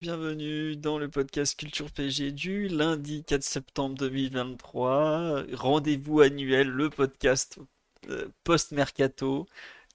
Bienvenue 0.00 0.76
dans 0.76 0.96
le 0.96 1.08
podcast 1.08 1.58
Culture 1.58 1.90
PG 1.90 2.30
du 2.30 2.68
lundi 2.68 3.24
4 3.24 3.42
septembre 3.42 3.96
2023. 3.96 5.42
Rendez-vous 5.54 6.20
annuel, 6.20 6.68
le 6.68 6.88
podcast 6.88 7.58
euh, 8.08 8.28
post-mercato 8.44 9.46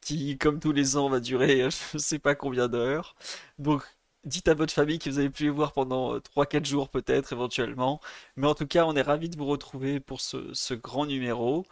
qui, 0.02 0.38
comme 0.38 0.60
tous 0.60 0.74
les 0.74 0.98
ans, 0.98 1.10
va 1.10 1.22
durer 1.22 1.70
je 1.70 1.78
ne 1.94 2.00
sais 2.00 2.20
pas 2.20 2.36
combien 2.36 2.68
d'heures. 2.68 3.16
Donc, 3.60 3.84
dites 4.26 4.50
à 4.50 4.54
votre 4.56 4.74
famille 4.74 5.00
que 5.00 5.10
vous 5.10 5.20
avez 5.20 5.30
pu 5.30 5.44
les 5.44 5.50
voir 5.50 5.72
pendant 5.72 6.18
3-4 6.18 6.62
euh, 6.62 6.66
jours 6.66 6.90
peut-être 6.90 7.32
éventuellement. 7.32 8.02
Mais 8.36 8.48
en 8.48 8.56
tout 8.56 8.68
cas, 8.68 8.86
on 8.86 8.96
est 8.98 9.02
ravis 9.02 9.30
de 9.30 9.38
vous 9.38 9.46
retrouver 9.46 10.02
pour 10.02 10.20
ce, 10.20 10.74
grand 10.74 11.06
numéro. 11.06 11.66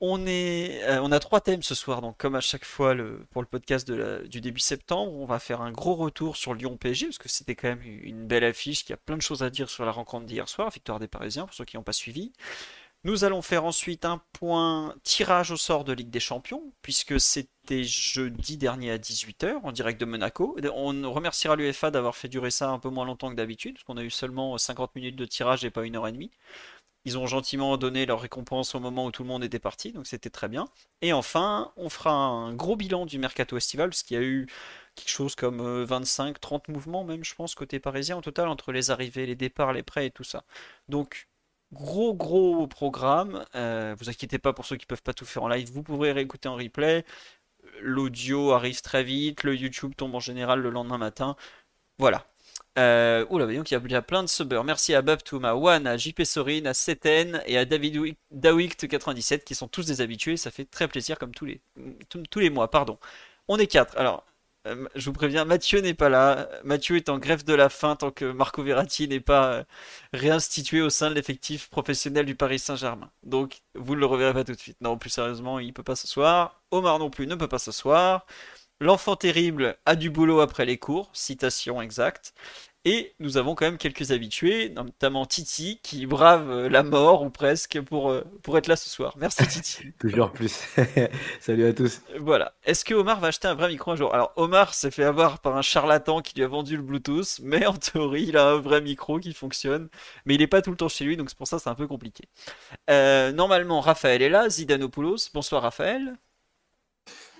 Euh, 0.00 1.00
on 1.02 1.10
a 1.12 1.18
trois 1.18 1.40
thèmes 1.40 1.62
ce 1.62 1.74
soir, 1.74 2.00
donc 2.00 2.16
comme 2.18 2.36
à 2.36 2.40
chaque 2.40 2.64
fois 2.64 2.94
pour 3.30 3.42
le 3.42 3.48
podcast 3.48 3.90
du 3.90 4.40
début 4.40 4.60
septembre, 4.60 5.12
on 5.12 5.26
va 5.26 5.38
faire 5.40 5.60
un 5.60 5.72
gros 5.72 5.94
retour 5.96 6.36
sur 6.36 6.54
Lyon-PSG, 6.54 7.06
parce 7.06 7.18
que 7.18 7.28
c'était 7.28 7.56
quand 7.56 7.68
même 7.68 7.82
une 7.82 8.26
belle 8.26 8.44
affiche, 8.44 8.84
qui 8.84 8.92
a 8.92 8.96
plein 8.96 9.16
de 9.16 9.22
choses 9.22 9.42
à 9.42 9.50
dire 9.50 9.68
sur 9.68 9.84
la 9.84 9.90
rencontre 9.90 10.26
d'hier 10.26 10.48
soir, 10.48 10.70
victoire 10.70 11.00
des 11.00 11.08
Parisiens, 11.08 11.46
pour 11.46 11.54
ceux 11.54 11.64
qui 11.64 11.76
n'ont 11.76 11.82
pas 11.82 11.92
suivi. 11.92 12.32
Nous 13.04 13.24
allons 13.24 13.42
faire 13.42 13.64
ensuite 13.64 14.04
un 14.04 14.20
point 14.32 14.94
tirage 15.04 15.52
au 15.52 15.56
sort 15.56 15.84
de 15.84 15.92
Ligue 15.92 16.10
des 16.10 16.20
Champions, 16.20 16.72
puisque 16.82 17.20
c'était 17.20 17.84
jeudi 17.84 18.56
dernier 18.56 18.90
à 18.90 18.98
18h 18.98 19.60
en 19.62 19.72
direct 19.72 20.00
de 20.00 20.04
Monaco. 20.04 20.56
On 20.74 21.12
remerciera 21.12 21.54
l'UEFA 21.54 21.90
d'avoir 21.92 22.16
fait 22.16 22.28
durer 22.28 22.50
ça 22.50 22.70
un 22.70 22.78
peu 22.80 22.88
moins 22.88 23.04
longtemps 23.04 23.30
que 23.30 23.36
d'habitude, 23.36 23.74
parce 23.74 23.84
qu'on 23.84 23.96
a 23.98 24.02
eu 24.02 24.10
seulement 24.10 24.58
50 24.58 24.96
minutes 24.96 25.16
de 25.16 25.24
tirage 25.26 25.64
et 25.64 25.70
pas 25.70 25.84
une 25.84 25.96
heure 25.96 26.08
et 26.08 26.12
demie. 26.12 26.32
Ils 27.04 27.16
ont 27.18 27.26
gentiment 27.26 27.76
donné 27.76 28.06
leur 28.06 28.20
récompense 28.20 28.74
au 28.74 28.80
moment 28.80 29.06
où 29.06 29.10
tout 29.12 29.22
le 29.22 29.28
monde 29.28 29.44
était 29.44 29.58
parti, 29.58 29.92
donc 29.92 30.06
c'était 30.06 30.30
très 30.30 30.48
bien. 30.48 30.68
Et 31.02 31.12
enfin, 31.12 31.72
on 31.76 31.88
fera 31.88 32.12
un 32.12 32.54
gros 32.54 32.76
bilan 32.76 33.06
du 33.06 33.18
Mercato 33.18 33.56
Estival, 33.56 33.90
parce 33.90 34.02
qu'il 34.02 34.16
y 34.16 34.20
a 34.20 34.24
eu 34.24 34.46
quelque 34.94 35.10
chose 35.10 35.34
comme 35.34 35.84
25-30 35.84 36.54
euh, 36.68 36.72
mouvements 36.72 37.04
même, 37.04 37.24
je 37.24 37.34
pense, 37.34 37.54
côté 37.54 37.78
parisien 37.80 38.18
au 38.18 38.20
total, 38.20 38.48
entre 38.48 38.72
les 38.72 38.90
arrivées, 38.90 39.26
les 39.26 39.36
départs, 39.36 39.72
les 39.72 39.82
prêts 39.82 40.06
et 40.06 40.10
tout 40.10 40.24
ça. 40.24 40.44
Donc 40.88 41.28
Gros 41.72 42.14
gros 42.14 42.66
programme. 42.66 43.44
Euh, 43.54 43.94
vous 43.98 44.08
inquiétez 44.08 44.38
pas 44.38 44.52
pour 44.52 44.64
ceux 44.64 44.76
qui 44.76 44.86
peuvent 44.86 45.02
pas 45.02 45.12
tout 45.12 45.26
faire 45.26 45.42
en 45.42 45.48
live. 45.48 45.70
Vous 45.70 45.82
pourrez 45.82 46.12
réécouter 46.12 46.48
en 46.48 46.56
replay. 46.56 47.04
L'audio 47.80 48.52
arrive 48.52 48.80
très 48.82 49.04
vite. 49.04 49.44
Le 49.44 49.54
YouTube 49.56 49.94
tombe 49.96 50.14
en 50.14 50.20
général 50.20 50.60
le 50.60 50.70
lendemain 50.70 50.98
matin. 50.98 51.36
Voilà. 51.98 52.26
Euh, 52.78 53.26
oula, 53.30 53.44
voyons 53.44 53.64
qu'il 53.64 53.76
y 53.76 53.94
a 53.94 54.02
plein 54.02 54.22
de 54.22 54.28
subbers. 54.28 54.62
Merci 54.62 54.94
à 54.94 55.02
Babtoum, 55.02 55.44
à 55.44 55.56
One, 55.56 55.86
à 55.86 55.96
JP 55.96 56.22
Sorin, 56.22 56.64
à 56.64 56.74
Seten 56.74 57.42
et 57.46 57.58
à 57.58 57.64
David 57.64 58.14
Dawict97 58.32 59.42
qui 59.42 59.56
sont 59.56 59.66
tous 59.66 59.84
des 59.86 60.00
habitués. 60.00 60.36
Ça 60.36 60.52
fait 60.52 60.64
très 60.64 60.86
plaisir 60.86 61.18
comme 61.18 61.32
tous 61.34 61.44
les, 61.44 62.50
mois. 62.50 62.70
Pardon. 62.70 62.98
On 63.48 63.58
est 63.58 63.66
quatre. 63.66 63.98
Alors, 63.98 64.24
euh, 64.68 64.86
je 64.94 65.06
vous 65.06 65.12
préviens, 65.12 65.44
Mathieu 65.44 65.80
n'est 65.80 65.94
pas 65.94 66.08
là. 66.08 66.48
Mathieu 66.62 66.96
est 66.96 67.08
en 67.08 67.18
grève 67.18 67.44
de 67.44 67.54
la 67.54 67.68
faim 67.68 67.96
tant 67.96 68.12
que 68.12 68.26
Marco 68.26 68.62
Verratti 68.62 69.08
n'est 69.08 69.20
pas 69.20 69.52
euh, 69.54 69.64
réinstitué 70.12 70.80
au 70.80 70.90
sein 70.90 71.10
de 71.10 71.14
l'effectif 71.16 71.68
professionnel 71.70 72.26
du 72.26 72.36
Paris 72.36 72.60
Saint-Germain. 72.60 73.10
Donc, 73.24 73.62
vous 73.74 73.96
ne 73.96 74.00
le 74.00 74.06
reverrez 74.06 74.34
pas 74.34 74.44
tout 74.44 74.52
de 74.54 74.60
suite. 74.60 74.78
Non, 74.80 74.98
plus 74.98 75.10
sérieusement, 75.10 75.58
il 75.58 75.72
peut 75.72 75.82
pas 75.82 75.96
s'asseoir. 75.96 76.62
Omar 76.70 77.00
non 77.00 77.10
plus 77.10 77.26
ne 77.26 77.34
peut 77.34 77.48
pas 77.48 77.58
s'asseoir. 77.58 78.24
L'enfant 78.80 79.16
terrible 79.16 79.76
a 79.86 79.96
du 79.96 80.08
boulot 80.08 80.38
après 80.38 80.64
les 80.64 80.78
cours, 80.78 81.10
citation 81.12 81.82
exacte. 81.82 82.32
Et 82.90 83.14
nous 83.20 83.36
avons 83.36 83.54
quand 83.54 83.66
même 83.66 83.76
quelques 83.76 84.12
habitués, 84.12 84.70
notamment 84.70 85.26
Titi, 85.26 85.78
qui 85.82 86.06
brave 86.06 86.50
euh, 86.50 86.68
la 86.70 86.82
mort 86.82 87.20
ou 87.20 87.28
presque 87.28 87.78
pour, 87.82 88.10
euh, 88.10 88.24
pour 88.42 88.56
être 88.56 88.66
là 88.66 88.76
ce 88.76 88.88
soir. 88.88 89.12
Merci 89.18 89.46
Titi. 89.46 89.92
Toujours 89.98 90.32
plus. 90.32 90.64
Salut 91.42 91.66
à 91.66 91.74
tous. 91.74 92.00
Voilà. 92.18 92.54
Est-ce 92.64 92.86
que 92.86 92.94
Omar 92.94 93.20
va 93.20 93.26
acheter 93.26 93.46
un 93.46 93.52
vrai 93.52 93.68
micro 93.68 93.90
un 93.90 93.96
jour? 93.96 94.14
Alors 94.14 94.32
Omar 94.36 94.72
s'est 94.72 94.90
fait 94.90 95.04
avoir 95.04 95.40
par 95.40 95.54
un 95.58 95.60
charlatan 95.60 96.22
qui 96.22 96.34
lui 96.34 96.44
a 96.44 96.48
vendu 96.48 96.78
le 96.78 96.82
Bluetooth, 96.82 97.40
mais 97.42 97.66
en 97.66 97.74
théorie 97.74 98.24
il 98.26 98.38
a 98.38 98.52
un 98.52 98.58
vrai 98.58 98.80
micro 98.80 99.18
qui 99.18 99.34
fonctionne, 99.34 99.90
mais 100.24 100.36
il 100.36 100.38
n'est 100.38 100.46
pas 100.46 100.62
tout 100.62 100.70
le 100.70 100.78
temps 100.78 100.88
chez 100.88 101.04
lui, 101.04 101.18
donc 101.18 101.28
c'est 101.28 101.36
pour 101.36 101.46
ça 101.46 101.58
c'est 101.58 101.68
un 101.68 101.74
peu 101.74 101.86
compliqué. 101.86 102.24
Euh, 102.88 103.32
normalement 103.32 103.80
Raphaël 103.80 104.22
est 104.22 104.30
là, 104.30 104.48
Zidanopoulos. 104.48 105.28
Bonsoir 105.34 105.60
Raphaël. 105.60 106.16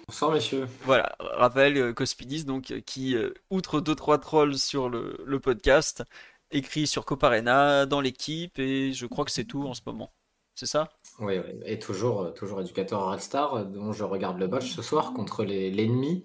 Bonsoir 0.09 0.33
messieurs. 0.33 0.67
Voilà, 0.85 1.15
Raphaël 1.21 1.77
euh, 1.77 1.93
Cospidis, 1.93 2.47
donc, 2.47 2.71
euh, 2.71 2.81
qui, 2.81 3.15
euh, 3.15 3.35
outre 3.51 3.83
2-3 3.83 4.19
trolls 4.19 4.57
sur 4.57 4.89
le, 4.89 5.39
podcast, 5.39 6.03
écrit 6.51 6.87
sur 6.87 7.05
Coparena, 7.05 7.85
dans 7.85 8.01
l'équipe, 8.01 8.59
et 8.59 8.95
je 8.95 9.05
crois 9.05 9.27
que 9.27 9.31
c'est 9.31 9.45
tout 9.45 9.65
en 9.65 9.75
ce 9.75 9.83
moment. 9.85 10.15
C'est 10.55 10.65
ça? 10.65 10.89
Oui, 11.19 11.35
oui, 11.37 11.61
et 11.67 11.79
toujours, 11.79 12.33
toujours 12.33 12.63
éducateur 12.63 13.03
à 13.03 13.13
Red 13.13 13.21
Star, 13.21 13.67
dont 13.67 13.93
je 13.93 14.03
regarde 14.03 14.39
le 14.39 14.49
match 14.49 14.71
ce 14.75 14.81
soir 14.81 15.13
contre 15.13 15.45
l'ennemi, 15.45 16.25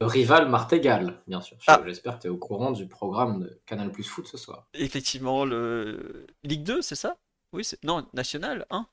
le 0.00 0.08
rival 0.08 0.48
Martégal, 0.48 1.22
bien 1.28 1.40
sûr. 1.40 1.56
Ah. 1.68 1.80
J'espère 1.86 2.16
que 2.16 2.22
tu 2.22 2.26
es 2.26 2.30
au 2.30 2.36
courant 2.36 2.72
du 2.72 2.88
programme 2.88 3.44
de 3.44 3.60
Canal 3.64 3.92
Plus 3.92 4.08
Foot 4.08 4.26
ce 4.26 4.38
soir. 4.38 4.66
Effectivement, 4.74 5.44
le 5.44 6.26
Ligue 6.42 6.64
2, 6.64 6.82
c'est 6.82 6.96
ça? 6.96 7.16
Oui, 7.52 7.64
c'est 7.64 7.82
non, 7.84 8.04
National 8.12 8.66
1 8.70 8.88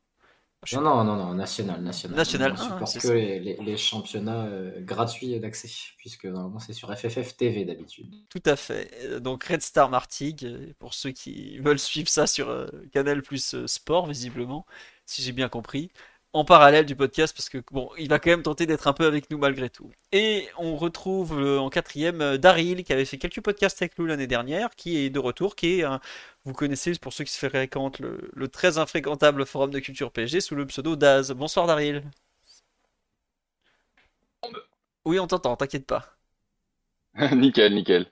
non, 0.73 0.81
non, 0.81 1.03
non, 1.03 1.16
non, 1.16 1.34
national, 1.35 1.81
national. 1.81 2.18
National 2.18 2.56
On 2.59 2.85
que 2.85 3.07
les, 3.07 3.78
championnats 3.78 4.45
euh, 4.45 4.81
gratuits 4.81 5.40
d'accès, 5.40 5.69
puisque 5.97 6.25
normalement 6.25 6.59
c'est 6.59 6.73
sur 6.73 6.94
FFF 6.95 7.38
TV 7.38 7.63
d'habitude. 7.63 8.13
Tout 8.29 8.41
à 8.45 8.56
fait. 8.56 8.91
Euh, 9.03 9.19
donc 9.19 9.44
Red 9.44 9.62
Star 9.62 9.90
Martigues, 9.90 10.45
euh, 10.45 10.73
pour 10.79 10.94
ceux 10.94 11.12
qui 11.12 11.57
veulent 11.63 11.79
suivre 11.79 12.09
ça 12.09 12.28
sur 12.28 12.69
Canal 12.91 13.22
Plus 13.22 13.66
Sport, 13.68 14.07
visiblement, 14.07 14.66
si 15.06 15.22
j'ai 15.22 15.31
bien 15.31 15.47
compris 15.47 15.91
en 16.33 16.45
parallèle 16.45 16.85
du 16.85 16.95
podcast 16.95 17.35
parce 17.35 17.49
que 17.49 17.59
bon, 17.71 17.89
il 17.97 18.09
va 18.09 18.19
quand 18.19 18.29
même 18.29 18.43
tenter 18.43 18.65
d'être 18.65 18.88
un 18.88 18.93
peu 18.93 19.05
avec 19.05 19.29
nous 19.31 19.38
malgré 19.38 19.69
tout. 19.69 19.91
Et 20.11 20.47
on 20.57 20.75
retrouve 20.75 21.33
en 21.33 21.69
quatrième 21.69 22.38
Daryl 22.38 22.83
qui 22.83 22.93
avait 22.93 23.05
fait 23.05 23.17
quelques 23.17 23.41
podcasts 23.41 23.81
avec 23.81 23.97
nous 23.97 24.05
l'année 24.05 24.27
dernière, 24.27 24.69
qui 24.75 24.97
est 24.97 25.09
de 25.09 25.19
retour, 25.19 25.55
qui 25.55 25.79
est 25.79 25.85
vous 26.45 26.53
connaissez 26.53 26.93
pour 26.99 27.13
ceux 27.13 27.23
qui 27.23 27.31
se 27.33 27.47
fréquentent 27.47 27.99
le, 27.99 28.29
le 28.33 28.47
très 28.47 28.77
infréquentable 28.77 29.45
forum 29.45 29.71
de 29.71 29.79
culture 29.79 30.11
PSG 30.11 30.41
sous 30.41 30.55
le 30.55 30.65
pseudo 30.67 30.95
Daz. 30.95 31.31
Bonsoir 31.31 31.67
Daryl. 31.67 32.03
Oui, 35.05 35.19
on 35.19 35.25
t'entend, 35.27 35.55
t'inquiète 35.55 35.88
pas. 35.88 36.17
nickel, 37.35 37.73
nickel. 37.73 38.11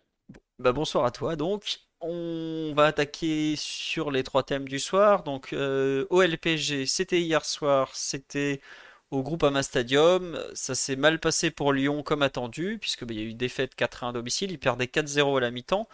Bah 0.60 0.72
bonsoir 0.74 1.06
à 1.06 1.12
toi 1.12 1.36
donc. 1.36 1.85
On 2.08 2.74
va 2.76 2.86
attaquer 2.86 3.56
sur 3.58 4.12
les 4.12 4.22
trois 4.24 4.44
thèmes 4.44 4.68
du 4.68 4.78
soir. 4.80 5.24
Donc 5.24 5.54
euh, 5.54 6.06
OLPG, 6.12 6.86
c'était 6.86 7.20
hier 7.20 7.44
soir, 7.46 7.90
c'était 7.96 8.62
au 9.10 9.24
Groupama 9.24 9.64
Stadium. 9.64 10.40
Ça 10.54 10.76
s'est 10.76 10.96
mal 10.98 11.20
passé 11.20 11.50
pour 11.50 11.74
Lyon 11.74 12.04
comme 12.04 12.22
attendu, 12.22 12.78
puisque 12.80 13.06
bah, 13.06 13.14
il 13.16 13.20
y 13.20 13.24
a 13.24 13.26
eu 13.26 13.34
défaite 13.34 13.76
4-1 13.76 14.10
à 14.10 14.12
domicile. 14.12 14.52
Ils 14.52 14.60
perdaient 14.60 14.86
4-0 14.86 15.38
à 15.38 15.40
la 15.42 15.50
mi-temps. 15.52 15.88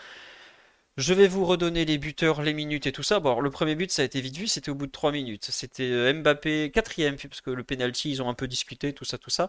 Je 0.97 1.13
vais 1.13 1.29
vous 1.29 1.45
redonner 1.45 1.85
les 1.85 1.97
buteurs, 1.97 2.41
les 2.41 2.53
minutes 2.53 2.85
et 2.85 2.91
tout 2.91 3.01
ça. 3.01 3.21
Bon, 3.21 3.39
le 3.39 3.49
premier 3.49 3.75
but, 3.75 3.89
ça 3.91 4.01
a 4.01 4.05
été 4.05 4.19
vite 4.19 4.35
vu, 4.35 4.47
c'était 4.47 4.69
au 4.71 4.75
bout 4.75 4.87
de 4.87 4.91
3 4.91 5.13
minutes. 5.13 5.47
C'était 5.49 5.89
euh, 5.89 6.13
Mbappé, 6.13 6.69
quatrième, 6.69 7.15
parce 7.15 7.39
que 7.39 7.49
le 7.49 7.63
penalty, 7.63 8.11
ils 8.11 8.21
ont 8.21 8.27
un 8.27 8.33
peu 8.33 8.45
discuté, 8.45 8.91
tout 8.91 9.05
ça, 9.05 9.17
tout 9.17 9.29
ça. 9.29 9.47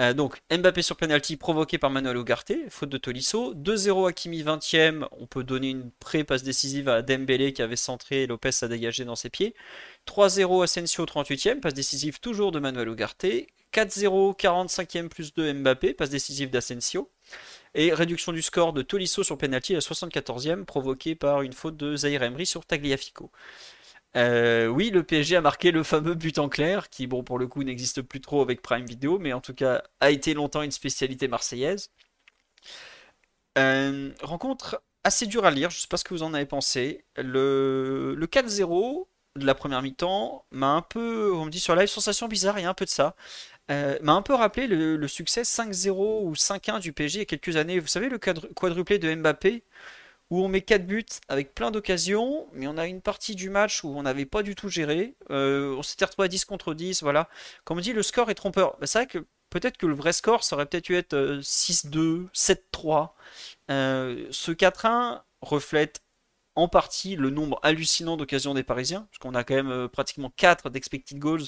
Euh, 0.00 0.14
donc, 0.14 0.42
Mbappé 0.50 0.82
sur 0.82 0.96
penalty 0.96 1.36
provoqué 1.36 1.78
par 1.78 1.90
Manuel 1.90 2.16
Ugarte, 2.16 2.52
faute 2.70 2.88
de 2.88 2.98
Tolisso. 2.98 3.54
2-0 3.54 4.08
Hakimi, 4.08 4.42
20ème. 4.42 5.06
On 5.12 5.26
peut 5.26 5.44
donner 5.44 5.70
une 5.70 5.92
pré-passe 6.00 6.42
décisive 6.42 6.88
à 6.88 7.02
Dembélé 7.02 7.52
qui 7.52 7.62
avait 7.62 7.76
centré, 7.76 8.26
Lopez 8.26 8.50
a 8.62 8.68
dégagé 8.68 9.04
dans 9.04 9.16
ses 9.16 9.30
pieds. 9.30 9.54
3-0 10.08 10.64
Asensio, 10.64 11.04
38ème, 11.04 11.60
passe 11.60 11.74
décisive 11.74 12.18
toujours 12.18 12.50
de 12.50 12.58
Manuel 12.58 12.88
Ugarte. 12.88 13.26
4-0, 13.72 14.36
45ème 14.36 15.08
plus 15.08 15.32
2 15.34 15.52
Mbappé, 15.52 15.94
passe 15.94 16.10
décisive 16.10 16.50
d'Asensio. 16.50 17.08
Et 17.74 17.94
réduction 17.94 18.32
du 18.32 18.42
score 18.42 18.72
de 18.72 18.82
Tolisso 18.82 19.22
sur 19.22 19.38
penalty 19.38 19.72
à 19.72 19.76
la 19.76 19.80
74e, 19.80 20.64
provoquée 20.64 21.14
par 21.14 21.42
une 21.42 21.52
faute 21.52 21.76
de 21.76 21.94
Zaire 21.96 22.22
Emery 22.22 22.46
sur 22.46 22.66
Tagliafico. 22.66 23.30
Euh, 24.16 24.66
oui, 24.66 24.90
le 24.90 25.04
PSG 25.04 25.36
a 25.36 25.40
marqué 25.40 25.70
le 25.70 25.82
fameux 25.84 26.14
but 26.14 26.38
en 26.38 26.48
clair, 26.48 26.88
qui, 26.90 27.06
bon, 27.06 27.22
pour 27.22 27.38
le 27.38 27.46
coup, 27.46 27.62
n'existe 27.62 28.02
plus 28.02 28.20
trop 28.20 28.42
avec 28.42 28.60
Prime 28.62 28.84
Video, 28.86 29.18
mais 29.18 29.32
en 29.32 29.40
tout 29.40 29.54
cas, 29.54 29.82
a 30.00 30.10
été 30.10 30.34
longtemps 30.34 30.62
une 30.62 30.72
spécialité 30.72 31.28
marseillaise. 31.28 31.90
Euh, 33.58 34.10
rencontre 34.22 34.82
assez 35.04 35.26
dure 35.26 35.44
à 35.44 35.50
lire, 35.50 35.70
je 35.70 35.76
ne 35.78 35.80
sais 35.80 35.88
pas 35.88 35.96
ce 35.96 36.04
que 36.04 36.14
vous 36.14 36.22
en 36.22 36.34
avez 36.34 36.46
pensé. 36.46 37.04
Le, 37.16 38.14
le 38.16 38.26
4-0 38.26 39.06
de 39.36 39.46
la 39.46 39.54
première 39.54 39.82
mi-temps 39.82 40.44
m'a 40.50 40.72
un 40.72 40.82
peu, 40.82 41.32
on 41.34 41.44
me 41.46 41.50
dit 41.50 41.60
sur 41.60 41.74
live, 41.76 41.88
sensation 41.88 42.28
bizarre, 42.28 42.58
il 42.58 42.62
y 42.62 42.64
a 42.64 42.70
un 42.70 42.74
peu 42.74 42.84
de 42.84 42.90
ça. 42.90 43.16
Euh, 43.70 43.98
m'a 44.02 44.12
un 44.12 44.22
peu 44.22 44.34
rappelé 44.34 44.66
le, 44.66 45.08
succès 45.08 45.42
5-0 45.42 46.24
ou 46.24 46.32
5-1 46.34 46.80
du 46.80 46.92
PSG 46.92 47.18
il 47.18 47.20
y 47.20 47.22
a 47.22 47.24
quelques 47.26 47.56
années. 47.56 47.78
Vous 47.78 47.86
savez, 47.86 48.08
le 48.08 48.18
quadruplé 48.18 48.98
de 48.98 49.14
Mbappé, 49.14 49.62
où 50.30 50.44
on 50.44 50.48
met 50.48 50.62
4 50.62 50.86
buts 50.86 51.04
avec 51.28 51.54
plein 51.54 51.70
d'occasions, 51.70 52.48
mais 52.52 52.66
on 52.66 52.76
a 52.78 52.86
une 52.86 53.00
partie 53.00 53.34
du 53.34 53.50
match 53.50 53.84
où 53.84 53.88
on 53.88 54.02
n'avait 54.02 54.26
pas 54.26 54.42
du 54.42 54.54
tout 54.54 54.68
géré. 54.68 55.14
Euh, 55.30 55.74
on 55.76 55.82
s'était 55.82 56.04
retrouvé 56.04 56.26
à 56.26 56.28
10 56.28 56.44
contre 56.44 56.74
10, 56.74 57.02
voilà. 57.02 57.28
Comme 57.64 57.78
on 57.78 57.80
dit, 57.80 57.92
le 57.92 58.02
score 58.02 58.30
est 58.30 58.34
trompeur. 58.34 58.76
Bah, 58.80 58.86
c'est 58.86 58.98
vrai 58.98 59.06
que 59.06 59.18
peut-être 59.50 59.76
que 59.76 59.86
le 59.86 59.94
vrai 59.94 60.12
score, 60.12 60.44
ça 60.44 60.56
aurait 60.56 60.66
peut-être 60.66 60.84
dû 60.84 60.96
être 60.96 61.40
6-2, 61.42 61.98
euh, 61.98 62.26
7-3. 62.32 63.14
ce 63.68 64.52
4-1 64.52 65.22
reflète 65.42 66.02
en 66.56 66.68
partie 66.68 67.16
le 67.16 67.30
nombre 67.30 67.60
hallucinant 67.62 68.16
d'occasions 68.16 68.54
des 68.54 68.64
Parisiens, 68.64 69.06
parce 69.10 69.18
qu'on 69.18 69.34
a 69.34 69.44
quand 69.44 69.54
même 69.54 69.88
pratiquement 69.88 70.32
4 70.36 70.70
d'expected 70.70 71.18
goals 71.18 71.46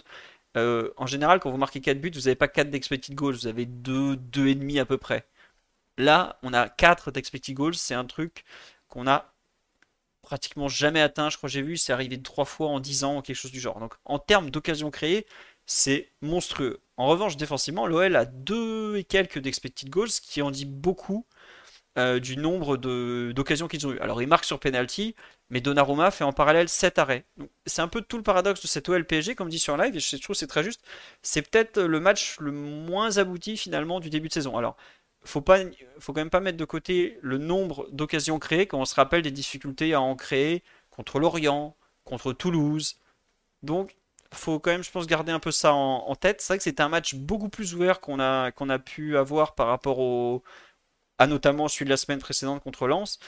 euh, 0.56 0.92
en 0.96 1.06
général, 1.06 1.40
quand 1.40 1.50
vous 1.50 1.56
marquez 1.56 1.80
4 1.80 2.00
buts, 2.00 2.10
vous 2.14 2.20
n'avez 2.22 2.34
pas 2.34 2.48
4 2.48 2.70
d'expected 2.70 3.14
goals, 3.14 3.34
vous 3.34 3.46
avez 3.46 3.66
2, 3.66 4.16
2,5 4.16 4.80
à 4.80 4.84
peu 4.84 4.98
près. 4.98 5.26
Là, 5.98 6.38
on 6.42 6.52
a 6.54 6.68
4 6.68 7.10
d'expected 7.10 7.54
goals, 7.54 7.74
c'est 7.74 7.94
un 7.94 8.04
truc 8.04 8.44
qu'on 8.88 9.06
a 9.06 9.34
pratiquement 10.22 10.68
jamais 10.68 11.00
atteint. 11.00 11.30
Je 11.30 11.36
crois 11.36 11.48
que 11.48 11.52
j'ai 11.52 11.62
vu, 11.62 11.76
c'est 11.76 11.92
arrivé 11.92 12.20
3 12.20 12.44
fois 12.44 12.68
en 12.68 12.80
10 12.80 13.04
ans 13.04 13.22
quelque 13.22 13.36
chose 13.36 13.52
du 13.52 13.60
genre. 13.60 13.80
Donc 13.80 13.94
en 14.04 14.18
termes 14.18 14.50
d'occasions 14.50 14.90
créées, 14.90 15.26
c'est 15.66 16.12
monstrueux. 16.22 16.80
En 16.96 17.06
revanche, 17.08 17.36
défensivement, 17.36 17.86
l'OL 17.86 18.16
a 18.16 18.24
2 18.26 18.96
et 18.96 19.04
quelques 19.04 19.38
d'expected 19.38 19.90
goals, 19.90 20.10
ce 20.10 20.20
qui 20.20 20.42
en 20.42 20.50
dit 20.50 20.66
beaucoup 20.66 21.26
euh, 21.98 22.20
du 22.20 22.38
nombre 22.38 22.76
d'occasions 22.78 23.68
qu'ils 23.68 23.86
ont 23.86 23.92
eu. 23.92 23.98
Alors 23.98 24.22
ils 24.22 24.28
marquent 24.28 24.46
sur 24.46 24.58
penalty, 24.58 25.14
mais 25.50 25.60
Donnarumma 25.60 26.10
fait 26.10 26.24
en 26.24 26.32
parallèle 26.32 26.68
7 26.68 26.98
arrêts. 26.98 27.26
C'est 27.66 27.82
un 27.82 27.88
peu 27.88 28.00
tout 28.00 28.16
le 28.16 28.22
paradoxe 28.22 28.62
de 28.62 28.66
cette 28.66 28.88
OLPG, 28.88 29.34
comme 29.34 29.50
dit 29.50 29.58
sur 29.58 29.76
live, 29.76 29.94
et 29.94 30.00
je 30.00 30.16
trouve 30.16 30.34
c'est 30.34 30.46
très 30.46 30.64
juste. 30.64 30.82
C'est 31.22 31.42
peut-être 31.42 31.80
le 31.82 32.00
match 32.00 32.38
le 32.40 32.52
moins 32.52 33.18
abouti 33.18 33.56
finalement 33.56 34.00
du 34.00 34.08
début 34.10 34.28
de 34.28 34.32
saison. 34.32 34.56
Alors, 34.56 34.76
faut 35.24 35.40
pas, 35.40 35.58
faut 35.98 36.12
quand 36.12 36.20
même 36.20 36.30
pas 36.30 36.40
mettre 36.40 36.58
de 36.58 36.64
côté 36.64 37.18
le 37.22 37.38
nombre 37.38 37.88
d'occasions 37.92 38.38
créées 38.38 38.66
quand 38.66 38.80
on 38.80 38.84
se 38.84 38.94
rappelle 38.94 39.22
des 39.22 39.30
difficultés 39.30 39.94
à 39.94 40.00
en 40.00 40.16
créer 40.16 40.62
contre 40.90 41.18
Lorient, 41.20 41.76
contre 42.04 42.32
Toulouse. 42.32 42.96
Donc, 43.62 43.96
faut 44.32 44.58
quand 44.58 44.70
même, 44.72 44.82
je 44.82 44.90
pense, 44.90 45.06
garder 45.06 45.32
un 45.32 45.38
peu 45.40 45.52
ça 45.52 45.74
en, 45.74 46.14
tête. 46.16 46.40
C'est 46.40 46.54
vrai 46.54 46.58
que 46.58 46.64
c'était 46.64 46.82
un 46.82 46.88
match 46.88 47.14
beaucoup 47.14 47.48
plus 47.48 47.74
ouvert 47.74 48.00
qu'on 48.00 48.20
a, 48.20 48.50
qu'on 48.52 48.68
a 48.70 48.78
pu 48.78 49.16
avoir 49.16 49.54
par 49.54 49.68
rapport 49.68 49.98
au, 49.98 50.42
à 51.18 51.26
notamment 51.26 51.68
celui 51.68 51.86
de 51.86 51.90
la 51.90 51.96
semaine 51.96 52.18
précédente 52.18 52.62
contre 52.62 52.86
Lens 52.86 53.18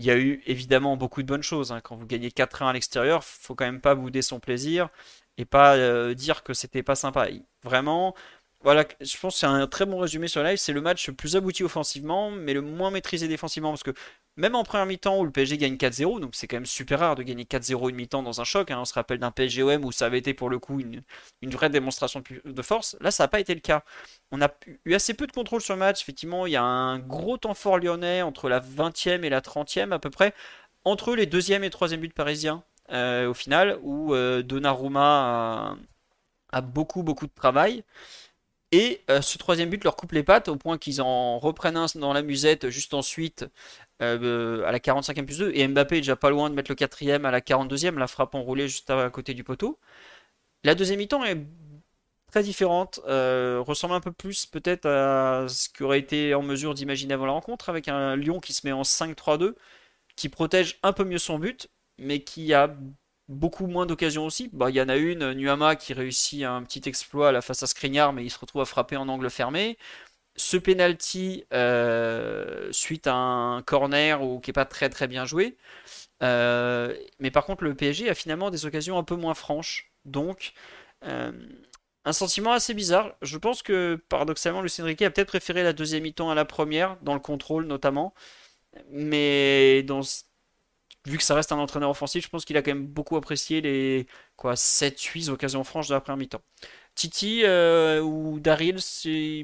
il 0.00 0.06
y 0.06 0.10
a 0.10 0.16
eu 0.16 0.42
évidemment 0.46 0.96
beaucoup 0.96 1.22
de 1.22 1.26
bonnes 1.28 1.42
choses. 1.42 1.72
Hein. 1.72 1.80
Quand 1.82 1.94
vous 1.94 2.06
gagnez 2.06 2.30
4-1 2.30 2.68
à 2.70 2.72
l'extérieur, 2.72 3.22
faut 3.22 3.54
quand 3.54 3.66
même 3.66 3.82
pas 3.82 3.94
bouder 3.94 4.22
son 4.22 4.40
plaisir 4.40 4.88
et 5.36 5.44
pas 5.44 5.76
euh, 5.76 6.14
dire 6.14 6.42
que 6.42 6.54
c'était 6.54 6.82
pas 6.82 6.94
sympa. 6.94 7.28
Vraiment, 7.62 8.14
voilà, 8.62 8.84
je 9.00 9.16
pense 9.16 9.34
que 9.34 9.40
c'est 9.40 9.46
un 9.46 9.66
très 9.66 9.86
bon 9.86 9.98
résumé 9.98 10.28
sur 10.28 10.42
live. 10.42 10.58
C'est 10.58 10.74
le 10.74 10.82
match 10.82 11.08
le 11.08 11.14
plus 11.14 11.34
abouti 11.34 11.64
offensivement, 11.64 12.30
mais 12.30 12.52
le 12.52 12.60
moins 12.60 12.90
maîtrisé 12.90 13.26
défensivement. 13.26 13.70
Parce 13.70 13.82
que 13.82 13.92
même 14.36 14.54
en 14.54 14.64
première 14.64 14.84
mi-temps 14.84 15.18
où 15.18 15.24
le 15.24 15.30
PSG 15.30 15.56
gagne 15.56 15.76
4-0, 15.76 16.20
donc 16.20 16.34
c'est 16.34 16.46
quand 16.46 16.56
même 16.56 16.66
super 16.66 17.00
rare 17.00 17.14
de 17.14 17.22
gagner 17.22 17.44
4-0 17.44 17.88
une 17.88 17.96
mi-temps 17.96 18.22
dans 18.22 18.42
un 18.42 18.44
choc. 18.44 18.70
Hein. 18.70 18.78
On 18.78 18.84
se 18.84 18.92
rappelle 18.92 19.18
d'un 19.18 19.30
PSG-OM 19.30 19.82
où 19.84 19.92
ça 19.92 20.04
avait 20.06 20.18
été 20.18 20.34
pour 20.34 20.50
le 20.50 20.58
coup 20.58 20.78
une, 20.78 21.02
vraie 21.50 21.70
démonstration 21.70 22.22
de 22.44 22.62
force. 22.62 22.98
Là, 23.00 23.10
ça 23.10 23.24
n'a 23.24 23.28
pas 23.28 23.40
été 23.40 23.54
le 23.54 23.60
cas. 23.60 23.82
On 24.30 24.42
a 24.42 24.50
eu 24.84 24.92
assez 24.92 25.14
peu 25.14 25.26
de 25.26 25.32
contrôle 25.32 25.62
sur 25.62 25.72
le 25.72 25.80
match. 25.80 26.02
Effectivement, 26.02 26.46
il 26.46 26.52
y 26.52 26.56
a 26.56 26.62
un 26.62 26.98
gros 26.98 27.38
temps 27.38 27.54
fort 27.54 27.78
lyonnais 27.78 28.20
entre 28.20 28.50
la 28.50 28.60
20e 28.60 29.24
et 29.24 29.30
la 29.30 29.40
30e 29.40 29.92
à 29.92 29.98
peu 29.98 30.10
près. 30.10 30.34
Entre 30.84 31.14
les 31.14 31.24
deuxième 31.24 31.64
et 31.64 31.70
troisième 31.70 32.00
buts 32.00 32.10
parisiens 32.10 32.62
euh, 32.92 33.28
au 33.28 33.34
final, 33.34 33.78
où 33.82 34.14
euh, 34.14 34.42
Donnarumma 34.42 35.76
a, 36.52 36.58
a 36.58 36.60
beaucoup 36.60 37.02
beaucoup 37.02 37.26
de 37.26 37.32
travail. 37.34 37.84
Et 38.72 39.02
euh, 39.10 39.20
ce 39.20 39.36
troisième 39.36 39.68
but 39.68 39.82
leur 39.82 39.96
coupe 39.96 40.12
les 40.12 40.22
pattes 40.22 40.48
au 40.48 40.56
point 40.56 40.78
qu'ils 40.78 41.02
en 41.02 41.38
reprennent 41.40 41.76
un 41.76 41.86
dans 41.96 42.12
la 42.12 42.22
musette 42.22 42.70
juste 42.70 42.94
ensuite 42.94 43.44
euh, 44.00 44.64
à 44.64 44.70
la 44.72 44.78
45e 44.78 45.24
plus 45.24 45.38
2. 45.38 45.52
Et 45.54 45.66
Mbappé 45.66 45.96
est 45.96 46.00
déjà 46.00 46.16
pas 46.16 46.30
loin 46.30 46.50
de 46.50 46.54
mettre 46.54 46.70
le 46.70 46.76
quatrième 46.76 47.24
à 47.24 47.32
la 47.32 47.40
42e, 47.40 47.98
la 47.98 48.06
frappe 48.06 48.34
enroulée 48.34 48.68
juste 48.68 48.90
à 48.90 49.10
côté 49.10 49.34
du 49.34 49.42
poteau. 49.44 49.78
La 50.64 50.74
deuxième 50.74 50.98
mi-temps 50.98 51.24
est 51.24 51.38
très 52.30 52.42
différente, 52.42 53.00
euh, 53.08 53.60
ressemble 53.66 53.94
un 53.94 54.00
peu 54.00 54.12
plus 54.12 54.46
peut-être 54.46 54.86
à 54.86 55.46
ce 55.48 55.68
qu'aurait 55.68 55.98
été 55.98 56.34
en 56.34 56.42
mesure 56.42 56.74
d'imaginer 56.74 57.14
avant 57.14 57.26
la 57.26 57.32
rencontre, 57.32 57.68
avec 57.70 57.88
un 57.88 58.16
Lyon 58.16 58.40
qui 58.40 58.52
se 58.52 58.66
met 58.66 58.72
en 58.72 58.82
5-3-2, 58.82 59.54
qui 60.16 60.28
protège 60.28 60.78
un 60.82 60.92
peu 60.92 61.04
mieux 61.04 61.18
son 61.18 61.38
but, 61.38 61.68
mais 61.98 62.20
qui 62.22 62.54
a 62.54 62.76
beaucoup 63.30 63.66
moins 63.66 63.86
d'occasions 63.86 64.26
aussi. 64.26 64.50
Bah, 64.52 64.70
il 64.70 64.76
y 64.76 64.82
en 64.82 64.88
a 64.88 64.96
une, 64.96 65.32
Nuama 65.34 65.76
qui 65.76 65.94
réussit 65.94 66.42
un 66.42 66.62
petit 66.64 66.82
exploit 66.88 67.30
à 67.30 67.32
la 67.32 67.40
face 67.42 67.62
à 67.62 67.66
Skriniar, 67.66 68.12
mais 68.12 68.24
il 68.24 68.30
se 68.30 68.38
retrouve 68.38 68.60
à 68.62 68.64
frapper 68.66 68.96
en 68.96 69.08
angle 69.08 69.30
fermé. 69.30 69.78
Ce 70.36 70.56
penalty 70.56 71.44
euh, 71.52 72.68
suite 72.72 73.06
à 73.06 73.14
un 73.14 73.62
corner 73.62 74.22
ou 74.22 74.40
qui 74.40 74.50
est 74.50 74.52
pas 74.52 74.64
très 74.64 74.88
très 74.90 75.06
bien 75.08 75.26
joué. 75.26 75.56
Euh, 76.22 76.94
mais 77.20 77.30
par 77.30 77.46
contre, 77.46 77.64
le 77.64 77.74
PSG 77.74 78.10
a 78.10 78.14
finalement 78.14 78.50
des 78.50 78.66
occasions 78.66 78.98
un 78.98 79.04
peu 79.04 79.16
moins 79.16 79.34
franches. 79.34 79.92
Donc, 80.04 80.52
euh, 81.04 81.32
un 82.04 82.12
sentiment 82.12 82.52
assez 82.52 82.74
bizarre. 82.74 83.14
Je 83.22 83.38
pense 83.38 83.62
que 83.62 83.96
paradoxalement, 84.08 84.62
Lucien 84.62 84.84
Riquet 84.84 85.04
a 85.06 85.10
peut-être 85.10 85.28
préféré 85.28 85.62
la 85.62 85.72
deuxième 85.72 86.02
mi-temps 86.02 86.30
à 86.30 86.34
la 86.34 86.44
première, 86.44 86.96
dans 87.02 87.14
le 87.14 87.20
contrôle 87.20 87.66
notamment. 87.66 88.14
Mais 88.90 89.82
dans 89.84 90.02
vu 91.06 91.16
que 91.18 91.24
ça 91.24 91.34
reste 91.34 91.52
un 91.52 91.58
entraîneur 91.58 91.90
offensif, 91.90 92.24
je 92.24 92.28
pense 92.28 92.44
qu'il 92.44 92.56
a 92.56 92.62
quand 92.62 92.72
même 92.72 92.86
beaucoup 92.86 93.16
apprécié 93.16 93.60
les 93.60 94.06
quoi 94.36 94.54
7-8 94.54 95.30
occasions 95.30 95.64
franches 95.64 95.88
de 95.88 95.94
la 95.94 96.00
première 96.00 96.18
mi-temps. 96.18 96.42
Titi 96.94 97.42
euh, 97.44 98.00
ou 98.02 98.40
Daryl, 98.40 98.76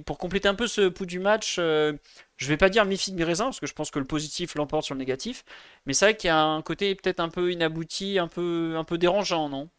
pour 0.05 0.19
compléter 0.19 0.49
un 0.49 0.55
peu 0.55 0.67
ce 0.67 0.89
pouls 0.89 1.07
du 1.07 1.19
match, 1.21 1.57
euh, 1.59 1.95
je 2.37 2.49
vais 2.49 2.57
pas 2.57 2.69
dire 2.69 2.85
mi 2.85 2.99
figue 2.99 3.15
mi 3.15 3.25
raisin 3.25 3.45
parce 3.45 3.61
que 3.61 3.67
je 3.67 3.73
pense 3.73 3.91
que 3.91 3.99
le 3.99 4.05
positif 4.05 4.55
l'emporte 4.57 4.85
sur 4.85 4.95
le 4.95 4.99
négatif, 4.99 5.45
mais 5.87 5.95
c'est 5.95 6.05
vrai 6.07 6.17
qu'il 6.17 6.29
y 6.29 6.31
a 6.31 6.43
un 6.43 6.61
côté 6.63 6.95
peut-être 6.95 7.21
un 7.21 7.29
peu 7.29 7.53
inabouti, 7.53 8.19
un 8.19 8.29
peu 8.29 8.75
un 8.77 8.85
peu 8.85 8.99
dérangeant, 8.99 9.49
non? 9.49 9.71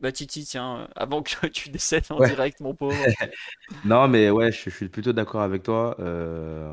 Bah 0.00 0.12
Titi, 0.12 0.44
tiens, 0.44 0.88
avant 0.94 1.22
que 1.22 1.46
tu 1.48 1.70
décèdes 1.70 2.04
en 2.10 2.24
direct, 2.24 2.60
mon 2.60 2.72
pauvre. 2.74 2.96
non, 3.84 4.06
mais 4.08 4.30
ouais, 4.30 4.52
je, 4.52 4.70
suis 4.70 4.88
plutôt 4.88 5.12
d'accord 5.12 5.42
avec 5.42 5.64
toi. 5.64 5.96
Euh, 5.98 6.72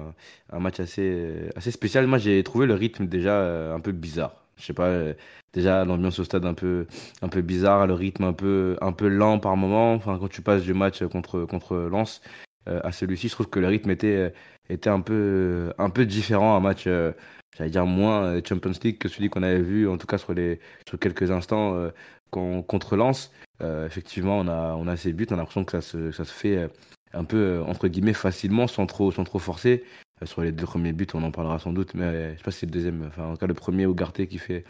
un 0.51 0.59
match 0.59 0.79
assez, 0.79 1.49
assez 1.55 1.71
spécial. 1.71 2.05
Moi, 2.05 2.19
j'ai 2.19 2.43
trouvé 2.43 2.67
le 2.67 2.75
rythme 2.75 3.07
déjà 3.07 3.73
un 3.73 3.79
peu 3.79 3.91
bizarre 3.91 4.44
je 4.57 4.65
sais 4.65 4.73
pas, 4.73 4.87
euh, 4.87 5.13
déjà 5.53 5.85
l'ambiance 5.85 6.19
au 6.19 6.23
stade 6.23 6.45
un 6.45 6.53
peu, 6.53 6.87
un 7.21 7.29
peu 7.29 7.41
bizarre, 7.41 7.87
le 7.87 7.93
rythme 7.93 8.23
un 8.23 8.33
peu, 8.33 8.77
un 8.81 8.91
peu 8.93 9.07
lent 9.07 9.39
par 9.39 9.57
moment. 9.57 9.93
Enfin, 9.93 10.17
quand 10.19 10.29
tu 10.29 10.41
passes 10.41 10.63
du 10.63 10.73
match 10.73 11.03
contre, 11.05 11.45
contre 11.45 11.75
Lens 11.77 12.21
euh, 12.67 12.79
à 12.83 12.91
celui-ci, 12.91 13.27
je 13.27 13.33
trouve 13.33 13.49
que 13.49 13.59
le 13.59 13.67
rythme 13.67 13.91
était, 13.91 14.15
euh, 14.15 14.29
était 14.69 14.89
un 14.89 15.01
peu, 15.01 15.73
un 15.77 15.89
peu 15.89 16.05
différent. 16.05 16.55
Un 16.55 16.59
match, 16.61 16.85
j'allais 16.85 17.69
dire 17.69 17.85
moins 17.85 18.41
Champions 18.47 18.71
League 18.83 18.97
que 18.97 19.09
celui 19.09 19.29
qu'on 19.29 19.43
avait 19.43 19.61
vu, 19.61 19.87
en 19.89 19.97
tout 19.97 20.07
cas 20.07 20.17
sur, 20.17 20.33
les, 20.33 20.59
sur 20.87 20.99
quelques 20.99 21.31
instants 21.31 21.89
contre 22.31 22.95
Lens. 22.95 23.31
effectivement, 23.61 24.39
on 24.39 24.47
a, 24.47 24.75
on 24.75 24.87
a 24.87 24.97
ces 24.97 25.13
buts, 25.13 25.27
on 25.31 25.35
a 25.35 25.37
l'impression 25.37 25.65
que 25.65 25.71
ça 25.71 25.81
se, 25.81 26.11
ça 26.11 26.25
se 26.25 26.33
fait 26.33 26.69
un 27.13 27.23
peu, 27.23 27.61
entre 27.67 27.87
guillemets, 27.87 28.13
facilement, 28.13 28.67
sans 28.67 28.85
trop, 28.87 29.11
sans 29.11 29.23
trop 29.23 29.39
forcer. 29.39 29.83
Euh, 30.21 30.25
sur 30.25 30.41
les 30.41 30.51
deux 30.53 30.65
premiers 30.65 30.93
buts, 30.93 31.07
on 31.13 31.23
en 31.23 31.31
parlera 31.31 31.59
sans 31.59 31.73
doute, 31.73 31.93
mais 31.93 32.33
je 32.33 32.37
sais 32.37 32.43
pas 32.43 32.51
si 32.51 32.59
c'est 32.59 32.65
le 32.65 32.71
deuxième. 32.71 33.03
Enfin, 33.07 33.25
en 33.25 33.31
tout 33.33 33.39
cas, 33.39 33.47
le 33.47 33.53
premier, 33.53 33.85
Ougarté, 33.85 34.27
qui 34.27 34.37
fait 34.37 34.63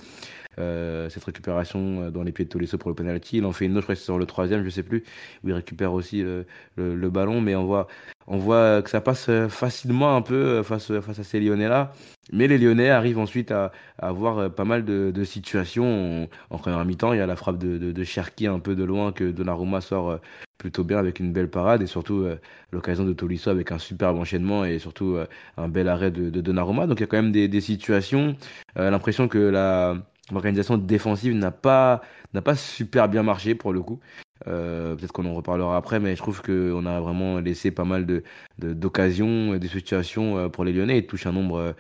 euh, 0.57 1.07
cette 1.09 1.23
récupération 1.23 2.01
euh, 2.03 2.09
dans 2.11 2.23
les 2.23 2.31
pieds 2.31 2.45
de 2.45 2.49
Tolisso 2.49 2.77
pour 2.79 2.89
le 2.89 2.95
penalty. 2.95 3.37
Il 3.37 3.45
en 3.45 3.51
fait 3.51 3.65
une 3.65 3.73
autre, 3.77 3.81
je 3.81 3.85
crois 3.85 3.95
que 3.95 3.99
c'est 3.99 4.05
sur 4.05 4.17
le 4.17 4.25
troisième, 4.25 4.63
je 4.63 4.69
sais 4.71 4.81
plus, 4.83 5.03
où 5.43 5.49
il 5.49 5.53
récupère 5.53 5.93
aussi 5.93 6.23
le, 6.23 7.09
ballon, 7.09 7.41
mais 7.41 7.55
on 7.55 7.65
voit, 7.65 7.87
on 8.27 8.37
voit 8.37 8.81
que 8.81 8.89
ça 8.89 9.01
passe 9.01 9.29
facilement 9.49 10.15
un 10.15 10.21
peu 10.23 10.63
face, 10.63 10.91
face 10.99 11.19
à 11.19 11.23
ces 11.23 11.39
Lyonnais-là. 11.39 11.93
Mais 12.33 12.47
les 12.47 12.57
Lyonnais 12.57 12.89
arrivent 12.89 13.19
ensuite 13.19 13.51
à, 13.51 13.71
avoir 13.99 14.51
pas 14.53 14.65
mal 14.65 14.83
de, 14.83 15.23
situations. 15.23 16.27
En, 16.49 16.57
première 16.57 16.83
mi-temps, 16.85 17.13
il 17.13 17.17
y 17.19 17.21
a 17.21 17.27
la 17.27 17.35
frappe 17.35 17.59
de, 17.59 17.77
de, 17.77 18.03
Cherki 18.03 18.47
un 18.47 18.59
peu 18.59 18.75
de 18.75 18.83
loin 18.83 19.11
que 19.11 19.31
Donnarumma 19.31 19.81
sort 19.81 20.19
plutôt 20.57 20.83
bien 20.83 20.97
avec 20.97 21.19
une 21.19 21.33
belle 21.33 21.49
parade 21.49 21.81
et 21.81 21.87
surtout 21.87 22.21
euh, 22.21 22.39
l'occasion 22.71 23.05
de 23.05 23.13
Tolisso 23.13 23.49
avec 23.49 23.71
un 23.71 23.79
superbe 23.79 24.17
enchaînement 24.17 24.65
et 24.65 24.79
surtout 24.79 25.15
euh, 25.15 25.27
un 25.57 25.67
bel 25.67 25.87
arrêt 25.87 26.11
de, 26.11 26.29
de, 26.29 26.41
Donnarumma. 26.41 26.87
Donc 26.87 26.99
il 26.99 27.01
y 27.01 27.03
a 27.03 27.07
quand 27.07 27.17
même 27.17 27.31
des, 27.31 27.47
des 27.47 27.61
situations. 27.61 28.35
Euh, 28.77 28.89
l'impression 28.89 29.27
que 29.27 29.37
la 29.37 29.97
l'organisation 30.31 30.77
défensive 30.77 31.35
n'a 31.35 31.51
pas 31.51 32.01
n'a 32.33 32.41
pas 32.41 32.55
super 32.55 33.09
bien 33.09 33.21
marché 33.21 33.53
pour 33.55 33.73
le 33.73 33.81
coup. 33.81 33.99
Peut-être 34.43 35.11
qu'on 35.11 35.25
en 35.25 35.33
reparlera 35.33 35.77
après, 35.77 35.99
mais 35.99 36.15
je 36.15 36.21
trouve 36.21 36.41
qu'on 36.41 36.85
a 36.85 36.99
vraiment 36.99 37.39
laissé 37.39 37.71
pas 37.71 37.85
mal 37.85 38.05
de 38.05 38.23
d'occasions, 38.59 39.57
des 39.57 39.67
situations 39.67 40.49
pour 40.49 40.65
les 40.65 40.73
Lyonnais. 40.73 40.99
Ils 40.99 41.07
touchent 41.07 41.25
un 41.25 41.31
nombre 41.31 41.73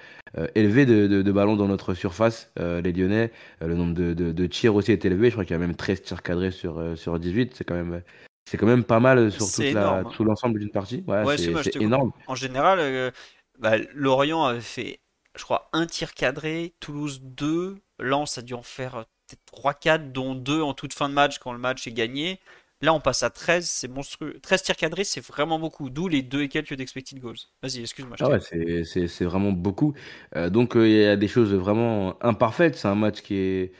élevé 0.55 0.85
de, 0.85 1.07
de, 1.21 1.31
ballons 1.31 1.55
dans 1.57 1.67
notre 1.67 1.93
surface, 1.93 2.51
les 2.57 2.93
Lyonnais. 2.93 3.31
le 3.61 3.75
nombre 3.75 3.93
de, 3.93 4.13
de, 4.13 4.45
tirs 4.47 4.73
aussi 4.75 4.91
est 4.91 5.05
élevé. 5.05 5.29
Je 5.29 5.35
crois 5.35 5.43
qu'il 5.43 5.53
y 5.53 5.57
a 5.57 5.59
même 5.59 5.75
13 5.75 6.01
tirs 6.03 6.23
cadrés 6.23 6.51
sur, 6.51 6.81
sur 6.97 7.19
18. 7.19 7.53
C'est 7.55 7.65
quand 7.65 7.75
même 7.75 8.01
c'est 8.45 8.57
quand 8.57 8.67
même 8.67 8.83
pas 8.83 8.99
mal 8.99 9.31
sur 9.31 9.51
toute 9.51 9.73
la, 9.73 10.03
tout 10.13 10.23
l'ensemble 10.23 10.59
d'une 10.59 10.69
partie. 10.69 11.03
Ouais, 11.07 11.37
c'est 11.37 11.75
énorme. 11.77 12.11
En 12.27 12.35
général, 12.35 12.79
euh, 12.79 13.11
bah, 13.57 13.77
Lorient 13.93 14.45
avait 14.45 14.61
fait, 14.61 14.99
je 15.35 15.43
crois, 15.43 15.69
un 15.73 15.87
tir 15.87 16.13
cadré, 16.13 16.75
Toulouse 16.79 17.21
2, 17.23 17.77
Lens 17.99 18.37
a 18.37 18.43
dû 18.43 18.53
en 18.53 18.61
faire 18.61 19.05
3-4, 19.51 20.11
dont 20.11 20.35
2 20.35 20.61
en 20.61 20.75
toute 20.75 20.93
fin 20.93 21.09
de 21.09 21.15
match 21.15 21.39
quand 21.39 21.53
le 21.53 21.59
match 21.59 21.87
est 21.87 21.91
gagné. 21.91 22.39
Là, 22.81 22.93
on 22.93 22.99
passe 22.99 23.23
à 23.23 23.31
13, 23.31 23.67
c'est 23.67 23.87
monstrueux. 23.87 24.37
13 24.43 24.61
tirs 24.61 24.75
cadrés, 24.75 25.05
c'est 25.05 25.25
vraiment 25.25 25.57
beaucoup. 25.57 25.89
D'où 25.89 26.07
les 26.07 26.21
2 26.21 26.43
et 26.43 26.49
quelques 26.49 26.75
d'expected 26.75 27.19
goals. 27.19 27.37
Vas-y, 27.63 27.79
excuse-moi. 27.79 28.17
Ah 28.19 28.29
ouais, 28.29 28.83
c'est 28.83 29.25
vraiment 29.25 29.53
beaucoup. 29.53 29.95
donc, 30.35 30.73
il 30.75 30.91
y 30.91 31.05
a 31.05 31.15
des 31.15 31.29
choses 31.29 31.53
vraiment 31.53 32.21
imparfaites. 32.23 32.75
C'est 32.75 32.89
un 32.89 32.95
match 32.95 33.21
qui 33.21 33.35
est, 33.37 33.71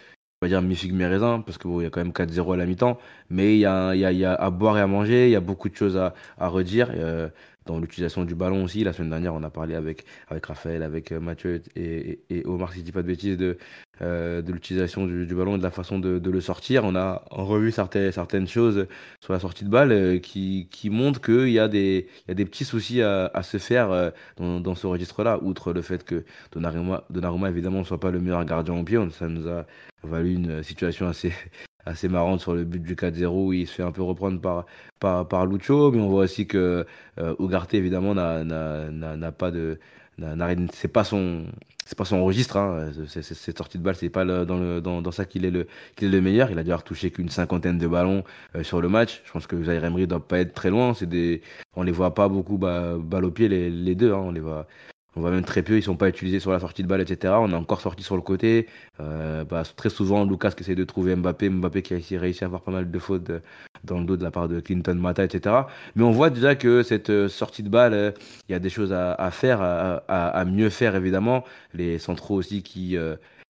va 0.46 0.60
dire, 0.60 0.62
mi 0.62 0.76
figue 0.76 0.98
parce 1.46 1.58
qu'il 1.58 1.82
y 1.82 1.86
a 1.86 1.90
quand 1.90 2.02
même 2.02 2.12
4-0 2.12 2.54
à 2.54 2.58
la 2.58 2.66
mi-temps. 2.66 2.98
Mais 3.30 3.56
il 3.56 3.60
y 3.60 3.66
a, 3.66 3.96
y, 3.96 4.00
y 4.00 4.26
a, 4.26 4.34
à 4.34 4.50
boire 4.50 4.78
et 4.78 4.82
à 4.82 4.88
manger. 4.88 5.28
Il 5.28 5.32
y 5.32 5.36
a 5.36 5.42
beaucoup 5.42 5.70
de 5.70 5.76
choses 5.76 5.98
à, 5.98 6.14
à 6.38 6.48
redire 6.48 6.90
dans 7.66 7.80
l'utilisation 7.80 8.24
du 8.24 8.36
ballon 8.36 8.64
aussi. 8.64 8.84
La 8.84 8.94
semaine 8.94 9.10
dernière, 9.10 9.34
on 9.34 9.44
a 9.44 9.50
parlé 9.50 9.76
avec, 9.76 10.06
avec 10.28 10.46
Raphaël, 10.46 10.84
avec 10.84 11.12
euh, 11.12 11.20
Mathieu 11.20 11.62
et, 11.76 12.20
et, 12.30 12.46
Omar, 12.46 12.72
si 12.72 12.80
je 12.80 12.84
dis 12.84 12.92
pas 12.92 13.02
de 13.02 13.08
bêtises, 13.08 13.38
de, 13.38 13.58
euh, 14.02 14.42
de 14.42 14.52
l'utilisation 14.52 15.06
du, 15.06 15.36
ballon 15.36 15.56
et 15.56 15.58
de 15.58 15.64
la 15.64 15.72
façon 15.72 16.00
de, 16.00 16.30
le 16.30 16.42
sortir. 16.42 16.84
On 16.86 16.96
a 16.96 17.24
revu 17.30 17.72
certaines, 17.72 18.12
certaines 18.12 18.48
choses 18.48 18.88
sur 19.22 19.34
la 19.34 19.40
sortie 19.40 19.66
de 19.66 19.70
balle 19.70 19.92
euh, 19.92 20.20
qui, 20.20 20.68
qui 20.72 20.90
montrent 20.90 21.22
qu'il 21.22 21.50
y, 21.50 21.54
y 21.54 21.60
a 21.60 21.68
des 21.68 22.06
petits 22.28 22.66
soucis 22.66 23.02
à, 23.02 23.32
se 23.44 23.58
faire 23.58 24.12
dans, 24.38 24.60
dans 24.60 24.76
ce 24.76 24.88
registre-là, 24.88 25.40
outre 25.42 25.74
le 25.74 25.82
fait 25.82 26.04
que 26.04 26.26
Donnarumma, 26.52 27.04
Donnarumma 27.10 27.50
évidemment, 27.50 27.80
ne 27.80 27.84
soit 27.84 28.00
pas 28.00 28.12
le 28.12 28.20
meilleur 28.20 28.44
gardien 28.46 28.76
au 28.76 28.84
pied. 28.84 28.98
Ça 29.12 29.28
nous 29.28 29.48
a 29.48 29.66
valu 30.04 30.34
une 30.34 30.64
situation 30.64 31.08
assez, 31.08 31.34
assez 31.86 32.08
marrante 32.08 32.42
sur 32.42 32.54
le 32.54 32.64
but 32.64 32.82
du 32.82 32.96
4-0 32.96 33.28
où 33.28 33.54
il 33.54 33.68
se 33.68 33.74
fait 33.74 33.84
un 33.84 33.92
peu 33.92 34.02
reprendre 34.02 34.42
par, 34.42 34.66
par, 35.00 35.28
par 35.28 35.46
Lucho. 35.46 35.92
Mais 35.92 36.02
on 36.02 36.10
voit 36.10 36.24
aussi 36.24 36.48
que 36.48 36.86
euh, 37.20 37.36
Ugarte, 37.40 37.74
évidemment, 37.74 38.16
n'a 38.16 39.32
pas 39.32 39.52
de. 39.52 39.80
C'est 40.74 40.88
pas 40.88 41.04
son. 41.04 41.46
C'est 41.88 41.98
pas 41.98 42.06
son 42.06 42.26
registre, 42.26 42.58
hein. 42.58 42.92
cette 43.08 43.58
sortie 43.60 43.78
de 43.78 43.84
balle, 43.84 43.96
c'est 43.96 44.10
pas 44.10 44.26
dans, 44.26 44.58
le, 44.58 44.82
dans, 44.82 45.04
dans, 45.04 45.12
ça 45.12 45.26
qu'il 45.26 45.46
est, 45.46 45.52
le, 45.52 45.68
qu'il 45.96 46.08
est 46.08 46.12
le 46.12 46.20
meilleur. 46.20 46.50
Il 46.50 46.58
a 46.58 46.64
dû 46.64 46.72
avoir 46.72 46.84
touché 46.84 47.12
qu'une 47.12 47.30
cinquantaine 47.30 47.78
de 47.78 47.86
ballons 47.86 48.24
euh, 48.56 48.64
sur 48.64 48.82
le 48.82 48.90
match. 48.90 49.22
Je 49.24 49.32
pense 49.32 49.46
que 49.46 49.64
Zaire 49.64 49.86
Emery 49.86 50.08
doit 50.08 50.28
pas 50.28 50.40
être 50.40 50.56
très 50.56 50.72
loin. 50.72 50.96
C'est 50.96 51.06
des, 51.06 51.44
on 51.76 51.84
les 51.84 51.92
voit 51.92 52.16
pas 52.16 52.28
beaucoup 52.28 52.58
bah, 52.58 52.96
balle 52.98 53.26
au 53.26 53.30
pied 53.30 53.48
les, 53.48 53.70
les 53.70 53.94
deux. 53.94 54.12
Hein. 54.14 54.18
On 54.18 54.32
les 54.32 54.40
voit, 54.40 54.66
on 55.16 55.22
voit 55.22 55.32
même 55.32 55.46
très 55.46 55.64
peu, 55.64 55.78
ils 55.78 55.84
sont 55.84 55.96
pas 55.96 56.10
utilisés 56.10 56.40
sur 56.40 56.52
la 56.52 56.60
sortie 56.60 56.84
de 56.84 56.88
balle, 56.88 57.02
etc. 57.02 57.36
On 57.38 57.54
a 57.54 57.56
encore 57.56 57.80
sorti 57.80 58.04
sur 58.04 58.16
le 58.16 58.22
côté. 58.22 58.68
Euh, 59.00 59.46
bah, 59.46 59.64
très 59.76 59.90
souvent, 59.90 60.26
Lucas 60.26 60.52
qui 60.52 60.64
essaie 60.64 60.76
de 60.76 60.84
trouver 60.84 61.16
Mbappé, 61.16 61.50
Mbappé 61.50 61.82
qui 61.82 62.16
a 62.16 62.20
réussi 62.20 62.44
à 62.44 62.48
avoir 62.48 62.62
pas 62.62 62.72
mal 62.72 62.92
de 62.92 63.00
fautes 63.00 63.30
euh, 63.30 63.40
dans 63.86 64.00
le 64.00 64.06
dos 64.06 64.18
de 64.18 64.24
la 64.24 64.32
part 64.32 64.48
de 64.48 64.60
Clinton 64.60 64.96
Mata, 64.96 65.24
etc. 65.24 65.56
Mais 65.96 66.04
on 66.04 66.12
voit 66.12 66.30
déjà 66.30 66.56
que 66.56 66.84
cette 66.84 67.10
euh, 67.10 67.28
sortie 67.30 67.64
de 67.64 67.70
balle, 67.70 68.14
il 68.50 68.52
y 68.52 68.56
a 68.56 68.60
des 68.60 68.70
choses 68.70 68.94
à, 68.94 69.32
faire, 69.32 69.62
à, 69.62 70.46
mieux 70.46 70.70
faire 70.70 70.96
évidemment. 70.96 71.44
Les 71.74 72.00
centraux 72.00 72.36
aussi 72.36 72.64
qui 72.64 72.98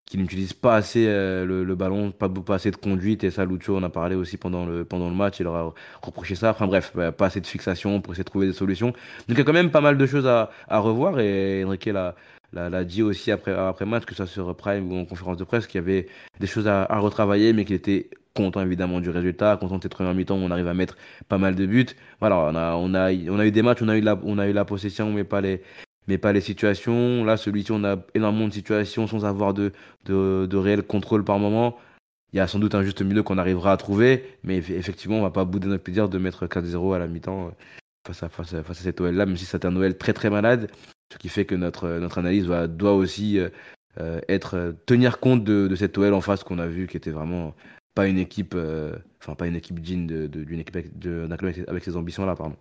qui 0.07 0.19
n'utilisent 0.19 0.53
pas 0.53 0.77
assez 0.77 1.07
euh, 1.09 1.45
le, 1.45 1.75
ballon, 1.75 2.11
pas, 2.13 2.29
pas 2.29 2.57
assez 2.57 2.71
de 2.71 2.77
conduite. 2.77 3.25
Et 3.25 3.31
ça, 3.31 3.45
Lucho 3.45 3.77
en 3.77 3.83
a 3.83 3.89
parlé 3.89 4.15
aussi 4.15 4.37
pendant 4.37 4.67
le, 4.67 4.85
pendant 4.85 5.09
le 5.09 5.15
match. 5.15 5.41
Il 5.41 5.45
leur 5.45 5.57
a 5.57 5.75
reproché 6.03 6.35
ça. 6.35 6.51
Enfin 6.51 6.67
bref, 6.67 6.93
bah, 6.95 7.13
pas 7.13 7.27
assez 7.27 7.41
de 7.41 7.47
fixation 7.47 8.01
pour 8.01 8.13
essayer 8.13 8.25
de 8.25 8.29
trouver 8.29 8.47
des 8.47 8.53
solutions. 8.53 8.89
Donc 8.89 8.97
il 9.31 9.39
y 9.39 9.41
a 9.41 9.45
quand 9.45 9.53
même 9.53 9.71
pas 9.71 9.81
mal 9.81 9.97
de 9.97 10.07
choses 10.07 10.27
à, 10.27 10.51
à 10.69 10.79
revoir. 10.79 11.21
Et 11.21 11.65
Enrique 11.65 11.87
l'a, 11.87 12.15
l'a, 12.55 12.85
dit 12.85 13.03
aussi 13.03 13.31
après, 13.31 13.53
après 13.53 13.87
match, 13.87 14.05
que 14.05 14.15
ça 14.15 14.27
sur 14.27 14.55
Prime 14.57 14.91
ou 14.91 14.97
en 14.99 15.05
conférence 15.05 15.37
de 15.37 15.45
presse, 15.45 15.67
qu'il 15.67 15.81
y 15.81 15.85
avait 15.85 16.07
des 16.41 16.47
choses 16.47 16.69
à, 16.69 16.87
retravailler, 16.99 17.53
mais 17.53 17.65
qu'il 17.65 17.77
était 17.77 18.11
content 18.35 18.61
évidemment 18.61 19.01
du 19.01 19.11
résultat, 19.11 19.57
content 19.57 19.79
de 19.79 19.83
cette 19.83 19.93
première 19.93 20.15
mi-temps 20.15 20.37
où 20.37 20.43
on 20.43 20.51
arrive 20.51 20.69
à 20.69 20.75
mettre 20.75 20.97
pas 21.29 21.39
mal 21.39 21.55
de 21.55 21.67
buts. 21.67 21.87
Voilà, 22.21 22.39
on 22.39 22.55
a, 22.55 22.75
on 22.75 22.95
a, 22.95 23.13
on 23.13 23.39
a 23.39 23.47
eu 23.47 23.51
des 23.53 23.63
matchs, 23.63 23.83
on 23.83 23.89
a 23.89 23.97
eu 23.97 24.01
la, 24.01 24.19
on 24.25 24.39
a 24.39 24.49
eu 24.49 24.53
la 24.53 24.65
possession, 24.65 25.13
mais 25.13 25.25
pas 25.25 25.41
les, 25.41 25.63
mais 26.09 26.19
pas 26.19 26.33
les 26.33 26.41
situations. 26.41 27.25
Là, 27.25 27.37
celui-ci, 27.37 27.73
on 27.73 27.85
a 27.85 27.97
énormément 28.15 28.49
de 28.49 28.53
situations 28.53 29.07
sans 29.07 29.25
avoir 29.25 29.55
de, 29.55 29.73
de, 30.05 30.47
de 30.47 30.57
réel 30.57 30.83
contrôle 30.83 31.25
par 31.25 31.39
moment. 31.39 31.77
Il 32.33 32.39
y 32.39 32.41
a 32.41 32.49
sans 32.49 32.59
doute 32.59 32.75
un 32.75 32.83
juste 32.83 33.03
milieu 33.03 33.23
qu'on 33.23 33.39
arrivera 33.39 33.73
à 33.73 33.77
trouver, 33.77 34.25
mais 34.43 34.57
effectivement, 34.59 35.19
on 35.19 35.23
va 35.23 35.31
pas 35.31 35.45
bouder 35.45 35.69
notre 35.69 35.85
plaisir 35.85 36.09
de 36.09 36.19
mettre 36.19 36.47
4-0 36.47 36.95
à 36.95 36.99
la 36.99 37.07
mi-temps 37.07 37.47
euh, 37.47 37.51
face 38.07 38.25
à, 38.25 38.29
face, 38.29 38.61
face 38.63 38.81
à 38.81 38.83
cette 38.83 39.01
OL-là, 39.01 39.27
même 39.27 39.37
si 39.37 39.45
c'est 39.45 39.65
un 39.65 39.71
Noël 39.71 39.97
très 39.97 40.13
très 40.13 40.31
malade, 40.31 40.69
ce 41.13 41.19
qui 41.19 41.29
fait 41.29 41.45
que 41.45 41.55
notre, 41.55 41.89
notre 41.89 42.19
analyse 42.19 42.47
va, 42.47 42.67
doit 42.67 42.95
aussi 42.95 43.39
euh, 43.39 43.49
euh, 43.99 44.21
être 44.29 44.75
tenir 44.87 45.21
compte 45.21 45.45
de, 45.45 45.69
de 45.69 45.77
cette 45.77 45.97
OL 45.99 46.15
en 46.15 46.21
face 46.21 46.45
qu'on 46.45 46.59
a 46.59 46.67
vu, 46.67 46.87
qui 46.87 46.97
était 46.97 47.11
vraiment 47.11 47.55
pas 47.95 48.09
une 48.09 48.19
équipe, 48.19 48.57
enfin 49.21 49.35
pas 49.37 49.47
une 49.47 49.55
équipe 49.55 49.79
digne 49.81 50.07
d'une 50.27 50.59
équipe 50.59 50.99
d'un 50.99 51.37
club 51.37 51.55
avec 51.69 51.85
ces 51.85 51.97
ambitions-là, 51.97 52.35
pardon. 52.35 52.57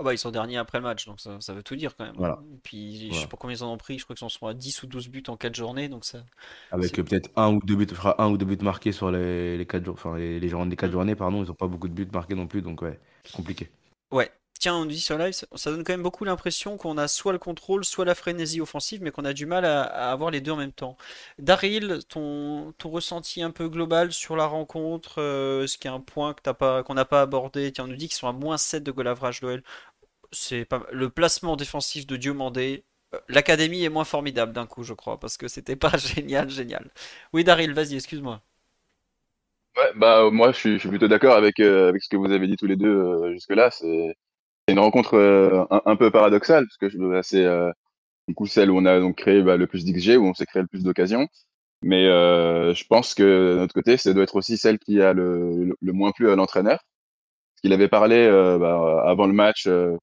Ah 0.00 0.04
bah 0.04 0.14
ils 0.14 0.18
sont 0.18 0.30
derniers 0.30 0.58
après 0.58 0.78
le 0.78 0.84
match, 0.84 1.06
donc 1.06 1.18
ça, 1.18 1.40
ça 1.40 1.52
veut 1.52 1.64
tout 1.64 1.74
dire 1.74 1.96
quand 1.96 2.04
même. 2.04 2.14
Voilà. 2.16 2.40
Puis 2.62 3.12
je 3.12 3.18
sais 3.18 3.26
pas 3.26 3.36
combien 3.36 3.56
ils 3.56 3.64
en 3.64 3.72
ont 3.72 3.76
pris, 3.76 3.98
je 3.98 4.04
crois 4.04 4.14
qu'ils 4.14 4.24
en 4.24 4.28
sont 4.28 4.46
à 4.46 4.54
10 4.54 4.84
ou 4.84 4.86
12 4.86 5.08
buts 5.08 5.24
en 5.26 5.36
4 5.36 5.56
journées, 5.56 5.88
donc 5.88 6.04
ça. 6.04 6.24
Avec 6.70 6.92
peut-être 6.92 7.30
un 7.34 7.52
ou 7.52 7.60
deux 7.64 7.74
buts, 7.74 7.88
un 8.16 8.30
ou 8.30 8.38
deux 8.38 8.46
buts 8.46 8.62
marqués 8.62 8.92
sur 8.92 9.10
les, 9.10 9.58
les 9.58 9.66
4 9.66 9.84
jours, 9.84 9.94
enfin 9.94 10.16
les, 10.16 10.38
les 10.38 10.48
journées 10.48 10.70
des 10.70 10.76
4 10.76 10.88
mm. 10.88 10.92
journées, 10.92 11.14
pardon, 11.16 11.42
ils 11.42 11.50
ont 11.50 11.54
pas 11.54 11.66
beaucoup 11.66 11.88
de 11.88 11.94
buts 11.94 12.08
marqués 12.12 12.36
non 12.36 12.46
plus, 12.46 12.62
donc 12.62 12.80
ouais, 12.82 13.00
c'est 13.24 13.34
compliqué. 13.34 13.70
Ouais, 14.12 14.30
Tiens, 14.58 14.74
on 14.74 14.86
dit 14.86 15.00
sur 15.00 15.16
live, 15.18 15.32
ça 15.32 15.70
donne 15.70 15.84
quand 15.84 15.92
même 15.92 16.02
beaucoup 16.02 16.24
l'impression 16.24 16.76
qu'on 16.76 16.98
a 16.98 17.06
soit 17.06 17.32
le 17.32 17.38
contrôle, 17.38 17.84
soit 17.84 18.04
la 18.04 18.16
frénésie 18.16 18.60
offensive, 18.60 19.00
mais 19.02 19.12
qu'on 19.12 19.24
a 19.24 19.32
du 19.32 19.46
mal 19.46 19.64
à, 19.64 19.82
avoir 20.10 20.32
les 20.32 20.40
deux 20.40 20.50
en 20.50 20.56
même 20.56 20.72
temps. 20.72 20.96
Daryl, 21.38 22.00
ton, 22.08 22.74
ressenti 22.84 23.40
un 23.42 23.52
peu 23.52 23.68
global 23.68 24.12
sur 24.12 24.34
la 24.36 24.46
rencontre, 24.46 25.20
euh, 25.20 25.66
ce 25.68 25.78
qui 25.78 25.86
est 25.86 25.90
un 25.90 26.00
point 26.00 26.34
que 26.34 26.50
pas, 26.50 26.82
qu'on 26.82 26.94
n'a 26.94 27.04
pas 27.04 27.22
abordé. 27.22 27.70
Tiens, 27.72 27.84
on 27.84 27.86
nous 27.88 27.96
dit 27.96 28.08
qu'ils 28.08 28.16
sont 28.16 28.26
à 28.28 28.32
moins 28.32 28.58
7 28.58 28.82
de 28.82 28.90
goal 28.90 29.06
average 29.06 29.42
l'OL. 29.42 29.62
C'est 30.32 30.64
pas 30.64 30.86
le 30.92 31.10
placement 31.10 31.56
défensif 31.56 32.06
de 32.06 32.16
Diomandé. 32.16 32.84
Euh, 33.14 33.20
l'académie 33.28 33.84
est 33.84 33.88
moins 33.90 34.04
formidable 34.04 34.52
d'un 34.52 34.66
coup, 34.66 34.82
je 34.82 34.94
crois, 34.94 35.20
parce 35.20 35.36
que 35.36 35.48
c'était 35.48 35.76
pas 35.76 35.96
génial, 35.98 36.50
génial. 36.50 36.90
Oui, 37.32 37.44
Daryl, 37.44 37.72
vas-y, 37.74 37.96
excuse-moi. 37.96 38.42
Ouais, 39.76 39.92
bah 39.94 40.28
moi 40.30 40.50
je 40.52 40.78
suis, 40.78 40.88
plutôt 40.88 41.06
d'accord 41.08 41.36
avec, 41.36 41.60
euh, 41.60 41.88
avec 41.90 42.02
ce 42.02 42.08
que 42.08 42.16
vous 42.16 42.32
avez 42.32 42.48
dit 42.48 42.56
tous 42.56 42.66
les 42.66 42.76
deux 42.76 43.32
jusque-là. 43.32 43.70
C'est 43.70 44.16
c'est 44.68 44.72
une 44.74 44.80
rencontre 44.80 45.14
euh, 45.14 45.64
un, 45.86 45.96
peu 45.96 46.10
paradoxale, 46.10 46.66
parce 46.66 46.76
que 46.92 47.22
c'est 47.22 47.44
euh, 47.44 47.72
du 48.28 48.34
coup 48.34 48.46
celle 48.46 48.70
où 48.70 48.76
on 48.76 48.84
a 48.84 49.00
donc 49.00 49.16
créé 49.16 49.42
bah, 49.42 49.56
le 49.56 49.66
plus 49.66 49.86
d'XG, 49.86 50.18
où 50.18 50.26
on 50.26 50.34
s'est 50.34 50.44
créé 50.44 50.60
le 50.60 50.68
plus 50.68 50.84
d'occasions. 50.84 51.26
Mais 51.82 52.06
euh, 52.06 52.74
je 52.74 52.84
pense 52.86 53.14
que 53.14 53.54
de 53.54 53.58
notre 53.60 53.72
côté, 53.72 53.96
ça 53.96 54.12
doit 54.12 54.24
être 54.24 54.36
aussi 54.36 54.58
celle 54.58 54.78
qui 54.78 55.00
a 55.00 55.14
le, 55.14 55.74
le, 55.80 55.92
moins 55.92 56.12
plu 56.12 56.30
à 56.30 56.36
l'entraîneur. 56.36 56.80
Qu'il 57.62 57.72
avait 57.72 57.88
parlé 57.88 58.28
bah, 58.60 59.02
avant 59.06 59.26
le 59.26 59.32
match, 59.32 59.64
je 59.66 59.96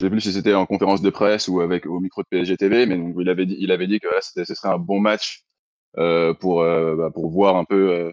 sais 0.00 0.10
plus 0.10 0.20
si 0.20 0.32
c'était 0.32 0.54
en 0.54 0.66
conférence 0.66 1.00
de 1.00 1.10
presse 1.10 1.46
ou 1.48 1.60
avec 1.60 1.86
au 1.86 2.00
micro 2.00 2.22
de 2.22 2.26
PSG 2.28 2.56
TV, 2.56 2.86
mais 2.86 2.96
donc, 2.96 3.14
il 3.20 3.28
avait 3.28 3.46
dit, 3.46 3.56
il 3.60 3.70
avait 3.70 3.86
dit 3.86 4.00
que 4.00 4.08
ce 4.20 4.54
serait 4.54 4.68
un 4.70 4.78
bon 4.78 5.00
match 5.00 5.44
pour 6.40 6.62
bah, 6.64 7.10
pour 7.14 7.30
voir 7.30 7.56
un 7.56 7.64
peu, 7.64 8.12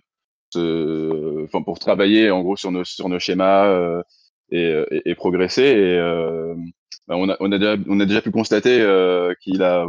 enfin 0.55 1.63
pour 1.63 1.79
travailler 1.79 2.31
en 2.31 2.43
gros 2.43 2.55
sur 2.57 2.71
nos 2.71 2.83
sur 2.85 3.09
nos 3.09 3.19
schémas 3.19 4.03
et, 4.52 5.02
et, 5.06 5.16
progresser. 5.16 5.64
Et 5.64 5.98
euh, 5.98 6.56
bah, 7.08 7.16
on, 7.18 7.30
a, 7.30 7.38
on, 7.40 7.52
a 7.52 7.58
déjà, 7.58 7.75
on 7.88 8.00
a 8.00 8.06
déjà 8.06 8.22
pu 8.22 8.32
constater 8.32 8.82
euh, 8.82 9.34
qu'il 9.42 9.64
a, 9.64 9.86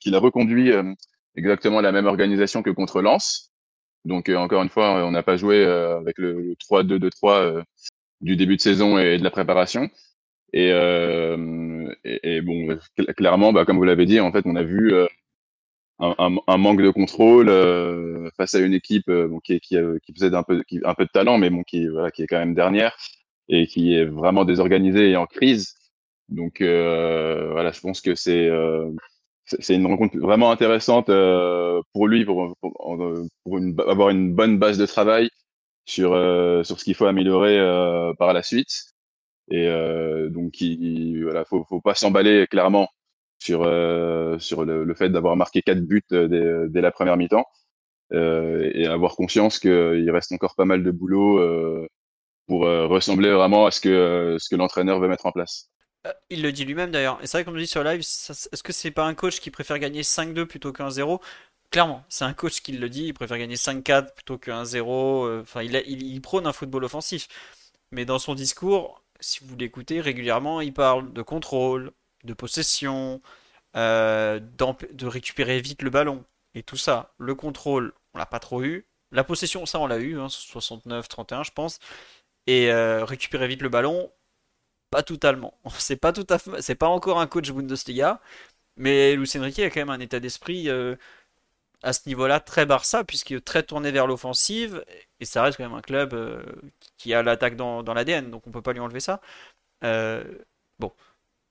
qu'il 0.00 0.14
a 0.14 0.18
reconduit 0.18 0.72
euh, 0.72 0.82
exactement 1.36 1.80
la 1.80 1.92
même 1.92 2.06
organisation 2.06 2.62
que 2.62 2.70
contre 2.70 3.02
Lens. 3.02 3.52
Donc 4.04 4.28
encore 4.28 4.62
une 4.62 4.68
fois, 4.68 5.04
on 5.04 5.10
n'a 5.10 5.22
pas 5.22 5.36
joué 5.36 5.64
avec 5.64 6.18
le, 6.18 6.54
3-2-2-3 6.70 7.64
du 8.20 8.36
début 8.36 8.56
de 8.56 8.60
saison 8.60 8.98
et 8.98 9.18
de 9.18 9.24
la 9.24 9.30
préparation. 9.30 9.90
Et, 10.52 10.70
euh, 10.72 11.92
et, 12.04 12.36
et, 12.36 12.40
bon, 12.40 12.78
clairement, 13.16 13.52
bah, 13.52 13.64
comme 13.64 13.76
vous 13.76 13.84
l'avez 13.84 14.06
dit, 14.06 14.20
en 14.20 14.32
fait, 14.32 14.44
on 14.46 14.56
a 14.56 14.62
vu 14.62 14.94
euh, 14.94 15.06
un, 15.98 16.14
un, 16.18 16.36
un, 16.46 16.56
manque 16.56 16.82
de 16.82 16.90
contrôle 16.90 17.48
euh, 17.48 18.30
face 18.36 18.54
à 18.54 18.60
une 18.60 18.74
équipe 18.74 19.10
bon, 19.10 19.40
qui, 19.40 19.60
qui, 19.60 19.76
qui, 20.02 20.12
possède 20.12 20.34
un 20.34 20.42
peu, 20.42 20.62
qui, 20.64 20.80
un 20.84 20.94
peu 20.94 21.04
de 21.04 21.10
talent, 21.10 21.38
mais 21.38 21.50
bon, 21.50 21.62
qui, 21.62 21.86
voilà, 21.88 22.10
qui 22.10 22.22
est 22.22 22.26
quand 22.26 22.38
même 22.38 22.54
dernière 22.54 22.96
et 23.48 23.66
qui 23.66 23.94
est 23.94 24.04
vraiment 24.04 24.44
désorganisé 24.44 25.10
et 25.10 25.16
en 25.16 25.26
crise. 25.26 25.74
Donc 26.28 26.60
euh, 26.60 27.50
voilà, 27.52 27.70
je 27.72 27.80
pense 27.80 28.00
que 28.00 28.14
c'est 28.14 28.48
euh, 28.48 28.90
c'est 29.44 29.74
une 29.76 29.86
rencontre 29.86 30.18
vraiment 30.18 30.50
intéressante 30.50 31.08
euh, 31.08 31.80
pour 31.92 32.08
lui 32.08 32.24
pour, 32.24 32.56
pour, 32.60 32.72
pour 33.44 33.58
une, 33.58 33.76
avoir 33.86 34.10
une 34.10 34.34
bonne 34.34 34.58
base 34.58 34.78
de 34.78 34.86
travail 34.86 35.30
sur 35.86 36.12
euh, 36.14 36.64
sur 36.64 36.78
ce 36.80 36.84
qu'il 36.84 36.94
faut 36.94 37.06
améliorer 37.06 37.58
euh, 37.58 38.12
par 38.18 38.32
la 38.32 38.42
suite. 38.42 38.70
Et 39.50 39.68
euh, 39.68 40.28
donc 40.30 40.60
il, 40.60 41.22
voilà, 41.24 41.44
faut 41.44 41.64
faut 41.68 41.80
pas 41.80 41.94
s'emballer 41.94 42.46
clairement 42.48 42.88
sur 43.38 43.60
sur 44.40 44.64
le, 44.64 44.84
le 44.84 44.94
fait 44.94 45.10
d'avoir 45.10 45.36
marqué 45.36 45.62
quatre 45.62 45.80
buts 45.82 46.02
dès, 46.10 46.68
dès 46.68 46.80
la 46.80 46.92
première 46.92 47.16
mi-temps 47.16 47.44
et 48.12 48.86
avoir 48.86 49.16
conscience 49.16 49.58
qu'il 49.58 50.10
reste 50.10 50.32
encore 50.32 50.54
pas 50.56 50.64
mal 50.64 50.82
de 50.82 50.90
boulot 50.90 51.38
pour 52.46 52.66
euh, 52.66 52.86
ressembler 52.86 53.30
vraiment 53.32 53.66
à 53.66 53.70
ce 53.70 53.80
que, 53.80 53.88
euh, 53.88 54.38
ce 54.38 54.48
que 54.48 54.56
l'entraîneur 54.56 55.00
veut 55.00 55.08
mettre 55.08 55.26
en 55.26 55.32
place. 55.32 55.70
Euh, 56.06 56.12
il 56.30 56.42
le 56.42 56.52
dit 56.52 56.64
lui-même 56.64 56.90
d'ailleurs. 56.90 57.18
Et 57.22 57.26
c'est 57.26 57.38
vrai, 57.38 57.44
comme 57.44 57.54
on 57.54 57.58
dit 57.58 57.66
sur 57.66 57.82
live, 57.82 58.00
est-ce 58.00 58.62
que 58.62 58.72
c'est 58.72 58.90
pas 58.90 59.04
un 59.04 59.14
coach 59.14 59.40
qui 59.40 59.50
préfère 59.50 59.78
gagner 59.78 60.02
5-2 60.02 60.44
plutôt 60.44 60.72
qu'un 60.72 60.90
0 60.90 61.20
Clairement, 61.70 62.04
c'est 62.08 62.24
un 62.24 62.32
coach 62.32 62.60
qui 62.60 62.72
le 62.72 62.88
dit. 62.88 63.06
Il 63.06 63.14
préfère 63.14 63.38
gagner 63.38 63.56
5-4 63.56 64.14
plutôt 64.14 64.38
qu'un 64.38 64.64
0. 64.64 65.40
Enfin, 65.40 65.62
il, 65.62 65.74
il, 65.74 66.20
prône 66.22 66.46
un 66.46 66.52
football 66.52 66.84
offensif. 66.84 67.26
Mais 67.90 68.04
dans 68.04 68.20
son 68.20 68.34
discours, 68.34 69.02
si 69.18 69.40
vous 69.42 69.56
l'écoutez 69.56 70.00
régulièrement, 70.00 70.60
il 70.60 70.72
parle 70.72 71.12
de 71.12 71.22
contrôle, 71.22 71.90
de 72.24 72.34
possession, 72.34 73.20
de 73.74 75.06
récupérer 75.06 75.60
vite 75.60 75.82
le 75.82 75.90
ballon. 75.90 76.24
Et 76.54 76.62
tout 76.62 76.76
ça, 76.76 77.12
le 77.18 77.34
contrôle, 77.34 77.92
on 78.14 78.18
l'a 78.18 78.26
pas 78.26 78.38
trop 78.38 78.62
eu. 78.62 78.86
La 79.12 79.24
possession, 79.24 79.66
ça 79.66 79.78
on 79.78 79.86
l'a 79.86 79.98
eu, 79.98 80.18
hein, 80.18 80.26
69-31 80.26 81.44
je 81.44 81.52
pense. 81.52 81.78
Et 82.46 82.72
récupérer 83.02 83.48
vite 83.48 83.62
le 83.62 83.68
ballon. 83.68 84.10
Pas 84.90 85.02
totalement. 85.02 85.58
C'est 85.78 85.96
pas 85.96 86.12
tout 86.12 86.26
à 86.30 86.38
c'est 86.60 86.74
pas 86.76 86.88
encore 86.88 87.20
un 87.20 87.26
coach 87.26 87.50
Bundesliga, 87.50 88.20
mais 88.76 89.16
Luis 89.16 89.30
Enrique 89.36 89.58
a 89.60 89.70
quand 89.70 89.80
même 89.80 89.90
un 89.90 90.00
état 90.00 90.20
d'esprit 90.20 90.68
à 91.82 91.92
ce 91.92 92.08
niveau-là 92.08 92.40
très 92.40 92.66
Barça, 92.66 93.04
puisqu'il 93.04 93.36
est 93.36 93.44
très 93.44 93.62
tourné 93.62 93.90
vers 93.92 94.06
l'offensive, 94.06 94.84
et 95.20 95.24
ça 95.24 95.42
reste 95.42 95.58
quand 95.58 95.64
même 95.64 95.74
un 95.78 95.82
club 95.82 96.14
qui 96.98 97.14
a 97.14 97.22
l'attaque 97.22 97.56
dans, 97.56 97.82
l'ADN, 97.94 98.30
donc 98.30 98.46
on 98.46 98.50
peut 98.50 98.62
pas 98.62 98.72
lui 98.72 98.80
enlever 98.80 99.00
ça. 99.00 99.20
bon, 99.82 100.92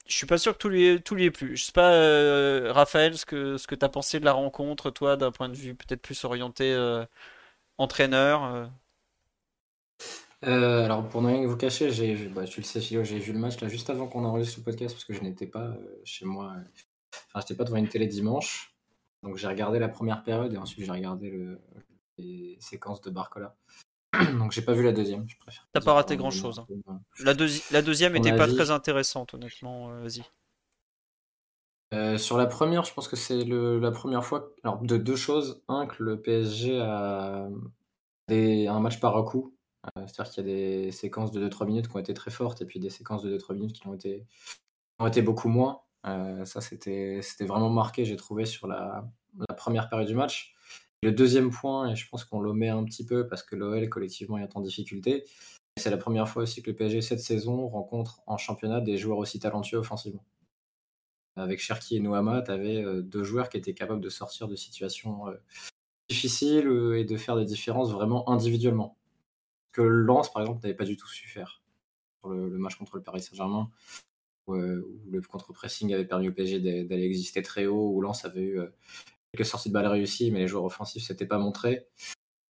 je 0.08 0.16
suis 0.16 0.28
pas 0.28 0.38
sûr 0.38 0.54
que 0.54 0.58
tout 0.60 0.70
lui, 0.70 1.02
tout 1.02 1.16
lui 1.16 1.26
ait 1.26 1.32
plu. 1.32 1.56
Je 1.58 1.66
sais 1.66 1.72
pas, 1.72 1.92
euh, 1.94 2.72
Raphaël, 2.72 3.18
ce 3.18 3.26
que, 3.26 3.58
ce 3.58 3.68
que 3.68 3.76
tu 3.76 3.86
as 3.86 3.90
pensé 3.90 4.20
de 4.20 4.26
la 4.26 4.34
rencontre, 4.34 4.92
toi, 4.92 5.18
d'un 5.18 5.32
point 5.32 5.50
de 5.50 5.56
vue 5.56 5.76
peut-être 5.76 6.02
plus 6.02 6.24
orienté 6.26 6.74
euh, 6.74 7.06
entraîneur 7.78 8.70
euh. 10.44 10.86
alors, 10.86 11.08
pour 11.08 11.22
ne 11.22 11.28
rien 11.28 11.48
vous 11.48 11.58
cacher, 11.58 11.92
j'ai, 11.92 12.16
bah, 12.28 12.46
tu 12.46 12.60
le 12.60 12.66
sais, 12.66 12.82
Philo, 12.82 13.04
j'ai 13.04 13.20
vu 13.20 13.34
le 13.34 13.40
match 13.40 13.60
là 13.62 13.68
juste 13.68 13.90
avant 13.90 14.08
qu'on 14.08 14.26
enregistre 14.26 14.60
le 14.60 14.64
podcast 14.64 14.94
parce 14.94 15.06
que 15.06 15.14
je 15.14 15.22
n'étais 15.22 15.48
pas 15.48 15.76
chez 16.04 16.26
moi. 16.26 16.54
Enfin, 17.28 17.40
j'étais 17.40 17.56
pas 17.56 17.64
devant 17.64 17.78
une 17.78 17.88
télé 17.88 18.08
dimanche. 18.08 18.76
Donc, 19.24 19.38
j'ai 19.38 19.48
regardé 19.48 19.80
la 19.80 19.90
première 19.90 20.24
période 20.24 20.54
et 20.54 20.58
ensuite 20.58 20.86
j'ai 20.86 20.92
regardé 20.92 21.32
le, 21.32 21.60
les 22.18 22.58
séquences 22.60 23.02
de 23.02 23.10
Barcola. 23.10 23.56
Donc 24.40 24.52
j'ai 24.52 24.62
pas 24.62 24.74
vu 24.74 24.84
la 24.84 24.92
deuxième, 24.92 25.28
je 25.28 25.38
préfère. 25.38 25.68
T'as 25.74 25.82
pas 25.82 25.94
raté 25.94 26.18
grand 26.18 26.32
chose. 26.32 26.60
Hein. 26.60 27.00
La, 27.20 27.34
la, 27.72 27.82
deuxième 27.82 28.16
était 28.16 28.36
pas 28.36 28.48
très 28.48 28.72
intéressante, 28.72 29.34
honnêtement. 29.34 29.92
Euh, 29.92 30.02
vas-y. 30.02 30.24
Euh, 31.94 32.18
sur 32.18 32.38
la 32.38 32.46
première, 32.46 32.84
je 32.84 32.94
pense 32.94 33.08
que 33.08 33.16
c'est 33.16 33.44
la 33.44 33.92
première 33.92 34.24
fois. 34.24 34.52
Alors, 34.64 34.82
de 34.82 34.98
deux 34.98 35.16
choses. 35.16 35.64
Un, 35.68 35.86
que 35.88 36.04
le 36.04 36.22
PSG 36.22 36.80
a 36.80 37.48
des, 38.28 38.68
un 38.68 38.80
match 38.80 39.00
par 39.00 39.24
coup. 39.26 39.56
Euh, 39.86 40.08
c'est-à-dire 40.08 40.32
qu'il 40.32 40.48
y 40.48 40.52
a 40.52 40.56
des 40.56 40.92
séquences 40.92 41.32
de 41.32 41.48
2-3 41.48 41.66
minutes 41.66 41.88
qui 41.88 41.96
ont 41.96 42.00
été 42.00 42.14
très 42.14 42.32
fortes 42.32 42.62
et 42.62 42.66
puis 42.66 42.80
des 42.80 42.90
séquences 42.90 43.24
de 43.24 43.38
2-3 43.38 43.54
minutes 43.56 43.74
qui 43.74 43.88
ont 43.88 43.94
été, 43.94 44.26
ont 45.00 45.08
été 45.08 45.22
beaucoup 45.22 45.50
moins. 45.50 45.82
ça, 46.04 46.62
c'était 46.62 47.22
vraiment 47.42 47.70
marqué, 47.70 48.06
j'ai 48.06 48.16
trouvé, 48.16 48.46
sur 48.46 48.68
la, 48.68 49.10
première 49.58 49.90
période 49.90 50.08
du 50.08 50.16
match. 50.16 50.56
Le 51.04 51.12
deuxième 51.12 51.52
point, 51.52 51.92
et 51.92 51.96
je 51.96 52.08
pense 52.10 52.24
qu'on 52.24 52.40
l'omet 52.40 52.70
un 52.70 52.84
petit 52.84 53.06
peu 53.06 53.28
parce 53.28 53.44
que 53.44 53.56
l'OL 53.56 53.90
collectivement 53.90 54.38
est 54.38 54.56
en 54.56 54.62
difficulté, 54.62 55.26
c'est 55.78 55.90
la 55.90 55.98
première 55.98 56.30
fois 56.30 56.44
aussi 56.44 56.64
que 56.64 56.72
le 56.72 56.76
PSG 56.76 57.02
cette 57.02 57.20
saison 57.20 57.68
rencontre 57.68 58.22
en 58.28 58.38
championnat 58.38 58.80
des 58.82 58.98
joueurs 58.98 59.18
aussi 59.18 59.40
talentueux 59.40 59.78
offensivement. 59.78 60.24
Avec 61.36 61.60
Cherki 61.60 61.98
et 61.98 62.00
Nouama, 62.00 62.42
tu 62.42 62.52
avais 62.52 62.82
euh, 62.82 63.02
deux 63.02 63.24
joueurs 63.24 63.50
qui 63.50 63.58
étaient 63.58 63.74
capables 63.74 64.00
de 64.00 64.10
sortir 64.10 64.48
de 64.48 64.56
situations 64.56 65.28
euh, 65.28 65.34
difficiles 66.10 66.68
euh, 66.68 66.98
et 66.98 67.04
de 67.04 67.18
faire 67.18 67.36
des 67.36 67.44
différences 67.44 67.92
vraiment 67.92 68.30
individuellement. 68.30 68.98
Que 69.76 69.82
Lens, 69.82 70.32
par 70.32 70.42
exemple, 70.42 70.62
n'avait 70.64 70.76
pas 70.76 70.86
du 70.86 70.96
tout 70.96 71.08
su 71.08 71.28
faire 71.28 71.62
pour 72.22 72.32
le, 72.32 72.50
match 72.58 72.76
contre 72.76 72.96
le 72.96 73.04
Paris 73.04 73.22
Saint-Germain, 73.22 73.70
où, 74.48 74.54
le 74.54 75.22
contre-pressing 75.22 75.94
avait 75.94 76.06
permis 76.06 76.30
au 76.30 76.32
PSG 76.32 76.60
d'aller 76.86 77.04
exister 77.04 77.42
très 77.42 77.66
haut, 77.66 77.92
où 77.92 78.02
Lens 78.02 78.24
avait 78.24 78.42
eu 78.42 78.60
quelques 79.34 79.46
sorties 79.46 79.70
de 79.70 79.74
balles 79.74 79.88
réussies, 79.88 80.32
mais 80.32 80.40
les 80.40 80.48
joueurs 80.48 80.64
offensifs 80.64 81.04
s'étaient 81.04 81.26
pas 81.26 81.40
montrés. 81.40 81.88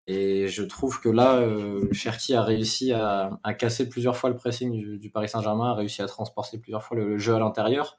Et 0.08 0.48
je 0.48 0.62
trouve 0.62 1.02
que 1.02 1.10
là, 1.10 1.38
euh, 1.38 1.92
Cherki 1.92 2.36
a 2.36 2.44
réussi 2.44 2.92
à, 2.94 3.40
casser 3.58 3.90
plusieurs 3.90 4.16
fois 4.16 4.30
le 4.30 4.36
pressing 4.36 5.00
du, 5.00 5.10
Paris 5.10 5.30
Saint-Germain, 5.30 5.72
a 5.72 5.74
réussi 5.74 6.02
à 6.02 6.08
transporter 6.08 6.60
plusieurs 6.60 6.84
fois 6.84 6.96
le, 6.98 7.18
jeu 7.18 7.34
à 7.34 7.40
l'intérieur. 7.40 7.98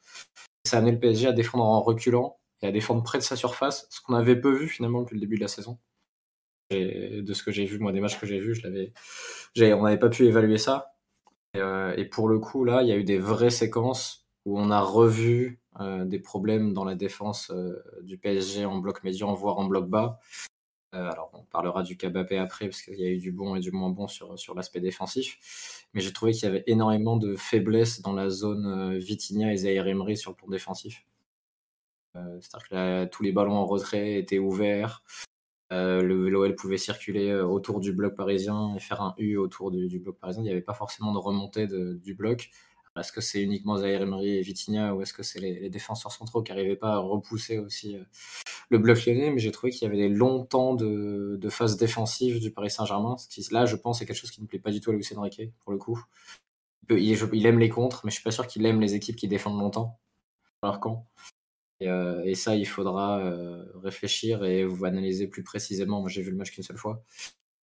Ça 0.65 0.77
a 0.77 0.79
amené 0.79 0.93
le 0.93 1.01
PSG 1.01 1.27
à 1.27 1.33
défendre 1.33 1.65
en 1.65 1.81
reculant 1.81 2.39
et 2.63 2.69
à 2.69 2.73
défendre 2.73 3.03
près 3.03 3.19
de 3.19 3.25
sa 3.25 3.35
surface, 3.35 3.89
ce 3.91 4.01
qu'on 4.01 4.15
avait 4.15 4.41
peu 4.41 4.55
vu 4.57 4.69
finalement 4.69 5.03
depuis 5.03 5.17
le 5.17 5.21
début 5.21 5.37
de 5.37 5.41
la 5.41 5.49
saison. 5.49 5.79
De 6.71 7.33
ce 7.33 7.45
que 7.45 7.53
j'ai 7.53 7.65
vu, 7.65 7.79
moi, 7.79 7.93
des 7.93 8.01
matchs 8.01 8.19
que 8.19 8.27
j'ai 8.27 8.41
vus, 8.41 8.57
je 8.57 8.63
l'avais, 8.67 8.93
on 9.75 9.85
n'avait 9.85 9.99
pas 9.99 10.09
pu 10.09 10.27
évaluer 10.27 10.59
ça. 10.59 10.97
Et, 11.55 11.61
euh, 11.61 11.95
et, 11.97 12.05
pour 12.05 12.29
le 12.29 12.39
coup, 12.39 12.65
là, 12.65 12.83
il 12.83 12.89
y 12.89 12.93
a 12.93 12.97
eu 12.97 13.05
des 13.05 13.19
vraies 13.19 13.51
séquences 13.51 14.27
où 14.45 14.59
on 14.59 14.71
a 14.71 14.81
revu 14.81 15.61
euh, 15.81 16.05
des 16.05 16.19
problèmes 16.19 16.73
dans 16.73 16.85
la 16.85 16.95
défense 16.95 17.51
euh, 17.51 17.83
du 18.03 18.19
PSG 18.19 18.65
en 18.65 18.79
bloc 18.79 19.05
médian, 19.05 19.33
voire 19.35 19.59
en 19.59 19.67
bloc 19.67 19.89
bas. 19.89 20.19
Alors, 20.93 21.31
on 21.35 21.43
parlera 21.45 21.83
du 21.83 21.97
Kabapé 21.99 22.39
après, 22.39 22.69
parce 22.69 22.81
qu'il 22.81 22.99
y 22.99 23.05
a 23.05 23.11
eu 23.11 23.19
du 23.19 23.31
bon 23.31 23.55
et 23.55 23.61
du 23.61 23.71
moins 23.71 23.91
bon 23.91 24.09
sur, 24.09 24.55
l'aspect 24.55 24.81
défensif. 24.81 25.87
Mais 25.93 26.01
j'ai 26.01 26.13
trouvé 26.13 26.33
qu'il 26.33 26.45
y 26.45 26.47
avait 26.47 26.65
énormément 26.67 27.17
de 27.19 27.37
faiblesses 27.37 28.01
dans 28.01 28.15
la 28.15 28.31
zone 28.31 28.97
Vitinha 28.97 29.53
et 29.53 29.57
Zahir 29.59 29.87
Emery 29.89 30.17
sur 30.17 30.31
le 30.31 30.37
plan 30.37 30.49
défensif. 30.49 31.05
C'est-à-dire 32.15 32.69
que 32.71 33.05
tous 33.07 33.23
les 33.23 33.33
ballons 33.33 33.57
en 33.57 33.67
retrait 33.67 34.15
étaient 34.15 34.39
ouverts. 34.39 35.03
Euh, 35.73 36.01
L'OL 36.03 36.55
pouvait 36.55 36.79
circuler 36.79 37.35
autour 37.35 37.81
du 37.81 37.93
bloc 37.93 38.15
parisien 38.15 38.75
et 38.77 38.81
faire 38.81 39.01
un 39.01 39.15
U 39.19 39.37
autour 39.37 39.71
du, 39.71 39.99
bloc 39.99 40.19
parisien. 40.19 40.43
Il 40.43 40.47
n'y 40.47 40.53
avait 40.53 40.61
pas 40.61 40.75
forcément 40.75 41.13
de 41.13 41.19
remontée 41.19 41.67
du 41.67 42.15
bloc. 42.15 42.51
Est-ce 42.99 43.13
que 43.13 43.21
c'est 43.21 43.43
uniquement 43.43 43.77
Zaire 43.77 44.03
Emery 44.03 44.39
et 44.39 44.41
Vitinha 44.41 44.95
ou 44.95 45.03
est-ce 45.03 45.13
que 45.13 45.23
c'est 45.23 45.41
les, 45.41 45.69
défenseurs 45.69 46.13
centraux 46.13 46.43
qui 46.43 46.53
n'arrivaient 46.53 46.77
pas 46.77 46.95
à 46.95 46.99
repousser 46.99 47.59
aussi 47.59 47.97
euh, 47.97 48.03
le 48.71 48.79
bloc 48.79 49.05
lyonnais? 49.05 49.31
Mais 49.31 49.39
j'ai 49.39 49.53
trouvé 49.53 49.71
qu'il 49.71 49.83
y 49.83 49.87
avait 49.87 49.97
des 49.97 50.09
longs 50.09 50.45
temps 50.45 50.75
de, 50.75 51.39
phase 51.51 51.77
défensive 51.77 52.41
du 52.41 52.51
Paris 52.51 52.71
Saint-Germain. 52.71 53.17
Là, 53.51 53.67
je 53.67 53.77
pense, 53.77 53.99
c'est 53.99 54.07
quelque 54.07 54.17
chose 54.17 54.31
qui 54.31 54.43
ne 54.43 54.47
plaît 54.47 54.59
pas 54.59 54.71
du 54.71 54.81
tout 54.81 54.91
à 54.91 54.95
Luis 54.95 55.07
Enrique, 55.17 55.53
pour 55.61 55.73
le 55.73 55.79
coup. 55.79 56.03
Il, 56.91 57.47
aime 57.47 57.59
les 57.59 57.69
contres, 57.69 58.03
mais 58.05 58.11
je 58.11 58.17
suis 58.17 58.25
pas 58.25 58.31
sûr 58.31 58.47
qu'il 58.47 58.65
aime 58.65 58.81
les 58.81 58.95
équipes 58.95 59.17
qui 59.17 59.29
défendent 59.29 59.59
longtemps. 59.59 59.99
Alors 60.63 60.81
quand? 60.81 61.07
Et, 61.81 61.89
euh, 61.89 62.23
et, 62.25 62.35
ça, 62.35 62.57
il 62.57 62.67
faudra 62.67 63.21
euh, 63.21 63.65
réfléchir 63.83 64.45
et 64.45 64.65
vous 64.65 64.85
analyser 64.85 65.27
plus 65.29 65.43
précisément. 65.43 66.01
Moi, 66.01 66.09
j'ai 66.09 66.23
vu 66.23 66.31
le 66.31 66.37
match 66.37 66.51
qu'une 66.51 66.65
seule 66.65 66.79
fois. 66.79 67.03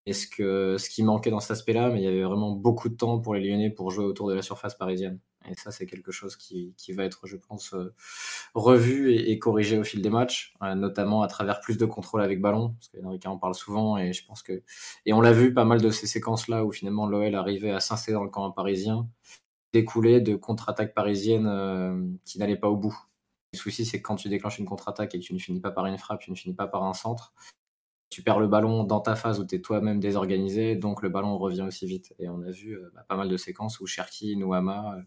Est-ce 0.06 0.28
que 0.28 0.78
ce 0.78 0.90
qui 0.90 1.04
manquait 1.04 1.32
dans 1.32 1.40
cet 1.40 1.52
aspect-là, 1.52 1.90
mais 1.90 2.02
il 2.02 2.04
y 2.04 2.08
avait 2.08 2.24
vraiment 2.24 2.52
beaucoup 2.52 2.90
de 2.90 2.96
temps 2.96 3.20
pour 3.20 3.36
les 3.36 3.42
Lyonnais 3.48 3.70
pour 3.70 3.90
jouer 3.90 4.06
autour 4.06 4.30
de 4.30 4.34
la 4.36 4.42
surface 4.42 4.76
parisienne. 4.76 5.20
Et 5.50 5.56
ça, 5.56 5.72
c'est 5.72 5.86
quelque 5.86 6.12
chose 6.12 6.36
qui, 6.36 6.74
va 6.90 7.06
être, 7.06 7.26
je 7.26 7.38
pense, 7.38 7.74
euh, 7.74 7.94
revu 8.54 9.14
et, 9.14 9.40
corrigé 9.40 9.78
au 9.78 9.84
fil 9.84 10.02
des 10.02 10.10
matchs, 10.10 10.54
notamment 10.76 11.22
à 11.22 11.28
travers 11.28 11.60
plus 11.62 11.78
de 11.78 11.86
contrôle 11.86 12.22
avec 12.22 12.42
ballon, 12.42 12.76
parce 12.76 12.90
qu'Enrique 12.90 13.26
en 13.26 13.38
parle 13.38 13.56
souvent, 13.56 13.98
et 13.98 14.14
je 14.14 14.26
pense 14.26 14.44
que 14.44 14.64
et 15.06 15.14
on 15.14 15.22
l'a 15.22 15.34
vu 15.34 15.54
pas 15.54 15.66
mal 15.66 15.82
de 15.82 15.90
ces 15.90 16.08
séquences-là 16.08 16.66
où 16.66 16.72
finalement 16.72 17.08
l'OL 17.08 17.36
arrivait 17.36 17.72
à 17.72 17.80
s'installer 17.80 18.16
dans 18.16 18.24
le 18.24 18.30
camp 18.30 18.50
parisien, 18.52 19.08
découlé 19.74 20.22
de 20.22 20.36
contre-attaques 20.36 20.94
parisiennes 20.94 22.18
qui 22.26 22.40
n'allaient 22.40 22.58
pas 22.58 22.70
au 22.70 22.78
bout. 22.78 22.98
Le 23.54 23.58
souci, 23.58 23.86
c'est 23.86 24.00
que 24.00 24.04
quand 24.04 24.16
tu 24.16 24.30
déclenches 24.30 24.58
une 24.58 24.66
contre-attaque 24.66 25.14
et 25.16 25.20
que 25.20 25.24
tu 25.24 25.34
ne 25.34 25.40
finis 25.40 25.60
pas 25.60 25.72
par 25.72 25.86
une 25.86 25.98
frappe, 25.98 26.20
tu 26.20 26.32
ne 26.32 26.36
finis 26.36 26.56
pas 26.56 26.68
par 26.68 26.84
un 26.84 26.94
centre, 26.94 27.34
tu 28.10 28.22
perds 28.22 28.40
le 28.40 28.48
ballon 28.48 28.84
dans 28.84 29.00
ta 29.00 29.16
phase 29.16 29.40
où 29.40 29.46
tu 29.46 29.56
es 29.56 29.62
toi-même 29.62 30.00
désorganisé, 30.00 30.76
donc 30.76 31.02
le 31.02 31.10
ballon 31.10 31.38
revient 31.38 31.62
aussi 31.62 31.88
vite. 31.88 32.14
Et 32.20 32.30
on 32.30 32.42
a 32.42 32.52
vu 32.52 32.74
euh, 32.74 32.92
bah, 32.94 33.04
pas 33.08 33.16
mal 33.16 33.28
de 33.28 33.38
séquences 33.38 33.80
où 33.80 33.88
Cherki, 33.88 34.38
Nouama 34.38 34.96
euh, 34.98 35.02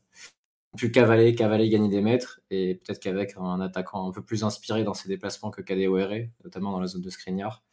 ont 0.72 0.76
pu 0.76 0.90
cavaler, 0.90 1.35
cavaler, 1.35 1.68
gagner 1.68 1.88
des 1.88 2.00
mètres, 2.00 2.40
et 2.50 2.76
peut-être 2.76 3.00
qu'avec 3.00 3.35
un 3.37 3.61
attaquant 3.61 4.09
un 4.09 4.12
peu 4.12 4.22
plus 4.22 4.42
inspiré 4.42 4.82
dans 4.82 4.94
ses 4.94 5.09
déplacements 5.09 5.50
que 5.50 5.62
KDOR, 5.62 6.28
notamment 6.44 6.72
dans 6.72 6.80
la 6.80 6.88
zone 6.88 7.02
de 7.02 7.11
Skriniar, 7.11 7.64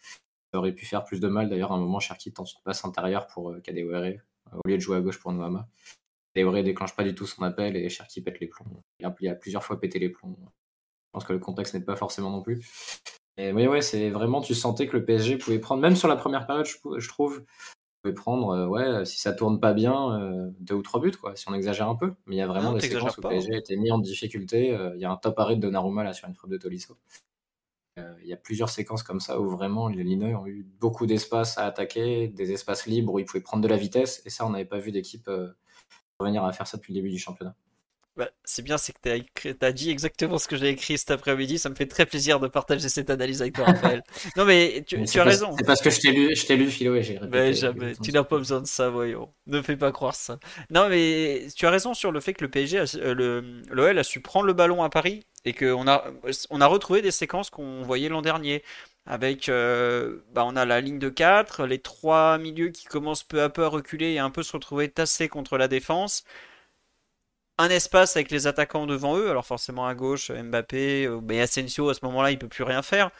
ça 0.51 0.59
aurait 0.59 0.73
pu 0.73 0.85
faire 0.85 1.03
plus 1.03 1.19
de 1.19 1.27
mal. 1.27 1.49
D'ailleurs, 1.49 1.71
à 1.71 1.75
un 1.75 1.79
moment, 1.79 1.99
Cherki 1.99 2.31
tente 2.31 2.53
une 2.53 2.61
passe 2.63 2.85
intérieure 2.85 3.25
pour 3.25 3.49
euh, 3.49 3.59
KDOR, 3.59 4.19
au 4.53 4.67
lieu 4.67 4.77
de 4.77 4.81
jouer 4.81 4.97
à 4.97 5.01
gauche 5.01 5.19
pour 5.19 5.31
Nouama. 5.31 5.67
KDOR 6.35 6.61
déclenche 6.63 6.95
pas 6.95 7.03
du 7.03 7.15
tout 7.15 7.25
son 7.25 7.43
appel 7.43 7.75
et 7.75 7.89
Cherki 7.89 8.21
pète 8.21 8.39
les 8.39 8.47
plombs. 8.47 8.83
Il 8.99 9.27
a 9.27 9.35
plusieurs 9.35 9.63
fois 9.63 9.79
pété 9.79 9.97
les 9.97 10.09
plombs. 10.09 10.37
Je 11.13 11.19
pense 11.19 11.25
que 11.25 11.33
le 11.33 11.39
contexte 11.39 11.75
n'est 11.75 11.81
pas 11.81 11.95
forcément 11.95 12.31
non 12.31 12.41
plus. 12.41 12.67
Et 13.37 13.51
oui, 13.51 13.67
ouais, 13.67 13.81
c'est 13.81 14.09
vraiment, 14.09 14.41
tu 14.41 14.55
sentais 14.55 14.87
que 14.87 14.97
le 14.97 15.05
PSG 15.05 15.37
pouvait 15.37 15.59
prendre, 15.59 15.79
même 15.79 15.95
sur 15.95 16.07
la 16.07 16.15
première 16.15 16.47
période, 16.47 16.65
je, 16.65 17.07
trouve, 17.07 17.43
pouvait 18.01 18.15
prendre, 18.15 18.49
euh, 18.49 18.67
ouais, 18.67 19.05
si 19.05 19.19
ça 19.19 19.31
tourne 19.31 19.59
pas 19.59 19.73
bien, 19.73 20.19
euh, 20.19 20.49
deux 20.59 20.73
ou 20.73 20.81
trois 20.81 20.99
buts, 20.99 21.11
quoi, 21.11 21.35
si 21.35 21.47
on 21.49 21.53
exagère 21.53 21.87
un 21.87 21.95
peu. 21.95 22.13
Mais 22.25 22.35
il 22.35 22.39
y 22.39 22.41
a 22.41 22.47
vraiment 22.47 22.73
des 22.73 22.81
séquences 22.81 23.15
où 23.17 23.21
le 23.21 23.29
PSG 23.29 23.53
a 23.53 23.57
été 23.57 23.75
mis 23.77 23.91
en 23.91 23.99
difficulté. 23.99 24.73
Euh, 24.73 24.91
il 24.95 25.01
y 25.01 25.05
a 25.05 25.11
un 25.11 25.17
top 25.17 25.37
arrêt 25.37 25.55
de 25.55 25.61
Donnarumma 25.61 26.03
là 26.03 26.13
sur 26.13 26.27
une 26.27 26.33
frappe 26.33 26.49
de 26.49 26.57
Tolisso. 26.57 26.97
Il 27.97 28.27
y 28.27 28.33
a 28.33 28.37
plusieurs 28.37 28.69
séquences 28.69 29.03
comme 29.03 29.19
ça 29.19 29.39
où 29.39 29.47
vraiment 29.47 29.87
les 29.87 30.03
Linois 30.03 30.29
ont 30.29 30.47
eu 30.47 30.65
beaucoup 30.79 31.05
d'espace 31.05 31.59
à 31.59 31.67
attaquer, 31.67 32.27
des 32.27 32.51
espaces 32.51 32.87
libres 32.87 33.13
où 33.13 33.19
ils 33.19 33.25
pouvaient 33.25 33.43
prendre 33.43 33.61
de 33.61 33.67
la 33.67 33.77
vitesse. 33.77 34.23
Et 34.25 34.31
ça, 34.31 34.47
on 34.47 34.49
n'avait 34.49 34.65
pas 34.65 34.79
vu 34.79 34.91
d'équipe 34.91 35.29
revenir 36.19 36.43
à 36.43 36.51
faire 36.53 36.65
ça 36.65 36.77
depuis 36.77 36.91
le 36.91 37.01
début 37.01 37.11
du 37.11 37.19
championnat. 37.19 37.55
Bah, 38.15 38.29
c'est 38.43 38.61
bien, 38.61 38.77
c'est 38.77 38.93
que 38.93 39.29
tu 39.33 39.65
as, 39.65 39.71
dit 39.71 39.89
exactement 39.89 40.37
ce 40.37 40.47
que 40.47 40.55
j'ai 40.55 40.69
écrit 40.69 40.99
cet 40.99 41.09
après-midi. 41.09 41.57
Ça 41.57 41.69
me 41.69 41.75
fait 41.75 41.87
très 41.87 42.05
plaisir 42.05 42.39
de 42.39 42.47
partager 42.47 42.87
cette 42.87 43.09
analyse 43.09 43.41
avec 43.41 43.55
toi, 43.55 43.65
Raphaël. 43.67 44.03
non, 44.37 44.45
mais 44.45 44.83
tu, 44.85 44.97
as 45.19 45.23
raison. 45.23 45.55
C'est 45.57 45.65
parce 45.65 45.81
que 45.81 45.89
je 45.89 45.99
t'ai 45.99 46.11
lu, 46.11 46.35
je 46.35 46.53
lu 46.53 46.69
philo 46.69 46.95
et 46.95 47.01
j'ai 47.01 47.17
répété. 47.17 47.53
jamais. 47.53 47.93
Tu 48.03 48.11
n'as 48.11 48.23
pas 48.23 48.37
besoin 48.37 48.61
de 48.61 48.67
ça, 48.67 48.89
voyons. 48.89 49.33
Ne 49.47 49.63
fais 49.63 49.77
pas 49.77 49.91
croire 49.91 50.13
ça. 50.13 50.37
Non, 50.69 50.89
mais 50.89 51.47
tu 51.55 51.65
as 51.65 51.71
raison 51.71 51.95
sur 51.95 52.11
le 52.11 52.19
fait 52.19 52.33
que 52.33 52.43
le 52.43 52.51
PSG, 52.51 52.79
a, 52.79 53.13
le, 53.13 53.63
l'OL 53.71 53.97
a 53.97 54.03
su 54.03 54.19
prendre 54.19 54.45
le 54.45 54.53
ballon 54.53 54.83
à 54.83 54.89
Paris 54.89 55.25
et 55.45 55.53
qu'on 55.53 55.87
a, 55.87 56.05
on 56.51 56.61
a 56.61 56.67
retrouvé 56.67 57.01
des 57.01 57.11
séquences 57.11 57.49
qu'on 57.49 57.81
voyait 57.81 58.09
l'an 58.09 58.21
dernier. 58.21 58.63
Avec, 59.05 59.49
euh, 59.49 60.19
bah, 60.31 60.45
on 60.45 60.55
a 60.55 60.63
la 60.63 60.79
ligne 60.79 60.99
de 60.99 61.09
4, 61.09 61.65
les 61.65 61.79
trois 61.79 62.37
milieux 62.37 62.69
qui 62.69 62.85
commencent 62.85 63.23
peu 63.23 63.41
à 63.41 63.49
peu 63.49 63.65
à 63.65 63.67
reculer 63.67 64.13
et 64.13 64.19
un 64.19 64.29
peu 64.29 64.43
se 64.43 64.53
retrouver 64.53 64.87
tassés 64.87 65.27
contre 65.27 65.57
la 65.57 65.67
défense 65.67 66.23
un 67.63 67.69
espace 67.69 68.15
avec 68.15 68.31
les 68.31 68.47
attaquants 68.47 68.85
devant 68.85 69.17
eux, 69.17 69.29
alors 69.29 69.45
forcément 69.45 69.87
à 69.87 69.95
gauche, 69.95 70.31
Mbappé, 70.31 71.07
mais 71.23 71.39
euh, 71.39 71.43
Asensio 71.43 71.89
à 71.89 71.93
ce 71.93 72.05
moment-là 72.05 72.31
il 72.31 72.39
peut 72.39 72.47
plus 72.47 72.63
rien 72.63 72.81
faire. 72.81 73.11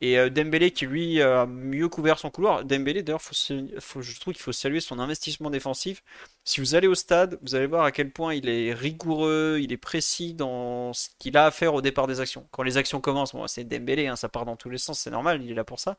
Et 0.00 0.18
euh, 0.18 0.28
Dembélé 0.30 0.70
qui 0.72 0.86
lui 0.86 1.22
a 1.22 1.46
mieux 1.46 1.88
couvert 1.88 2.18
son 2.18 2.30
couloir. 2.30 2.64
Dembélé 2.64 3.02
d'ailleurs, 3.02 3.22
je 3.32 4.20
trouve 4.20 4.34
qu'il 4.34 4.42
faut 4.42 4.52
saluer 4.52 4.80
son 4.80 4.98
investissement 4.98 5.50
défensif. 5.50 6.02
Si 6.44 6.60
vous 6.60 6.74
allez 6.74 6.88
au 6.88 6.94
stade, 6.94 7.38
vous 7.42 7.54
allez 7.54 7.66
voir 7.66 7.84
à 7.84 7.92
quel 7.92 8.12
point 8.12 8.34
il 8.34 8.48
est 8.48 8.74
rigoureux, 8.74 9.58
il 9.62 9.72
est 9.72 9.76
précis 9.78 10.34
dans 10.34 10.92
ce 10.92 11.08
qu'il 11.18 11.36
a 11.36 11.46
à 11.46 11.50
faire 11.50 11.74
au 11.74 11.80
départ 11.80 12.06
des 12.06 12.20
actions. 12.20 12.46
Quand 12.50 12.62
les 12.62 12.76
actions 12.76 13.00
commencent, 13.00 13.32
bon, 13.34 13.46
c'est 13.46 13.64
Dembélé, 13.64 14.06
hein, 14.08 14.16
ça 14.16 14.28
part 14.28 14.44
dans 14.44 14.56
tous 14.56 14.70
les 14.70 14.78
sens, 14.78 15.00
c'est 15.00 15.10
normal, 15.10 15.42
il 15.42 15.50
est 15.52 15.54
là 15.54 15.64
pour 15.64 15.80
ça. 15.80 15.96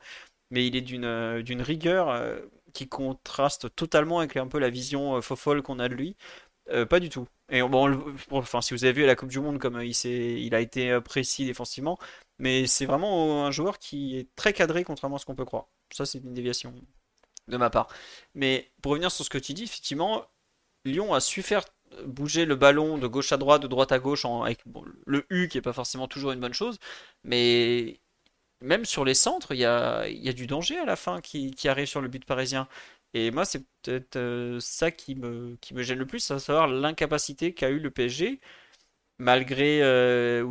Mais 0.50 0.66
il 0.66 0.76
est 0.76 0.82
d'une 0.82 1.04
euh, 1.04 1.42
d'une 1.42 1.62
rigueur 1.62 2.08
euh, 2.10 2.38
qui 2.74 2.88
contraste 2.88 3.74
totalement 3.74 4.20
avec 4.20 4.36
un 4.36 4.46
peu 4.48 4.58
la 4.58 4.70
vision 4.70 5.20
fofolle 5.22 5.62
qu'on 5.62 5.78
a 5.80 5.88
de 5.88 5.94
lui. 5.94 6.16
pas 6.88 7.00
du 7.00 7.08
tout. 7.08 7.26
Et 7.50 7.62
bon, 7.62 8.14
enfin, 8.30 8.60
si 8.60 8.74
vous 8.74 8.84
avez 8.84 8.92
vu 8.92 9.06
la 9.06 9.14
Coupe 9.14 9.28
du 9.28 9.40
Monde 9.40 9.58
comme 9.58 9.80
il, 9.80 9.94
il 10.04 10.54
a 10.54 10.60
été 10.60 11.00
précis 11.00 11.44
défensivement, 11.44 11.98
mais 12.38 12.66
c'est 12.66 12.86
vraiment 12.86 13.46
un 13.46 13.50
joueur 13.50 13.78
qui 13.78 14.16
est 14.16 14.28
très 14.34 14.52
cadré, 14.52 14.84
contrairement 14.84 15.16
à 15.16 15.18
ce 15.18 15.26
qu'on 15.26 15.36
peut 15.36 15.44
croire. 15.44 15.68
Ça, 15.92 16.06
c'est 16.06 16.18
une 16.18 16.34
déviation 16.34 16.74
de 17.48 17.56
ma 17.56 17.70
part. 17.70 17.88
Mais 18.34 18.70
pour 18.82 18.92
revenir 18.92 19.10
sur 19.12 19.24
ce 19.24 19.30
que 19.30 19.38
tu 19.38 19.54
dis, 19.54 19.64
effectivement, 19.64 20.26
Lyon 20.84 21.14
a 21.14 21.20
su 21.20 21.42
faire 21.42 21.64
bouger 22.04 22.44
le 22.44 22.56
ballon 22.56 22.98
de 22.98 23.06
gauche 23.06 23.32
à 23.32 23.36
droite, 23.36 23.62
de 23.62 23.68
droite 23.68 23.92
à 23.92 23.98
gauche, 23.98 24.24
avec 24.24 24.60
le 25.06 25.26
U 25.30 25.48
qui 25.48 25.58
n'est 25.58 25.62
pas 25.62 25.72
forcément 25.72 26.08
toujours 26.08 26.32
une 26.32 26.40
bonne 26.40 26.54
chose. 26.54 26.78
Mais 27.24 28.00
même 28.60 28.84
sur 28.84 29.04
les 29.04 29.14
centres, 29.14 29.52
il 29.52 29.58
y 29.58 29.64
a, 29.64 30.32
du 30.32 30.46
danger 30.46 30.78
à 30.78 30.84
la 30.84 30.96
fin 30.96 31.20
qui, 31.20 31.54
arrive 31.68 31.86
sur 31.86 32.00
le 32.00 32.08
but 32.08 32.24
parisien. 32.24 32.68
Et 33.16 33.30
moi, 33.30 33.46
c'est 33.46 33.64
peut-être 33.82 34.16
euh, 34.16 34.60
ça 34.60 34.90
qui 34.90 35.14
me, 35.14 35.56
gêne 35.76 35.98
le 35.98 36.06
plus, 36.06 36.30
à 36.30 36.38
savoir 36.38 36.68
l'incapacité 36.68 37.54
qu'a 37.54 37.70
eu 37.70 37.78
le 37.78 37.90
PSG 37.90 38.40
malgré 39.18 39.82
euh, 39.82 40.44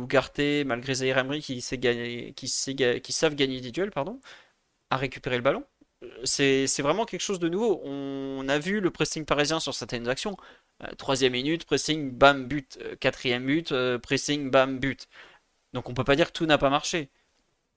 malgré 0.64 0.94
Zahir 0.94 1.18
Emery 1.18 1.40
qui, 1.42 1.60
savent 1.62 3.34
gagner 3.36 3.60
des 3.60 3.70
duels, 3.72 3.90
pardon, 3.92 4.20
à 4.90 4.96
récupérer 4.96 5.36
le 5.36 5.42
ballon. 5.42 5.64
C'est 6.24 6.66
vraiment 6.82 7.06
quelque 7.06 7.20
chose 7.22 7.38
de 7.40 7.48
nouveau. 7.48 7.80
On 7.84 8.48
a 8.48 8.58
vu 8.58 8.80
le 8.80 8.90
pressing 8.90 9.24
parisien 9.26 9.60
sur 9.60 9.74
certaines 9.74 10.08
actions. 10.08 10.36
Euh, 10.82 10.88
troisième 10.98 11.32
minute, 11.32 11.64
pressing, 11.66 12.12
bam, 12.12 12.46
but. 12.46 12.78
Euh, 12.82 12.96
quatrième 12.96 13.46
but, 13.46 13.72
pressing, 14.02 14.50
bam, 14.50 14.78
but. 14.80 15.08
Donc 15.72 15.88
on 15.90 15.94
peut 15.94 16.04
pas 16.04 16.16
dire 16.16 16.28
que 16.28 16.38
tout 16.38 16.46
n'a 16.46 16.58
pas 16.58 16.70
marché. 16.70 17.10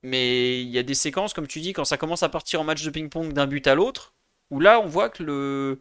Mais 0.03 0.61
il 0.63 0.69
y 0.69 0.79
a 0.79 0.83
des 0.83 0.95
séquences, 0.95 1.33
comme 1.33 1.47
tu 1.47 1.61
dis, 1.61 1.73
quand 1.73 1.85
ça 1.85 1.97
commence 1.97 2.23
à 2.23 2.29
partir 2.29 2.61
en 2.61 2.63
match 2.65 2.83
de 2.83 2.89
ping-pong 2.91 3.33
d'un 3.33 3.47
but 3.47 3.67
à 3.67 3.75
l'autre, 3.75 4.13
où 4.51 4.59
là 4.59 4.79
on 4.79 4.87
voit 4.87 5.09
que 5.09 5.23
le, 5.23 5.77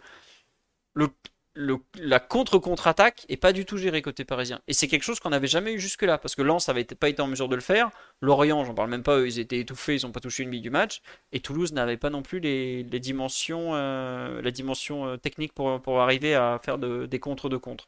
la 1.96 2.20
contre-contre-attaque 2.20 3.26
est 3.28 3.37
pas 3.37 3.52
du 3.52 3.64
tout 3.64 3.76
gérée 3.76 4.00
côté 4.02 4.24
parisien. 4.24 4.61
Et 4.68 4.72
c'est 4.72 4.87
quelque 4.87 5.02
chose 5.02 5.18
qu'on 5.18 5.31
n'avait 5.31 5.48
jamais 5.48 5.72
eu 5.72 5.81
jusque-là, 5.81 6.18
parce 6.18 6.35
que 6.35 6.42
Lens 6.42 6.68
n'avait 6.68 6.85
pas 6.85 7.09
été 7.09 7.20
en 7.20 7.26
mesure 7.26 7.48
de 7.48 7.57
le 7.57 7.61
faire. 7.61 7.90
Lorient, 8.20 8.64
j'en 8.64 8.74
parle 8.74 8.90
même 8.90 9.02
pas, 9.02 9.20
ils 9.20 9.38
étaient 9.40 9.59
étouffés, 9.59 9.96
ils 9.96 10.07
n'ont 10.07 10.12
pas 10.12 10.20
touché 10.20 10.44
une 10.44 10.50
bille 10.50 10.61
du 10.61 10.70
match. 10.70 11.02
Et 11.33 11.40
Toulouse 11.40 11.72
n'avait 11.72 11.96
pas 11.96 12.11
non 12.11 12.22
plus 12.22 12.38
les, 12.40 12.85
dimensions, 12.85 13.74
euh, 13.74 14.40
la 14.40 14.50
dimension 14.50 15.07
euh, 15.07 15.16
technique 15.16 15.52
pour, 15.52 15.81
pour, 15.83 16.00
arriver 16.00 16.35
à 16.35 16.61
faire 16.62 16.78
des 16.78 17.20
contres 17.20 17.48
de 17.48 17.57
contre. 17.57 17.87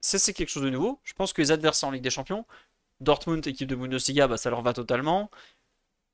Ça, 0.00 0.18
c'est 0.18 0.34
quelque 0.34 0.50
chose 0.50 0.62
de 0.62 0.70
nouveau. 0.70 1.00
Je 1.04 1.14
pense 1.14 1.32
que 1.32 1.40
les 1.40 1.50
adversaires 1.50 1.88
en 1.88 1.92
Ligue 1.92 2.02
des 2.02 2.10
Champions, 2.10 2.44
Dortmund, 3.00 3.46
équipe 3.46 3.68
de 3.68 3.74
Bundesliga, 3.74 4.28
bah, 4.28 4.36
ça 4.36 4.50
leur 4.50 4.62
va 4.62 4.72
totalement. 4.74 5.30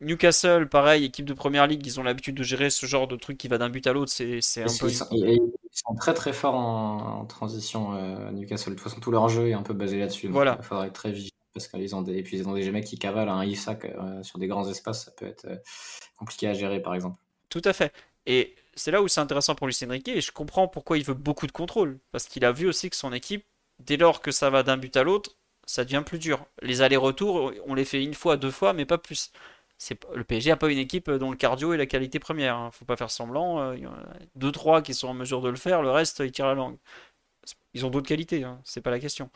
Newcastle, 0.00 0.66
pareil, 0.68 1.04
équipe 1.04 1.26
de 1.26 1.34
première 1.34 1.66
ligue, 1.66 1.86
ils 1.86 2.00
ont 2.00 2.02
l'habitude 2.02 2.34
de 2.34 2.42
gérer 2.42 2.70
ce 2.70 2.86
genre 2.86 3.06
de 3.06 3.16
truc 3.16 3.36
qui 3.36 3.48
va 3.48 3.58
d'un 3.58 3.68
but 3.68 3.86
à 3.86 3.92
l'autre. 3.92 4.10
C'est, 4.10 4.38
un 4.62 4.66
peu. 4.80 4.88
Ils 4.88 4.96
sont, 5.72 5.94
très 5.94 6.14
très 6.14 6.32
forts 6.32 6.54
en, 6.54 7.26
transition, 7.26 7.94
euh, 7.94 8.30
Newcastle. 8.30 8.70
De 8.70 8.74
toute 8.76 8.84
façon, 8.84 9.00
tout 9.00 9.10
leur 9.10 9.28
jeu 9.28 9.48
est 9.48 9.52
un 9.52 9.62
peu 9.62 9.74
basé 9.74 9.98
là-dessus. 9.98 10.28
Voilà. 10.28 10.56
Il 10.58 10.64
faudra 10.64 10.86
être 10.86 10.94
très 10.94 11.12
vigilant 11.12 11.36
parce 11.52 11.68
qu'ils 11.68 11.94
ont 11.94 12.02
des, 12.02 12.16
et 12.16 12.22
puis 12.22 12.38
ils 12.38 12.48
ont 12.48 12.54
des 12.54 12.70
mecs 12.70 12.84
qui 12.84 12.98
cavalent 12.98 13.28
un 13.28 13.44
Isaac 13.44 13.84
euh, 13.84 14.22
sur 14.22 14.38
des 14.38 14.46
grands 14.46 14.68
espaces. 14.68 15.04
Ça 15.04 15.10
peut 15.10 15.26
être 15.26 15.44
euh, 15.44 15.56
compliqué 16.16 16.48
à 16.48 16.54
gérer, 16.54 16.80
par 16.80 16.94
exemple. 16.94 17.18
Tout 17.50 17.62
à 17.64 17.72
fait. 17.72 17.92
Et 18.26 18.54
c'est 18.74 18.90
là 18.90 19.02
où 19.02 19.08
c'est 19.08 19.20
intéressant 19.20 19.54
pour 19.54 19.66
Lucien 19.66 19.88
Riquet 19.88 20.16
et 20.16 20.20
je 20.20 20.32
comprends 20.32 20.68
pourquoi 20.68 20.96
il 20.96 21.04
veut 21.04 21.14
beaucoup 21.14 21.46
de 21.46 21.52
contrôle. 21.52 21.98
Parce 22.12 22.24
qu'il 22.24 22.44
a 22.44 22.52
vu 22.52 22.66
aussi 22.66 22.88
que 22.88 22.96
son 22.96 23.12
équipe, 23.12 23.44
dès 23.80 23.96
lors 23.96 24.22
que 24.22 24.30
ça 24.30 24.48
va 24.48 24.62
d'un 24.62 24.76
but 24.76 24.96
à 24.96 25.02
l'autre, 25.02 25.36
ça 25.66 25.84
devient 25.84 26.02
plus 26.04 26.18
dur. 26.18 26.46
Les 26.62 26.82
allers-retours, 26.82 27.52
on 27.66 27.74
les 27.74 27.84
fait 27.84 28.02
une 28.02 28.14
fois, 28.14 28.36
deux 28.36 28.50
fois, 28.50 28.72
mais 28.72 28.86
pas 28.86 28.98
plus 28.98 29.32
le 30.14 30.24
PSG 30.24 30.50
n'a 30.50 30.56
pas 30.56 30.70
une 30.70 30.78
équipe 30.78 31.10
dont 31.10 31.30
le 31.30 31.36
cardio 31.36 31.72
est 31.72 31.76
la 31.76 31.86
qualité 31.86 32.18
première. 32.18 32.56
Hein. 32.56 32.70
Faut 32.72 32.84
pas 32.84 32.96
faire 32.96 33.10
semblant. 33.10 33.60
Euh, 33.60 33.76
il 33.76 33.82
y 33.82 33.86
en 33.86 33.92
a 33.92 34.02
deux 34.34 34.52
trois 34.52 34.82
qui 34.82 34.94
sont 34.94 35.08
en 35.08 35.14
mesure 35.14 35.40
de 35.40 35.48
le 35.48 35.56
faire. 35.56 35.82
Le 35.82 35.90
reste, 35.90 36.20
ils 36.20 36.32
tirent 36.32 36.46
la 36.46 36.54
langue. 36.54 36.76
Ils 37.74 37.86
ont 37.86 37.90
d'autres 37.90 38.08
qualités. 38.08 38.44
Hein. 38.44 38.60
C'est 38.64 38.82
pas 38.82 38.90
la 38.90 39.00
question. 39.00 39.30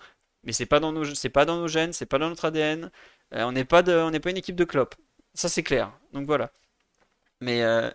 Mais 0.44 0.52
c'est 0.52 0.66
pas 0.66 0.80
dans 0.80 0.92
nos, 0.92 1.04
c'est 1.14 1.30
pas 1.30 1.46
dans 1.46 1.57
nos 1.57 1.68
gènes, 1.68 1.92
c'est 1.92 2.07
pas 2.07 2.18
dans 2.18 2.28
notre 2.28 2.44
ADN. 2.44 2.90
Euh, 3.35 3.44
on 3.44 3.52
n'est 3.52 3.64
pas 3.64 3.83
on 3.88 4.11
n'est 4.11 4.20
pas 4.20 4.30
une 4.30 4.37
équipe 4.37 4.57
de 4.57 4.64
clopes. 4.64 4.94
Ça 5.35 5.48
c'est 5.48 5.62
clair. 5.62 5.92
Donc 6.12 6.26
voilà. 6.26 6.52
Mais 7.40 7.62
euh, 7.62 7.90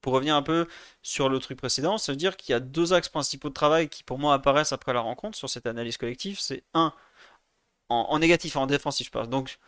pour 0.00 0.14
revenir 0.14 0.36
un 0.36 0.42
peu 0.42 0.66
sur 1.02 1.28
le 1.28 1.38
truc 1.40 1.58
précédent, 1.58 1.98
ça 1.98 2.12
veut 2.12 2.16
dire 2.16 2.36
qu'il 2.36 2.52
y 2.52 2.56
a 2.56 2.60
deux 2.60 2.92
axes 2.94 3.08
principaux 3.08 3.48
de 3.50 3.54
travail 3.54 3.88
qui 3.88 4.04
pour 4.04 4.18
moi 4.18 4.34
apparaissent 4.34 4.72
après 4.72 4.92
la 4.94 5.00
rencontre 5.00 5.36
sur 5.38 5.50
cette 5.50 5.66
analyse 5.66 5.98
collective. 5.98 6.38
C'est 6.40 6.64
un 6.74 6.94
en, 7.88 8.18
négatif, 8.18 8.56
en 8.56 8.66
défensif, 8.66 9.06
je 9.08 9.12
pense. 9.12 9.28
Donc 9.28 9.58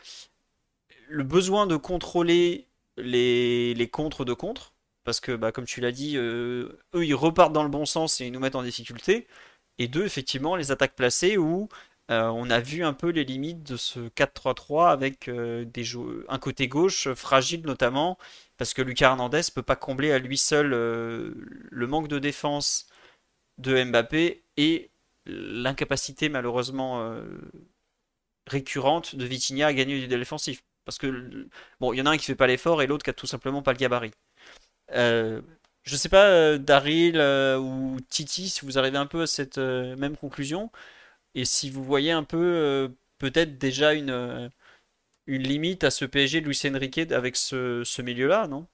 le 1.09 1.25
besoin 1.25 1.67
de 1.67 1.77
contrôler 1.77 2.69
les, 2.97 3.75
les 3.75 3.89
contres 3.89 4.25
de 4.25 4.33
contre, 4.33 4.75
parce 5.05 5.21
que 5.21 5.33
bah, 5.33 5.53
comme 5.53 5.67
tu 5.67 5.81
l'as 5.81 5.93
dit, 5.93 6.17
euh, 6.17 6.81
eux 6.95 7.07
ils 7.07 7.15
repartent 7.15 7.53
dans 7.53 7.63
le 7.63 7.69
bon 7.71 7.87
sens 7.87 8.21
et 8.21 8.27
ils 8.27 8.33
nous 8.33 8.41
mettent 8.41 8.57
en 8.57 8.63
difficulté. 8.63 9.27
Et 9.79 9.89
deux, 9.89 10.05
effectivement, 10.05 10.57
les 10.57 10.73
attaques 10.73 10.97
placées 10.97 11.39
où 11.39 11.69
euh, 12.11 12.29
on 12.29 12.51
a 12.51 12.61
vu 12.61 12.85
un 12.85 12.93
peu 12.93 13.09
les 13.11 13.25
limites 13.25 13.63
de 13.63 13.77
ce 13.77 14.01
4-3-3 14.11 14.91
avec 14.91 15.29
euh, 15.29 15.65
des 15.65 15.85
un 16.29 16.39
côté 16.39 16.69
gauche 16.69 17.13
fragile 17.15 17.63
notamment, 17.67 18.19
parce 18.59 18.75
que 18.75 18.83
Lucas 18.83 19.11
Hernandez 19.11 19.43
peut 19.55 19.63
pas 19.63 19.77
combler 19.77 20.13
à 20.13 20.19
lui 20.19 20.39
seul 20.39 20.69
le 20.69 21.87
manque 21.87 22.09
de 22.09 22.19
défense 22.19 22.87
de 23.59 23.83
Mbappé 23.85 24.43
et 24.57 24.91
l'incapacité 25.27 26.29
malheureusement 26.29 27.15
récurrente 28.47 29.17
de 29.17 29.25
Vitinha 29.25 29.69
à 29.69 29.75
gagner 29.75 30.01
du 30.01 30.09
défensif. 30.09 30.63
Parce 30.87 30.99
que, 30.99 31.49
bon, 31.81 31.93
il 31.93 31.99
y 31.99 32.03
en 32.03 32.07
a 32.07 32.11
un 32.13 32.17
qui 32.19 32.27
fait 32.27 32.37
pas 32.37 32.47
l'effort 32.47 32.83
et 32.83 32.87
l'autre 32.87 33.05
qui 33.05 33.11
a 33.11 33.15
tout 33.15 33.27
simplement 33.27 33.63
pas 33.63 33.73
le 33.73 33.79
gabarit. 33.79 34.13
Euh, 34.93 35.43
je 35.87 35.97
sais 35.97 36.09
pas, 36.09 36.27
euh, 36.29 36.59
Daryl 36.59 37.19
euh, 37.19 37.59
ou 37.59 37.99
Titi, 38.11 38.49
si 38.49 38.65
vous 38.67 38.79
arrivez 38.79 38.99
un 38.99 39.07
peu 39.07 39.23
à 39.23 39.27
cette 39.27 39.59
euh, 39.59 39.97
même 39.97 40.17
conclusion, 40.17 40.71
et 41.35 41.45
si 41.47 41.71
vous 41.71 41.85
voyez 41.85 42.13
un 42.13 42.25
peu 42.25 42.95
peut-être 43.19 43.59
déjà 43.59 43.95
une, 43.95 44.51
une 45.27 45.43
limite 45.43 45.85
à 45.85 45.91
ce 45.91 46.05
PSG 46.07 46.41
de 46.43 46.47
Luis 46.47 46.61
Enrique 46.67 46.99
avec 47.13 47.37
ce, 47.37 48.03
milieu-là, 48.03 48.49
non? 48.49 48.69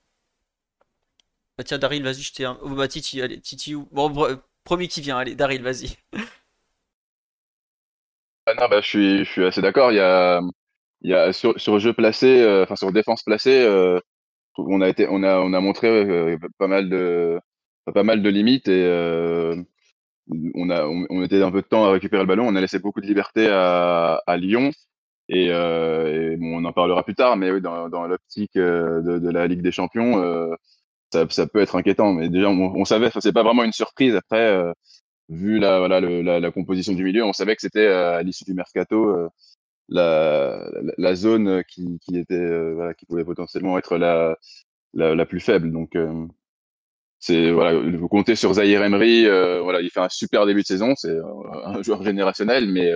Bah 1.59 1.65
tiens, 1.65 1.79
Daryl, 1.79 2.03
vas-y, 2.03 2.23
je 2.23 2.33
t'ai 2.33 2.45
un... 2.45 2.59
Oh, 2.63 2.71
bah 2.71 2.89
Titi, 2.89 3.21
allez, 3.23 3.41
Titi, 3.41 3.75
bon, 3.75 4.39
premier 4.65 4.89
qui 4.89 5.01
vient, 5.01 5.19
allez, 5.19 5.35
Daryl, 5.35 5.63
vas-y. 5.63 5.97
Ah 8.47 8.69
bah, 8.69 8.81
je 8.81 8.87
suis, 8.87 9.19
je 9.25 9.31
suis 9.31 9.45
assez 9.45 9.61
d'accord. 9.63 9.93
Il 9.93 9.97
y 9.97 10.01
a, 10.01 10.41
il 11.03 11.11
y 11.11 11.15
a 11.15 11.33
sur, 11.33 11.59
sur 11.61 11.79
jeu 11.79 11.93
placé, 11.93 12.41
euh, 12.41 12.65
enfin 12.65 12.77
sur 12.77 12.93
défense 12.93 13.23
placée, 13.23 13.63
euh, 13.63 13.99
on 14.59 14.81
a 14.81 14.89
été, 14.89 15.07
on 15.11 15.23
a, 15.23 15.41
on 15.41 15.53
a 15.53 15.61
montré 15.61 15.89
euh, 15.89 16.37
pas 16.59 16.69
mal 16.69 16.89
de, 16.89 17.41
pas 17.93 18.05
mal 18.05 18.23
de 18.23 18.29
limites 18.31 18.69
et 18.69 18.85
on 20.55 20.71
a, 20.71 20.87
on, 20.87 21.23
était 21.23 21.43
un 21.43 21.51
peu 21.51 21.63
de 21.63 21.67
temps 21.67 21.85
à 21.85 21.93
récupérer 21.93 22.23
le 22.23 22.29
ballon. 22.29 22.47
On 22.47 22.57
a 22.57 22.61
laissé 22.61 22.79
beaucoup 22.79 23.01
de 23.01 23.07
liberté 23.07 23.49
à, 23.49 24.23
à 24.27 24.37
Lyon 24.37 24.71
et, 25.29 25.47
et 25.47 26.37
bon, 26.37 26.59
on 26.59 26.65
en 26.65 26.73
parlera 26.73 27.05
plus 27.05 27.15
tard, 27.15 27.37
mais 27.37 27.51
oui, 27.51 27.61
dans, 27.61 27.89
dans 27.89 28.07
l'optique 28.07 28.55
de, 28.55 29.19
de, 29.19 29.31
la 29.31 29.47
Ligue 29.47 29.63
des 29.63 29.73
Champions, 29.73 30.57
ça, 31.13 31.27
ça, 31.31 31.47
peut 31.47 31.61
être 31.61 31.77
inquiétant. 31.77 32.13
Mais 32.15 32.29
déjà, 32.29 32.49
on, 32.51 32.75
on 32.77 32.85
savait, 32.85 33.11
c'est 33.21 33.33
pas 33.33 33.43
vraiment 33.43 33.65
une 33.65 33.73
surprise 33.73 34.15
après. 34.15 34.73
Vu 35.29 35.59
la, 35.59 35.79
voilà, 35.79 36.01
le, 36.01 36.23
la, 36.23 36.41
la, 36.41 36.51
composition 36.51 36.93
du 36.93 37.05
milieu, 37.05 37.25
on 37.25 37.33
savait 37.33 37.55
que 37.57 37.63
c'était 37.63 37.87
à 37.87 38.23
l'issue 38.23 38.45
du 38.45 38.55
mercato 38.55 39.31
la, 39.93 40.69
la, 40.99 41.15
zone 41.15 41.63
qui, 41.65 41.99
qui 42.01 42.19
était 42.19 42.35
euh, 42.35 42.75
voilà, 42.75 42.95
qui 42.95 43.07
pouvait 43.07 43.25
potentiellement 43.25 43.79
être 43.79 43.97
la, 43.97 44.37
la, 44.95 45.15
la 45.15 45.27
plus 45.27 45.41
faible. 45.41 45.73
Donc 45.73 45.97
euh, 45.97 46.27
c'est 47.19 47.53
voilà, 47.53 47.79
vous 47.79 48.09
comptez 48.09 48.35
sur 48.35 48.55
Zahir 48.55 48.83
Emery, 48.83 49.27
euh, 49.27 49.61
voilà, 49.63 49.81
il 49.81 49.91
fait 49.91 50.01
un 50.01 50.09
super 50.09 50.47
début 50.47 50.63
de 50.63 50.67
saison, 50.67 50.95
c'est 50.97 51.17
un 51.65 51.83
joueur 51.83 52.03
générationnel, 52.03 52.69
mais 52.69 52.91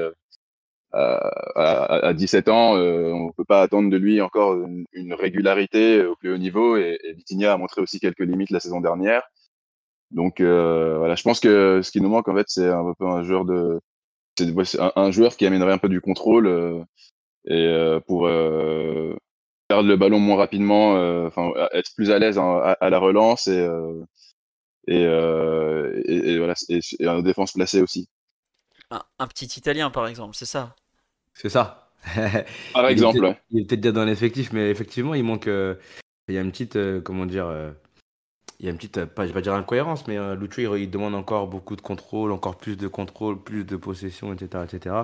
à, 0.93 2.09
à, 2.09 2.15
17 2.15 2.49
ans, 2.49 2.75
on 2.77 3.33
peut 3.33 3.45
pas 3.45 3.63
attendre 3.63 3.91
de 3.91 3.97
lui 3.97 4.21
encore 4.21 4.57
une, 4.93 5.15
régularité 5.15 6.05
au 6.05 6.17
plus 6.17 6.33
haut 6.33 6.39
niveau. 6.39 6.77
Et, 6.77 6.99
et 7.05 7.13
Vitinha 7.13 7.53
a 7.53 7.57
montré 7.59 7.83
aussi 7.83 8.01
quelques 8.01 8.21
limites 8.21 8.51
la 8.51 8.61
saison 8.61 8.81
dernière. 8.81 9.23
Donc 10.11 10.41
voilà, 10.41 11.15
je 11.15 11.23
pense 11.23 11.41
que 11.41 11.83
ce 11.83 11.91
qui 11.91 12.01
nous 12.01 12.09
manque 12.09 12.29
en 12.29 12.35
fait, 12.35 12.47
c'est 12.49 12.69
un 12.69 12.95
peu 12.99 13.07
un 13.07 13.23
joueur 13.23 13.45
de 13.45 13.81
c'est 14.37 14.79
un, 14.97 15.11
joueur 15.11 15.37
qui 15.37 15.47
amènerait 15.47 15.73
un 15.73 15.79
peu 15.79 15.89
du 15.89 16.01
contrôle 16.01 16.47
euh, 16.47 16.83
et 17.47 17.67
euh, 17.67 18.01
pour 18.01 18.27
euh, 18.27 19.17
perdre 19.69 19.89
le 19.89 19.97
ballon 19.97 20.19
moins 20.19 20.37
rapidement, 20.37 20.93
enfin 21.27 21.53
être 21.73 21.95
plus 21.95 22.11
à 22.11 22.19
l'aise 22.19 22.39
à, 22.39 22.77
la 22.91 22.99
relance 22.99 23.49
et 23.49 23.69
et, 24.89 25.03
et, 25.03 26.39
voilà 26.39 26.55
et, 26.69 27.09
en 27.09 27.23
défense 27.23 27.53
placée 27.53 27.83
aussi. 27.83 28.09
Un, 28.91 29.27
petit 29.27 29.47
Italien 29.59 29.91
par 29.91 30.07
exemple, 30.07 30.37
c'est 30.37 30.47
ça? 30.47 30.77
C'est 31.35 31.49
ça. 31.49 31.87
Par 32.73 32.89
exemple. 32.89 33.37
Il 33.51 33.61
est 33.61 33.65
peut-être 33.65 33.81
déjà 33.81 33.93
dans 33.93 34.05
l'effectif, 34.05 34.53
mais 34.53 34.71
effectivement, 34.71 35.15
il 35.15 35.25
manque. 35.25 35.49
Euh, 35.49 35.75
il 36.29 36.35
y 36.35 36.39
a 36.39 36.41
une 36.41 36.51
petite. 36.51 36.77
Euh, 36.77 37.01
comment 37.01 37.27
dire 37.27 37.47
euh, 37.47 37.71
Il 38.59 38.67
y 38.67 38.69
a 38.69 38.73
une 38.73 38.79
petite. 38.79 39.05
pas, 39.05 39.23
je 39.23 39.29
vais 39.29 39.35
pas 39.35 39.41
dire 39.43 39.55
incohérence, 39.55 40.07
mais 40.09 40.17
Lucho, 40.37 40.77
il, 40.77 40.91
demande 40.91 41.15
encore 41.15 41.47
beaucoup 41.47 41.77
de 41.77 41.83
contrôle, 41.83 42.33
encore 42.33 42.57
plus 42.57 42.77
de 42.77 42.89
contrôle, 42.89 43.43
plus 43.43 43.65
de 43.65 43.77
possession, 43.77 44.33
etc. 44.33 44.65
etc. 44.65 44.95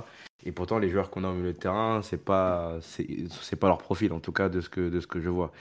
Et 0.45 0.53
pourtant, 0.53 0.79
les 0.79 0.89
joueurs 0.89 1.11
qu'on 1.11 1.25
a 1.25 1.29
au 1.29 1.35
milieu 1.35 1.53
de 1.53 1.59
terrain, 1.59 2.01
c'est 2.03 2.25
pas, 2.25 2.79
c'est 2.81 3.57
pas 3.57 3.69
leur 3.69 3.79
profil, 3.79 4.13
en 4.13 4.21
tout 4.21 4.33
cas, 4.33 4.49
de 4.49 4.61
ce 4.61 4.69
que, 4.69 4.89
de 4.89 5.01
ce 5.01 5.07
que 5.07 5.21
je 5.21 5.29
vois. 5.29 5.53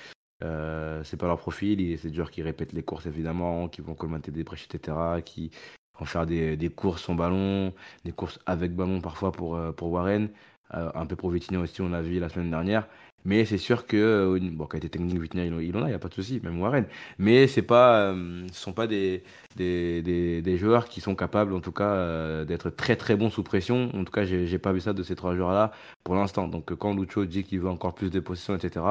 Euh, 0.43 1.04
c'est 1.04 1.17
pas 1.17 1.27
leur 1.27 1.38
profil, 1.38 1.97
c'est 1.99 2.10
des 2.10 2.15
joueurs 2.15 2.32
qui 2.32 2.41
répètent 2.41 2.73
les 2.73 2.84
courses 2.84 3.06
évidemment, 3.06 3.67
qui 3.67 3.82
vont 3.82 3.93
colmater 3.93 4.32
des 4.32 4.43
brèches, 4.43 4.67
etc., 4.71 4.97
qui 5.23 5.51
vont 5.99 6.06
faire 6.06 6.25
des, 6.25 6.58
des, 6.58 6.69
courses 6.69 7.04
sans 7.04 7.15
ballon, 7.15 7.73
des 8.06 8.12
courses 8.12 8.39
avec 8.45 8.75
ballon 8.75 9.01
parfois 9.01 9.32
pour, 9.32 9.56
euh, 9.56 9.71
pour 9.71 9.91
Warren, 9.91 10.30
euh, 10.73 10.91
un 10.95 11.06
peu 11.06 11.15
pour 11.15 11.30
Vitinha 11.30 11.60
aussi, 11.60 11.82
on 11.82 11.89
l'a 11.89 12.01
vu 12.01 12.19
la 12.19 12.30
semaine 12.30 12.49
dernière. 12.49 12.88
Mais 13.25 13.45
c'est 13.45 13.57
sûr 13.57 13.86
que, 13.86 14.39
bon, 14.51 14.65
qualité 14.65 14.89
technique, 14.89 15.19
Vitinha, 15.19 15.45
il, 15.45 15.53
en 15.77 15.84
a, 15.84 15.86
il 15.86 15.89
n'y 15.89 15.93
a 15.93 15.99
pas 15.99 16.07
de 16.07 16.13
souci, 16.13 16.39
même 16.43 16.60
Warren. 16.60 16.86
Mais 17.19 17.47
c'est 17.47 17.62
pas, 17.62 18.13
ce 18.13 18.15
ne 18.15 18.47
sont 18.51 18.73
pas 18.73 18.88
des, 18.88 19.23
des, 19.55 20.41
des, 20.41 20.57
joueurs 20.57 20.88
qui 20.89 21.01
sont 21.01 21.15
capables, 21.15 21.53
en 21.53 21.60
tout 21.60 21.71
cas, 21.71 22.43
d'être 22.45 22.69
très 22.69 22.95
très 22.95 23.15
bons 23.15 23.29
sous 23.29 23.43
pression. 23.43 23.91
En 23.93 24.03
tout 24.03 24.12
cas, 24.12 24.25
j'ai 24.25 24.57
pas 24.57 24.71
vu 24.73 24.79
ça 24.79 24.93
de 24.93 25.03
ces 25.03 25.15
trois 25.15 25.36
joueurs-là 25.36 25.71
pour 26.03 26.15
l'instant. 26.15 26.47
Donc, 26.47 26.73
quand 26.75 26.95
Lucho 26.95 27.25
dit 27.25 27.43
qu'il 27.43 27.60
veut 27.60 27.69
encore 27.69 27.93
plus 27.93 28.10
de 28.10 28.19
possession, 28.19 28.55
etc., 28.55 28.84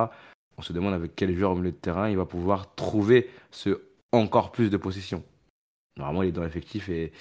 on 0.56 0.62
se 0.62 0.72
demande 0.72 0.94
avec 0.94 1.16
quel 1.16 1.34
joueur 1.36 1.52
au 1.52 1.56
milieu 1.56 1.72
de 1.72 1.76
terrain 1.76 2.08
il 2.10 2.16
va 2.16 2.26
pouvoir 2.26 2.74
trouver 2.74 3.30
ce 3.50 3.80
encore 4.12 4.52
plus 4.52 4.70
de 4.70 4.76
possession. 4.76 5.24
Normalement, 5.96 6.22
il 6.22 6.28
est 6.28 6.32
dans 6.32 6.44
l'effectif, 6.44 6.88
et... 6.88 7.12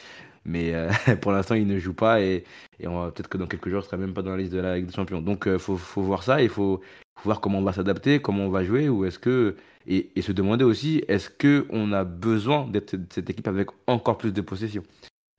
mais 0.49 0.73
euh, 0.73 0.89
pour 1.21 1.31
l'instant, 1.31 1.55
il 1.55 1.67
ne 1.67 1.77
joue 1.77 1.93
pas 1.93 2.21
et, 2.21 2.43
peut-être 2.79 3.29
que 3.29 3.38
dans 3.38 3.47
quelques 3.47 3.69
jours, 3.69 3.79
il 3.81 3.83
ne 3.83 3.89
sera 3.89 3.97
même 3.97 4.13
pas 4.13 4.23
dans 4.23 4.31
la 4.31 4.38
liste 4.38 4.53
de 4.53 4.59
la 4.59 4.77
Ligue 4.77 4.88
des 4.88 4.93
Champions. 4.93 5.21
Donc, 5.21 5.43
il 5.45 5.53
euh, 5.53 5.59
faut, 5.59 6.01
voir 6.01 6.23
ça, 6.23 6.41
il 6.41 6.49
faut, 6.49 6.81
voir 7.23 7.39
comment 7.39 7.59
on 7.59 7.63
va 7.63 7.73
s'adapter, 7.73 8.19
comment 8.19 8.45
on 8.45 8.49
va 8.49 8.63
jouer, 8.63 8.89
ou 8.89 9.05
est-ce 9.05 9.19
que 9.19 9.55
et, 9.88 10.09
se 10.21 10.31
demander 10.31 10.65
aussi, 10.65 11.03
est-ce 11.07 11.29
que 11.29 11.65
on 11.69 11.93
a 11.93 12.03
besoin 12.03 12.67
d'être 12.67 12.95
cette 13.12 13.29
équipe 13.29 13.47
avec 13.47 13.69
encore 13.88 14.17
plus 14.17 14.33
de 14.33 14.41
possession? 14.41 14.83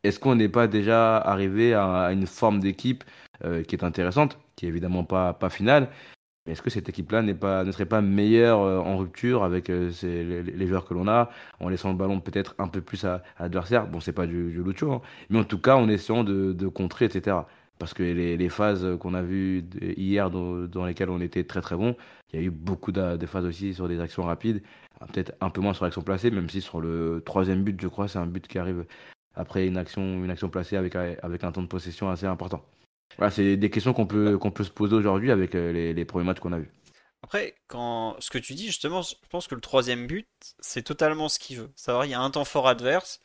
Est-ce 0.02 0.18
qu'on 0.18 0.34
n'est 0.36 0.48
pas 0.48 0.66
déjà 0.66 1.18
arrivé 1.18 1.74
à, 1.74 2.10
une 2.12 2.26
forme 2.26 2.60
d'équipe 2.60 3.04
euh, 3.44 3.62
qui 3.62 3.74
est 3.76 3.84
intéressante, 3.84 4.38
qui 4.56 4.66
est 4.66 4.68
évidemment 4.68 5.04
pas, 5.04 5.34
pas 5.34 5.50
finale, 5.50 5.88
est-ce 6.50 6.62
que 6.62 6.70
cette 6.70 6.88
équipe-là 6.88 7.22
ne 7.22 7.72
serait 7.72 7.86
pas 7.86 8.00
meilleure 8.00 8.60
euh, 8.60 8.78
en 8.78 8.96
rupture 8.96 9.44
avec 9.44 9.70
euh, 9.70 9.90
les, 10.02 10.66
joueurs 10.66 10.84
que 10.84 10.94
l'on 10.94 11.08
a, 11.08 11.30
en 11.60 11.68
laissant 11.68 11.90
le 11.90 11.96
ballon 11.96 12.20
peut-être 12.20 12.54
un 12.58 12.68
peu 12.68 12.80
plus 12.80 13.04
à, 13.04 13.22
l'adversaire? 13.38 13.86
Bon, 13.86 14.00
c'est 14.00 14.12
pas 14.12 14.26
du, 14.26 14.50
du 14.50 14.62
Lucho, 14.62 14.92
hein, 14.92 15.00
mais 15.28 15.38
en 15.38 15.44
tout 15.44 15.58
cas 15.58 15.76
en 15.76 15.88
essayant 15.88 16.24
de, 16.24 16.68
contrer, 16.68 17.06
etc. 17.06 17.36
Parce 17.78 17.94
que 17.94 18.02
les, 18.02 18.48
phases 18.48 18.86
qu'on 18.98 19.14
a 19.14 19.22
vues 19.22 19.64
hier 19.96 20.30
dans, 20.30 20.84
lesquelles 20.84 21.10
on 21.10 21.20
était 21.20 21.44
très 21.44 21.62
très 21.62 21.76
bon, 21.76 21.96
il 22.32 22.40
y 22.40 22.42
a 22.42 22.46
eu 22.46 22.50
beaucoup 22.50 22.92
de, 22.92 23.26
phases 23.26 23.44
aussi 23.44 23.72
sur 23.72 23.88
des 23.88 24.00
actions 24.00 24.24
rapides, 24.24 24.62
peut-être 25.12 25.32
un 25.40 25.50
peu 25.50 25.60
moins 25.60 25.72
sur 25.72 25.84
l'action 25.84 26.02
placée, 26.02 26.30
même 26.30 26.50
si 26.50 26.60
sur 26.60 26.80
le 26.80 27.22
troisième 27.24 27.62
but, 27.62 27.80
je 27.80 27.88
crois, 27.88 28.08
c'est 28.08 28.18
un 28.18 28.26
but 28.26 28.46
qui 28.46 28.58
arrive 28.58 28.84
après 29.34 29.66
une 29.66 29.78
action, 29.78 30.02
une 30.02 30.30
action 30.30 30.50
placée 30.50 30.76
avec 30.76 30.94
un 31.44 31.52
temps 31.52 31.62
de 31.62 31.68
possession 31.68 32.10
assez 32.10 32.26
important. 32.26 32.62
Voilà, 33.16 33.30
c'est 33.30 33.56
des 33.56 33.70
questions 33.70 33.92
qu'on 33.92 34.06
peut, 34.06 34.38
se 34.64 34.70
poser 34.70 34.94
aujourd'hui 34.94 35.30
avec 35.30 35.54
euh, 35.54 35.72
les, 35.72 36.04
premiers 36.04 36.24
matchs 36.24 36.40
qu'on 36.40 36.52
a 36.52 36.58
vus. 36.58 36.70
Après, 37.22 37.54
quand 37.66 38.16
ce 38.18 38.30
que 38.30 38.38
tu 38.38 38.54
dis, 38.54 38.66
justement, 38.66 39.02
je 39.02 39.14
pense 39.28 39.46
que 39.46 39.54
le 39.54 39.60
troisième 39.60 40.06
but, 40.06 40.28
c'est 40.60 40.82
totalement 40.82 41.28
ce 41.28 41.38
qu'il 41.38 41.58
veut. 41.58 41.70
Savoir, 41.76 42.06
il 42.06 42.10
y 42.10 42.14
a 42.14 42.20
un 42.20 42.30
temps 42.30 42.44
fort 42.44 42.66
adverse. 42.66 43.20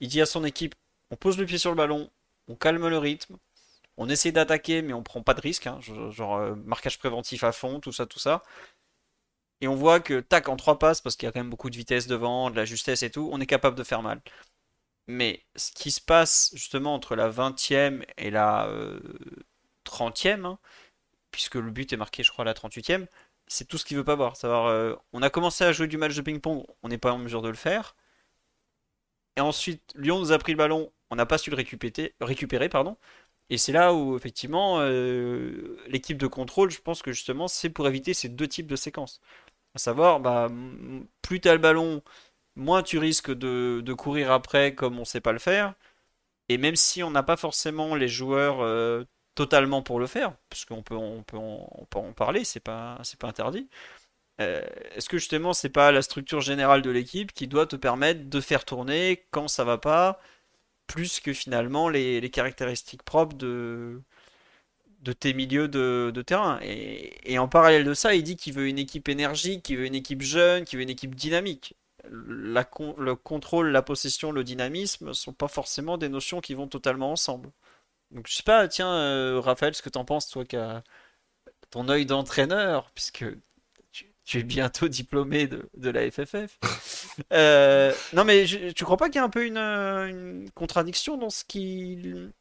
Il 0.00 0.08
dit 0.08 0.20
à 0.20 0.26
son 0.26 0.44
équipe 0.44 0.74
on 1.10 1.16
pose 1.16 1.38
le 1.38 1.46
pied 1.46 1.58
sur 1.58 1.70
le 1.70 1.76
ballon, 1.76 2.10
on 2.48 2.54
calme 2.54 2.86
le 2.88 2.98
rythme, 2.98 3.38
on 3.96 4.08
essaie 4.08 4.32
d'attaquer, 4.32 4.82
mais 4.82 4.92
on 4.92 5.02
prend 5.02 5.22
pas 5.22 5.34
de 5.34 5.40
risque. 5.40 5.66
Hein, 5.66 5.80
genre, 6.10 6.36
euh, 6.36 6.54
marquage 6.54 6.98
préventif 6.98 7.44
à 7.44 7.52
fond, 7.52 7.80
tout 7.80 7.92
ça, 7.92 8.06
tout 8.06 8.18
ça. 8.18 8.42
Et 9.60 9.68
on 9.68 9.74
voit 9.74 10.00
que, 10.00 10.20
tac, 10.20 10.48
en 10.48 10.56
trois 10.56 10.78
passes, 10.78 11.00
parce 11.00 11.16
qu'il 11.16 11.26
y 11.26 11.28
a 11.28 11.32
quand 11.32 11.40
même 11.40 11.50
beaucoup 11.50 11.70
de 11.70 11.76
vitesse 11.76 12.06
devant, 12.06 12.50
de 12.50 12.56
la 12.56 12.64
justesse 12.64 13.02
et 13.02 13.10
tout, 13.10 13.28
on 13.32 13.40
est 13.40 13.46
capable 13.46 13.76
de 13.76 13.82
faire 13.82 14.02
mal. 14.02 14.20
Mais 15.08 15.44
ce 15.56 15.72
qui 15.72 15.90
se 15.90 16.00
passe 16.00 16.50
justement 16.54 16.94
entre 16.94 17.16
la 17.16 17.28
20e 17.30 18.04
et 18.18 18.30
la 18.30 18.68
30e, 19.84 20.44
euh, 20.44 20.48
hein, 20.50 20.58
puisque 21.30 21.56
le 21.56 21.70
but 21.70 21.92
est 21.92 21.96
marqué, 21.96 22.22
je 22.22 22.30
crois, 22.30 22.44
à 22.44 22.46
la 22.46 22.54
38e, 22.54 23.06
c'est 23.48 23.66
tout 23.66 23.78
ce 23.78 23.84
qu'il 23.86 23.96
veut 23.96 24.04
pas 24.04 24.16
voir. 24.16 24.36
Savoir, 24.36 24.66
euh, 24.66 24.94
on 25.12 25.22
a 25.22 25.30
commencé 25.30 25.64
à 25.64 25.72
jouer 25.72 25.88
du 25.88 25.98
match 25.98 26.14
de 26.14 26.22
ping-pong, 26.22 26.64
on 26.82 26.88
n'est 26.88 26.98
pas 26.98 27.12
en 27.12 27.18
mesure 27.18 27.42
de 27.42 27.48
le 27.48 27.54
faire. 27.56 27.96
Et 29.36 29.40
ensuite, 29.40 29.92
Lyon 29.96 30.18
nous 30.18 30.32
a 30.32 30.38
pris 30.38 30.52
le 30.52 30.58
ballon, 30.58 30.92
on 31.10 31.16
n'a 31.16 31.26
pas 31.26 31.38
su 31.38 31.50
le 31.50 31.56
récupérer, 31.56 32.14
récupérer 32.20 32.68
pardon. 32.68 32.96
Et 33.50 33.58
c'est 33.58 33.72
là 33.72 33.94
où, 33.94 34.16
effectivement, 34.16 34.80
euh, 34.80 35.78
l'équipe 35.88 36.18
de 36.18 36.26
contrôle, 36.26 36.70
je 36.70 36.80
pense 36.80 37.02
que 37.02 37.12
justement, 37.12 37.48
c'est 37.48 37.70
pour 37.70 37.88
éviter 37.88 38.14
ces 38.14 38.28
deux 38.28 38.48
types 38.48 38.66
de 38.66 38.76
séquences. 38.76 39.20
À 39.74 39.78
savoir, 39.78 40.20
bah, 40.20 40.50
plus 41.22 41.40
tu 41.40 41.48
le 41.50 41.58
ballon, 41.58 42.02
moins 42.58 42.82
tu 42.82 42.98
risques 42.98 43.32
de, 43.32 43.92
courir 43.94 44.32
après 44.32 44.74
comme 44.74 44.98
on 44.98 45.04
sait 45.04 45.20
pas 45.20 45.32
le 45.32 45.38
faire. 45.38 45.74
Et 46.48 46.58
même 46.58 46.76
si 46.76 47.02
on 47.02 47.10
n'a 47.10 47.22
pas 47.22 47.36
forcément 47.36 47.94
les 47.94 48.08
joueurs 48.08 48.60
euh, 48.62 49.04
totalement 49.34 49.82
pour 49.82 50.00
le 50.00 50.06
faire, 50.06 50.34
parce 50.50 50.64
qu'on 50.64 50.82
peut, 50.82 50.96
on 50.96 51.22
peut, 51.22 51.36
on 51.38 51.86
peut 51.90 51.98
en 51.98 52.12
parler, 52.12 52.44
c'est 52.44 52.60
pas, 52.60 52.98
c'est 53.04 53.18
pas 53.18 53.28
interdit. 53.28 53.68
Euh, 54.40 54.62
est-ce 54.94 55.08
que 55.08 55.18
justement 55.18 55.52
c'est 55.52 55.68
pas 55.68 55.90
la 55.92 56.02
structure 56.02 56.40
générale 56.40 56.82
de 56.82 56.90
l'équipe 56.90 57.32
qui 57.32 57.48
doit 57.48 57.66
te 57.66 57.76
permettre 57.76 58.28
de 58.28 58.40
faire 58.40 58.64
tourner 58.64 59.26
quand 59.32 59.48
ça 59.48 59.64
va 59.64 59.78
pas, 59.78 60.20
plus 60.86 61.20
que 61.20 61.32
finalement 61.32 61.88
les, 61.88 62.30
caractéristiques 62.30 63.02
propres 63.04 63.36
de, 63.36 64.02
de 65.02 65.12
tes 65.12 65.34
milieux 65.34 65.68
de, 65.68 66.22
terrain? 66.26 66.60
Et, 66.62 67.38
en 67.38 67.48
parallèle 67.48 67.84
de 67.84 67.94
ça, 67.94 68.14
il 68.14 68.22
dit 68.24 68.36
qu'il 68.36 68.54
veut 68.54 68.68
une 68.68 68.78
équipe 68.78 69.08
énergique, 69.08 69.64
qu'il 69.64 69.78
veut 69.78 69.86
une 69.86 69.94
équipe 69.94 70.22
jeune, 70.22 70.64
qu'il 70.64 70.78
veut 70.78 70.84
une 70.84 70.90
équipe 70.90 71.14
dynamique 71.14 71.76
le 72.04 73.14
contrôle, 73.14 73.70
la 73.70 73.82
possession, 73.82 74.32
le 74.32 74.44
dynamisme 74.44 75.12
sont 75.12 75.32
pas 75.32 75.48
forcément 75.48 75.98
des 75.98 76.08
notions 76.08 76.40
qui 76.40 76.54
vont 76.54 76.68
totalement 76.68 77.12
ensemble. 77.12 77.50
Donc 78.10 78.26
je 78.28 78.36
sais 78.36 78.42
pas, 78.42 78.68
tiens, 78.68 78.90
euh, 78.90 79.40
Raphaël, 79.40 79.74
ce 79.74 79.82
que 79.82 79.90
t'en 79.90 80.04
penses, 80.04 80.28
toi 80.28 80.44
qui 80.44 80.56
as 80.56 80.82
ton 81.70 81.88
œil 81.88 82.06
d'entraîneur, 82.06 82.90
puisque 82.94 83.24
tu, 84.24 84.38
es 84.38 84.42
bientôt 84.42 84.88
diplômé 84.88 85.46
de, 85.46 85.90
la 85.90 86.10
FFF. 86.10 86.58
Euh, 87.32 87.92
non 88.12 88.24
mais 88.24 88.44
tu 88.44 88.84
crois 88.84 88.96
pas 88.96 89.06
qu'il 89.08 89.16
y 89.16 89.18
a 89.18 89.24
un 89.24 89.28
peu 89.28 89.44
une, 89.44 90.48
contradiction 90.54 91.16
dans 91.16 91.30
ce 91.30 91.42
qu'il 91.44 92.32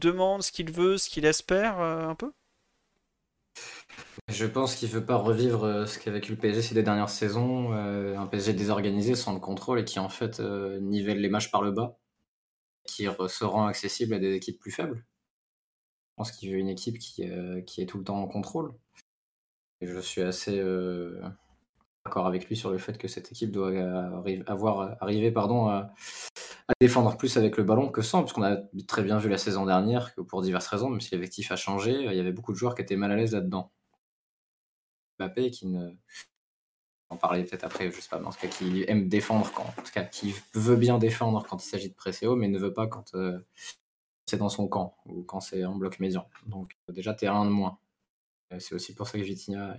demande, 0.00 0.42
ce 0.42 0.50
qu'il 0.50 0.72
veut, 0.72 0.98
ce 0.98 1.08
qu'il 1.08 1.24
espère, 1.24 1.80
euh, 1.80 2.08
un 2.08 2.16
peu? 2.16 2.32
Je 4.28 4.46
pense 4.46 4.74
qu'il 4.74 4.88
veut 4.88 5.04
pas 5.04 5.16
revivre 5.16 5.64
euh, 5.64 5.86
ce 5.86 5.98
qu'a 5.98 6.10
vécu 6.10 6.32
le 6.32 6.38
PSG 6.38 6.62
ces 6.62 6.74
deux 6.74 6.82
dernières 6.82 7.10
saisons, 7.10 7.72
euh, 7.74 8.16
un 8.16 8.26
PSG 8.26 8.54
désorganisé 8.54 9.14
sans 9.14 9.34
le 9.34 9.40
contrôle 9.40 9.80
et 9.80 9.84
qui 9.84 9.98
en 9.98 10.08
fait 10.08 10.40
euh, 10.40 10.80
nivelle 10.80 11.20
les 11.20 11.28
matchs 11.28 11.50
par 11.50 11.62
le 11.62 11.72
bas, 11.72 11.98
qui 12.86 13.04
se 13.04 13.44
rend 13.44 13.66
accessible 13.66 14.14
à 14.14 14.18
des 14.18 14.34
équipes 14.34 14.58
plus 14.58 14.70
faibles. 14.70 15.04
Je 16.10 16.14
pense 16.16 16.32
qu'il 16.32 16.50
veut 16.50 16.58
une 16.58 16.68
équipe 16.68 16.98
qui, 16.98 17.24
qui 17.66 17.82
est 17.82 17.86
tout 17.86 17.98
le 17.98 18.04
temps 18.04 18.22
en 18.22 18.28
contrôle. 18.28 18.72
Et 19.80 19.86
je 19.86 19.98
suis 19.98 20.22
assez 20.22 20.62
d'accord 22.04 22.26
avec 22.26 22.48
lui 22.48 22.56
sur 22.56 22.70
le 22.70 22.78
fait 22.78 22.98
que 22.98 23.08
cette 23.08 23.32
équipe 23.32 23.50
doit 23.50 23.72
avoir 24.46 24.96
arrivé 25.02 25.30
pardon, 25.30 25.68
à, 25.68 25.94
défendre 26.80 27.16
plus 27.16 27.36
avec 27.36 27.56
le 27.56 27.64
ballon 27.64 27.90
que 27.90 28.02
sans, 28.02 28.20
parce 28.20 28.32
qu'on 28.32 28.42
a 28.42 28.56
très 28.86 29.02
bien 29.02 29.18
vu 29.18 29.28
la 29.28 29.38
saison 29.38 29.66
dernière 29.66 30.14
que 30.14 30.20
pour 30.20 30.42
diverses 30.42 30.66
raisons, 30.66 30.90
même 30.90 31.00
si 31.00 31.14
l'effectif 31.14 31.50
a 31.52 31.56
changé, 31.56 31.92
il 31.92 32.14
y 32.14 32.20
avait 32.20 32.32
beaucoup 32.32 32.52
de 32.52 32.58
joueurs 32.58 32.74
qui 32.74 32.82
étaient 32.82 32.96
mal 32.96 33.12
à 33.12 33.16
l'aise 33.16 33.32
là-dedans. 33.32 33.72
Mbappé 35.18 35.50
qui 35.50 35.66
ne. 35.66 35.92
On 37.10 37.16
parlait 37.16 37.44
peut-être 37.44 37.64
après, 37.64 37.90
je 37.90 38.00
sais 38.00 38.08
pas, 38.08 38.18
mais 38.18 38.26
en 38.26 38.32
tout 38.32 38.40
cas, 38.40 38.48
qui 38.48 38.84
aime 38.88 39.08
défendre 39.08 39.50
quand. 39.54 39.62
En 39.62 39.82
tout 39.82 39.92
cas, 39.92 40.04
qui 40.04 40.34
veut 40.54 40.76
bien 40.76 40.98
défendre 40.98 41.46
quand 41.48 41.62
il 41.64 41.68
s'agit 41.68 41.90
de 41.90 41.94
presser 41.94 42.26
haut, 42.26 42.34
mais 42.36 42.48
ne 42.48 42.58
veut 42.58 42.72
pas 42.72 42.86
quand 42.86 43.14
euh, 43.14 43.38
c'est 44.26 44.38
dans 44.38 44.48
son 44.48 44.68
camp 44.68 44.96
ou 45.06 45.22
quand 45.22 45.40
c'est 45.40 45.64
en 45.64 45.76
bloc 45.76 46.00
médian. 46.00 46.28
Donc, 46.46 46.76
déjà, 46.88 47.16
un 47.22 47.44
de 47.44 47.50
moins. 47.50 47.78
C'est 48.58 48.74
aussi 48.74 48.94
pour 48.94 49.08
ça 49.08 49.18
que 49.18 49.24
Vitinha 49.24 49.76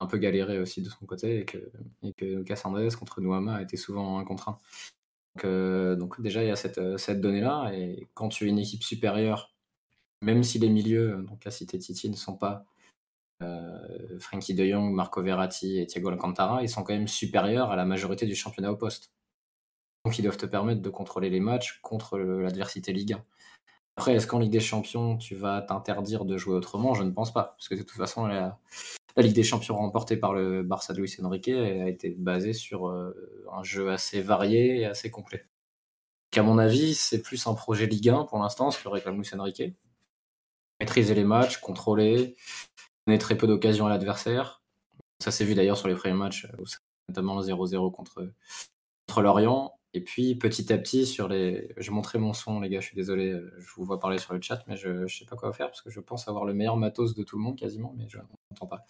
un 0.00 0.06
peu 0.06 0.18
galéré 0.18 0.58
aussi 0.58 0.82
de 0.82 0.88
son 0.88 1.06
côté 1.06 1.40
et 1.40 1.44
que, 1.44 1.58
et 2.02 2.12
que 2.14 2.24
Lucas 2.24 2.62
Andrés 2.64 2.88
contre 2.98 3.20
Nouama 3.20 3.62
été 3.62 3.76
souvent 3.76 4.18
un 4.18 4.24
contre 4.24 4.48
un. 4.48 4.58
Donc, 5.34 5.44
euh, 5.44 5.96
donc 5.96 6.20
déjà, 6.20 6.42
il 6.42 6.48
y 6.48 6.50
a 6.50 6.56
cette, 6.56 6.98
cette 6.98 7.20
donnée-là. 7.20 7.72
Et 7.74 8.08
quand 8.14 8.28
tu 8.28 8.46
es 8.46 8.48
une 8.48 8.58
équipe 8.58 8.82
supérieure, 8.82 9.54
même 10.22 10.42
si 10.42 10.58
les 10.58 10.68
milieux, 10.68 11.24
donc 11.28 11.44
la 11.44 11.50
cité 11.50 11.78
Titi, 11.78 12.10
ne 12.10 12.16
sont 12.16 12.36
pas 12.36 12.66
euh, 13.42 14.18
Frankie 14.18 14.54
de 14.54 14.66
Jong, 14.66 14.92
Marco 14.92 15.22
Verratti 15.22 15.80
et 15.80 15.86
Thiago 15.86 16.10
Alcantara, 16.10 16.62
ils 16.62 16.68
sont 16.68 16.82
quand 16.82 16.94
même 16.94 17.08
supérieurs 17.08 17.70
à 17.70 17.76
la 17.76 17.84
majorité 17.84 18.26
du 18.26 18.34
championnat 18.34 18.72
au 18.72 18.76
poste. 18.76 19.12
Donc 20.04 20.18
ils 20.18 20.22
doivent 20.22 20.36
te 20.36 20.46
permettre 20.46 20.82
de 20.82 20.90
contrôler 20.90 21.30
les 21.30 21.40
matchs 21.40 21.80
contre 21.82 22.18
l'adversité 22.18 22.92
Ligue 22.92 23.14
1. 23.14 23.24
Après, 23.96 24.14
est-ce 24.14 24.26
qu'en 24.26 24.40
Ligue 24.40 24.52
des 24.52 24.60
Champions, 24.60 25.16
tu 25.16 25.34
vas 25.36 25.62
t'interdire 25.62 26.24
de 26.24 26.36
jouer 26.36 26.54
autrement? 26.54 26.94
Je 26.94 27.04
ne 27.04 27.12
pense 27.12 27.32
pas. 27.32 27.54
Parce 27.56 27.68
que 27.68 27.74
de 27.76 27.82
toute 27.82 27.96
façon, 27.96 28.26
la, 28.26 28.58
Ligue 29.22 29.34
des 29.34 29.44
Champions 29.44 29.76
remportée 29.76 30.16
par 30.16 30.32
le 30.32 30.62
Barça 30.62 30.92
de 30.92 30.98
Luis 30.98 31.16
Enrique 31.22 31.48
a 31.48 31.88
été 31.88 32.10
basée 32.10 32.52
sur 32.52 32.88
euh, 32.88 33.46
un 33.52 33.62
jeu 33.62 33.90
assez 33.90 34.20
varié 34.20 34.80
et 34.80 34.86
assez 34.86 35.10
complet. 35.10 35.46
Donc 36.32 36.38
à 36.38 36.42
mon 36.42 36.58
avis, 36.58 36.94
c'est 36.94 37.22
plus 37.22 37.46
un 37.46 37.54
projet 37.54 37.86
Ligue 37.86 38.08
1 38.08 38.24
pour 38.24 38.38
l'instant, 38.38 38.70
ce 38.70 38.82
que 38.82 38.88
réclame 38.88 39.16
Luis 39.16 39.30
Enrique. 39.38 39.62
maîtriser 40.80 41.14
les 41.14 41.24
matchs, 41.24 41.58
contrôler, 41.58 42.36
donner 43.06 43.18
très 43.18 43.36
peu 43.36 43.46
d'occasions 43.46 43.86
à 43.86 43.90
l'adversaire. 43.90 44.62
Ça 45.20 45.30
s'est 45.30 45.44
vu 45.44 45.54
d'ailleurs 45.54 45.78
sur 45.78 45.86
les 45.86 45.94
premiers 45.94 46.14
matchs, 46.14 46.48
notamment 47.08 47.40
0-0 47.40 47.92
contre, 47.92 48.32
contre 49.06 49.22
Lorient. 49.22 49.78
Et 49.94 50.00
puis 50.00 50.34
petit 50.34 50.72
à 50.72 50.78
petit, 50.78 51.06
sur 51.06 51.28
les. 51.28 51.68
Je 51.76 51.90
montrais 51.92 52.18
mon 52.18 52.32
son, 52.32 52.60
les 52.60 52.68
gars, 52.68 52.80
je 52.80 52.86
suis 52.86 52.96
désolé, 52.96 53.40
je 53.58 53.66
vous 53.76 53.84
vois 53.84 54.00
parler 54.00 54.18
sur 54.18 54.34
le 54.34 54.42
chat, 54.42 54.62
mais 54.66 54.76
je 54.76 54.88
ne 54.88 55.06
sais 55.06 55.24
pas 55.24 55.36
quoi 55.36 55.52
faire 55.52 55.68
parce 55.68 55.82
que 55.82 55.90
je 55.90 56.00
pense 56.00 56.26
avoir 56.28 56.44
le 56.44 56.52
meilleur 56.52 56.76
matos 56.76 57.14
de 57.14 57.22
tout 57.22 57.36
le 57.36 57.42
monde 57.42 57.56
quasiment, 57.56 57.94
mais 57.96 58.06
je 58.08 58.18
n'entends 58.18 58.66
pas. 58.66 58.84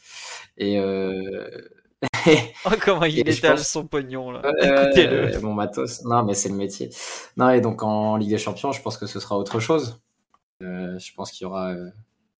Et. 0.57 0.79
Euh... 0.79 1.61
oh, 2.67 2.71
comment 2.83 3.05
il 3.05 3.29
étale 3.29 3.59
son 3.59 3.87
pognon 3.87 4.31
là. 4.31 4.43
Écoutez-le. 4.61 5.39
mon 5.41 5.53
matos. 5.53 6.03
Non, 6.05 6.25
mais 6.25 6.35
c'est 6.35 6.49
le 6.49 6.55
métier. 6.55 6.91
Non, 7.37 7.51
et 7.51 7.61
donc 7.61 7.83
en 7.83 8.17
Ligue 8.17 8.31
des 8.31 8.39
Champions, 8.39 8.73
je 8.73 8.81
pense 8.81 8.97
que 8.97 9.07
ce 9.07 9.21
sera 9.21 9.39
autre 9.39 9.61
chose. 9.61 10.01
Euh, 10.63 10.99
je 10.99 11.13
pense 11.15 11.31
qu'il 11.31 11.45
y 11.45 11.47
aura, 11.47 11.73
euh, 11.73 11.91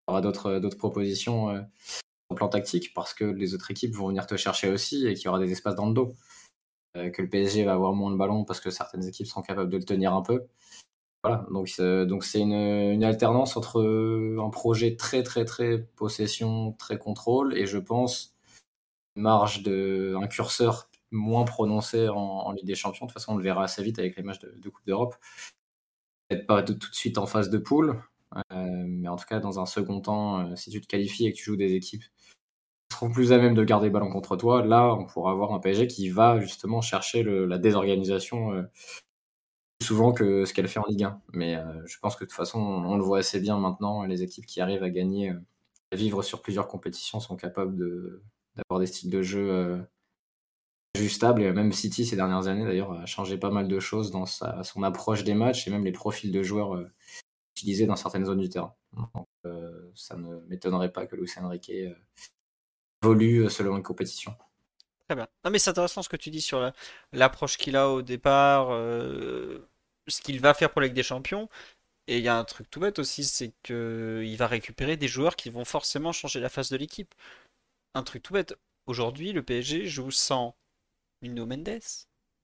aura 0.07 0.21
d'autres, 0.21 0.69
propositions 0.79 1.51
euh, 1.51 1.61
au 2.29 2.35
plan 2.35 2.49
tactique 2.49 2.93
parce 2.95 3.15
que 3.15 3.25
les 3.25 3.55
autres 3.55 3.71
équipes 3.71 3.95
vont 3.95 4.09
venir 4.09 4.27
te 4.27 4.37
chercher 4.37 4.71
aussi 4.71 5.07
et 5.07 5.15
qu'il 5.15 5.27
y 5.27 5.29
aura 5.29 5.39
des 5.39 5.51
espaces 5.51 5.75
dans 5.75 5.87
le 5.87 5.95
dos. 5.95 6.15
Euh, 6.97 7.11
que 7.11 7.23
le 7.23 7.29
PSG 7.29 7.65
va 7.65 7.73
avoir 7.73 7.93
moins 7.93 8.11
de 8.11 8.17
ballons 8.17 8.45
parce 8.45 8.61
que 8.61 8.71
certaines 8.71 9.05
équipes 9.07 9.27
sont 9.27 9.43
capables 9.43 9.71
de 9.71 9.77
le 9.77 9.85
tenir 9.85 10.15
un 10.15 10.23
peu. 10.23 10.47
Voilà, 11.25 11.47
donc 11.51 11.69
donc 12.07 12.25
c'est 12.25 12.41
une, 12.41 13.03
alternance 13.03 13.57
entre 13.57 13.83
un 14.39 14.51
projet 14.51 14.95
très 14.97 15.23
très 15.23 15.45
très 15.47 15.79
possession, 15.97 16.73
très 16.73 16.99
contrôle 16.99 17.57
et 17.57 17.67
je 17.67 17.79
pense 17.79 18.35
marge 19.17 19.63
de 19.63 20.17
un 20.21 20.27
curseur 20.27 20.91
moins 21.11 21.45
prononcé 21.45 22.09
en, 22.09 22.53
Ligue 22.53 22.67
des 22.67 22.75
Champions. 22.75 23.07
De 23.07 23.11
toute 23.11 23.21
façon, 23.21 23.35
on 23.35 23.37
le 23.37 23.43
verra 23.43 23.65
assez 23.65 23.83
vite 23.83 23.99
avec 23.99 24.17
les 24.17 24.23
matchs 24.23 24.41
de, 24.41 24.69
Coupe 24.69 24.85
d'Europe. 24.87 25.15
Peut-être 26.29 26.47
pas 26.47 26.63
tout, 26.63 26.75
de 26.75 26.85
suite 26.93 27.19
en 27.19 27.27
phase 27.27 27.51
de 27.51 27.59
poule, 27.59 28.03
euh, 28.53 28.85
mais 28.87 29.09
en 29.09 29.17
tout 29.17 29.27
cas 29.27 29.41
dans 29.41 29.61
un 29.61 29.67
second 29.67 30.01
temps, 30.01 30.41
euh, 30.41 30.57
si 30.57 30.71
tu 30.71 30.81
te 30.81 30.87
qualifies 30.87 31.27
et 31.27 31.33
que 31.33 31.37
tu 31.37 31.45
joues 31.45 31.57
des 31.57 31.75
équipes 31.75 32.05
seront 32.95 33.11
plus 33.11 33.33
à 33.33 33.39
même 33.39 33.55
de 33.55 33.65
garder 33.65 33.91
ballon 33.91 34.11
contre 34.11 34.37
toi, 34.37 34.65
là, 34.65 34.95
on 34.95 35.05
pourra 35.05 35.33
avoir 35.33 35.53
un 35.53 35.61
PSG 35.61 35.87
qui 35.87 36.09
va 36.09 36.41
justement 36.41 36.81
chercher 36.81 37.23
la 37.23 37.59
désorganisation 37.59 38.53
euh, 38.53 38.63
plus 39.79 39.87
souvent 39.87 40.13
que 40.13 40.45
ce 40.45 40.55
qu'elle 40.55 40.69
fait 40.69 40.79
en 40.81 40.87
Ligue 40.89 41.05
1. 41.05 41.21
Mais 41.33 41.57
euh, 41.57 41.87
je 41.87 41.99
pense 41.99 42.17
que 42.17 42.25
de 42.25 42.29
toute 42.29 42.37
façon, 42.37 42.61
on, 42.61 42.97
le 42.97 43.03
voit 43.03 43.19
assez 43.19 43.41
bien 43.41 43.59
maintenant. 43.59 44.05
Les 44.05 44.23
équipes 44.23 44.47
qui 44.47 44.61
arrivent 44.61 44.83
à 44.83 44.91
gagner, 44.91 45.31
euh, 45.31 45.41
à 45.93 45.97
vivre 45.97 46.23
sur 46.23 46.43
plusieurs 46.43 46.69
compétitions 46.69 47.21
sont 47.21 47.37
capables 47.37 47.77
d'avoir 48.57 48.81
des 48.81 48.87
styles 48.87 49.11
de 49.11 49.23
jeu 49.23 49.85
ajustables. 50.97 51.43
Et 51.43 51.53
même 51.53 51.73
City, 51.73 52.07
ces 52.07 52.17
dernières 52.17 52.47
années, 52.47 52.65
d'ailleurs, 52.65 52.93
a 52.93 53.07
changé 53.07 53.37
pas 53.39 53.51
mal 53.51 53.69
de 53.69 53.81
choses 53.81 54.11
dans 54.11 54.27
sa, 54.27 54.63
son 54.65 54.83
approche 54.83 55.25
des 55.25 55.35
matchs 55.35 55.67
et 55.69 55.71
même 55.71 55.85
les 55.85 55.93
profils 55.93 56.33
de 56.33 56.43
joueurs 56.43 56.83
utilisés 57.57 57.87
dans 57.87 57.97
certaines 57.97 58.25
zones 58.27 58.41
du 58.41 58.49
terrain. 58.49 58.75
Donc, 58.97 59.29
ça 59.95 60.17
ne 60.17 60.41
m'étonnerait 60.49 60.93
pas 60.93 61.07
que 61.07 61.17
Luis 61.17 61.31
Enrique 61.41 61.71
euh, 63.13 63.49
selon 63.49 63.77
une 63.77 63.83
compétition. 63.83 64.35
Très 65.07 65.17
bien. 65.17 65.29
Non, 65.45 65.51
mais 65.51 65.59
c'est 65.59 65.71
intéressant 65.71 66.03
ce 66.03 66.09
que 66.09 66.17
tu 66.17 66.31
dis 66.31 66.41
sur 66.41 66.73
l'approche 67.13 67.59
qu'il 67.59 67.77
a 67.77 67.91
au 67.91 68.03
départ, 68.03 68.69
euh, 68.71 69.69
ce 70.09 70.21
qu'il 70.23 70.41
va 70.41 70.55
faire 70.55 70.71
pour 70.71 70.81
la 70.81 70.87
Ligue 70.87 70.97
des 70.97 71.03
Champions. 71.03 71.49
Et 72.07 72.19
il 72.19 72.25
y 72.25 72.29
a 72.29 72.37
un 72.37 72.45
truc 72.45 72.71
tout 72.71 72.81
bête 72.81 72.99
aussi, 72.99 73.25
c'est 73.25 73.53
qu'il 73.63 74.37
va 74.37 74.47
récupérer 74.47 74.97
des 74.97 75.09
joueurs 75.09 75.37
qui 75.37 75.51
vont 75.51 75.65
forcément 75.65 76.13
changer 76.13 76.41
la 76.41 76.49
face 76.49 76.71
de 76.71 76.77
l'équipe. 76.77 77.15
Un 77.95 78.03
truc 78.03 78.23
tout 78.23 78.35
bête. 78.35 78.55
Aujourd'hui, 78.87 79.33
le 79.33 79.43
PSG 79.43 79.87
joue 79.87 80.11
sans 80.11 80.55
Nuno 81.23 81.47
Mendes, 81.47 81.81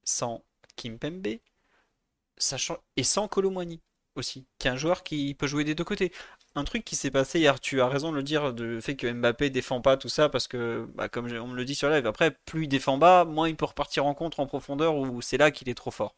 sans 0.03 0.43
Kim 0.75 0.97
Pembe, 0.97 1.27
et 1.27 3.03
sans 3.03 3.27
Colomwani 3.27 3.79
aussi, 4.15 4.45
qui 4.57 4.67
est 4.67 4.71
un 4.71 4.77
joueur 4.77 5.03
qui 5.03 5.33
peut 5.35 5.47
jouer 5.47 5.63
des 5.63 5.75
deux 5.75 5.83
côtés 5.83 6.11
un 6.55 6.63
truc 6.63 6.83
qui 6.83 6.95
s'est 6.95 7.11
passé 7.11 7.39
hier, 7.39 7.59
tu 7.59 7.81
as 7.81 7.87
raison 7.87 8.11
de 8.11 8.17
le 8.17 8.23
dire, 8.23 8.53
du 8.53 8.81
fait 8.81 8.95
que 8.95 9.11
Mbappé 9.11 9.49
défend 9.49 9.81
pas 9.81 9.97
tout 9.97 10.09
ça, 10.09 10.29
parce 10.29 10.47
que, 10.47 10.87
bah, 10.95 11.09
comme 11.09 11.27
on 11.27 11.47
me 11.47 11.55
le 11.55 11.65
dit 11.65 11.75
sur 11.75 11.89
live, 11.89 12.05
après, 12.07 12.31
plus 12.45 12.63
il 12.65 12.67
défend 12.67 12.97
bas, 12.97 13.25
moins 13.25 13.47
il 13.49 13.55
peut 13.55 13.65
repartir 13.65 14.05
en 14.05 14.13
contre 14.13 14.39
en 14.39 14.47
profondeur, 14.47 14.95
où 14.95 15.21
c'est 15.21 15.37
là 15.37 15.51
qu'il 15.51 15.69
est 15.69 15.75
trop 15.75 15.91
fort. 15.91 16.15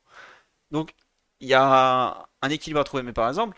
Donc, 0.72 0.94
il 1.42 1.48
y 1.50 1.54
a 1.56 2.28
un 2.42 2.50
équilibre 2.50 2.82
à 2.82 2.84
trouver, 2.86 3.04
mais 3.04 3.14
par 3.14 3.28
exemple, 3.30 3.58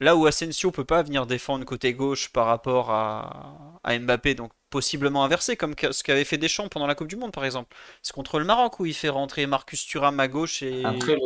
là 0.00 0.16
où 0.16 0.26
Asensio 0.26 0.70
peut 0.72 0.84
pas 0.84 1.02
venir 1.02 1.26
défendre 1.26 1.64
côté 1.66 1.94
gauche 1.94 2.30
par 2.32 2.46
rapport 2.46 2.90
à, 2.90 3.80
à 3.84 3.98
Mbappé, 3.98 4.34
donc 4.34 4.52
possiblement 4.72 5.22
inversé, 5.22 5.54
comme 5.56 5.74
ce 5.78 6.02
qu'avait 6.02 6.24
fait 6.24 6.38
Deschamps 6.38 6.68
pendant 6.68 6.86
la 6.86 6.96
Coupe 6.96 7.06
du 7.06 7.16
Monde, 7.16 7.30
par 7.30 7.44
exemple. 7.44 7.76
C'est 8.02 8.14
contre 8.14 8.40
le 8.40 8.44
Maroc 8.44 8.80
où 8.80 8.86
il 8.86 8.94
fait 8.94 9.10
rentrer 9.10 9.46
Marcus 9.46 9.86
Thuram 9.86 10.18
à 10.18 10.26
gauche 10.26 10.62
et. 10.62 10.84
Après, 10.84 11.16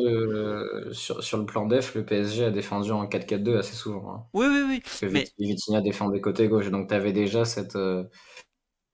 sur, 0.92 1.38
le 1.38 1.46
plan 1.46 1.66
def, 1.66 1.94
le 1.94 2.04
PSG 2.04 2.44
a 2.44 2.50
défendu 2.50 2.90
en 2.90 3.06
4-4-2 3.06 3.58
assez 3.58 3.74
souvent. 3.74 4.10
Hein. 4.10 4.24
Oui, 4.34 4.46
oui, 4.50 4.64
oui. 4.68 4.80
Parce 4.80 5.00
que 5.00 5.06
mais... 5.06 5.28
Vitinha 5.38 5.80
défendait 5.80 6.20
côté 6.20 6.48
gauche, 6.48 6.68
donc 6.70 6.88
tu 6.88 6.94
avais 6.94 7.12
déjà 7.12 7.44
cette. 7.44 7.76
Euh, 7.76 8.04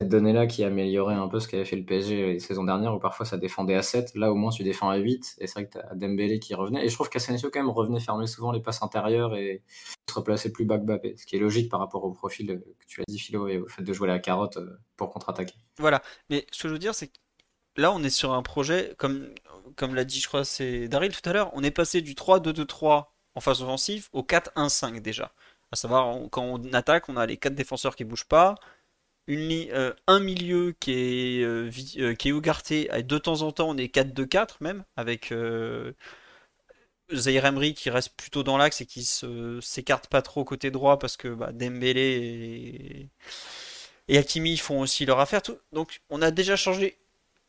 cette 0.03 0.11
donnée-là 0.11 0.49
qui 0.49 0.65
améliorait 0.65 1.15
un 1.15 1.29
peu 1.29 1.39
ce 1.39 1.47
qu'avait 1.47 1.65
fait 1.65 1.77
le 1.77 1.85
PSG 1.85 2.33
les 2.33 2.41
saisons 2.41 2.65
dernières 2.65 2.93
où 2.95 2.99
parfois 2.99 3.25
ça 3.25 3.37
défendait 3.37 3.77
à 3.77 3.83
7. 3.83 4.17
Là, 4.17 4.33
au 4.33 4.35
moins, 4.35 4.51
tu 4.51 4.65
défends 4.65 4.91
à 4.91 4.97
8. 4.97 5.37
Et 5.39 5.47
c'est 5.47 5.53
vrai 5.53 5.67
que 5.67 5.73
tu 5.73 5.79
as 5.79 5.95
Dembélé 5.95 6.41
qui 6.41 6.55
revenait. 6.55 6.85
Et 6.85 6.89
je 6.89 6.95
trouve 6.95 7.09
qu'Asensio, 7.09 7.51
quand 7.53 7.61
même, 7.61 7.71
revenait 7.71 8.01
fermer 8.01 8.27
souvent 8.27 8.51
les 8.51 8.61
passes 8.61 8.83
intérieures 8.83 9.37
et 9.37 9.63
se 10.09 10.15
replacer 10.15 10.53
plus 10.53 10.67
que 10.67 10.75
Mbappé. 10.75 11.15
Ce 11.17 11.25
qui 11.25 11.37
est 11.37 11.39
logique 11.39 11.71
par 11.71 11.79
rapport 11.79 12.03
au 12.05 12.11
profil 12.11 12.61
que 12.79 12.87
tu 12.87 13.01
as 13.01 13.05
dit, 13.07 13.19
Philo, 13.19 13.47
et 13.47 13.59
au 13.59 13.69
fait 13.69 13.83
de 13.83 13.93
jouer 13.93 14.09
la 14.09 14.19
carotte 14.19 14.57
euh, 14.57 14.81
pour 14.97 15.11
contre-attaquer. 15.11 15.55
Voilà. 15.79 16.03
Mais 16.31 16.47
ce 16.51 16.65
que 16.65 16.69
je 16.69 16.73
veux 16.73 16.81
dire, 16.81 16.97
c'est 16.97 17.07
que 17.07 17.19
là, 17.77 17.93
on 17.93 18.03
est 18.03 18.11
sur 18.11 18.33
un 18.33 18.43
projet, 18.43 18.95
comme, 18.99 19.29
comme 19.77 19.95
l'a 19.95 20.05
dit, 20.05 20.19
je 20.19 20.27
crois, 20.27 20.45
c'est 20.45 20.89
Daryl 20.89 21.13
tout 21.15 21.29
à 21.31 21.33
l'heure, 21.33 21.51
on 21.55 21.63
est 21.63 21.71
passé 21.71 22.01
du 22.01 22.15
3-2-2-3 22.15 23.05
en 23.35 23.41
phase 23.41 23.63
offensive 23.63 24.09
au 24.13 24.23
4-1-5 24.23 25.01
déjà. 25.01 25.33
À 25.71 25.77
savoir, 25.77 26.19
quand 26.31 26.43
on 26.43 26.73
attaque, 26.75 27.09
on 27.09 27.17
a 27.17 27.25
les 27.25 27.37
4 27.37 27.55
défenseurs 27.55 27.95
qui 27.95 28.05
bougent 28.05 28.29
pas 28.29 28.57
euh, 29.29 29.93
un 30.09 30.21
milieu 30.21 30.75
qui 30.81 30.93
est, 30.93 31.45
euh, 31.45 31.71
euh, 31.99 32.15
et 32.97 33.03
de 33.03 33.19
temps 33.19 33.43
en 33.43 33.53
temps 33.53 33.71
on 33.71 33.77
est 33.77 33.95
4-2-4 33.95 34.57
même, 34.61 34.85
avec 34.97 35.33
Zaire 37.13 37.47
Emery 37.47 37.75
qui 37.75 37.91
reste 37.91 38.17
plutôt 38.17 38.43
dans 38.43 38.57
l'axe 38.57 38.81
et 38.81 38.87
qui 38.87 39.05
s'écarte 39.61 40.09
pas 40.09 40.23
trop 40.23 40.45
côté 40.45 40.71
droit 40.71 40.99
parce 40.99 41.17
que 41.17 41.29
bah, 41.29 41.53
Dembélé 41.53 42.01
et, 44.09 44.15
et 44.15 44.19
Hakimi 44.19 44.57
font 44.57 44.81
aussi 44.81 45.07
leur 45.07 45.21
affaire. 45.21 45.43
Donc 45.73 46.01
on 46.11 46.23
a 46.23 46.31
déjà 46.31 46.57
changé 46.57 46.99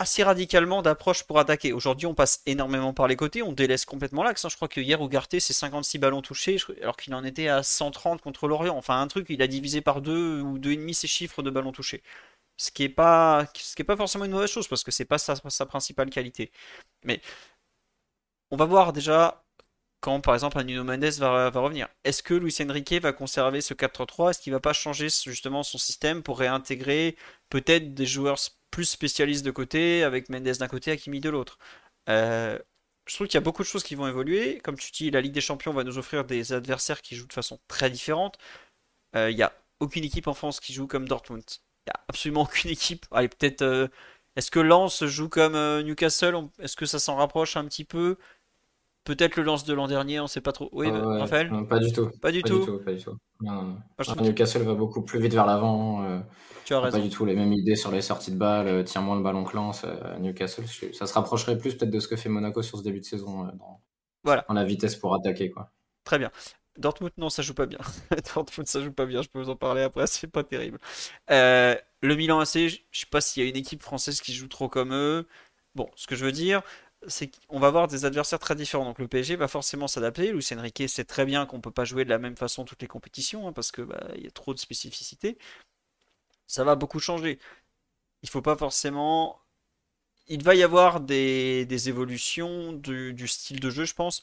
assez 0.03 0.23
radicalement 0.23 0.81
d'approche 0.81 1.23
pour 1.23 1.39
attaquer. 1.39 1.73
Aujourd'hui, 1.73 2.07
on 2.07 2.13
passe 2.13 2.41
énormément 2.45 2.93
par 2.93 3.07
les 3.07 3.15
côtés, 3.15 3.41
on 3.41 3.53
délaisse 3.53 3.85
complètement 3.85 4.23
l'axe. 4.23 4.43
Hein. 4.45 4.49
Je 4.49 4.55
crois 4.57 4.67
que 4.67 4.81
hier, 4.81 5.01
Ougarté, 5.01 5.39
c'est 5.39 5.53
56 5.53 5.97
ballons 5.97 6.21
touchés, 6.21 6.57
alors 6.81 6.97
qu'il 6.97 7.15
en 7.15 7.23
était 7.23 7.47
à 7.47 7.63
130 7.63 8.21
contre 8.21 8.47
l'Orient. 8.47 8.75
Enfin, 8.77 9.01
un 9.01 9.07
truc, 9.07 9.27
il 9.29 9.41
a 9.41 9.47
divisé 9.47 9.81
par 9.81 10.01
deux 10.01 10.41
ou 10.41 10.59
deux 10.59 10.73
et 10.73 10.77
demi 10.77 10.93
ses 10.93 11.07
chiffres 11.07 11.41
de 11.41 11.49
ballons 11.49 11.71
touchés. 11.71 12.03
Ce 12.57 12.69
qui 12.71 12.83
est 12.83 12.89
pas, 12.89 13.47
pas 13.87 13.97
forcément 13.97 14.25
une 14.25 14.31
mauvaise 14.31 14.51
chose 14.51 14.67
parce 14.67 14.83
que 14.83 14.91
c'est 14.91 15.05
pas 15.05 15.17
sa, 15.17 15.65
principale 15.65 16.09
qualité. 16.09 16.51
Mais 17.03 17.21
on 18.51 18.57
va 18.57 18.65
voir 18.65 18.93
déjà 18.93 19.43
quand, 20.01 20.19
par 20.21 20.33
exemple, 20.33 20.59
un 20.59 20.63
Nuno 20.65 20.83
Mendes 20.83 21.05
va, 21.19 21.49
va 21.49 21.59
revenir. 21.61 21.87
Est-ce 22.03 22.21
que 22.23 22.33
Luis 22.33 22.55
Enrique 22.61 23.01
va 23.01 23.13
conserver 23.13 23.61
ce 23.61 23.73
4-3 23.73 24.31
Est-ce 24.31 24.39
qu'il 24.41 24.53
va 24.53 24.59
pas 24.59 24.73
changer 24.73 25.07
justement 25.09 25.63
son 25.63 25.77
système 25.77 26.23
pour 26.23 26.39
réintégrer 26.39 27.15
peut-être 27.49 27.93
des 27.93 28.05
joueurs 28.05 28.39
plus 28.73 28.85
spécialiste 28.85 29.45
de 29.45 29.51
côté, 29.51 30.03
avec 30.03 30.29
Mendes 30.29 30.57
d'un 30.57 30.67
côté, 30.67 30.89
Hakimi 30.89 31.19
de 31.19 31.29
l'autre. 31.29 31.59
Euh, 32.09 32.57
je 33.05 33.13
trouve 33.13 33.27
qu'il 33.27 33.35
y 33.35 33.37
a 33.37 33.41
beaucoup 33.41 33.61
de 33.61 33.67
choses 33.67 33.83
qui 33.83 33.93
vont 33.93 34.07
évoluer. 34.07 34.57
Comme 34.63 34.77
tu 34.79 34.91
dis, 34.91 35.11
la 35.11 35.21
Ligue 35.21 35.31
des 35.31 35.41
Champions 35.41 35.73
va 35.73 35.83
nous 35.83 35.99
offrir 35.99 36.25
des 36.25 36.53
adversaires 36.53 37.03
qui 37.03 37.15
jouent 37.15 37.27
de 37.27 37.33
façon 37.33 37.59
très 37.67 37.91
différente. 37.91 38.39
Euh, 39.15 39.29
il 39.29 39.35
n'y 39.35 39.43
a 39.43 39.53
aucune 39.79 40.03
équipe 40.03 40.27
en 40.27 40.33
France 40.33 40.59
qui 40.59 40.73
joue 40.73 40.87
comme 40.87 41.07
Dortmund. 41.07 41.43
Il 41.85 41.89
n'y 41.89 41.91
a 41.91 42.03
absolument 42.07 42.41
aucune 42.49 42.71
équipe. 42.71 43.05
Allez, 43.11 43.27
peut-être. 43.27 43.61
Euh, 43.61 43.87
est-ce 44.35 44.49
que 44.49 44.59
Lens 44.59 45.05
joue 45.05 45.29
comme 45.29 45.53
Newcastle? 45.81 46.35
Est-ce 46.57 46.75
que 46.75 46.87
ça 46.87 46.97
s'en 46.97 47.15
rapproche 47.15 47.55
un 47.55 47.65
petit 47.65 47.85
peu? 47.85 48.17
Peut-être 49.03 49.35
le 49.35 49.43
lance 49.43 49.65
de 49.65 49.73
l'an 49.75 49.87
dernier, 49.87 50.19
on 50.19 50.25
sait 50.25 50.41
pas 50.41 50.51
trop. 50.53 50.69
Oui, 50.71 50.89
Raphaël? 50.89 51.51
Pas 51.69 51.77
du 51.77 51.93
tout. 51.93 52.09
Pas 52.19 52.31
du 52.31 52.41
tout. 52.41 52.79
Pas 52.83 52.93
du 52.93 53.03
tout. 53.03 53.19
Newcastle 54.19 54.63
va 54.63 54.73
beaucoup 54.73 55.03
plus 55.03 55.19
vite 55.19 55.33
vers 55.33 55.45
l'avant. 55.45 56.23
Euh, 56.63 56.65
tu 56.65 56.73
as 56.73 56.79
raison. 56.79 56.97
Pas 56.97 57.03
du 57.03 57.09
tout 57.09 57.25
les 57.25 57.35
mêmes 57.35 57.53
idées 57.53 57.75
sur 57.75 57.91
les 57.91 58.01
sorties 58.01 58.31
de 58.31 58.37
balles. 58.37 58.67
Euh, 58.67 58.83
tient 58.83 59.01
moins 59.01 59.15
le 59.15 59.23
ballon 59.23 59.43
que 59.43 59.55
lance. 59.55 59.83
Euh, 59.85 60.17
Newcastle, 60.19 60.65
ça 60.93 61.05
se 61.05 61.13
rapprocherait 61.13 61.57
plus 61.57 61.75
peut-être 61.75 61.91
de 61.91 61.99
ce 61.99 62.07
que 62.07 62.15
fait 62.15 62.29
Monaco 62.29 62.61
sur 62.61 62.77
ce 62.77 62.83
début 62.83 62.99
de 62.99 63.05
saison. 63.05 63.43
dans, 63.43 63.81
voilà. 64.23 64.45
la 64.49 64.63
vitesse 64.63 64.95
pour 64.95 65.13
attaquer. 65.15 65.49
quoi. 65.49 65.71
Très 66.03 66.17
bien. 66.17 66.31
Dortmund, 66.77 67.13
non, 67.17 67.29
ça 67.29 67.43
joue 67.43 67.53
pas 67.53 67.67
bien. 67.67 67.79
Dortmund, 68.35 68.67
ça 68.67 68.81
joue 68.81 68.91
pas 68.91 69.05
bien. 69.05 69.21
Je 69.21 69.29
peux 69.29 69.39
vous 69.39 69.49
en 69.49 69.55
parler 69.55 69.83
après. 69.83 70.07
C'est 70.07 70.27
pas 70.27 70.43
terrible. 70.43 70.79
le 71.29 72.15
Milan 72.15 72.39
AC, 72.39 72.53
je 72.53 72.79
sais 72.91 73.05
pas 73.09 73.21
s'il 73.21 73.43
y 73.43 73.45
a 73.45 73.49
une 73.49 73.55
équipe 73.55 73.81
française 73.81 74.21
qui 74.21 74.33
joue 74.33 74.47
trop 74.47 74.69
comme 74.69 74.93
eux. 74.93 75.27
Bon, 75.75 75.89
ce 75.95 76.07
que 76.07 76.15
je 76.15 76.23
veux 76.23 76.31
dire, 76.31 76.61
c'est 77.07 77.29
qu'on 77.47 77.59
va 77.59 77.67
avoir 77.67 77.87
des 77.87 78.05
adversaires 78.05 78.39
très 78.39 78.55
différents. 78.55 78.85
Donc 78.85 78.99
le 78.99 79.07
PSG 79.07 79.35
va 79.35 79.47
forcément 79.47 79.87
s'adapter. 79.87 80.31
Luis 80.31 80.47
Enrique 80.55 80.83
sait 80.87 81.03
très 81.03 81.25
bien 81.25 81.45
qu'on 81.45 81.57
ne 81.57 81.61
peut 81.61 81.71
pas 81.71 81.85
jouer 81.85 82.05
de 82.05 82.09
la 82.09 82.19
même 82.19 82.37
façon 82.37 82.65
toutes 82.65 82.81
les 82.81 82.87
compétitions 82.87 83.47
hein, 83.47 83.53
parce 83.53 83.71
qu'il 83.71 83.85
bah, 83.85 84.07
y 84.15 84.27
a 84.27 84.31
trop 84.31 84.53
de 84.53 84.59
spécificités. 84.59 85.37
Ça 86.47 86.63
va 86.63 86.75
beaucoup 86.75 86.99
changer. 86.99 87.39
Il 88.23 88.29
faut 88.29 88.41
pas 88.41 88.55
forcément. 88.57 89.39
Il 90.27 90.43
va 90.43 90.55
y 90.55 90.63
avoir 90.63 91.01
des, 91.01 91.89
évolutions 91.89 92.73
du, 92.73 93.13
du, 93.13 93.27
style 93.27 93.59
de 93.59 93.69
jeu, 93.69 93.85
je 93.85 93.93
pense. 93.93 94.21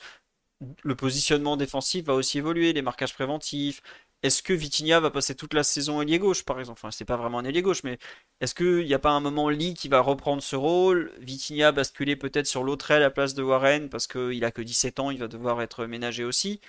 Le 0.83 0.97
positionnement 0.97 1.57
défensif 1.57 2.07
va 2.07 2.15
aussi 2.15 2.39
évoluer, 2.39 2.73
les 2.73 2.83
marquages 2.83 3.15
préventifs, 3.15 3.83
est-ce 4.23 4.43
que 4.43 4.53
Vitinha 4.53 5.01
va 5.01 5.11
passer 5.11 5.35
toute 5.35 5.55
la 5.55 5.63
saison 5.65 6.03
ailier 6.03 6.19
gauche, 6.19 6.45
par 6.45 6.61
exemple? 6.61 6.79
Enfin, 6.81 6.91
c'est 6.91 7.07
pas 7.07 7.17
vraiment 7.17 7.39
un 7.39 7.45
ailier 7.45 7.63
gauche, 7.63 7.83
mais 7.85 7.99
est-ce 8.41 8.55
qu'il 8.55 8.85
n'y 8.85 8.93
a 8.95 8.99
pas 8.99 9.11
un 9.11 9.21
moment 9.21 9.49
Lee 9.49 9.73
qui 9.75 9.89
va 9.89 10.01
reprendre 10.01 10.43
ce 10.43 10.57
rôle? 10.57 11.13
Vitinha 11.19 11.73
basculer 11.73 12.17
peut-être 12.17 12.47
sur 12.47 12.63
l'autre 12.63 12.91
aile 12.91 12.99
à 12.99 13.07
la 13.07 13.11
place 13.11 13.33
de 13.35 13.43
Warren 13.43 13.89
parce 13.89 14.07
qu'il 14.07 14.45
a 14.45 14.51
que 14.51 14.61
17 14.63 15.01
ans, 15.01 15.11
il 15.11 15.19
va 15.19 15.29
devoir 15.29 15.63
être 15.63 15.87
ménagé 15.87 16.25
aussi. 16.25 16.61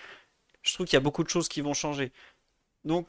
Je 0.63 0.73
trouve 0.73 0.87
qu'il 0.87 0.95
y 0.95 0.97
a 0.97 1.01
beaucoup 1.01 1.23
de 1.23 1.29
choses 1.29 1.49
qui 1.49 1.61
vont 1.61 1.73
changer. 1.73 2.11
Donc, 2.85 3.07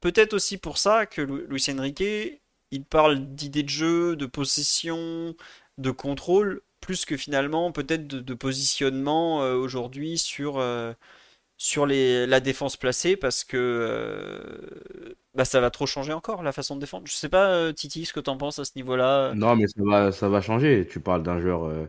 peut-être 0.00 0.34
aussi 0.34 0.58
pour 0.58 0.78
ça 0.78 1.06
que 1.06 1.22
Luis 1.22 1.64
Enrique, 1.70 2.40
il 2.70 2.84
parle 2.84 3.20
d'idées 3.34 3.62
de 3.62 3.68
jeu, 3.68 4.16
de 4.16 4.26
possession, 4.26 5.34
de 5.78 5.90
contrôle, 5.90 6.62
plus 6.80 7.04
que 7.04 7.16
finalement 7.16 7.72
peut-être 7.72 8.06
de, 8.06 8.34
positionnement 8.34 9.42
euh, 9.42 9.54
aujourd'hui 9.54 10.18
sur, 10.18 10.58
euh, 10.58 10.92
sur 11.58 11.86
la 11.86 12.40
défense 12.40 12.76
placée, 12.76 13.16
parce 13.16 13.44
que 13.44 13.56
euh, 13.56 15.14
bah, 15.34 15.44
ça 15.44 15.60
va 15.60 15.70
trop 15.70 15.86
changer 15.86 16.12
encore 16.12 16.42
la 16.42 16.52
façon 16.52 16.76
de 16.76 16.80
défendre. 16.80 17.06
Je 17.06 17.14
sais 17.14 17.28
pas, 17.28 17.72
Titi, 17.72 18.04
ce 18.04 18.12
que 18.12 18.20
tu 18.20 18.30
en 18.30 18.36
penses 18.36 18.58
à 18.58 18.64
ce 18.64 18.72
niveau-là? 18.76 19.34
Non, 19.34 19.56
mais 19.56 19.66
ça 20.12 20.28
va 20.28 20.40
changer. 20.40 20.86
Tu 20.90 21.00
parles 21.00 21.22
d'un 21.22 21.40
joueur 21.40 21.88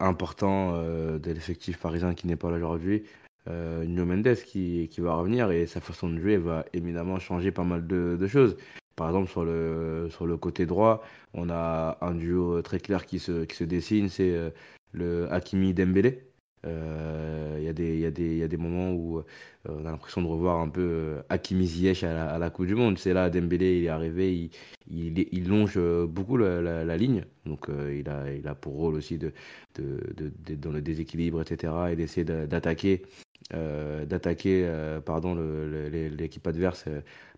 important 0.00 0.80
de 0.82 1.30
l'effectif 1.32 1.78
parisien 1.78 2.14
qui 2.14 2.26
n'est 2.26 2.36
pas 2.36 2.50
là 2.50 2.56
aujourd'hui. 2.56 3.04
Euh, 3.48 3.86
Mendes 3.86 4.34
qui, 4.44 4.88
qui, 4.90 5.00
va 5.00 5.14
revenir 5.14 5.50
et 5.50 5.66
sa 5.66 5.80
façon 5.80 6.08
de 6.08 6.18
jouer 6.18 6.36
va 6.36 6.64
éminemment 6.72 7.18
changer 7.18 7.52
pas 7.52 7.64
mal 7.64 7.86
de, 7.86 8.16
de 8.18 8.26
choses. 8.26 8.56
Par 8.96 9.08
exemple, 9.08 9.30
sur 9.30 9.44
le, 9.44 10.08
sur 10.10 10.26
le 10.26 10.36
côté 10.38 10.64
droit, 10.64 11.04
on 11.34 11.50
a 11.50 11.98
un 12.00 12.14
duo 12.14 12.62
très 12.62 12.80
clair 12.80 13.04
qui 13.04 13.18
se, 13.18 13.44
qui 13.44 13.54
se 13.54 13.64
dessine, 13.64 14.08
c'est 14.08 14.30
euh, 14.30 14.50
le 14.92 15.30
Hakimi 15.32 15.74
Dembélé. 15.74 16.22
Euh, 16.64 17.58
il 17.60 17.64
y, 17.64 18.00
y, 18.00 18.38
y, 18.38 18.42
a 18.42 18.48
des 18.48 18.56
moments 18.56 18.92
où 18.92 19.18
euh, 19.18 19.22
on 19.68 19.84
a 19.84 19.90
l'impression 19.90 20.22
de 20.22 20.26
revoir 20.26 20.60
un 20.60 20.68
peu 20.68 21.16
Hakimi 21.28 21.66
Ziyech 21.66 22.02
à 22.04 22.38
la, 22.38 22.50
Coupe 22.50 22.66
du 22.66 22.74
Monde. 22.74 22.98
C'est 22.98 23.12
là, 23.12 23.28
Dembélé, 23.28 23.78
il 23.78 23.84
est 23.84 23.88
arrivé, 23.88 24.50
il, 24.88 25.18
il, 25.18 25.48
longe 25.48 25.78
beaucoup 26.06 26.38
la, 26.38 26.96
ligne. 26.96 27.24
Donc 27.44 27.66
il, 27.68 28.08
a, 28.08 28.32
il 28.32 28.48
a 28.48 28.54
pour 28.54 28.74
rôle 28.74 28.94
aussi 28.94 29.18
de, 29.18 29.32
de, 29.74 30.00
de, 30.16 30.54
dans 30.54 30.72
le 30.72 30.80
déséquilibre, 30.80 31.42
etc. 31.42 31.72
et 31.92 31.96
d'essayer 31.96 32.24
d'attaquer 32.24 33.02
euh, 33.54 34.04
d'attaquer 34.04 34.64
euh, 34.66 35.00
pardon 35.00 35.36
l'équipe 35.36 36.46
adverse 36.48 36.86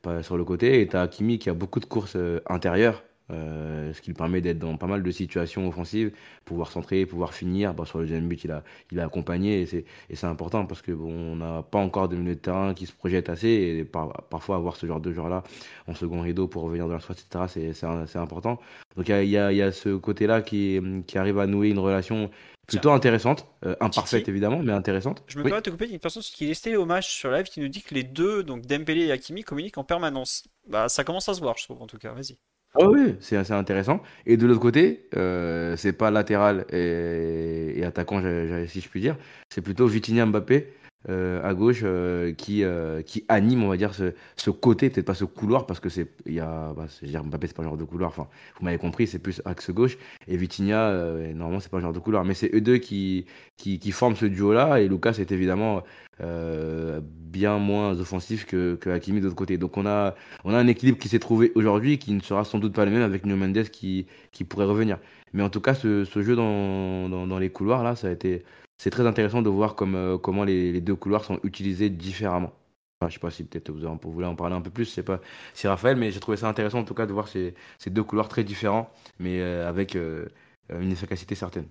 euh, 0.06 0.22
sur 0.22 0.36
le 0.38 0.44
côté. 0.44 0.80
Et 0.80 0.88
tu 0.88 0.96
as 0.96 1.06
Kimi 1.08 1.38
qui 1.38 1.50
a 1.50 1.54
beaucoup 1.54 1.80
de 1.80 1.86
courses 1.86 2.16
intérieures 2.46 3.04
ce 3.30 4.00
qui 4.00 4.10
lui 4.10 4.14
permet 4.14 4.40
d'être 4.40 4.58
dans 4.58 4.76
pas 4.76 4.86
mal 4.86 5.02
de 5.02 5.10
situations 5.10 5.68
offensives, 5.68 6.12
pouvoir 6.44 6.70
centrer, 6.70 7.06
pouvoir 7.06 7.34
finir. 7.34 7.74
Bah, 7.74 7.84
sur 7.84 7.98
le 7.98 8.04
deuxième 8.04 8.28
but, 8.28 8.44
il 8.44 8.50
a, 8.50 8.62
il 8.90 9.00
a 9.00 9.04
accompagné 9.04 9.62
et 9.62 10.14
c'est 10.14 10.26
important 10.26 10.66
parce 10.66 10.82
que 10.82 10.92
bon, 10.92 11.12
on 11.12 11.36
n'a 11.36 11.62
pas 11.62 11.78
encore 11.78 12.08
de 12.08 12.16
milieu 12.16 12.34
de 12.34 12.40
terrain 12.40 12.74
qui 12.74 12.86
se 12.86 12.92
projette 12.92 13.28
assez 13.28 13.48
et 13.48 13.84
parfois 13.84 14.56
avoir 14.56 14.76
ce 14.76 14.86
genre 14.86 15.00
de 15.00 15.12
joueur-là 15.12 15.42
en 15.86 15.94
second 15.94 16.20
rideau 16.20 16.48
pour 16.48 16.62
revenir 16.62 16.88
dans 16.88 16.94
la 16.94 17.00
soirée, 17.00 17.20
etc., 17.20 17.84
c'est 18.06 18.18
important. 18.18 18.58
Donc 18.96 19.08
il 19.08 19.28
y 19.28 19.36
a, 19.36 19.52
y 19.52 19.62
a, 19.62 19.72
ce 19.72 19.96
côté-là 19.96 20.42
qui, 20.42 20.80
qui 21.06 21.18
arrive 21.18 21.38
à 21.38 21.46
nouer 21.46 21.68
une 21.68 21.78
relation 21.78 22.30
Plutôt 22.68 22.90
intéressante, 22.90 23.46
euh, 23.64 23.74
imparfaite 23.80 24.28
évidemment, 24.28 24.58
mais 24.58 24.72
intéressante. 24.72 25.22
Je 25.26 25.38
me 25.38 25.42
permets 25.42 25.60
de 25.60 25.64
te 25.64 25.70
couper, 25.70 25.86
il 25.86 25.88
y 25.88 25.92
a 25.92 25.94
une 25.94 26.00
personne 26.00 26.22
qui 26.22 26.50
est 26.50 26.76
au 26.76 26.84
match 26.84 27.08
sur 27.08 27.30
live 27.30 27.46
qui 27.46 27.60
nous 27.60 27.68
dit 27.68 27.80
que 27.80 27.94
les 27.94 28.02
deux, 28.02 28.42
donc 28.42 28.66
Dembélé 28.66 29.06
et 29.06 29.12
Hakimi, 29.12 29.42
communiquent 29.42 29.78
en 29.78 29.84
permanence. 29.84 30.44
Bah, 30.66 30.90
ça 30.90 31.02
commence 31.02 31.30
à 31.30 31.34
se 31.34 31.40
voir, 31.40 31.56
je 31.56 31.64
trouve, 31.64 31.80
en 31.80 31.86
tout 31.86 31.96
cas. 31.96 32.12
Vas-y. 32.12 32.36
Ah 32.74 32.86
oui, 32.88 33.16
c'est 33.20 33.36
assez 33.36 33.52
intéressant. 33.52 34.02
Et 34.26 34.36
de 34.36 34.46
l'autre 34.46 34.60
côté, 34.60 35.08
euh, 35.16 35.76
c'est 35.76 35.92
pas 35.92 36.10
latéral 36.10 36.66
et, 36.70 37.82
attaquant, 37.84 38.20
si 38.66 38.80
je 38.80 38.88
puis 38.88 39.00
dire. 39.00 39.16
C'est 39.48 39.62
plutôt 39.62 39.86
Vitinha 39.86 40.26
Mbappé 40.26 40.72
euh, 41.08 41.40
à 41.48 41.54
gauche 41.54 41.82
euh, 41.84 42.32
qui, 42.32 42.64
euh, 42.64 43.02
qui 43.02 43.24
anime, 43.28 43.62
on 43.62 43.68
va 43.68 43.76
dire, 43.76 43.94
ce, 43.94 44.14
ce 44.36 44.50
côté, 44.50 44.90
peut-être 44.90 45.06
pas 45.06 45.14
ce 45.14 45.24
couloir, 45.24 45.64
parce 45.64 45.78
que 45.78 45.88
c'est, 45.88 46.08
il 46.26 46.40
bah, 46.40 46.86
Mbappé, 47.22 47.46
c'est 47.46 47.56
pas 47.56 47.62
le 47.62 47.68
genre 47.68 47.76
de 47.76 47.84
couloir, 47.84 48.10
enfin, 48.10 48.26
vous 48.58 48.64
m'avez 48.64 48.78
compris, 48.78 49.06
c'est 49.06 49.20
plus 49.20 49.40
axe 49.44 49.70
gauche, 49.70 49.96
et 50.26 50.36
Vitinha, 50.36 50.92
normalement, 51.34 51.60
c'est 51.60 51.70
pas 51.70 51.76
le 51.76 51.84
genre 51.84 51.92
de 51.92 52.00
couloir, 52.00 52.24
mais 52.24 52.34
c'est 52.34 52.52
eux 52.52 52.60
deux 52.60 52.78
qui, 52.78 53.26
qui, 53.56 53.78
qui 53.78 53.92
forment 53.92 54.16
ce 54.16 54.26
duo-là, 54.26 54.80
et 54.80 54.88
Lucas 54.88 55.14
est 55.20 55.30
évidemment 55.30 55.84
bien 56.20 57.58
moins 57.58 57.98
offensif 58.00 58.46
que, 58.46 58.74
que 58.76 58.90
Hakimi 58.90 59.20
de 59.20 59.24
l'autre 59.24 59.36
côté. 59.36 59.58
Donc 59.58 59.76
on 59.76 59.86
a, 59.86 60.14
on 60.44 60.52
a 60.54 60.58
un 60.58 60.66
équilibre 60.66 60.98
qui 60.98 61.08
s'est 61.08 61.18
trouvé 61.18 61.52
aujourd'hui, 61.54 61.98
qui 61.98 62.12
ne 62.12 62.20
sera 62.20 62.44
sans 62.44 62.58
doute 62.58 62.74
pas 62.74 62.84
le 62.84 62.90
même 62.90 63.02
avec 63.02 63.26
New 63.26 63.36
Mendes 63.36 63.68
qui, 63.70 64.06
qui 64.32 64.44
pourrait 64.44 64.64
revenir. 64.64 64.98
Mais 65.32 65.42
en 65.42 65.50
tout 65.50 65.60
cas, 65.60 65.74
ce, 65.74 66.04
jeu 66.04 66.36
dans, 66.36 67.08
dans, 67.08 67.38
les 67.38 67.50
couloirs, 67.50 67.84
là, 67.84 67.96
ça 67.96 68.08
a 68.08 68.10
été 68.10 68.44
c'est 68.78 68.90
très 68.90 69.06
intéressant 69.06 69.42
de 69.42 69.50
voir 69.50 69.74
comme, 69.74 69.94
euh, 69.96 70.18
comment 70.18 70.44
les, 70.44 70.80
deux 70.80 70.94
couloirs 70.94 71.24
sont 71.24 71.40
utilisés 71.42 71.90
différemment. 71.90 72.52
Enfin, 73.00 73.08
je 73.08 73.14
sais 73.14 73.20
pas 73.20 73.30
si 73.30 73.44
peut-être 73.44 73.70
vous, 73.70 73.80
vous, 73.80 74.12
voulez 74.12 74.26
en 74.26 74.36
parler 74.36 74.54
un 74.56 74.60
peu 74.60 74.70
plus, 74.70 74.84
je 74.86 74.90
sais 74.90 75.02
pas 75.02 75.20
si 75.54 75.66
Raphaël, 75.68 75.96
mais 75.96 76.10
j'ai 76.10 76.20
trouvé 76.20 76.36
ça 76.36 76.48
intéressant 76.48 76.80
en 76.80 76.84
tout 76.84 76.94
cas 76.94 77.06
de 77.06 77.12
voir 77.12 77.28
ces, 77.28 77.54
ces 77.78 77.90
deux 77.90 78.04
couloirs 78.04 78.28
très 78.28 78.44
différents, 78.44 78.90
mais 79.18 79.40
euh, 79.40 79.68
avec 79.68 79.96
euh, 79.96 80.26
une 80.70 80.92
efficacité 80.92 81.34
certaine. 81.34 81.66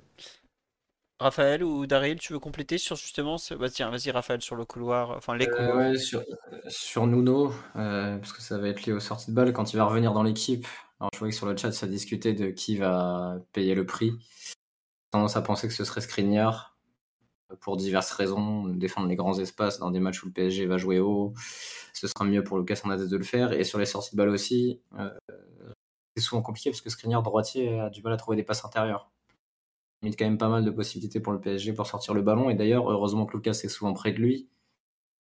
Raphaël 1.20 1.64
ou 1.64 1.88
Daryl, 1.88 2.20
tu 2.20 2.34
veux 2.34 2.40
compléter 2.40 2.78
sur 2.78 2.96
justement 2.96 3.38
ce... 3.38 3.54
bah, 3.56 3.70
tiens, 3.70 3.90
vas-y 3.90 4.12
Raphaël 4.12 4.42
sur 4.42 4.56
le 4.56 4.66
couloir, 4.66 5.12
enfin 5.12 5.36
les 5.36 5.48
couloirs. 5.48 5.76
ouais, 5.78 5.98
sur, 5.98 6.24
sur 6.68 7.08
Nuno, 7.08 7.52
parce 7.74 8.34
que 8.34 8.42
ça 8.42 8.58
va 8.58 8.68
être 8.68 8.86
lié 8.86 8.94
aux 8.94 9.00
sorties 9.00 9.32
de 9.32 9.36
balle 9.36 9.52
quand 9.54 9.74
il 9.74 9.78
va 9.78 9.86
revenir 9.86 10.14
dans 10.14 10.24
l'équipe. 10.24 10.68
Alors 11.00 11.10
je 11.14 11.20
vois 11.20 11.30
que 11.30 11.36
sur 11.36 11.46
le 11.48 11.58
chat 11.58 11.72
ça 11.72 11.88
discutait 11.88 12.34
de 12.34 12.50
qui 12.50 12.78
va 12.78 13.40
payer 13.52 13.76
le 13.76 13.86
prix. 13.86 14.14
Tendance 15.12 15.38
à 15.38 15.42
penser 15.42 15.68
que 15.68 15.74
ce 15.74 15.84
serait 15.84 16.02
Skriniar, 16.02 16.78
pour 17.62 17.78
diverses 17.78 18.12
raisons, 18.12 18.66
défendre 18.66 19.08
les 19.08 19.16
grands 19.16 19.40
espaces 19.40 19.80
dans 19.80 19.92
des 19.92 20.00
matchs 20.00 20.24
où 20.24 20.28
le 20.28 20.34
PSG 20.34 20.66
va 20.66 20.78
jouer 20.78 21.00
haut, 21.00 21.34
ce 21.94 22.08
sera 22.08 22.26
mieux 22.26 22.44
pour 22.44 22.58
Lucas 22.58 22.82
Hernandez 22.84 23.08
de 23.08 23.18
le 23.18 23.24
faire. 23.24 23.54
Et 23.54 23.64
sur 23.64 23.80
les 23.80 23.86
sorties 23.86 24.12
de 24.12 24.18
balle 24.18 24.30
aussi, 24.30 24.82
euh, 25.00 25.10
c'est 26.16 26.24
souvent 26.24 26.42
compliqué 26.42 26.70
parce 26.70 26.82
que 26.82 26.90
Skriniar 26.90 27.24
droitier 27.24 27.80
a 27.80 27.90
du 27.90 28.02
mal 28.02 28.14
à 28.14 28.18
trouver 28.18 28.38
des 28.38 28.44
passes 28.44 28.66
intérieures. 28.66 29.10
Il 30.04 30.10
y 30.10 30.14
a 30.14 30.16
quand 30.16 30.26
même 30.26 30.38
pas 30.38 30.50
mal 30.50 30.64
de 30.64 30.72
possibilités 30.72 31.20
pour 31.20 31.34
le 31.34 31.42
PSG 31.42 31.74
pour 31.74 31.88
sortir 31.88 32.14
le 32.14 32.22
ballon. 32.22 32.50
Et 32.50 32.56
d'ailleurs, 32.56 32.90
heureusement 32.90 33.26
que 33.26 33.36
Lucas 33.36 33.60
est 33.64 33.70
souvent 33.70 33.94
près 33.94 34.12
de 34.12 34.20
lui. 34.20 34.48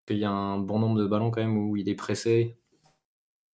Il 0.09 0.17
y 0.17 0.25
a 0.25 0.31
un 0.31 0.59
bon 0.59 0.79
nombre 0.79 0.99
de 0.99 1.05
ballons 1.05 1.31
quand 1.31 1.41
même 1.41 1.57
où 1.57 1.75
il 1.75 1.89
est 1.89 1.95
pressé 1.95 2.57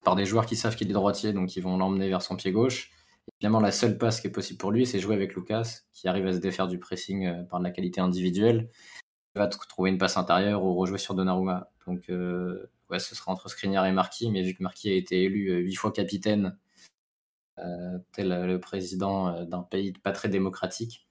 par 0.05 0.17
des 0.17 0.27
joueurs 0.27 0.47
qui 0.47 0.57
savent 0.57 0.77
qu'il 0.77 0.91
est 0.91 0.95
droitier, 0.95 1.33
donc 1.33 1.57
ils 1.57 1.63
vont 1.63 1.77
l'emmener 1.77 2.09
vers 2.09 2.23
son 2.23 2.37
pied 2.37 2.53
gauche. 2.53 2.91
Évidemment, 3.41 3.61
la 3.61 3.73
seule 3.73 3.99
passe 3.99 4.21
qui 4.21 4.27
est 4.27 4.31
possible 4.31 4.59
pour 4.59 4.73
lui, 4.73 4.85
c'est 4.87 4.99
jouer 4.99 5.15
avec 5.15 5.35
Lucas, 5.35 5.83
qui 5.93 6.09
arrive 6.09 6.27
à 6.27 6.33
se 6.33 6.39
défaire 6.39 6.67
du 6.69 6.79
pressing 6.79 7.27
euh, 7.27 7.43
par 7.45 7.61
de 7.61 7.65
la 7.65 7.71
qualité 7.71 8.01
individuelle. 8.01 8.69
Il 9.35 9.39
va 9.39 9.47
trouver 9.47 9.91
une 9.91 9.99
passe 9.99 10.17
intérieure 10.17 10.65
ou 10.65 10.75
rejouer 10.75 10.99
sur 10.99 11.15
Donnarumma. 11.15 11.71
Donc, 11.87 12.11
euh, 12.11 12.71
ouais, 12.91 12.99
ce 12.99 13.15
sera 13.15 13.33
entre 13.33 13.49
Skriniar 13.49 13.87
et 13.87 13.93
Marquis, 13.93 14.31
mais 14.31 14.43
vu 14.43 14.55
que 14.55 14.63
Marquis 14.63 14.91
a 14.91 14.95
été 14.95 15.23
élu 15.25 15.51
euh, 15.51 15.59
huit 15.59 15.75
fois 15.75 15.93
capitaine, 15.93 16.59
tel 18.13 18.29
le 18.29 18.59
président 18.59 19.45
d'un 19.45 19.63
pays 19.63 19.93
pas 19.93 20.11
très 20.11 20.29
démocratique, 20.29 21.07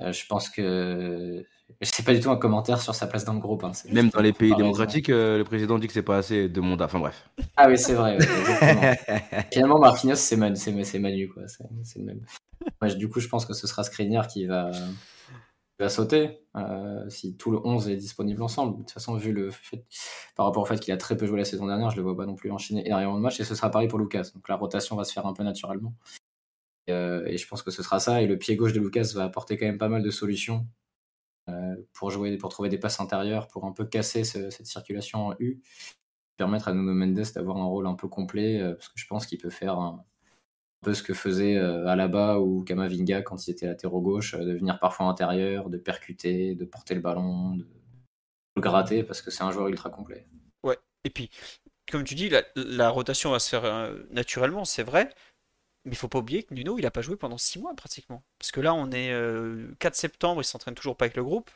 je 0.00 0.26
pense 0.26 0.48
que 0.48 1.44
c'est 1.82 2.04
pas 2.04 2.12
du 2.12 2.20
tout 2.20 2.30
un 2.30 2.36
commentaire 2.36 2.80
sur 2.80 2.94
sa 2.94 3.06
place 3.06 3.24
dans 3.24 3.32
le 3.32 3.40
groupe. 3.40 3.64
Hein. 3.64 3.72
Même 3.90 4.10
dans 4.10 4.20
les 4.20 4.32
pays 4.32 4.54
démocratiques, 4.54 5.08
euh, 5.08 5.38
le 5.38 5.44
président 5.44 5.78
dit 5.78 5.86
que 5.86 5.92
c'est 5.92 6.02
pas 6.02 6.18
assez 6.18 6.48
de 6.48 6.60
mandat. 6.60 6.86
Enfin 6.86 6.98
bref. 6.98 7.28
Ah 7.56 7.68
oui, 7.68 7.78
c'est 7.78 7.94
vrai. 7.94 8.18
Finalement, 9.52 9.78
Marquinhos, 9.78 10.16
c'est 10.16 10.36
Manu, 10.36 10.58
Manu, 10.98 11.28
quoi. 11.28 11.42
C'est 11.48 11.98
le 11.98 12.04
même. 12.04 12.20
du 12.96 13.08
coup, 13.08 13.20
je 13.20 13.28
pense 13.28 13.46
que 13.46 13.54
ce 13.54 13.66
sera 13.66 13.82
Skriniar 13.82 14.26
qui 14.26 14.46
va, 14.46 14.70
va 15.78 15.88
sauter 15.88 16.40
euh, 16.56 17.08
si 17.08 17.36
tout 17.36 17.50
le 17.50 17.58
11 17.64 17.88
est 17.88 17.96
disponible 17.96 18.42
ensemble. 18.42 18.72
De 18.72 18.78
toute 18.82 18.90
façon, 18.90 19.16
vu 19.16 19.32
le 19.32 19.50
fait, 19.50 19.84
par 20.36 20.46
rapport 20.46 20.62
au 20.62 20.66
fait 20.66 20.78
qu'il 20.78 20.92
a 20.92 20.98
très 20.98 21.16
peu 21.16 21.26
joué 21.26 21.38
la 21.38 21.44
saison 21.44 21.66
dernière, 21.66 21.90
je 21.90 21.96
le 21.96 22.02
vois 22.02 22.16
pas 22.16 22.26
non 22.26 22.34
plus 22.34 22.50
enchaîner 22.50 22.86
énormément 22.86 23.14
de 23.14 23.20
matchs 23.20 23.40
et 23.40 23.44
ce 23.44 23.54
sera 23.54 23.70
pareil 23.70 23.88
pour 23.88 23.98
Lucas. 23.98 24.28
Donc 24.34 24.48
la 24.48 24.56
rotation 24.56 24.96
va 24.96 25.04
se 25.04 25.12
faire 25.12 25.26
un 25.26 25.32
peu 25.32 25.44
naturellement. 25.44 25.94
Euh, 26.90 27.24
et 27.26 27.36
je 27.36 27.46
pense 27.46 27.62
que 27.62 27.70
ce 27.70 27.82
sera 27.82 28.00
ça. 28.00 28.22
Et 28.22 28.26
le 28.26 28.38
pied 28.38 28.56
gauche 28.56 28.72
de 28.72 28.80
Lucas 28.80 29.12
va 29.14 29.24
apporter 29.24 29.56
quand 29.56 29.66
même 29.66 29.78
pas 29.78 29.88
mal 29.88 30.02
de 30.02 30.10
solutions 30.10 30.66
euh, 31.48 31.76
pour 31.92 32.10
jouer, 32.10 32.36
pour 32.36 32.50
trouver 32.50 32.68
des 32.68 32.78
passes 32.78 33.00
intérieures, 33.00 33.48
pour 33.48 33.64
un 33.64 33.72
peu 33.72 33.84
casser 33.84 34.24
cette 34.24 34.66
circulation 34.66 35.28
en 35.28 35.36
U, 35.38 35.62
permettre 36.36 36.68
à 36.68 36.74
Nuno 36.74 36.92
Mendes 36.92 37.32
d'avoir 37.34 37.56
un 37.56 37.64
rôle 37.64 37.86
un 37.86 37.94
peu 37.94 38.08
complet, 38.08 38.60
euh, 38.60 38.74
parce 38.74 38.88
que 38.88 38.98
je 38.98 39.06
pense 39.06 39.26
qu'il 39.26 39.38
peut 39.38 39.50
faire 39.50 39.78
un, 39.78 40.04
peu 40.82 40.94
ce 40.94 41.02
que 41.02 41.12
faisait 41.12 41.58
Alaba 41.58 42.40
ou 42.40 42.64
Kamavinga 42.64 43.20
quand 43.20 43.46
il 43.46 43.50
était 43.50 43.66
latéraux 43.66 44.00
gauche, 44.00 44.34
de 44.34 44.54
venir 44.54 44.78
parfois 44.78 45.06
intérieur, 45.06 45.68
de 45.68 45.76
percuter, 45.76 46.54
de 46.54 46.64
porter 46.64 46.94
le 46.94 47.02
ballon, 47.02 47.56
de 47.56 47.66
le 48.56 48.62
gratter, 48.62 49.02
parce 49.02 49.20
que 49.20 49.30
c'est 49.30 49.42
un 49.42 49.50
joueur 49.50 49.68
ultra 49.68 49.90
complet. 49.90 50.26
Ouais, 50.64 50.78
et 51.04 51.10
puis, 51.10 51.28
comme 51.90 52.02
tu 52.02 52.14
dis, 52.14 52.30
la 52.56 52.88
rotation 52.88 53.30
va 53.30 53.40
se 53.40 53.50
faire 53.50 53.92
naturellement, 54.10 54.64
c'est 54.64 54.82
vrai, 54.82 55.10
mais 55.84 55.92
il 55.92 55.96
faut 55.96 56.08
pas 56.08 56.18
oublier 56.18 56.42
que 56.42 56.54
Nuno, 56.54 56.78
il 56.78 56.86
a 56.86 56.90
pas 56.90 57.02
joué 57.02 57.16
pendant 57.16 57.38
6 57.38 57.58
mois 57.58 57.74
pratiquement. 57.74 58.22
Parce 58.38 58.52
que 58.52 58.60
là, 58.60 58.74
on 58.74 58.90
est 58.92 59.08
4 59.78 59.92
euh, 59.94 59.96
septembre, 59.96 60.42
il 60.42 60.44
s'entraîne 60.44 60.74
toujours 60.74 60.96
pas 60.96 61.06
avec 61.06 61.16
le 61.16 61.24
groupe. 61.24 61.50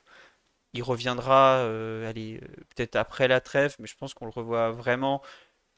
Il 0.75 0.83
reviendra, 0.83 1.59
euh, 1.59 2.09
allez, 2.09 2.41
euh, 2.43 2.47
peut-être 2.75 2.97
après 2.97 3.29
la 3.29 3.41
trêve, 3.41 3.77
mais 3.79 3.87
je 3.87 3.97
pense 3.97 4.14
qu'on 4.14 4.27
le 4.27 4.33
revoit 4.33 4.72
vraiment 4.72 5.22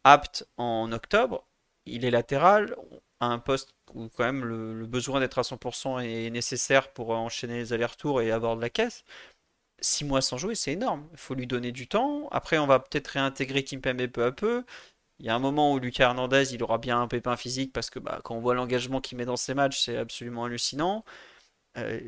apte 0.04 0.46
en 0.56 0.92
octobre. 0.92 1.46
Il 1.86 2.04
est 2.04 2.10
latéral, 2.10 2.76
à 3.20 3.26
un 3.26 3.38
poste 3.38 3.74
où 3.94 4.08
quand 4.08 4.24
même 4.24 4.44
le, 4.44 4.86
besoin 4.86 5.20
d'être 5.20 5.38
à 5.38 5.42
100% 5.42 6.00
est 6.00 6.30
nécessaire 6.30 6.92
pour 6.92 7.10
enchaîner 7.10 7.58
les 7.58 7.72
allers-retours 7.72 8.22
et 8.22 8.30
avoir 8.30 8.56
de 8.56 8.62
la 8.62 8.70
caisse. 8.70 9.04
six 9.80 10.04
mois 10.04 10.22
sans 10.22 10.38
jouer, 10.38 10.54
c'est 10.54 10.72
énorme. 10.72 11.08
Il 11.12 11.18
faut 11.18 11.34
lui 11.34 11.46
donner 11.46 11.72
du 11.72 11.88
temps. 11.88 12.28
Après, 12.30 12.58
on 12.58 12.66
va 12.66 12.80
peut-être 12.80 13.08
réintégrer 13.08 13.64
Kimpembe 13.64 14.06
peu 14.08 14.24
à 14.24 14.32
peu. 14.32 14.64
Il 15.20 15.26
y 15.26 15.28
a 15.30 15.34
un 15.34 15.38
moment 15.38 15.72
où 15.72 15.78
Lucas 15.78 16.04
Hernandez, 16.04 16.54
il 16.54 16.62
aura 16.62 16.78
bien 16.78 17.00
un 17.00 17.08
pépin 17.08 17.36
physique 17.36 17.72
parce 17.72 17.90
que 17.90 17.98
bah, 17.98 18.20
quand 18.24 18.34
on 18.36 18.40
voit 18.40 18.54
l'engagement 18.54 19.00
qu'il 19.00 19.16
met 19.18 19.24
dans 19.24 19.36
ses 19.36 19.54
matchs, 19.54 19.80
c'est 19.80 19.96
absolument 19.96 20.44
hallucinant. 20.44 21.04
Euh, 21.78 22.00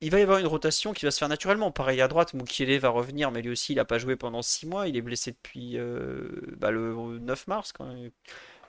il 0.00 0.10
va 0.10 0.20
y 0.20 0.22
avoir 0.22 0.38
une 0.38 0.46
rotation 0.46 0.92
qui 0.92 1.04
va 1.04 1.10
se 1.10 1.18
faire 1.18 1.28
naturellement. 1.28 1.72
Pareil 1.72 2.00
à 2.00 2.08
droite, 2.08 2.34
Mukiele 2.34 2.78
va 2.78 2.90
revenir, 2.90 3.30
mais 3.32 3.42
lui 3.42 3.50
aussi, 3.50 3.72
il 3.72 3.76
n'a 3.76 3.84
pas 3.84 3.98
joué 3.98 4.16
pendant 4.16 4.42
6 4.42 4.66
mois. 4.66 4.88
Il 4.88 4.96
est 4.96 5.02
blessé 5.02 5.32
depuis 5.32 5.76
euh, 5.78 6.28
bah, 6.58 6.70
le 6.70 7.18
9 7.18 7.46
mars, 7.48 7.72
quand 7.72 7.92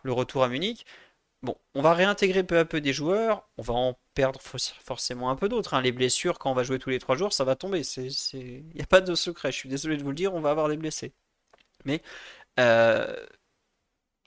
le 0.03 0.11
retour 0.11 0.43
à 0.43 0.49
Munich. 0.49 0.85
Bon, 1.41 1.55
on 1.75 1.81
va 1.81 1.93
réintégrer 1.93 2.43
peu 2.43 2.57
à 2.57 2.65
peu 2.65 2.81
des 2.81 2.93
joueurs. 2.93 3.47
On 3.57 3.61
va 3.61 3.73
en 3.73 3.97
perdre 4.13 4.41
forcément 4.41 5.29
un 5.29 5.35
peu 5.35 5.47
d'autres. 5.49 5.73
Hein. 5.73 5.81
Les 5.81 5.91
blessures, 5.91 6.39
quand 6.39 6.51
on 6.51 6.53
va 6.55 6.63
jouer 6.63 6.79
tous 6.79 6.89
les 6.89 6.99
3 6.99 7.15
jours, 7.15 7.33
ça 7.33 7.43
va 7.45 7.55
tomber. 7.55 7.81
Il 8.33 8.65
n'y 8.75 8.81
a 8.81 8.87
pas 8.87 9.01
de 9.01 9.15
secret. 9.15 9.51
Je 9.51 9.57
suis 9.57 9.69
désolé 9.69 9.97
de 9.97 10.03
vous 10.03 10.09
le 10.09 10.15
dire, 10.15 10.33
on 10.33 10.41
va 10.41 10.51
avoir 10.51 10.67
des 10.69 10.77
blessés. 10.77 11.13
Mais 11.85 12.01
euh, 12.59 13.15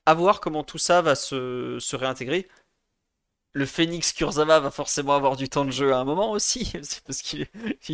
à 0.06 0.14
voir 0.14 0.40
comment 0.40 0.64
tout 0.64 0.78
ça 0.78 1.02
va 1.02 1.14
se, 1.14 1.96
réintégrer 1.96 2.48
le 3.54 3.66
Phoenix 3.66 4.14
Kurzawa 4.14 4.60
va 4.60 4.70
forcément 4.70 5.14
avoir 5.14 5.36
du 5.36 5.48
temps 5.48 5.66
de 5.66 5.70
jeu 5.70 5.92
à 5.92 5.98
un 5.98 6.04
moment 6.04 6.30
aussi, 6.30 6.72
parce 7.06 7.20
qu'il 7.20 7.46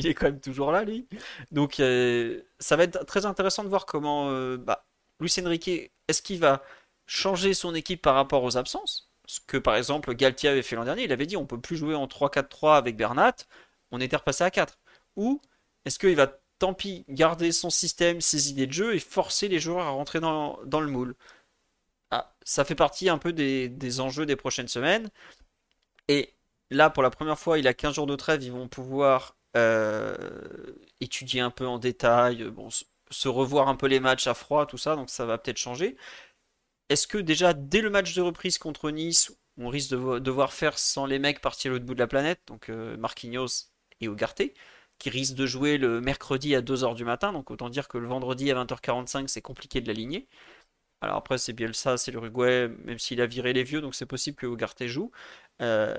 est, 0.06 0.14
quand 0.14 0.26
même 0.26 0.40
toujours 0.40 0.70
là, 0.70 0.84
lui. 0.84 1.08
Donc, 1.50 1.80
euh, 1.80 2.42
ça 2.60 2.76
va 2.76 2.84
être 2.84 3.04
très 3.06 3.26
intéressant 3.26 3.64
de 3.64 3.68
voir 3.68 3.84
comment 3.84 4.30
euh, 4.30 4.56
bah, 4.56 4.86
Luis 5.18 5.34
Enrique, 5.44 5.68
est-ce 6.06 6.22
qu'il 6.22 6.38
va 6.38 6.62
changer 7.06 7.54
son 7.54 7.74
équipe 7.74 8.02
par 8.02 8.14
rapport 8.14 8.44
aux 8.44 8.56
absences? 8.56 9.10
Ce 9.26 9.40
que, 9.40 9.56
par 9.56 9.74
exemple, 9.74 10.14
Galtier 10.14 10.48
avait 10.48 10.62
fait 10.62 10.76
l'an 10.76 10.84
dernier, 10.84 11.04
il 11.04 11.12
avait 11.12 11.26
dit 11.26 11.36
on 11.36 11.44
peut 11.44 11.60
plus 11.60 11.76
jouer 11.76 11.96
en 11.96 12.06
3-4-3 12.06 12.76
avec 12.76 12.96
Bernat, 12.96 13.34
on 13.90 14.00
était 14.00 14.16
repassé 14.16 14.44
à 14.44 14.52
4. 14.52 14.78
Ou 15.16 15.40
est-ce 15.84 15.98
qu'il 15.98 16.14
va, 16.14 16.28
tant 16.60 16.72
pis, 16.72 17.04
garder 17.08 17.50
son 17.50 17.70
système, 17.70 18.20
ses 18.20 18.50
idées 18.50 18.68
de 18.68 18.72
jeu 18.72 18.94
et 18.94 19.00
forcer 19.00 19.48
les 19.48 19.58
joueurs 19.58 19.86
à 19.86 19.90
rentrer 19.90 20.20
dans 20.20 20.60
le 20.64 20.86
moule? 20.86 21.16
Ah, 22.10 22.34
ça 22.42 22.64
fait 22.64 22.74
partie 22.74 23.08
un 23.08 23.18
peu 23.18 23.32
des, 23.32 24.00
enjeux 24.00 24.26
des 24.26 24.36
prochaines 24.36 24.68
semaines. 24.68 25.10
Et 26.08 26.34
là, 26.70 26.90
pour 26.90 27.02
la 27.02 27.10
première 27.10 27.38
fois, 27.38 27.58
il 27.58 27.68
a 27.68 27.74
15 27.74 27.94
jours 27.94 28.06
de 28.06 28.16
trêve, 28.16 28.42
ils 28.42 28.52
vont 28.52 28.68
pouvoir 28.68 29.36
euh, 29.56 30.16
étudier 31.00 31.40
un 31.40 31.50
peu 31.50 31.66
en 31.66 31.78
détail, 31.78 32.44
bon, 32.44 32.68
se 33.10 33.28
revoir 33.28 33.68
un 33.68 33.76
peu 33.76 33.86
les 33.86 34.00
matchs 34.00 34.26
à 34.26 34.34
froid, 34.34 34.66
tout 34.66 34.78
ça, 34.78 34.96
donc 34.96 35.10
ça 35.10 35.26
va 35.26 35.38
peut-être 35.38 35.58
changer. 35.58 35.96
Est-ce 36.88 37.06
que 37.06 37.18
déjà, 37.18 37.52
dès 37.52 37.80
le 37.82 37.90
match 37.90 38.14
de 38.14 38.22
reprise 38.22 38.58
contre 38.58 38.90
Nice, 38.90 39.32
on 39.58 39.68
risque 39.68 39.90
de 39.90 40.18
devoir 40.20 40.52
faire 40.52 40.78
sans 40.78 41.06
les 41.06 41.18
mecs 41.18 41.40
partir 41.40 41.70
à 41.70 41.74
l'autre 41.74 41.84
bout 41.84 41.94
de 41.94 41.98
la 42.00 42.06
planète, 42.06 42.40
donc 42.46 42.70
euh, 42.70 42.96
Marquinhos 42.96 43.68
et 44.00 44.06
Ugarte, 44.06 44.42
qui 44.98 45.10
risquent 45.10 45.34
de 45.34 45.46
jouer 45.46 45.78
le 45.78 46.00
mercredi 46.00 46.54
à 46.54 46.62
2h 46.62 46.94
du 46.94 47.04
matin, 47.04 47.32
donc 47.32 47.50
autant 47.50 47.68
dire 47.68 47.88
que 47.88 47.98
le 47.98 48.08
vendredi 48.08 48.50
à 48.50 48.64
20h45, 48.64 49.28
c'est 49.28 49.42
compliqué 49.42 49.80
de 49.80 49.88
l'aligner. 49.88 50.28
Alors 51.00 51.16
après, 51.16 51.38
c'est 51.38 51.52
Bielsa, 51.52 51.96
c'est 51.96 52.10
l'Uruguay, 52.10 52.68
même 52.84 52.98
s'il 52.98 53.20
a 53.20 53.26
viré 53.26 53.52
les 53.52 53.62
vieux, 53.62 53.80
donc 53.80 53.94
c'est 53.94 54.06
possible 54.06 54.36
que 54.36 54.46
Ugarte 54.46 54.86
joue. 54.86 55.10
Euh, 55.62 55.96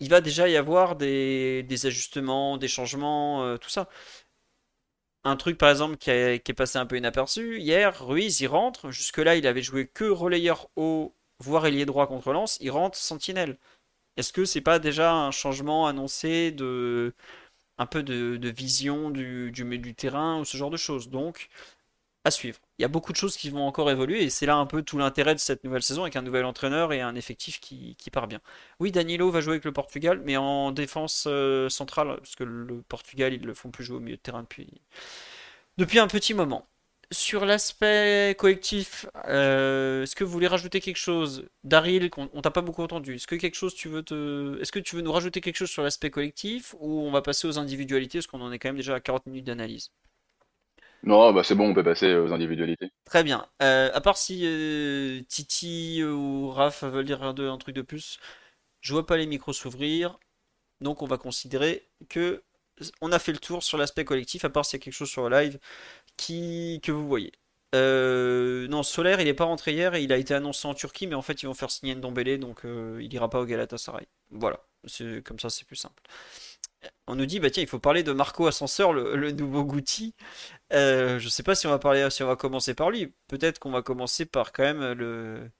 il 0.00 0.08
va 0.10 0.20
déjà 0.20 0.48
y 0.48 0.56
avoir 0.56 0.96
des, 0.96 1.66
ajustements, 1.84 2.56
des 2.58 2.68
changements, 2.68 3.44
euh, 3.44 3.56
tout 3.58 3.70
ça. 3.70 3.88
Un 5.24 5.36
truc 5.36 5.58
par 5.58 5.70
exemple 5.70 5.96
qui, 5.96 6.10
est 6.10 6.54
passé 6.56 6.78
un 6.78 6.86
peu 6.86 6.96
inaperçu, 6.96 7.58
hier, 7.60 8.04
Ruiz 8.06 8.40
il 8.40 8.46
rentre, 8.46 8.90
jusque-là 8.90 9.36
il 9.36 9.46
avait 9.46 9.62
joué 9.62 9.86
que 9.86 10.04
relayeur 10.04 10.68
haut, 10.76 11.14
voire 11.40 11.66
ailier 11.66 11.86
droit 11.86 12.06
contre 12.06 12.32
Lens, 12.32 12.58
il 12.60 12.70
rentre 12.70 12.96
sentinelle. 12.96 13.58
Est-ce 14.16 14.32
que 14.32 14.44
c'est 14.44 14.60
pas 14.62 14.78
déjà 14.80 15.14
un 15.14 15.30
changement 15.32 15.86
annoncé 15.86 16.52
de 16.52 17.14
un 17.78 17.86
peu 17.86 18.02
de, 18.02 18.48
vision 18.50 19.10
du, 19.10 19.52
du, 19.52 19.64
du 19.78 19.94
terrain 19.94 20.40
ou 20.40 20.44
ce 20.44 20.56
genre 20.56 20.70
de 20.70 20.76
choses? 20.76 21.10
Donc, 21.10 21.48
à 22.24 22.30
suivre 22.30 22.60
il 22.78 22.82
y 22.82 22.84
a 22.84 22.88
beaucoup 22.88 23.12
de 23.12 23.16
choses 23.16 23.36
qui 23.36 23.50
vont 23.50 23.66
encore 23.66 23.90
évoluer 23.90 24.22
et 24.22 24.30
c'est 24.30 24.46
là 24.46 24.56
un 24.56 24.66
peu 24.66 24.82
tout 24.82 24.98
l'intérêt 24.98 25.34
de 25.34 25.40
cette 25.40 25.64
nouvelle 25.64 25.82
saison 25.82 26.02
avec 26.02 26.14
un 26.16 26.22
nouvel 26.22 26.44
entraîneur 26.44 26.92
et 26.92 27.00
un 27.00 27.16
effectif 27.16 27.60
qui, 27.60 27.96
part 28.12 28.28
bien. 28.28 28.40
Oui, 28.80 28.92
Danilo 28.92 29.30
va 29.30 29.40
jouer 29.40 29.54
avec 29.54 29.64
le 29.64 29.72
Portugal, 29.72 30.22
mais 30.24 30.36
en 30.36 30.70
défense 30.70 31.24
euh, 31.28 31.68
centrale, 31.68 32.16
parce 32.18 32.36
que 32.36 32.44
le 32.44 32.82
Portugal, 32.82 33.34
ils 33.34 33.44
le 33.44 33.52
font 33.54 33.70
plus 33.70 33.84
jouer 33.84 33.96
au 33.96 34.00
milieu 34.00 34.16
de 34.16 34.22
terrain 34.22 34.42
depuis, 34.42 34.80
depuis 35.76 35.98
un 35.98 36.06
petit 36.06 36.34
moment. 36.34 36.66
Sur 37.10 37.46
l'aspect 37.46 38.36
collectif, 38.38 39.06
euh, 39.28 40.02
est-ce 40.02 40.14
que 40.14 40.24
vous 40.24 40.30
voulez 40.30 40.46
rajouter 40.46 40.80
quelque 40.80 40.96
chose? 40.96 41.48
Daryl, 41.64 42.10
on, 42.16 42.42
t'a 42.42 42.50
pas 42.50 42.60
beaucoup 42.60 42.82
entendu. 42.82 43.14
Est-ce 43.16 43.26
que 43.26 43.34
quelque 43.36 43.54
chose 43.56 43.74
tu 43.74 43.88
veux 43.88 44.02
te... 44.02 44.60
Est-ce 44.60 44.72
que 44.72 44.78
tu 44.78 44.94
veux 44.96 45.02
nous 45.02 45.12
rajouter 45.12 45.40
quelque 45.40 45.56
chose 45.56 45.70
sur 45.70 45.82
l'aspect 45.82 46.10
collectif 46.10 46.74
ou 46.80 47.00
on 47.00 47.10
va 47.10 47.22
passer 47.22 47.48
aux 47.48 47.58
individualités 47.58 48.18
parce 48.18 48.26
qu'on 48.26 48.42
en 48.42 48.52
est 48.52 48.58
quand 48.58 48.68
même 48.68 48.76
déjà 48.76 48.94
à 48.94 49.00
40 49.00 49.26
minutes 49.26 49.46
d'analyse? 49.46 49.90
Non, 51.04 51.32
bah 51.32 51.44
c'est 51.44 51.54
bon, 51.54 51.68
on 51.70 51.74
peut 51.74 51.84
passer 51.84 52.14
aux 52.14 52.32
individualités. 52.32 52.90
Très 53.04 53.22
bien. 53.22 53.46
Euh, 53.62 53.90
à 53.92 54.00
part 54.00 54.16
si 54.16 54.42
euh, 54.44 55.20
Titi 55.28 56.02
ou 56.04 56.50
Raph 56.50 56.82
veulent 56.84 57.04
dire 57.04 57.22
un, 57.22 57.58
truc 57.58 57.74
de 57.74 57.82
plus, 57.82 58.18
je 58.80 58.92
vois 58.92 59.06
pas 59.06 59.16
les 59.16 59.26
micros 59.26 59.52
s'ouvrir. 59.52 60.18
Donc 60.80 61.02
on 61.02 61.06
va 61.06 61.18
considérer 61.18 61.88
que 62.08 62.42
on 63.00 63.10
a 63.12 63.18
fait 63.18 63.32
le 63.32 63.38
tour 63.38 63.62
sur 63.62 63.78
l'aspect 63.78 64.04
collectif, 64.04 64.44
à 64.44 64.50
part 64.50 64.64
s'il 64.64 64.78
y 64.78 64.82
a 64.82 64.84
quelque 64.84 64.94
chose 64.94 65.10
sur 65.10 65.28
le 65.28 65.36
live 65.36 65.58
qui, 66.16 66.80
que 66.82 66.92
vous 66.92 67.06
voyez. 67.06 67.32
Euh, 67.74 68.66
non, 68.68 68.82
Solaire, 68.82 69.20
il 69.20 69.24
n'est 69.24 69.34
pas 69.34 69.44
rentré 69.44 69.72
hier 69.72 69.96
il 69.96 70.12
a 70.12 70.16
été 70.16 70.34
annoncé 70.34 70.66
en 70.66 70.74
Turquie, 70.74 71.06
mais 71.06 71.14
en 71.14 71.22
fait, 71.22 71.42
ils 71.42 71.46
vont 71.46 71.54
faire 71.54 71.70
signer 71.70 71.94
Ndombele, 71.94 72.38
donc 72.38 72.62
il 72.64 73.12
ira 73.12 73.28
pas 73.30 73.40
au 73.40 73.44
Galatasaray. 73.46 74.06
Voilà, 74.30 74.60
comme 75.24 75.38
ça, 75.38 75.50
c'est 75.50 75.66
plus 75.66 75.76
simple 75.76 76.02
on 77.06 77.16
nous 77.16 77.26
dit 77.26 77.40
bah 77.40 77.50
tiens 77.50 77.62
il 77.62 77.68
faut 77.68 77.78
parler 77.78 78.02
de 78.02 78.12
Marco 78.12 78.46
Ascenseur 78.46 78.92
le, 78.92 79.30
nouveau 79.32 79.64
Gucci 79.64 80.14
euh, 80.72 81.18
je 81.18 81.28
sais 81.28 81.42
pas 81.42 81.54
si 81.54 81.66
on 81.66 81.70
va 81.70 81.78
parler 81.78 82.08
si 82.10 82.22
on 82.22 82.26
va 82.26 82.36
commencer 82.36 82.74
par 82.74 82.90
lui. 82.90 83.12
Peut-être 83.28 83.58
qu'on 83.58 83.70
va 83.70 83.82
commencer 83.82 84.26
par 84.26 84.52
quand 84.52 84.62
même 84.64 84.92
le 84.92 85.50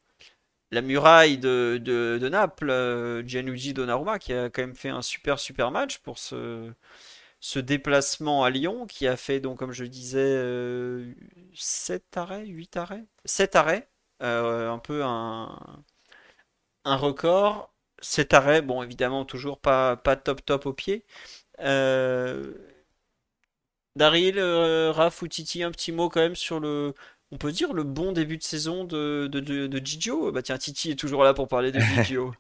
la 0.70 0.82
muraille 0.82 1.38
de, 1.38 2.28
Naples 2.30 2.70
euh, 2.70 3.26
Gianluigi 3.26 3.74
Donnarumma 3.74 4.18
qui 4.18 4.32
a 4.34 4.50
quand 4.50 4.62
même 4.62 4.74
fait 4.76 4.90
un 4.90 5.02
super 5.02 5.38
super 5.38 5.70
match 5.70 5.98
pour 5.98 6.18
ce 6.18 6.72
ce 7.40 7.58
déplacement 7.60 8.44
à 8.44 8.50
Lyon 8.50 8.86
qui 8.86 9.06
a 9.06 9.16
fait 9.16 9.40
donc 9.40 9.58
comme 9.58 9.72
je 9.72 9.84
disais 9.84 10.36
7 11.54 12.02
euh, 12.16 12.20
arrêts 12.20 12.46
8 12.46 12.76
arrêts 12.76 13.04
7 13.24 13.56
arrêts 13.56 13.88
un 14.20 14.78
peu 14.78 15.04
un 15.04 15.58
un 16.84 16.96
record 16.96 17.72
cet 18.00 18.34
arrêt, 18.34 18.62
bon, 18.62 18.82
évidemment, 18.82 19.24
toujours 19.24 19.58
pas, 19.58 19.96
pas 19.96 20.16
top 20.16 20.44
top 20.44 20.66
au 20.66 20.72
pied. 20.72 21.04
Euh... 21.60 22.54
Daryl, 23.98 24.38
euh, 24.38 24.92
Raph 24.92 25.22
ou 25.22 25.28
Titi, 25.28 25.62
un 25.64 25.72
petit 25.72 25.92
mot 25.92 26.08
quand 26.08 26.20
même 26.20 26.36
sur 26.36 26.60
le, 26.60 26.94
on 27.32 27.36
peut 27.36 27.50
dire, 27.52 27.72
le 27.74 27.82
bon 27.82 28.12
début 28.12 28.38
de 28.38 28.42
saison 28.44 28.84
de, 28.84 29.28
de, 29.30 29.40
de, 29.66 29.84
Gigio? 29.84 30.30
Bah 30.32 30.40
tiens, 30.40 30.56
Titi 30.56 30.90
est 30.92 30.98
toujours 30.98 31.24
là 31.24 31.34
pour 31.34 31.48
parler 31.48 31.72
de 31.72 31.80
Gigio. 32.04 32.32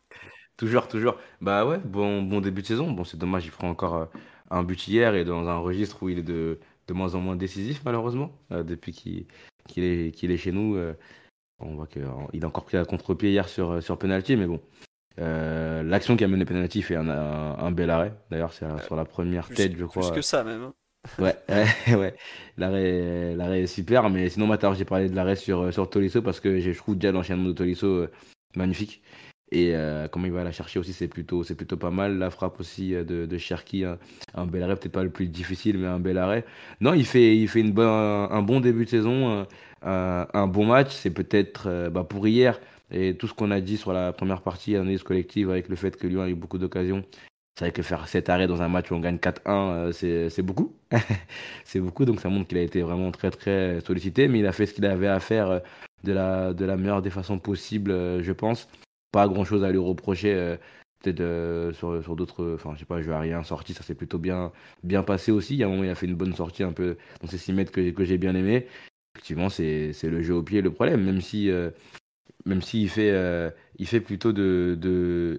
toujours, 0.56 0.88
toujours. 0.88 1.16
Bah 1.40 1.66
ouais, 1.66 1.78
bon, 1.78 2.22
bon 2.22 2.40
début 2.40 2.62
de 2.62 2.66
saison. 2.66 2.90
Bon, 2.92 3.04
c'est 3.04 3.18
dommage, 3.18 3.44
il 3.44 3.50
prend 3.50 3.68
encore 3.68 3.96
euh, 3.96 4.06
un 4.50 4.62
but 4.62 4.86
hier 4.86 5.14
et 5.16 5.24
dans 5.24 5.48
un 5.48 5.58
registre 5.58 6.02
où 6.02 6.08
il 6.08 6.20
est 6.20 6.22
de, 6.22 6.60
de 6.86 6.94
moins 6.94 7.14
en 7.16 7.20
moins 7.20 7.36
décisif, 7.36 7.82
malheureusement, 7.84 8.32
euh, 8.52 8.62
depuis 8.62 8.92
qu'il 8.92 9.26
est, 9.76 10.22
est 10.22 10.36
chez 10.36 10.52
nous. 10.52 10.78
on 11.58 11.74
voit 11.74 11.88
qu'il 11.88 12.04
a 12.04 12.46
encore 12.46 12.64
pris 12.64 12.76
à 12.76 12.84
contre-pied 12.84 13.30
hier 13.30 13.48
sur, 13.48 13.82
sur 13.82 13.98
penalty, 13.98 14.36
mais 14.36 14.46
bon, 14.46 14.60
euh, 15.20 15.82
l'action 15.82 16.16
qui 16.16 16.24
a 16.24 16.28
mené 16.28 16.44
penalty 16.44 16.82
fait 16.82 16.96
un, 16.96 17.70
bel 17.72 17.90
arrêt. 17.90 18.12
D'ailleurs, 18.30 18.52
c'est 18.52 18.66
sur 18.84 18.96
la 18.96 19.04
première 19.04 19.48
tête, 19.48 19.72
je 19.76 19.84
crois. 19.84 20.02
Plus 20.02 20.16
que 20.16 20.22
ça, 20.22 20.44
même. 20.44 20.62
Hein. 20.62 20.74
Ouais, 21.18 21.34
ouais, 21.94 22.14
L'arrêt, 22.56 23.34
l'arrêt 23.34 23.62
est 23.62 23.66
super. 23.66 24.10
Mais 24.10 24.28
sinon, 24.28 24.46
maintenant, 24.46 24.74
j'ai 24.74 24.84
parlé 24.84 25.08
de 25.08 25.16
l'arrêt 25.16 25.36
sur, 25.36 25.72
sur 25.72 25.88
Tolisso 25.88 26.22
parce 26.22 26.40
que 26.40 26.60
je 26.60 26.70
trouve 26.72 26.96
déjà 26.96 27.12
l'enchaînement 27.12 27.48
de 27.48 27.52
Tolisso 27.52 27.86
euh, 27.86 28.10
magnifique. 28.56 29.02
Et 29.50 29.74
euh, 29.74 30.08
comment 30.08 30.26
il 30.26 30.32
va 30.32 30.44
la 30.44 30.52
chercher 30.52 30.78
aussi, 30.78 30.92
c'est 30.92 31.08
plutôt, 31.08 31.42
c'est 31.44 31.54
plutôt 31.54 31.78
pas 31.78 31.90
mal. 31.90 32.18
La 32.18 32.30
frappe 32.30 32.60
aussi 32.60 32.90
de, 32.90 33.24
de 33.24 33.38
Cherki, 33.38 33.84
un, 33.84 34.46
bel 34.46 34.62
arrêt, 34.62 34.76
peut-être 34.76 34.92
pas 34.92 35.04
le 35.04 35.10
plus 35.10 35.28
difficile, 35.28 35.78
mais 35.78 35.86
un 35.86 36.00
bel 36.00 36.18
arrêt. 36.18 36.44
Non, 36.80 36.92
il 36.92 37.06
fait, 37.06 37.34
il 37.36 37.48
fait 37.48 37.60
une 37.60 37.72
bonne, 37.72 37.88
un 37.88 38.42
bon 38.42 38.60
début 38.60 38.84
de 38.84 38.90
saison, 38.90 39.46
un, 39.82 40.46
bon 40.48 40.66
match. 40.66 40.90
C'est 40.90 41.10
peut-être 41.10 41.88
bah, 41.88 42.04
pour 42.04 42.28
hier, 42.28 42.60
et 42.90 43.16
tout 43.16 43.26
ce 43.26 43.34
qu'on 43.34 43.50
a 43.50 43.60
dit 43.60 43.76
sur 43.76 43.92
la 43.92 44.12
première 44.12 44.42
partie, 44.42 44.76
analyse 44.76 45.02
collective, 45.02 45.50
avec 45.50 45.68
le 45.68 45.76
fait 45.76 45.96
que 45.96 46.06
Lyon 46.06 46.22
a 46.22 46.28
eu 46.28 46.34
beaucoup 46.34 46.58
d'occasions, 46.58 47.04
c'est 47.58 47.64
vrai 47.64 47.72
que 47.72 47.82
faire 47.82 48.06
7 48.06 48.28
arrêts 48.28 48.46
dans 48.46 48.62
un 48.62 48.68
match 48.68 48.92
où 48.92 48.94
on 48.94 49.00
gagne 49.00 49.16
4-1, 49.16 49.92
euh, 50.04 50.28
c'est 50.30 50.42
beaucoup. 50.42 50.76
c'est 51.64 51.80
beaucoup, 51.80 52.04
donc 52.04 52.20
ça 52.20 52.28
montre 52.28 52.46
qu'il 52.46 52.58
a 52.58 52.62
été 52.62 52.82
vraiment 52.82 53.10
très 53.10 53.32
très 53.32 53.80
sollicité, 53.80 54.28
mais 54.28 54.38
il 54.38 54.46
a 54.46 54.52
fait 54.52 54.64
ce 54.66 54.74
qu'il 54.74 54.86
avait 54.86 55.08
à 55.08 55.18
faire 55.18 55.50
euh, 55.50 55.58
de 56.04 56.12
la, 56.12 56.54
de 56.54 56.64
la 56.64 56.76
meilleure 56.76 57.02
des 57.02 57.10
façons 57.10 57.40
possibles, 57.40 57.90
euh, 57.90 58.22
je 58.22 58.30
pense. 58.30 58.68
Pas 59.10 59.26
grand 59.26 59.44
chose 59.44 59.64
à 59.64 59.72
lui 59.72 59.78
reprocher, 59.78 60.56
peut-être 61.02 61.74
sur, 61.74 62.02
sur 62.02 62.14
d'autres. 62.14 62.54
Enfin, 62.54 62.74
je 62.74 62.80
sais 62.80 62.84
pas, 62.84 63.02
je 63.02 63.10
à 63.10 63.18
rien 63.18 63.42
sorti, 63.42 63.74
ça 63.74 63.82
s'est 63.82 63.94
plutôt 63.94 64.18
bien, 64.18 64.52
bien 64.84 65.02
passé 65.02 65.32
aussi. 65.32 65.54
Il 65.54 65.58
y 65.58 65.64
a 65.64 65.66
un 65.66 65.70
moment, 65.70 65.84
il 65.84 65.90
a 65.90 65.94
fait 65.94 66.06
une 66.06 66.14
bonne 66.14 66.34
sortie 66.34 66.62
un 66.62 66.72
peu 66.72 66.96
dans 67.22 67.26
ces 67.26 67.38
6 67.38 67.54
mètres 67.54 67.72
que, 67.72 67.90
que 67.90 68.04
j'ai 68.04 68.18
bien 68.18 68.34
aimé. 68.34 68.68
Effectivement, 69.16 69.48
c'est 69.48 69.94
le 70.04 70.22
jeu 70.22 70.34
au 70.34 70.42
pied 70.42 70.60
le 70.60 70.70
problème, 70.70 71.02
même 71.04 71.22
si 71.22 71.50
même 72.46 72.62
s'il 72.62 72.88
fait, 72.88 73.10
euh, 73.10 73.50
il 73.78 73.86
fait 73.86 74.00
plutôt 74.00 74.32
de, 74.32 74.76
de 74.80 75.38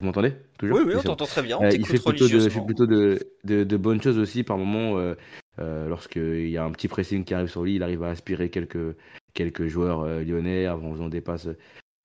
Vous 0.00 0.06
m'entendez 0.06 0.34
toujours? 0.58 0.78
Oui, 0.78 0.84
oui, 0.86 0.94
on 0.96 1.02
t'entend 1.02 1.26
très 1.26 1.42
bien, 1.42 1.58
on 1.58 1.64
Euh, 1.64 1.70
il 1.70 1.86
fait 1.86 1.98
plutôt 1.98 2.28
de, 2.28 2.38
il 2.38 2.50
fait 2.50 2.64
plutôt 2.64 2.86
de, 2.86 3.18
de, 3.44 3.64
de 3.64 3.76
bonnes 3.76 4.02
choses 4.02 4.18
aussi 4.18 4.42
par 4.42 4.58
moment. 4.58 4.98
Euh, 4.98 5.14
euh, 5.60 5.88
Lorsqu'il 5.88 6.48
y 6.50 6.56
a 6.56 6.64
un 6.64 6.72
petit 6.72 6.88
pressing 6.88 7.24
qui 7.24 7.32
arrive 7.34 7.48
sur 7.48 7.62
lui, 7.62 7.76
il 7.76 7.82
arrive 7.82 8.02
à 8.02 8.10
aspirer 8.10 8.50
quelques, 8.50 8.96
quelques 9.34 9.66
joueurs 9.66 10.04
lyonnais 10.06 10.68
en 10.68 10.92
faisant 10.92 11.08
des 11.08 11.20
passes 11.20 11.48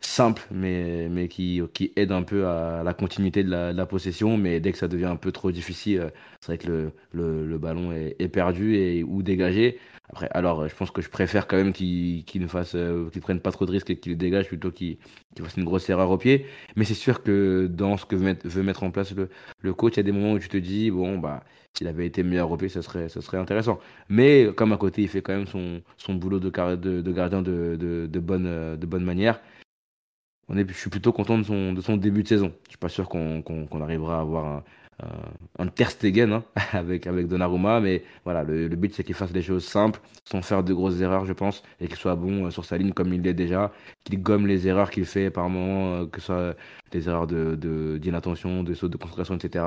simples, 0.02 0.48
mais, 0.52 1.10
mais 1.10 1.28
qui, 1.28 1.62
qui 1.74 1.92
aident 1.96 2.14
un 2.14 2.24
peu 2.24 2.48
à 2.48 2.84
la 2.84 2.94
continuité 2.94 3.44
de 3.44 3.50
la, 3.50 3.74
de 3.74 3.78
la 3.78 3.86
possession. 3.86 4.38
Mais 4.38 4.60
dès 4.60 4.72
que 4.72 4.78
ça 4.78 4.88
devient 4.88 5.06
un 5.06 5.16
peu 5.18 5.32
trop 5.32 5.52
difficile, 5.52 6.12
c'est 6.42 6.54
vrai 6.54 6.58
que 6.58 6.68
le, 6.68 6.92
le, 7.12 7.46
le 7.48 7.58
ballon 7.58 7.92
est, 7.92 8.16
est 8.20 8.30
perdu 8.30 8.76
et, 8.76 9.04
ou 9.04 9.24
dégagé. 9.24 9.80
Après, 10.10 10.28
alors, 10.32 10.62
euh, 10.62 10.68
je 10.68 10.76
pense 10.76 10.90
que 10.90 11.02
je 11.02 11.10
préfère 11.10 11.48
quand 11.48 11.58
même 11.58 11.72
qu'il 11.72 12.26
ne 12.36 12.48
fasse, 12.48 12.74
euh, 12.76 13.10
qu'il 13.12 13.22
prenne 13.22 13.40
pas 13.40 13.52
trop 13.52 13.66
de 13.66 13.72
risques 13.72 13.92
et 13.92 13.98
qu'il 13.98 14.18
dégage 14.18 14.48
plutôt 14.48 14.72
qu'il 14.72 14.98
fasse 15.40 15.56
une 15.56 15.66
grosse 15.66 15.88
erreur 15.90 16.10
au 16.10 16.18
pied. 16.18 16.48
Mais 16.76 16.84
c'est 16.84 16.96
sûr 16.96 17.22
que 17.22 17.68
dans 17.68 17.96
ce 17.96 18.06
que 18.06 18.16
veut 18.16 18.64
mettre, 18.64 18.84
en 18.84 18.92
place 18.92 19.14
le, 19.62 19.74
coach, 19.74 19.94
il 19.94 19.98
y 19.98 20.00
a 20.00 20.04
des 20.04 20.12
moments 20.12 20.34
où 20.34 20.40
tu 20.40 20.50
te 20.50 20.58
dis, 20.58 20.90
bon, 20.90 21.20
bah, 21.20 21.44
s'il 21.78 21.88
avait 21.88 22.08
été 22.08 22.24
meilleur 22.24 22.50
au 22.52 22.58
pied, 22.58 22.70
ça 22.70 22.82
serait, 22.82 23.38
intéressant. 23.38 23.80
Mais 24.10 24.50
comme 24.56 24.74
à 24.74 24.78
côté, 24.78 25.04
il 25.04 25.10
fait 25.10 25.22
quand 25.22 25.36
même 25.36 25.46
son, 25.48 26.14
boulot 26.16 26.40
de, 26.40 26.50
gardien 26.50 27.42
de, 27.44 27.76
de, 27.78 28.20
bonne, 28.20 29.04
manière. 29.04 29.40
On 30.48 30.58
est, 30.58 30.68
je 30.68 30.74
suis 30.74 30.90
plutôt 30.90 31.14
content 31.14 31.38
de 31.38 31.44
son, 31.44 31.98
début 31.98 32.24
de 32.24 32.28
saison. 32.28 32.52
Je 32.66 32.70
suis 32.72 32.80
pas 32.80 32.90
sûr 32.90 33.08
qu'on 33.10 33.82
arrivera 33.82 34.18
à 34.18 34.22
avoir 34.22 34.64
un, 35.02 35.64
un 35.64 35.68
Ter 35.68 35.92
Stegen 35.92 36.34
hein, 36.34 36.44
avec, 36.74 37.08
avec 37.08 37.28
Donnarumma, 37.28 37.80
mais 37.80 38.04
voilà, 38.26 38.44
le, 38.44 38.68
le 38.68 38.76
but 38.76 38.94
c'est 38.94 39.04
qu'il 39.04 39.16
fasse 39.16 39.32
les 39.32 39.42
choses 39.42 39.66
simples, 39.66 40.00
sans 40.26 40.42
faire 40.42 40.64
de 40.64 40.74
grosses 40.74 41.02
erreurs, 41.02 41.26
je 41.26 41.34
pense, 41.34 41.64
et 41.80 41.88
qu'il 41.88 41.98
soit 41.98 42.16
bon 42.16 42.46
euh, 42.48 42.52
sur 42.52 42.66
sa 42.66 42.78
ligne 42.78 42.92
comme 42.94 43.14
il 43.14 43.22
l'est 43.22 43.34
déjà, 43.34 43.72
qu'il 44.04 44.22
gomme 44.22 44.48
les 44.48 44.68
erreurs 44.68 44.92
qu'il 44.92 45.06
fait 45.06 45.30
par 45.32 45.50
moment, 45.50 46.02
euh, 46.02 46.06
que 46.08 46.20
ce 46.20 46.28
soit 46.28 46.56
des 46.92 47.08
erreurs 47.08 47.28
de, 47.28 47.56
de, 47.56 47.98
d'inattention, 47.98 48.64
de 48.64 48.74
saut 48.74 48.90
de 48.90 48.98
concentration, 48.98 49.36
etc. 49.36 49.66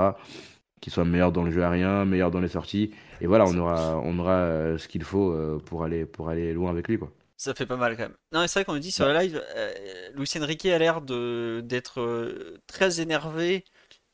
Qu'il 0.80 0.92
soit 0.92 1.04
meilleur 1.04 1.30
dans 1.32 1.44
le 1.44 1.50
jeu 1.52 1.62
aérien, 1.64 2.04
meilleur 2.04 2.30
dans 2.32 2.40
les 2.40 2.48
sorties, 2.48 2.90
et 3.20 3.26
voilà, 3.26 3.44
on 3.46 3.56
aura, 3.56 3.98
on 4.04 4.18
aura 4.18 4.32
euh, 4.32 4.78
ce 4.78 4.88
qu'il 4.88 5.04
faut 5.04 5.30
euh, 5.32 5.58
pour 5.64 5.84
aller, 5.84 6.04
pour 6.06 6.28
aller 6.28 6.52
loin 6.52 6.70
avec 6.70 6.88
lui, 6.88 6.98
quoi. 6.98 7.12
Ça 7.36 7.54
fait 7.54 7.66
pas 7.66 7.76
mal 7.76 7.96
quand 7.96 8.04
même. 8.04 8.16
Non, 8.32 8.40
mais 8.40 8.46
c'est 8.48 8.60
vrai 8.60 8.64
qu'on 8.64 8.74
nous 8.74 8.78
dit 8.78 8.92
sur 8.92 9.06
la 9.06 9.22
live, 9.24 9.42
euh, 9.56 9.72
Luis 10.14 10.28
Enrique 10.40 10.66
a 10.66 10.78
l'air 10.78 11.00
de 11.00 11.60
d'être 11.64 12.00
euh, 12.00 12.58
très 12.68 13.00
énervé 13.00 13.64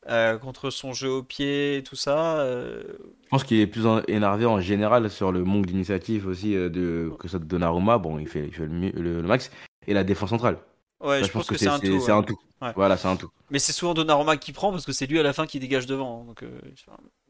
euh, 0.09 0.39
contre 0.39 0.71
son 0.71 0.93
jeu 0.93 1.11
au 1.11 1.23
pied 1.23 1.77
et 1.79 1.83
tout 1.83 1.97
ça. 1.97 2.39
euh. 2.41 2.83
Je 3.25 3.29
pense 3.31 3.45
qu'il 3.45 3.59
est 3.61 3.67
plus 3.67 3.87
en- 3.87 4.03
énervé 4.09 4.47
en 4.47 4.61
général 4.61 5.11
sur 5.11 5.33
le 5.33 5.45
manque 5.45 5.67
d'initiative 5.67 6.27
aussi 6.27 6.55
euh, 6.55 6.69
de 6.69 7.11
que 7.19 7.29
ça 7.29 7.39
de 7.39 7.45
Donnarumma. 7.45 7.99
Bon, 7.99 8.19
il 8.19 8.29
fait, 8.29 8.47
il 8.47 8.55
fait 8.55 8.65
le, 8.65 8.69
mi- 8.73 8.93
le- 8.93 9.21
le 9.21 9.29
max. 9.29 9.51
Et 9.87 9.95
la 9.95 10.05
défense 10.05 10.31
centrale. 10.31 10.59
Ouais, 11.01 11.23
je 11.25 11.31
pense 11.31 11.47
que 11.47 11.57
c'est 11.57 11.65
c'est 11.67 11.71
un 11.71 11.79
tout. 11.79 12.01
c'est 12.01 12.13
ouais. 12.13 12.19
un 12.19 12.23
tout. 12.23 12.37
Ouais. 12.61 12.73
Voilà, 12.75 12.97
c'est 12.97 13.09
un 13.09 13.17
tout. 13.17 13.31
Mais 13.51 13.59
c'est 13.59 13.73
souvent 13.73 13.95
Donnarumma 13.95 14.37
qui 14.37 14.53
prend 14.53 14.71
parce 14.73 14.85
que 14.85 14.93
c'est 14.93 15.07
lui 15.07 15.19
à 15.19 15.23
la 15.23 15.33
fin 15.33 15.47
qui 15.47 15.61
dégage 15.61 15.87
devant. 15.87 16.25
Donc, 16.25 16.43
euh, 16.43 16.49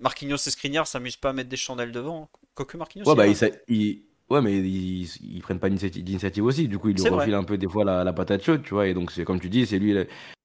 Marquinhos 0.00 0.36
et 0.36 0.50
Skriniar 0.50 0.86
s'amusent 0.86 1.16
pas 1.16 1.30
à 1.30 1.32
mettre 1.32 1.48
des 1.50 1.56
chandelles 1.56 1.92
devant. 1.92 2.30
Quoique 2.54 2.76
Marquinhos, 2.76 3.04
Ouais, 3.04 3.30
il 3.30 3.38
bah, 3.38 3.46
ouais, 4.30 4.42
mais 4.42 4.56
ils, 4.58 5.04
ils 5.22 5.40
prennent 5.42 5.58
pas 5.60 5.68
d'initiative 5.70 6.44
aussi. 6.44 6.66
Du 6.68 6.78
coup, 6.78 6.88
ils 6.88 6.94
lui 6.96 7.02
vrai. 7.02 7.10
refilent 7.10 7.34
un 7.34 7.44
peu 7.44 7.58
des 7.58 7.68
fois 7.68 7.84
la, 7.84 8.04
la 8.04 8.12
patate 8.12 8.42
chaude, 8.42 8.62
tu 8.62 8.74
vois. 8.74 8.86
Et 8.88 8.94
donc, 8.94 9.10
c'est 9.10 9.24
comme 9.24 9.40
tu 9.40 9.48
dis, 9.50 9.66
c'est 9.66 9.78
lui 9.78 9.92
là, 9.92 10.04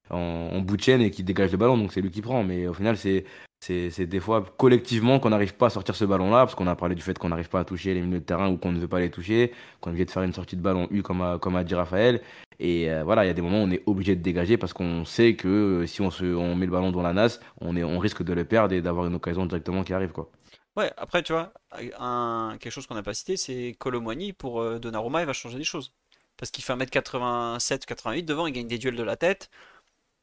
en, 0.10 0.60
bout 0.62 0.78
de 0.78 0.82
chaîne 0.82 1.02
et 1.02 1.12
qui 1.12 1.24
dégage 1.24 1.52
le 1.52 1.58
ballon. 1.58 1.78
Donc, 1.78 1.94
c'est 1.94 2.02
lui 2.02 2.12
qui 2.12 2.22
prend. 2.22 2.44
Mais 2.44 2.68
au 2.68 2.74
final, 2.74 2.98
c'est 2.98 3.26
c'est 3.60 4.06
des 4.06 4.20
fois 4.20 4.44
collectivement 4.58 5.20
qu'on 5.20 5.30
n'arrive 5.30 5.56
pas 5.56 5.68
à 5.68 5.70
sortir 5.70 5.96
ce 5.96 6.04
ballon-là. 6.04 6.40
Parce 6.40 6.56
qu'on 6.56 6.68
a 6.68 6.76
parlé 6.76 6.96
du 6.96 7.02
fait 7.02 7.18
qu'on 7.18 7.30
n'arrive 7.30 7.50
pas 7.50 7.62
à 7.62 7.66
toucher 7.66 7.94
les 7.94 8.02
milieux 8.02 8.20
de 8.20 8.26
terrain 8.26 8.50
ou 8.50 8.58
qu'on 8.58 8.72
ne 8.72 8.80
veut 8.80 8.88
pas 8.88 9.00
les 9.00 9.10
toucher. 9.10 9.54
Qu'on 9.80 9.92
vient 9.92 10.06
de 10.06 10.12
faire 10.12 10.24
une 10.24 10.34
sortie 10.34 10.58
de 10.58 10.62
ballon 10.62 10.88
U 10.92 11.02
comme 11.02 11.22
a, 11.22 11.40
comme 11.40 11.62
dit 11.64 11.76
Raphaël. 11.76 12.22
Et 12.60 12.90
euh, 12.92 13.04
voilà, 13.04 13.26
il 13.26 13.28
y 13.28 13.32
a 13.32 13.34
des 13.34 13.42
moments 13.42 13.62
où 13.62 13.66
on 13.66 13.72
est 13.72 13.84
obligé 13.86 14.16
de 14.16 14.22
dégager 14.22 14.58
parce 14.58 14.74
qu'on 14.74 15.06
sait 15.06 15.36
que 15.36 15.48
euh, 15.48 15.88
si 15.88 16.02
on, 16.02 16.12
se, 16.12 16.24
on 16.24 16.56
met 16.56 16.66
le 16.66 16.72
ballon 16.72 16.92
dans 16.92 17.02
la 17.02 17.14
nasse, 17.14 17.40
on, 17.62 17.76
est, 17.76 17.84
on 17.84 18.00
risque 18.00 18.24
de 18.24 18.34
le 18.34 18.46
perdre 18.46 18.74
et 18.74 18.82
d'avoir 18.82 19.08
une 19.08 19.16
occasion 19.16 19.46
directement 19.46 19.84
qui 19.84 19.94
arrive, 19.94 20.12
quoi. 20.12 20.30
Ouais, 20.76 20.92
après, 20.98 21.22
tu 21.22 21.34
vois, 21.34 21.54
quelque 21.72 22.72
chose 22.72 22.88
qu'on 22.88 22.96
n'a 22.96 23.04
pas 23.04 23.14
cité, 23.14 23.38
c'est 23.38 23.76
Colomboigny 23.78 24.34
pour 24.34 24.60
euh, 24.60 24.80
Donnarumma, 24.80 25.22
il 25.22 25.28
va 25.28 25.34
changer 25.34 25.58
des 25.58 25.64
choses. 25.64 25.94
Parce 26.36 26.50
qu'il 26.50 26.64
fait 26.64 26.74
1m87 26.74 27.86
88 27.86 28.24
devant, 28.24 28.48
il 28.48 28.54
gagne 28.54 28.68
des 28.68 28.80
duels 28.80 28.96
de 28.96 29.04
la 29.04 29.16
tête, 29.16 29.52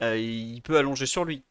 euh, 0.02 0.16
il 0.18 0.62
peut 0.62 0.76
allonger 0.78 1.06
sur 1.06 1.24
lui. 1.24 1.44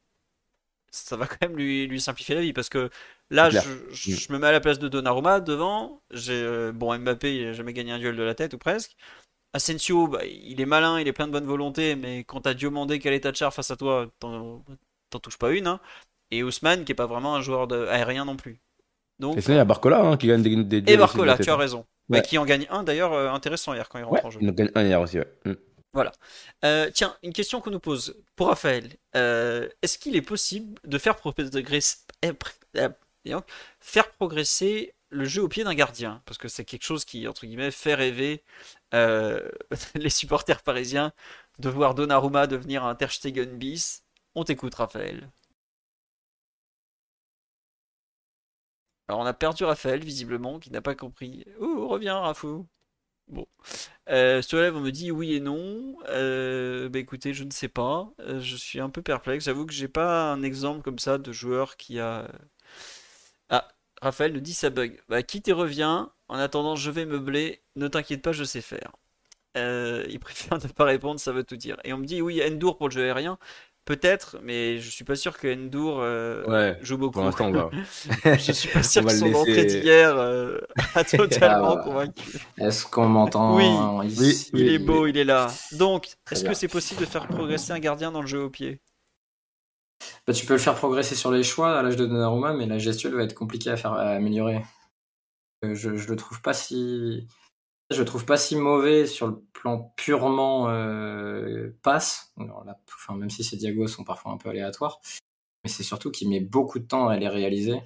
Ça 0.92 1.16
va 1.18 1.28
quand 1.28 1.38
même 1.42 1.56
lui, 1.56 1.86
lui 1.88 2.02
simplifier 2.02 2.36
la 2.36 2.42
vie. 2.42 2.54
Parce 2.54 2.70
que 2.70 2.90
là, 3.30 3.50
C'est 3.50 3.52
je, 3.52 3.60
clair. 3.62 3.76
je- 3.92 4.16
je 4.16 4.34
me 4.34 4.40
mets 4.40 4.48
à 4.48 4.52
la 4.52 4.60
place 4.60 4.80
de 4.80 4.88
Donnarumma 4.88 5.40
devant. 5.40 6.02
J'ai, 6.12 6.34
euh, 6.42 6.72
bon, 6.72 6.98
Mbappé, 6.98 7.36
il 7.38 7.46
n'a 7.46 7.54
jamais 7.54 7.74
gagné 7.74 7.92
un 7.92 8.00
duel 8.00 8.16
de 8.16 8.24
la 8.24 8.36
tête 8.36 8.54
ou 8.54 8.58
presque. 8.58 8.96
Asensio, 9.54 10.08
bah, 10.08 10.26
il 10.26 10.62
est 10.62 10.66
malin, 10.68 11.00
il 11.00 11.08
est 11.08 11.14
plein 11.14 11.28
de 11.28 11.32
bonne 11.34 11.46
volonté, 11.46 11.96
mais 11.96 12.24
quand 12.26 12.42
t'as 12.42 12.54
Diomandé, 12.56 13.00
Kaletachar 13.00 13.54
face 13.54 13.72
à 13.72 13.78
toi, 13.78 14.08
t'en 14.20 14.64
t'en 15.12 15.20
touches 15.20 15.38
pas 15.40 15.52
une. 15.52 15.68
hein. 15.68 15.80
Et 16.32 16.44
Ousmane, 16.44 16.86
qui 16.86 16.92
est 16.94 16.96
pas 16.96 17.08
vraiment 17.08 17.36
un 17.36 17.42
joueur 17.42 17.68
de... 17.68 17.88
aérien 17.88 18.26
non 18.26 18.38
plus. 18.38 18.60
Donc, 19.20 19.38
Et 19.38 19.42
sinon, 19.42 19.56
il 19.56 19.58
y 19.58 19.62
a 19.62 19.66
Barcola 19.66 20.02
hein, 20.02 20.18
qui 20.18 20.28
gagne 20.28 20.42
des, 20.44 20.56
des 20.64 20.82
duels 20.82 20.94
et 20.94 20.96
de 20.96 20.98
Barcola, 20.98 21.38
tu 21.38 21.50
as 21.50 21.54
hein. 21.54 21.58
raison. 21.58 21.86
Bah, 22.10 22.18
Ouais. 22.18 22.22
qui 22.22 22.38
en 22.38 22.46
gagne 22.46 22.68
un 22.70 22.84
d'ailleurs 22.84 23.14
euh, 23.14 23.30
intéressant 23.32 23.74
hier 23.74 23.88
quand 23.90 24.00
il 24.00 24.04
rentre 24.06 24.26
Ouais, 24.26 24.26
en 24.26 24.30
jeu. 24.32 24.42
il 24.42 24.50
en 24.50 24.54
gagne 24.54 24.72
un 24.76 24.84
hier 24.84 25.00
aussi, 25.02 25.20
ouais. 25.20 25.28
Mm. 25.46 25.54
Euh, 26.66 26.90
tiens, 26.94 27.18
une 27.24 27.34
question 27.34 27.62
qu'on 27.62 27.72
nous 27.72 27.80
pose 27.80 28.16
pour 28.36 28.48
Raphaël. 28.48 28.98
Euh, 29.16 29.70
Est-ce 29.82 29.98
qu'il 29.98 30.16
est 30.16 30.22
possible 30.22 30.80
de 30.84 30.98
faire 30.98 31.16
progresser, 31.16 32.00
eh, 32.22 32.34
donc, 33.26 33.46
faire 33.80 34.12
progresser 34.12 34.94
le 35.10 35.26
jeu 35.26 35.42
au 35.44 35.48
pied 35.48 35.64
d'un 35.64 35.74
gardien? 35.74 36.22
Parce 36.26 36.38
que 36.38 36.48
c'est 36.48 36.66
quelque 36.66 36.84
chose 36.84 37.06
qui, 37.06 37.28
entre 37.28 37.46
guillemets, 37.46 37.72
fait 37.72 37.96
rêver 37.96 38.44
euh, 38.94 39.50
les 39.96 40.10
supporters 40.10 40.62
parisiens 40.64 41.14
de 41.60 41.70
voir 41.70 41.96
Donnarumma 41.96 42.48
devenir 42.48 42.84
un 42.86 42.96
Ter 42.96 43.12
Stegen 43.12 43.58
bis. 43.58 44.04
On 44.36 44.44
t'écoute, 44.44 44.76
Raphaël. 44.76 45.30
Alors, 49.10 49.20
on 49.22 49.26
a 49.26 49.34
perdu 49.34 49.66
Raphaël, 49.66 50.02
visiblement, 50.06 50.58
qui 50.60 50.72
n'a 50.72 50.82
pas 50.82 50.96
compris. 50.96 51.44
Ouh, 51.60 51.88
reviens, 51.90 52.18
Rafou. 52.20 52.66
Bon. 53.30 53.46
Euh, 54.10 54.42
live, 54.54 54.76
on 54.76 54.80
me 54.82 54.92
dit 54.92 55.12
oui 55.12 55.36
et 55.36 55.40
non. 55.40 55.96
Euh, 56.10 56.90
bah 56.90 57.00
écoutez, 57.00 57.34
je 57.34 57.44
ne 57.44 57.52
sais 57.52 57.68
pas. 57.68 58.12
Euh, 58.20 58.40
je 58.42 58.56
suis 58.56 58.80
un 58.80 58.90
peu 58.90 59.02
perplexe. 59.02 59.46
J'avoue 59.46 59.66
que 59.66 59.74
j'ai 59.74 59.88
pas 59.88 60.32
un 60.32 60.44
exemple 60.44 60.82
comme 60.82 61.00
ça 61.00 61.18
de 61.18 61.32
joueur 61.32 61.78
qui 61.78 62.00
a. 62.00 62.28
Ah, 63.50 63.68
Raphaël 64.02 64.34
nous 64.34 64.40
dit 64.40 64.54
ça 64.54 64.70
bug. 64.70 65.00
Bah 65.10 65.24
quitte 65.24 65.48
et 65.48 65.54
reviens. 65.54 66.12
En 66.28 66.38
attendant, 66.38 66.76
je 66.76 66.92
vais 66.92 67.06
meubler. 67.06 67.62
Ne 67.76 67.88
t'inquiète 67.88 68.22
pas, 68.22 68.32
je 68.32 68.44
sais 68.44 68.62
faire. 68.62 68.92
Euh, 69.58 70.06
il 70.10 70.20
préfère 70.22 70.60
ne 70.60 70.68
pas 70.68 70.86
répondre, 70.86 71.20
ça 71.20 71.32
veut 71.32 71.44
tout 71.44 71.58
dire. 71.58 71.78
Et 71.84 71.94
on 71.94 71.98
me 71.98 72.06
dit 72.06 72.22
oui, 72.22 72.42
Endur 72.44 72.78
pour 72.78 72.90
le 72.90 72.94
jeu 72.94 73.04
aérien. 73.04 73.38
Peut-être, 73.90 74.38
mais 74.44 74.78
je 74.78 74.88
suis 74.88 75.04
pas 75.04 75.16
sûr 75.16 75.36
que 75.36 75.52
Endur 75.52 75.98
euh, 75.98 76.46
Ouais, 76.46 76.78
joue 76.84 77.00
beaucoup. 77.00 77.14
Pour 77.14 77.24
l'instant, 77.24 77.48
on 77.48 77.52
va. 77.52 77.72
Je 78.38 78.52
suis 78.52 78.70
pas 78.70 78.84
sûr 78.84 79.04
que 79.04 79.10
son 79.12 79.34
entrée 79.34 79.66
d'hier 79.66 80.16
euh, 80.16 80.60
a 80.94 81.04
totalement 81.18 81.72
Ah, 81.72 81.76
bah. 81.78 81.82
convaincu. 81.84 82.38
Est-ce 82.60 82.86
qu'on 82.86 83.08
m'entend 83.10 83.56
Oui, 83.56 83.66
Il 84.54 84.70
est 84.70 84.78
beau, 84.78 85.08
il 85.08 85.18
est 85.18 85.24
là. 85.24 85.48
Donc, 85.72 86.10
est-ce 86.32 86.44
que 86.44 86.54
c'est 86.54 86.68
possible 86.68 87.02
de 87.02 87.08
faire 87.08 87.28
progresser 87.28 87.72
un 87.72 87.80
gardien 87.80 88.12
dans 88.12 88.22
le 88.22 88.28
jeu 88.28 88.44
au 88.44 88.52
pied? 88.52 88.80
Bah, 90.28 90.34
tu 90.34 90.46
peux 90.46 90.54
le 90.54 90.60
faire 90.60 90.76
progresser 90.76 91.16
sur 91.16 91.32
les 91.32 91.42
choix 91.42 91.76
à 91.80 91.82
l'âge 91.82 91.96
de 91.96 92.06
Donnarumma, 92.06 92.54
mais 92.54 92.68
la 92.68 92.78
gestuelle 92.78 93.16
va 93.16 93.24
être 93.24 93.34
compliquée 93.34 93.72
à 93.72 93.76
faire 93.76 93.94
à 93.94 94.10
améliorer. 94.12 94.64
Euh, 95.66 95.74
Je, 95.74 95.98
je 95.98 96.08
le 96.08 96.16
trouve 96.16 96.44
pas 96.44 96.54
si 96.54 97.28
je 97.92 98.04
trouve 98.04 98.26
pas 98.26 98.38
si 98.38 98.56
mauvais 98.56 99.08
sur 99.08 99.28
le 99.28 99.42
plan 99.54 99.94
purement 99.96 100.70
euh, 100.70 101.76
passe. 101.82 102.34
Même 102.38 103.30
si 103.30 103.44
ces 103.44 103.58
diagos 103.58 103.88
sont 103.88 104.04
parfois 104.04 104.32
un 104.32 104.38
peu 104.38 104.50
aléatoires, 104.50 105.00
mais 105.64 105.70
c'est 105.70 105.84
surtout 105.84 106.12
qu'il 106.12 106.30
met 106.30 106.40
beaucoup 106.40 106.80
de 106.80 106.86
temps 106.86 107.08
à 107.08 107.18
les 107.18 107.28
réaliser. 107.28 107.82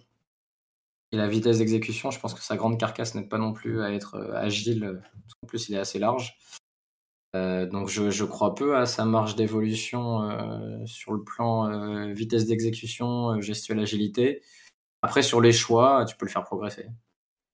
Et 1.12 1.18
la 1.18 1.28
vitesse 1.28 1.60
d'exécution, 1.60 2.12
je 2.12 2.20
pense 2.20 2.34
que 2.34 2.41
sa 2.41 2.58
grande 2.58 2.80
carcasse 2.80 3.16
n'aide 3.16 3.30
pas 3.30 3.38
non 3.38 3.54
plus 3.54 3.82
à 3.82 3.93
être 3.93 4.16
euh, 4.16 4.36
agile, 4.36 5.01
parce 5.01 5.34
qu'en 5.36 5.47
plus 5.47 5.70
il 5.70 5.76
est 5.76 5.80
assez 5.80 5.99
large. 5.99 6.38
Euh, 7.36 7.66
donc 7.66 7.88
je, 7.88 8.24
crois 8.26 8.54
peu 8.54 8.78
à 8.78 8.86
sa 8.86 9.06
marge 9.06 9.36
d'évolution 9.36 10.30
sur 10.86 11.14
le 11.14 11.24
plan 11.24 12.12
vitesse 12.14 12.45
d'exécution, 12.45 13.39
gestuelle 13.41 13.80
agilité. 13.80 14.41
Après 15.01 15.24
sur 15.24 15.41
les 15.41 15.51
choix, 15.51 16.06
tu 16.06 16.16
peux 16.16 16.26
le 16.26 16.32
faire 16.32 16.43
progresser. 16.43 16.88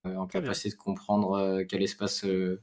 Euh, 0.06 0.16
en 0.16 0.26
capacité 0.26 0.70
de 0.70 0.76
comprendre 0.76 1.32
euh, 1.34 1.64
quel 1.68 1.82
espace 1.82 2.24
euh, 2.24 2.62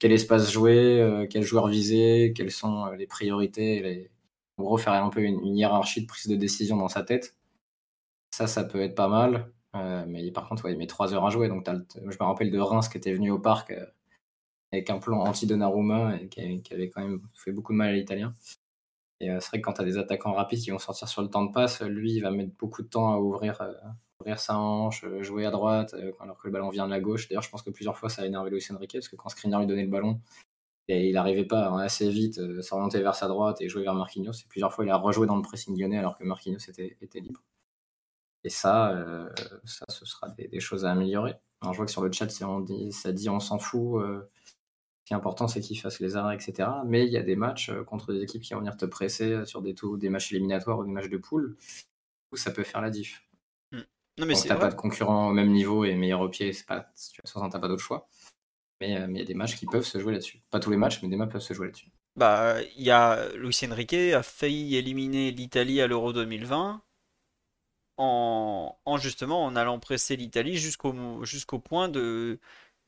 quel 0.00 0.10
espace 0.12 0.50
jouer, 0.50 1.26
quel 1.30 1.42
joueur 1.44 1.68
viser, 1.68 2.32
quelles 2.34 2.50
sont 2.50 2.86
les 2.92 3.06
priorités, 3.06 3.80
les... 3.80 4.10
en 4.58 4.64
gros 4.64 4.76
faire 4.76 4.92
un 4.94 5.08
peu 5.10 5.20
une, 5.22 5.40
une 5.40 5.56
hiérarchie 5.56 6.02
de 6.02 6.06
prise 6.06 6.26
de 6.26 6.36
décision 6.36 6.76
dans 6.76 6.88
sa 6.88 7.02
tête. 7.04 7.36
Ça, 8.32 8.46
ça 8.48 8.64
peut 8.64 8.80
être 8.82 8.94
pas 8.96 9.08
mal. 9.08 9.52
Mais 10.08 10.30
par 10.32 10.48
contre, 10.48 10.64
ouais, 10.66 10.72
il 10.72 10.78
met 10.78 10.86
3 10.86 11.14
heures 11.14 11.26
à 11.26 11.30
jouer. 11.30 11.48
Donc 11.48 11.66
le- 11.68 11.86
je 11.96 12.16
me 12.20 12.24
rappelle 12.24 12.50
de 12.50 12.58
Reims 12.60 12.88
qui 12.88 12.98
était 12.98 13.12
venu 13.14 13.30
au 13.30 13.38
parc 13.40 13.72
avec 14.72 14.90
un 14.90 14.98
plan 14.98 15.20
anti-Donnarumma 15.20 16.16
et 16.20 16.28
qui 16.28 16.40
avait, 16.74 16.90
quand 16.90 17.02
même 17.02 17.22
fait 17.34 17.52
beaucoup 17.52 17.72
de 17.72 17.78
mal 17.78 17.90
à 17.90 17.92
l'italien. 17.92 18.34
Et 19.20 19.28
c'est 19.40 19.48
vrai 19.48 19.60
que 19.60 19.64
quand 19.66 19.74
tu 19.74 19.82
as 19.82 19.84
des 19.84 19.98
attaquants 19.98 20.32
rapides 20.34 20.60
qui 20.60 20.70
vont 20.70 20.78
sortir 20.78 21.08
sur 21.08 21.22
le 21.22 21.28
temps 21.30 21.44
de 21.44 21.52
passe, 21.52 21.82
lui, 21.82 22.14
il 22.14 22.20
va 22.22 22.30
mettre 22.30 22.52
beaucoup 22.58 22.82
de 22.82 22.88
temps 22.88 23.12
à 23.14 23.18
ouvrir, 23.18 23.60
ouvrir 24.20 24.38
sa 24.38 24.58
hanche, 24.58 25.04
euh, 25.04 25.22
jouer 25.22 25.46
à 25.46 25.50
droite, 25.50 25.94
euh, 25.94 26.12
alors 26.20 26.38
que 26.38 26.46
le 26.46 26.52
ballon 26.52 26.70
vient 26.70 26.86
de 26.86 26.90
la 26.90 27.00
gauche. 27.00 27.28
D'ailleurs, 27.28 27.42
je 27.42 27.50
pense 27.50 27.62
que 27.62 27.70
plusieurs 27.70 27.96
fois, 27.96 28.08
ça 28.08 28.22
a 28.22 28.26
énervé 28.26 28.50
Luis 28.50 28.64
Enrique, 28.70 28.92
parce 28.94 29.08
que 29.08 29.16
quand 29.16 29.28
Skriniar 29.28 29.60
lui 29.60 29.66
donnait 29.66 29.84
le 29.84 29.90
ballon, 29.90 30.20
Et 30.88 31.08
il 31.08 31.14
n'arrivait 31.14 31.46
pas 31.46 31.68
hein, 31.68 31.78
assez 31.78 32.10
vite 32.10 32.38
euh, 32.38 32.62
s'orienter 32.62 33.00
vers 33.00 33.14
sa 33.14 33.28
droite 33.28 33.60
et 33.60 33.68
jouer 33.68 33.82
vers 33.84 33.94
Marquinhos. 33.94 34.32
Et 34.32 34.48
plusieurs 34.48 34.72
fois, 34.72 34.84
il 34.84 34.90
a 34.90 34.96
rejoué 34.96 35.26
dans 35.26 35.36
le 35.36 35.42
pressing 35.42 35.78
lyonnais 35.78 35.98
alors 35.98 36.16
que 36.18 36.24
Marquinhos 36.24 36.58
était, 36.68 37.20
libre. 37.20 37.42
Et 38.44 38.50
ça, 38.50 38.90
euh, 38.92 39.30
ça, 39.64 39.86
ce 39.88 40.04
sera 40.04 40.28
des, 40.30 40.60
choses 40.60 40.84
à 40.84 40.92
améliorer. 40.92 41.34
Alors, 41.62 41.72
je 41.72 41.78
vois 41.78 41.86
que 41.86 41.92
sur 41.92 42.02
le 42.02 42.12
chat, 42.12 42.28
on 42.42 42.60
dit, 42.60 42.92
ça 42.92 43.12
dit 43.12 43.30
on 43.30 43.40
s'en 43.40 43.58
fout. 43.58 44.02
Ce 44.02 45.06
qui 45.06 45.14
est 45.14 45.16
important, 45.16 45.48
c'est 45.48 45.60
qu'il 45.60 45.78
fasse 45.80 46.00
les 46.00 46.16
arrêts, 46.16 46.34
etc. 46.34 46.68
Mais 46.86 47.06
il 47.06 47.12
y 47.12 47.16
a 47.16 47.22
des 47.22 47.36
matchs 47.36 47.72
contre 47.86 48.12
des 48.12 48.22
équipes 48.22 48.42
qui 48.42 48.52
vont 48.54 48.60
venir 48.60 48.76
te 48.76 48.86
presser 48.86 49.46
sur 49.46 49.62
des, 49.62 49.74
des 49.98 50.08
matchs 50.10 50.32
éliminatoires 50.32 50.78
ou 50.78 50.84
des 50.84 50.92
matchs 50.92 51.08
de 51.10 51.18
poule 51.18 51.56
où 52.32 52.36
ça 52.36 52.50
peut 52.50 52.64
faire 52.64 52.82
la 52.82 52.90
diff. 52.90 53.24
Non, 54.18 54.26
mais 54.26 54.34
tu 54.34 54.48
n'as 54.48 54.56
pas 54.56 54.70
de 54.70 54.74
concurrent 54.74 55.28
au 55.28 55.32
même 55.32 55.50
niveau 55.50 55.84
et 55.84 55.94
meilleur 55.94 56.20
au 56.20 56.28
pied, 56.28 56.52
c'est 56.52 56.66
pas, 56.66 56.86
tu 57.12 57.20
n'as 57.36 57.48
pas 57.48 57.68
d'autre 57.68 57.82
choix. 57.82 58.08
Euh, 58.82 59.06
mais 59.08 59.18
il 59.18 59.18
y 59.18 59.22
a 59.22 59.24
des 59.24 59.34
matchs 59.34 59.56
qui 59.56 59.66
peuvent 59.66 59.84
se 59.84 59.98
jouer 59.98 60.12
là-dessus. 60.12 60.42
Pas 60.50 60.60
tous 60.60 60.70
les 60.70 60.76
matchs, 60.76 61.02
mais 61.02 61.08
des 61.08 61.16
matchs 61.16 61.30
peuvent 61.30 61.40
se 61.40 61.54
jouer 61.54 61.66
là-dessus. 61.66 61.88
Bah, 62.16 62.56
il 62.76 62.82
y 62.82 62.90
a 62.90 63.28
Luis 63.34 63.58
Enrique 63.64 63.94
a 63.94 64.22
failli 64.22 64.76
éliminer 64.76 65.32
l'Italie 65.32 65.80
à 65.80 65.86
l'Euro 65.88 66.12
2020 66.12 66.80
en, 67.96 68.78
en, 68.84 68.96
justement 68.98 69.44
en 69.44 69.56
allant 69.56 69.78
presser 69.80 70.16
l'Italie 70.16 70.56
jusqu'au 70.56 71.24
jusqu'au 71.24 71.58
point 71.58 71.88
de, 71.88 72.38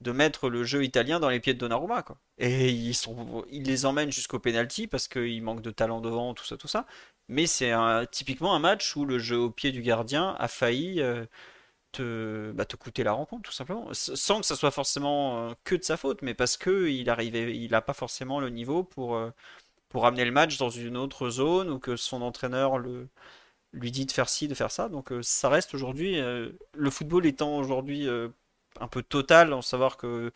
de 0.00 0.12
mettre 0.12 0.48
le 0.48 0.62
jeu 0.64 0.84
italien 0.84 1.18
dans 1.18 1.28
les 1.28 1.40
pieds 1.40 1.54
de 1.54 1.58
Donnarumma 1.58 2.02
quoi. 2.02 2.18
Et 2.38 2.70
ils 2.70 2.94
sont 2.94 3.44
ils 3.50 3.64
les 3.64 3.84
emmènent 3.86 4.12
jusqu'au 4.12 4.38
penalty 4.38 4.86
parce 4.86 5.08
qu'il 5.08 5.42
manque 5.42 5.62
de 5.62 5.70
talent 5.70 6.00
devant 6.00 6.34
tout 6.34 6.44
ça 6.44 6.56
tout 6.56 6.68
ça. 6.68 6.86
Mais 7.28 7.46
c'est 7.46 7.72
typiquement 8.12 8.54
un 8.54 8.58
match 8.60 8.94
où 8.96 9.04
le 9.04 9.18
jeu 9.18 9.38
au 9.38 9.50
pied 9.50 9.72
du 9.72 9.82
gardien 9.82 10.36
a 10.38 10.48
failli 10.48 11.00
euh, 11.00 11.26
te, 11.92 12.52
bah, 12.52 12.66
te 12.66 12.76
coûter 12.76 13.04
la 13.04 13.12
rencontre, 13.12 13.44
tout 13.50 13.52
simplement. 13.54 13.88
Sans 13.94 14.40
que 14.40 14.46
ça 14.46 14.56
soit 14.56 14.70
forcément 14.72 15.50
euh, 15.50 15.54
que 15.64 15.76
de 15.76 15.84
sa 15.84 15.96
faute, 15.96 16.22
mais 16.22 16.34
parce 16.34 16.56
que 16.56 16.88
il 16.88 17.10
arrivait, 17.10 17.56
il 17.56 17.70
n'a 17.72 17.82
pas 17.82 17.94
forcément 17.94 18.40
le 18.40 18.50
niveau 18.50 18.84
pour, 18.84 19.16
euh, 19.16 19.30
pour 19.90 20.06
amener 20.06 20.24
le 20.24 20.32
match 20.32 20.58
dans 20.58 20.70
une 20.70 20.96
autre 20.96 21.30
zone 21.30 21.70
ou 21.70 21.78
que 21.80 21.96
son 21.96 22.22
entraîneur 22.22 22.78
le, 22.78 23.08
lui 23.72 23.90
dit 23.92 24.06
de 24.06 24.12
faire 24.12 24.28
ci, 24.28 24.48
de 24.48 24.54
faire 24.54 24.72
ça. 24.72 24.88
Donc 24.88 25.12
ça 25.22 25.48
reste 25.50 25.74
aujourd'hui, 25.74 26.16
le 26.20 26.90
football 26.90 27.26
étant 27.26 27.56
aujourd'hui 27.58 28.08
un 28.80 28.88
peu 28.88 29.02
total, 29.02 29.52
en 29.52 29.62
savoir 29.62 29.96
que 29.96 30.32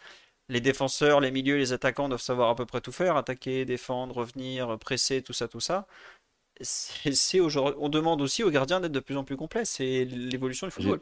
les 0.48 0.60
défenseurs, 0.60 1.20
les 1.20 1.30
milieux, 1.30 1.56
les 1.58 1.72
attaquants 1.72 2.08
doivent 2.08 2.20
savoir 2.20 2.50
à 2.50 2.56
peu 2.56 2.66
près 2.66 2.80
tout 2.80 2.92
faire, 2.92 3.16
attaquer, 3.16 3.64
défendre, 3.64 4.16
revenir, 4.16 4.78
presser, 4.78 5.22
tout 5.22 5.32
ça, 5.32 5.48
tout 5.48 5.60
ça. 5.60 5.86
C'est, 6.62 7.40
on 7.40 7.88
demande 7.88 8.20
aussi 8.20 8.44
aux 8.44 8.50
gardiens 8.50 8.80
d'être 8.80 8.92
de 8.92 9.00
plus 9.00 9.16
en 9.16 9.24
plus 9.24 9.36
complets. 9.36 9.64
C'est 9.64 10.04
l'évolution 10.04 10.66
du 10.66 10.72
football. 10.72 11.00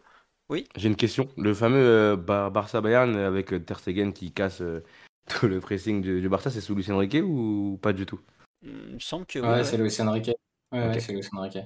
Oui. 0.51 0.67
J'ai 0.77 0.89
une 0.89 0.97
question. 0.97 1.29
Le 1.37 1.53
fameux 1.53 1.77
euh, 1.77 2.17
Barça 2.17 2.81
Bayern 2.81 3.17
avec 3.17 3.53
euh, 3.53 3.59
Ter 3.59 3.79
Stegen 3.79 4.13
qui 4.13 4.33
casse 4.33 4.63
euh, 4.63 4.83
tout 5.29 5.47
le 5.47 5.61
pressing 5.61 6.01
du, 6.01 6.27
Barça, 6.29 6.51
c'est 6.51 6.61
sous 6.61 6.75
Lucien 6.75 6.97
Riquet 6.97 7.21
ou 7.21 7.79
pas 7.83 7.93
du 7.93 8.07
tout? 8.07 8.21
Il 8.63 8.95
me 8.95 8.99
semble 8.99 9.27
que 9.27 9.39
ouais, 9.39 9.63
c'est 9.65 9.77
Lucien 9.77 10.11
Riquet. 10.11 10.37
Ouais, 10.73 10.99
c'est 11.01 11.13
Lucien 11.13 11.41
Riquet. 11.41 11.65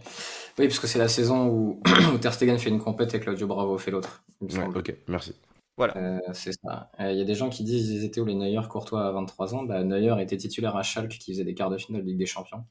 Oui, 0.58 0.66
parce 0.66 0.78
que 0.78 0.86
c'est 0.86 0.98
la 0.98 1.08
saison 1.08 1.48
où, 2.12 2.18
Ter 2.20 2.34
Stegen 2.34 2.58
fait 2.58 2.70
une 2.70 2.80
compète 2.80 3.14
et 3.14 3.20
Claudio 3.20 3.46
Bravo 3.46 3.78
fait 3.78 3.90
l'autre. 3.90 4.24
ok, 4.40 4.94
merci. 5.08 5.34
Voilà. 5.76 6.20
c'est 6.34 6.52
ça. 6.52 6.90
Il 6.98 7.16
y 7.16 7.20
a 7.20 7.24
des 7.24 7.34
gens 7.34 7.48
qui 7.48 7.64
disent 7.64 7.88
ils 7.88 8.04
étaient 8.04 8.20
où 8.20 8.26
les 8.26 8.34
Neuer 8.34 8.60
Courtois 8.68 9.06
à 9.06 9.12
23 9.12 9.54
ans? 9.54 9.62
Bah, 9.62 9.82
Neuer 9.82 10.20
était 10.20 10.36
titulaire 10.36 10.76
à 10.76 10.82
Schalke 10.82 11.18
qui 11.18 11.32
faisait 11.32 11.44
des 11.44 11.54
quarts 11.54 11.70
de 11.70 11.78
finale 11.78 12.02
de 12.02 12.08
Ligue 12.08 12.18
des 12.18 12.26
Champions 12.26 12.64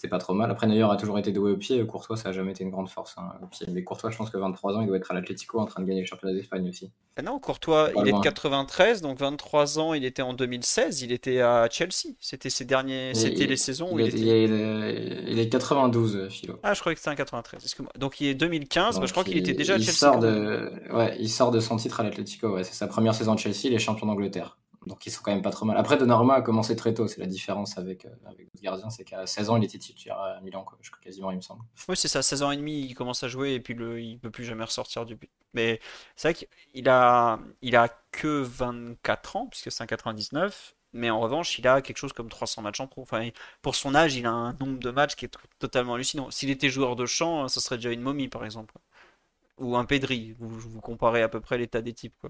c'est 0.00 0.08
pas 0.08 0.18
trop 0.18 0.32
mal. 0.32 0.50
Après, 0.50 0.66
Neuer 0.66 0.90
a 0.90 0.96
toujours 0.96 1.18
été 1.18 1.30
doué 1.30 1.52
au 1.52 1.56
pied. 1.58 1.84
Courtois, 1.84 2.16
ça 2.16 2.30
a 2.30 2.32
jamais 2.32 2.52
été 2.52 2.64
une 2.64 2.70
grande 2.70 2.88
force 2.88 3.16
hein, 3.18 3.34
au 3.42 3.46
pied. 3.46 3.66
Mais 3.70 3.84
Courtois, 3.84 4.08
je 4.08 4.16
pense 4.16 4.30
que 4.30 4.38
23 4.38 4.76
ans, 4.76 4.80
il 4.80 4.86
doit 4.86 4.96
être 4.96 5.10
à 5.10 5.14
l'Atlético 5.14 5.60
en 5.60 5.66
train 5.66 5.82
de 5.82 5.86
gagner 5.86 6.00
le 6.00 6.06
championnat 6.06 6.32
d'Espagne 6.32 6.66
aussi. 6.70 6.90
Ah 7.18 7.22
non, 7.22 7.38
Courtois, 7.38 7.90
il 7.96 8.08
est 8.08 8.12
de 8.12 8.20
93, 8.20 9.02
donc 9.02 9.18
23 9.18 9.78
ans, 9.78 9.92
il 9.92 10.06
était 10.06 10.22
en 10.22 10.32
2016, 10.32 11.02
il 11.02 11.12
était 11.12 11.42
à 11.42 11.68
Chelsea. 11.70 12.14
C'était 12.18 12.48
ses 12.48 12.64
derniers, 12.64 13.12
c'était 13.12 13.46
les 13.46 13.58
saisons 13.58 13.92
où 13.92 13.98
il, 13.98 14.06
était. 14.06 14.44
Il 14.44 15.38
est, 15.38 15.48
92, 15.50 16.28
Philo. 16.30 16.58
Ah, 16.62 16.72
je 16.72 16.80
croyais 16.80 16.94
que 16.94 17.00
c'était 17.00 17.10
en 17.10 17.16
93. 17.16 17.76
Donc 17.98 18.22
il 18.22 18.28
est 18.28 18.34
2015, 18.34 19.00
bah, 19.00 19.06
je 19.06 19.12
crois 19.12 19.24
qu'il 19.24 19.36
était 19.36 19.52
déjà 19.52 19.74
à 19.74 19.78
Chelsea. 19.78 19.92
Sort 19.92 20.18
de... 20.18 20.72
Ouais, 20.94 21.14
il 21.20 21.28
sort 21.28 21.50
de 21.50 21.60
son 21.60 21.76
titre 21.76 22.00
à 22.00 22.04
l'Atlético. 22.04 22.54
Ouais, 22.54 22.64
c'est 22.64 22.74
sa 22.74 22.86
première 22.86 23.14
saison 23.14 23.34
à 23.34 23.36
Chelsea, 23.36 23.64
il 23.64 23.74
est 23.74 23.78
champion 23.78 24.06
d'Angleterre. 24.06 24.56
Donc 24.86 25.04
ils 25.04 25.10
sont 25.10 25.20
quand 25.22 25.32
même 25.32 25.42
pas 25.42 25.50
trop 25.50 25.66
mal. 25.66 25.76
Après, 25.76 25.98
Donnarumma 25.98 26.34
a 26.34 26.42
commencé 26.42 26.74
très 26.74 26.94
tôt. 26.94 27.06
C'est 27.06 27.20
la 27.20 27.26
différence 27.26 27.76
avec, 27.76 28.06
euh, 28.06 28.10
avec 28.26 28.46
d'autres 28.46 28.62
gardiens. 28.62 28.90
C'est 28.90 29.04
qu'à 29.04 29.26
16 29.26 29.50
ans, 29.50 29.56
il 29.56 29.64
était 29.64 29.78
titulaire 29.78 30.18
à 30.18 30.40
Milan, 30.40 30.64
quoi. 30.64 30.78
Quasiment, 31.02 31.30
il 31.30 31.36
me 31.36 31.42
semble. 31.42 31.62
Oui, 31.88 31.96
c'est 31.96 32.08
ça. 32.08 32.22
16 32.22 32.42
ans 32.42 32.50
et 32.50 32.56
demi, 32.56 32.80
il 32.80 32.94
commence 32.94 33.22
à 33.22 33.28
jouer 33.28 33.52
et 33.54 33.60
puis 33.60 33.74
le, 33.74 34.00
il 34.00 34.18
peut 34.18 34.30
plus 34.30 34.44
jamais 34.44 34.64
ressortir 34.64 35.04
du 35.04 35.16
but. 35.16 35.30
Mais 35.52 35.80
c'est 36.16 36.32
vrai 36.32 36.46
qu'il 36.72 36.88
a, 36.88 37.38
il 37.60 37.76
a 37.76 37.88
que 38.10 38.42
24 38.42 39.36
ans, 39.36 39.46
puisque 39.48 39.70
c'est 39.70 39.82
un 39.82 39.86
99. 39.86 40.74
Mais 40.92 41.10
en 41.10 41.20
revanche, 41.20 41.58
il 41.58 41.68
a 41.68 41.82
quelque 41.82 41.98
chose 41.98 42.12
comme 42.12 42.28
300 42.28 42.62
matchs 42.62 42.80
en 42.80 42.86
pro. 42.86 43.02
Enfin, 43.02 43.28
pour 43.62 43.76
son 43.76 43.94
âge, 43.94 44.16
il 44.16 44.26
a 44.26 44.30
un 44.32 44.52
nombre 44.54 44.78
de 44.78 44.90
matchs 44.90 45.14
qui 45.14 45.24
est 45.24 45.36
totalement 45.58 45.94
hallucinant. 45.94 46.30
S'il 46.30 46.50
était 46.50 46.68
joueur 46.68 46.96
de 46.96 47.06
champ, 47.06 47.46
ce 47.48 47.60
serait 47.60 47.76
déjà 47.76 47.92
une 47.92 48.00
momie, 48.00 48.28
par 48.28 48.44
exemple. 48.44 48.74
Ou 49.58 49.76
un 49.76 49.84
Pedri. 49.84 50.34
Vous, 50.38 50.80
comparez 50.80 51.22
à 51.22 51.28
peu 51.28 51.40
près 51.40 51.58
l'état 51.58 51.82
des 51.82 51.92
types. 51.92 52.26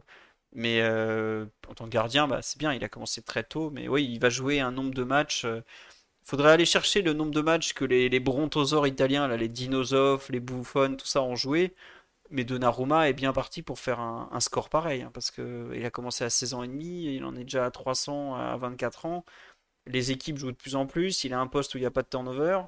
Mais 0.52 0.80
euh, 0.82 1.46
en 1.68 1.74
tant 1.74 1.84
que 1.84 1.90
gardien, 1.90 2.26
bah, 2.26 2.42
c'est 2.42 2.58
bien, 2.58 2.72
il 2.72 2.82
a 2.84 2.88
commencé 2.88 3.22
très 3.22 3.44
tôt. 3.44 3.70
Mais 3.70 3.88
oui, 3.88 4.04
il 4.10 4.18
va 4.20 4.30
jouer 4.30 4.60
un 4.60 4.72
nombre 4.72 4.92
de 4.94 5.04
matchs. 5.04 5.44
Euh, 5.44 5.62
faudrait 6.24 6.52
aller 6.52 6.66
chercher 6.66 7.02
le 7.02 7.12
nombre 7.12 7.32
de 7.32 7.40
matchs 7.40 7.72
que 7.74 7.84
les, 7.84 8.20
brontosaures 8.20 8.86
italiens, 8.86 9.28
là, 9.28 9.36
les 9.36 9.48
dinosaures, 9.48 10.22
les 10.30 10.40
Buffon, 10.40 10.96
tout 10.96 11.06
ça 11.06 11.22
ont 11.22 11.36
joué. 11.36 11.74
Mais 12.30 12.44
Donnarumma 12.44 13.08
est 13.08 13.12
bien 13.14 13.32
parti 13.32 13.62
pour 13.62 13.80
faire 13.80 14.00
un, 14.00 14.40
score 14.40 14.68
pareil. 14.70 15.02
Hein, 15.02 15.10
parce 15.14 15.30
qu'il 15.30 15.84
a 15.84 15.90
commencé 15.90 16.24
à 16.24 16.30
16 16.30 16.54
ans 16.54 16.62
et 16.62 16.68
demi, 16.68 17.14
il 17.16 17.24
en 17.24 17.34
est 17.36 17.44
déjà 17.44 17.66
à 17.66 17.70
300 17.70 18.36
à 18.36 18.56
24 18.56 19.06
ans. 19.06 19.24
Les 19.86 20.12
équipes 20.12 20.38
jouent 20.38 20.52
de 20.52 20.56
plus 20.56 20.76
en 20.76 20.86
plus. 20.86 21.24
Il 21.24 21.34
a 21.34 21.40
un 21.40 21.46
poste 21.48 21.74
où 21.74 21.78
il 21.78 21.82
n'y 21.82 21.86
a 21.86 21.90
pas 21.90 22.02
de 22.02 22.08
turnover. 22.08 22.62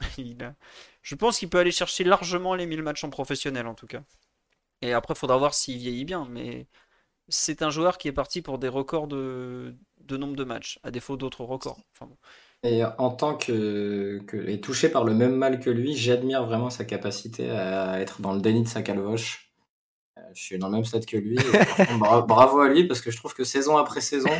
Je 1.02 1.14
pense 1.14 1.38
qu'il 1.38 1.48
peut 1.48 1.58
aller 1.58 1.72
chercher 1.72 2.04
largement 2.04 2.54
les 2.54 2.66
1000 2.66 2.82
matchs 2.82 3.04
en 3.04 3.10
professionnel 3.10 3.66
en 3.66 3.74
tout 3.74 3.86
cas. 3.86 4.02
Et 4.82 4.92
après, 4.92 5.14
il 5.14 5.18
faudra 5.18 5.36
voir 5.38 5.54
s'il 5.54 5.78
vieillit 5.78 6.04
bien. 6.04 6.26
Mais 6.30 6.66
c'est 7.28 7.62
un 7.62 7.70
joueur 7.70 7.98
qui 7.98 8.08
est 8.08 8.12
parti 8.12 8.42
pour 8.42 8.58
des 8.58 8.68
records 8.68 9.08
de, 9.08 9.74
nombre 10.10 10.36
de 10.36 10.44
matchs, 10.44 10.78
à 10.82 10.90
défaut 10.90 11.16
d'autres 11.16 11.44
records. 11.44 11.78
Et 12.62 12.82
en 12.84 13.10
tant 13.10 13.36
que, 13.36 14.20
touché 14.56 14.88
par 14.88 15.04
le 15.04 15.14
même 15.14 15.36
mal 15.36 15.60
que 15.60 15.70
lui, 15.70 15.94
j'admire 15.94 16.44
vraiment 16.44 16.70
sa 16.70 16.84
capacité 16.84 17.50
à 17.50 18.00
être 18.00 18.20
dans 18.20 18.32
le 18.32 18.40
déni 18.40 18.62
de 18.62 18.68
sa 18.68 18.82
calvoche. 18.82 19.47
Je 20.34 20.42
suis 20.42 20.58
dans 20.58 20.68
le 20.68 20.74
même 20.74 20.84
stade 20.84 21.06
que 21.06 21.16
lui. 21.16 21.38
bravo 21.98 22.60
à 22.60 22.68
lui 22.68 22.86
parce 22.86 23.00
que 23.00 23.10
je 23.10 23.16
trouve 23.16 23.34
que 23.34 23.44
saison 23.44 23.76
après 23.76 24.00
saison, 24.00 24.30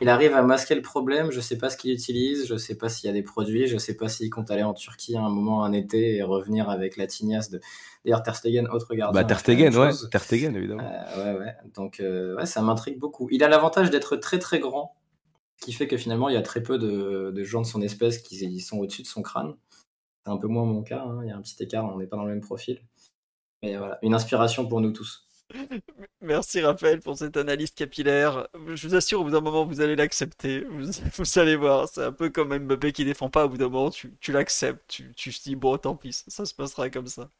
il 0.00 0.08
arrive 0.08 0.34
à 0.34 0.42
masquer 0.42 0.74
le 0.74 0.82
problème. 0.82 1.30
Je 1.30 1.40
sais 1.40 1.58
pas 1.58 1.70
ce 1.70 1.76
qu'il 1.76 1.92
utilise, 1.92 2.46
je 2.46 2.56
sais 2.56 2.76
pas 2.76 2.88
s'il 2.88 3.06
y 3.06 3.10
a 3.10 3.12
des 3.12 3.22
produits, 3.22 3.66
je 3.66 3.78
sais 3.78 3.94
pas 3.94 4.08
s'il 4.08 4.30
compte 4.30 4.50
aller 4.50 4.62
en 4.62 4.74
Turquie 4.74 5.16
à 5.16 5.20
un 5.20 5.28
moment, 5.28 5.64
un 5.64 5.72
été 5.72 6.16
et 6.16 6.22
revenir 6.22 6.70
avec 6.70 6.96
la 6.96 7.06
tignasse 7.06 7.50
de, 7.50 7.60
D'ailleurs, 8.04 8.22
Ter 8.22 8.36
Stegen, 8.36 8.68
autre 8.68 8.94
gardien. 8.94 9.20
Bah, 9.20 9.26
Ter 9.26 9.38
Stegen, 9.38 9.76
ouais. 9.76 9.90
Ter 10.10 10.22
Stegen, 10.22 10.56
évidemment. 10.56 10.82
Euh, 10.82 11.34
ouais, 11.34 11.38
ouais. 11.40 11.54
Donc, 11.74 12.00
euh, 12.00 12.36
ouais, 12.36 12.46
ça 12.46 12.62
m'intrigue 12.62 12.98
beaucoup. 12.98 13.28
Il 13.30 13.42
a 13.42 13.48
l'avantage 13.48 13.90
d'être 13.90 14.16
très, 14.16 14.38
très 14.38 14.60
grand, 14.60 14.96
ce 15.56 15.66
qui 15.66 15.72
fait 15.72 15.88
que 15.88 15.96
finalement, 15.96 16.28
il 16.28 16.34
y 16.34 16.38
a 16.38 16.42
très 16.42 16.62
peu 16.62 16.78
de, 16.78 17.32
de 17.34 17.44
gens 17.44 17.60
de 17.60 17.66
son 17.66 17.82
espèce 17.82 18.18
qui 18.18 18.60
sont 18.60 18.78
au-dessus 18.78 19.02
de 19.02 19.06
son 19.06 19.22
crâne. 19.22 19.54
C'est 20.24 20.30
un 20.30 20.36
peu 20.36 20.46
moins 20.46 20.64
mon 20.64 20.82
cas. 20.82 21.02
Hein. 21.02 21.20
Il 21.22 21.28
y 21.28 21.30
a 21.30 21.36
un 21.36 21.42
petit 21.42 21.62
écart, 21.62 21.84
on 21.84 21.98
n'est 21.98 22.06
pas 22.06 22.16
dans 22.16 22.24
le 22.24 22.32
même 22.32 22.40
profil. 22.40 22.80
Mais 23.62 23.76
voilà, 23.76 23.98
une 24.02 24.14
inspiration 24.14 24.66
pour 24.66 24.80
nous 24.80 24.92
tous. 24.92 25.28
Merci 26.20 26.60
Raphaël 26.60 27.00
pour 27.00 27.16
cette 27.16 27.36
analyse 27.36 27.70
capillaire. 27.70 28.48
Je 28.74 28.86
vous 28.86 28.94
assure, 28.94 29.20
au 29.20 29.24
bout 29.24 29.30
d'un 29.30 29.40
moment, 29.40 29.64
vous 29.64 29.80
allez 29.80 29.96
l'accepter. 29.96 30.64
Vous, 30.68 31.38
allez 31.38 31.56
voir, 31.56 31.88
c'est 31.88 32.04
un 32.04 32.12
peu 32.12 32.28
comme 32.28 32.56
Mbappé 32.56 32.92
qui 32.92 33.04
défend 33.04 33.30
pas. 33.30 33.46
Au 33.46 33.48
bout 33.48 33.56
d'un 33.56 33.68
moment, 33.68 33.90
tu, 33.90 34.32
l'acceptes. 34.32 34.82
Tu, 34.88 35.32
te 35.32 35.42
dis, 35.42 35.56
bon, 35.56 35.78
tant 35.78 35.96
pis, 35.96 36.24
ça 36.26 36.44
se 36.44 36.54
passera 36.54 36.90
comme 36.90 37.06
ça. 37.06 37.30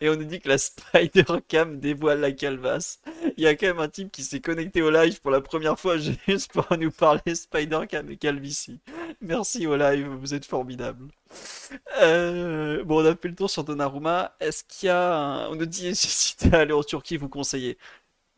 Et 0.00 0.08
on 0.08 0.16
nous 0.16 0.24
dit 0.24 0.40
que 0.40 0.48
la 0.48 0.58
Spider 0.58 1.24
Cam 1.46 1.78
dévoile 1.78 2.20
la 2.20 2.32
calvasse. 2.32 3.00
Il 3.36 3.44
y 3.44 3.46
a 3.46 3.54
quand 3.54 3.66
même 3.66 3.80
un 3.80 3.88
type 3.88 4.10
qui 4.10 4.22
s'est 4.22 4.40
connecté 4.40 4.80
au 4.80 4.90
live 4.90 5.20
pour 5.20 5.30
la 5.30 5.40
première 5.40 5.78
fois 5.78 5.98
juste 6.26 6.52
pour 6.52 6.66
nous 6.78 6.90
parler 6.90 7.34
Spider 7.34 7.80
Cam 7.88 8.10
et 8.10 8.16
calvitie. 8.16 8.80
Merci 9.20 9.66
au 9.66 9.76
live, 9.76 10.08
vous 10.08 10.32
êtes 10.32 10.46
formidable. 10.46 11.08
Euh, 12.00 12.82
bon, 12.84 13.02
on 13.02 13.06
a 13.06 13.14
fait 13.14 13.28
le 13.28 13.34
tour 13.34 13.50
sur 13.50 13.64
Donnarumma. 13.64 14.34
Est-ce 14.40 14.64
qu'il 14.64 14.86
y 14.86 14.90
a 14.90 15.48
On 15.50 15.54
nous 15.54 15.66
dit 15.66 15.94
si 15.94 16.36
t'es 16.36 16.54
allé 16.54 16.72
en 16.72 16.82
Turquie, 16.82 17.16
vous 17.16 17.28
conseillez. 17.28 17.78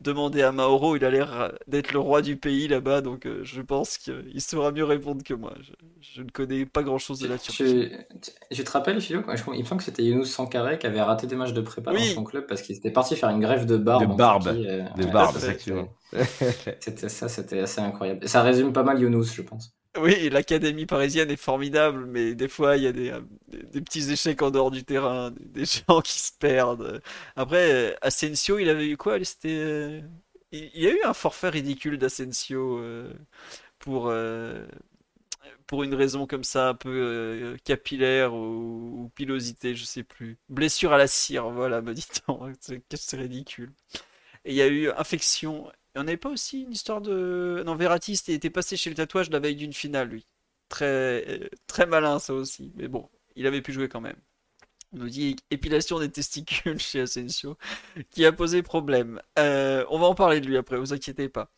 Demandez 0.01 0.41
à 0.41 0.51
Mauro, 0.51 0.95
il 0.95 1.05
a 1.05 1.11
l'air 1.11 1.53
d'être 1.67 1.93
le 1.93 1.99
roi 1.99 2.23
du 2.23 2.35
pays 2.35 2.67
là-bas, 2.67 3.01
donc 3.01 3.27
euh, 3.27 3.41
je 3.43 3.61
pense 3.61 3.99
qu'il 3.99 4.41
saura 4.41 4.71
mieux 4.71 4.83
répondre 4.83 5.23
que 5.23 5.35
moi. 5.35 5.53
Je, 5.99 6.23
ne 6.23 6.29
connais 6.29 6.65
pas 6.65 6.81
grand-chose 6.81 7.19
de 7.19 7.27
la 7.27 7.37
Turquie. 7.37 7.91
Je, 8.49 8.63
te 8.63 8.71
rappelle, 8.71 8.99
Philo, 8.99 9.21
il 9.53 9.59
me 9.59 9.63
semble 9.63 9.77
que 9.77 9.85
c'était 9.85 10.03
Younous 10.03 10.25
Sankaré 10.25 10.79
qui 10.79 10.87
avait 10.87 11.01
raté 11.01 11.27
des 11.27 11.35
matchs 11.35 11.53
de 11.53 11.61
prépa 11.61 11.93
dans 11.93 11.99
son 11.99 12.23
club 12.23 12.47
parce 12.47 12.63
qu'il 12.63 12.75
était 12.75 12.89
parti 12.89 13.15
faire 13.15 13.29
une 13.29 13.41
grève 13.41 13.67
de 13.67 13.77
barbe. 13.77 14.11
De 14.11 14.17
barbe, 14.17 14.47
euh, 14.47 14.83
de 14.97 15.05
barbe, 15.05 15.37
C'était 16.79 17.09
ça, 17.09 17.29
c'était 17.29 17.59
assez 17.59 17.81
incroyable. 17.81 18.27
Ça 18.27 18.41
résume 18.41 18.73
pas 18.73 18.83
mal 18.83 18.99
Younous, 18.99 19.25
je 19.35 19.43
pense. 19.43 19.75
Oui, 19.97 20.29
l'académie 20.29 20.85
parisienne 20.85 21.29
est 21.31 21.35
formidable, 21.35 22.05
mais 22.05 22.33
des 22.33 22.47
fois 22.47 22.77
il 22.77 22.83
y 22.83 22.87
a 22.87 22.93
des, 22.93 23.09
euh, 23.11 23.19
petits 23.73 24.09
échecs 24.09 24.41
en 24.41 24.49
dehors 24.49 24.71
du 24.71 24.85
terrain, 24.85 25.31
des 25.31 25.65
gens 25.65 25.99
qui 26.01 26.17
se 26.17 26.31
perdent. 26.39 27.01
Après, 27.35 27.97
Asensio, 28.01 28.57
il 28.57 28.69
avait 28.69 28.87
eu 28.87 28.95
quoi? 28.95 29.21
C'était, 29.23 29.49
euh, 29.49 30.01
il 30.53 30.69
y 30.81 30.87
a 30.87 30.91
eu 30.91 31.01
un 31.03 31.13
forfait 31.13 31.49
ridicule 31.49 31.97
d'Asensio 31.97 32.77
euh, 32.79 33.13
pour, 33.79 34.07
euh, 34.09 34.65
pour 35.67 35.83
une 35.83 35.93
raison 35.95 36.27
comme 36.27 36.43
ça, 36.43 36.69
un 36.69 36.73
peu 36.75 36.89
euh, 36.89 37.57
capillaire 37.63 38.33
ou, 38.33 39.11
pilosité, 39.15 39.75
je 39.75 39.85
sais 39.85 40.03
plus. 40.03 40.37
Blessure 40.49 40.93
à 40.93 40.97
la 40.97 41.07
cire, 41.07 41.49
voilà, 41.49 41.81
me 41.81 41.93
dit-on. 41.93 42.51
C'est 42.93 43.17
ridicule. 43.17 43.71
Et 44.45 44.51
il 44.51 44.55
y 44.57 44.61
a 44.61 44.67
eu 44.67 44.89
infection. 44.91 45.71
Et 45.95 45.99
on 45.99 46.03
n'avait 46.03 46.17
pas 46.17 46.29
aussi 46.29 46.61
une 46.61 46.71
histoire 46.71 47.01
de. 47.01 47.63
Non, 47.65 47.75
Verratti, 47.75 48.13
était 48.27 48.49
passé 48.49 48.77
chez 48.77 48.89
le 48.89 48.95
tatouage 48.95 49.29
la 49.29 49.39
veille 49.39 49.55
d'une 49.55 49.73
finale, 49.73 50.09
lui. 50.09 50.25
Très, 50.69 51.49
très 51.67 51.85
malin, 51.85 52.19
ça 52.19 52.33
aussi. 52.33 52.71
Mais 52.75 52.87
bon, 52.87 53.09
il 53.35 53.45
avait 53.47 53.61
pu 53.61 53.73
jouer 53.73 53.89
quand 53.89 54.01
même. 54.01 54.15
On 54.93 54.97
nous 54.99 55.09
dit 55.09 55.37
épilation 55.51 55.99
des 55.99 56.09
testicules 56.09 56.79
chez 56.79 57.01
Asensio, 57.01 57.57
qui 58.09 58.25
a 58.25 58.31
posé 58.31 58.61
problème. 58.61 59.21
Euh, 59.39 59.85
on 59.89 59.99
va 59.99 60.07
en 60.07 60.15
parler 60.15 60.41
de 60.41 60.47
lui 60.47 60.57
après, 60.57 60.77
vous 60.77 60.93
inquiétez 60.93 61.29
pas. 61.29 61.49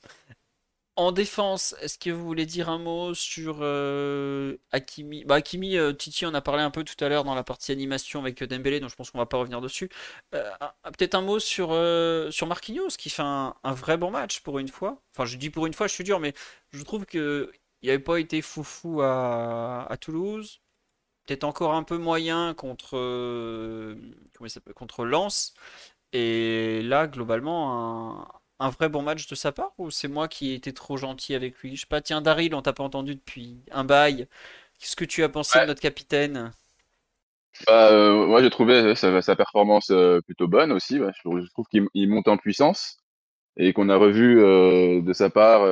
En 0.95 1.11
défense, 1.11 1.75
est-ce 1.81 1.97
que 1.97 2.11
vous 2.11 2.23
voulez 2.23 2.45
dire 2.45 2.69
un 2.69 2.77
mot 2.77 3.15
sur 3.15 3.57
euh, 3.61 4.57
Hakimi? 4.71 5.25
Bah, 5.25 5.35
Hakimi, 5.35 5.75
euh, 5.75 5.91
Titi 5.91 6.23
en 6.27 6.35
a 6.35 6.41
parlé 6.41 6.61
un 6.61 6.69
peu 6.69 6.83
tout 6.83 7.03
à 7.03 7.09
l'heure 7.09 7.23
dans 7.23 7.33
la 7.33 7.43
partie 7.43 7.71
animation 7.71 8.19
avec 8.19 8.43
Dembélé, 8.43 8.79
donc 8.79 8.91
je 8.91 8.95
pense 8.95 9.09
qu'on 9.09 9.17
va 9.17 9.25
pas 9.25 9.37
revenir 9.37 9.59
dessus. 9.59 9.89
Euh, 10.35 10.51
peut-être 10.83 11.15
un 11.15 11.21
mot 11.21 11.39
sur, 11.39 11.69
euh, 11.71 12.29
sur 12.29 12.45
Marquinhos, 12.45 12.89
qui 12.89 13.09
fait 13.09 13.23
un, 13.23 13.55
un 13.63 13.73
vrai 13.73 13.97
bon 13.97 14.11
match 14.11 14.41
pour 14.41 14.59
une 14.59 14.67
fois. 14.67 15.01
Enfin, 15.15 15.25
je 15.25 15.37
dis 15.37 15.49
pour 15.49 15.65
une 15.65 15.73
fois, 15.73 15.87
je 15.87 15.93
suis 15.93 16.03
dur, 16.03 16.19
mais 16.19 16.33
je 16.71 16.83
trouve 16.83 17.05
que 17.07 17.51
il 17.81 17.87
n'avait 17.87 17.97
pas 17.99 18.19
été 18.19 18.41
foufou 18.43 19.01
à, 19.01 19.87
à 19.91 19.97
Toulouse. 19.97 20.61
Peut-être 21.25 21.45
encore 21.45 21.73
un 21.73 21.83
peu 21.83 21.97
moyen 21.97 22.53
contre, 22.53 22.97
euh, 22.97 23.95
comment 24.35 24.47
il 24.47 24.49
s'appelle, 24.49 24.73
contre 24.73 25.05
Lens. 25.05 25.53
Et 26.13 26.81
là, 26.83 27.07
globalement, 27.07 28.21
un, 28.21 28.27
un 28.63 28.69
vrai 28.69 28.89
bon 28.89 29.01
match 29.03 29.27
de 29.27 29.35
sa 29.35 29.51
part 29.51 29.73
ou 29.77 29.91
c'est 29.91 30.07
moi 30.07 30.27
qui 30.27 30.51
ai 30.51 30.55
été 30.55 30.73
trop 30.73 30.97
gentil 30.97 31.35
avec 31.35 31.57
lui? 31.59 31.75
Je 31.75 31.81
sais 31.81 31.87
pas, 31.87 32.01
tiens, 32.01 32.21
Daryl, 32.21 32.55
on 32.55 32.61
t'a 32.61 32.73
pas 32.73 32.83
entendu 32.83 33.15
depuis 33.15 33.63
un 33.71 33.83
bail. 33.83 34.27
Qu'est-ce 34.79 34.95
que 34.95 35.05
tu 35.05 35.23
as 35.23 35.29
pensé 35.29 35.59
de 35.59 35.65
notre 35.65 35.81
capitaine? 35.81 36.51
Bah, 37.67 37.91
euh, 37.91 38.25
moi, 38.27 38.41
j'ai 38.41 38.49
trouvé 38.49 38.73
euh, 38.73 38.95
sa, 38.95 39.21
sa 39.21 39.35
performance 39.35 39.89
euh, 39.91 40.19
plutôt 40.21 40.47
bonne 40.47 40.71
aussi. 40.71 40.99
ouais. 40.99 41.11
Je, 41.23 41.41
je 41.43 41.49
trouve 41.51 41.65
qu'il 41.67 41.87
il 41.93 42.09
monte 42.09 42.27
en 42.27 42.37
puissance 42.37 42.97
et 43.57 43.73
qu'on 43.73 43.89
a 43.89 43.97
revu 43.97 44.41
euh, 44.41 45.01
de 45.01 45.13
sa 45.13 45.29
part 45.29 45.65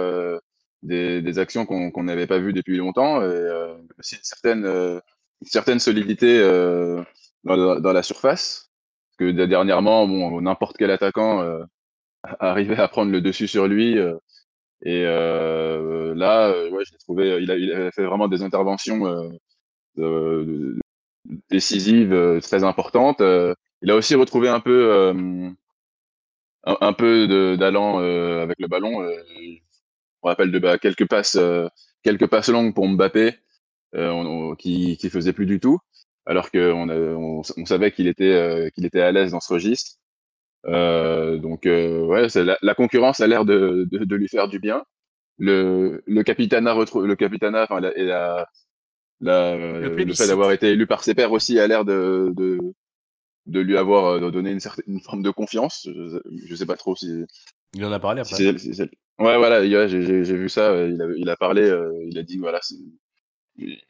des, 0.84 1.22
des 1.22 1.40
actions 1.40 1.66
qu'on 1.66 2.04
n'avait 2.04 2.28
pas 2.28 2.40
vues 2.40 2.54
depuis 2.54 2.78
longtemps 2.78 3.22
et 3.24 3.76
aussi 4.00 4.16
une 4.16 4.24
certaine, 4.24 4.66
une 4.66 5.48
certaine 5.48 5.80
solidité 5.80 6.40
dans, 7.44 7.56
la, 7.56 7.80
dans 7.80 7.94
la 7.94 8.04
surface. 8.04 8.72
Parce 9.18 9.32
que 9.32 9.46
dernièrement, 9.46 10.08
bon, 10.08 10.42
n'importe 10.42 10.78
quel 10.78 10.92
attaquant 10.92 11.44
arrivait 12.40 12.78
à 12.80 12.88
prendre 12.88 13.12
le 13.12 13.22
dessus 13.22 13.48
sur 13.48 13.68
lui. 13.68 13.98
euh, 13.98 14.16
et 14.84 15.06
euh, 15.06 16.16
là, 16.16 16.50
euh, 16.50 16.70
ouais, 16.72 16.86
je 16.86 16.94
l'ai 16.94 17.00
trouvé, 17.00 17.40
il 17.42 17.52
a, 17.52 17.58
il 17.58 17.72
a 17.74 17.92
fait 17.92 18.06
vraiment 18.06 18.28
des 18.30 18.44
interventions 18.44 19.00
de- 19.98 20.80
décisive, 21.50 22.14
euh, 22.14 22.40
très 22.42 22.64
importante. 22.64 23.22
Euh, 23.22 23.54
il 23.82 23.92
a 23.92 23.96
aussi 23.96 24.16
retrouvé 24.16 24.50
un 24.50 24.60
peu, 24.60 25.12
un, 26.64 26.78
un 26.82 26.94
peu 26.94 27.28
d'allant 27.58 28.00
avec 28.00 28.58
le 28.60 28.68
ballon. 28.68 29.08
On 30.24 30.28
rappelle 30.28 30.52
de 30.52 30.60
bah, 30.60 30.78
quelques 30.78 31.08
passes, 31.08 31.38
quelques 32.04 32.28
passes 32.28 32.50
longues 32.50 32.74
pour 32.74 32.88
Mbappé, 32.88 33.36
euh, 33.96 34.12
on, 34.12 34.52
on- 34.52 34.56
qui, 34.56 34.98
qui 34.98 35.10
faisait 35.12 35.34
plus 35.34 35.48
du 35.48 35.60
tout, 35.62 35.80
alors 36.28 36.52
qu'on 36.52 36.90
on, 36.90 37.42
on 37.58 37.66
savait 37.68 37.92
qu'il 37.94 38.08
était, 38.08 38.26
euh, 38.34 38.70
qu'il 38.72 38.86
était 38.86 39.02
à 39.02 39.12
l'aise 39.14 39.32
dans 39.34 39.42
ce 39.42 39.54
registre. 39.54 39.94
Euh, 40.68 41.38
donc 41.38 41.66
euh, 41.66 42.06
ouais, 42.06 42.30
c'est 42.30 42.44
la, 42.44 42.58
la 42.62 42.76
concurrence 42.76 43.20
a 43.20 43.28
l'air 43.28 43.46
de, 43.46 43.88
de, 43.92 44.06
de 44.06 44.16
lui 44.16 44.28
faire 44.28 44.48
du 44.48 44.60
bien. 44.60 44.84
Le, 45.40 46.04
le 46.08 46.24
capitana 46.24 46.74
retrouve 46.74 47.08
le 47.08 47.16
capitana, 47.16 47.64
enfin 47.64 47.80
la, 47.82 47.98
et 47.98 48.06
la, 48.06 48.48
la, 49.22 49.56
Le 49.58 49.90
le 50.06 50.14
fait 50.14 50.28
d'avoir 50.28 50.52
été 50.52 50.70
élu 50.72 50.88
par 50.88 51.04
ses 51.04 51.16
pairs 51.16 51.32
aussi 51.32 51.60
a 51.60 51.68
l'air 51.68 51.86
de, 51.86 52.32
de, 52.36 52.60
de 53.48 53.60
lui 53.60 53.78
avoir 53.78 54.06
euh, 54.08 54.32
donné 54.32 54.52
une 54.52 54.60
certaine 54.60 54.86
une 54.88 55.02
forme 55.02 55.24
de 55.24 55.32
confiance. 55.32 55.88
Je, 55.94 56.20
je 56.48 56.56
sais 56.56 56.66
pas 56.66 56.78
trop 56.78 56.96
si, 56.96 57.24
Il 57.74 57.86
en 57.86 57.92
a 57.92 58.00
parlé 58.00 58.24
si 58.24 58.34
après. 58.48 58.58
si 58.60 58.74
c'est- 58.76 58.90
ouais 59.20 59.38
voilà, 59.38 59.58
a- 59.58 59.88
j'ai 59.88 60.02
j'ai- 60.02 60.24
j'ai 60.24 60.38
vu 60.38 60.50
ça. 60.50 60.86
Il 60.88 61.02
a, 61.02 61.06
il 61.18 61.30
a 61.30 61.38
parlé, 61.38 61.64
euh, 61.64 61.92
il 62.08 62.18
a 62.20 62.24
dit 62.24 62.38
voilà, 62.38 62.60
c'est- 62.62 62.76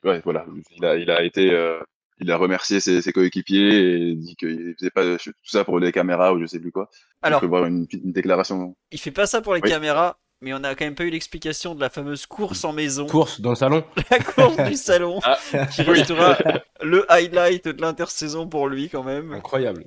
ouais 0.03 0.21
voilà, 0.23 0.45
il 0.77 0.85
a, 0.85 0.95
il 0.97 1.09
a 1.11 1.23
été, 1.23 1.51
euh, 1.51 1.79
il 2.21 2.31
a 2.31 2.37
remercié 2.37 2.79
ses, 2.79 3.01
ses 3.01 3.11
coéquipiers 3.11 4.11
et 4.11 4.15
dit 4.15 4.35
qu'il 4.35 4.75
faisait 4.77 4.91
pas 4.91 5.17
tout 5.17 5.31
ça 5.43 5.63
pour 5.65 5.79
les 5.79 5.91
caméras 5.91 6.33
ou 6.33 6.39
je 6.39 6.45
sais 6.45 6.59
plus 6.59 6.71
quoi. 6.71 6.89
Alors, 7.21 7.45
voir 7.45 7.65
une, 7.65 7.87
une 7.91 8.11
déclaration. 8.11 8.75
il 8.91 8.99
fait 8.99 9.11
pas 9.11 9.25
ça 9.25 9.41
pour 9.41 9.53
les 9.55 9.61
Oui. 9.61 9.69
caméras, 9.69 10.17
mais 10.41 10.53
on 10.53 10.63
a 10.63 10.75
quand 10.75 10.85
même 10.85 10.95
pas 10.95 11.03
eu 11.03 11.09
l'explication 11.09 11.75
de 11.75 11.81
la 11.81 11.89
fameuse 11.89 12.25
course 12.25 12.63
en 12.63 12.73
maison, 12.73 13.07
Course 13.07 13.41
dans 13.41 13.49
le 13.51 13.55
salon. 13.55 13.83
la 14.11 14.19
course 14.19 14.57
du 14.69 14.75
salon, 14.75 15.19
Ah, 15.23 15.37
qui 15.71 15.81
oui. 15.81 15.87
restera 15.99 16.37
le 16.81 17.11
highlight 17.11 17.67
de 17.67 17.81
l'intersaison 17.81 18.47
pour 18.47 18.67
lui 18.69 18.87
quand 18.89 19.03
même. 19.03 19.33
Incroyable. 19.33 19.85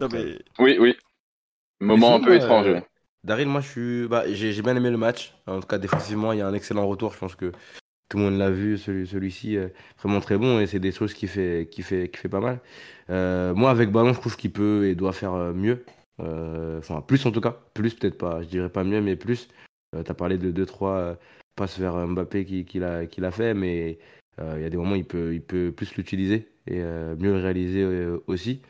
Non 0.00 0.08
mais 0.12 0.38
Oui, 0.58 0.76
oui. 0.80 0.96
Moment 1.80 2.16
un 2.16 2.20
peu 2.20 2.32
euh, 2.32 2.36
étrange. 2.36 2.66
Daryl, 3.24 3.48
moi, 3.48 3.60
je 3.60 3.68
suis, 3.68 4.08
bah, 4.08 4.24
j'ai 4.32 4.52
j'ai 4.52 4.62
bien 4.62 4.76
aimé 4.76 4.90
le 4.90 4.96
match. 4.96 5.34
En 5.46 5.60
tout 5.60 5.66
cas, 5.66 5.78
défensivement, 5.78 6.32
il 6.32 6.38
y 6.38 6.42
a 6.42 6.46
un 6.46 6.54
excellent 6.54 6.86
retour. 6.86 7.12
Je 7.12 7.18
pense 7.18 7.34
que 7.34 7.52
tout 8.08 8.16
le 8.16 8.24
monde 8.24 8.38
l'a 8.38 8.50
vu, 8.50 8.78
celui, 8.78 9.06
celui-ci, 9.06 9.56
euh, 9.56 9.68
vraiment 10.02 10.20
très 10.20 10.38
bon. 10.38 10.60
Et 10.60 10.66
c'est 10.66 10.80
des 10.80 10.92
choses 10.92 11.14
qui 11.14 11.26
fait, 11.26 11.68
qui 11.70 11.82
fait, 11.82 12.08
qui 12.08 12.18
fait 12.18 12.28
pas 12.28 12.40
mal. 12.40 12.60
Euh, 13.10 13.54
moi, 13.54 13.70
avec 13.70 13.90
ballon, 13.90 14.12
je 14.12 14.20
trouve 14.20 14.36
qu'il 14.36 14.52
peut 14.52 14.86
et 14.86 14.94
doit 14.94 15.12
faire 15.12 15.34
euh, 15.34 15.52
mieux. 15.52 15.84
Euh, 16.20 16.78
Enfin, 16.78 17.02
plus 17.02 17.24
en 17.26 17.32
tout 17.32 17.40
cas. 17.40 17.56
Plus, 17.74 17.94
peut-être 17.94 18.18
pas. 18.18 18.42
Je 18.42 18.48
dirais 18.48 18.70
pas 18.70 18.84
mieux, 18.84 19.00
mais 19.00 19.16
plus. 19.16 19.48
Euh, 19.94 20.02
tu 20.02 20.10
as 20.10 20.14
parlé 20.14 20.38
de 20.38 20.50
2-3 20.52 21.16
passes 21.56 21.78
vers 21.78 22.06
Mbappé 22.06 22.44
qu'il 22.44 22.64
qui 22.66 22.78
l'a 22.78 23.06
qu'il 23.06 23.24
a 23.24 23.30
fait, 23.32 23.54
mais 23.54 23.98
il 24.40 24.62
y 24.62 24.64
a 24.64 24.70
des 24.70 24.76
moments 24.76 24.92
où 24.92 24.96
il 24.96 25.04
peut, 25.04 25.34
il 25.34 25.42
peut 25.42 25.72
plus 25.72 25.96
l'utiliser 25.96 26.48
et 26.68 26.78
mieux 26.78 27.32
le 27.32 27.38
réaliser 27.38 27.84
aussi. 28.28 28.62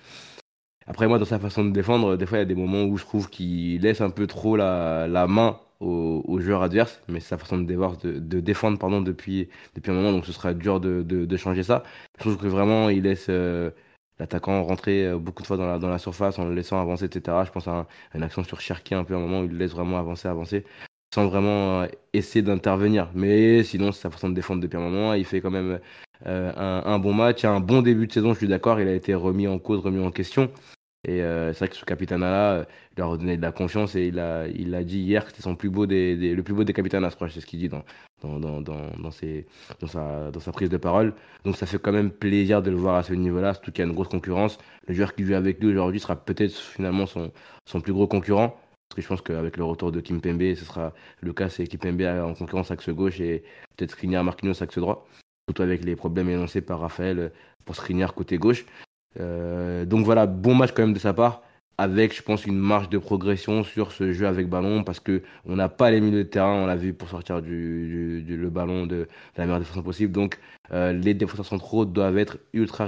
Après, 0.86 1.06
moi, 1.06 1.18
dans 1.18 1.26
sa 1.26 1.38
façon 1.38 1.64
de 1.66 1.70
défendre, 1.70 2.16
des 2.16 2.24
fois, 2.26 2.38
il 2.38 2.40
y 2.40 2.42
a 2.42 2.46
des 2.46 2.54
moments 2.54 2.84
où 2.84 2.96
je 2.96 3.04
trouve 3.04 3.28
qu'il 3.28 3.82
laisse 3.82 4.00
un 4.00 4.10
peu 4.10 4.26
trop 4.26 4.56
la, 4.56 5.06
la 5.06 5.26
main 5.26 5.60
aux, 5.80 6.22
aux 6.26 6.40
joueurs 6.40 6.62
adverses, 6.62 7.02
mais 7.08 7.20
c'est 7.20 7.28
sa 7.28 7.38
façon 7.38 7.58
de, 7.58 8.40
défendre 8.40 8.78
pardon, 8.78 9.00
depuis, 9.00 9.48
depuis 9.74 9.90
un 9.90 9.94
moment, 9.94 10.12
donc 10.12 10.26
ce 10.26 10.32
sera 10.32 10.54
dur 10.54 10.80
de, 10.80 11.02
de, 11.02 11.24
de 11.24 11.36
changer 11.36 11.62
ça. 11.62 11.82
Je 12.16 12.20
trouve 12.22 12.36
que 12.38 12.46
vraiment, 12.46 12.88
il 12.90 13.02
laisse 13.02 13.26
euh, 13.30 13.70
l'attaquant 14.18 14.62
rentrer 14.64 15.06
euh, 15.06 15.18
beaucoup 15.18 15.42
de 15.42 15.46
fois 15.46 15.56
dans 15.56 15.66
la, 15.66 15.78
dans 15.78 15.88
la 15.88 15.98
surface 15.98 16.38
en 16.38 16.44
le 16.46 16.54
laissant 16.54 16.80
avancer, 16.80 17.04
etc. 17.06 17.44
Je 17.46 17.50
pense 17.52 17.68
à, 17.68 17.80
à 17.80 17.86
une 18.16 18.22
action 18.22 18.42
sur 18.44 18.60
Cherki, 18.60 18.94
un 18.94 19.04
peu 19.04 19.14
un 19.14 19.20
moment 19.20 19.40
où 19.40 19.44
il 19.44 19.56
laisse 19.56 19.72
vraiment 19.72 19.98
avancer, 19.98 20.28
avancer, 20.28 20.64
sans 21.14 21.26
vraiment 21.28 21.82
euh, 21.82 21.86
essayer 22.12 22.42
d'intervenir. 22.42 23.10
Mais 23.14 23.62
sinon, 23.62 23.92
c'est 23.92 24.02
sa 24.02 24.10
façon 24.10 24.28
de 24.28 24.34
défendre 24.34 24.60
depuis 24.62 24.76
un 24.76 24.80
moment. 24.80 25.14
Il 25.14 25.24
fait 25.24 25.40
quand 25.40 25.50
même 25.50 25.80
euh, 26.26 26.52
un, 26.56 26.82
un 26.92 26.98
bon 26.98 27.14
match, 27.14 27.44
un 27.44 27.60
bon 27.60 27.82
début 27.82 28.06
de 28.06 28.12
saison, 28.12 28.32
je 28.32 28.38
suis 28.38 28.48
d'accord, 28.48 28.80
il 28.80 28.88
a 28.88 28.94
été 28.94 29.14
remis 29.14 29.46
en 29.48 29.58
cause, 29.58 29.80
remis 29.80 30.04
en 30.04 30.10
question. 30.10 30.50
Et 31.04 31.22
euh, 31.22 31.52
c'est 31.52 31.60
vrai 31.60 31.68
que 31.68 31.76
ce 31.76 31.84
capitana-là, 31.84 32.52
euh, 32.54 32.64
il 32.92 32.98
leur 32.98 33.08
a 33.08 33.10
redonné 33.12 33.36
de 33.36 33.42
la 33.42 33.52
confiance 33.52 33.94
et 33.94 34.08
il 34.08 34.18
a, 34.18 34.48
il 34.48 34.74
a 34.74 34.82
dit 34.82 34.98
hier 34.98 35.24
que 35.24 35.30
c'était 35.30 35.42
son 35.42 35.54
plus 35.54 35.70
beau 35.70 35.86
des, 35.86 36.16
des- 36.16 36.34
le 36.34 36.42
plus 36.42 36.54
beau 36.54 36.64
des 36.64 36.72
capitanas, 36.72 37.10
je 37.10 37.14
crois, 37.14 37.28
c'est 37.30 37.40
ce 37.40 37.46
qu'il 37.46 37.60
dit 37.60 37.68
dans, 37.68 37.84
dans, 38.20 38.40
dans, 38.40 38.60
dans, 38.60 38.90
dans, 38.98 39.10
sa, 39.12 40.30
dans 40.32 40.40
sa 40.40 40.52
prise 40.52 40.70
de 40.70 40.76
parole. 40.76 41.14
Donc 41.44 41.56
ça 41.56 41.66
fait 41.66 41.78
quand 41.78 41.92
même 41.92 42.10
plaisir 42.10 42.62
de 42.62 42.70
le 42.70 42.76
voir 42.76 42.96
à 42.96 43.04
ce 43.04 43.14
niveau-là, 43.14 43.54
surtout 43.54 43.70
qu'il 43.70 43.84
y 43.84 43.86
a 43.86 43.88
une 43.88 43.94
grosse 43.94 44.08
concurrence. 44.08 44.58
Le 44.88 44.94
joueur 44.94 45.14
qui 45.14 45.24
joue 45.24 45.34
avec 45.34 45.60
lui 45.60 45.68
aujourd'hui 45.68 46.00
sera 46.00 46.16
peut-être 46.16 46.52
finalement 46.52 47.06
son, 47.06 47.30
son 47.64 47.80
plus 47.80 47.92
gros 47.92 48.08
concurrent. 48.08 48.56
Parce 48.88 48.96
que 48.96 49.02
je 49.02 49.08
pense 49.08 49.20
qu'avec 49.22 49.56
le 49.56 49.64
retour 49.64 49.92
de 49.92 50.00
Kim 50.00 50.20
Pembe, 50.20 50.54
ce 50.56 50.64
sera 50.64 50.94
le 51.20 51.32
cas, 51.32 51.48
c'est 51.48 51.66
Kim 51.66 51.78
Pembe 51.78 52.02
en 52.02 52.34
concurrence 52.34 52.70
axe 52.70 52.88
gauche 52.88 53.20
et 53.20 53.44
peut-être 53.76 53.92
Skriniar 53.92 54.24
Marquinhos 54.24 54.62
axe 54.62 54.78
droit. 54.78 55.06
Surtout 55.48 55.62
avec 55.62 55.84
les 55.84 55.94
problèmes 55.94 56.28
énoncés 56.30 56.60
par 56.62 56.80
Raphaël 56.80 57.18
euh, 57.18 57.28
pour 57.64 57.76
Skriniar 57.76 58.14
côté 58.14 58.38
gauche. 58.38 58.64
Euh, 59.20 59.84
donc 59.84 60.04
voilà, 60.04 60.26
bon 60.26 60.54
match 60.54 60.70
quand 60.72 60.82
même 60.82 60.92
de 60.92 60.98
sa 60.98 61.12
part, 61.12 61.42
avec 61.78 62.14
je 62.16 62.22
pense 62.22 62.44
une 62.44 62.58
marge 62.58 62.88
de 62.88 62.98
progression 62.98 63.62
sur 63.62 63.92
ce 63.92 64.12
jeu 64.12 64.26
avec 64.26 64.48
ballon, 64.48 64.82
parce 64.84 65.00
que 65.00 65.22
on 65.46 65.56
n'a 65.56 65.68
pas 65.68 65.90
les 65.90 66.00
milieux 66.00 66.24
de 66.24 66.28
terrain, 66.28 66.54
on 66.62 66.66
l'a 66.66 66.76
vu 66.76 66.92
pour 66.92 67.08
sortir 67.08 67.40
du, 67.42 68.24
le 68.26 68.50
ballon 68.50 68.86
de, 68.86 69.08
la 69.36 69.44
meilleure 69.44 69.60
défense 69.60 69.82
possible. 69.84 70.12
Donc 70.12 70.38
euh, 70.72 70.92
les 70.92 71.14
défenseurs 71.14 71.46
centraux 71.46 71.84
doivent 71.84 72.18
être 72.18 72.38
ultra 72.52 72.86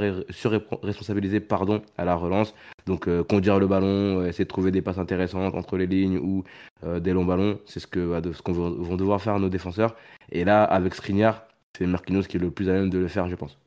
pardon, 1.49 1.83
à 1.99 2.05
la 2.05 2.15
relance. 2.15 2.55
Donc 2.87 3.09
euh, 3.09 3.23
conduire 3.23 3.59
le 3.59 3.67
ballon, 3.67 4.25
essayer 4.27 4.45
de 4.45 4.49
trouver 4.49 4.71
des 4.71 4.83
passes 4.83 4.99
intéressantes 4.99 5.55
entre 5.55 5.77
les 5.77 5.87
lignes 5.87 6.19
ou 6.19 6.45
des 7.01 7.13
longs 7.13 7.27
ballons, 7.27 7.59
c'est 7.67 7.79
ce 7.79 7.87
que 7.87 8.21
de- 8.21 8.33
ce 8.33 8.41
qu'on 8.41 8.53
vont 8.53 8.97
devoir 8.97 9.21
faire 9.21 9.39
nos 9.39 9.51
défenseurs. 9.51 9.95
Et 10.33 10.45
là, 10.45 10.65
avec 10.65 10.95
Skriniar, 10.95 11.45
c'est 11.77 11.87
Marquinhos 11.87 12.23
qui 12.23 12.37
est 12.39 12.41
le 12.41 12.51
plus 12.51 12.69
à 12.71 12.73
même 12.73 12.91
de 12.91 12.99
le 12.99 13.09
faire, 13.09 13.29
je 13.29 13.35
pense. 13.35 13.59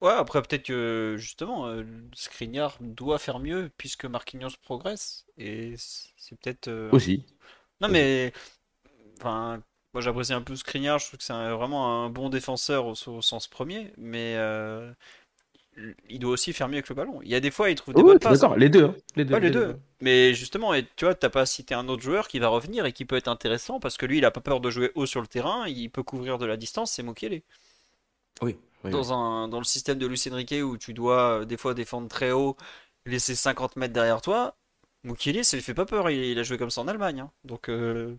Ouais, 0.00 0.10
après 0.12 0.42
peut-être 0.42 0.64
que 0.66 1.16
justement 1.18 1.66
euh, 1.66 1.84
Skriniar 2.14 2.76
doit 2.80 3.18
faire 3.18 3.38
mieux 3.38 3.70
puisque 3.76 4.04
Marquinhos 4.04 4.50
progresse 4.62 5.26
et 5.36 5.74
c'est 5.78 6.38
peut-être 6.40 6.68
euh, 6.68 6.92
Aussi. 6.92 7.24
Non 7.80 7.88
mais 7.88 8.32
enfin 9.20 9.62
moi 9.94 10.02
j'apprécie 10.02 10.34
un 10.34 10.42
peu 10.42 10.56
Skriniar, 10.56 10.98
je 11.00 11.06
trouve 11.08 11.18
que 11.18 11.24
c'est 11.24 11.32
un- 11.34 11.56
vraiment 11.56 12.04
un 12.06 12.10
bon 12.10 12.30
défenseur 12.30 12.86
au, 12.86 12.92
au 13.08 13.22
sens 13.22 13.48
premier, 13.48 13.92
mais 13.98 14.36
euh, 14.38 14.92
il 16.08 16.18
doit 16.18 16.32
aussi 16.32 16.52
faire 16.52 16.68
mieux 16.68 16.74
avec 16.76 16.88
le 16.88 16.94
ballon. 16.94 17.20
Il 17.22 17.28
y 17.28 17.34
a 17.34 17.40
des 17.40 17.50
fois, 17.50 17.70
il 17.70 17.74
trouve 17.76 17.94
des 17.94 18.02
Oui, 18.02 18.02
bonnes 18.02 18.20
passes. 18.20 18.46
d'accord, 18.46 18.56
les 18.56 18.70
deux. 18.70 18.84
hein, 18.86 18.96
Les 19.16 19.24
deux. 19.26 19.34
Ouais, 19.34 19.40
les 19.40 19.50
deux. 19.50 19.78
Mais 20.02 20.34
justement, 20.34 20.74
et 20.74 20.86
tu 20.96 21.04
vois, 21.06 21.14
t'as 21.16 21.30
pas 21.30 21.46
cité 21.46 21.74
un 21.74 21.88
autre 21.88 22.02
joueur 22.02 22.28
qui 22.28 22.38
va 22.40 22.48
revenir 22.48 22.86
et 22.86 22.92
qui 22.92 23.04
peut 23.06 23.16
être 23.16 23.28
intéressant 23.28 23.80
parce 23.80 23.96
que 23.98 24.06
lui, 24.06 24.18
il 24.18 24.24
a 24.26 24.30
pas 24.32 24.40
peur 24.42 24.60
de 24.60 24.70
jouer 24.70 24.92
haut 24.96 25.06
sur 25.06 25.22
le 25.22 25.28
terrain, 25.28 25.68
il 25.68 25.90
peut 25.90 26.02
couvrir 26.04 26.38
de 26.38 26.46
la 26.46 26.56
distance, 26.56 26.92
c'est 26.92 27.02
Mukele. 27.04 27.42
Oui, 28.42 28.58
oui, 28.84 28.92
oui. 28.94 28.96
Dans 28.96 29.12
un, 29.12 29.48
dans 29.48 29.58
le 29.58 29.64
système 29.64 29.98
de 29.98 30.06
Luis 30.06 30.22
Enrique 30.32 30.54
où 30.64 30.78
tu 30.78 30.94
dois 30.94 31.40
euh, 31.42 31.44
des 31.44 31.56
fois 31.58 31.74
défendre 31.74 32.08
très 32.08 32.32
haut, 32.32 32.56
laisser 33.06 33.34
50 33.34 33.76
mètres 33.76 33.92
derrière 33.94 34.22
toi, 34.22 34.56
Mukele, 35.04 35.44
ça 35.44 35.56
lui 35.56 35.62
fait 35.62 35.74
pas 35.74 35.86
peur, 35.86 36.10
il, 36.10 36.18
il 36.24 36.38
a 36.38 36.42
joué 36.42 36.58
comme 36.58 36.70
ça 36.70 36.80
en 36.82 36.88
Allemagne. 36.88 37.20
hein. 37.20 37.32
Donc, 37.44 37.68
euh, 37.68 38.16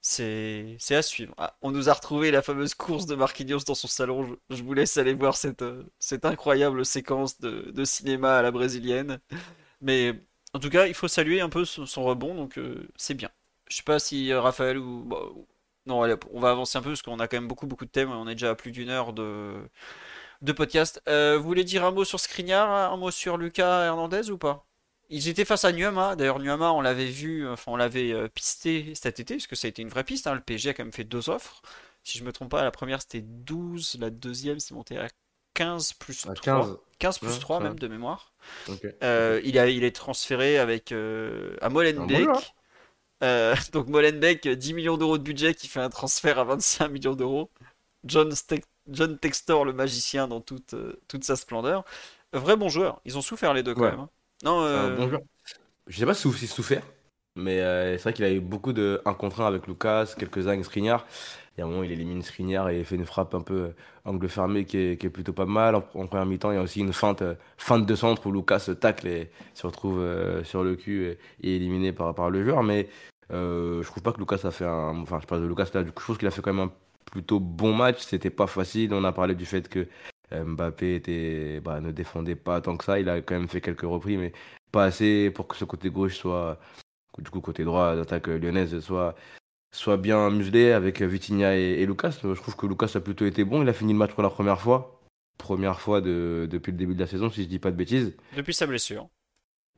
c'est 0.00 0.76
à 0.90 1.02
suivre. 1.02 1.34
Ah, 1.38 1.56
on 1.62 1.70
nous 1.70 1.88
a 1.88 1.92
retrouvé 1.94 2.30
la 2.30 2.42
fameuse 2.42 2.74
course 2.74 3.06
de 3.06 3.14
Marquinhos 3.14 3.60
dans 3.66 3.74
son 3.74 3.88
salon. 3.88 4.24
Je, 4.50 4.56
je 4.56 4.62
vous 4.64 4.74
laisse 4.74 4.96
aller 4.96 5.14
voir 5.14 5.36
cette, 5.36 5.62
euh, 5.62 5.84
cette 6.00 6.24
incroyable 6.24 6.84
séquence 6.86 7.40
de, 7.40 7.70
de 7.72 7.84
cinéma 7.84 8.36
à 8.38 8.42
la 8.42 8.50
brésilienne. 8.50 9.20
Mais 9.82 10.14
en 10.54 10.60
tout 10.60 10.70
cas, 10.70 10.86
il 10.86 10.94
faut 10.94 11.08
saluer 11.08 11.40
un 11.40 11.48
peu 11.50 11.64
son, 11.64 11.86
son 11.86 12.04
rebond, 12.04 12.34
donc 12.34 12.58
euh, 12.58 12.88
c'est 12.96 13.14
bien. 13.14 13.30
Je 13.70 13.76
sais 13.78 13.82
pas 13.84 13.98
si 14.00 14.32
Raphaël 14.34 14.78
ou... 14.78 15.04
bah, 15.04 15.18
ou- 15.34 15.46
non, 15.86 16.02
allez, 16.02 16.14
on 16.32 16.40
va 16.40 16.50
avancer 16.50 16.78
un 16.78 16.82
peu 16.82 16.90
parce 16.90 17.02
qu'on 17.02 17.18
a 17.20 17.28
quand 17.28 17.36
même 17.36 17.48
beaucoup 17.48 17.66
beaucoup 17.66 17.84
de 17.84 17.90
thèmes. 17.90 18.10
On 18.10 18.28
est 18.28 18.34
déjà 18.34 18.50
à 18.50 18.54
plus 18.54 18.70
d'une 18.70 18.88
heure 18.88 19.12
de, 19.12 19.54
de 20.42 20.52
podcast. 20.52 21.02
Euh, 21.08 21.38
vous 21.38 21.44
voulez 21.44 21.64
dire 21.64 21.84
un 21.84 21.90
mot 21.92 22.04
sur 22.04 22.20
Skriniar, 22.20 22.70
un 22.92 22.96
mot 22.96 23.10
sur 23.10 23.36
Lucas 23.38 23.84
Hernandez 23.84 24.30
ou 24.30 24.38
pas? 24.38 24.66
Ils 25.10 25.28
étaient 25.28 25.44
face 25.44 25.64
à 25.64 25.72
Nuama. 25.72 26.16
D'ailleurs, 26.16 26.38
Nuama, 26.38 26.72
on 26.72 26.80
l'avait 26.80 27.06
vu, 27.06 27.46
enfin, 27.48 27.72
on 27.72 27.76
l'avait 27.76 28.12
euh, 28.12 28.28
pisté 28.28 28.94
cet 28.94 29.20
été, 29.20 29.34
parce 29.36 29.46
que 29.46 29.56
ça 29.56 29.66
a 29.66 29.68
été 29.68 29.82
une 29.82 29.88
vraie 29.90 30.04
piste. 30.04 30.26
hein. 30.26 30.34
Le 30.34 30.40
PSG 30.40 30.70
a 30.70 30.74
quand 30.74 30.84
même 30.84 30.92
fait 30.92 31.04
deux 31.04 31.28
offres. 31.28 31.62
Si 32.02 32.18
je 32.18 32.24
me 32.24 32.32
trompe 32.32 32.50
pas, 32.50 32.62
la 32.64 32.70
première 32.70 33.00
c'était 33.02 33.20
12, 33.20 33.98
la 34.00 34.10
deuxième 34.10 34.58
c'est 34.58 34.74
monté 34.74 34.98
à 34.98 35.08
15 35.54 35.92
plus 35.94 36.26
À 36.26 36.34
3. 36.34 36.60
15. 36.62 36.76
15 36.98 37.18
plus 37.18 37.28
Ouais, 37.28 37.38
3 37.38 37.58
ça 37.58 37.64
même 37.64 37.78
de 37.78 37.88
mémoire. 37.88 38.32
Euh, 39.02 39.40
il 39.44 39.58
a, 39.58 39.68
il 39.68 39.84
est 39.84 39.94
transféré 39.94 40.58
avec 40.58 40.92
euh, 40.92 41.56
à 41.60 41.68
Molenbeek. 41.68 42.28
Euh, 43.22 43.54
donc 43.72 43.88
Molenbeek, 43.88 44.48
10 44.48 44.74
millions 44.74 44.96
d'euros 44.96 45.18
de 45.18 45.22
budget 45.22 45.54
qui 45.54 45.68
fait 45.68 45.80
un 45.80 45.90
transfert 45.90 46.38
à 46.38 46.44
25 46.44 46.88
millions 46.88 47.14
d'euros. 47.14 47.50
John, 48.04 48.30
Ste- 48.32 48.64
John 48.88 49.18
Textor, 49.18 49.64
le 49.64 49.72
magicien, 49.72 50.28
dans 50.28 50.40
toute, 50.40 50.74
euh, 50.74 51.00
toute 51.08 51.24
sa 51.24 51.36
splendeur. 51.36 51.84
Vrai 52.32 52.56
bon 52.56 52.68
joueur. 52.68 53.00
Ils 53.04 53.18
ont 53.18 53.22
souffert 53.22 53.54
les 53.54 53.62
deux 53.62 53.74
quand 53.74 53.82
Ouais. 53.82 53.90
même. 53.90 54.00
hein. 54.00 54.08
Non, 54.44 54.62
C'est 54.62 54.68
euh, 54.68 54.96
bon 54.96 55.08
joueur. 55.08 55.20
Je 55.86 55.98
sais 55.98 56.06
pas 56.06 56.14
si 56.14 56.30
s'il 56.32 56.48
souffert, 56.48 56.82
mais 57.36 57.58
c'est 57.98 58.02
vrai 58.04 58.12
qu'il 58.12 58.24
a 58.24 58.32
eu 58.32 58.40
beaucoup 58.40 58.72
de 58.72 59.00
1 59.04 59.14
contre 59.14 59.40
1 59.40 59.46
avec 59.46 59.66
Lucas, 59.66 60.14
quelques-uns 60.18 60.52
avec 60.52 60.64
Skriniar. 60.64 61.06
Il 61.56 61.60
y 61.60 61.62
a 61.62 61.66
un 61.66 61.68
moment, 61.68 61.82
il 61.82 61.92
élimine 61.92 62.22
Skriniar 62.22 62.70
et 62.70 62.82
fait 62.84 62.94
une 62.96 63.04
frappe 63.04 63.34
un 63.34 63.42
peu 63.42 63.72
angle 64.04 64.28
fermé 64.28 64.64
qui 64.64 64.78
est, 64.78 64.96
qui 65.00 65.06
est 65.06 65.10
plutôt 65.10 65.32
pas 65.34 65.44
mal. 65.44 65.74
En, 65.74 65.84
en 65.94 66.06
première 66.06 66.24
mi-temps, 66.26 66.50
il 66.50 66.54
y 66.54 66.58
a 66.58 66.62
aussi 66.62 66.80
une 66.80 66.92
feinte, 66.94 67.22
feinte 67.58 67.84
de 67.86 67.94
centre 67.94 68.26
où 68.26 68.32
Lucas 68.32 68.60
se 68.60 68.72
tacle 68.72 69.06
et 69.08 69.30
se 69.54 69.66
retrouve 69.66 70.00
euh, 70.00 70.42
sur 70.44 70.64
le 70.64 70.76
cul 70.76 71.04
et, 71.06 71.18
et 71.42 71.56
éliminé 71.56 71.92
par, 71.92 72.14
par 72.14 72.30
le 72.30 72.42
joueur. 72.44 72.62
Mais 72.62 72.88
euh, 73.30 73.82
je 73.82 73.86
trouve 73.86 74.02
pas 74.02 74.12
que 74.12 74.18
Lucas 74.18 74.40
a 74.44 74.50
fait 74.50 74.64
un. 74.64 75.00
Enfin, 75.02 75.20
je 75.20 75.26
parle 75.26 75.42
de 75.42 75.46
Lucas 75.46 75.68
là, 75.74 75.82
du 75.82 75.92
coup, 75.92 76.00
je 76.00 76.04
trouve 76.04 76.18
qu'il 76.18 76.28
a 76.28 76.30
fait 76.30 76.42
quand 76.42 76.52
même 76.52 76.68
un 76.68 76.72
plutôt 77.10 77.40
bon 77.40 77.74
match. 77.74 78.00
C'était 78.00 78.30
pas 78.30 78.46
facile. 78.46 78.92
On 78.94 79.04
a 79.04 79.12
parlé 79.12 79.34
du 79.34 79.46
fait 79.46 79.68
que 79.68 79.86
euh, 80.32 80.44
Mbappé 80.44 80.96
était, 80.96 81.60
bah, 81.60 81.80
ne 81.80 81.92
défendait 81.92 82.36
pas 82.36 82.60
tant 82.60 82.76
que 82.76 82.84
ça. 82.84 82.98
Il 83.00 83.08
a 83.08 83.20
quand 83.22 83.34
même 83.34 83.48
fait 83.48 83.60
quelques 83.60 83.82
reprises, 83.82 84.18
mais 84.18 84.32
pas 84.70 84.84
assez 84.84 85.30
pour 85.30 85.46
que 85.48 85.56
ce 85.56 85.64
côté 85.64 85.90
gauche 85.90 86.16
soit, 86.16 86.58
du 87.18 87.30
coup, 87.30 87.40
côté 87.40 87.64
droit 87.64 87.96
d'attaque 87.96 88.28
euh, 88.28 88.38
lyonnaise 88.38 88.80
soit, 88.80 89.14
soit 89.72 89.96
bien 89.96 90.30
muselé 90.30 90.72
avec 90.72 91.00
Vitinha 91.02 91.56
et, 91.56 91.82
et 91.82 91.86
Lucas. 91.86 92.18
Je 92.22 92.32
trouve 92.34 92.56
que 92.56 92.66
Lucas 92.66 92.92
a 92.94 93.00
plutôt 93.00 93.26
été 93.26 93.44
bon. 93.44 93.62
Il 93.62 93.68
a 93.68 93.72
fini 93.72 93.92
le 93.92 93.98
match 93.98 94.12
pour 94.12 94.22
la 94.22 94.30
première 94.30 94.60
fois. 94.60 95.00
Première 95.38 95.80
fois 95.80 96.00
de, 96.00 96.46
depuis 96.50 96.72
le 96.72 96.78
début 96.78 96.94
de 96.94 97.00
la 97.00 97.06
saison, 97.06 97.30
si 97.30 97.42
je 97.42 97.48
dis 97.48 97.58
pas 97.58 97.70
de 97.70 97.76
bêtises. 97.76 98.14
depuis 98.36 98.54
sa 98.54 98.66
blessure. 98.66 99.08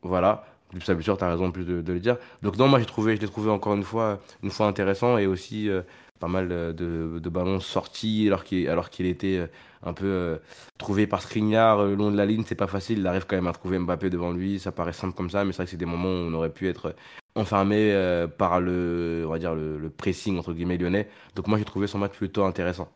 Voilà. 0.03 0.45
Depuis 0.75 0.87
sa 0.87 0.95
blessure, 0.95 1.17
t'as 1.17 1.31
raison 1.31 1.47
en 1.47 1.51
plus 1.51 1.65
de, 1.65 1.81
de 1.83 1.93
le 1.93 2.01
dire. 2.01 2.17
Donc 2.43 2.59
non, 2.59 2.69
moi 2.69 2.79
j'ai 2.81 2.87
trouvé, 2.87 3.17
je 3.17 3.21
l'ai 3.21 3.29
trouvé 3.29 3.51
encore 3.51 3.75
une 3.75 3.85
fois, 3.85 4.21
une 4.43 4.51
fois 4.51 4.67
intéressant 4.67 5.19
et 5.19 5.27
aussi 5.27 5.69
euh, 5.71 5.83
pas 6.21 6.29
mal 6.29 6.49
euh, 6.53 6.73
de, 6.73 7.19
de 7.19 7.29
ballons 7.31 7.61
sortis 7.61 8.25
alors 8.27 8.45
qu'il 8.45 8.69
alors 8.69 8.91
qu'il 8.91 9.07
était 9.07 9.39
euh, 9.39 9.47
un 9.85 9.93
peu 9.93 10.07
euh, 10.07 10.39
trouvé 10.79 11.07
par 11.07 11.23
Skriniar 11.23 11.85
le 11.85 11.95
long 11.95 12.11
de 12.11 12.17
la 12.17 12.27
ligne. 12.27 12.45
C'est 12.47 12.55
pas 12.55 12.67
facile. 12.67 12.99
Il 12.99 13.07
arrive 13.07 13.27
quand 13.27 13.37
même 13.37 13.47
à 13.47 13.53
trouver 13.53 13.79
Mbappé 13.79 14.11
devant 14.11 14.33
lui. 14.33 14.59
Ça 14.59 14.73
paraît 14.73 14.93
simple 14.93 15.15
comme 15.15 15.31
ça, 15.31 15.45
mais 15.45 15.53
c'est 15.53 15.59
vrai 15.59 15.65
que 15.67 15.71
c'est 15.71 15.77
des 15.77 15.87
moments 15.87 16.09
où 16.09 16.29
on 16.31 16.35
aurait 16.35 16.53
pu 16.53 16.69
être 16.69 16.95
enfermé 17.37 17.93
euh, 17.93 18.27
par 18.27 18.61
le, 18.61 19.25
on 19.27 19.31
va 19.31 19.39
dire 19.39 19.55
le, 19.55 19.79
le 19.79 19.91
pressing 19.91 20.39
entre 20.39 20.53
guillemets 20.53 20.79
lyonnais. 20.79 21.09
Donc 21.35 21.47
moi 21.49 21.59
j'ai 21.59 21.65
trouvé 21.65 21.87
son 21.87 21.99
match 21.99 22.13
plutôt 22.13 22.45
intéressant. 22.45 22.89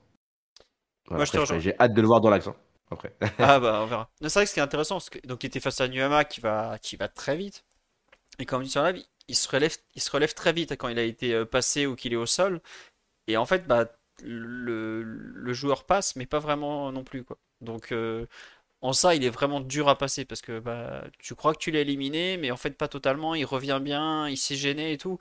Voilà, 1.09 1.25
j'ai 1.59 1.75
hâte 1.81 1.95
de 1.95 2.01
le 2.01 2.07
voir 2.07 2.21
dans 2.21 2.31
l'accent. 2.31 2.55
Après. 2.91 3.15
Ah 3.39 3.61
bah 3.61 3.81
on 3.83 3.87
verra. 3.87 4.11
C'est 4.21 4.33
vrai 4.33 4.45
que 4.45 4.49
ce 4.49 4.55
qui 4.55 4.61
est 4.61 4.63
intéressant, 4.63 4.99
que 4.99 5.27
donc 5.27 5.43
il 5.43 5.47
était 5.49 5.61
face 5.61 5.81
à 5.81 5.89
Nuama 5.89 6.25
qui 6.25 6.41
va, 6.41 6.79
qui 6.81 6.97
va 6.97 7.09
très 7.09 7.37
vite. 7.37 7.65
Et 8.39 8.47
la 8.77 8.93
vie, 8.93 9.09
il 9.29 9.37
se 9.37 9.49
relève, 9.49 9.77
il 9.95 10.03
se 10.03 10.11
relève 10.11 10.35
très 10.35 10.53
vite 10.53 10.73
quand 10.77 10.89
il 10.89 10.99
a 10.99 11.03
été 11.03 11.35
euh, 11.35 11.45
passé 11.45 11.87
ou 11.87 11.97
qu'il 11.97 12.13
est 12.13 12.17
au 12.17 12.27
sol. 12.27 12.61
Et 13.27 13.37
en 13.37 13.47
fait, 13.47 13.67
bah, 13.67 13.87
le, 14.23 15.53
joueur 15.53 15.85
passe, 15.85 16.17
mais 16.17 16.27
pas 16.27 16.39
vraiment 16.39 16.93
non 16.93 17.05
plus. 17.05 17.25
Donc 17.61 17.93
euh, 17.93 18.27
en 18.83 18.93
ça, 18.93 19.15
il 19.15 19.25
est 19.25 19.31
vraiment 19.31 19.61
dur 19.61 19.89
à 19.89 19.99
passer 19.99 20.25
parce 20.25 20.43
que 20.43 20.61
bah, 20.61 21.05
tu 21.19 21.35
crois 21.35 21.55
que 21.55 21.59
tu 21.59 21.71
l'as 21.71 21.81
éliminé, 21.81 22.37
mais 22.39 22.51
en 22.51 22.57
fait 22.57 22.73
pas 22.73 22.89
totalement. 22.89 23.35
Il 23.35 23.45
revient 23.45 23.81
bien, 23.83 24.29
il 24.29 24.37
s'est 24.39 24.57
gêné 24.57 24.93
et 24.93 24.99
tout. 24.99 25.19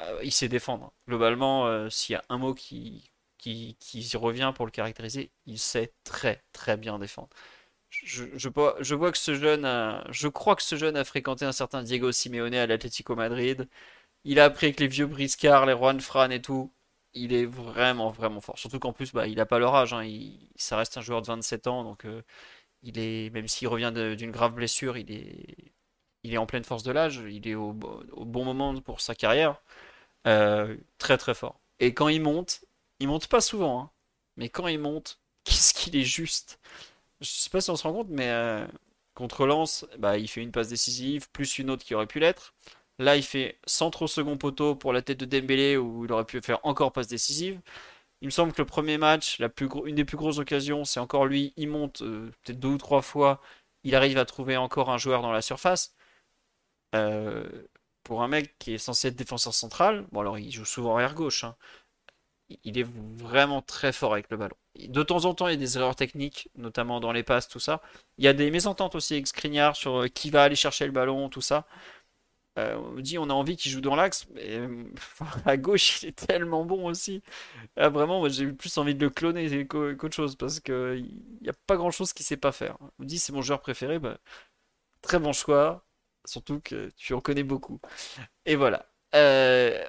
Euh, 0.00 0.20
il 0.24 0.32
sait 0.32 0.48
défendre. 0.48 0.92
Globalement, 1.08 1.90
s'il 1.90 2.14
y 2.14 2.16
a 2.16 2.24
un 2.30 2.38
mot 2.38 2.54
qui, 2.54 3.10
revient 4.14 4.52
pour 4.54 4.66
le 4.66 4.72
caractériser, 4.72 5.30
il 5.46 5.58
sait 5.58 5.92
très 6.04 6.44
très 6.52 6.76
bien 6.76 6.98
défendre. 6.98 7.30
Je, 7.90 8.48
vois, 8.94 9.12
que 9.12 9.18
ce 9.18 9.34
jeune 9.34 9.64
je 10.10 10.28
crois 10.28 10.56
que 10.56 10.62
ce 10.62 10.76
jeune 10.76 10.96
a 10.96 11.04
fréquenté 11.04 11.44
un 11.44 11.52
certain 11.52 11.82
Diego 11.82 12.12
Simeone 12.12 12.54
à 12.54 12.66
l'Atlético 12.66 13.14
Madrid. 13.16 13.68
Il 14.24 14.40
a 14.40 14.46
appris 14.46 14.66
avec 14.68 14.80
les 14.80 14.88
vieux 14.88 15.06
briscards, 15.06 15.66
les 15.66 15.74
Juan 15.74 16.00
Fran 16.00 16.30
et 16.30 16.42
tout. 16.42 16.72
Il 17.14 17.32
est 17.34 17.46
vraiment 17.46 18.10
vraiment 18.10 18.40
fort. 18.42 18.58
Surtout 18.58 18.80
qu'en 18.80 18.92
plus, 18.94 19.12
bah, 19.12 19.26
il 19.28 19.40
a 19.40 19.46
pas 19.46 19.58
leur 19.60 19.74
âge. 19.76 19.94
hein. 19.94 20.04
Il, 20.04 20.50
ça 20.56 20.76
reste 20.78 20.98
un 20.98 21.02
joueur 21.02 21.22
de 21.22 21.28
27 21.28 21.66
ans, 21.68 21.84
donc 21.84 22.04
euh, 22.06 22.22
il 22.82 22.98
est, 22.98 23.30
même 23.34 23.48
s'il 23.48 23.68
revient 23.68 23.92
d'une 24.16 24.30
grave 24.32 24.54
blessure, 24.54 24.98
il 24.98 25.10
est, 25.12 25.72
il 26.24 26.34
est 26.34 26.38
en 26.38 26.46
pleine 26.46 26.64
force 26.64 26.82
de 26.84 26.92
l'âge. 26.92 27.22
Il 27.30 27.48
est 27.48 27.54
au 27.54 27.72
bon 27.74 28.44
moment 28.44 28.74
pour 28.82 29.00
sa 29.00 29.14
carrière. 29.14 29.62
Euh, 30.26 30.76
très 30.98 31.18
très 31.18 31.34
fort. 31.34 31.60
Et 31.80 31.94
quand 31.94 32.08
il 32.08 32.20
monte, 32.22 32.64
il 33.00 33.08
monte 33.08 33.28
pas 33.28 33.40
souvent, 33.40 33.80
hein, 33.82 33.90
mais 34.36 34.48
quand 34.48 34.66
il 34.68 34.78
monte, 34.78 35.20
qu'est-ce 35.44 35.74
qu'il 35.74 35.96
est 35.96 36.04
juste. 36.04 36.58
Je 37.20 37.28
sais 37.28 37.50
pas 37.50 37.60
si 37.60 37.70
on 37.70 37.76
se 37.76 37.82
rend 37.82 37.92
compte, 37.92 38.08
mais 38.10 38.28
euh, 38.30 38.66
contre 39.14 39.46
Lens, 39.46 39.86
bah, 39.98 40.18
il 40.18 40.28
fait 40.28 40.42
une 40.42 40.52
passe 40.52 40.68
décisive, 40.68 41.28
plus 41.32 41.58
une 41.58 41.70
autre 41.70 41.84
qui 41.84 41.94
aurait 41.94 42.06
pu 42.06 42.20
l'être. 42.20 42.54
Là, 42.98 43.16
il 43.16 43.22
fait 43.22 43.58
centre 43.66 44.02
au 44.02 44.06
second 44.08 44.36
poteau 44.36 44.74
pour 44.76 44.92
la 44.92 45.02
tête 45.02 45.18
de 45.20 45.24
Dembélé, 45.26 45.76
où 45.76 46.04
il 46.04 46.12
aurait 46.12 46.24
pu 46.24 46.40
faire 46.42 46.60
encore 46.64 46.92
passe 46.92 47.08
décisive. 47.08 47.60
Il 48.22 48.26
me 48.26 48.30
semble 48.32 48.52
que 48.52 48.62
le 48.62 48.66
premier 48.66 48.98
match, 48.98 49.38
la 49.40 49.48
plus 49.48 49.68
une 49.86 49.96
des 49.96 50.04
plus 50.04 50.16
grosses 50.18 50.38
occasions, 50.38 50.84
c'est 50.84 51.00
encore 51.00 51.26
lui. 51.26 51.54
Il 51.56 51.68
monte 51.70 52.02
euh, 52.02 52.30
peut-être 52.44 52.60
deux 52.60 52.68
ou 52.68 52.78
trois 52.78 53.02
fois. 53.02 53.40
Il 53.84 53.94
arrive 53.96 54.18
à 54.18 54.24
trouver 54.26 54.56
encore 54.56 54.90
un 54.90 54.98
joueur 54.98 55.22
dans 55.22 55.32
la 55.32 55.42
surface. 55.42 55.94
Euh, 56.94 57.46
pour 58.02 58.22
un 58.22 58.28
mec 58.28 58.58
qui 58.58 58.72
est 58.74 58.78
censé 58.78 59.08
être 59.08 59.16
défenseur 59.16 59.54
central, 59.54 60.06
bon 60.12 60.20
alors 60.20 60.38
il 60.38 60.50
joue 60.50 60.64
souvent 60.64 60.94
arrière 60.94 61.14
gauche, 61.14 61.44
hein. 61.44 61.56
Il 62.64 62.78
est 62.78 62.86
vraiment 63.18 63.60
très 63.60 63.92
fort 63.92 64.14
avec 64.14 64.30
le 64.30 64.36
ballon. 64.38 64.56
De 64.88 65.02
temps 65.02 65.24
en 65.26 65.34
temps, 65.34 65.48
il 65.48 65.50
y 65.52 65.54
a 65.54 65.56
des 65.58 65.76
erreurs 65.76 65.96
techniques, 65.96 66.48
notamment 66.56 66.98
dans 67.00 67.12
les 67.12 67.22
passes, 67.22 67.48
tout 67.48 67.60
ça. 67.60 67.82
Il 68.16 68.24
y 68.24 68.28
a 68.28 68.32
des 68.32 68.50
mésententes 68.50 68.94
aussi 68.94 69.14
avec 69.14 69.26
Skriniar 69.26 69.76
sur 69.76 70.02
euh, 70.04 70.08
qui 70.08 70.30
va 70.30 70.44
aller 70.44 70.56
chercher 70.56 70.86
le 70.86 70.92
ballon, 70.92 71.28
tout 71.28 71.42
ça. 71.42 71.66
Euh, 72.58 72.76
on 72.76 73.00
dit 73.00 73.18
on 73.18 73.30
a 73.30 73.34
envie 73.34 73.56
qu'il 73.56 73.70
joue 73.72 73.80
dans 73.80 73.96
l'axe, 73.96 74.26
mais 74.34 74.60
à 75.46 75.56
gauche 75.56 76.02
il 76.02 76.08
est 76.10 76.26
tellement 76.26 76.64
bon 76.64 76.86
aussi. 76.86 77.22
Ah, 77.76 77.90
vraiment, 77.90 78.20
moi 78.20 78.30
j'ai 78.30 78.48
plus 78.52 78.76
envie 78.78 78.94
de 78.94 79.04
le 79.04 79.10
cloner 79.10 79.66
qu'au- 79.68 79.96
qu'autre 79.96 80.16
chose 80.16 80.36
parce 80.36 80.60
que 80.60 80.96
il 80.98 81.22
n'y 81.42 81.50
a 81.50 81.54
pas 81.66 81.76
grand 81.76 81.90
chose 81.92 82.12
qu'il 82.14 82.26
sait 82.26 82.36
pas 82.38 82.52
faire. 82.52 82.78
On 83.00 83.04
dit 83.04 83.18
c'est 83.18 83.32
mon 83.34 83.42
joueur 83.42 83.60
préféré, 83.62 83.98
bah, 84.00 84.18
très 85.02 85.18
bon 85.18 85.32
choix, 85.32 85.84
surtout 86.24 86.60
que 86.60 86.90
tu 86.96 87.14
en 87.14 87.20
connais 87.20 87.42
beaucoup. 87.42 87.80
Et 88.46 88.56
voilà. 88.56 88.86
Euh, 89.14 89.84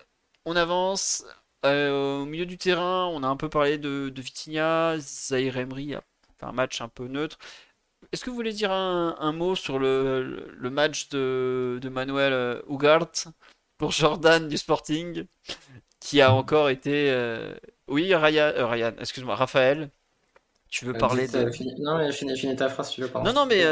on 0.46 0.56
avance. 0.56 1.26
Euh, 1.66 2.22
au 2.22 2.26
milieu 2.26 2.46
du 2.46 2.58
terrain, 2.58 3.08
on 3.08 3.22
a 3.24 3.28
un 3.28 3.36
peu 3.36 3.50
parlé 3.50 3.78
de, 3.78 4.10
de 4.10 4.22
Vitinha, 4.22 4.98
Zahir 5.00 5.58
Emery 5.58 5.94
a 5.96 6.02
fait 6.40 6.46
un 6.46 6.54
match 6.54 6.80
un 6.82 6.88
peu 6.88 7.08
neutre. 7.08 7.38
Est-ce 8.12 8.24
que 8.26 8.30
vous 8.32 8.38
voulez 8.38 8.54
dire 8.54 8.72
un, 8.72 9.18
un 9.20 9.32
mot 9.34 9.56
sur 9.56 9.80
le, 9.80 10.24
le- 10.24 10.52
le 10.58 10.70
match 10.72 11.10
de, 11.10 11.80
de 11.82 11.90
Manuel 11.90 12.34
euh, 12.34 12.62
Ugarte 12.70 13.28
pour 13.78 13.92
Jordan 13.92 14.48
du 14.48 14.58
Sporting, 14.58 15.26
qui 16.00 16.22
a 16.22 16.34
encore 16.34 16.70
été... 16.70 17.12
euh, 17.12 17.56
Oui, 17.88 18.14
Ryan, 18.16 18.54
euh, 18.56 18.68
Ryan, 18.68 18.94
excuse-moi, 19.00 19.36
Raphaël, 19.36 19.92
tu 20.70 20.86
veux 20.86 20.94
parler 20.96 21.28
dites, 21.28 21.36
de... 21.38 21.52
fini- 21.52 21.76
Non, 21.80 21.98
mais 21.98 22.12
finis, 22.12 22.38
finis 22.38 22.56
ta 22.56 22.70
phrase 22.70 22.92
tu 22.92 23.02
veux. 23.02 23.10
pardon. 23.10 23.30
Non, 23.30 23.42
non, 23.42 23.46
mais, 23.48 23.66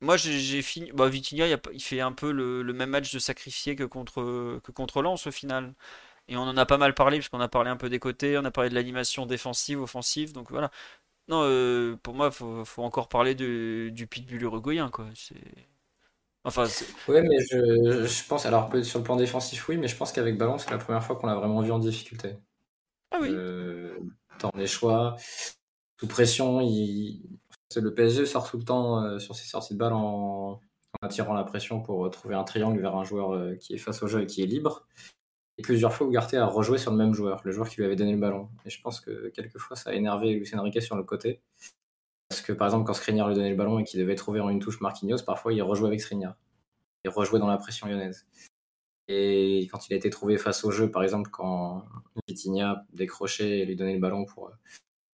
Moi, 0.00 0.16
j'ai 0.18 0.62
fini. 0.62 0.92
Bah, 0.92 1.08
Vitinha, 1.08 1.46
il, 1.72 1.82
fait 1.82 2.00
un 2.00 2.12
peu 2.12 2.30
le, 2.32 2.62
le 2.62 2.72
même 2.72 2.90
match 2.90 3.12
de 3.12 3.18
sacrifié 3.18 3.74
que 3.76 3.84
contre, 3.84 4.60
que 4.62 4.72
contre 4.72 5.02
Lens 5.02 5.26
au 5.26 5.30
final. 5.30 5.72
Et 6.28 6.36
on 6.36 6.42
en 6.42 6.56
a 6.56 6.66
pas 6.66 6.78
mal 6.78 6.94
parlé, 6.94 7.18
puisqu'on 7.18 7.40
a 7.40 7.48
parlé 7.48 7.70
un 7.70 7.76
peu 7.76 7.88
des 7.88 7.98
côtés, 7.98 8.38
on 8.38 8.44
a 8.44 8.50
parlé 8.50 8.70
de 8.70 8.74
l'animation 8.74 9.26
défensive, 9.26 9.80
offensive. 9.80 10.32
Donc 10.32 10.50
voilà. 10.50 10.70
Non, 11.28 11.42
euh, 11.44 11.96
pour 12.02 12.14
moi, 12.14 12.30
faut, 12.30 12.64
faut 12.64 12.82
encore 12.82 13.08
parler 13.08 13.34
de, 13.34 13.90
du 13.92 14.06
pitbull 14.06 14.42
uruguayen, 14.42 14.90
quoi. 14.90 15.06
C'est... 15.14 15.34
Enfin, 16.44 16.66
Ouais, 17.08 17.22
mais 17.22 17.38
je, 17.50 18.06
je 18.06 18.28
pense, 18.28 18.44
alors 18.44 18.70
sur 18.84 18.98
le 18.98 19.04
plan 19.04 19.16
défensif, 19.16 19.66
oui, 19.68 19.78
mais 19.78 19.88
je 19.88 19.96
pense 19.96 20.12
qu'avec 20.12 20.36
ballon, 20.36 20.58
c'est 20.58 20.70
la 20.70 20.78
première 20.78 21.02
fois 21.02 21.16
qu'on 21.16 21.26
l'a 21.26 21.34
vraiment 21.36 21.60
vu 21.62 21.72
en 21.72 21.78
difficulté. 21.78 22.36
ah 23.10 23.18
oui. 23.20 23.28
Euh, 23.30 23.98
dans 24.40 24.50
les 24.54 24.66
choix, 24.66 25.16
sous 25.98 26.06
pression, 26.06 26.60
il... 26.60 27.22
le 27.76 27.94
PSG 27.94 28.26
sort 28.26 28.50
tout 28.50 28.58
le 28.58 28.64
temps 28.64 29.02
euh, 29.02 29.18
sur 29.18 29.34
ses 29.36 29.46
sorties 29.46 29.74
de 29.74 29.78
balle 29.78 29.92
en... 29.94 30.60
en 31.02 31.06
attirant 31.06 31.32
la 31.34 31.44
pression 31.44 31.80
pour 31.80 32.04
euh, 32.06 32.10
trouver 32.10 32.34
un 32.34 32.44
triangle 32.44 32.80
vers 32.80 32.96
un 32.96 33.04
joueur 33.04 33.32
euh, 33.34 33.54
qui 33.56 33.74
est 33.74 33.78
face 33.78 34.02
au 34.02 34.06
jeu 34.08 34.22
et 34.22 34.26
qui 34.26 34.42
est 34.42 34.46
libre. 34.46 34.86
Et 35.58 35.62
plusieurs 35.62 35.92
fois, 35.92 36.06
Ugarte 36.08 36.34
a 36.34 36.46
rejoué 36.46 36.78
sur 36.78 36.90
le 36.90 36.96
même 36.96 37.14
joueur, 37.14 37.40
le 37.44 37.52
joueur 37.52 37.68
qui 37.68 37.76
lui 37.76 37.84
avait 37.84 37.96
donné 37.96 38.12
le 38.12 38.18
ballon. 38.18 38.48
Et 38.64 38.70
je 38.70 38.80
pense 38.80 39.00
que 39.00 39.28
quelquefois, 39.28 39.76
ça 39.76 39.90
a 39.90 39.92
énervé 39.92 40.32
Luis 40.34 40.50
Enrique 40.54 40.82
sur 40.82 40.96
le 40.96 41.04
côté. 41.04 41.40
Parce 42.28 42.40
que 42.40 42.52
par 42.52 42.66
exemple, 42.66 42.86
quand 42.86 42.94
Skriniar 42.94 43.28
lui 43.28 43.36
donnait 43.36 43.50
le 43.50 43.56
ballon 43.56 43.78
et 43.78 43.84
qu'il 43.84 44.00
devait 44.00 44.16
trouver 44.16 44.40
en 44.40 44.48
une 44.48 44.58
touche 44.58 44.80
Marquinhos, 44.80 45.22
parfois 45.24 45.52
il 45.52 45.62
rejouait 45.62 45.88
avec 45.88 46.00
Skriniar. 46.00 46.36
Il 47.04 47.10
rejouait 47.10 47.38
dans 47.38 47.46
la 47.46 47.58
pression 47.58 47.86
lyonnaise. 47.86 48.26
Et 49.08 49.68
quand 49.70 49.88
il 49.88 49.92
a 49.92 49.96
été 49.96 50.10
trouvé 50.10 50.38
face 50.38 50.64
au 50.64 50.70
jeu, 50.70 50.90
par 50.90 51.02
exemple, 51.02 51.30
quand 51.30 51.84
Vitinha 52.26 52.86
décrochait 52.92 53.60
et 53.60 53.66
lui 53.66 53.76
donnait 53.76 53.94
le 53.94 54.00
ballon 54.00 54.24
pour 54.24 54.48
euh, 54.48 54.52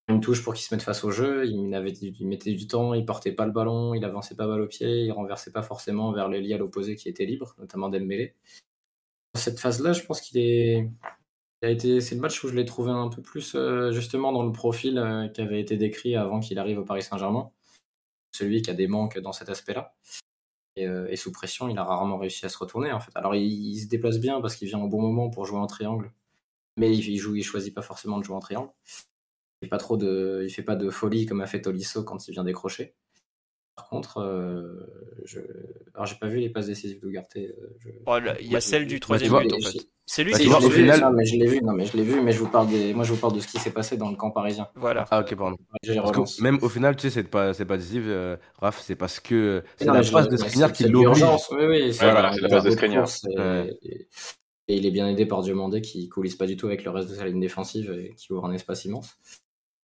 une 0.08 0.20
touche 0.20 0.44
pour 0.44 0.54
qu'il 0.54 0.64
se 0.64 0.74
mette 0.74 0.82
face 0.82 1.02
au 1.04 1.10
jeu, 1.10 1.46
il, 1.46 1.68
mettait 1.68 2.52
du 2.52 2.66
temps, 2.66 2.94
il 2.94 3.04
portait 3.04 3.32
pas 3.32 3.46
le 3.46 3.52
ballon, 3.52 3.94
il 3.94 4.04
avançait 4.04 4.36
pas 4.36 4.46
balle 4.46 4.60
au 4.60 4.66
pied, 4.68 5.04
il 5.04 5.12
renversait 5.12 5.50
pas 5.50 5.62
forcément 5.62 6.12
vers 6.12 6.28
l'ailier 6.28 6.54
à 6.54 6.58
l'opposé 6.58 6.94
qui 6.94 7.08
était 7.08 7.26
libre, 7.26 7.54
notamment 7.58 7.88
Dembélé. 7.88 8.34
Cette 9.34 9.60
phase-là, 9.60 9.92
je 9.92 10.02
pense 10.02 10.20
qu'il 10.20 10.38
est, 10.38 10.90
été, 11.62 12.00
c'est 12.00 12.14
le 12.14 12.20
match 12.20 12.42
où 12.42 12.48
je 12.48 12.54
l'ai 12.54 12.64
trouvé 12.64 12.90
un 12.90 13.08
peu 13.08 13.22
plus 13.22 13.54
euh, 13.54 13.92
justement 13.92 14.32
dans 14.32 14.44
le 14.44 14.52
profil 14.52 14.98
euh, 14.98 15.28
qui 15.28 15.40
avait 15.40 15.60
été 15.60 15.76
décrit 15.76 16.16
avant 16.16 16.40
qu'il 16.40 16.58
arrive 16.58 16.78
au 16.78 16.84
Paris 16.84 17.02
Saint-Germain, 17.02 17.50
celui 18.32 18.62
qui 18.62 18.70
a 18.70 18.74
des 18.74 18.88
manques 18.88 19.18
dans 19.18 19.32
cet 19.32 19.48
aspect-là. 19.48 19.94
Et, 20.76 20.86
euh, 20.86 21.14
sous 21.16 21.32
pression, 21.32 21.68
il 21.68 21.78
a 21.78 21.84
rarement 21.84 22.18
réussi 22.18 22.46
à 22.46 22.48
se 22.48 22.58
retourner 22.58 22.92
en 22.92 23.00
fait. 23.00 23.12
Alors 23.14 23.34
il, 23.34 23.78
se 23.78 23.88
déplace 23.88 24.18
bien 24.18 24.40
parce 24.40 24.56
qu'il 24.56 24.68
vient 24.68 24.80
au 24.80 24.88
bon 24.88 25.00
moment 25.00 25.30
pour 25.30 25.46
jouer 25.46 25.58
en 25.58 25.66
triangle, 25.66 26.12
mais 26.76 26.96
il, 26.96 27.08
il 27.08 27.18
joue, 27.18 27.36
il 27.36 27.44
choisit 27.44 27.74
pas 27.74 27.82
forcément 27.82 28.18
de 28.18 28.24
jouer 28.24 28.36
en 28.36 28.40
triangle. 28.40 28.70
Il 29.62 29.66
fait 29.66 29.70
pas 29.70 29.78
trop 29.78 29.96
de, 29.96 30.44
il 30.44 30.50
fait 30.50 30.62
pas 30.62 30.76
de 30.76 30.90
folie 30.90 31.26
comme 31.26 31.40
a 31.40 31.46
fait 31.46 31.60
Tolisso 31.60 32.02
quand 32.02 32.26
il 32.26 32.32
vient 32.32 32.44
décrocher. 32.44 32.94
Par 33.76 33.88
contre, 33.88 34.18
euh, 34.18 34.86
je... 35.24 35.38
alors 35.94 36.06
j'ai 36.06 36.16
pas 36.16 36.26
vu 36.28 36.38
les 36.38 36.50
passes 36.50 36.66
décisives 36.66 37.00
d'Ugarte. 37.00 37.36
euh, 37.36 37.52
je- 37.78 37.88
Oh, 38.06 38.18
il 38.40 38.46
y 38.46 38.48
a 38.48 38.50
Moi, 38.50 38.60
celle 38.60 38.86
du 38.86 39.00
troisième 39.00 39.32
but, 39.32 39.52
en 39.52 39.58
fait. 39.60 39.78
C'est 40.06 40.24
lui 40.24 40.32
Bah, 40.32 40.38
qui 40.38 40.48
l'ai 40.48 40.58
vu, 40.58 40.70
final- 40.70 41.00
non, 41.00 41.12
mais 41.12 41.24
je 41.24 41.36
l'ai 41.36 41.46
vu, 41.46 41.60
non, 41.62 41.72
mais 41.72 41.86
je 41.86 41.96
l'ai 41.96 42.02
vu, 42.02 42.20
mais 42.20 42.32
je 42.32 42.38
vous 42.40 42.48
parle 42.48 42.68
des, 42.68 42.92
moi 42.94 43.04
je 43.04 43.12
vous 43.12 43.18
parle 43.20 43.34
de 43.34 43.40
ce 43.40 43.46
qui 43.46 43.58
s'est 43.58 43.70
passé 43.70 43.96
dans 43.96 44.10
le 44.10 44.16
camp 44.16 44.32
parisien. 44.32 44.66
Voilà. 44.74 45.04
Ah, 45.10 45.20
ok, 45.20 45.34
pardon. 45.36 45.56
Parce 45.86 46.36
que 46.36 46.42
même 46.42 46.58
au 46.62 46.68
final, 46.68 46.96
tu 46.96 47.02
sais, 47.02 47.10
c'est 47.10 47.22
pas, 47.28 47.54
c'est 47.54 47.64
pas 47.64 47.76
décisif, 47.76 48.02
euh, 48.06 48.36
Raph, 48.58 48.80
c'est 48.80 48.96
parce 48.96 49.20
que 49.20 49.62
c'est 49.76 49.86
Non, 49.86 49.92
la 49.94 50.02
passe 50.02 50.28
de 50.28 50.36
Skriniar 50.36 50.70
c'est- 50.70 50.74
qui 50.74 50.82
l'oblige. 50.90 51.20
l'urgence, 51.20 51.48
Oui, 51.52 51.64
oui, 51.66 51.94
c'est 51.94 52.04
voilà, 52.10 52.32
la 52.40 52.48
passe 52.48 52.64
de 52.64 52.70
Skriniar. 52.70 53.08
Et, 54.68 54.76
il 54.76 54.84
est 54.86 54.90
bien 54.90 55.08
aidé 55.08 55.26
par 55.26 55.42
Diomandé 55.42 55.80
qui 55.80 56.08
coulisse 56.08 56.36
pas 56.36 56.46
du 56.46 56.56
tout 56.56 56.66
avec 56.66 56.84
le 56.84 56.90
reste 56.90 57.08
de 57.10 57.14
sa 57.14 57.24
ligne 57.24 57.40
défensive 57.40 57.90
et 57.92 58.14
qui 58.14 58.32
ouvre 58.32 58.44
un 58.46 58.52
espace 58.52 58.84
immense. 58.84 59.16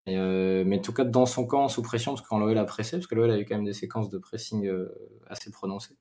Euh, 0.07 0.63
mais 0.65 0.79
en 0.79 0.81
tout 0.81 0.93
cas, 0.93 1.03
dans 1.03 1.25
son 1.25 1.47
camp, 1.47 1.67
sous 1.67 1.81
pression, 1.81 2.13
parce 2.13 2.21
que 2.21 2.27
quand 2.27 2.37
l'OL 2.37 2.57
a 2.57 2.65
pressé, 2.65 2.97
parce 2.97 3.07
que 3.07 3.15
l'OL 3.15 3.31
a 3.31 3.39
eu 3.39 3.45
quand 3.45 3.55
même 3.55 3.65
des 3.65 3.73
séquences 3.73 4.09
de 4.09 4.17
pressing 4.17 4.67
euh, 4.67 4.87
assez 5.27 5.51
prononcées, 5.51 5.95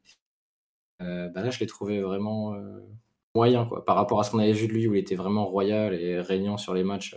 euh, 1.03 1.29
bah 1.29 1.43
là, 1.43 1.51
je 1.51 1.61
l'ai 1.61 1.67
trouvé 1.67 2.01
vraiment 2.03 2.55
moyen, 3.35 3.67
quoi. 3.67 3.85
Par 3.85 3.97
rapport 3.97 4.21
à 4.21 4.25
ce 4.25 4.31
qu'on 4.31 4.39
avait 4.39 4.53
vu 4.53 4.69
de 4.69 4.73
lui, 4.73 4.87
où 4.87 4.95
il 4.95 4.99
était 5.01 5.15
vraiment 5.17 5.47
royal 5.47 5.95
et 5.95 6.21
régnant 6.21 6.57
sur 6.57 6.75
les 6.75 6.85
matchs 6.85 7.17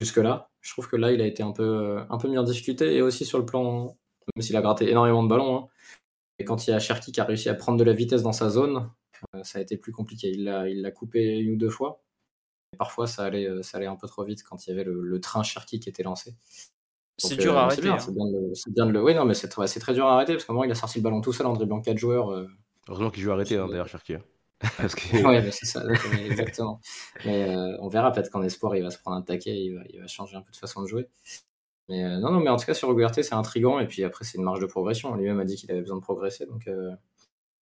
jusque-là. 0.00 0.50
Je 0.60 0.72
trouve 0.72 0.88
que 0.88 0.96
là, 0.96 1.12
il 1.12 1.20
a 1.20 1.26
été 1.26 1.42
un 1.42 1.52
peu, 1.52 1.62
euh, 1.62 2.04
un 2.10 2.18
peu 2.18 2.28
mis 2.28 2.38
en 2.38 2.42
difficulté, 2.42 2.94
et 2.96 3.02
aussi 3.02 3.24
sur 3.24 3.38
le 3.38 3.46
plan, 3.46 3.96
même 4.36 4.42
s'il 4.42 4.56
a 4.56 4.62
gratté 4.62 4.90
énormément 4.90 5.22
de 5.22 5.28
ballons, 5.28 5.56
hein, 5.56 5.68
et 6.38 6.44
quand 6.44 6.66
il 6.66 6.70
y 6.70 6.72
a 6.72 6.78
Cherki 6.78 7.12
qui 7.12 7.20
a 7.20 7.24
réussi 7.24 7.48
à 7.48 7.54
prendre 7.54 7.78
de 7.78 7.84
la 7.84 7.92
vitesse 7.92 8.22
dans 8.22 8.32
sa 8.32 8.48
zone, 8.48 8.90
ça 9.42 9.58
a 9.58 9.62
été 9.62 9.76
plus 9.76 9.92
compliqué. 9.92 10.30
Il 10.30 10.44
l'a 10.44 10.90
coupé 10.90 11.38
une 11.38 11.52
ou 11.52 11.56
deux 11.56 11.70
fois. 11.70 12.02
Parfois, 12.78 13.06
ça 13.06 13.24
allait, 13.24 13.46
euh, 13.48 13.62
ça 13.62 13.78
allait 13.78 13.86
un 13.86 13.96
peu 13.96 14.06
trop 14.08 14.24
vite 14.24 14.42
quand 14.42 14.66
il 14.66 14.70
y 14.70 14.72
avait 14.72 14.84
le, 14.84 15.00
le 15.02 15.20
train 15.20 15.42
Cherki 15.42 15.78
qui 15.80 15.88
était 15.88 16.02
lancé. 16.02 16.34
C'est 17.18 17.36
dur 17.36 17.54
euh, 17.54 17.58
à 17.58 17.64
arrêter. 17.64 17.88
hein. 17.88 17.98
C'est 17.98 18.12
bien, 18.12 18.26
de 18.26 18.32
le- 18.48 18.54
c'est 18.54 18.72
bien 18.72 18.86
de 18.86 18.90
le. 18.92 19.02
Oui, 19.02 19.14
non, 19.14 19.24
mais 19.24 19.34
c'est 19.34 19.48
très, 19.48 19.94
dur 19.94 20.06
à 20.06 20.14
arrêter 20.14 20.32
parce 20.32 20.44
qu'à 20.44 20.52
un 20.52 20.54
moment, 20.54 20.64
il 20.64 20.70
a 20.70 20.74
sorti 20.74 20.98
le 20.98 21.02
ballon 21.04 21.20
tout 21.20 21.32
seul 21.32 21.46
en 21.46 21.52
dribblant 21.52 21.80
quatre 21.80 21.98
joueurs. 21.98 22.30
euh, 22.32 22.46
Heureusement 22.88 23.10
qu'il 23.10 23.22
joue 23.22 23.30
arrêté, 23.30 23.56
hein, 23.58 23.68
d'ailleurs, 23.68 23.88
Cherki. 23.88 24.14
hein. 24.14 24.22
Parce 24.76 24.94
que... 24.94 25.16
Ouais, 25.26 25.42
mais 25.42 25.50
c'est 25.50 25.66
ça, 25.66 25.82
exactement. 26.24 26.80
Mais 27.24 27.44
euh, 27.48 27.76
on 27.80 27.88
verra 27.88 28.12
peut-être 28.12 28.30
qu'en 28.30 28.42
espoir, 28.42 28.74
il 28.76 28.82
va 28.82 28.90
se 28.90 28.98
prendre 28.98 29.16
un 29.16 29.22
taquet, 29.22 29.56
il 29.56 29.74
va, 29.74 29.82
il 29.90 30.00
va 30.00 30.06
changer 30.06 30.36
un 30.36 30.40
peu 30.40 30.50
de 30.52 30.56
façon 30.56 30.82
de 30.82 30.86
jouer. 30.86 31.08
Mais 31.88 32.04
euh, 32.04 32.18
non, 32.18 32.30
non, 32.30 32.40
mais 32.40 32.48
en 32.48 32.56
tout 32.56 32.64
cas, 32.64 32.74
sur 32.74 32.90
Ugarte, 32.92 33.20
c'est 33.22 33.34
intriguant. 33.34 33.78
Et 33.80 33.86
puis 33.86 34.04
après, 34.04 34.24
c'est 34.24 34.38
une 34.38 34.44
marge 34.44 34.60
de 34.60 34.66
progression. 34.66 35.14
Lui-même 35.14 35.40
a 35.40 35.44
dit 35.44 35.56
qu'il 35.56 35.70
avait 35.70 35.80
besoin 35.80 35.96
de 35.96 36.02
progresser. 36.02 36.46
Donc, 36.46 36.68
euh, 36.68 36.92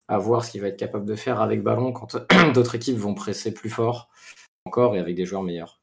à 0.09 0.17
voir 0.17 0.43
ce 0.43 0.51
qu'il 0.51 0.61
va 0.61 0.67
être 0.67 0.77
capable 0.77 1.05
de 1.05 1.15
faire 1.15 1.41
avec 1.41 1.63
ballon 1.63 1.93
quand 1.93 2.17
d'autres 2.53 2.75
équipes 2.75 2.97
vont 2.97 3.13
presser 3.13 3.53
plus 3.53 3.69
fort 3.69 4.09
encore 4.65 4.95
et 4.95 4.99
avec 4.99 5.15
des 5.15 5.25
joueurs 5.25 5.43
meilleurs. 5.43 5.79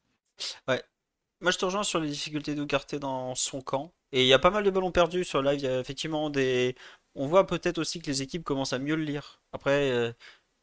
Moi, 1.41 1.51
je 1.51 1.59
te 1.59 1.65
rejoins 1.67 1.83
sur 1.83 2.01
les 2.01 2.09
difficultés 2.09 2.55
d'Ugarte 2.55 2.95
dans 2.95 3.35
son 3.35 3.61
camp. 3.61 3.93
Et 4.13 4.23
il 4.23 4.27
y 4.27 4.33
a 4.33 4.39
pas 4.39 4.51
mal 4.51 4.65
de 4.65 4.71
ballons 4.71 4.93
perdus 4.93 5.25
sur 5.25 5.43
live. 5.43 5.61
Il 5.61 5.65
y 5.65 5.69
a 5.69 5.81
effectivement 5.81 6.31
des. 6.31 6.75
On 7.15 7.27
voit 7.27 7.47
peut-être 7.47 7.79
aussi 7.79 8.01
que 8.01 8.07
les 8.07 8.23
équipes 8.23 8.45
commencent 8.45 8.73
à 8.73 8.79
mieux 8.79 8.97
le 8.97 9.05
lire. 9.05 9.43
Après, 9.53 9.91
euh, 9.91 10.13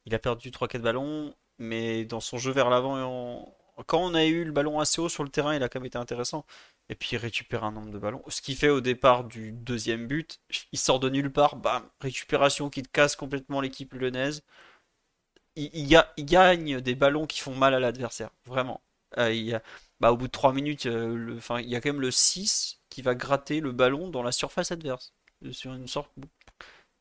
il 0.06 0.16
a 0.16 0.20
perdu 0.20 0.50
3-4 0.50 0.80
ballons, 0.82 1.36
mais 1.60 2.06
dans 2.06 2.20
son 2.20 2.38
jeu 2.38 2.52
vers 2.52 2.70
l'avant, 2.70 3.56
quand 3.88 4.00
on 4.00 4.14
a 4.14 4.26
eu 4.26 4.44
le 4.44 4.52
ballon 4.52 4.80
assez 4.80 5.02
haut 5.02 5.10
sur 5.10 5.24
le 5.24 5.30
terrain, 5.30 5.56
il 5.56 5.64
a 5.64 5.70
quand 5.70 5.80
même 5.80 5.88
été 5.88 5.98
intéressant. 5.98 6.46
Et 6.90 6.96
puis 6.96 7.10
il 7.14 7.18
récupère 7.18 7.64
un 7.64 7.72
nombre 7.72 7.92
de 7.92 7.98
ballons. 8.00 8.24
Ce 8.28 8.42
qui 8.42 8.56
fait 8.56 8.70
au 8.70 8.82
départ 8.82 9.24
du 9.24 9.52
deuxième 9.52 10.08
but, 10.08 10.40
il 10.72 10.80
sort 10.80 11.00
de 11.00 11.10
nulle 11.10 11.32
part, 11.32 11.56
bam, 11.56 11.84
récupération 12.02 12.70
qui 12.70 12.84
casse 12.84 13.16
complètement 13.16 13.62
l'équipe 13.62 13.94
lyonnaise. 13.94 14.44
Il, 15.56 15.70
il 15.74 15.88
ga- 15.88 16.12
il 16.18 16.26
gagne 16.26 16.82
des 16.82 16.96
ballons 16.96 17.26
qui 17.28 17.40
font 17.40 17.56
mal 17.56 17.74
à 17.74 17.80
l'adversaire, 17.80 18.30
vraiment. 18.46 18.82
Euh, 19.18 19.32
il 19.34 19.62
bah, 20.00 20.12
au 20.12 20.18
bout 20.18 20.28
de 20.28 20.32
3 20.32 20.54
minutes, 20.54 20.86
euh, 20.88 21.16
le- 21.16 21.38
enfin, 21.38 21.60
il 21.62 21.70
y 21.70 21.76
a 21.76 21.82
quand 21.82 21.90
même 21.90 22.02
le 22.02 22.12
6 22.12 22.80
qui 22.90 23.02
va 23.02 23.16
gratter 23.16 23.60
le 23.62 23.72
ballon 23.72 24.10
dans 24.10 24.24
la 24.24 24.32
surface 24.32 24.72
adverse. 24.72 25.14
Euh, 25.46 25.52
Sur 25.52 25.74
une 25.74 25.88
sorte. 25.88 26.12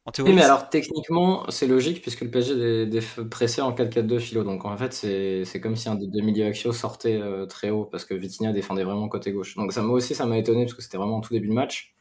En 0.07 0.12
Oui, 0.24 0.32
théorie, 0.32 0.34
mais 0.34 0.42
c'est- 0.42 0.42
alors 0.42 0.68
techniquement, 0.70 1.50
c'est 1.50 1.66
logique 1.66 2.00
puisque 2.00 2.20
le 2.20 2.30
PSG 2.30 2.53
est, 2.96 3.28
pressé 3.28 3.61
en 3.61 3.72
4-4-2 3.72 4.20
philo. 4.20 4.44
Donc 4.44 4.64
en 4.64 4.76
fait, 4.76 4.92
c'est 4.92 5.61
comme 5.61 5.74
si 5.74 5.88
un 5.88 5.96
des 5.96 6.07
deux 6.07 6.20
milieux 6.20 6.46
axiaux 6.46 6.72
sortait 6.72 7.16
euh, 7.20 7.44
très 7.46 7.70
haut 7.70 7.86
parce 7.86 8.05
que 8.05 8.14
Vitinha 8.14 8.53
défendait 8.53 8.84
vraiment 8.84 9.09
côté 9.09 9.32
gauche. 9.32 9.57
Donc 9.57 9.72
ça 9.72 9.82
m'a 9.82 9.92
aussi, 9.92 10.14
ça 10.14 10.24
m'a 10.26 10.38
étonné 10.38 10.64
parce 10.64 10.74
que 10.74 10.82
c'était 10.82 10.96
vraiment 10.96 11.18
au 11.18 11.20
tout 11.22 11.32
début 11.34 11.48
de 11.48 11.53
match. 11.53 11.96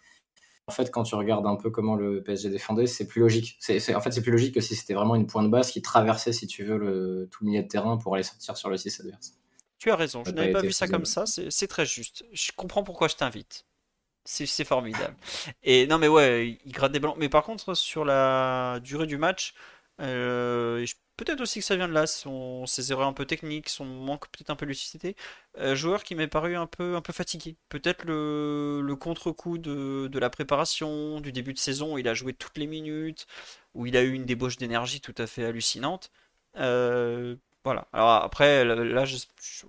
En 0.71 0.73
fait, 0.73 0.89
quand 0.89 1.03
tu 1.03 1.15
regardes 1.15 1.45
un 1.45 1.57
peu 1.57 1.69
comment 1.69 1.95
le 1.95 2.23
PSG 2.23 2.49
défendait, 2.49 2.87
c'est 2.87 3.05
plus 3.05 3.19
logique. 3.19 3.57
C'est, 3.59 3.93
en 3.93 3.99
fait, 3.99 4.11
c'est 4.11 4.21
plus 4.21 4.31
logique 4.31 4.55
que 4.55 4.61
si 4.61 4.73
c'était 4.73 4.93
vraiment 4.93 5.15
une 5.15 5.27
pointe 5.27 5.51
basse 5.51 5.69
qui 5.69 5.81
traversait, 5.81 6.31
si 6.31 6.47
tu 6.47 6.63
veux, 6.63 6.77
le, 6.77 7.27
tout 7.29 7.43
le 7.43 7.49
milieu 7.49 7.61
de 7.61 7.67
terrain 7.67 7.97
pour 7.97 8.15
aller 8.15 8.23
sortir 8.23 8.55
sur 8.55 8.69
le 8.69 8.77
6 8.77 9.01
adverse. 9.01 9.33
Tu 9.79 9.91
as 9.91 9.97
raison, 9.97 10.23
je 10.23 10.29
Ça 10.29 10.35
n'avais 10.35 10.53
pas 10.53 10.61
vu 10.61 10.71
ça 10.71 10.87
comme 10.87 11.03
ça, 11.03 11.25
c'est 11.25 11.67
très 11.67 11.85
juste. 11.85 12.23
Je 12.31 12.51
comprends 12.55 12.85
pourquoi 12.85 13.09
je 13.09 13.15
t'invite. 13.15 13.65
C'est 14.23 14.45
c'est 14.45 14.63
formidable. 14.63 15.15
Et 15.63 15.87
non, 15.87 15.97
mais 15.97 16.07
ouais, 16.07 16.59
il 16.63 16.71
gratte 16.71 16.93
des 16.93 17.01
ballons. 17.01 17.15
Mais 17.17 17.27
par 17.27 17.43
contre, 17.43 17.73
sur 17.73 18.05
la 18.05 18.79
durée 18.81 19.07
du 19.07 19.17
match, 19.17 19.55
euh, 20.01 20.85
peut-être 21.17 21.41
aussi 21.41 21.59
que 21.59 21.65
ça 21.65 21.75
vient 21.75 21.87
de 21.87 21.93
là, 21.93 22.07
son, 22.07 22.65
ses 22.65 22.91
erreurs 22.91 23.07
un 23.07 23.13
peu 23.13 23.25
techniques, 23.25 23.69
son 23.69 23.85
manque 23.85 24.27
peut-être 24.29 24.49
un 24.49 24.55
peu 24.55 24.65
de 24.65 24.71
lucidité. 24.71 25.15
Euh, 25.57 25.75
joueur 25.75 26.03
qui 26.03 26.15
m'est 26.15 26.27
paru 26.27 26.55
un 26.55 26.67
peu, 26.67 26.95
un 26.95 27.01
peu 27.01 27.13
fatigué. 27.13 27.55
Peut-être 27.69 28.05
le, 28.05 28.95
contre-coup 28.99 29.57
de, 29.57 30.19
la 30.19 30.29
préparation, 30.29 31.21
du 31.21 31.31
début 31.31 31.53
de 31.53 31.59
saison, 31.59 31.93
où 31.93 31.97
il 31.97 32.07
a 32.07 32.13
joué 32.13 32.33
toutes 32.33 32.57
les 32.57 32.67
minutes, 32.67 33.27
où 33.73 33.85
il 33.85 33.95
a 33.97 34.01
eu 34.01 34.13
une 34.13 34.25
débauche 34.25 34.57
d'énergie 34.57 35.01
tout 35.01 35.15
à 35.17 35.27
fait 35.27 35.45
hallucinante. 35.45 36.11
Euh, 36.57 37.35
voilà. 37.63 37.87
Alors 37.93 38.09
après, 38.09 38.65
là, 38.65 39.05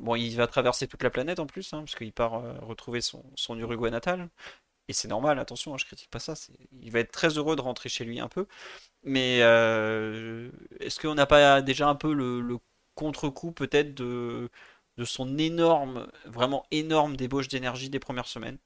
bon, 0.00 0.16
il 0.16 0.34
va 0.36 0.46
traverser 0.46 0.88
toute 0.88 1.02
la 1.02 1.10
planète 1.10 1.38
en 1.40 1.46
plus, 1.46 1.72
hein, 1.74 1.80
parce 1.80 1.94
qu'il 1.94 2.12
part 2.12 2.42
retrouver 2.66 3.00
son 3.02 3.59
Uruguay 3.59 3.90
natal. 3.90 4.30
Et 4.88 4.92
c'est 4.92 5.09
normal, 5.09 5.38
attention, 5.38 5.74
hein, 5.74 5.78
je 5.78 5.84
critique 5.84 6.10
pas 6.10 6.18
ça. 6.18 6.34
Il 6.80 6.90
va 6.90 7.00
être 7.00 7.12
très 7.12 7.28
heureux 7.38 7.56
de 7.56 7.60
rentrer 7.60 7.88
chez 7.88 8.04
lui 8.04 8.20
un 8.20 8.28
peu. 8.28 8.46
Mais 9.04 9.38
euh, 9.42 10.50
est-ce 10.80 11.00
qu'on 11.00 11.14
n'a 11.14 11.26
pas 11.26 11.62
déjà 11.62 11.88
un 11.88 11.94
peu 11.94 12.12
le, 12.14 12.59
contre-coup 12.94 13.52
peut-être 13.52 13.94
de, 13.94 14.50
son 15.04 15.38
énorme, 15.38 16.09
vraiment 16.26 16.66
énorme 16.70 17.16
débauche 17.16 17.48
d'énergie 17.48 17.90
des 17.90 18.00
premières 18.00 18.28
semaines? 18.28 18.59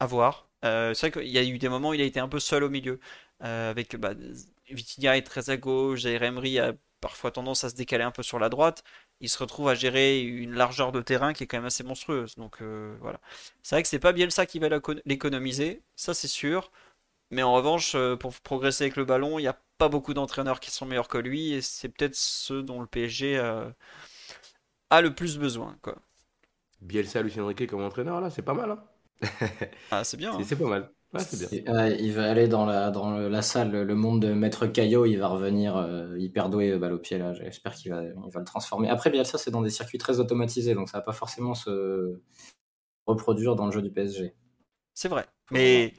À 0.00 0.06
voir. 0.06 0.48
Euh, 0.64 0.94
c'est 0.94 1.10
vrai 1.10 1.22
qu'il 1.22 1.32
y 1.32 1.38
a 1.38 1.44
eu 1.44 1.58
des 1.58 1.68
moments 1.68 1.90
où 1.90 1.94
il 1.94 2.00
a 2.00 2.04
été 2.04 2.20
un 2.20 2.28
peu 2.28 2.40
seul 2.40 2.64
au 2.64 2.70
milieu. 2.70 3.00
Euh, 3.42 3.70
avec 3.70 3.96
bah, 3.96 4.14
est 4.68 5.26
très 5.26 5.50
à 5.50 5.56
gauche, 5.56 6.02
Zaïre 6.02 6.22
Emery 6.22 6.58
a 6.58 6.74
parfois 7.00 7.30
tendance 7.30 7.64
à 7.64 7.70
se 7.70 7.74
décaler 7.74 8.04
un 8.04 8.10
peu 8.10 8.22
sur 8.22 8.38
la 8.38 8.48
droite. 8.48 8.82
Il 9.20 9.28
se 9.30 9.38
retrouve 9.38 9.68
à 9.68 9.74
gérer 9.74 10.20
une 10.22 10.54
largeur 10.54 10.92
de 10.92 11.00
terrain 11.00 11.32
qui 11.32 11.44
est 11.44 11.46
quand 11.46 11.56
même 11.58 11.66
assez 11.66 11.84
monstrueuse. 11.84 12.34
Donc 12.36 12.60
euh, 12.62 12.96
voilà. 13.00 13.20
C'est 13.62 13.76
vrai 13.76 13.82
que 13.82 13.88
c'est 13.88 13.98
pas 13.98 14.12
Bielsa 14.12 14.46
qui 14.46 14.58
va 14.58 14.68
l'éco- 14.68 14.94
l'économiser, 15.06 15.82
ça 15.96 16.14
c'est 16.14 16.28
sûr. 16.28 16.70
Mais 17.30 17.42
en 17.42 17.54
revanche, 17.54 17.94
euh, 17.96 18.16
pour 18.16 18.34
progresser 18.42 18.84
avec 18.84 18.96
le 18.96 19.04
ballon, 19.06 19.38
il 19.38 19.42
n'y 19.42 19.48
a 19.48 19.58
pas 19.78 19.88
beaucoup 19.88 20.14
d'entraîneurs 20.14 20.60
qui 20.60 20.70
sont 20.70 20.86
meilleurs 20.86 21.08
que 21.08 21.18
lui. 21.18 21.52
Et 21.54 21.62
c'est 21.62 21.88
peut-être 21.90 22.16
ceux 22.16 22.62
dont 22.62 22.80
le 22.80 22.86
PSG 22.88 23.38
euh, 23.38 23.70
a 24.88 25.02
le 25.02 25.14
plus 25.14 25.36
besoin. 25.36 25.76
Quoi. 25.82 25.96
Bielsa, 26.80 27.20
Lucien 27.22 27.44
Riquet 27.46 27.66
comme 27.66 27.82
entraîneur, 27.82 28.20
là, 28.20 28.30
c'est 28.30 28.42
pas 28.42 28.54
mal. 28.54 28.70
Hein 28.70 28.84
Ah, 29.90 30.04
c'est 30.04 30.16
bien. 30.16 30.34
hein. 30.34 30.48
C'est 30.48 30.56
pas 30.58 30.68
mal. 30.68 30.92
Ouais, 31.14 31.24
c'est 31.24 31.36
bien. 31.36 31.48
Et, 31.52 31.68
ouais, 31.70 31.96
il 32.00 32.12
va 32.12 32.30
aller 32.30 32.48
dans 32.48 32.66
la, 32.66 32.90
dans 32.90 33.16
le- 33.16 33.28
la 33.28 33.42
salle, 33.42 33.70
le 33.72 33.94
monde 33.94 34.20
de 34.20 34.32
Maître 34.32 34.66
Caillot, 34.66 35.06
il 35.06 35.16
va 35.16 35.28
revenir 35.28 35.76
euh, 35.76 36.18
hyper 36.18 36.48
doué, 36.50 36.70
euh, 36.72 36.78
balle 36.78 36.92
au 36.94 36.98
pied 36.98 37.18
là. 37.18 37.32
J'espère 37.34 37.74
qu'il 37.74 37.92
va, 37.92 38.02
il 38.02 38.12
va 38.32 38.40
le 38.40 38.44
transformer. 38.44 38.88
Après, 38.88 39.10
Bielsa, 39.10 39.38
c'est 39.38 39.50
dans 39.52 39.62
des 39.62 39.70
circuits 39.70 39.98
très 39.98 40.18
automatisés, 40.18 40.74
donc 40.74 40.88
ça 40.88 40.98
va 40.98 41.02
pas 41.04 41.12
forcément 41.12 41.54
se 41.54 42.20
reproduire 43.06 43.56
dans 43.56 43.66
le 43.66 43.72
jeu 43.72 43.82
du 43.82 43.90
PSG. 43.90 44.34
C'est 44.94 45.08
vrai. 45.08 45.26
Mais 45.50 45.94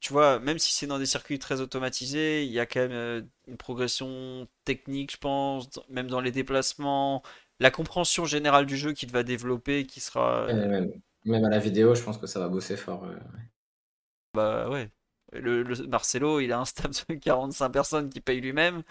tu 0.00 0.12
vois, 0.12 0.40
même 0.40 0.58
si 0.58 0.72
c'est 0.74 0.86
dans 0.86 0.98
des 0.98 1.06
circuits 1.06 1.38
très 1.38 1.60
automatisés, 1.60 2.44
il 2.44 2.52
y 2.52 2.60
a 2.60 2.66
quand 2.66 2.80
même 2.80 2.92
euh, 2.92 3.22
une 3.48 3.56
progression 3.56 4.48
technique, 4.64 5.12
je 5.12 5.18
pense, 5.18 5.68
même 5.90 6.08
dans 6.08 6.20
les 6.20 6.32
déplacements, 6.32 7.22
la 7.60 7.70
compréhension 7.70 8.24
générale 8.26 8.66
du 8.66 8.76
jeu 8.76 8.92
qu'il 8.92 9.10
va 9.12 9.22
développer, 9.22 9.86
qui 9.86 10.00
sera. 10.00 10.48
Même 11.24 11.44
à 11.44 11.50
la 11.50 11.58
vidéo, 11.58 11.94
je 11.94 12.02
pense 12.02 12.18
que 12.18 12.26
ça 12.26 12.40
va 12.40 12.48
bosser 12.48 12.76
fort. 12.76 13.04
euh. 13.04 13.16
Bah 14.34 14.68
ouais. 14.68 14.90
Le, 15.32 15.64
Marcelo, 15.86 16.40
il 16.40 16.52
a 16.52 16.60
un 16.60 16.64
staff 16.64 17.06
de 17.08 17.14
45 17.20 17.70
personnes 17.70 18.10
qui 18.10 18.20
paye 18.20 18.40
lui-même, 18.40 18.82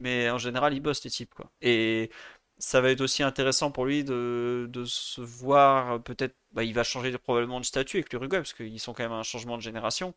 mais 0.00 0.30
en 0.30 0.38
général, 0.38 0.74
il 0.74 0.80
bosse 0.80 1.04
les 1.04 1.10
types, 1.10 1.34
quoi. 1.34 1.50
Et 1.62 2.10
ça 2.58 2.80
va 2.80 2.90
être 2.90 3.00
aussi 3.02 3.22
intéressant 3.22 3.70
pour 3.70 3.86
lui 3.86 4.04
de, 4.04 4.66
de 4.70 4.84
se 4.84 5.20
voir, 5.20 6.02
peut-être, 6.02 6.36
bah, 6.52 6.64
il 6.64 6.74
va 6.74 6.84
changer 6.84 7.16
probablement 7.18 7.60
de 7.60 7.64
statut 7.66 7.98
avec 7.98 8.12
l'Uruguay, 8.12 8.38
parce 8.38 8.52
qu'ils 8.54 8.80
sont 8.80 8.92
quand 8.94 9.02
même 9.04 9.12
un 9.12 9.22
changement 9.22 9.56
de 9.56 9.62
génération. 9.62 10.14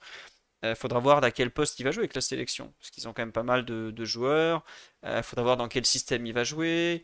Il 0.64 0.76
faudra 0.76 0.99
voir 0.99 1.23
à 1.23 1.31
quel 1.31 1.51
poste 1.51 1.80
il 1.80 1.84
va 1.84 1.91
jouer 1.91 2.03
avec 2.03 2.15
la 2.15 2.22
sélection, 2.22 2.73
parce 2.80 2.91
qu'ils 2.91 3.07
ont 3.07 3.14
quand 3.14 3.22
même 3.23 3.31
pas 3.34 3.43
mal 3.43 3.65
de, 3.65 4.06
joueurs. 4.06 4.65
Il 5.06 5.23
faudra 5.23 5.43
voir 5.43 5.57
dans 5.57 5.69
quel 5.69 5.85
système 5.85 6.26
il 6.26 6.34
va 6.34 6.43
jouer. 6.43 7.03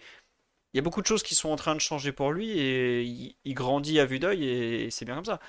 Il 0.73 0.77
y 0.77 0.79
a 0.79 0.83
beaucoup 0.83 1.01
de 1.01 1.07
choses 1.07 1.23
qui 1.23 1.35
sont 1.35 1.49
en 1.49 1.55
train 1.57 1.75
de 1.75 1.81
changer 1.81 2.11
pour 2.13 2.31
lui, 2.33 2.51
et 2.51 3.03
il, 3.03 3.37
il 3.45 3.53
grandit 3.55 3.99
à 3.99 4.05
vue 4.05 4.19
d'œil, 4.19 4.45
et 4.45 4.91
c'est 4.91 5.05
bien 5.05 5.15
comme 5.15 5.25
ça. 5.25 5.39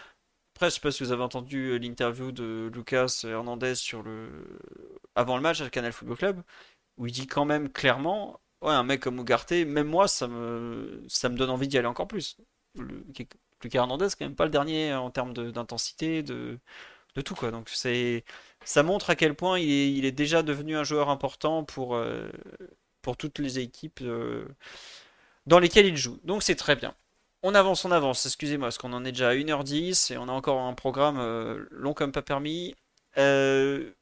Après, 0.57 0.71
je 0.71 0.77
sais 0.77 0.81
pas 0.81 0.91
si 0.91 1.03
vous 1.03 1.13
avez 1.13 1.23
entendu 1.23 1.69
euh, 1.69 1.77
l'interview 1.77 2.33
de 2.33 2.71
Lucas 2.75 3.25
Hernandez 3.25 3.75
sur 3.75 4.03
le... 4.03 4.59
avant 5.15 5.37
le 5.37 5.43
match 5.43 5.61
à 5.61 5.69
Canal 5.69 5.93
Football 5.93 6.17
Club, 6.17 6.43
où 6.97 7.07
il 7.07 7.13
dit 7.13 7.27
quand 7.27 7.45
même 7.45 7.69
clairement, 7.71 8.41
ouais, 8.63 8.73
un 8.73 8.83
mec 8.83 9.03
comme 9.03 9.19
Ugarte, 9.19 9.53
même 9.53 9.87
moi, 9.87 10.09
ça 10.09 10.29
me, 10.29 11.05
ça 11.09 11.29
me 11.29 11.37
donne 11.37 11.51
envie 11.51 11.69
d'y 11.69 11.77
aller 11.77 11.87
encore 11.87 12.09
plus. 12.09 12.39
Lucas 12.75 13.81
Hernandez, 13.81 14.09
quand 14.19 14.25
même 14.25 14.35
pas 14.35 14.47
le 14.47 14.51
dernier 14.51 14.95
en 14.95 15.11
termes 15.11 15.35
d'intensité, 15.35 16.23
de... 16.23 16.59
de 17.15 17.21
tout, 17.21 17.35
quoi. 17.35 17.51
Donc 17.51 17.69
ça 17.69 18.83
montre 18.83 19.11
à 19.11 19.15
quel 19.15 19.35
point 19.35 19.59
il 19.59 19.71
est, 19.71 19.93
il 19.93 20.07
est 20.07 20.13
déjà 20.13 20.43
devenu 20.43 20.75
un 20.77 20.85
joueur 20.85 21.11
important 21.11 21.65
pour, 21.65 21.97
euh, 21.97 22.31
pour 23.03 23.19
toutes 23.19 23.41
les 23.41 23.59
équipes 23.59 24.01
euh, 24.01 24.47
dans 25.45 25.59
lesquelles 25.59 25.87
il 25.87 25.99
joue. 25.99 26.19
Donc 26.25 26.43
c'est 26.43 26.57
très 26.57 26.77
bien. 26.77 26.95
On 27.49 27.55
avance, 27.55 27.85
on 27.85 27.93
avance, 27.93 28.27
excusez-moi, 28.27 28.67
parce 28.67 28.79
qu'on 28.79 28.93
en 28.93 29.05
est 29.05 29.13
déjà 29.13 29.29
à 29.29 29.35
1h10 29.35 30.13
et 30.13 30.19
on 30.19 30.29
a 30.29 30.33
encore 30.33 30.61
un 30.63 30.75
programme 30.75 31.19
euh, 31.21 31.65
long 31.71 31.95
comme 31.95 32.11
pas 32.11 32.21
permis. 32.21 32.75
Euh, 33.19 33.93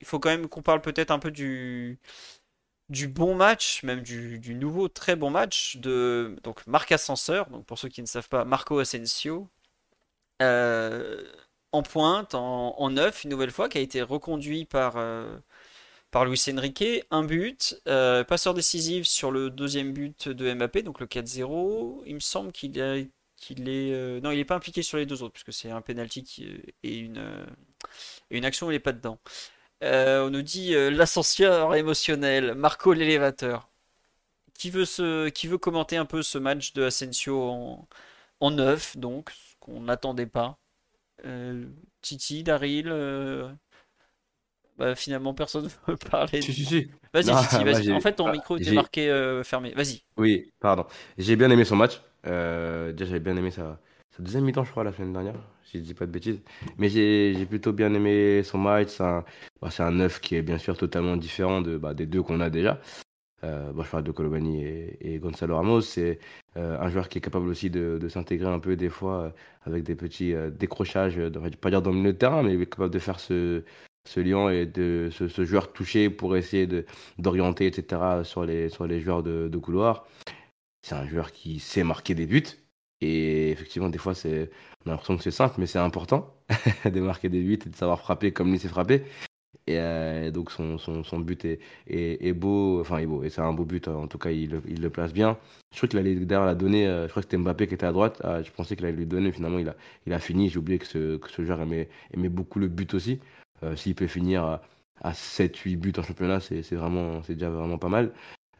il 0.00 0.06
faut 0.06 0.18
quand 0.18 0.28
même 0.28 0.48
qu'on 0.48 0.60
parle 0.60 0.82
peut-être 0.82 1.10
un 1.10 1.18
peu 1.18 1.30
du, 1.30 1.98
bon 2.90 3.34
match, 3.34 3.82
même 3.84 4.02
du, 4.02 4.54
nouveau 4.54 4.88
très 4.88 5.16
bon 5.16 5.30
match 5.30 5.78
de 5.78 6.36
Marc 6.66 6.92
Ascenseur, 6.92 7.48
donc 7.48 7.64
pour 7.64 7.78
ceux 7.78 7.88
qui 7.88 8.02
ne 8.02 8.06
savent 8.06 8.28
pas, 8.28 8.44
Marco 8.44 8.78
Asensio, 8.78 9.48
euh, 10.42 11.24
en 11.72 11.82
pointe, 11.82 12.34
en, 12.34 12.90
neuf, 12.90 13.24
une 13.24 13.30
nouvelle 13.30 13.50
fois, 13.50 13.70
qui 13.70 13.78
a 13.78 13.80
été 13.80 14.02
reconduit 14.02 14.66
par, 14.66 14.98
par 16.10 16.24
Luis 16.24 16.42
Enrique, 16.50 16.84
un 17.10 17.24
but, 17.24 17.80
euh, 17.86 18.24
passeur 18.24 18.54
décisif 18.54 19.06
sur 19.06 19.30
le 19.30 19.50
deuxième 19.50 19.92
but 19.92 20.28
de 20.28 20.52
Mbappé, 20.54 20.82
donc 20.82 21.00
le 21.00 21.06
4-0. 21.06 22.02
Il 22.06 22.14
me 22.14 22.20
semble 22.20 22.52
qu'il 22.52 22.78
est, 22.78 23.10
euh, 23.60 24.20
non, 24.20 24.30
il 24.30 24.38
n'est 24.38 24.44
pas 24.44 24.56
impliqué 24.56 24.82
sur 24.82 24.96
les 24.98 25.06
deux 25.06 25.22
autres, 25.22 25.34
puisque 25.34 25.52
c'est 25.52 25.70
un 25.70 25.80
penalty 25.82 26.24
qui, 26.24 26.44
et 26.82 26.96
une, 26.98 27.18
euh, 27.18 27.46
et 28.30 28.38
une 28.38 28.44
action 28.44 28.68
où 28.68 28.70
il 28.70 28.74
n'est 28.74 28.80
pas 28.80 28.92
dedans. 28.92 29.18
On 29.82 30.30
nous 30.30 30.42
dit 30.42 30.72
l'ascenseur 30.74 31.74
émotionnel, 31.74 32.54
Marco 32.54 32.92
l'élévateur. 32.92 33.68
Qui 34.54 34.70
veut 34.70 35.58
commenter 35.58 35.96
un 35.96 36.04
peu 36.04 36.22
ce 36.22 36.38
match 36.38 36.72
de 36.72 36.88
en, 37.30 37.88
en 38.40 38.50
neuf, 38.50 38.96
donc, 38.96 39.32
qu'on 39.60 39.82
n'attendait 39.82 40.26
pas? 40.26 40.58
Titi, 42.02 42.42
Daryl, 42.42 42.88
bah, 44.78 44.94
finalement 44.94 45.34
personne 45.34 45.64
ne 45.64 45.68
veut 45.92 45.96
parler. 45.96 46.40
Si, 46.40 46.52
si, 46.52 46.64
si. 46.64 46.90
Vas-y, 47.12 47.64
vas-y. 47.64 47.92
En 47.92 48.00
fait, 48.00 48.14
ton 48.14 48.28
ah, 48.28 48.32
micro 48.32 48.56
était 48.56 48.72
marqué 48.72 49.10
euh, 49.10 49.42
fermé. 49.42 49.72
Vas-y. 49.74 50.02
Oui, 50.16 50.52
pardon. 50.60 50.86
J'ai 51.18 51.36
bien 51.36 51.50
aimé 51.50 51.64
son 51.64 51.76
match. 51.76 52.00
Euh, 52.26 52.92
déjà, 52.92 53.06
j'avais 53.06 53.20
bien 53.20 53.36
aimé 53.36 53.50
sa, 53.50 53.80
sa 54.16 54.22
deuxième 54.22 54.44
mi-temps, 54.44 54.64
je 54.64 54.70
crois, 54.70 54.84
la 54.84 54.92
semaine 54.92 55.12
dernière, 55.12 55.34
si 55.64 55.78
je 55.78 55.82
dis 55.82 55.94
pas 55.94 56.06
de 56.06 56.12
bêtises. 56.12 56.40
Mais 56.78 56.88
j'ai 56.88 57.46
plutôt 57.46 57.72
bien 57.72 57.92
aimé 57.92 58.42
son 58.44 58.58
match. 58.58 58.88
C'est 58.88 59.02
un, 59.02 59.24
bah, 59.60 59.68
un 59.78 59.90
neuf 59.90 60.20
qui 60.20 60.36
est 60.36 60.42
bien 60.42 60.58
sûr 60.58 60.76
totalement 60.76 61.16
différent 61.16 61.60
de, 61.60 61.76
bah, 61.76 61.92
des 61.94 62.06
deux 62.06 62.22
qu'on 62.22 62.40
a 62.40 62.48
déjà. 62.48 62.80
Euh, 63.44 63.72
bon, 63.72 63.82
je 63.84 63.90
parle 63.90 64.04
de 64.04 64.10
Colomani 64.12 64.62
et, 64.64 65.14
et 65.14 65.18
Gonzalo 65.18 65.56
Ramos. 65.56 65.80
C'est 65.80 66.20
euh, 66.56 66.78
un 66.80 66.88
joueur 66.88 67.08
qui 67.08 67.18
est 67.18 67.20
capable 67.20 67.48
aussi 67.48 67.70
de, 67.70 67.98
de 68.00 68.08
s'intégrer 68.08 68.48
un 68.48 68.58
peu 68.60 68.76
des 68.76 68.88
fois 68.88 69.22
euh, 69.22 69.30
avec 69.62 69.82
des 69.84 69.94
petits 69.94 70.34
décrochages, 70.52 71.18
va 71.18 71.50
pas 71.50 71.70
dire 71.70 71.82
dans 71.82 71.90
le 71.90 71.96
milieu 71.96 72.12
de 72.12 72.18
terrain, 72.18 72.42
mais 72.42 72.54
il 72.54 72.62
est 72.62 72.66
capable 72.66 72.92
de 72.92 72.98
faire 72.98 73.20
ce, 73.20 73.62
ce 74.08 74.20
lien 74.20 74.48
et 74.50 74.66
de 74.66 75.10
ce, 75.12 75.44
joueur 75.44 75.72
touché 75.72 76.10
pour 76.10 76.36
essayer 76.36 76.66
d'orienter, 77.18 77.66
etc. 77.66 78.24
sur 78.24 78.44
les, 78.44 78.68
sur 78.70 78.86
les 78.86 79.00
joueurs 79.00 79.22
de, 79.22 79.56
couloir. 79.58 80.06
C'est 80.82 80.94
un 80.94 81.06
joueur 81.06 81.32
qui 81.32 81.60
sait 81.60 81.84
marquer 81.84 82.14
des 82.14 82.26
buts. 82.26 82.44
Et 83.00 83.50
effectivement, 83.50 83.88
des 83.90 83.98
fois, 83.98 84.14
c'est, 84.14 84.50
on 84.84 84.88
a 84.88 84.92
l'impression 84.92 85.16
que 85.16 85.22
c'est 85.22 85.30
simple, 85.30 85.56
mais 85.58 85.66
c'est 85.66 85.78
important 85.78 86.34
de 86.84 87.00
marquer 87.00 87.28
des 87.28 87.42
buts 87.42 87.58
et 87.64 87.68
de 87.68 87.76
savoir 87.76 88.00
frapper 88.00 88.32
comme 88.32 88.50
lui 88.50 88.58
s'est 88.58 88.68
frappé. 88.68 89.04
Et 89.66 89.78
euh, 89.78 90.30
donc, 90.30 90.50
son, 90.50 90.78
son, 90.78 91.04
son 91.04 91.18
but 91.20 91.44
est, 91.44 91.60
est, 91.86 92.32
beau. 92.32 92.80
Enfin, 92.80 92.98
est 92.98 93.06
beau. 93.06 93.22
Et 93.22 93.30
c'est 93.30 93.42
un 93.42 93.52
beau 93.52 93.66
but. 93.66 93.86
En 93.88 94.06
tout 94.08 94.18
cas, 94.18 94.30
il, 94.30 94.60
il 94.66 94.80
le 94.80 94.90
place 94.90 95.12
bien. 95.12 95.38
Je 95.72 95.76
crois 95.78 95.88
qu'il 95.88 95.98
allait 95.98 96.14
d'ailleurs 96.14 96.46
la 96.46 96.54
donner. 96.54 96.86
euh, 96.86 97.04
je 97.04 97.10
crois 97.10 97.22
que 97.22 97.26
c'était 97.28 97.36
Mbappé 97.36 97.66
qui 97.68 97.74
était 97.74 97.86
à 97.86 97.92
droite. 97.92 98.20
Ah, 98.24 98.42
je 98.42 98.50
pensais 98.50 98.76
qu'il 98.76 98.86
allait 98.86 98.96
lui 98.96 99.06
donner. 99.06 99.30
Finalement, 99.32 99.58
il 99.58 99.68
a, 99.68 99.76
il 100.06 100.12
a 100.14 100.18
fini. 100.20 100.48
J'ai 100.48 100.58
oublié 100.58 100.78
que 100.78 100.86
ce, 100.86 101.18
que 101.18 101.30
ce 101.30 101.44
joueur 101.44 101.60
aimait, 101.60 101.88
aimait 102.14 102.30
beaucoup 102.30 102.58
le 102.58 102.68
but 102.68 102.94
aussi. 102.94 103.20
Euh, 103.62 103.76
S'il 103.76 103.94
peut 103.94 104.06
finir 104.06 104.44
à, 104.44 104.62
à 105.02 105.12
7-8 105.12 105.76
buts 105.76 105.92
en 105.98 106.02
championnat, 106.02 106.40
c'est 106.40 106.62
vraiment, 106.74 107.22
c'est 107.22 107.34
déjà 107.34 107.50
vraiment 107.50 107.78
pas 107.78 107.88
mal. 107.88 108.12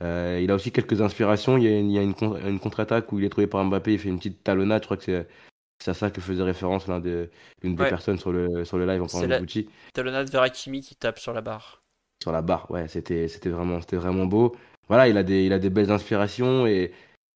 Euh, 0.03 0.41
il 0.43 0.51
a 0.51 0.55
aussi 0.55 0.71
quelques 0.71 1.01
inspirations. 1.01 1.57
Il 1.57 1.65
y 1.65 1.69
a 1.69 1.79
une, 1.79 1.91
il 1.91 1.95
y 1.95 1.99
a 1.99 2.03
une, 2.03 2.15
con- 2.15 2.37
une 2.47 2.61
contre-attaque 2.61 3.13
où 3.13 3.19
il 3.19 3.25
est 3.25 3.29
trouvé 3.29 3.47
par 3.47 3.65
Mbappé. 3.65 3.95
Il 3.95 3.99
fait 3.99 4.09
une 4.09 4.19
petite 4.19 4.43
talonnade. 4.45 4.83
Je 4.83 4.87
crois 4.87 4.97
que 4.97 5.27
c'est 5.83 5.91
à 5.91 5.95
ça 5.95 6.11
que 6.11 6.21
faisait 6.21 6.43
référence 6.43 6.87
l'un 6.87 7.01
des, 7.01 7.29
l'une 7.63 7.75
des 7.77 7.83
Ouais. 7.83 7.89
personnes 7.89 8.19
sur 8.19 8.33
le, 8.33 8.65
sur 8.65 8.79
le 8.79 8.87
live 8.87 9.03
en 9.03 9.07
parlant 9.07 9.27
la- 9.29 9.37
de 9.39 9.43
Gucci 9.45 9.69
Talonnade 9.95 10.31
vers 10.31 10.43
Hakimi 10.43 10.81
qui 10.83 10.95
tape 10.97 11.19
sur 11.19 11.33
la 11.33 11.41
barre. 11.41 11.83
sur 12.23 12.33
la 12.33 12.43
barre. 12.43 12.71
Ouais, 12.71 12.87
c'était 12.89 13.27
vraiment 13.47 13.79
vraiment 13.93 14.27
beau. 14.27 14.55
Voilà, 14.89 15.09
il 15.09 15.17
a 15.17 15.23
des 15.23 15.45
il 15.45 15.53
a 15.53 15.59
des 15.59 15.71
belles 15.71 15.91
inspirations 15.91 16.67
et 16.67 16.93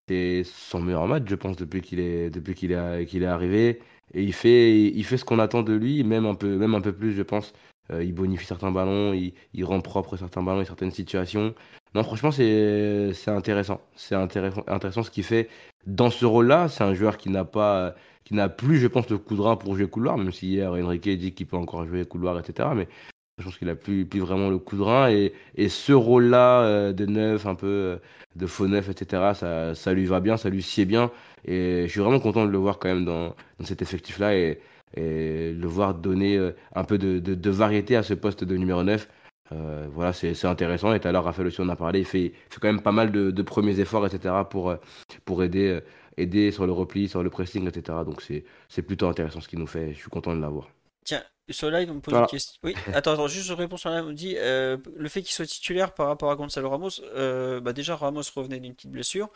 c'est 0.08 0.42
son 0.44 0.80
meilleur 0.80 1.06
match, 1.06 1.24
je 1.28 1.34
pense, 1.34 1.56
depuis 1.56 1.80
qu'il 1.82 2.00
est 2.00 2.30
depuis 2.30 2.54
qu'il 2.54 2.72
est 2.72 3.06
qu'il 3.06 3.22
est 3.22 3.26
arrivé. 3.26 3.80
Et 4.14 4.22
il 4.22 4.32
fait 4.32 4.88
il 4.88 5.04
fait 5.04 5.16
ce 5.16 5.24
qu'on 5.24 5.38
attend 5.38 5.62
de 5.62 5.72
lui, 5.72 6.04
même 6.04 6.26
un 6.26 6.34
peu 6.34 6.56
même 6.56 6.74
un 6.74 6.80
peu 6.80 6.92
plus, 6.92 7.12
je 7.14 7.22
pense. 7.22 7.52
Euh, 7.90 8.04
il 8.04 8.14
bonifie 8.14 8.46
certains 8.46 8.70
ballons, 8.70 9.12
il, 9.12 9.64
rend 9.64 9.80
propre 9.80 10.16
certains 10.16 10.42
ballons 10.42 10.60
et 10.60 10.64
certaines 10.64 10.92
situations. 10.92 11.54
Non, 11.94 12.02
franchement, 12.04 12.30
c'est 12.30 13.12
intéressant. 13.28 13.80
C'est 13.96 14.14
intéressant 14.14 14.64
intéressant 14.68 15.02
ce 15.02 15.10
qu'il 15.10 15.24
fait 15.24 15.48
dans 15.86 16.10
ce 16.10 16.24
rôle-là. 16.24 16.68
C'est 16.68 16.84
un 16.84 16.94
joueur 16.94 17.16
qui 17.16 17.30
n'a 17.30 17.44
pas 17.44 17.94
qui 18.24 18.34
n'a 18.34 18.48
plus, 18.48 18.78
je 18.78 18.86
pense, 18.86 19.06
coup 19.06 19.36
de 19.36 19.40
rein 19.40 19.56
pour 19.56 19.76
jouer 19.76 19.88
couloir, 19.88 20.16
même 20.16 20.32
si 20.32 20.48
hier 20.48 20.72
Enrique 20.72 21.08
dit 21.18 21.32
qu'il 21.34 21.46
peut 21.46 21.56
encore 21.56 21.86
jouer 21.86 22.04
couloir, 22.04 22.38
etc. 22.38 22.68
Mais 22.76 22.88
je 23.38 23.44
pense 23.44 23.58
qu'il 23.58 23.68
a 23.68 23.74
plus, 23.74 24.06
vraiment 24.14 24.50
le 24.50 24.58
coup 24.58 24.76
de 24.76 24.82
rein. 24.82 25.10
Et, 25.10 25.68
ce 25.68 25.92
rôle-là 25.92 26.62
euh, 26.62 26.92
de 26.92 27.06
neuf, 27.06 27.46
un 27.46 27.54
peu 27.54 27.66
euh, 27.66 27.96
de 28.36 28.46
faux 28.46 28.68
neuf, 28.68 28.88
etc., 28.88 29.32
ça, 29.74 29.92
lui 29.92 30.06
va 30.06 30.20
bien, 30.20 30.36
ça 30.36 30.50
lui 30.50 30.62
sied 30.62 30.84
bien. 30.84 31.10
Et 31.44 31.84
je 31.86 31.90
suis 31.90 32.00
vraiment 32.00 32.20
content 32.20 32.46
de 32.46 32.50
le 32.50 32.58
voir 32.58 32.78
quand 32.78 32.88
même 32.88 33.04
dans, 33.04 33.34
cet 33.64 33.82
effectif-là 33.82 34.36
et, 34.36 34.60
et 34.94 35.52
le 35.52 35.66
voir 35.66 35.94
donner 35.94 36.36
euh, 36.36 36.52
un 36.74 36.84
peu 36.84 36.98
de, 36.98 37.50
variété 37.50 37.96
à 37.96 38.02
ce 38.02 38.14
poste 38.14 38.44
de 38.44 38.56
numéro 38.56 38.82
9. 38.82 39.08
Euh, 39.52 39.88
voilà, 39.92 40.12
c'est 40.12 40.44
intéressant. 40.44 40.92
Et 40.94 41.00
tout 41.00 41.08
à 41.08 41.12
l'heure, 41.12 41.24
Raphaël 41.24 41.48
aussi 41.48 41.60
en 41.60 41.68
a 41.68 41.76
parlé. 41.76 42.00
Il 42.00 42.06
fait, 42.06 42.32
quand 42.60 42.68
même 42.68 42.82
pas 42.82 42.92
mal 42.92 43.12
de, 43.12 43.42
premiers 43.42 43.80
efforts, 43.80 44.06
etc., 44.06 44.34
pour, 44.48 45.42
aider, 45.42 46.50
sur 46.50 46.66
le 46.66 46.72
repli, 46.72 47.08
sur 47.08 47.22
le 47.22 47.30
pressing, 47.30 47.66
etc. 47.68 47.98
Donc 48.04 48.22
c'est 48.68 48.82
plutôt 48.82 49.08
intéressant 49.08 49.40
ce 49.40 49.48
qu'il 49.48 49.58
nous 49.58 49.66
fait. 49.66 49.92
Je 49.92 49.98
suis 49.98 50.10
content 50.10 50.34
de 50.34 50.40
l'avoir. 50.40 50.68
Tiens, 51.04 51.24
sur 51.50 51.70
le 51.70 51.78
live, 51.78 51.90
on 51.90 51.94
me 51.94 52.00
pose 52.00 52.12
Voilà. 52.12 52.26
une 52.26 52.30
question. 52.30 52.58
Oui, 52.62 52.74
attends, 52.94 53.12
attends, 53.12 53.26
juste 53.26 53.46
je 53.46 53.52
réponds 53.52 53.76
sur 53.76 53.90
le 53.90 53.96
live. 53.96 54.04
On 54.06 54.10
me 54.10 54.14
dit 54.14 54.34
euh, 54.38 54.76
le 54.94 55.08
fait 55.08 55.22
qu'il 55.22 55.32
soit 55.32 55.46
titulaire 55.46 55.94
par 55.94 56.06
rapport 56.06 56.30
à 56.30 56.36
Gonzalo 56.36 56.70
Ramos, 56.70 57.00
euh, 57.14 57.60
bah 57.60 57.72
déjà 57.72 57.96
Ramos 57.96 58.22
revenait 58.34 58.60
d'une 58.60 58.74
petite 58.74 58.90
blessure. 58.90 59.30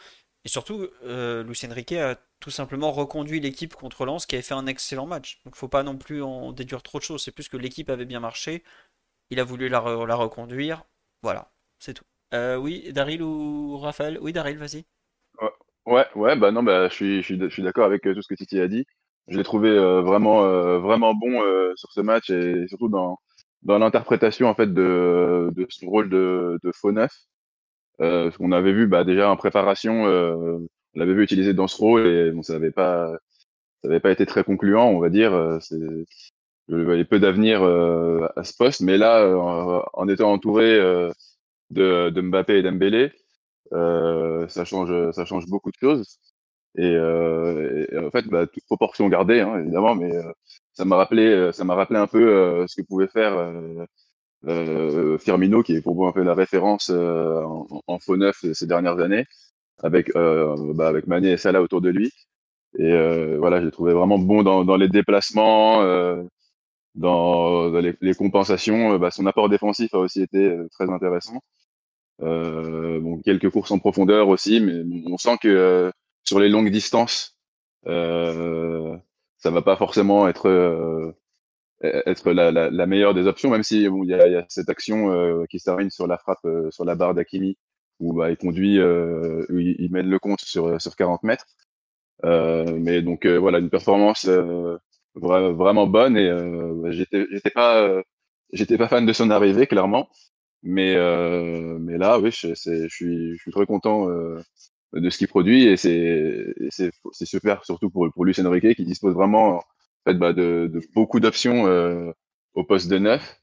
Et 0.45 0.49
surtout, 0.49 0.87
euh, 1.05 1.43
Luis 1.43 1.59
Enrique 1.69 1.93
a 1.93 2.17
tout 2.39 2.51
simplement 2.51 2.93
reconduit 2.93 3.41
l'équipe 3.41 3.75
contre 3.75 4.07
Lens 4.07 4.27
qui 4.27 4.37
avait 4.37 4.43
fait 4.43 4.55
un 4.55 4.67
excellent 4.67 5.07
match. 5.07 5.41
Donc 5.45 5.57
faut 5.57 5.67
pas 5.69 5.83
non 5.83 5.97
plus 5.99 6.23
en 6.23 6.53
déduire 6.53 6.83
trop 6.85 6.99
de 6.99 7.03
choses. 7.03 7.25
C'est 7.25 7.33
plus 7.33 7.49
que 7.49 7.57
l'équipe 7.57 7.91
avait 7.91 8.05
bien 8.05 8.21
marché. 8.21 8.63
Il 9.31 9.41
a 9.41 9.45
voulu 9.45 9.69
la, 9.69 9.81
re- 9.81 10.07
la 10.07 10.15
reconduire. 10.15 10.85
Voilà, 11.23 11.51
c'est 11.81 11.95
tout. 11.95 12.05
Euh, 12.33 12.57
oui, 12.57 12.93
Daryl 12.93 13.23
ou 13.23 13.77
Raphaël? 13.79 14.19
Oui, 14.21 14.33
Daryl, 14.33 14.59
vas-y. 14.59 14.85
Ouais, 15.87 16.07
ouais, 16.17 16.37
bah 16.37 16.51
non, 16.51 16.65
bah 16.65 16.89
je 16.89 16.95
suis, 16.95 17.17
je 17.23 17.23
suis, 17.23 17.41
je 17.41 17.49
suis 17.49 17.63
d'accord 17.63 17.85
avec 17.85 18.03
tout 18.03 18.21
ce 18.21 18.27
que 18.29 18.35
Titi 18.35 18.59
a 18.61 18.67
dit. 18.67 18.87
Je 19.29 19.37
l'ai 19.37 19.45
trouvé 19.45 19.75
vraiment, 20.03 20.43
vraiment 20.79 21.15
bon 21.15 21.41
sur 21.75 21.91
ce 21.93 22.01
match 22.01 22.31
et 22.31 22.67
surtout 22.69 22.89
dans, 22.89 23.19
dans 23.63 23.79
l'interprétation 23.79 24.49
en 24.49 24.55
fait 24.55 24.73
de, 24.73 25.51
de 25.55 25.67
son 25.69 25.89
rôle 25.89 26.09
de, 26.09 26.59
de 26.63 26.73
faux 26.73 26.93
neuf. 26.93 27.13
Euh, 28.01 28.31
on 28.41 28.53
avait 28.53 28.73
vu 28.73 28.87
bah, 28.87 29.05
déjà 29.05 29.31
en 29.31 29.37
préparation, 29.37 30.07
euh, 30.07 30.59
on 30.95 30.99
l'avait 30.99 31.15
vu 31.15 31.23
utiliser 31.23 31.55
dans 31.55 31.67
ce 31.67 31.77
rôle 31.79 32.07
et 32.07 32.31
bon, 32.31 32.43
ça 32.43 32.55
n'avait 32.55 32.71
pas, 32.71 33.11
ça 33.83 33.89
avait 33.89 34.01
pas 34.01 34.11
été 34.11 34.27
très 34.27 34.45
concluant, 34.45 34.87
on 34.89 35.01
va 35.01 35.09
dire. 35.09 35.33
Euh, 35.33 35.59
c'est, 35.61 35.79
je 36.69 36.77
voyais 36.77 37.05
peu 37.05 37.21
d'avenir 37.21 37.63
euh, 37.63 38.27
à 38.37 38.45
ce 38.45 38.55
poste, 38.57 38.81
mais 38.83 38.99
là, 38.99 39.21
euh, 39.23 39.81
en 39.93 40.09
étant 40.09 40.33
entouré 40.33 40.79
de, 41.71 42.11
de 42.11 42.21
Mbappé 42.21 42.59
et 42.59 42.63
Dembélé, 42.63 43.13
ça 43.73 44.65
change, 44.65 45.11
ça 45.13 45.25
change 45.25 45.47
beaucoup 45.47 45.71
de 45.71 45.77
choses. 45.81 46.19
Et, 46.77 46.93
et 46.93 47.99
en 47.99 48.11
fait, 48.11 48.27
bah, 48.29 48.47
toute 48.47 48.65
proportion 48.67 49.09
gardée, 49.09 49.41
hein, 49.41 49.59
évidemment, 49.61 49.95
mais 49.95 50.13
ça 50.75 50.85
m'a 50.85 50.97
rappelé, 50.97 51.51
ça 51.53 51.65
m'a 51.65 51.75
rappelé 51.75 51.99
un 51.99 52.07
peu 52.07 52.67
ce 52.69 52.77
que 52.81 52.87
pouvait 52.87 53.09
faire 53.09 53.37
euh, 54.47 55.19
Firmino, 55.19 55.63
qui 55.63 55.75
est 55.75 55.83
pour 55.83 55.97
moi 55.97 56.09
un 56.09 56.13
peu 56.13 56.23
la 56.23 56.35
référence 56.35 56.91
euh, 56.91 57.43
en, 57.43 57.67
en, 57.87 57.99
faux 57.99 58.17
neuf 58.17 58.45
ces 58.53 58.67
dernières 58.67 59.01
années, 59.01 59.25
avec, 59.83 60.15
euh, 60.17 60.73
bah, 60.75 60.89
avec 60.89 61.07
Mané 61.07 61.33
et 61.33 61.37
Salah 61.37 61.63
autour 61.63 61.81
de 61.81 61.91
lui. 61.91 62.13
Et 62.79 63.37
voilà, 63.39 63.63
j'ai 63.63 63.71
trouvé 63.71 63.95
vraiment 63.95 64.19
bon 64.19 64.43
dans, 64.43 64.65
dans 64.65 64.77
les 64.77 64.89
déplacements, 64.89 65.83
dans, 66.95 67.71
dans 67.71 67.81
les, 67.81 67.97
les, 68.01 68.15
compensations. 68.15 68.99
Bah, 68.99 69.11
son 69.11 69.27
apport 69.27 69.49
défensif 69.49 69.95
a 69.95 69.99
aussi 69.99 70.23
été 70.23 70.55
très 70.73 70.91
intéressant. 70.91 71.41
bon, 72.21 73.21
quelques 73.25 73.51
courses 73.51 73.71
en 73.71 73.79
profondeur 73.79 74.29
aussi, 74.29 74.61
mais 74.61 74.83
on 75.07 75.17
sent 75.17 75.39
que 75.41 75.91
sur 76.27 76.41
les 76.41 76.49
longues 76.49 76.71
distances, 76.71 77.37
euh, 77.87 78.97
ça 79.39 79.51
va 79.51 79.63
pas 79.63 79.77
forcément 79.77 80.29
être 80.29 81.15
E-, 81.85 82.03
être 82.07 82.33
la, 82.33 82.87
meilleure 82.87 83.15
des 83.15 83.27
options, 83.27 83.51
même 83.51 83.63
si 83.63 83.83
il 83.83 84.05
y, 84.09 84.15
a, 84.15 84.27
y, 84.29 84.37
a, 84.37 84.47
cette 84.49 84.71
action 84.71 85.13
euh, 85.13 85.45
qui 85.51 85.59
se 85.59 85.65
termine 85.65 85.91
sur 85.91 86.07
la 86.07 86.17
frappe 86.19 86.45
euh, 86.47 86.71
sur 86.71 86.85
la 86.85 86.95
barre 86.95 87.15
d'Akimi, 87.15 87.59
où 88.01 88.15
bah, 88.15 88.31
il 88.31 88.37
conduit, 88.37 88.79
euh, 88.79 89.45
où 89.51 89.59
il, 89.59 89.91
mène 89.93 90.09
le 90.09 90.19
compte 90.19 90.41
sur, 90.41 90.81
sur 90.81 90.97
40 90.97 91.23
mètres. 91.23 91.47
mais 92.25 93.03
donc 93.03 93.27
voilà, 93.27 93.59
une 93.59 93.71
performance 93.71 94.27
vra 95.15 95.51
vraiment 95.53 95.87
bonne 95.87 96.17
et 96.17 96.31
j'étais 96.93 97.27
j'étais 97.33 97.51
pas 97.51 98.03
j'étais 98.53 98.79
pas 98.79 98.89
fan 98.89 99.07
de 99.07 99.13
son 99.13 99.31
arrivée 99.31 99.67
clairement, 99.67 100.09
mais 100.63 100.95
mais 101.79 101.99
là 101.99 102.19
oui, 102.21 102.33
suis 102.33 102.55
je 102.55 103.37
suis 103.39 103.53
très 103.53 103.67
content 103.67 104.09
de 105.01 105.11
ce 105.11 105.19
qu'il 105.19 105.29
produit 105.29 105.65
et 105.65 105.77
c'est 105.77 106.91
super 107.25 107.65
surtout 107.65 107.91
pour 107.91 108.11
pour 108.13 108.25
Lucien 108.25 108.49
Riquet 108.49 108.75
qui 108.75 108.85
dispose 108.85 109.15
vraiment 109.15 109.63
fait, 110.07 110.15
bah, 110.15 110.33
de, 110.33 110.81
beaucoup 110.95 111.21
d'options 111.21 111.67
euh, 111.67 112.13
au 112.55 112.65
poste 112.65 112.89
de 112.89 112.99
neuf 112.99 113.41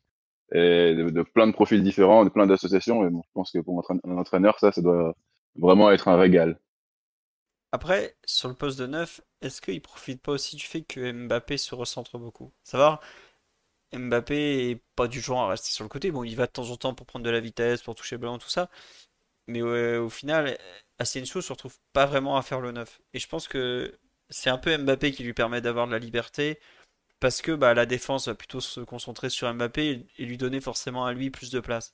et 0.53 0.95
de, 0.95 1.23
plein 1.23 1.47
de 1.47 1.51
profils 1.51 1.81
différents, 1.83 2.25
de 2.25 2.29
plein 2.29 2.47
d'associations. 2.47 3.05
Et 3.05 3.09
je 3.11 3.29
pense 3.33 3.51
que 3.51 3.59
pour 3.59 3.83
un 3.91 4.17
entraîneur, 4.17 4.59
ça, 4.59 4.71
ça 4.71 4.81
doit 4.81 5.15
vraiment 5.55 5.91
être 5.91 6.07
un 6.07 6.17
régal. 6.17 6.59
Après, 7.71 8.15
sur 8.23 8.49
le 8.49 8.55
poste 8.55 8.77
de 8.79 8.85
neuf, 8.85 9.21
est-ce 9.41 9.61
qu'il 9.61 9.81
profite 9.81 10.21
pas 10.21 10.33
aussi 10.33 10.55
du 10.55 10.63
fait 10.63 10.83
que 10.83 11.11
Mbappé 11.11 11.57
se 11.57 11.73
recentre 11.73 12.19
beaucoup? 12.19 12.53
Savoir, 12.63 13.01
Mbappé 13.93 14.69
est 14.69 14.81
pas 14.95 15.07
du 15.07 15.21
genre 15.21 15.41
à 15.41 15.49
rester 15.49 15.71
sur 15.71 15.83
le 15.83 15.89
côté. 15.89 16.11
Bon, 16.11 16.23
il 16.23 16.35
va 16.35 16.45
de 16.45 16.51
temps 16.51 16.69
en 16.69 16.77
temps 16.77 16.93
pour 16.93 17.07
prendre 17.07 17.25
de 17.25 17.31
la 17.31 17.39
vitesse, 17.39 17.81
pour 17.81 17.95
toucher 17.95 18.17
le 18.17 18.37
tout 18.37 18.49
ça. 18.49 18.69
Mais 19.47 19.61
au 19.61 20.09
final, 20.09 20.57
Asensio 20.99 21.41
se 21.41 21.51
retrouve 21.53 21.77
pas 21.93 22.05
vraiment 22.05 22.37
à 22.37 22.41
faire 22.41 22.61
le 22.61 22.71
neuf. 22.71 23.01
Et 23.13 23.19
je 23.19 23.27
pense 23.27 23.47
que 23.47 23.97
c'est 24.29 24.49
un 24.49 24.57
peu 24.57 24.75
Mbappé 24.77 25.11
qui 25.11 25.23
lui 25.23 25.33
permet 25.33 25.61
d'avoir 25.61 25.87
de 25.87 25.91
la 25.91 25.99
liberté 25.99 26.59
parce 27.19 27.41
que 27.41 27.53
bah, 27.53 27.73
la 27.73 27.85
défense 27.85 28.27
va 28.27 28.35
plutôt 28.35 28.61
se 28.61 28.81
concentrer 28.81 29.29
sur 29.29 29.53
Mbappé 29.53 30.07
et 30.17 30.25
lui 30.25 30.37
donner 30.37 30.61
forcément 30.61 31.05
à 31.05 31.13
lui 31.13 31.29
plus 31.31 31.51
de 31.51 31.59
place. 31.59 31.93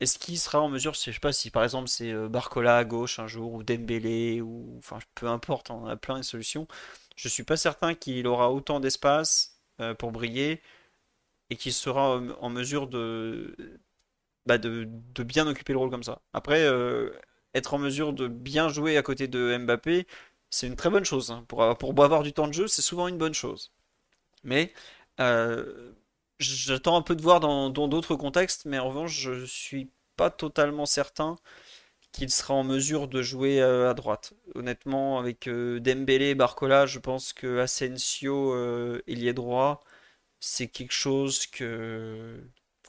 Est-ce 0.00 0.18
qu'il 0.18 0.38
sera 0.38 0.60
en 0.60 0.68
mesure, 0.70 0.94
je 0.94 1.00
sais 1.00 1.20
pas 1.20 1.32
si 1.32 1.50
par 1.50 1.62
exemple 1.62 1.88
c'est 1.88 2.12
euh, 2.12 2.28
Barcola 2.28 2.78
à 2.78 2.84
gauche 2.84 3.18
un 3.18 3.26
jour 3.26 3.52
ou 3.52 3.62
Dembélé 3.62 4.40
ou 4.40 4.76
enfin 4.78 4.98
peu 5.14 5.26
importe, 5.28 5.70
on 5.70 5.86
a 5.86 5.96
plein 5.96 6.18
de 6.18 6.24
solutions. 6.24 6.66
Je 7.16 7.28
suis 7.28 7.44
pas 7.44 7.56
certain 7.58 7.94
qu'il 7.94 8.26
aura 8.26 8.50
autant 8.50 8.80
d'espace 8.80 9.60
euh, 9.80 9.94
pour 9.94 10.12
briller 10.12 10.62
et 11.50 11.56
qu'il 11.56 11.72
sera 11.74 12.18
en 12.40 12.50
mesure 12.50 12.88
de, 12.88 13.54
bah, 14.46 14.58
de, 14.58 14.88
bien 15.22 15.46
occuper 15.46 15.72
le 15.72 15.78
rôle 15.78 15.90
comme 15.90 16.02
ça. 16.02 16.22
Après, 16.32 16.62
euh, 16.62 17.10
être 17.54 17.74
en 17.74 17.78
mesure 17.78 18.12
de 18.12 18.28
bien 18.28 18.68
jouer 18.68 18.96
à 18.96 19.02
côté 19.02 19.28
de 19.28 19.56
Mbappé, 19.58 20.06
c'est 20.50 20.66
une 20.66 20.76
très 20.76 20.90
bonne 20.90 21.04
chose. 21.04 21.30
Hein. 21.30 21.44
Pour, 21.48 21.76
pour 21.78 22.04
avoir 22.04 22.22
du 22.22 22.32
temps 22.32 22.48
de 22.48 22.54
jeu, 22.54 22.66
c'est 22.68 22.82
souvent 22.82 23.08
une 23.08 23.18
bonne 23.18 23.34
chose. 23.34 23.72
Mais 24.44 24.72
euh, 25.20 25.92
j'attends 26.38 26.96
un 26.96 27.02
peu 27.02 27.16
de 27.16 27.22
voir 27.22 27.40
dans 27.40 27.70
d'autres 27.70 28.16
contextes, 28.16 28.64
mais 28.66 28.78
en 28.78 28.88
revanche, 28.88 29.18
je 29.18 29.44
suis 29.44 29.90
pas 30.16 30.30
totalement 30.30 30.86
certain 30.86 31.36
qu'il 32.12 32.30
sera 32.30 32.54
en 32.54 32.64
mesure 32.64 33.08
de 33.08 33.22
jouer 33.22 33.60
euh, 33.60 33.90
à 33.90 33.94
droite. 33.94 34.34
Honnêtement, 34.54 35.18
avec 35.18 35.46
euh, 35.48 35.80
Dembélé 35.80 36.30
et 36.30 36.34
Barcola, 36.34 36.86
je 36.86 36.98
pense 36.98 37.32
que 37.32 37.58
Asensio, 37.60 38.54
euh, 38.54 39.02
droit, 39.34 39.82
c'est 40.40 40.68
quelque 40.68 40.92
chose 40.92 41.46
que 41.46 42.40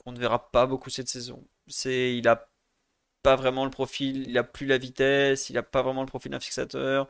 qu'on 0.04 0.12
ne 0.12 0.18
verra 0.18 0.50
pas 0.50 0.66
beaucoup 0.66 0.90
cette 0.90 1.08
saison. 1.08 1.44
C'est, 1.68 2.16
il 2.16 2.28
a 2.28 2.48
pas 3.22 3.36
vraiment 3.36 3.64
le 3.64 3.70
profil, 3.70 4.28
il 4.28 4.38
a 4.38 4.44
plus 4.44 4.66
la 4.66 4.78
vitesse, 4.78 5.50
il 5.50 5.58
a 5.58 5.62
pas 5.62 5.82
vraiment 5.82 6.02
le 6.02 6.06
profil 6.06 6.32
d'un 6.32 6.40
fixateur. 6.40 7.08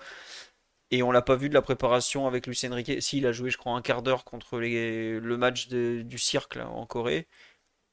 Et 0.90 1.02
on 1.02 1.10
l'a 1.10 1.23
pas 1.23 1.36
vu 1.36 1.48
de 1.48 1.55
la 1.55 1.62
préparation 1.62 2.27
avec 2.27 2.47
Lucien 2.47 2.74
Riquet. 2.74 3.01
Si, 3.01 3.19
il 3.19 3.27
a 3.27 3.32
joué, 3.32 3.51
je 3.51 3.56
crois, 3.59 3.73
un 3.73 3.82
quart 3.82 4.02
d'heure 4.02 4.24
contre 4.24 4.59
le 4.60 5.36
match 5.39 5.69
du 5.69 6.19
cirque 6.19 6.59
en 6.59 6.86
Corée. 6.86 7.28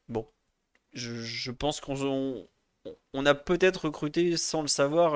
Bon, 0.10 0.28
je, 0.94 1.52
pense 1.52 1.82
qu'on 1.82 2.48
on, 3.14 3.26
a 3.26 3.36
peut-être 3.36 3.86
recruté, 3.86 4.38
sans 4.38 4.62
le 4.62 4.68
savoir, 4.68 5.16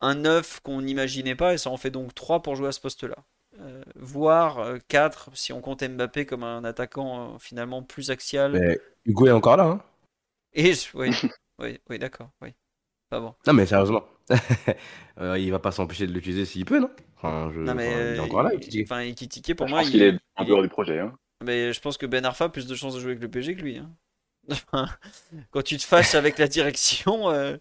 un 0.00 0.14
9 0.14 0.60
qu'on 0.60 0.82
n'imaginait 0.82 1.34
pas, 1.36 1.54
et 1.54 1.58
ça 1.58 1.70
en 1.70 1.76
fait 1.76 1.90
donc 1.90 2.14
3 2.14 2.42
pour 2.42 2.56
jouer 2.56 2.68
à 2.68 2.72
ce 2.72 2.80
poste-là. 2.80 3.16
Euh, 3.60 3.82
voire 3.96 4.78
4 4.88 5.28
euh, 5.28 5.30
si 5.34 5.52
on 5.52 5.60
compte 5.60 5.82
Mbappé 5.82 6.24
comme 6.24 6.44
un 6.44 6.64
attaquant 6.64 7.34
euh, 7.34 7.38
finalement 7.38 7.82
plus 7.82 8.10
axial. 8.10 8.52
Mais 8.52 8.80
Hugo 9.04 9.26
est 9.26 9.32
encore 9.32 9.56
là, 9.56 9.64
hein 9.64 9.82
et 10.52 10.72
oui, 10.94 11.10
oui, 11.58 11.78
oui 11.88 11.98
d'accord, 11.98 12.30
oui. 12.40 12.54
Pas 13.10 13.20
bon. 13.20 13.34
Non 13.46 13.52
mais 13.52 13.66
sérieusement, 13.66 14.04
euh, 15.20 15.38
il 15.38 15.50
va 15.50 15.58
pas 15.58 15.72
s'empêcher 15.72 16.06
de 16.06 16.12
l'utiliser 16.12 16.44
s'il 16.44 16.64
peut, 16.64 16.80
non? 16.80 16.90
Enfin, 17.16 17.50
je... 17.54 17.60
Non 17.60 17.74
mais 17.74 17.88
enfin, 17.88 18.00
il 18.00 18.16
est 18.16 18.20
encore 18.20 18.42
là, 18.42 18.54
Ekitike. 18.54 18.86
Enfin, 18.86 19.00
Ekitike 19.00 19.54
pour 19.56 19.66
je 19.66 19.72
moi, 19.72 19.80
pense 19.80 19.88
il... 19.88 19.92
qu'il 19.92 20.02
est 20.02 20.18
en 20.36 20.44
dehors 20.44 20.62
du 20.62 20.68
projet. 20.68 20.98
Hein. 20.98 21.12
Mais 21.44 21.72
je 21.72 21.80
pense 21.80 21.98
que 21.98 22.06
Ben 22.06 22.24
Arfa 22.24 22.46
a 22.46 22.48
plus 22.48 22.66
de 22.66 22.74
chances 22.74 22.94
de 22.94 23.00
jouer 23.00 23.10
avec 23.10 23.22
le 23.22 23.30
PG 23.30 23.56
que 23.56 23.62
lui. 23.62 23.78
Hein. 23.78 23.90
Quand 25.50 25.62
tu 25.62 25.76
te 25.76 25.84
fâches 25.84 26.14
avec 26.14 26.38
la 26.38 26.48
direction, 26.48 27.30
euh... 27.30 27.56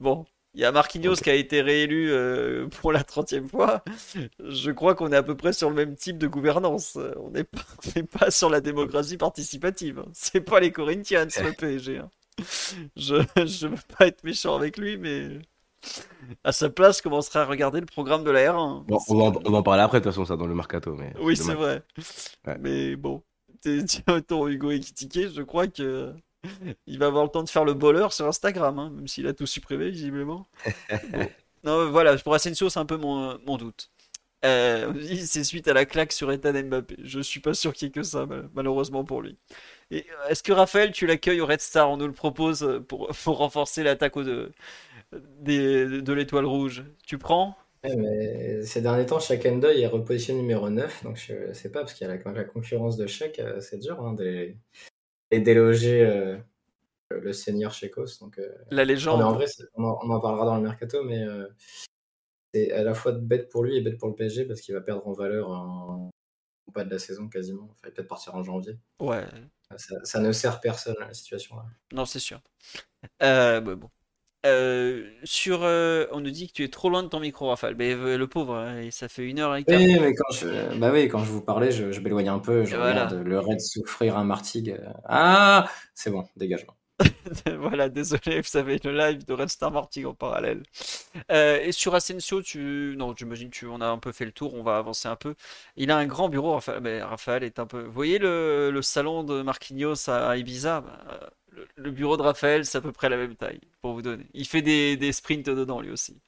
bon, 0.00 0.24
il 0.54 0.60
y 0.60 0.64
a 0.64 0.72
Marquinhos 0.72 1.16
qui 1.16 1.30
a 1.30 1.34
été 1.34 1.62
réélu 1.62 2.10
euh, 2.10 2.68
pour 2.68 2.92
la 2.92 3.02
30e 3.02 3.48
fois. 3.48 3.82
Je 4.38 4.70
crois 4.70 4.94
qu'on 4.94 5.10
est 5.12 5.16
à 5.16 5.22
peu 5.22 5.36
près 5.36 5.52
sur 5.52 5.68
le 5.68 5.74
même 5.74 5.96
type 5.96 6.16
de 6.18 6.26
gouvernance. 6.26 6.96
On 7.16 7.30
n'est 7.30 7.44
pas, 7.44 7.62
pas, 8.18 8.30
sur 8.30 8.50
la 8.50 8.60
démocratie 8.60 9.16
participative. 9.16 9.98
Hein. 9.98 10.08
C'est 10.12 10.40
pas 10.40 10.60
les 10.60 10.70
Corinthians, 10.70 11.26
le 11.42 11.52
PSG. 11.52 11.98
Hein. 11.98 12.10
Je 12.96 13.14
ne 13.16 13.68
veux 13.68 13.76
pas 13.98 14.06
être 14.06 14.22
méchant 14.24 14.54
avec 14.54 14.78
lui, 14.78 14.96
mais 14.96 15.38
à 16.44 16.52
sa 16.52 16.70
place, 16.70 16.98
je 16.98 17.02
commencerai 17.02 17.40
à 17.40 17.44
regarder 17.44 17.80
le 17.80 17.86
programme 17.86 18.24
de 18.24 18.30
la 18.30 18.52
R1. 18.52 18.84
Bon, 18.86 18.98
on, 19.08 19.18
va 19.18 19.24
en, 19.24 19.32
on, 19.44 19.54
en, 19.54 19.62
parler 19.62 19.82
après, 19.82 19.98
de 19.98 20.04
toute 20.04 20.12
façon, 20.12 20.24
ça, 20.24 20.36
dans 20.36 20.46
le 20.46 20.54
mercato. 20.54 20.94
Mais 20.94 21.12
oui, 21.20 21.36
c'est 21.36 21.54
vrai. 21.54 21.82
Ouais. 22.46 22.56
Mais 22.60 22.96
bon, 22.96 23.22
ton 24.28 24.48
Hugo 24.48 24.70
et 24.70 24.80
Kitike, 24.80 25.34
je 25.34 25.42
crois 25.42 25.66
que 25.66 26.12
il 26.86 26.98
va 26.98 27.06
avoir 27.06 27.24
le 27.24 27.30
temps 27.30 27.42
de 27.42 27.48
faire 27.48 27.64
le 27.64 27.74
bowler 27.74 28.08
sur 28.10 28.26
Instagram, 28.26 28.78
hein, 28.78 28.90
même 28.90 29.08
s'il 29.08 29.26
a 29.26 29.32
tout 29.34 29.46
supprimé, 29.46 29.90
visiblement. 29.90 30.46
bon. 31.12 31.30
Non, 31.64 31.90
voilà, 31.90 32.16
pour 32.18 32.34
Asensio, 32.34 32.68
c'est 32.68 32.78
un 32.78 32.86
peu 32.86 32.96
mon, 32.96 33.38
mon 33.46 33.56
doute. 33.56 33.90
Euh, 34.44 34.92
c'est 35.24 35.44
suite 35.44 35.68
à 35.68 35.72
la 35.72 35.86
claque 35.86 36.12
sur 36.12 36.30
Ethan 36.30 36.52
Mbappé. 36.52 36.96
Je 37.02 37.20
suis 37.20 37.40
pas 37.40 37.54
sûr 37.54 37.72
qu'il 37.72 37.88
y 37.88 37.88
ait 37.88 37.92
que 37.92 38.02
ça, 38.02 38.26
malheureusement 38.54 39.04
pour 39.04 39.22
lui. 39.22 39.38
Est-ce 39.90 40.42
que 40.42 40.52
Raphaël, 40.52 40.92
tu 40.92 41.06
l'accueilles 41.06 41.40
au 41.40 41.46
Red 41.46 41.60
Star? 41.60 41.90
On 41.90 41.96
nous 41.96 42.06
le 42.06 42.12
propose 42.12 42.82
pour, 42.88 43.08
pour 43.08 43.38
renforcer 43.38 43.82
l'attaque 43.82 44.18
de, 44.18 44.52
de, 45.12 46.00
de 46.00 46.12
l'étoile 46.12 46.46
rouge. 46.46 46.84
Tu 47.06 47.18
prends? 47.18 47.56
Ouais, 47.84 47.96
mais 47.96 48.62
Ces 48.62 48.80
derniers 48.80 49.06
temps, 49.06 49.20
chaque 49.20 49.44
Endoy 49.44 49.82
est 49.82 49.86
repositionné 49.86 50.40
numéro 50.40 50.70
9, 50.70 51.04
donc 51.04 51.16
je 51.16 51.52
sais 51.52 51.70
pas, 51.70 51.80
parce 51.80 51.92
qu'il 51.92 52.06
y 52.06 52.10
a 52.10 52.16
la, 52.16 52.32
la 52.32 52.44
concurrence 52.44 52.96
de 52.96 53.06
chaque, 53.06 53.38
euh, 53.38 53.60
c'est 53.60 53.78
dur 53.78 54.00
hein, 54.00 54.14
des, 54.14 54.56
et 55.30 55.40
déloger 55.40 56.02
euh, 56.02 56.36
le 57.10 57.32
seigneur 57.32 57.72
Chekos. 57.72 58.18
Donc, 58.20 58.38
euh, 58.38 58.48
la 58.70 58.84
légende. 58.84 59.22
en 59.22 59.32
vrai, 59.32 59.46
on 59.74 59.84
en, 59.84 59.98
on 60.02 60.10
en, 60.10 60.20
parlera 60.20 60.44
dans 60.46 60.56
le 60.56 60.62
mercato, 60.62 61.02
mais 61.04 61.22
euh, 61.22 61.46
c'est 62.52 62.72
à 62.72 62.82
la 62.82 62.94
fois 62.94 63.12
bête 63.12 63.48
pour 63.48 63.64
lui 63.64 63.76
et 63.76 63.80
bête 63.80 63.98
pour 63.98 64.08
le 64.08 64.14
PSG 64.14 64.44
parce 64.44 64.60
qu'il 64.60 64.74
va 64.74 64.80
perdre 64.80 65.06
en 65.06 65.12
valeur 65.12 65.50
en, 65.50 66.10
pas 66.72 66.84
de 66.84 66.90
la 66.90 66.98
saison 66.98 67.28
quasiment. 67.28 67.68
Enfin, 67.70 67.80
il 67.84 67.88
va 67.88 67.94
peut-être 67.94 68.08
partir 68.08 68.34
en 68.34 68.42
janvier. 68.42 68.78
Ouais. 69.00 69.24
Ça, 69.76 69.96
ça, 70.04 70.20
ne 70.20 70.30
sert 70.32 70.60
personne 70.60 70.96
la 71.00 71.12
situation 71.14 71.56
là. 71.56 71.64
Non, 71.92 72.04
c'est 72.04 72.18
sûr. 72.18 72.40
Euh, 73.22 73.60
bah, 73.60 73.74
bon. 73.74 73.90
Euh, 74.44 75.08
sur, 75.24 75.60
euh, 75.62 76.06
on 76.12 76.20
nous 76.20 76.30
dit 76.30 76.48
que 76.48 76.52
tu 76.52 76.64
es 76.64 76.68
trop 76.68 76.90
loin 76.90 77.02
de 77.02 77.08
ton 77.08 77.20
micro, 77.20 77.48
Raphaël. 77.48 77.74
Mais 77.78 77.94
euh, 77.94 78.18
le 78.18 78.26
pauvre, 78.26 78.56
hein, 78.56 78.88
ça 78.90 79.08
fait 79.08 79.24
une 79.24 79.38
heure 79.38 79.56
et 79.56 79.64
quart. 79.64 79.78
Oui, 79.80 79.98
mais 79.98 80.14
quand 80.14 80.34
je, 80.34 80.78
bah 80.78 80.90
oui, 80.92 81.08
quand 81.08 81.20
je 81.20 81.30
vous 81.30 81.40
parlais, 81.40 81.70
je, 81.70 81.92
je 81.92 82.00
m'éloigne 82.00 82.28
un 82.28 82.38
peu. 82.38 82.64
Je 82.64 82.76
Voilà. 82.76 83.06
regarde 83.06 83.26
le 83.26 83.38
raid 83.38 83.60
souffrir 83.60 84.18
un 84.18 84.24
Martigues. 84.24 84.78
Ah, 85.06 85.68
c'est 85.94 86.10
bon, 86.10 86.24
dégagement. 86.36 86.74
Voilà, 87.58 87.88
désolé, 87.88 88.40
vous 88.40 88.56
avez 88.56 88.78
le 88.84 88.92
live 88.96 89.24
de 89.24 89.32
Red 89.32 89.48
Star 89.48 89.70
Martin 89.72 90.04
en 90.04 90.14
parallèle. 90.14 90.62
Et 91.30 91.72
sur 91.72 91.94
Asensio, 91.94 92.42
tu... 92.42 92.94
Non, 92.96 93.14
j'imagine 93.16 93.50
tu 93.50 93.66
on 93.66 93.80
a 93.80 93.86
un 93.86 93.98
peu 93.98 94.12
fait 94.12 94.24
le 94.24 94.32
tour, 94.32 94.54
on 94.54 94.62
va 94.62 94.76
avancer 94.76 95.08
un 95.08 95.16
peu. 95.16 95.34
Il 95.76 95.90
a 95.90 95.96
un 95.96 96.06
grand 96.06 96.28
bureau, 96.28 96.52
Raphaël, 96.52 96.80
mais 96.82 97.02
Raphaël 97.02 97.42
est 97.42 97.58
un 97.58 97.66
peu... 97.66 97.82
Vous 97.82 97.92
voyez 97.92 98.18
le, 98.18 98.70
le 98.70 98.82
salon 98.82 99.24
de 99.24 99.42
Marquinhos 99.42 100.08
à 100.08 100.36
Ibiza? 100.36 100.82
Bah, 100.82 101.30
le, 101.54 101.68
le 101.76 101.90
bureau 101.90 102.16
de 102.16 102.22
Raphaël, 102.22 102.64
c'est 102.66 102.78
à 102.78 102.80
peu 102.80 102.92
près 102.92 103.08
la 103.08 103.16
même 103.16 103.36
taille, 103.36 103.60
pour 103.80 103.94
vous 103.94 104.02
donner. 104.02 104.26
Il 104.34 104.46
fait 104.46 104.62
des, 104.62 104.96
des 104.96 105.12
sprints 105.12 105.46
dedans, 105.46 105.80
lui 105.80 105.90
aussi. 105.90 106.18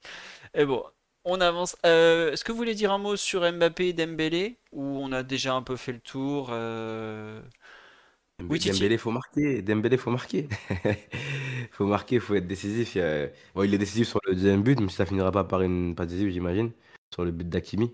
Et 0.55 0.65
bon, 0.67 0.85
on 1.25 1.41
avance. 1.41 1.77
Euh, 1.87 2.33
est-ce 2.33 2.45
que 2.45 2.53
vous 2.53 2.59
voulez 2.59 2.75
dire 2.75 2.93
un 2.93 2.99
mot 2.99 3.17
sur 3.17 3.51
Mbappé 3.53 3.89
et 3.89 3.93
Dembélé? 3.95 4.59
Ou 4.73 4.83
on 4.85 5.13
a 5.13 5.23
déjà 5.23 5.55
un 5.55 5.63
peu 5.63 5.77
fait 5.77 5.93
le 5.93 6.01
tour? 6.01 6.49
euh, 6.53 7.43
Oui. 8.49 8.61
Dembélé, 8.61 8.97
faut 8.99 9.11
marquer. 9.11 9.63
Dembélé, 9.63 9.97
faut 9.97 10.11
marquer. 10.11 10.49
faut 11.73 11.87
marquer, 11.87 12.21
faut 12.21 12.35
être 12.35 12.47
décisif. 12.47 12.95
Il, 12.95 13.33
bon, 13.55 13.63
est 13.63 13.79
décisif 13.79 14.09
sur 14.09 14.21
le 14.27 14.35
deuxième 14.35 14.63
but, 14.63 14.79
mais 14.81 14.89
ça 14.89 15.05
finira 15.07 15.33
pas 15.33 15.43
par 15.45 15.63
une 15.63 15.95
passe 15.97 16.09
décisive, 16.09 16.31
j'imagine, 16.31 16.71
sur 17.13 17.25
le 17.25 17.33
but 17.33 17.49
d'Hakimi. 17.49 17.93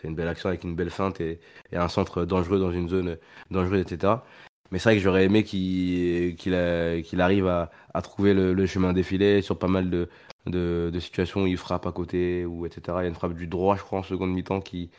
C'est 0.00 0.08
une 0.08 0.16
belle 0.16 0.28
action 0.28 0.48
avec 0.50 0.64
une 0.64 0.76
belle 0.76 0.90
feinte 0.90 1.20
et, 1.20 1.40
et 1.72 1.76
un 1.76 1.88
centre 1.88 2.24
dangereux 2.26 2.60
dans 2.60 2.72
une 2.72 2.88
zone 2.88 3.18
dangereuse, 3.50 3.82
etc. 3.82 4.24
Mais 4.70 4.78
c'est 4.78 4.90
vrai 4.90 4.96
que 4.96 5.02
j'aurais 5.02 5.24
aimé 5.24 5.44
qu'il 5.44 6.54
a- 6.54 7.00
qu'il 7.02 7.20
arrive 7.20 7.46
à, 7.46 7.70
trouver 8.02 8.34
le, 8.34 8.52
le 8.54 8.66
chemin 8.66 8.92
défilé 8.92 9.42
sur 9.42 9.58
pas 9.58 9.68
mal 9.68 9.90
de, 9.90 10.08
de, 10.46 10.98
situations 11.00 11.42
où 11.42 11.46
il 11.46 11.56
frappe 11.56 11.86
à 11.86 11.92
côté, 11.92 12.44
ou 12.46 12.66
etc. 12.66 13.00
Il 13.00 13.04
y 13.04 13.06
a 13.06 13.08
une 13.08 13.14
frappe 13.14 13.34
du 13.34 13.46
droit, 13.46 13.76
je 13.76 13.82
crois, 13.82 14.00
en 14.00 14.02
seconde 14.02 14.32
mi-temps 14.32 14.60
qui, 14.60 14.90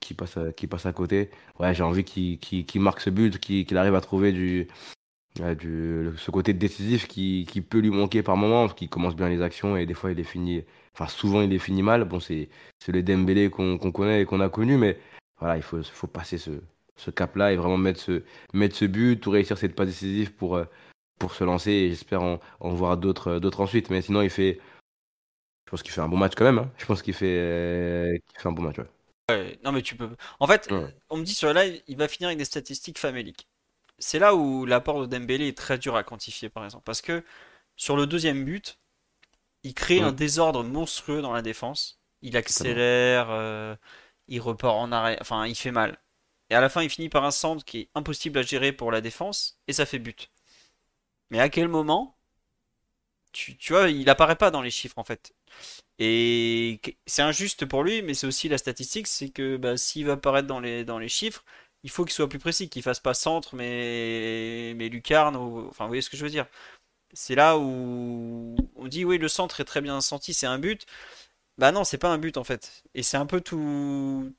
qui, 0.00 0.14
passe 0.14 0.36
à, 0.36 0.52
qui 0.52 0.66
passe 0.66 0.86
à 0.86 0.92
côté. 0.92 1.30
Ouais, 1.60 1.74
j'ai 1.74 1.82
envie 1.82 2.04
qu'il 2.04 2.38
qu'il 2.38 2.80
marque 2.80 3.00
ce 3.00 3.10
but, 3.10 3.38
qu'il 3.38 3.76
arrive 3.78 3.94
à 3.94 4.00
trouver 4.00 4.32
du, 4.32 4.68
ouais, 5.40 5.56
du, 5.56 6.10
ce 6.16 6.30
côté 6.30 6.52
décisif 6.52 7.08
qui, 7.08 7.46
qui 7.48 7.60
peut 7.60 7.78
lui 7.78 7.90
manquer 7.90 8.22
par 8.22 8.36
moment, 8.36 8.62
parce 8.66 8.74
qu'il 8.74 8.88
commence 8.88 9.16
bien 9.16 9.28
les 9.28 9.42
actions 9.42 9.76
et 9.76 9.86
des 9.86 9.94
fois 9.94 10.12
il 10.12 10.20
est 10.20 10.24
fini, 10.24 10.64
enfin 10.94 11.08
souvent 11.08 11.42
il 11.42 11.52
est 11.52 11.58
fini 11.58 11.82
mal. 11.82 12.04
Bon, 12.04 12.20
c'est 12.20 12.48
le 12.88 13.02
Dembélé 13.02 13.50
qu'on 13.50 13.78
qu'on 13.78 13.92
connaît 13.92 14.22
et 14.22 14.24
qu'on 14.26 14.40
a 14.40 14.48
connu, 14.48 14.76
mais 14.76 14.98
voilà, 15.38 15.56
il 15.56 15.62
faut, 15.62 15.82
faut 15.82 16.06
passer 16.06 16.38
ce, 16.38 16.50
ce 16.96 17.10
cap-là 17.10 17.52
et 17.52 17.56
vraiment 17.56 17.76
mettre 17.78 18.00
ce, 18.00 18.22
mettre 18.52 18.76
ce 18.76 18.84
but, 18.86 19.20
tout 19.20 19.30
réussir 19.30 19.58
cette 19.58 19.74
passe 19.74 19.88
décisive 19.88 20.32
pour, 20.34 20.56
euh, 20.56 20.64
pour 21.18 21.34
se 21.34 21.44
lancer 21.44 21.70
et 21.72 21.88
j'espère 21.90 22.22
en, 22.22 22.40
en 22.60 22.70
voir 22.74 22.96
d'autres 22.98 23.38
d'autres 23.40 23.60
ensuite. 23.60 23.90
Mais 23.90 24.02
sinon, 24.02 24.22
il 24.22 24.30
fait, 24.30 24.60
je 25.66 25.70
pense 25.70 25.82
qu'il 25.82 25.92
fait 25.92 26.00
un 26.00 26.08
bon 26.08 26.16
match 26.16 26.34
quand 26.36 26.44
même. 26.44 26.58
hein. 26.58 26.70
Je 26.78 26.86
pense 26.86 27.02
qu'il 27.02 27.14
fait, 27.14 27.26
euh, 27.38 28.12
qu'il 28.28 28.40
fait 28.40 28.48
un 28.48 28.52
bon 28.52 28.62
match. 28.62 28.78
ouais. 28.78 28.86
Ouais, 29.30 29.58
non 29.64 29.72
mais 29.72 29.82
tu 29.82 29.96
peux. 29.96 30.08
En 30.38 30.46
fait, 30.46 30.70
Ouais. 30.70 30.94
on 31.08 31.16
me 31.16 31.24
dit 31.24 31.34
sur 31.34 31.52
le 31.52 31.58
live, 31.60 31.82
il 31.86 31.96
va 31.96 32.08
finir 32.08 32.28
avec 32.28 32.38
des 32.38 32.44
statistiques 32.44 32.98
faméliques. 32.98 33.48
C'est 33.98 34.18
là 34.18 34.34
où 34.34 34.66
l'apport 34.66 35.00
de 35.02 35.06
Dembélé 35.06 35.48
est 35.48 35.56
très 35.56 35.78
dur 35.78 35.96
à 35.96 36.04
quantifier, 36.04 36.48
par 36.50 36.64
exemple, 36.64 36.84
parce 36.84 37.00
que 37.02 37.24
sur 37.76 37.96
le 37.96 38.06
deuxième 38.06 38.44
but, 38.44 38.78
il 39.64 39.74
crée 39.74 40.00
Ouais. 40.00 40.04
un 40.04 40.12
désordre 40.12 40.64
monstrueux 40.64 41.22
dans 41.22 41.32
la 41.32 41.42
défense. 41.42 42.00
Il 42.22 42.36
accélère, 42.36 43.28
euh, 43.30 43.76
il 44.28 44.40
repart 44.40 44.76
en 44.76 44.92
arrêt, 44.92 45.18
enfin, 45.22 45.46
il 45.46 45.56
fait 45.56 45.72
mal. 45.72 45.98
Et 46.54 46.56
à 46.56 46.60
la 46.60 46.68
fin, 46.68 46.84
il 46.84 46.88
finit 46.88 47.08
par 47.08 47.24
un 47.24 47.32
centre 47.32 47.64
qui 47.64 47.80
est 47.80 47.88
impossible 47.96 48.38
à 48.38 48.42
gérer 48.42 48.70
pour 48.72 48.92
la 48.92 49.00
défense, 49.00 49.58
et 49.66 49.72
ça 49.72 49.86
fait 49.86 49.98
but. 49.98 50.30
Mais 51.30 51.40
à 51.40 51.48
quel 51.48 51.66
moment, 51.66 52.16
tu, 53.32 53.56
vois, 53.70 53.90
il 53.90 54.08
apparaît 54.08 54.36
pas 54.36 54.52
dans 54.52 54.62
les 54.62 54.70
chiffres 54.70 54.98
en 54.98 55.02
fait. 55.02 55.34
Et 55.98 56.80
c'est 57.06 57.22
injuste 57.22 57.66
pour 57.66 57.82
lui, 57.82 58.02
mais 58.02 58.14
c'est 58.14 58.28
aussi 58.28 58.48
la 58.48 58.58
statistique, 58.58 59.08
c'est 59.08 59.30
que 59.30 59.56
bah, 59.56 59.76
s'il 59.76 60.06
va 60.06 60.12
apparaître 60.12 60.46
dans 60.46 60.60
les, 60.60 61.08
chiffres, 61.08 61.44
il 61.82 61.90
faut 61.90 62.04
qu'il 62.04 62.14
soit 62.14 62.28
plus 62.28 62.38
précis, 62.38 62.68
qu'il 62.68 62.84
fasse 62.84 63.00
pas 63.00 63.14
centre, 63.14 63.56
mais, 63.56 64.74
mais 64.76 64.88
lucarne, 64.88 65.34
enfin 65.36 65.84
vous 65.86 65.88
voyez 65.88 66.02
ce 66.02 66.10
que 66.10 66.16
je 66.16 66.24
veux 66.24 66.30
dire. 66.30 66.46
C'est 67.14 67.34
là 67.34 67.58
où 67.58 68.56
on 68.76 68.88
dit 68.88 69.04
oui, 69.04 69.18
le 69.18 69.28
centre 69.28 69.60
est 69.60 69.64
très 69.64 69.80
bien 69.80 70.00
senti, 70.00 70.34
c'est 70.34 70.46
un 70.46 70.58
but. 70.60 70.86
Bah 71.58 71.72
non, 71.72 71.84
c'est 71.84 71.98
pas 71.98 72.10
un 72.10 72.18
but 72.18 72.36
en 72.36 72.44
fait. 72.44 72.84
Et 72.94 73.02
c'est 73.02 73.16
un 73.16 73.26
peu 73.26 73.40
tout, 73.40 74.32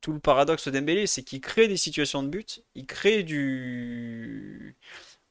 tout 0.00 0.12
le 0.12 0.20
paradoxe 0.20 0.66
de 0.66 0.70
Dembélé, 0.70 1.06
c'est 1.06 1.22
qu'il 1.22 1.40
crée 1.40 1.68
des 1.68 1.76
situations 1.76 2.22
de 2.22 2.28
but, 2.28 2.62
il 2.74 2.86
crée 2.86 3.22
du, 3.22 4.76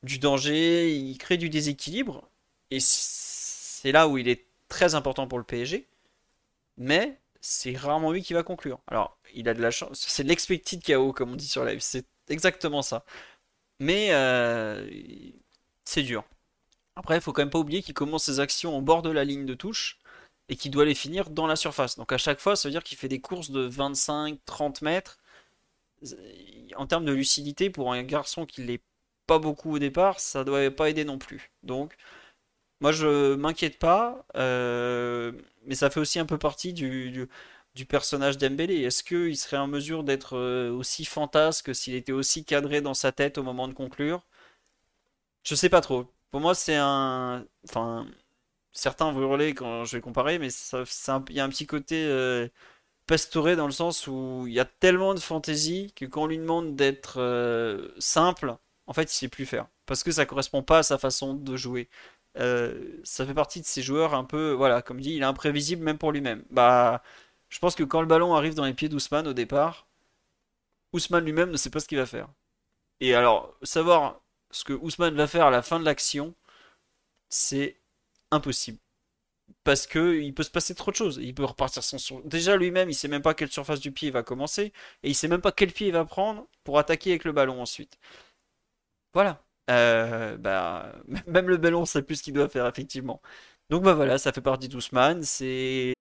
danger, 0.03 0.95
il 0.95 1.17
crée 1.17 1.37
du 1.37 1.49
déséquilibre, 1.49 2.29
et 2.71 2.79
c'est 2.79 3.91
là 3.91 4.07
où 4.07 4.17
il 4.17 4.27
est 4.27 4.45
très 4.67 4.95
important 4.95 5.27
pour 5.27 5.37
le 5.39 5.43
PSG, 5.43 5.87
mais 6.77 7.19
c'est 7.41 7.75
rarement 7.75 8.11
lui 8.11 8.21
qui 8.21 8.33
va 8.33 8.43
conclure. 8.43 8.79
Alors, 8.87 9.17
il 9.33 9.49
a 9.49 9.53
de 9.53 9.61
la 9.61 9.71
chance, 9.71 10.05
c'est 10.07 10.23
l'expected 10.23 10.83
KO 10.83 11.13
comme 11.13 11.31
on 11.33 11.35
dit 11.35 11.47
sur 11.47 11.65
live, 11.65 11.79
c'est 11.81 12.05
exactement 12.29 12.81
ça. 12.81 13.05
Mais 13.79 14.09
euh, 14.11 14.87
c'est 15.85 16.03
dur. 16.03 16.25
Après, 16.95 17.15
il 17.15 17.21
faut 17.21 17.33
quand 17.33 17.41
même 17.41 17.49
pas 17.49 17.59
oublier 17.59 17.81
qu'il 17.81 17.93
commence 17.93 18.25
ses 18.25 18.39
actions 18.41 18.77
au 18.77 18.81
bord 18.81 19.01
de 19.01 19.09
la 19.09 19.23
ligne 19.23 19.45
de 19.45 19.53
touche 19.53 19.98
et 20.49 20.55
qu'il 20.55 20.71
doit 20.71 20.85
les 20.85 20.95
finir 20.95 21.29
dans 21.29 21.47
la 21.47 21.55
surface. 21.55 21.95
Donc 21.97 22.11
à 22.11 22.17
chaque 22.17 22.39
fois, 22.39 22.55
ça 22.55 22.67
veut 22.67 22.71
dire 22.73 22.83
qu'il 22.83 22.97
fait 22.97 23.07
des 23.07 23.21
courses 23.21 23.51
de 23.51 23.67
25-30 23.69 24.83
mètres. 24.83 25.19
En 26.75 26.87
termes 26.87 27.05
de 27.05 27.11
lucidité, 27.11 27.69
pour 27.69 27.91
un 27.93 28.03
garçon 28.03 28.45
qui 28.45 28.63
l'est 28.63 28.81
pas 29.27 29.39
beaucoup 29.39 29.75
au 29.75 29.79
départ, 29.79 30.19
ça 30.19 30.43
doit 30.43 30.71
pas 30.71 30.89
aider 30.89 31.03
non 31.05 31.17
plus. 31.17 31.51
Donc, 31.63 31.95
moi 32.81 32.91
je 32.91 33.35
m'inquiète 33.35 33.79
pas, 33.79 34.25
euh, 34.37 35.33
mais 35.65 35.75
ça 35.75 35.89
fait 35.89 35.99
aussi 36.01 36.19
un 36.19 36.25
peu 36.25 36.37
partie 36.37 36.73
du 36.73 37.29
personnage 37.87 38.37
d'Embélé. 38.37 38.81
Est-ce 38.83 39.03
qu'il 39.03 39.37
serait 39.37 39.57
en 39.57 39.67
mesure 39.67 40.03
d'être 40.03 40.37
euh, 40.37 40.71
aussi 40.71 41.05
fantasque 41.05 41.73
s'il 41.75 41.95
était 41.95 42.11
aussi 42.11 42.45
cadré 42.45 42.81
dans 42.81 42.93
sa 42.93 43.11
tête 43.11 43.37
au 43.37 43.43
moment 43.43 43.67
de 43.67 43.73
conclure? 43.73 44.25
Je 45.43 45.55
sais 45.55 45.69
pas 45.69 45.81
trop. 45.81 46.05
Pour 46.31 46.41
moi, 46.41 46.55
c'est 46.55 46.75
un. 46.75 47.45
Enfin, 47.67 48.07
certains 48.79 49.11
vont 49.11 49.21
hurler 49.21 49.53
quand 49.53 49.85
je 49.85 49.97
vais 49.97 50.01
comparer, 50.01 50.39
mais 50.39 50.49
il 50.49 51.35
y 51.35 51.39
a 51.39 51.43
un 51.43 51.49
petit 51.49 51.67
côté 51.67 52.05
euh, 52.05 52.47
Pastore 53.07 53.55
dans 53.55 53.65
le 53.65 53.71
sens 53.71 54.07
où 54.07 54.45
il 54.47 54.53
y 54.53 54.59
a 54.59 54.65
tellement 54.65 55.13
de 55.13 55.19
fantaisie 55.19 55.93
que 55.95 56.05
quand 56.05 56.23
on 56.23 56.27
lui 56.27 56.37
demande 56.37 56.75
d'être 56.75 57.19
euh, 57.19 57.89
simple, 57.99 58.55
en 58.87 58.93
fait, 58.93 59.11
il 59.11 59.15
sait 59.15 59.27
plus 59.27 59.45
faire. 59.45 59.67
Parce 59.85 60.03
que 60.03 60.11
ça 60.11 60.25
correspond 60.25 60.63
pas 60.63 60.79
à 60.79 60.83
sa 60.83 60.97
façon 60.97 61.33
de 61.33 61.55
jouer. 61.57 61.89
Euh, 62.37 62.99
ça 63.03 63.25
fait 63.25 63.33
partie 63.33 63.61
de 63.61 63.65
ces 63.65 63.81
joueurs 63.81 64.13
un 64.13 64.23
peu, 64.23 64.51
voilà, 64.53 64.81
comme 64.81 65.01
dit, 65.01 65.15
il 65.15 65.21
est 65.21 65.25
imprévisible 65.25 65.83
même 65.83 65.97
pour 65.97 66.11
lui-même. 66.11 66.43
Bah, 66.51 67.03
je 67.49 67.59
pense 67.59 67.75
que 67.75 67.83
quand 67.83 68.01
le 68.01 68.07
ballon 68.07 68.35
arrive 68.35 68.55
dans 68.55 68.65
les 68.65 68.73
pieds 68.73 68.89
d'Ousmane 68.89 69.27
au 69.27 69.33
départ, 69.33 69.87
Ousmane 70.93 71.25
lui-même 71.25 71.51
ne 71.51 71.57
sait 71.57 71.69
pas 71.69 71.79
ce 71.79 71.87
qu'il 71.87 71.97
va 71.97 72.05
faire. 72.05 72.29
Et 72.99 73.15
alors, 73.15 73.55
savoir 73.63 74.21
ce 74.51 74.63
que 74.63 74.73
Ousmane 74.73 75.15
va 75.15 75.27
faire 75.27 75.45
à 75.45 75.51
la 75.51 75.61
fin 75.61 75.79
de 75.79 75.85
l'action, 75.85 76.35
c'est 77.29 77.78
impossible. 78.31 78.79
Parce 79.63 79.87
que 79.87 80.19
il 80.19 80.33
peut 80.33 80.43
se 80.43 80.51
passer 80.51 80.75
trop 80.75 80.91
de 80.91 80.95
choses. 80.95 81.19
Il 81.21 81.33
peut 81.33 81.43
repartir 81.45 81.83
sans 81.83 81.97
sur... 81.97 82.23
Déjà 82.23 82.55
lui-même, 82.55 82.89
il 82.89 82.93
sait 82.93 83.07
même 83.07 83.21
pas 83.21 83.33
quelle 83.33 83.51
surface 83.51 83.79
du 83.79 83.91
pied 83.91 84.09
il 84.09 84.11
va 84.13 84.23
commencer. 84.23 84.73
Et 85.03 85.09
il 85.09 85.15
sait 85.15 85.27
même 85.27 85.41
pas 85.41 85.51
quel 85.51 85.71
pied 85.71 85.87
il 85.87 85.93
va 85.93 86.05
prendre 86.05 86.47
pour 86.63 86.77
attaquer 86.79 87.11
avec 87.11 87.23
le 87.23 87.31
ballon 87.31 87.61
ensuite. 87.61 87.97
Voilà. 89.13 89.43
Euh, 89.69 90.37
bah, 90.37 90.93
même 91.27 91.49
le 91.49 91.57
ballon 91.57 91.85
sait 91.85 92.01
plus 92.01 92.17
ce 92.17 92.23
qu'il 92.23 92.33
doit 92.33 92.49
faire, 92.49 92.67
effectivement. 92.67 93.21
Donc 93.69 93.83
bah 93.83 93.93
voilà, 93.93 94.17
ça 94.17 94.31
fait 94.31 94.41
partie 94.41 94.67
d'Ousmane. 94.67 95.23
C'est 95.23 95.93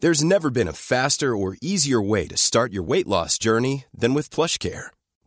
There's 0.00 0.24
never 0.24 0.50
been 0.50 0.68
a 0.68 0.72
faster 0.72 1.36
or 1.36 1.56
easier 1.60 2.00
way 2.00 2.26
to 2.26 2.36
start 2.36 2.72
your 2.72 2.82
weight 2.82 3.06
loss 3.06 3.38
journey 3.38 3.84
than 3.94 4.14
with 4.14 4.30
PlushCare. 4.30 4.90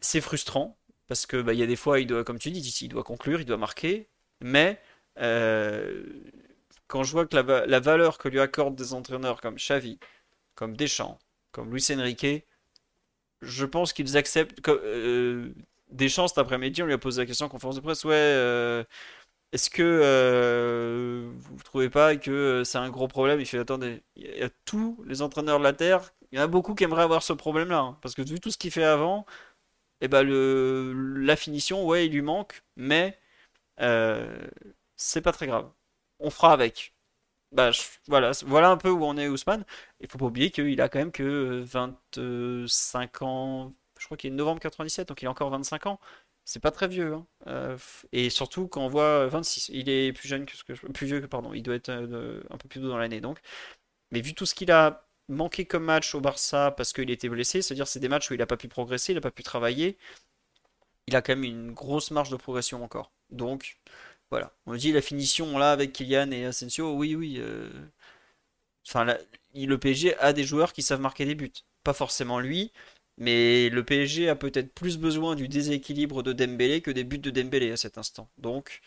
C'est 0.00 0.20
frustrant 0.20 0.78
parce 1.08 1.26
que 1.26 1.40
bah, 1.42 1.52
il 1.52 1.58
y 1.60 1.62
a 1.62 1.66
des 1.66 1.76
fois, 1.76 2.00
il 2.00 2.06
doit, 2.06 2.24
comme 2.24 2.38
tu 2.38 2.50
dis, 2.50 2.60
il 2.82 2.88
doit 2.88 3.04
conclure, 3.04 3.40
il 3.40 3.44
doit 3.44 3.56
marquer, 3.56 4.08
mais 4.40 4.80
euh, 5.18 6.04
quand 6.88 7.02
je 7.04 7.12
vois 7.12 7.26
que 7.26 7.36
la, 7.36 7.42
va- 7.42 7.66
la 7.66 7.80
valeur 7.80 8.18
que 8.18 8.28
lui 8.28 8.40
accordent 8.40 8.76
des 8.76 8.94
entraîneurs 8.94 9.40
comme 9.40 9.56
Xavi, 9.56 9.98
comme 10.54 10.76
Deschamps, 10.76 11.18
comme 11.52 11.70
Luis 11.72 11.86
Enrique, 11.92 12.46
je 13.42 13.64
pense 13.66 13.92
qu'ils 13.92 14.16
acceptent. 14.16 14.66
euh, 14.68 15.52
Deschamps, 15.90 16.28
cet 16.28 16.38
après-midi, 16.38 16.82
on 16.82 16.86
lui 16.86 16.94
a 16.94 16.98
posé 16.98 17.20
la 17.22 17.26
question 17.26 17.46
en 17.46 17.48
conférence 17.50 17.76
de 17.76 17.80
presse, 17.80 18.04
ouais, 18.04 18.14
euh, 18.14 18.84
est-ce 19.52 19.70
que 19.70 19.82
euh, 19.82 21.30
vous 21.40 21.54
ne 21.56 21.60
trouvez 21.62 21.90
pas 21.90 22.16
que 22.16 22.30
euh, 22.30 22.64
c'est 22.64 22.78
un 22.78 22.90
gros 22.90 23.08
problème? 23.08 23.40
Il 23.40 23.46
fait, 23.46 23.58
attendez, 23.58 24.02
il 24.16 24.24
y 24.36 24.42
a 24.42 24.50
tous 24.64 25.02
les 25.06 25.22
entraîneurs 25.22 25.58
de 25.58 25.64
la 25.64 25.72
Terre, 25.74 26.14
il 26.32 26.38
y 26.38 26.40
en 26.40 26.44
a 26.44 26.46
beaucoup 26.46 26.74
qui 26.74 26.84
aimeraient 26.84 27.02
avoir 27.02 27.22
ce 27.22 27.32
problème-là, 27.34 27.78
hein, 27.80 27.98
parce 28.02 28.14
que 28.14 28.22
vu 28.22 28.40
tout 28.40 28.50
ce 28.50 28.58
qu'il 28.58 28.70
fait 28.70 28.84
avant, 28.84 29.26
et 30.00 30.08
ben 30.08 30.24
la 30.24 31.36
finition, 31.36 31.86
ouais, 31.86 32.06
il 32.06 32.12
lui 32.12 32.22
manque, 32.22 32.62
mais 32.76 33.18
euh, 33.80 34.38
c'est 34.96 35.22
pas 35.22 35.32
très 35.32 35.46
grave. 35.46 35.70
On 36.20 36.30
fera 36.30 36.52
avec. 36.52 36.94
Bah, 37.52 37.70
voilà, 38.08 38.32
voilà 38.46 38.70
un 38.70 38.76
peu 38.78 38.90
où 38.90 39.04
on 39.04 39.16
est 39.18 39.28
Ousmane. 39.28 39.64
Il 40.00 40.08
faut 40.08 40.18
pas 40.18 40.26
oublier 40.26 40.50
qu'il 40.50 40.80
a 40.80 40.88
quand 40.88 40.98
même 41.00 41.12
que 41.12 41.62
25 41.64 43.22
ans. 43.22 43.74
Je 43.98 44.06
crois 44.06 44.16
qu'il 44.16 44.32
est 44.32 44.36
novembre 44.36 44.60
97, 44.60 45.08
donc 45.08 45.22
il 45.22 45.26
a 45.26 45.30
encore 45.30 45.50
25 45.50 45.86
ans. 45.86 46.00
C'est 46.44 46.60
pas 46.60 46.70
très 46.70 46.88
vieux. 46.88 47.14
hein. 47.14 47.26
Euh, 47.46 47.78
et 48.12 48.30
surtout 48.30 48.66
quand 48.68 48.84
on 48.84 48.88
voit 48.88 49.26
26, 49.28 49.68
il 49.72 49.88
est 49.88 50.12
plus 50.12 50.28
jeune 50.28 50.44
que 50.46 50.56
ce 50.56 50.64
que 50.64 50.74
je... 50.74 50.86
plus 50.86 51.06
vieux 51.06 51.20
que 51.20 51.26
pardon. 51.26 51.52
Il 51.54 51.62
doit 51.62 51.74
être 51.76 51.90
euh, 51.90 52.42
un 52.50 52.58
peu 52.58 52.68
plus 52.68 52.80
tôt 52.80 52.88
dans 52.88 52.98
l'année 52.98 53.20
donc. 53.20 53.38
Mais 54.12 54.20
vu 54.22 54.34
tout 54.34 54.46
ce 54.46 54.54
qu'il 54.54 54.70
a 54.72 55.06
manqué 55.28 55.66
comme 55.66 55.84
match 55.84 56.14
au 56.14 56.20
Barça 56.20 56.72
parce 56.72 56.92
qu'il 56.92 57.10
était 57.10 57.28
blessé, 57.30 57.62
c'est-à-dire 57.62 57.88
c'est 57.88 58.00
des 58.00 58.08
matchs 58.08 58.30
où 58.30 58.34
il 58.34 58.42
a 58.42 58.46
pas 58.46 58.56
pu 58.58 58.68
progresser, 58.68 59.12
il 59.12 59.18
a 59.18 59.22
pas 59.22 59.30
pu 59.32 59.42
travailler, 59.44 59.98
il 61.06 61.16
a 61.16 61.22
quand 61.22 61.32
même 61.34 61.44
une 61.44 61.72
grosse 61.72 62.10
marge 62.10 62.30
de 62.30 62.36
progression 62.36 62.82
encore. 62.84 63.12
Donc 63.30 63.78
voilà, 64.30 64.52
on 64.66 64.74
dit 64.74 64.92
la 64.92 65.02
finition 65.02 65.58
là 65.58 65.72
avec 65.72 65.92
Kylian 65.92 66.30
et 66.32 66.44
Asensio, 66.46 66.94
oui 66.96 67.14
oui. 67.14 67.36
euh, 67.38 67.70
Enfin, 68.88 69.16
le 69.54 69.78
PSG 69.78 70.16
a 70.18 70.32
des 70.32 70.44
joueurs 70.44 70.72
qui 70.72 70.82
savent 70.82 71.00
marquer 71.00 71.24
des 71.24 71.34
buts. 71.34 71.52
Pas 71.84 71.92
forcément 71.92 72.38
lui, 72.40 72.72
mais 73.22 73.68
le 73.70 73.84
PSG 73.84 74.28
a 74.28 74.34
peut-être 74.36 74.74
plus 74.74 74.98
besoin 74.98 75.36
du 75.36 75.48
déséquilibre 75.48 76.22
de 76.24 76.32
Dembélé 76.32 76.80
que 76.82 76.90
des 76.90 77.04
buts 77.04 77.18
de 77.18 77.30
Dembélé 77.30 77.70
à 77.72 77.76
cet 77.76 77.98
instant. 77.98 78.28
Donc, 78.38 78.80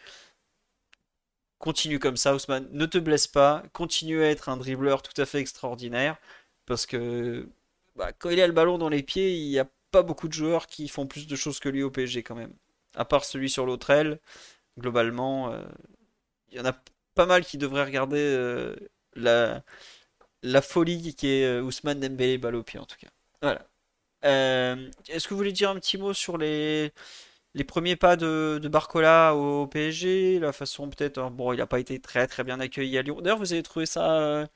continue 1.58 2.00
comme 2.00 2.18
ça, 2.18 2.36
Ousmane. 2.36 2.68
Ne 2.72 2.86
te 2.86 2.98
blesse 2.98 3.28
pas. 3.28 3.64
Continue 3.74 4.24
à 4.24 4.30
être 4.30 4.50
un 4.50 4.58
dribbleur 4.58 5.02
tout 5.02 5.20
à 5.22 5.26
fait 5.26 5.40
extraordinaire. 5.40 6.18
Parce 6.66 6.86
que 6.86 7.48
bah, 7.96 8.12
quand 8.14 8.30
il 8.30 8.42
a 8.42 8.48
le 8.48 8.54
ballon 8.54 8.78
dans 8.78 8.90
les 8.90 9.04
pieds, 9.04 9.36
il 9.38 9.50
n'y 9.50 9.60
a 9.60 9.68
pas 9.92 10.04
beaucoup 10.04 10.28
de 10.28 10.34
joueurs 10.34 10.68
qui 10.68 10.88
font 10.90 11.08
plus 11.08 11.28
de 11.28 11.36
choses 11.36 11.60
que 11.60 11.70
lui 11.70 11.84
au 11.84 11.92
PSG 11.92 12.24
quand 12.24 12.36
même. 12.36 12.54
À 12.96 13.06
part 13.06 13.26
celui 13.26 13.50
sur 13.50 13.66
l'autre 13.66 13.90
aile, 13.90 14.20
globalement, 14.80 15.52
euh, 15.54 15.64
il 16.52 16.58
y 16.58 16.62
en 16.62 16.66
a 16.66 16.76
pas 17.16 17.26
mal 17.26 17.46
qui 17.46 17.58
devraient 17.58 17.86
regarder 17.86 18.20
euh, 18.20 18.76
la, 19.16 20.62
folie 20.62 21.16
qui 21.16 21.28
est 21.28 21.46
euh, 21.46 21.62
Ousmane 21.62 22.00
Dembélé 22.02 22.38
balle 22.38 22.56
au 22.56 22.64
pied 22.64 22.80
en 22.80 22.86
tout 22.86 22.98
cas. 23.00 23.10
Voilà. 23.42 23.66
Euh, 24.26 24.90
est-ce 25.10 25.28
que 25.28 25.34
vous 25.34 25.38
voulez 25.38 25.52
dire 25.52 25.70
un 25.70 25.76
petit 25.76 25.98
mot 25.98 26.14
sur 26.14 26.38
les, 26.38 26.92
les 27.56 27.64
premiers 27.64 27.96
pas 27.96 28.16
de, 28.18 28.60
Barcola 28.72 29.36
au 29.36 29.68
PSG, 29.68 30.40
la 30.40 30.54
façon 30.54 30.90
peut-être, 30.90 31.20
hein, 31.20 31.32
bon, 31.32 31.54
il 31.54 31.58
n'a 31.58 31.68
pas 31.68 31.80
été 31.80 32.00
très 32.02 32.28
très 32.28 32.44
bien 32.44 32.60
accueilli 32.60 32.98
à 32.98 33.02
Lyon. 33.04 33.22
D'ailleurs, 33.22 33.40
vous 33.40 33.54
avez 33.54 33.64
trouvé 33.64 33.86
ça 33.86 34.20
euh, 34.22 34.48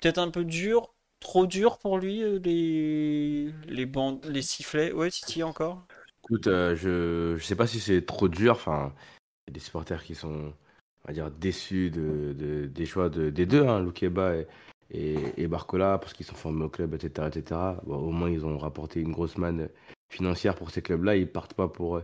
peut-être 0.00 0.18
un 0.18 0.30
peu 0.30 0.44
dur, 0.44 0.94
trop 1.20 1.46
dur 1.46 1.78
pour 1.78 1.98
lui, 1.98 2.22
euh, 2.22 2.38
les 2.44 3.52
les 3.66 3.86
bandes, 3.86 4.24
les 4.26 4.42
sifflets? 4.42 4.92
Ouais, 4.92 5.10
Titi 5.10 5.42
encore? 5.42 5.86
Écoute, 6.24 6.46
euh, 6.48 6.74
je 6.76 7.36
je 7.38 7.44
sais 7.44 7.54
pas 7.56 7.66
si 7.66 7.80
c'est 7.80 8.04
trop 8.04 8.28
dur. 8.28 8.54
Enfin, 8.54 8.94
il 9.46 9.50
y 9.50 9.52
a 9.52 9.54
des 9.54 9.60
supporters 9.60 10.04
qui 10.04 10.14
sont, 10.14 10.52
on 11.04 11.08
va 11.08 11.12
dire, 11.14 11.30
déçus 11.30 11.90
de, 11.90 12.34
de- 12.34 12.66
des 12.66 12.86
choix 12.86 13.08
de, 13.10 13.30
des 13.30 13.46
deux, 13.46 13.66
hein, 13.66 13.80
Loukeba 13.80 14.36
et, 14.36 14.46
et, 14.90 15.16
et 15.36 15.46
Barcola, 15.48 15.98
parce 15.98 16.12
qu'ils 16.12 16.26
sont 16.26 16.34
formés 16.34 16.64
au 16.64 16.68
club, 16.68 16.94
etc., 16.94 17.28
etc. 17.28 17.60
Bon, 17.84 17.96
au 17.96 18.10
moins, 18.10 18.30
ils 18.30 18.44
ont 18.44 18.58
rapporté 18.58 19.00
une 19.00 19.12
grosse 19.12 19.36
manne 19.38 19.68
financière 20.08 20.54
pour 20.54 20.70
ces 20.70 20.82
clubs-là. 20.82 21.16
Ils 21.16 21.30
partent 21.30 21.54
pas 21.54 21.68
pour, 21.68 22.00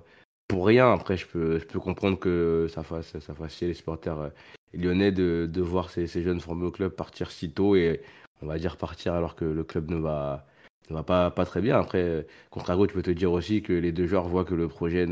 pour 0.49 0.67
rien. 0.67 0.93
Après, 0.93 1.17
je 1.17 1.27
peux, 1.27 1.59
je 1.59 1.67
peux 1.67 1.81
comprendre 1.81 2.19
que 2.19 2.67
ça 2.73 2.83
fasse, 2.83 3.19
ça 3.19 3.35
fasse 3.35 3.55
chier 3.55 3.69
les 3.69 3.75
supporters 3.75 4.19
euh, 4.19 4.29
lyonnais 4.75 5.13
de, 5.13 5.49
de 5.51 5.63
voir 5.63 5.91
ces, 5.91 6.07
jeunes 6.07 6.41
formés 6.41 6.67
au 6.67 6.71
club 6.71 6.93
partir 6.93 7.31
si 7.31 7.51
tôt 7.51 7.77
et, 7.77 8.03
on 8.43 8.47
va 8.47 8.59
dire, 8.59 8.77
partir 8.77 9.15
alors 9.15 9.37
que 9.37 9.45
le 9.45 9.65
club 9.65 9.91
ne 9.91 9.97
va, 9.97 10.47
ne 10.91 10.97
va 10.97 11.03
pas, 11.03 11.31
pas 11.31 11.45
très 11.45 11.61
bien. 11.61 11.79
Après, 11.79 12.27
Contrario, 12.51 12.87
tu 12.87 12.95
peux 12.95 13.03
te 13.03 13.11
dire 13.11 13.33
aussi 13.33 13.63
que 13.63 13.73
les 13.73 13.93
deux 13.93 14.07
joueurs 14.07 14.29
voient 14.29 14.45
que 14.45 14.55
le 14.55 14.69
projet, 14.69 15.07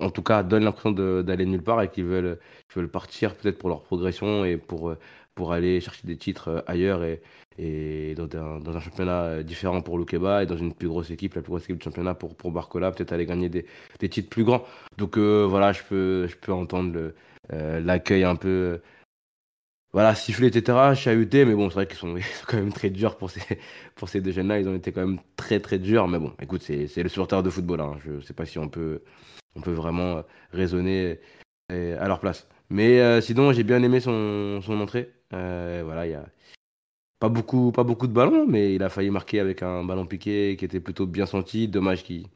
en 0.00 0.10
tout 0.10 0.22
cas, 0.22 0.42
donne 0.42 0.64
l'impression 0.64 0.92
d'aller 0.92 1.46
nulle 1.46 1.62
part 1.62 1.80
et 1.82 1.90
qu'ils 1.90 2.04
veulent, 2.04 2.38
veulent 2.74 2.90
partir 2.90 3.34
peut-être 3.34 3.58
pour 3.58 3.68
leur 3.70 3.82
progression 3.82 4.44
et 4.44 4.56
pour, 4.58 4.94
pour 5.34 5.52
aller 5.52 5.80
chercher 5.80 6.06
des 6.06 6.16
titres 6.16 6.48
euh, 6.48 6.60
ailleurs 6.66 7.04
et, 7.04 7.22
et 7.58 8.14
dans, 8.14 8.24
un, 8.38 8.60
dans 8.60 8.76
un 8.76 8.80
championnat 8.80 9.22
euh, 9.24 9.42
différent 9.42 9.80
pour 9.82 9.98
Loukeba 9.98 10.42
et 10.42 10.46
dans 10.46 10.56
une 10.56 10.74
plus 10.74 10.88
grosse 10.88 11.10
équipe, 11.10 11.34
la 11.34 11.42
plus 11.42 11.50
grosse 11.50 11.64
équipe 11.64 11.78
du 11.78 11.84
championnat 11.84 12.14
pour, 12.14 12.36
pour 12.36 12.52
Barcola, 12.52 12.92
peut-être 12.92 13.12
aller 13.12 13.26
gagner 13.26 13.48
des, 13.48 13.66
des 13.98 14.08
titres 14.08 14.28
plus 14.30 14.44
grands. 14.44 14.64
Donc 14.98 15.18
euh, 15.18 15.46
voilà, 15.48 15.72
je 15.72 15.82
peux, 15.82 16.26
je 16.28 16.36
peux 16.36 16.52
entendre 16.52 17.12
l'accueil 17.50 18.24
un 18.24 18.36
peu. 18.36 18.80
voilà, 19.92 20.14
siffler, 20.14 20.48
etc., 20.48 20.94
chahuté, 20.94 21.44
mais 21.44 21.54
bon, 21.54 21.68
c'est 21.68 21.74
vrai 21.74 21.86
qu'ils 21.86 21.96
sont, 21.98 22.16
quand 22.46 22.56
même 22.56 22.72
très 22.72 22.90
durs 22.90 23.16
pour 23.16 23.30
ces, 23.30 23.42
pour 23.96 24.08
ces 24.08 24.20
deux 24.20 24.32
jeunes-là. 24.32 24.60
Ils 24.60 24.68
ont 24.68 24.74
été 24.74 24.92
quand 24.92 25.06
même 25.06 25.20
très, 25.36 25.60
très 25.60 25.78
durs. 25.78 26.08
Mais 26.08 26.18
bon, 26.18 26.32
écoute, 26.40 26.62
c'est 26.62 27.02
le 27.02 27.08
supporter 27.08 27.42
de 27.42 27.50
football. 27.50 27.80
Hein. 27.80 27.98
Je 28.04 28.20
sais 28.20 28.34
pas 28.34 28.46
si 28.46 28.58
on 28.58 28.68
peut, 28.68 29.02
on 29.56 29.60
peut 29.60 29.72
vraiment 29.72 30.22
raisonner 30.52 31.20
à 31.70 32.08
leur 32.08 32.20
place. 32.20 32.48
Mais 32.70 33.20
sinon, 33.20 33.52
j'ai 33.52 33.62
bien 33.64 33.82
aimé 33.82 34.00
son, 34.00 34.60
son 34.62 34.80
entrée. 34.80 35.13
Euh, 35.32 35.82
voilà, 35.84 36.06
il 36.06 36.10
y 36.10 36.14
a 36.14 36.26
pas 37.18 37.28
beaucoup, 37.28 37.72
pas 37.72 37.84
beaucoup 37.84 38.06
de 38.06 38.12
ballons, 38.12 38.46
mais 38.46 38.74
il 38.74 38.82
a 38.82 38.88
failli 38.88 39.10
marquer 39.10 39.40
avec 39.40 39.62
un 39.62 39.84
ballon 39.84 40.06
piqué 40.06 40.56
qui 40.58 40.64
était 40.64 40.80
plutôt 40.80 41.06
bien 41.06 41.26
senti. 41.26 41.68
Dommage 41.68 42.02
qu'il 42.04 42.26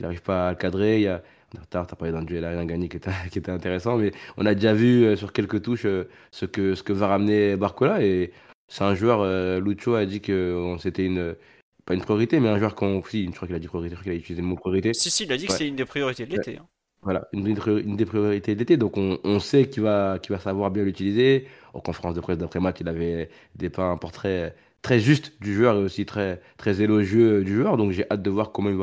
n'arrive 0.00 0.22
pas 0.22 0.48
à 0.48 0.50
le 0.52 0.56
cadrer. 0.56 0.96
Il 0.96 1.02
y 1.02 1.08
a, 1.08 1.22
T'as 1.70 1.84
parlé 1.84 2.12
d'un 2.12 2.22
duel 2.22 2.44
aérien 2.44 2.64
gagné 2.64 2.88
qui 2.88 2.96
était, 2.96 3.10
qui 3.30 3.38
était 3.38 3.52
intéressant, 3.52 3.96
mais 3.96 4.12
on 4.36 4.46
a 4.46 4.54
déjà 4.54 4.74
vu 4.74 5.04
euh, 5.04 5.16
sur 5.16 5.32
quelques 5.32 5.62
touches 5.62 5.86
euh, 5.86 6.08
ce 6.30 6.44
que, 6.44 6.74
ce 6.74 6.82
que 6.82 6.92
va 6.92 7.06
ramener 7.08 7.56
Barcola. 7.56 8.02
Et 8.02 8.32
c'est 8.68 8.84
un 8.84 8.94
joueur, 8.94 9.20
euh, 9.20 9.60
Lucho 9.60 9.94
a 9.94 10.04
dit 10.06 10.20
que 10.20 10.76
c'était 10.80 11.06
une, 11.06 11.36
pas 11.84 11.94
une 11.94 12.00
priorité, 12.00 12.40
mais 12.40 12.48
un 12.48 12.58
joueur 12.58 12.74
qu'on. 12.74 13.02
Si, 13.04 13.26
je 13.26 13.30
crois 13.30 13.46
qu'il 13.46 13.56
a 13.56 13.60
dit 13.60 13.68
priorité, 13.68 13.94
je 13.94 14.00
crois 14.00 14.04
qu'il 14.04 14.12
a 14.12 14.16
utilisé 14.16 14.42
le 14.42 14.48
mot 14.48 14.56
priorité. 14.56 14.92
Si, 14.92 15.10
si, 15.10 15.24
il 15.24 15.32
a 15.32 15.36
dit 15.36 15.46
que 15.46 15.52
c'était 15.52 15.68
une 15.68 15.76
des 15.76 15.84
priorités 15.84 16.26
de 16.26 16.32
l'été. 16.32 16.58
hein. 16.58 16.66
Voilà, 17.06 17.28
une, 17.32 17.44
des 17.96 18.04
priorités 18.04 18.56
d'été. 18.56 18.76
Donc 18.76 18.96
on, 18.96 19.20
on 19.22 19.38
sait 19.38 19.68
qu'il 19.68 19.84
va, 19.84 20.18
qu'il 20.18 20.34
va 20.34 20.40
savoir 20.40 20.72
bien 20.72 20.82
l'utiliser. 20.82 21.46
En 21.72 21.78
conférence 21.78 22.14
de 22.14 22.20
presse 22.20 22.36
d'après-match, 22.36 22.78
il 22.80 22.88
avait 22.88 23.30
dépeint 23.54 23.92
un 23.92 23.96
portrait 23.96 24.56
très 24.82 24.98
juste 24.98 25.40
du 25.40 25.54
joueur 25.54 25.76
et 25.76 25.78
aussi 25.84 26.04
très, 26.04 26.40
très 26.56 26.82
élogieux 26.82 27.44
du 27.44 27.54
joueur. 27.54 27.76
Donc 27.76 27.92
j'ai 27.92 28.10
hâte 28.10 28.22
de 28.22 28.30
voir 28.30 28.50
comment 28.50 28.70
il 28.70 28.76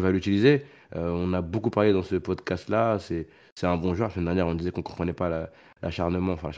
va, 0.00 0.10
l'utiliser. 0.10 0.64
Euh, 0.96 1.10
on 1.14 1.32
a 1.34 1.40
beaucoup 1.40 1.70
parlé 1.70 1.92
dans 1.92 2.02
ce 2.02 2.16
podcast-là. 2.16 2.98
C'est, 2.98 3.28
un 3.62 3.76
bon 3.76 3.94
joueur. 3.94 4.08
La 4.08 4.14
semaine 4.14 4.24
dernière, 4.24 4.48
on 4.48 4.56
disait 4.56 4.72
qu'on 4.72 4.80
ne 4.80 4.84
comprenait 4.84 5.12
pas 5.12 5.28
la- 5.28 5.50
l'acharnement, 5.82 6.32
enfin 6.32 6.50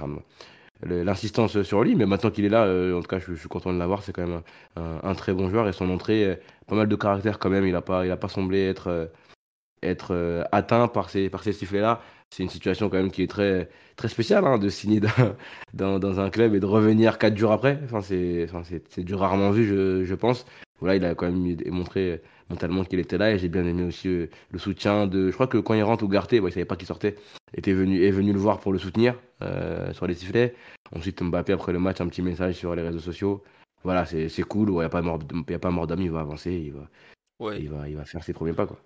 l'insistance 0.82 1.60
sur 1.62 1.84
lui. 1.84 1.96
Mais 1.96 2.06
maintenant 2.06 2.30
qu'il 2.30 2.46
est 2.46 2.48
là, 2.48 2.64
euh, 2.64 2.96
en 2.96 3.02
tout 3.02 3.08
cas, 3.08 3.18
je, 3.18 3.34
suis 3.34 3.48
content 3.48 3.74
de 3.74 3.78
l'avoir. 3.78 4.02
C'est 4.02 4.12
quand 4.14 4.26
même 4.26 4.40
un, 4.76 5.00
un- 5.02 5.14
très 5.14 5.34
bon 5.34 5.50
joueur 5.50 5.68
et 5.68 5.74
son 5.74 5.90
entrée, 5.90 6.24
euh, 6.24 6.34
pas 6.66 6.76
mal 6.76 6.88
de 6.88 6.96
caractère 6.96 7.38
quand 7.38 7.50
même. 7.50 7.66
Il 7.66 7.72
n'a 7.72 7.82
pas, 7.82 8.16
pas 8.16 8.28
semblé 8.28 8.64
être. 8.64 9.10
Euh, 9.84 9.90
être 9.90 10.08
euh, 10.12 10.44
atteint 10.52 10.88
par 10.88 11.10
ces, 11.10 11.28
par 11.30 11.42
ces 11.42 11.52
sifflets-là. 11.52 12.00
C'est 12.30 12.42
une 12.42 12.48
situation 12.48 12.88
quand 12.90 12.96
même 12.96 13.10
qui 13.12 13.22
est 13.22 13.26
très, 13.30 13.68
très 13.96 14.08
spéciale 14.08 14.44
hein, 14.46 14.58
de 14.58 14.68
signer 14.68 15.00
dans, 15.00 15.08
dans, 15.74 15.98
dans 15.98 16.20
un 16.20 16.30
club 16.30 16.54
et 16.54 16.60
de 16.60 16.66
revenir 16.66 17.18
quatre 17.18 17.36
jours 17.36 17.52
après. 17.52 17.78
Enfin, 17.84 18.00
c'est 18.00 18.44
enfin, 18.48 18.62
c'est- 18.64 18.82
c'est 18.90 19.04
du 19.04 19.14
rarement 19.14 19.50
vu, 19.50 19.64
je, 19.66 20.04
je 20.04 20.14
pense. 20.14 20.44
Voilà, 20.80 20.96
il 20.96 21.04
a 21.04 21.14
quand 21.14 21.30
même 21.30 21.56
montré 21.70 22.20
mentalement 22.50 22.84
qu'il 22.84 22.98
était 22.98 23.16
là 23.16 23.32
et 23.32 23.38
j'ai 23.38 23.48
bien 23.48 23.64
aimé 23.64 23.84
aussi 23.84 24.08
euh, 24.08 24.26
le 24.50 24.58
soutien 24.58 25.06
de. 25.06 25.28
Je 25.28 25.32
crois 25.34 25.46
que 25.46 25.58
quand 25.58 25.74
il 25.74 25.82
rentre, 25.84 26.02
Ougarté, 26.04 26.40
bon, 26.40 26.48
il 26.48 26.52
savait 26.52 26.64
pas 26.66 26.76
qu'il 26.76 26.88
sortait, 26.88 27.14
était 27.56 27.72
venu, 27.72 28.02
est 28.04 28.10
venu 28.10 28.32
le 28.32 28.38
voir 28.38 28.58
pour 28.58 28.72
le 28.72 28.78
soutenir 28.78 29.14
euh, 29.42 29.92
sur 29.92 30.06
les 30.08 30.14
sifflets. 30.14 30.54
Ensuite, 30.94 31.22
Mbappé, 31.22 31.52
après 31.52 31.72
le 31.72 31.78
match, 31.78 32.00
un 32.00 32.08
petit 32.08 32.22
message 32.22 32.54
sur 32.56 32.74
les 32.74 32.82
réseaux 32.82 32.98
sociaux. 32.98 33.42
Voilà, 33.84 34.04
c'est 34.06 34.28
c'est 34.28 34.42
cool. 34.42 34.70
Il 34.70 34.74
n'y 34.74 34.82
a 34.82 34.88
pas 34.88 35.02
mort, 35.02 35.20
y 35.48 35.54
a 35.54 35.58
pas 35.58 35.70
mort 35.70 35.86
d'homme, 35.86 36.02
il 36.02 36.10
va 36.10 36.20
avancer, 36.20 36.52
il 36.52 36.72
va, 36.72 36.88
Ouais. 37.40 37.60
il 37.60 37.68
va, 37.70 37.88
il 37.88 37.96
va 37.96 38.04
faire 38.04 38.22
ses 38.24 38.32
premiers 38.32 38.52
pas. 38.54 38.66
Quoi. 38.66 38.78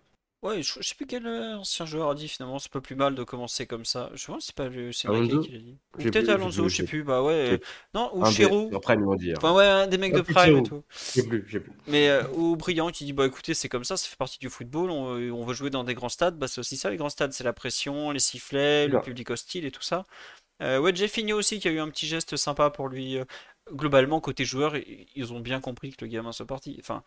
Ouais, 0.42 0.62
je, 0.62 0.74
je 0.80 0.88
sais 0.88 0.94
plus 0.94 1.06
quel 1.06 1.26
euh, 1.26 1.56
ancien 1.58 1.84
joueur 1.84 2.10
a 2.10 2.14
dit 2.14 2.28
finalement, 2.28 2.60
c'est 2.60 2.70
pas 2.70 2.80
plus 2.80 2.94
mal 2.94 3.16
de 3.16 3.24
commencer 3.24 3.66
comme 3.66 3.84
ça. 3.84 4.08
Je 4.14 4.24
pense 4.26 4.38
que 4.38 4.44
c'est 4.46 4.54
pas 4.54 4.68
le- 4.68 4.92
c'est 4.92 5.08
Alonso 5.08 5.36
qui 5.40 5.50
l'a 5.50 5.58
dit. 5.58 5.78
Ou 5.96 5.98
peut-être 5.98 6.28
Alonso, 6.28 6.68
je 6.68 6.76
sais 6.76 6.84
plus. 6.84 7.02
Bah 7.02 7.22
ouais. 7.24 7.58
Non, 7.92 8.10
ou 8.16 8.22
hein. 8.24 8.68
Enfin 9.36 9.52
ouais, 9.52 9.66
un 9.66 9.86
des 9.88 9.98
mecs 9.98 10.12
de 10.14 10.22
Prime 10.22 10.56
et 10.56 10.62
tout. 10.62 10.84
Je 11.12 11.20
sais 11.22 11.26
plus, 11.26 11.44
je 11.46 11.52
sais 11.52 11.60
plus. 11.60 11.72
Mais 11.88 12.08
euh, 12.08 12.22
ou 12.34 12.54
Brillant 12.56 12.90
qui 12.90 13.04
dit 13.04 13.12
bah 13.12 13.26
écoutez 13.26 13.52
c'est 13.54 13.68
comme 13.68 13.82
ça, 13.84 13.96
ça 13.96 14.06
fait 14.08 14.16
partie 14.16 14.38
du 14.38 14.48
football, 14.48 14.90
on, 14.90 15.16
euh, 15.18 15.30
on 15.32 15.44
veut 15.44 15.54
jouer 15.54 15.70
dans 15.70 15.82
des 15.84 15.94
grands 15.94 16.08
stades, 16.08 16.38
bah 16.38 16.46
c'est 16.46 16.60
aussi 16.60 16.76
ça 16.76 16.90
les 16.90 16.96
grands 16.98 17.08
stades, 17.08 17.32
c'est 17.32 17.44
la 17.44 17.52
pression, 17.52 18.10
les 18.12 18.20
sifflets, 18.20 18.86
le 18.88 19.00
public 19.00 19.30
hostile 19.30 19.64
et 19.64 19.70
tout 19.72 19.82
ça. 19.82 20.04
Euh, 20.62 20.78
ouais 20.80 20.94
Jeff 20.94 21.16
Igno 21.18 21.38
aussi 21.38 21.60
qui 21.60 21.68
a 21.68 21.72
eu 21.72 21.80
un 21.80 21.90
petit 21.90 22.06
geste 22.06 22.36
sympa 22.36 22.70
pour 22.70 22.88
lui. 22.88 23.18
globalement 23.72 24.20
côté 24.20 24.44
joueur, 24.44 24.74
ils 24.76 25.32
ont 25.32 25.40
bien 25.40 25.60
compris 25.60 25.92
que 25.92 26.04
le 26.04 26.10
gamin 26.10 26.32
soit 26.32 26.46
parti. 26.46 26.76
Enfin, 26.80 27.02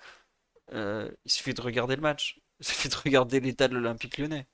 euh, 0.74 1.10
il 1.26 1.32
suffit 1.32 1.54
de 1.54 1.62
regarder 1.62 1.96
le 1.96 2.02
match, 2.02 2.40
il 2.62 2.68
suffit 2.68 2.90
de 2.90 2.96
regarder 2.96 3.42
l'état 3.42 3.68
de 3.70 3.76
l'Olympique 3.76 4.18
Lyonnais. 4.20 4.48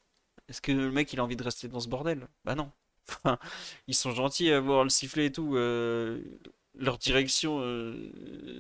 Est-ce 0.50 0.62
que 0.62 0.72
le 0.74 0.92
mec 0.92 1.14
il 1.14 1.20
a 1.20 1.24
envie 1.26 1.36
de 1.38 1.44
rester 1.44 1.68
dans 1.70 1.80
ce 1.82 1.90
bordel? 1.90 2.28
Bah 2.46 2.56
non. 2.56 2.72
Enfin, 3.10 3.40
ils 3.88 3.96
sont 3.96 4.12
gentils 4.14 4.52
à 4.52 4.60
voir 4.62 4.84
le 4.84 4.90
sifflet 4.90 5.28
et 5.28 5.32
tout. 5.32 5.56
euh, 5.58 6.20
leur 6.80 6.98
direction, 7.00 7.60
euh, 7.62 8.12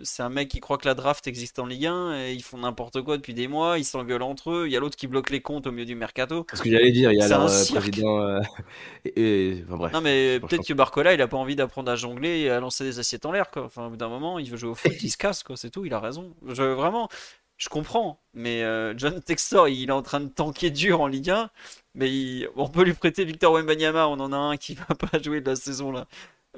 c'est 0.03 0.23
un 0.23 0.29
mec 0.29 0.47
qui 0.49 0.59
croit 0.59 0.77
que 0.79 0.87
la 0.87 0.95
draft 0.95 1.27
existe 1.27 1.59
en 1.59 1.67
Ligue 1.67 1.85
1 1.85 2.17
et 2.17 2.33
ils 2.33 2.41
font 2.43 2.57
n'importe 2.57 3.01
quoi 3.03 3.17
depuis 3.17 3.33
des 3.35 3.47
mois, 3.47 3.77
ils 3.77 3.85
s'engueulent 3.85 4.23
entre 4.23 4.51
eux. 4.51 4.63
Il 4.67 4.71
y 4.73 4.77
a 4.77 4.79
l'autre 4.79 4.95
qui 4.97 5.05
bloque 5.07 5.29
les 5.29 5.41
comptes 5.41 5.67
au 5.67 5.71
milieu 5.71 5.85
du 5.85 5.95
mercato. 5.95 6.47
C'est 6.49 6.57
ce 6.57 6.63
que 6.63 6.71
j'allais 6.71 6.91
dire, 6.91 7.11
il 7.11 7.19
y 7.19 7.21
a 7.21 7.27
leur 7.27 7.41
euh, 7.41 7.65
président. 7.65 8.39
et, 9.05 9.11
et- 9.21 9.63
enfin 9.67 9.77
bref. 9.77 9.93
Non 9.93 10.01
mais 10.01 10.39
peut-être 10.39 10.65
que 10.65 10.73
Barcola 10.73 11.13
il 11.13 11.21
a 11.21 11.27
pas 11.27 11.37
envie 11.37 11.55
d'apprendre 11.55 11.91
à 11.91 11.95
jongler 11.95 12.39
et 12.39 12.49
à 12.49 12.59
lancer 12.59 12.83
des 12.83 12.99
assiettes 12.99 13.25
en 13.25 13.31
l'air. 13.31 13.47
Enfin 13.55 13.87
au 13.87 13.89
bout 13.91 13.97
d'un 13.97 14.09
moment 14.09 14.39
il 14.39 14.49
veut 14.49 14.57
jouer 14.57 14.69
au 14.71 14.75
foot, 14.75 14.93
il 15.03 15.09
se 15.11 15.17
casse 15.17 15.43
quoi, 15.43 15.57
c'est 15.57 15.69
tout, 15.69 15.85
il 15.85 15.93
a 15.93 15.99
raison. 15.99 16.33
Je, 16.47 16.63
vraiment, 16.63 17.09
je 17.57 17.69
comprends. 17.69 18.21
Mais 18.33 18.63
euh, 18.63 18.93
John 18.97 19.21
Textor 19.23 19.67
il 19.69 19.89
est 19.89 19.91
en 19.93 20.01
train 20.01 20.19
de 20.21 20.27
tanker 20.29 20.69
dur 20.71 21.01
en 21.01 21.07
Ligue 21.07 21.29
1, 21.31 21.49
mais 21.95 22.11
il- 22.11 22.49
on 22.55 22.69
peut 22.69 22.83
lui 22.83 22.93
prêter 22.93 23.25
Victor 23.25 23.53
Wembanyama, 23.53 24.07
on 24.07 24.19
en 24.19 24.31
a 24.33 24.37
un 24.37 24.57
qui 24.57 24.75
va 24.89 24.95
pas 24.95 25.19
jouer 25.21 25.41
de 25.41 25.49
la 25.49 25.55
saison 25.55 25.91
là. 25.91 26.07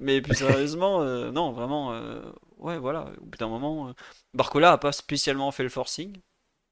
Mais 0.01 0.21
plus 0.21 0.35
sérieusement, 0.35 1.01
euh, 1.01 1.31
non 1.31 1.51
vraiment, 1.51 1.93
euh, 1.93 2.21
ouais 2.57 2.77
voilà, 2.77 3.07
au 3.21 3.26
bout 3.26 3.38
d'un 3.38 3.47
moment, 3.49 3.93
Barcola 4.34 4.73
a 4.73 4.77
pas 4.77 4.91
spécialement 4.91 5.51
fait 5.51 5.63
le 5.63 5.69
forcing. 5.69 6.15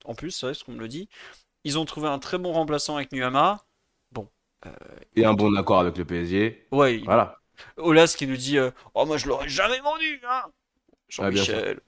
En 0.06 0.16
plus, 0.16 0.32
c'est 0.32 0.48
vrai 0.48 0.56
ce 0.56 0.64
qu'on 0.64 0.74
me 0.74 0.80
le 0.80 0.88
dit. 0.90 1.10
Ils 1.66 1.80
ont 1.80 1.86
trouvé 1.86 2.08
un 2.10 2.20
très 2.20 2.38
bon 2.40 2.54
remplaçant 2.54 2.98
avec 2.98 3.12
Nuama. 3.14 3.66
Bon, 4.12 4.30
Et 5.16 5.26
un 5.26 5.34
bon 5.34 5.54
accord 5.58 5.80
avec 5.82 5.98
le 5.98 6.06
PSG. 6.06 6.68
ouais, 6.72 7.00
il- 7.00 7.10
Voilà. 7.10 7.42
Olas 7.78 8.16
qui 8.18 8.28
nous 8.28 8.38
dit 8.38 8.58
Oh, 8.94 9.06
moi 9.06 9.18
je 9.18 9.28
l'aurais 9.28 9.50
jamais 9.50 9.80
vendu, 9.82 10.22
hein 10.28 10.46
Ah, 11.18 11.30
Jean-Michel, 11.30 11.82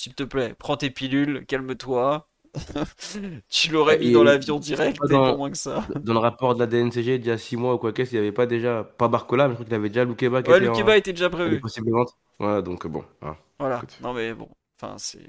s'il 0.00 0.14
te 0.14 0.22
plaît, 0.22 0.54
prends 0.58 0.76
tes 0.76 0.90
pilules, 0.90 1.44
calme-toi. 1.46 2.26
tu 3.48 3.70
l'aurais 3.70 3.98
mis 3.98 4.08
Et- 4.08 4.12
dans 4.12 4.24
l'avion 4.24 4.58
direct, 4.58 4.98
et 5.04 5.12
dans- 5.12 5.22
pas 5.30 5.36
moins 5.36 5.50
que 5.50 5.56
ça. 5.56 5.86
Dans 6.02 6.14
le 6.14 6.18
rapport 6.18 6.54
de 6.54 6.60
la 6.60 6.66
DNCG 6.66 7.18
d'il 7.18 7.28
y 7.28 7.30
a 7.30 7.38
6 7.38 7.56
mois 7.56 7.74
ou 7.74 7.78
quoi 7.78 7.92
qu'est-ce, 7.92 8.10
il 8.12 8.14
n'y 8.14 8.20
avait 8.20 8.32
pas 8.32 8.46
déjà, 8.46 8.82
pas 8.82 9.08
Barcola, 9.08 9.44
mais 9.46 9.50
je 9.52 9.54
crois 9.54 9.64
qu'il 9.66 9.74
avait 9.74 9.88
déjà 9.88 10.04
Loukeba 10.04 10.42
qui 10.42 10.50
Ouais, 10.50 10.56
était 10.56 10.66
le 10.66 10.72
en- 10.72 10.88
était 10.94 11.12
déjà 11.12 11.30
prévu. 11.30 11.60
possible 11.60 11.90
vente. 11.90 12.16
Voilà, 12.38 12.62
donc 12.62 12.86
bon. 12.86 13.04
hein. 13.22 13.36
Voilà, 13.58 13.76
écoute. 13.76 13.98
non 14.00 14.12
mais 14.14 14.32
bon, 14.34 14.48
enfin 14.80 14.96
c'est. 14.98 15.20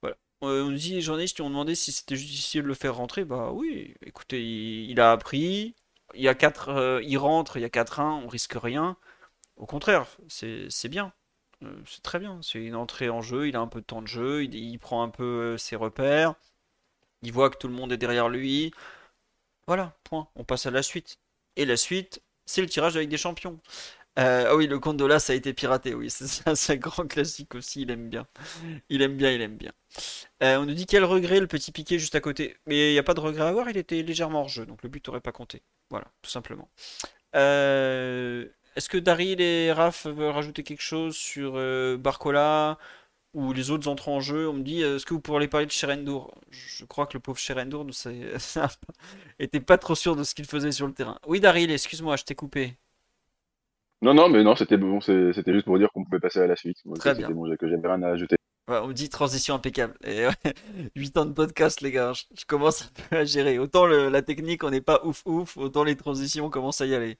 Voilà. 0.00 0.16
Euh, 0.44 0.62
on 0.64 0.70
nous 0.70 0.76
dit, 0.76 0.94
les 0.94 1.00
journalistes 1.00 1.36
qui 1.36 1.42
ont 1.42 1.50
demandé 1.50 1.74
si 1.74 1.92
c'était 1.92 2.16
judicieux 2.16 2.62
de 2.62 2.68
le 2.68 2.74
faire 2.74 2.94
rentrer. 2.94 3.24
Bah 3.24 3.50
oui, 3.52 3.94
écoutez, 4.02 4.40
il, 4.42 4.90
il 4.90 5.00
a 5.00 5.12
appris. 5.12 5.74
Il 6.14 6.22
y 6.22 6.28
a 6.28 6.34
4, 6.34 7.00
il 7.04 7.18
rentre, 7.18 7.56
il 7.56 7.62
y 7.62 7.64
a 7.64 7.68
4-1, 7.68 8.22
on 8.24 8.28
risque 8.28 8.54
rien. 8.54 8.96
Au 9.56 9.66
contraire, 9.66 10.06
c'est 10.28 10.88
bien. 10.88 11.12
Euh, 11.64 11.80
c'est 11.86 12.02
très 12.02 12.18
bien. 12.18 12.40
C'est 12.42 12.58
une 12.58 12.74
entrée 12.74 13.08
en 13.08 13.22
jeu, 13.22 13.48
il 13.48 13.56
a 13.56 13.60
un 13.60 13.66
peu 13.66 13.80
de 13.80 13.86
temps 13.86 14.02
de 14.02 14.06
jeu, 14.06 14.44
il, 14.44 14.78
prend 14.78 15.02
un 15.02 15.08
peu 15.08 15.24
euh, 15.54 15.58
ses 15.58 15.76
repères, 15.76 16.34
il 17.22 17.32
voit 17.32 17.50
que 17.50 17.56
tout 17.58 17.68
le 17.68 17.74
monde 17.74 17.92
est 17.92 17.96
derrière 17.96 18.28
lui. 18.28 18.72
Voilà, 19.66 19.96
point. 20.04 20.28
On 20.36 20.44
passe 20.44 20.66
à 20.66 20.70
la 20.70 20.82
suite. 20.82 21.18
Et 21.56 21.64
la 21.64 21.76
suite, 21.76 22.22
c'est 22.46 22.60
le 22.60 22.68
tirage 22.68 22.96
avec 22.96 23.08
des 23.08 23.16
champions. 23.16 23.60
Euh, 24.18 24.46
ah 24.48 24.56
oui, 24.56 24.66
le 24.66 24.78
compte 24.78 24.96
de 24.96 25.18
ça 25.18 25.32
a 25.32 25.36
été 25.36 25.52
piraté. 25.52 25.94
Oui, 25.94 26.08
c'est 26.10 26.70
un, 26.70 26.76
grand 26.76 27.06
classique 27.06 27.54
aussi. 27.54 27.82
Il 27.82 27.90
aime 27.90 28.08
bien. 28.08 28.26
Il 28.88 29.02
aime 29.02 29.16
bien, 29.16 29.32
il 29.32 29.40
aime 29.42 29.56
bien. 29.56 29.72
On 30.40 30.64
nous 30.66 30.74
dit 30.74 30.86
quel 30.86 31.04
regret 31.04 31.40
le 31.40 31.46
petit 31.46 31.72
piqué 31.72 31.98
juste 31.98 32.14
à 32.14 32.20
côté. 32.20 32.56
Mais 32.66 32.90
il 32.90 32.92
n'y 32.92 32.98
a 32.98 33.02
pas 33.02 33.14
de 33.14 33.20
regret 33.20 33.44
à 33.44 33.48
avoir, 33.48 33.68
il 33.70 33.76
était 33.76 34.02
légèrement 34.02 34.40
hors 34.40 34.48
jeu, 34.48 34.66
donc 34.66 34.82
le 34.82 34.88
but 34.88 35.06
n'aurait 35.06 35.20
pas 35.20 35.32
compté. 35.32 35.62
Voilà, 35.90 36.06
tout 36.22 36.30
simplement. 36.30 36.68
Euh, 37.34 38.46
Est-ce 38.76 38.88
que 38.88 38.98
Daryl 38.98 39.40
et 39.40 39.72
Raph 39.72 40.06
veulent 40.06 40.30
rajouter 40.30 40.62
quelque 40.62 40.82
chose 40.82 41.16
sur 41.16 41.54
euh, 41.56 41.96
Barcola 41.96 42.78
ou 43.34 43.52
les 43.52 43.70
autres 43.70 43.88
entrants 43.88 44.16
en 44.16 44.20
jeu? 44.20 44.48
On 44.48 44.54
me 44.54 44.62
dit, 44.62 44.82
euh, 44.84 44.96
est-ce 44.96 45.06
que 45.06 45.14
vous 45.14 45.20
pourriez 45.20 45.48
parler 45.48 45.66
de 45.66 45.72
Sherendour? 45.72 46.34
Je 46.50 46.84
crois 46.84 47.06
que 47.06 47.14
le 47.16 47.20
pauvre 47.20 47.38
Sherendour 47.38 47.84
ne 47.86 47.92
sait- 47.92 48.32
était 49.40 49.60
pas 49.60 49.78
trop 49.78 49.94
sûr 49.94 50.16
de 50.16 50.24
ce 50.24 50.34
qu'il 50.34 50.46
faisait 50.46 50.72
sur 50.72 50.86
le 50.86 50.92
terrain. 50.94 51.18
Oui, 51.26 51.40
Daryl, 51.40 51.70
excuse-moi, 51.70 52.16
je 52.16 52.24
t'ai 52.24 52.34
coupé. 52.34 52.76
Non, 54.02 54.14
non, 54.14 54.28
mais 54.28 54.42
non, 54.42 54.54
c'était 54.56 54.76
bon, 54.76 55.00
c'était 55.00 55.52
juste 55.52 55.64
pour 55.64 55.78
dire 55.78 55.90
qu'on 55.92 56.04
pouvait 56.04 56.20
passer 56.20 56.40
à 56.40 56.46
la 56.46 56.56
suite. 56.56 56.78
Moi, 56.84 56.96
Très 56.98 57.14
bien. 57.14 57.30
bon, 57.30 57.54
que 57.56 57.68
j'avais 57.68 57.88
rien 57.88 58.02
à 58.02 58.08
ajouter. 58.10 58.35
On 58.68 58.88
me 58.88 58.92
dit 58.92 59.08
transition 59.08 59.54
impeccable. 59.54 59.94
Et 60.04 60.26
ouais, 60.26 60.32
8 60.96 61.16
ans 61.18 61.24
de 61.26 61.32
podcast, 61.32 61.80
les 61.82 61.92
gars, 61.92 62.12
je, 62.12 62.24
je 62.36 62.44
commence 62.46 62.82
un 62.82 62.86
peu 63.08 63.16
à 63.18 63.24
gérer. 63.24 63.58
Autant 63.60 63.86
le- 63.86 64.08
la 64.08 64.22
technique, 64.22 64.64
on 64.64 64.70
n'est 64.70 64.80
pas 64.80 65.00
ouf 65.04 65.22
ouf, 65.24 65.56
autant 65.56 65.84
les 65.84 65.94
transitions, 65.96 66.46
on 66.46 66.50
commence 66.50 66.80
à 66.80 66.86
y 66.86 66.94
aller. 66.94 67.16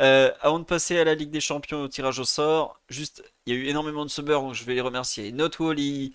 Euh, 0.00 0.30
avant 0.40 0.58
de 0.58 0.64
passer 0.64 0.98
à 0.98 1.04
la 1.04 1.14
Ligue 1.14 1.30
des 1.30 1.40
Champions 1.40 1.82
au 1.82 1.88
tirage 1.88 2.18
au 2.20 2.24
sort, 2.24 2.80
juste, 2.88 3.22
il 3.44 3.54
y 3.54 3.56
a 3.56 3.60
eu 3.60 3.66
énormément 3.66 4.04
de 4.06 4.10
subeurs, 4.10 4.40
donc 4.40 4.54
je 4.54 4.64
vais 4.64 4.74
les 4.74 4.80
remercier. 4.80 5.30
Not 5.32 5.50
Wally, 5.60 6.14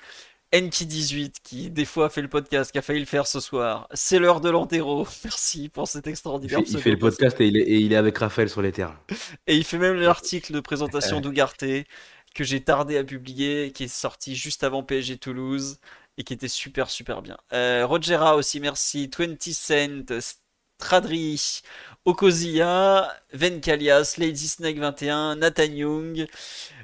Enki18, 0.54 1.36
qui 1.44 1.70
des 1.72 1.86
fois 1.86 2.10
fait 2.10 2.22
le 2.22 2.28
podcast, 2.28 2.72
qui 2.72 2.78
a 2.78 2.82
failli 2.84 3.00
le 3.00 3.06
faire 3.08 3.26
ce 3.28 3.40
soir. 3.40 3.88
C'est 3.94 4.20
l'heure 4.20 4.40
de 4.40 4.50
l'enterro. 4.50 5.08
Merci 5.24 5.70
pour 5.70 5.88
cet 5.88 6.06
Il 6.06 6.10
extraordinaire 6.10 6.60
fait, 6.60 6.70
il 6.72 6.78
fait 6.80 6.92
le 6.92 6.98
podcast 7.00 7.40
et 7.42 7.48
il, 7.48 7.58
est, 7.58 7.62
et 7.62 7.76
il 7.78 7.92
est 7.94 7.96
avec 7.96 8.18
Raphaël 8.18 8.50
sur 8.50 8.62
les 8.62 8.72
terrains. 8.72 9.00
et 9.48 9.56
il 9.56 9.64
fait 9.64 9.80
même 9.80 9.96
l'article 9.96 10.54
de 10.54 10.60
présentation 10.60 11.22
d'Ougarté 11.22 11.86
que 12.34 12.44
j'ai 12.44 12.64
tardé 12.64 12.98
à 12.98 13.04
publier, 13.04 13.72
qui 13.72 13.86
est 13.86 13.88
sorti 13.88 14.36
juste 14.36 14.64
avant 14.64 14.84
PSG 14.84 15.18
Toulouse 15.18 15.80
et 16.18 16.24
qui 16.24 16.34
était 16.34 16.48
super 16.48 16.90
super 16.90 17.22
bien. 17.22 17.38
Euh, 17.54 17.86
Rogera 17.86 18.36
aussi, 18.36 18.60
merci. 18.60 19.10
20 19.18 19.42
Cent, 19.42 20.20
Stradri, 20.80 21.62
Okozia, 22.06 23.14
Venkalias, 23.34 24.16
Lady 24.18 24.48
Snake 24.48 24.78
21, 24.78 25.38
Nathan 25.38 25.64
Young, 25.64 26.28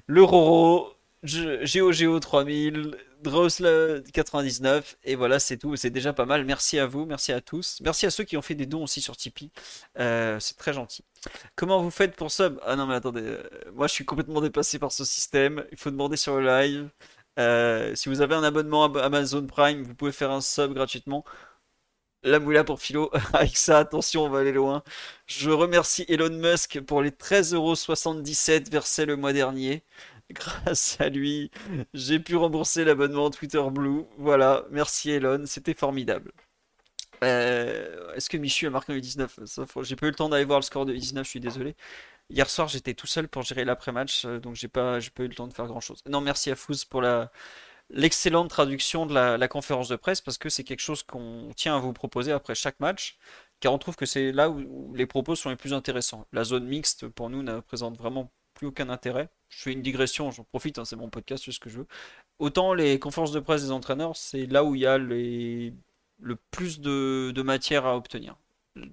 Le 0.08 0.24
Roro, 0.24 0.94
GeoGeo 1.24 2.20
3000, 2.20 2.96
Drosle 3.22 4.04
99 4.14 4.98
et 5.04 5.16
voilà 5.16 5.40
c'est 5.40 5.58
tout, 5.58 5.76
c'est 5.76 5.90
déjà 5.90 6.14
pas 6.14 6.26
mal. 6.26 6.46
Merci 6.46 6.80
à 6.80 6.86
vous, 6.88 7.06
merci 7.06 7.32
à 7.34 7.42
tous, 7.42 7.80
merci 7.82 8.06
à 8.06 8.12
ceux 8.12 8.24
qui 8.24 8.38
ont 8.38 8.42
fait 8.42 8.56
des 8.56 8.66
dons 8.66 8.84
aussi 8.84 9.02
sur 9.02 9.18
Tipeee, 9.18 9.52
Euh, 10.00 10.40
c'est 10.40 10.58
très 10.58 10.74
gentil. 10.74 11.04
Comment 11.56 11.82
vous 11.82 11.92
faites 11.92 12.16
pour 12.16 12.32
sub? 12.32 12.60
Ah 12.66 12.76
non 12.76 12.88
mais 12.88 12.96
attendez, 12.96 13.22
euh, 13.24 13.44
moi 13.74 13.88
je 13.88 13.94
suis 13.94 14.06
complètement 14.06 14.42
dépassé 14.42 14.80
par 14.80 14.92
ce 14.92 15.06
système. 15.06 15.66
Il 15.72 15.78
faut 15.78 15.92
demander 15.92 16.18
sur 16.18 16.40
le 16.40 16.46
live. 16.48 16.90
Euh, 17.40 17.96
si 17.96 18.10
vous 18.10 18.22
avez 18.22 18.36
un 18.36 18.44
abonnement 18.44 18.86
à 18.94 19.04
Amazon 19.04 19.46
Prime, 19.48 19.84
vous 19.84 19.96
pouvez 19.96 20.12
faire 20.12 20.32
un 20.32 20.42
sub 20.42 20.74
gratuitement. 20.74 21.26
La 22.24 22.40
moula 22.40 22.64
pour 22.64 22.80
Philo. 22.82 23.10
Avec 23.34 23.56
ça, 23.58 23.80
attention, 23.80 24.26
on 24.26 24.30
va 24.30 24.40
aller 24.40 24.52
loin. 24.52 24.84
Je 25.26 25.50
remercie 25.52 26.06
Elon 26.10 26.30
Musk 26.30 26.82
pour 26.82 27.02
les 27.02 27.12
13,77€ 27.12 28.70
versés 28.72 29.06
le 29.06 29.16
mois 29.16 29.32
dernier. 29.34 29.84
Grâce 30.34 31.00
à 31.02 31.10
lui, 31.10 31.50
j'ai 31.94 32.20
pu 32.20 32.36
rembourser 32.36 32.86
l'abonnement 32.86 33.30
Twitter 33.32 33.62
Blue. 33.72 34.04
Voilà, 34.18 34.66
merci 34.70 35.10
Elon, 35.12 35.44
c'était 35.46 35.74
formidable. 35.74 36.32
Euh, 37.24 38.14
est-ce 38.16 38.30
que 38.30 38.38
Michu 38.38 38.68
a 38.68 38.70
marqué 38.70 38.94
le 38.94 39.02
19? 39.02 39.40
Ça, 39.46 39.66
faut- 39.66 39.84
J'ai 39.84 39.96
pas 39.96 40.06
eu 40.08 40.10
le 40.10 40.16
temps 40.16 40.30
d'aller 40.30 40.46
voir 40.46 40.60
le 40.60 40.64
score 40.64 40.86
de 40.86 40.94
19, 40.94 41.26
je 41.26 41.30
suis 41.32 41.40
désolé. 41.40 41.76
Hier 42.30 42.50
soir, 42.50 42.68
j'étais 42.70 42.94
tout 42.94 43.08
seul 43.08 43.28
pour 43.28 43.44
gérer 43.44 43.66
l'après-match, 43.66 44.26
euh, 44.26 44.40
donc 44.40 44.56
j'ai 44.56 44.68
pas, 44.70 45.00
pas 45.16 45.24
eu 45.24 45.28
le 45.28 45.36
temps 45.36 45.48
de 45.48 45.54
faire 45.54 45.68
grand-chose. 45.68 46.02
Non, 46.08 46.22
merci 46.22 46.52
à 46.52 46.56
Fouz 46.56 46.86
pour 46.86 47.04
l'excellente 47.90 48.50
traduction 48.50 49.06
de 49.06 49.14
la, 49.14 49.48
conférence 49.48 49.90
de 49.90 49.96
presse, 49.96 50.22
parce 50.22 50.38
que 50.38 50.50
c'est 50.50 50.64
quelque 50.64 50.82
chose 50.82 51.04
qu'on 51.04 51.52
tient 51.56 51.76
à 51.76 51.80
vous 51.80 51.94
proposer 51.94 52.32
après 52.32 52.56
chaque 52.56 52.80
match, 52.80 53.18
car 53.60 53.74
on 53.74 53.80
trouve 53.80 53.96
que 53.96 54.06
c'est 54.06 54.32
là 54.32 54.50
où, 54.50 54.60
où 54.92 54.96
les 54.96 55.08
propos 55.08 55.36
sont 55.36 55.50
les 55.50 55.56
plus 55.56 55.74
intéressants. 55.74 56.28
La 56.34 56.44
zone 56.44 56.66
mixte, 56.68 57.08
pour 57.08 57.30
nous, 57.30 57.44
ne 57.44 57.60
présente 57.62 57.98
vraiment 57.98 58.32
plus 58.60 58.68
aucun 58.68 58.90
intérêt. 58.90 59.30
Je 59.50 59.62
fais 59.64 59.72
une 59.74 59.82
digression, 59.82 60.32
j'en 60.32 60.44
profite, 60.44 60.78
hein, 60.80 60.86
c'est 60.86 60.98
mon 60.98 61.10
podcast, 61.10 61.44
c'est 61.46 61.52
ce 61.54 61.60
que 61.60 61.70
je 61.70 61.80
veux. 61.80 61.88
Autant 62.40 62.74
les 62.74 63.00
conférences 63.00 63.32
de 63.32 63.40
presse 63.40 63.64
des 63.64 63.72
entraîneurs, 63.72 64.16
c'est 64.18 64.46
là 64.48 64.64
où 64.66 64.76
il 64.76 64.82
y 64.82 64.86
a 64.86 64.98
le 64.98 65.72
plus 66.52 66.80
de, 66.82 67.42
matière 67.42 67.86
à 67.86 67.96
obtenir. 67.96 68.36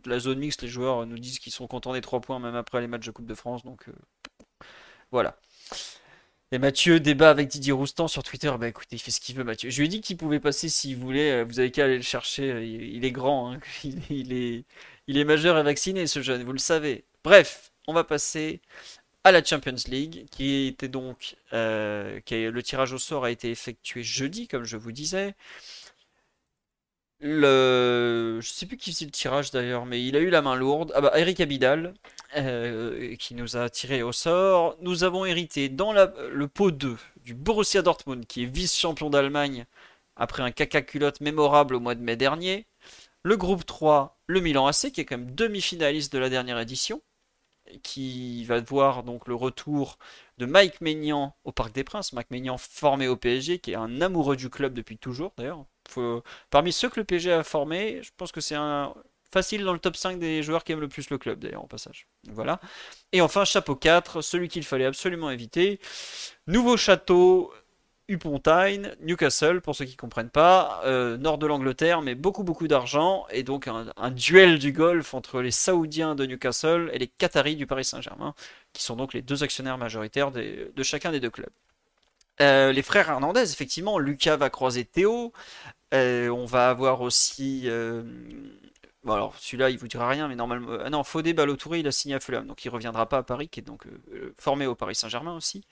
La 0.07 0.19
zone 0.21 0.39
mixte, 0.39 0.63
les 0.63 0.69
joueurs 0.69 1.05
nous 1.07 1.19
disent 1.19 1.39
qu'ils 1.41 1.53
sont 1.53 1.67
contents 1.67 1.93
des 1.93 2.01
3 2.01 2.21
points 2.21 2.39
même 2.39 2.55
après 2.55 2.81
les 2.81 2.87
matchs 2.89 3.07
de 3.07 3.11
Coupe 3.13 3.27
de 3.27 3.35
France, 3.35 3.65
donc 3.65 3.89
euh, 3.89 3.93
voilà. 5.11 5.37
Et 6.53 6.59
Mathieu 6.59 7.01
débat 7.01 7.31
avec 7.31 7.49
Didier 7.49 7.73
Roustan 7.73 8.07
sur 8.09 8.23
Twitter. 8.23 8.53
Bah 8.59 8.69
écoutez, 8.69 8.97
il 8.97 8.99
fait 9.01 9.11
ce 9.11 9.21
qu'il 9.21 9.35
veut, 9.37 9.43
Mathieu. 9.45 9.69
Je 9.71 9.79
lui 9.81 9.87
ai 9.87 9.89
dit 9.89 10.01
qu'il 10.01 10.17
pouvait 10.17 10.39
passer 10.41 10.69
s'il 10.69 10.97
voulait. 10.97 11.33
euh, 11.43 11.45
Vous 11.45 11.59
avez 11.59 11.71
qu'à 11.73 11.85
aller 11.85 11.97
le 11.97 12.03
chercher. 12.03 12.53
euh, 12.53 12.65
Il, 12.65 13.05
est 13.05 13.11
grand. 13.13 13.53
hein. 13.53 13.61
Il 14.11 14.33
est, 14.33 14.65
il 15.09 15.19
est 15.19 15.25
majeur 15.25 15.59
et 15.59 15.63
vacciné, 15.65 16.07
ce 16.07 16.23
jeune. 16.23 16.45
Vous 16.45 16.53
le 16.53 16.59
savez. 16.59 17.05
Bref, 17.25 17.73
on 17.89 17.93
va 17.95 18.05
passer 18.05 18.61
à 19.27 19.33
la 19.33 19.43
Champions 19.43 19.75
League, 19.89 20.27
qui 20.31 20.67
était 20.69 20.89
donc. 20.89 21.37
euh, 21.53 22.21
le 22.31 22.63
tirage 22.63 22.93
au 22.93 22.99
sort 22.99 23.25
a 23.25 23.31
été 23.33 23.51
effectué 23.51 24.03
jeudi, 24.05 24.47
comme 24.47 24.65
je 24.65 24.77
vous 24.77 24.93
disais. 24.93 25.35
Le, 27.21 28.39
je 28.43 28.49
sais 28.51 28.67
plus 28.67 28.77
qui 28.77 28.93
faisait 28.93 29.07
le 29.07 29.11
tirage 29.11 29.51
d'ailleurs, 29.51 29.87
mais 29.87 30.05
il 30.07 30.17
a 30.17 30.21
eu 30.21 30.29
la 30.31 30.43
main 30.43 30.55
lourde. 30.55 30.93
Ah 30.95 31.01
bah 31.01 31.13
Eric 31.19 31.41
Abidal, 31.41 31.95
euh, 32.37 33.17
qui 33.17 33.35
nous 33.35 33.57
a 33.57 33.71
tiré 33.71 34.03
au 34.03 34.13
sort. 34.13 34.77
Nous 34.83 35.03
avons 35.03 35.25
hérité 35.25 35.69
dans 35.71 35.93
le 35.93 36.49
pot 36.49 36.71
2 36.71 36.97
du 37.25 37.35
Borussia 37.35 37.83
Dortmund, 37.83 38.27
qui 38.27 38.43
est 38.43 38.47
vice-champion 38.47 39.09
d'Allemagne 39.11 39.65
après 40.17 40.43
un 40.43 40.51
caca 40.53 40.83
culotte 40.83 41.21
mémorable 41.21 41.75
au 41.75 41.81
mois 41.81 41.95
de 41.95 42.03
mai 42.03 42.17
dernier. 42.17 42.67
Le 43.25 43.37
groupe 43.37 43.67
3, 43.67 44.19
le 44.27 44.41
Milan 44.41 44.67
AC, 44.67 44.93
qui 44.93 45.01
est 45.01 45.05
quand 45.07 45.19
même 45.19 45.35
demi-finaliste 45.35 46.13
de 46.13 46.19
la 46.19 46.29
dernière 46.31 46.59
édition, 46.61 47.03
qui 47.83 48.45
va 48.45 48.61
voir 48.61 49.03
donc 49.03 49.29
le 49.29 49.35
retour 49.35 49.99
de 50.39 50.47
Mike 50.47 50.81
Maignan 50.81 51.35
au 51.45 51.53
Parc 51.53 51.73
des 51.73 51.85
Princes. 51.85 52.13
Mike 52.13 52.31
Maignan 52.31 52.59
formé 52.59 53.09
au 53.09 53.17
PSG, 53.17 53.59
qui 53.59 53.73
est 53.73 53.77
un 53.77 54.01
amoureux 54.01 54.37
du 54.37 54.51
club 54.51 54.75
depuis 54.75 54.99
toujours 54.99 55.33
d'ailleurs. 55.37 55.65
Parmi 56.51 56.73
ceux 56.73 56.89
que 56.89 57.01
le 57.01 57.05
PSG 57.05 57.33
a 57.33 57.43
formé, 57.45 58.03
je 58.03 58.11
pense 58.17 58.33
que 58.33 58.41
c'est 58.41 58.57
un 58.57 58.95
facile 59.33 59.65
dans 59.65 59.73
le 59.73 59.79
top 59.79 59.97
5 59.97 60.19
des 60.19 60.43
joueurs 60.43 60.65
qui 60.65 60.73
aiment 60.73 60.81
le 60.81 60.89
plus 60.89 61.11
le 61.11 61.19
club 61.19 61.39
d'ailleurs 61.39 61.63
en 61.63 61.67
passage. 61.67 62.09
Voilà. 62.29 62.61
Et 63.13 63.21
enfin, 63.21 63.45
chapeau 63.45 63.77
4, 63.77 64.23
celui 64.23 64.49
qu'il 64.49 64.65
fallait 64.65 64.85
absolument 64.87 65.31
éviter. 65.31 65.81
Nouveau 66.47 66.77
château, 66.77 67.53
Upontine, 68.09 68.95
Newcastle, 69.01 69.61
pour 69.61 69.75
ceux 69.75 69.85
qui 69.85 69.93
ne 69.93 69.97
comprennent 69.97 70.31
pas, 70.31 70.81
euh, 70.85 71.17
nord 71.17 71.39
de 71.39 71.47
l'Angleterre, 71.47 72.03
mais 72.03 72.15
beaucoup 72.15 72.45
beaucoup 72.45 72.69
d'argent, 72.69 73.27
et 73.31 73.43
donc 73.43 73.69
un, 73.69 74.11
duel 74.13 74.61
du 74.61 74.73
golf 74.73 75.13
entre 75.13 75.41
les 75.41 75.51
Saoudiens 75.51 76.15
de 76.15 76.25
Newcastle 76.25 76.89
et 76.93 76.99
les 76.99 77.09
Qataris 77.09 77.57
du 77.57 77.67
Paris 77.67 77.85
Saint-Germain, 77.85 78.35
qui 78.73 78.85
sont 78.85 78.95
donc 78.95 79.13
les 79.13 79.23
deux 79.23 79.43
actionnaires 79.43 79.77
majoritaires 79.77 80.31
de 80.31 80.83
chacun 80.83 81.11
des 81.11 81.19
deux 81.19 81.31
clubs. 81.31 81.51
Euh, 82.41 82.71
les 82.73 82.83
frères 82.83 83.09
Hernandez, 83.09 83.51
effectivement, 83.51 83.99
Lucas 83.99 84.37
va 84.37 84.51
croiser 84.51 84.85
Théo. 84.85 85.33
Euh, 85.95 86.29
on 86.29 86.45
va 86.45 86.69
avoir 86.69 87.01
aussi. 87.01 87.69
Bon, 89.03 89.13
alors 89.13 89.35
celui-là, 89.39 89.71
il 89.71 89.79
vous 89.79 89.89
dira 89.89 90.09
rien, 90.09 90.29
mais 90.29 90.37
normalement. 90.37 90.79
Ah 90.85 90.91
non, 90.91 91.03
Fodé 91.03 91.33
Balotouré, 91.33 91.81
il 91.81 91.87
a 91.89 91.93
signé 91.93 92.15
à 92.15 92.21
Fulham, 92.21 92.47
donc 92.47 92.65
il 92.65 92.69
reviendra 92.69 93.09
pas 93.09 93.19
à 93.19 93.23
Paris, 93.25 93.49
qui 93.49 93.61
est 93.61 93.63
donc 93.65 93.85
formé 94.39 94.67
au 94.67 94.77
Paris 94.77 94.95
Saint-Germain 94.95 95.35
aussi. 95.35 95.65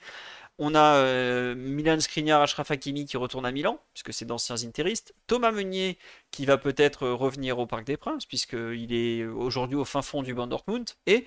On 0.57 0.73
a 0.73 0.95
euh, 0.95 1.53
Milan 1.55 1.99
Skriniar, 1.99 2.41
Ashraf 2.41 2.71
Hakimi 2.71 3.05
qui 3.05 3.17
retourne 3.17 3.45
à 3.45 3.51
Milan, 3.51 3.79
puisque 3.93 4.13
c'est 4.13 4.25
d'anciens 4.25 4.63
interistes. 4.63 5.13
Thomas 5.27 5.51
Meunier 5.51 5.97
qui 6.31 6.45
va 6.45 6.57
peut-être 6.57 7.09
revenir 7.09 7.59
au 7.59 7.67
Parc 7.67 7.85
des 7.85 7.97
Princes, 7.97 8.25
puisqu'il 8.25 8.93
est 8.93 9.25
aujourd'hui 9.25 9.75
au 9.75 9.83
fin 9.83 10.01
fond 10.01 10.23
du 10.23 10.33
Ban 10.33 10.47
Dortmund. 10.47 10.89
Et 11.07 11.25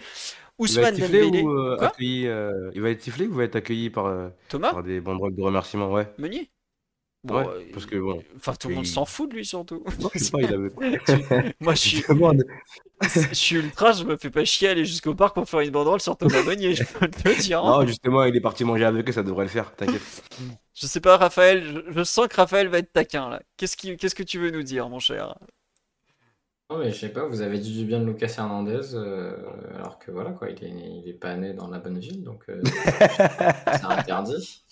Ousmane 0.58 0.96
Dembélé. 0.96 1.44
Euh, 1.44 1.76
euh, 2.00 2.70
il 2.74 2.80
va 2.80 2.90
être 2.90 3.02
sifflé 3.02 3.26
ou 3.26 3.34
va 3.34 3.44
être 3.44 3.56
accueilli 3.56 3.90
par, 3.90 4.30
Thomas? 4.48 4.72
par 4.72 4.82
des 4.82 5.00
banderoles 5.00 5.34
de 5.34 5.42
remerciement 5.42 5.92
ouais. 5.92 6.10
Meunier? 6.16 6.50
Ouais, 7.24 7.70
parce 7.72 7.86
que 7.86 7.96
bon. 7.96 8.22
Enfin, 8.36 8.54
tout 8.54 8.68
le 8.68 8.76
monde 8.76 8.86
s'en 8.86 9.04
fout 9.04 9.30
de 9.30 9.36
lui 9.36 9.44
surtout. 9.44 9.84
Non, 10.00 10.08
pas, 10.32 10.40
il 10.40 10.54
avait... 10.54 11.54
Moi, 11.60 11.74
je 11.74 11.80
suis. 11.80 12.04
je 13.02 13.34
suis 13.34 13.56
ultra, 13.56 13.92
je 13.92 14.04
me 14.04 14.16
fais 14.16 14.30
pas 14.30 14.44
chier 14.44 14.68
aller 14.68 14.84
jusqu'au 14.84 15.14
parc 15.14 15.34
pour 15.34 15.48
faire 15.48 15.60
une 15.60 15.70
banderole 15.70 16.00
sur 16.00 16.16
Thomas 16.16 16.42
Meunier, 16.42 16.74
je 16.74 16.82
peux 16.84 17.08
te 17.08 17.40
dire. 17.40 17.64
Hein. 17.64 17.80
Non, 17.80 17.86
justement, 17.86 18.24
il 18.24 18.34
est 18.34 18.40
parti 18.40 18.64
manger 18.64 18.84
avec 18.84 19.08
eux, 19.08 19.12
ça 19.12 19.22
devrait 19.22 19.44
le 19.44 19.50
faire, 19.50 19.74
t'inquiète. 19.76 20.02
Je 20.74 20.86
sais 20.86 21.00
pas, 21.00 21.16
Raphaël, 21.16 21.84
je, 21.88 22.04
sens 22.04 22.26
que 22.26 22.36
Raphaël 22.36 22.68
va 22.68 22.78
être 22.78 22.92
taquin 22.92 23.28
là. 23.30 23.42
Qu'est-ce 23.56 23.76
qui... 23.76 23.96
Qu'est-ce 23.96 24.16
que 24.16 24.24
tu 24.24 24.38
veux 24.38 24.50
nous 24.50 24.64
dire, 24.64 24.88
mon 24.88 24.98
cher? 24.98 25.38
Non, 26.70 26.78
mais 26.78 26.90
je 26.90 26.98
sais 26.98 27.08
pas, 27.08 27.24
vous 27.24 27.40
avez 27.40 27.58
dit 27.58 27.78
du 27.78 27.86
bien 27.86 28.00
de 28.00 28.04
Lucas 28.04 28.34
Hernandez, 28.36 28.94
euh, 28.94 29.36
alors 29.76 29.98
que 29.98 30.10
voilà, 30.10 30.32
quoi, 30.32 30.50
il 30.50 30.62
est, 30.62 30.70
il 30.70 31.08
est 31.08 31.18
pas 31.18 31.34
né 31.36 31.54
dans 31.54 31.68
la 31.68 31.78
bonne 31.78 31.98
ville, 31.98 32.22
donc 32.22 32.42
euh, 32.48 32.60
c'est 32.64 33.84
interdit. 33.84 34.64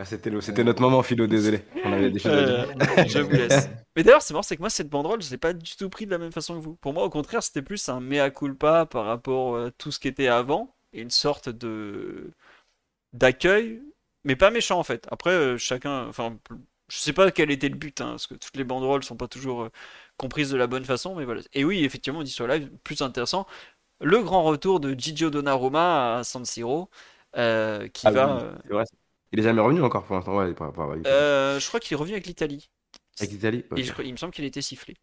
Ah, 0.00 0.04
c'était, 0.04 0.30
notre 0.30 0.80
moment, 0.80 1.02
Philo, 1.02 1.26
désolé. 1.26 1.60
On 1.84 1.92
avait 1.92 2.12
des 2.12 2.20
choses 2.20 2.32
à 2.32 2.44
dire. 2.44 2.68
Euh, 2.98 3.04
je 3.08 3.18
vous 3.18 3.32
laisse. 3.32 3.68
Mais 3.96 4.04
d'ailleurs, 4.04 4.22
c'est 4.22 4.32
marrant, 4.32 4.42
c'est 4.42 4.54
que 4.54 4.62
moi, 4.62 4.70
cette 4.70 4.88
banderole, 4.88 5.20
je 5.20 5.26
ne 5.26 5.32
l'ai 5.32 5.38
pas 5.38 5.52
du 5.52 5.76
tout 5.76 5.88
pris 5.90 6.06
de 6.06 6.12
la 6.12 6.18
même 6.18 6.30
façon 6.30 6.54
que 6.54 6.60
vous. 6.60 6.76
Pour 6.76 6.92
moi, 6.92 7.02
au 7.02 7.10
contraire, 7.10 7.42
c'était 7.42 7.62
plus 7.62 7.88
un 7.88 7.98
mea 7.98 8.30
culpa 8.30 8.86
par 8.86 9.06
rapport 9.06 9.58
à 9.58 9.70
tout 9.72 9.90
ce 9.90 9.98
qui 9.98 10.06
était 10.06 10.28
avant 10.28 10.72
et 10.92 11.02
une 11.02 11.10
sorte 11.10 11.48
de 11.48 12.32
d'accueil, 13.12 13.82
mais 14.24 14.36
pas 14.36 14.50
méchant 14.52 14.78
en 14.78 14.84
fait. 14.84 15.06
Après, 15.10 15.30
euh, 15.30 15.58
chacun, 15.58 16.06
enfin, 16.06 16.38
je 16.88 16.96
sais 16.98 17.12
pas 17.12 17.32
quel 17.32 17.50
était 17.50 17.68
le 17.68 17.76
but, 17.76 18.00
hein, 18.00 18.10
parce 18.10 18.28
que 18.28 18.34
toutes 18.34 18.56
les 18.56 18.64
banderoles 18.64 19.02
sont 19.02 19.16
pas 19.16 19.28
toujours 19.28 19.62
euh, 19.64 19.70
comprises 20.16 20.50
de 20.50 20.56
la 20.56 20.68
bonne 20.68 20.84
façon, 20.84 21.16
mais 21.16 21.24
voilà. 21.24 21.42
Et 21.54 21.64
oui, 21.64 21.84
effectivement, 21.84 22.20
on 22.20 22.22
dit 22.22 22.30
sur 22.30 22.46
live, 22.46 22.70
plus 22.84 23.02
intéressant, 23.02 23.46
le 24.00 24.22
grand 24.22 24.44
retour 24.44 24.78
de 24.78 24.94
Gigio 24.96 25.30
Donnarumma 25.30 26.18
à 26.18 26.24
San 26.24 26.44
Siro, 26.44 26.88
qui 27.34 28.06
ah 28.06 28.10
va. 28.12 28.54
Il 29.32 29.40
est 29.40 29.42
jamais 29.42 29.60
revenu 29.60 29.82
encore 29.82 30.04
pour 30.04 30.16
l'instant. 30.16 30.36
Ouais, 30.36 30.54
euh, 31.06 31.60
je 31.60 31.68
crois 31.68 31.80
qu'il 31.80 31.94
est 31.94 31.96
revenu 31.96 32.14
avec 32.14 32.26
l'Italie. 32.26 32.70
Avec 33.20 33.32
l'Italie 33.32 33.64
Il 34.04 34.12
me 34.12 34.16
semble 34.16 34.32
qu'il 34.32 34.44
a 34.44 34.48
été 34.48 34.62
sifflé. 34.62 34.94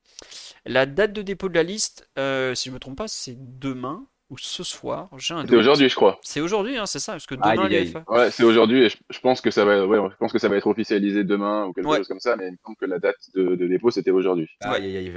La 0.65 0.85
date 0.85 1.13
de 1.13 1.21
dépôt 1.21 1.49
de 1.49 1.53
la 1.53 1.63
liste, 1.63 2.09
euh, 2.17 2.55
si 2.55 2.69
je 2.69 2.73
me 2.73 2.79
trompe 2.79 2.97
pas, 2.97 3.07
c'est 3.07 3.35
demain 3.37 4.07
ou 4.29 4.37
ce 4.37 4.63
soir. 4.63 5.09
C'est 5.19 5.55
aujourd'hui, 5.55 5.89
je 5.89 5.95
crois. 5.95 6.19
C'est 6.23 6.41
aujourd'hui, 6.41 6.77
hein, 6.77 6.85
c'est 6.85 6.99
ça, 6.99 7.13
parce 7.13 7.27
que 7.27 7.35
demain, 7.35 8.03
Ouais, 8.07 8.31
c'est 8.31 8.43
aujourd'hui, 8.43 8.85
et 8.85 8.89
je, 8.89 9.19
pense 9.19 9.41
que 9.41 9.51
ça 9.51 9.65
va, 9.65 9.85
ouais, 9.85 9.97
je 10.09 10.15
pense 10.17 10.31
que 10.31 10.39
ça 10.39 10.49
va 10.49 10.57
être 10.57 10.67
officialisé 10.67 11.23
demain 11.23 11.65
ou 11.65 11.73
quelque 11.73 11.95
chose 11.95 12.07
comme 12.07 12.19
ça, 12.19 12.35
mais 12.35 12.47
il 12.47 12.51
me 12.51 12.57
semble 12.63 12.77
que 12.77 12.85
la 12.85 12.99
date 12.99 13.17
de, 13.35 13.55
dépôt 13.55 13.91
c'était 13.91 14.11
aujourd'hui. 14.11 14.47
Aïe, 14.61 14.85
aïe, 14.85 14.97
aïe, 14.97 15.13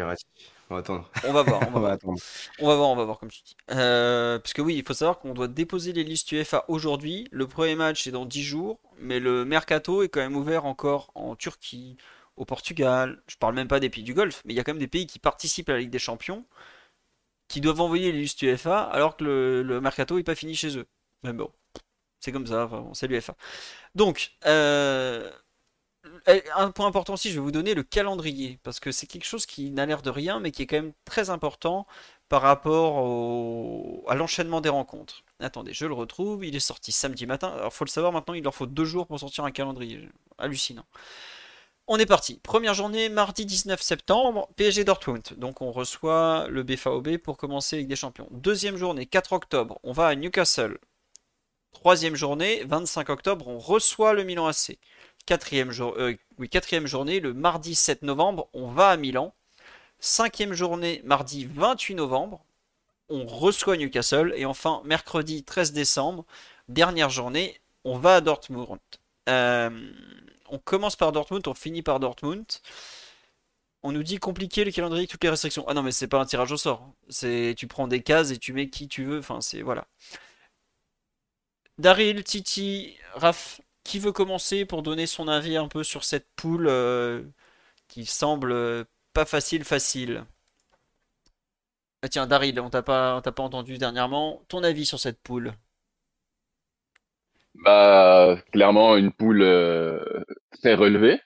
on 0.71 0.75
va 0.75 0.81
attendre. 0.81 1.11
On 1.27 1.33
va 1.33 1.43
voir. 1.43 1.61
On 1.75 1.81
va, 1.81 1.93
attendre. 1.93 2.19
On 2.59 2.67
va 2.67 2.77
voir, 2.77 2.91
on 2.91 2.97
va 2.97 3.05
voir, 3.05 3.19
comme 3.19 3.31
tu 3.31 3.41
dis. 3.43 3.57
Euh, 3.71 4.39
parce 4.39 4.53
que 4.53 4.61
oui, 4.61 4.77
il 4.77 4.85
faut 4.87 4.93
savoir 4.93 5.19
qu'on 5.19 5.33
doit 5.33 5.49
déposer 5.49 5.95
les 5.95 6.05
listes 6.05 6.31
UEFA 6.31 6.67
aujourd'hui. 6.69 7.27
Le 7.31 7.47
premier 7.47 7.75
match 7.75 8.07
est 8.07 8.11
dans 8.11 8.27
10 8.27 8.43
jours, 8.43 8.79
mais 9.01 9.19
le 9.19 9.47
mercato 9.47 10.03
est 10.03 10.09
quand 10.09 10.21
même 10.21 10.37
ouvert 10.37 10.67
encore 10.67 11.11
en 11.15 11.37
Turquie, 11.37 11.97
au 12.37 12.45
Portugal. 12.45 13.23
Je 13.29 13.37
parle 13.37 13.55
même 13.55 13.69
pas 13.69 13.81
des 13.81 13.89
pays 13.89 14.03
du 14.03 14.13
Golfe, 14.13 14.43
mais 14.45 14.53
il 14.53 14.57
y 14.57 14.61
a 14.61 14.65
quand 14.65 14.73
même 14.73 14.81
des 14.81 14.89
pays 14.89 15.07
qui 15.07 15.19
participent 15.19 15.71
à 15.71 15.73
la 15.73 15.79
Ligue 15.79 15.91
des 15.91 15.99
Champions 15.99 16.45
qui 17.49 17.61
doivent 17.61 17.81
envoyer 17.81 18.13
les 18.13 18.21
listes 18.21 18.43
UEFA 18.43 18.83
alors 18.83 19.17
que 19.17 19.25
le, 19.25 19.81
mercato 19.81 20.17
n'est 20.17 20.25
pas 20.25 20.35
fini 20.35 20.55
chez 20.55 20.77
eux. 20.79 20.87
Mais 21.25 21.33
bon, 21.33 21.51
c'est 22.21 22.33
comme 22.33 22.47
ça, 22.47 22.67
enfin, 22.67 22.89
c'est 22.95 23.07
l'UEFA. 23.09 23.35
Donc, 23.95 24.33
euh, 24.47 25.31
un 26.55 26.71
point 26.71 26.87
important 26.87 27.15
aussi, 27.15 27.31
je 27.31 27.35
vais 27.35 27.41
vous 27.41 27.53
donner 27.53 27.75
le 27.75 27.83
calendrier, 27.83 28.59
parce 28.63 28.81
que 28.81 28.93
c'est 28.93 29.07
quelque 29.07 29.25
chose 29.25 29.47
qui 29.47 29.71
n'a 29.71 29.87
l'air 29.87 30.03
de 30.03 30.11
rien, 30.11 30.41
mais 30.41 30.51
qui 30.51 30.63
est 30.63 30.67
quand 30.67 30.77
même 30.77 30.93
très 31.05 31.31
important 31.31 31.87
par 32.29 32.43
rapport 32.43 32.99
à 34.09 34.15
l'enchaînement 34.15 34.61
des 34.61 34.69
rencontres. 34.69 35.25
Attendez, 35.41 35.73
je 35.73 35.87
le 35.87 35.95
retrouve, 35.95 36.45
il 36.45 36.55
est 36.55 36.61
sorti 36.61 36.93
samedi 36.93 37.27
matin. 37.27 37.49
Alors, 37.49 37.73
faut 37.73 37.85
le 37.85 37.91
savoir 37.91 38.13
maintenant, 38.13 38.35
il 38.35 38.43
leur 38.45 38.55
faut 38.55 38.67
deux 38.67 38.85
jours 38.85 39.07
pour 39.07 39.19
sortir 39.19 39.45
un 39.45 39.51
calendrier. 39.51 40.09
Hallucinant. 40.39 40.85
On 41.91 41.99
est 41.99 42.05
parti. 42.05 42.39
Première 42.43 42.75
journée, 42.75 43.09
mardi 43.09 43.47
19 43.47 43.81
septembre, 43.81 44.51
PSG 44.57 44.85
Dortmund. 44.85 45.23
Donc 45.39 45.63
on 45.63 45.73
reçoit 45.73 46.47
le 46.51 46.63
BFAOB 46.63 47.17
pour 47.17 47.39
commencer 47.39 47.77
avec 47.77 47.89
des 47.89 47.97
champions. 47.97 48.29
Deuxième 48.31 48.77
journée, 48.77 49.07
4 49.07 49.33
octobre, 49.33 49.81
on 49.83 49.93
va 49.93 50.09
à 50.09 50.15
Newcastle. 50.15 50.77
Troisième 51.73 52.15
journée, 52.15 52.63
25 52.67 53.09
octobre, 53.09 53.49
on 53.49 53.59
reçoit 53.59 54.13
le 54.13 54.25
Milan 54.25 54.49
AC. 54.49 54.79
Quatrième, 55.25 55.73
euh, 55.81 56.15
oui, 56.37 56.51
quatrième 56.51 56.87
journée, 56.87 57.21
le 57.21 57.33
mardi 57.33 57.75
7 57.75 58.03
novembre, 58.03 58.51
on 58.53 58.69
va 58.69 58.91
à 58.91 58.99
Milan. 58.99 59.33
Cinquième 59.99 60.53
journée, 60.53 61.01
mardi 61.07 61.47
28 61.47 61.95
novembre, 61.95 62.45
on 63.09 63.25
reçoit 63.25 63.79
Newcastle. 63.79 64.35
Et 64.37 64.45
enfin, 64.45 64.83
mercredi 64.85 65.43
13 65.43 65.73
décembre, 65.73 66.27
dernière 66.69 67.09
journée, 67.09 67.59
on 67.85 67.97
va 67.97 68.17
à 68.17 68.21
Dortmund. 68.21 68.79
Euh, 69.31 69.71
on 70.51 70.59
commence 70.59 70.97
par 70.97 71.13
Dortmund, 71.13 71.47
on 71.49 71.55
finit 71.55 71.83
par 71.83 72.01
Dortmund. 72.01 72.47
On 73.83 73.93
nous 73.93 74.03
dit 74.05 74.19
compliqué 74.19 74.65
le 74.65 74.71
calendrier 74.73 75.07
toutes 75.09 75.23
les 75.25 75.31
restrictions. 75.31 75.65
Ah 75.69 75.75
non, 75.75 75.83
mais 75.83 75.93
c'est 75.93 76.09
pas 76.09 76.21
un 76.21 76.27
tirage 76.27 76.53
au 76.53 76.57
sort. 76.57 76.93
C'est 77.09 77.55
tu 77.57 77.67
prends 77.67 77.89
des 77.89 78.03
cases 78.03 78.31
et 78.31 78.39
tu 78.39 78.53
mets 78.53 78.69
qui 78.71 78.89
tu 78.89 79.05
veux. 79.05 79.19
Enfin, 79.19 79.39
voilà. 79.65 79.87
Daryl, 81.79 82.25
Titi, 82.25 82.97
Raph, 83.15 83.61
qui 83.85 83.99
veut 83.99 84.13
commencer 84.13 84.65
pour 84.65 84.83
donner 84.83 85.07
son 85.07 85.29
avis 85.29 85.57
un 85.57 85.69
peu 85.69 85.85
sur 85.85 86.05
cette 86.05 86.29
poule 86.37 86.67
euh, 86.69 87.23
qui 87.89 88.07
semble 88.07 88.87
pas 89.15 89.27
facile, 89.27 89.65
facile? 89.65 90.25
Ah 92.03 92.09
Tiens, 92.09 92.27
Daryl, 92.27 92.59
on 92.61 92.71
t'a 92.71 92.83
pas, 92.83 93.23
pas 93.23 93.43
entendu 93.43 93.79
dernièrement. 93.79 94.43
Ton 94.49 94.65
avis 94.65 94.85
sur 94.85 94.99
cette 94.99 95.21
poule? 95.23 95.55
Bah, 97.65 98.39
clairement, 98.53 98.97
une 98.97 99.13
poule 99.13 99.43
euh, 99.43 100.01
très 100.53 100.75
relevée. 100.75 101.21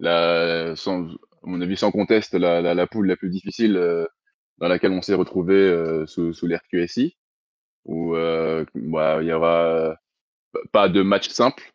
La, 0.00 0.76
sans, 0.76 1.06
à 1.08 1.16
mon 1.44 1.60
avis, 1.60 1.76
sans 1.76 1.90
conteste, 1.90 2.34
la, 2.34 2.60
la, 2.62 2.86
poule 2.86 3.06
la 3.08 3.16
plus 3.16 3.30
difficile 3.30 3.74
dans 4.58 4.68
laquelle 4.68 4.92
on 4.92 5.02
s'est 5.02 5.14
retrouvé 5.14 6.04
sous, 6.06 6.32
sous 6.32 6.46
l'RQSI, 6.46 7.16
où 7.84 8.14
bah, 8.14 9.18
il 9.20 9.26
y 9.26 9.32
aura 9.32 9.96
pas 10.72 10.88
de 10.88 11.02
match 11.02 11.28
simple. 11.28 11.72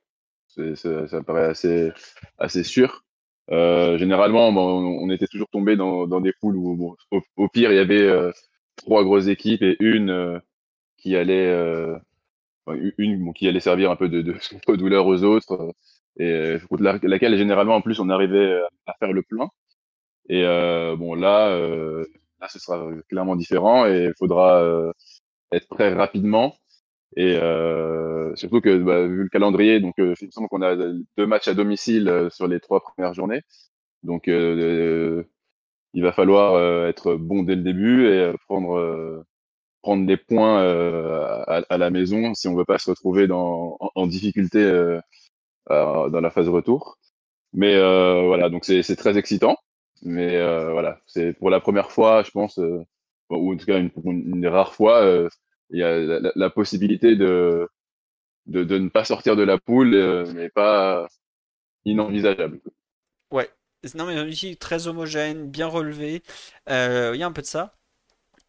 ça 0.48 0.60
me 0.60 1.24
paraît 1.24 1.46
assez, 1.48 1.92
assez 2.38 2.64
sûr. 2.64 3.04
Euh, 3.52 3.98
généralement, 3.98 4.50
on, 4.50 5.10
était 5.10 5.28
toujours 5.28 5.50
tombé 5.50 5.76
dans, 5.76 6.08
dans 6.08 6.22
des 6.22 6.34
poules 6.34 6.56
où, 6.56 6.96
au, 7.12 7.48
pire, 7.50 7.72
il 7.72 7.76
y 7.76 7.80
avait 7.80 8.02
euh, 8.02 8.32
trois 8.78 9.04
grosses 9.04 9.28
équipes 9.28 9.62
et 9.62 9.76
une 9.80 10.10
euh, 10.10 10.40
qui 10.98 11.16
allait, 11.16 11.52
euh, 12.70 12.92
une 12.98 13.34
qui 13.34 13.48
allait 13.48 13.60
servir 13.60 13.92
un 13.92 13.96
peu 13.96 14.10
de, 14.10 14.22
de, 14.22 14.34
de 14.68 14.76
douleur 14.76 15.06
aux 15.08 15.24
autres, 15.24 15.74
et 16.18 16.58
laquelle 16.72 17.38
généralement, 17.38 17.76
en 17.76 17.82
plus, 17.82 18.00
on 18.00 18.10
arrivait 18.10 18.62
à 18.86 18.94
faire 19.00 19.14
le 19.14 19.24
plein. 19.24 19.50
Et 20.30 20.44
bon, 20.98 21.16
là, 21.16 21.58
là, 22.40 22.48
ce 22.50 22.60
sera 22.60 22.88
clairement 23.10 23.36
différent 23.36 23.88
et 23.88 24.06
il 24.06 24.14
faudra 24.18 24.92
être 25.52 25.68
prêt 25.68 25.94
rapidement. 25.94 26.56
Et 27.18 27.36
surtout 28.36 28.62
que, 28.62 28.78
bah, 28.78 29.08
vu 29.08 29.24
le 29.24 29.30
calendrier, 29.30 29.80
donc 29.80 29.96
il 29.98 30.06
me 30.06 30.32
semble 30.32 30.50
qu'on 30.50 30.62
a 30.62 30.76
deux 30.76 31.28
matchs 31.28 31.48
à 31.48 31.56
domicile 31.56 32.28
sur 32.32 32.48
les 32.48 32.60
trois 32.60 32.82
premières 32.82 33.14
journées. 33.16 33.42
Donc, 34.04 34.28
il 34.28 36.04
va 36.04 36.12
falloir 36.12 36.88
être 36.88 37.16
bon 37.16 37.44
dès 37.44 37.56
le 37.56 37.64
début 37.64 38.08
et 38.08 38.34
prendre 38.48 39.26
prendre 39.84 40.08
des 40.08 40.18
points 40.18 40.60
à, 41.48 41.78
la 41.78 41.90
maison 41.92 42.34
si 42.34 42.48
on 42.48 42.56
veut 42.56 42.66
pas 42.66 42.80
se 42.80 42.90
retrouver 42.90 43.28
en, 43.32 44.08
difficulté 44.08 44.64
dans 45.70 46.22
la 46.22 46.32
phase 46.32 46.50
retour. 46.50 46.98
Mais 47.54 47.78
voilà, 47.78 48.50
donc 48.50 48.66
c'est 48.66 48.96
très 48.96 49.18
excitant. 49.18 49.58
Mais 50.02 50.42
voilà, 50.72 51.00
c'est 51.06 51.34
pour 51.34 51.50
la 51.52 51.60
première 51.60 51.92
fois, 51.92 52.24
je 52.24 52.32
pense, 52.32 52.58
ou 53.30 53.54
en 53.54 53.58
tout 53.58 53.66
cas 53.66 53.80
une, 53.80 53.92
une, 54.06 54.48
rare 54.48 54.74
fois, 54.74 55.28
il 55.70 55.80
y 55.80 55.84
a 55.84 56.20
la, 56.34 56.50
possibilité 56.50 57.16
de, 57.16 57.68
de, 58.48 58.78
ne 58.78 58.90
pas 58.90 59.06
sortir 59.06 59.36
de 59.36 59.44
la 59.44 59.60
poule, 59.60 60.26
mais 60.34 60.50
pas 60.50 61.08
inenvisageable. 61.86 62.60
Ouais, 63.32 63.50
non 63.96 64.06
mais 64.06 64.30
ici 64.30 64.58
très 64.58 64.88
homogène, 64.88 65.50
bien 65.50 65.68
relevé. 65.68 66.24
Euh, 66.70 67.12
il 67.14 67.20
y 67.20 67.24
a 67.24 67.28
un 67.28 67.32
peu 67.32 67.42
de 67.42 67.48
ça 67.48 67.76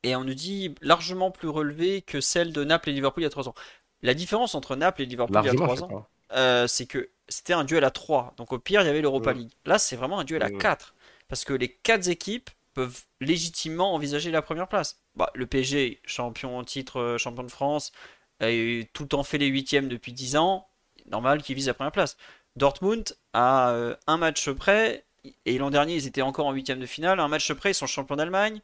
et 0.05 0.15
on 0.15 0.23
nous 0.23 0.35
dit 0.35 0.75
largement 0.83 1.31
plus 1.31 1.49
relevé 1.49 2.03
que 2.03 2.21
celle 2.21 2.53
de 2.53 2.63
Naples 2.63 2.91
et 2.91 2.93
Liverpool 2.93 3.23
il 3.23 3.25
y 3.25 3.27
a 3.27 3.31
3 3.31 3.49
ans. 3.49 3.55
La 4.03 4.15
différence 4.15 4.55
entre 4.55 4.77
Naples 4.77 5.03
et 5.03 5.07
Liverpool 5.07 5.41
il 5.43 5.47
y 5.47 5.51
a 5.51 5.55
3 5.55 5.83
ans, 5.83 6.07
euh, 6.33 6.67
c'est 6.67 6.87
que 6.87 7.11
c'était 7.29 7.55
un 7.55 7.65
duel 7.65 7.85
à 7.85 7.91
3. 7.91 8.35
Donc 8.37 8.53
au 8.53 8.59
pire, 8.59 8.83
il 8.83 8.87
y 8.87 8.91
avait 8.91 9.01
l'Europa 9.01 9.33
League. 9.33 9.51
Là, 9.65 9.79
c'est 9.79 9.97
vraiment 9.97 10.21
un 10.21 10.25
duel 10.25 10.43
à 10.43 10.51
4. 10.51 10.95
Parce 11.29 11.45
que 11.45 11.55
les 11.55 11.69
4 11.69 12.09
équipes 12.09 12.51
peuvent 12.75 13.03
légitimement 13.21 13.95
envisager 13.95 14.31
la 14.31 14.43
première 14.43 14.69
place. 14.69 15.01
Bah, 15.17 15.31
le 15.35 15.47
PSG, 15.47 16.01
champion 16.05 16.59
en 16.59 16.65
titre, 16.65 17.01
euh, 17.01 17.19
champion 17.19 17.45
de 17.45 17.51
France, 17.51 17.93
a 18.41 18.47
tout 18.93 19.05
le 19.05 19.09
temps 19.09 19.23
fait 19.23 19.39
les 19.39 19.47
huitièmes 19.47 19.89
depuis 19.89 20.13
10 20.13 20.37
ans. 20.37 20.69
Normal 21.07 21.43
qu'il 21.43 21.57
vise 21.57 21.67
la 21.67 21.75
première 21.75 21.93
place. 21.93 22.17
Dortmund 22.57 23.17
a 23.33 23.71
euh, 23.71 23.97
un 24.07 24.17
match 24.17 24.51
près, 24.51 25.05
et 25.47 25.57
l'an 25.59 25.71
dernier 25.71 25.95
ils 25.95 26.07
étaient 26.07 26.23
encore 26.23 26.47
en 26.47 26.53
huitième 26.53 26.79
de 26.79 26.87
finale. 26.87 27.21
Un 27.21 27.29
match 27.29 27.51
près, 27.53 27.71
ils 27.71 27.75
sont 27.75 27.87
champions 27.87 28.17
d'Allemagne 28.17 28.61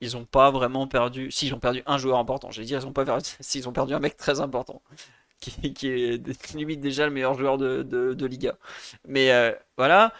ils 0.00 0.16
ont 0.16 0.24
pas 0.24 0.50
vraiment 0.50 0.86
perdu. 0.86 1.30
Si, 1.30 1.46
ils 1.46 1.54
ont 1.54 1.60
perdu 1.60 1.82
un 1.86 1.98
joueur 1.98 2.18
important. 2.18 2.50
Je 2.50 2.60
vais 2.60 2.66
dire, 2.66 2.80
ils 2.80 2.86
ont 2.86 2.92
pas 2.92 3.04
perdu. 3.04 3.30
S'ils 3.40 3.68
ont 3.68 3.72
perdu 3.72 3.94
un 3.94 4.00
mec 4.00 4.16
très 4.16 4.40
important, 4.40 4.82
qui, 5.40 5.88
est 5.88 6.54
limite 6.54 6.80
déjà 6.80 7.06
le 7.06 7.12
meilleur 7.12 7.34
joueur 7.34 7.58
de, 7.58 7.82
de, 7.82 8.26
Liga. 8.26 8.56
Mais 9.06 9.32
euh, 9.32 9.52
voilà. 9.76 10.12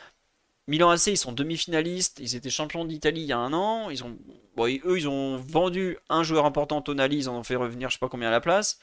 Milan 0.67 0.91
AC, 0.91 1.09
ils 1.09 1.19
sont 1.19 1.33
demi-finalistes. 1.33 2.21
Ils 2.21 2.37
étaient 2.37 2.51
champions 2.51 2.87
d'Italie 2.87 3.23
il 3.23 3.27
y 3.27 3.33
a 3.33 3.39
un 3.39 3.53
an. 3.53 3.91
Ils 3.91 4.03
ont, 4.05 4.17
eux, 4.59 4.99
ils 4.99 5.09
ont 5.09 5.37
vendu 5.37 5.99
un 6.09 6.23
joueur 6.23 6.47
important, 6.47 6.81
Tonali. 6.81 7.19
Ils 7.19 7.29
en 7.29 7.37
ont 7.37 7.43
fait 7.43 7.57
revenir, 7.57 7.91
je 7.91 7.95
sais 7.95 7.99
pas 7.99 8.09
combien 8.09 8.29
à 8.29 8.31
la 8.31 8.41
place. 8.41 8.79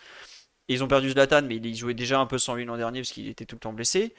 ils 0.68 0.84
ont 0.84 0.88
perdu 0.88 1.12
Zlatan, 1.12 1.44
mais 1.44 1.58
il 1.58 1.76
jouait 1.76 1.96
déjà 1.96 2.20
un 2.20 2.28
peu 2.28 2.38
sans 2.38 2.56
lui 2.56 2.66
l'an 2.66 2.78
dernier 2.78 3.02
parce 3.02 3.12
qu'il 3.12 3.28
était 3.30 3.46
tout 3.46 3.56
le 3.56 3.62
temps 3.62 3.74
blessé. 3.74 4.14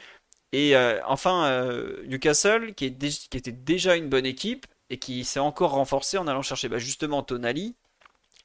Et 0.52 0.76
euh, 0.76 1.00
enfin, 1.06 1.46
euh, 1.46 2.04
Newcastle, 2.06 2.74
qui 2.74 2.86
était 2.86 3.52
déjà 3.52 3.96
une 3.96 4.08
bonne 4.08 4.26
équipe, 4.26 4.66
et 4.92 4.98
qui 4.98 5.24
s'est 5.24 5.40
encore 5.40 5.72
renforcé 5.72 6.18
en 6.18 6.28
allant 6.28 6.42
chercher 6.42 6.68
bah, 6.68 6.78
justement 6.78 7.22
Tonali 7.22 7.74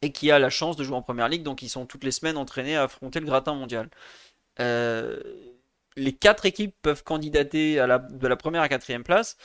et 0.02 0.14
qui 0.14 0.32
a 0.32 0.40
la 0.40 0.50
chance 0.50 0.78
de 0.78 0.84
jouer 0.84 0.96
en 0.96 1.02
première 1.02 1.28
ligue, 1.28 1.44
donc 1.44 1.62
ils 1.62 1.70
sont 1.70 1.86
toutes 1.86 2.06
les 2.06 2.12
semaines 2.12 2.38
entraînés 2.38 2.78
à 2.78 2.84
affronter 2.84 3.20
le 3.20 3.26
gratin 3.26 3.54
mondial. 3.54 3.90
Euh, 4.62 5.20
les 5.98 6.14
quatre 6.14 6.46
équipes 6.46 6.74
peuvent 6.82 7.04
candidater 7.04 7.76
de 7.76 8.28
la 8.28 8.36
première 8.38 8.62
à 8.62 8.70
quatrième 8.70 9.04
place. 9.04 9.36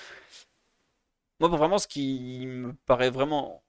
Moi, 1.41 1.49
vraiment, 1.49 1.79
ce 1.79 1.89
qui 1.89 2.47
me 2.47 2.73
paraît 2.87 3.11
vraiment 3.11 3.65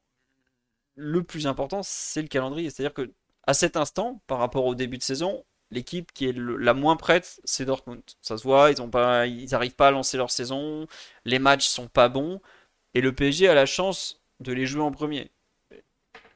le 0.96 1.24
plus 1.24 1.48
important, 1.48 1.82
c'est 1.82 2.22
le 2.22 2.28
calendrier. 2.28 2.70
C'est-à-dire 2.70 2.94
que 2.94 3.12
à 3.48 3.56
cet 3.56 3.78
instant, 3.78 4.22
par 4.28 4.38
rapport 4.38 4.66
au 4.66 4.76
début 4.76 5.00
de 5.00 5.04
saison, 5.04 5.44
l'équipe 5.72 6.12
qui 6.14 6.28
est 6.28 6.36
la 6.38 6.76
moins 6.76 6.98
prête, 6.98 7.42
c'est 7.46 7.66
Dortmund. 7.66 8.04
Ça 8.22 8.38
se 8.38 8.44
voit, 8.44 8.72
ils 8.72 9.50
n'arrivent 9.50 9.72
pas, 9.72 9.86
pas 9.86 9.88
à 9.88 9.92
lancer 9.92 10.18
leur 10.18 10.30
saison, 10.30 10.86
les 11.26 11.40
matchs 11.40 11.68
sont 11.68 11.88
pas 11.88 12.10
bons. 12.10 12.42
Et 12.94 13.02
le 13.02 13.14
PSG 13.14 13.48
a 13.48 13.54
la 13.54 13.66
chance 13.66 14.22
de 14.40 14.54
les 14.54 14.66
jouer 14.66 14.82
en 14.82 14.92
premier. 14.92 15.32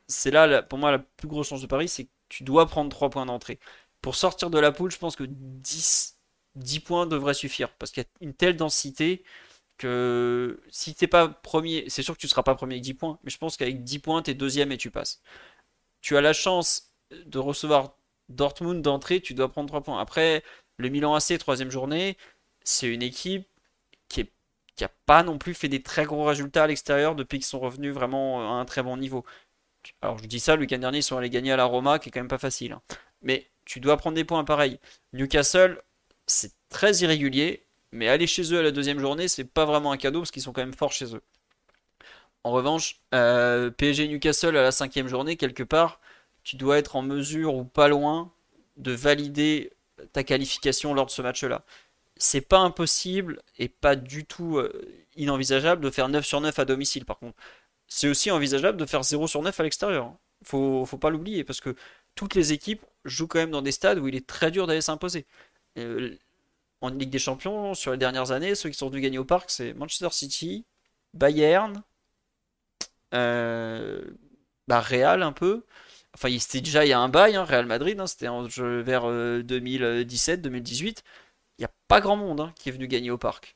C'est 0.08 0.32
là, 0.32 0.62
pour 0.64 0.80
moi, 0.80 0.92
la 0.92 1.00
plus 1.00 1.28
grosse 1.28 1.50
chance 1.50 1.62
de 1.62 1.68
Paris, 1.68 1.88
c'est 1.88 2.06
que 2.06 2.10
tu 2.30 2.44
dois 2.44 2.68
prendre 2.68 2.90
3 2.90 3.10
points 3.10 3.26
d'entrée. 3.26 3.60
Pour 4.02 4.16
sortir 4.16 4.50
de 4.50 4.60
la 4.60 4.72
poule, 4.72 4.92
je 4.92 4.98
pense 4.98 5.16
que 5.16 5.26
10, 5.28 6.18
10 6.56 6.80
points 6.80 7.06
devraient 7.08 7.34
suffire. 7.34 7.70
Parce 7.74 7.92
qu'il 7.92 8.04
y 8.04 8.06
a 8.06 8.10
une 8.22 8.34
telle 8.34 8.56
densité 8.56 9.24
que 9.78 10.62
si 10.70 10.96
t'es 10.96 11.08
pas 11.08 11.28
premier, 11.28 11.86
c'est 11.90 12.04
sûr 12.04 12.16
que 12.16 12.20
tu 12.20 12.28
seras 12.28 12.44
pas 12.44 12.56
premier 12.56 12.76
avec 12.76 12.84
10 12.84 12.94
points, 12.96 13.20
mais 13.24 13.30
je 13.30 13.38
pense 13.38 13.58
qu'avec 13.58 13.84
10 13.84 14.00
points, 14.00 14.22
tu 14.24 14.32
es 14.32 14.34
deuxième 14.34 14.72
et 14.72 14.78
tu 14.78 14.92
passes. 14.92 15.22
Tu 16.02 16.18
as 16.18 16.22
la 16.22 16.34
chance 16.34 16.92
de 17.12 17.40
recevoir 17.40 17.96
Dortmund 18.30 18.82
d'entrée, 18.82 19.22
tu 19.22 19.34
dois 19.34 19.50
prendre 19.52 19.68
3 19.68 19.82
points. 19.82 20.00
Après, 20.00 20.44
le 20.78 20.90
Milan 20.90 21.16
AC, 21.16 21.38
troisième 21.38 21.72
journée, 21.72 22.18
c'est 22.64 22.88
une 22.88 23.02
équipe 23.04 23.48
qui 24.10 24.22
est 24.22 24.32
qui 24.78 24.84
n'a 24.84 24.92
pas 25.08 25.24
non 25.24 25.38
plus 25.38 25.54
fait 25.56 25.68
des 25.68 25.82
très 25.82 26.06
gros 26.06 26.24
résultats 26.24 26.64
à 26.64 26.68
l'extérieur 26.68 27.16
depuis 27.16 27.40
qu'ils 27.40 27.48
sont 27.48 27.60
revenus 27.60 27.94
vraiment 27.94 28.58
à 28.58 28.62
un 28.62 28.66
très 28.66 28.84
bon 28.84 28.96
niveau. 28.96 29.26
Alors 30.02 30.20
je 30.20 30.26
dis 30.26 30.40
ça, 30.40 30.56
le 30.56 30.62
week-end 30.62 30.78
dernier 30.78 31.00
ils 31.00 31.04
sont 31.04 31.18
allés 31.18 31.30
gagner 31.30 31.52
à 31.52 31.58
la 31.58 31.66
Roma, 31.66 32.00
qui 32.00 32.10
est 32.10 32.12
quand 32.12 32.20
même 32.20 32.28
pas 32.28 32.38
facile. 32.38 32.74
Hein. 32.74 32.82
Mais 33.22 33.50
tu 33.66 33.80
dois 33.80 33.98
prendre 33.98 34.16
des 34.16 34.24
points 34.24 34.44
pareils. 34.44 34.80
Newcastle, 35.14 35.82
c'est 36.28 36.54
très 36.70 36.94
irrégulier, 36.98 37.66
mais 37.92 38.08
aller 38.08 38.28
chez 38.28 38.54
eux 38.54 38.60
à 38.60 38.62
la 38.62 38.72
deuxième 38.72 39.00
journée, 39.00 39.28
c'est 39.28 39.46
pas 39.46 39.66
vraiment 39.66 39.92
un 39.92 39.98
cadeau 39.98 40.20
parce 40.20 40.32
qu'ils 40.32 40.44
sont 40.44 40.54
quand 40.54 40.62
même 40.62 40.74
forts 40.74 40.92
chez 40.94 41.16
eux. 41.16 41.24
En 42.44 42.52
revanche, 42.52 43.02
euh, 43.16 43.72
PSG 43.72 44.08
Newcastle 44.08 44.56
à 44.56 44.62
la 44.62 44.72
cinquième 44.72 45.08
journée, 45.08 45.38
quelque 45.38 45.64
part, 45.64 46.00
tu 46.44 46.56
dois 46.56 46.78
être 46.78 46.96
en 46.96 47.02
mesure 47.02 47.56
ou 47.56 47.66
pas 47.66 47.88
loin 47.88 48.32
de 48.78 48.92
valider 48.92 49.74
ta 50.14 50.24
qualification 50.24 50.94
lors 50.94 51.08
de 51.08 51.12
ce 51.12 51.22
match-là 51.24 51.66
c'est 52.20 52.42
pas 52.42 52.60
impossible 52.60 53.42
et 53.58 53.70
pas 53.70 53.96
du 53.96 54.26
tout 54.26 54.58
euh, 54.58 54.72
inenvisageable 55.16 55.84
de 55.84 55.90
faire 55.90 56.10
9 56.10 56.26
sur 56.26 56.42
9 56.42 56.58
à 56.60 56.66
domicile 56.66 57.06
par 57.06 57.20
contre. 57.20 57.38
C'est 57.88 58.08
aussi 58.08 58.32
envisageable 58.32 58.78
de 58.78 58.86
faire 58.86 59.04
0 59.04 59.28
sur 59.28 59.42
9 59.42 59.60
à 59.60 59.64
l'extérieur. 59.64 60.06
Hein. 60.06 60.18
Faut, 60.44 60.86
faut 60.86 60.98
pas 60.98 61.10
l'oublier 61.10 61.44
parce 61.44 61.62
que 61.62 61.76
toutes 62.16 62.36
les 62.36 62.54
équipes 62.54 62.84
jouent 63.06 63.28
quand 63.28 63.40
même 63.40 63.52
dans 63.52 63.62
des 63.62 63.72
stades 63.72 64.00
où 64.00 64.08
il 64.08 64.16
est 64.16 64.28
très 64.28 64.52
dur 64.52 64.68
d'aller 64.68 64.82
s'imposer. 64.82 65.26
Euh, 65.78 66.16
en 66.82 66.90
Ligue 66.90 67.10
des 67.10 67.20
Champions, 67.20 67.74
sur 67.74 67.92
les 67.92 67.98
dernières 67.98 68.32
années, 68.32 68.54
ceux 68.56 68.70
qui 68.70 68.78
sont 68.78 68.90
venus 68.90 69.02
gagner 69.04 69.18
au 69.18 69.26
parc, 69.26 69.50
c'est 69.50 69.74
Manchester 69.74 70.10
City, 70.12 70.66
Bayern, 71.14 71.82
euh, 73.14 74.02
bah 74.68 74.82
Real 74.82 75.24
un 75.24 75.32
peu. 75.32 75.66
Enfin, 76.14 76.30
c'était 76.40 76.62
déjà 76.62 76.86
il 76.86 76.90
y 76.90 76.94
a 76.94 77.00
un 77.00 77.10
bail, 77.10 77.36
hein, 77.36 77.46
Real 77.46 77.66
Madrid, 77.66 78.00
hein, 78.00 78.08
c'était 78.08 78.28
vers 78.28 79.06
2017-2018 79.06 80.84
il 80.88 80.92
n'y 80.92 80.92
a 80.92 80.98
pas 81.88 82.02
grand 82.02 82.18
monde 82.18 82.42
hein, 82.42 82.54
qui 82.56 82.70
est 82.70 82.72
venu 82.72 82.88
gagner 82.88 83.12
au 83.12 83.18
parc. 83.18 83.56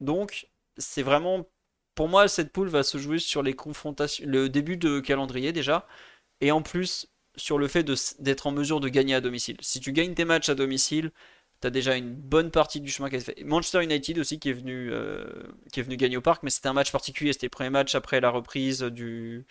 Donc, 0.00 0.48
c'est 0.78 1.02
vraiment. 1.02 1.46
Pour 1.94 2.08
moi, 2.08 2.26
cette 2.28 2.52
poule 2.52 2.68
va 2.68 2.82
se 2.82 2.96
jouer 2.98 3.18
sur 3.18 3.42
les 3.42 3.54
confrontations, 3.54 4.24
le 4.26 4.48
début 4.48 4.78
de 4.78 5.00
calendrier 5.00 5.52
déjà, 5.52 5.86
et 6.40 6.50
en 6.50 6.62
plus 6.62 7.12
sur 7.36 7.58
le 7.58 7.68
fait 7.68 7.84
d'être 8.20 8.46
en 8.46 8.50
mesure 8.50 8.80
de 8.80 8.88
gagner 8.88 9.14
à 9.14 9.20
domicile. 9.20 9.56
Si 9.60 9.80
tu 9.80 9.92
gagnes 9.92 10.14
tes 10.14 10.24
matchs 10.24 10.48
à 10.48 10.54
domicile, 10.54 11.12
tu 11.60 11.66
as 11.66 11.70
déjà 11.70 11.96
une 11.96 12.14
bonne 12.14 12.50
partie 12.50 12.80
du 12.80 12.90
chemin 12.90 13.08
qui 13.08 13.16
été 13.16 13.24
fait. 13.24 13.44
Manchester 13.44 13.82
United 13.82 14.18
aussi 14.18 14.38
qui 14.38 14.50
est 14.50 14.54
venu, 14.54 14.90
euh, 14.92 15.24
est 15.74 15.96
gagner 15.96 16.16
au 16.16 16.20
parc, 16.20 16.42
mais 16.42 16.50
c'était 16.50 16.68
un 16.68 16.72
match 16.72 16.92
particulier, 16.92 17.32
c'était 17.32 17.46
le 17.46 17.50
premier 17.50 17.70
match 17.70 17.94
après 17.94 18.20
la 18.20 18.30
reprise 18.30 18.82
du. 18.82 19.46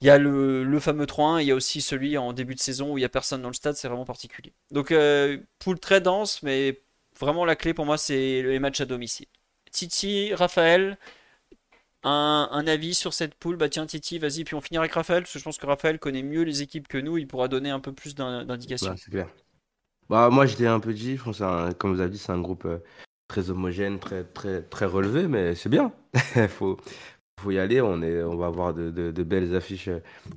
Il 0.00 0.06
y 0.08 0.10
a 0.10 0.18
le, 0.18 0.78
fameux 0.80 1.06
3-1, 1.06 1.40
il 1.40 1.46
y 1.46 1.50
a 1.50 1.54
aussi 1.54 1.80
celui 1.80 2.18
en 2.18 2.32
début 2.32 2.54
de 2.54 2.60
saison 2.60 2.92
où 2.92 2.98
il 2.98 3.00
n'y 3.00 3.06
a 3.06 3.08
personne 3.08 3.40
dans 3.40 3.48
le 3.48 3.54
stade, 3.54 3.76
c'est 3.76 3.88
vraiment 3.88 4.04
particulier. 4.04 4.52
Donc, 4.70 4.92
euh, 4.92 5.38
poule 5.58 5.78
très 5.78 6.00
dense, 6.02 6.42
mais 6.42 6.82
vraiment 7.18 7.44
la 7.44 7.56
clé 7.56 7.74
pour 7.74 7.86
moi, 7.86 7.98
c'est 7.98 8.42
les 8.42 8.58
matchs 8.58 8.80
à 8.80 8.86
domicile. 8.86 9.26
Titi, 9.70 10.34
Raphaël, 10.34 10.98
un, 12.04 12.66
avis 12.66 12.94
sur 12.94 13.14
cette 13.14 13.34
poule? 13.34 13.56
Bah 13.56 13.68
tiens, 13.68 13.86
Titi, 13.86 14.18
vas-y, 14.18 14.44
puis 14.44 14.54
on 14.54 14.60
finira 14.60 14.82
avec 14.82 14.92
Raphaël, 14.92 15.22
parce 15.22 15.32
que 15.32 15.38
je 15.38 15.44
pense 15.44 15.58
que 15.58 15.66
Raphaël 15.66 15.98
connaît 15.98 16.22
mieux 16.22 16.42
les 16.42 16.62
équipes 16.62 16.88
que 16.88 16.98
nous, 16.98 17.16
il 17.16 17.26
pourra 17.26 17.48
donner 17.48 17.70
un 17.70 17.80
peu 17.80 17.92
plus 17.92 18.14
d'indications. 18.14 18.94
c'est 18.96 19.10
clair. 19.10 19.28
Bah, 20.10 20.28
moi, 20.30 20.46
j'étais 20.46 20.66
un 20.66 20.80
peu 20.80 20.92
dit, 20.92 21.16
je 21.16 21.72
comme 21.74 21.94
vous 21.94 22.00
avez 22.00 22.10
dit, 22.10 22.18
c'est 22.18 22.32
un 22.32 22.40
groupe 22.40 22.66
euh, 22.66 22.78
très 23.28 23.50
homogène, 23.50 23.98
très, 23.98 24.24
très, 24.24 24.62
très 24.62 24.86
relevé, 24.86 25.28
mais 25.28 25.54
c'est 25.54 25.68
bien. 25.68 25.92
Il 26.36 26.48
faut, 26.48 26.76
faut 27.40 27.50
y 27.50 27.58
aller. 27.58 27.80
On, 27.80 28.02
est, 28.02 28.22
on 28.22 28.36
va 28.36 28.46
avoir 28.46 28.74
de, 28.74 28.90
belles 29.22 29.56
affiches, 29.56 29.88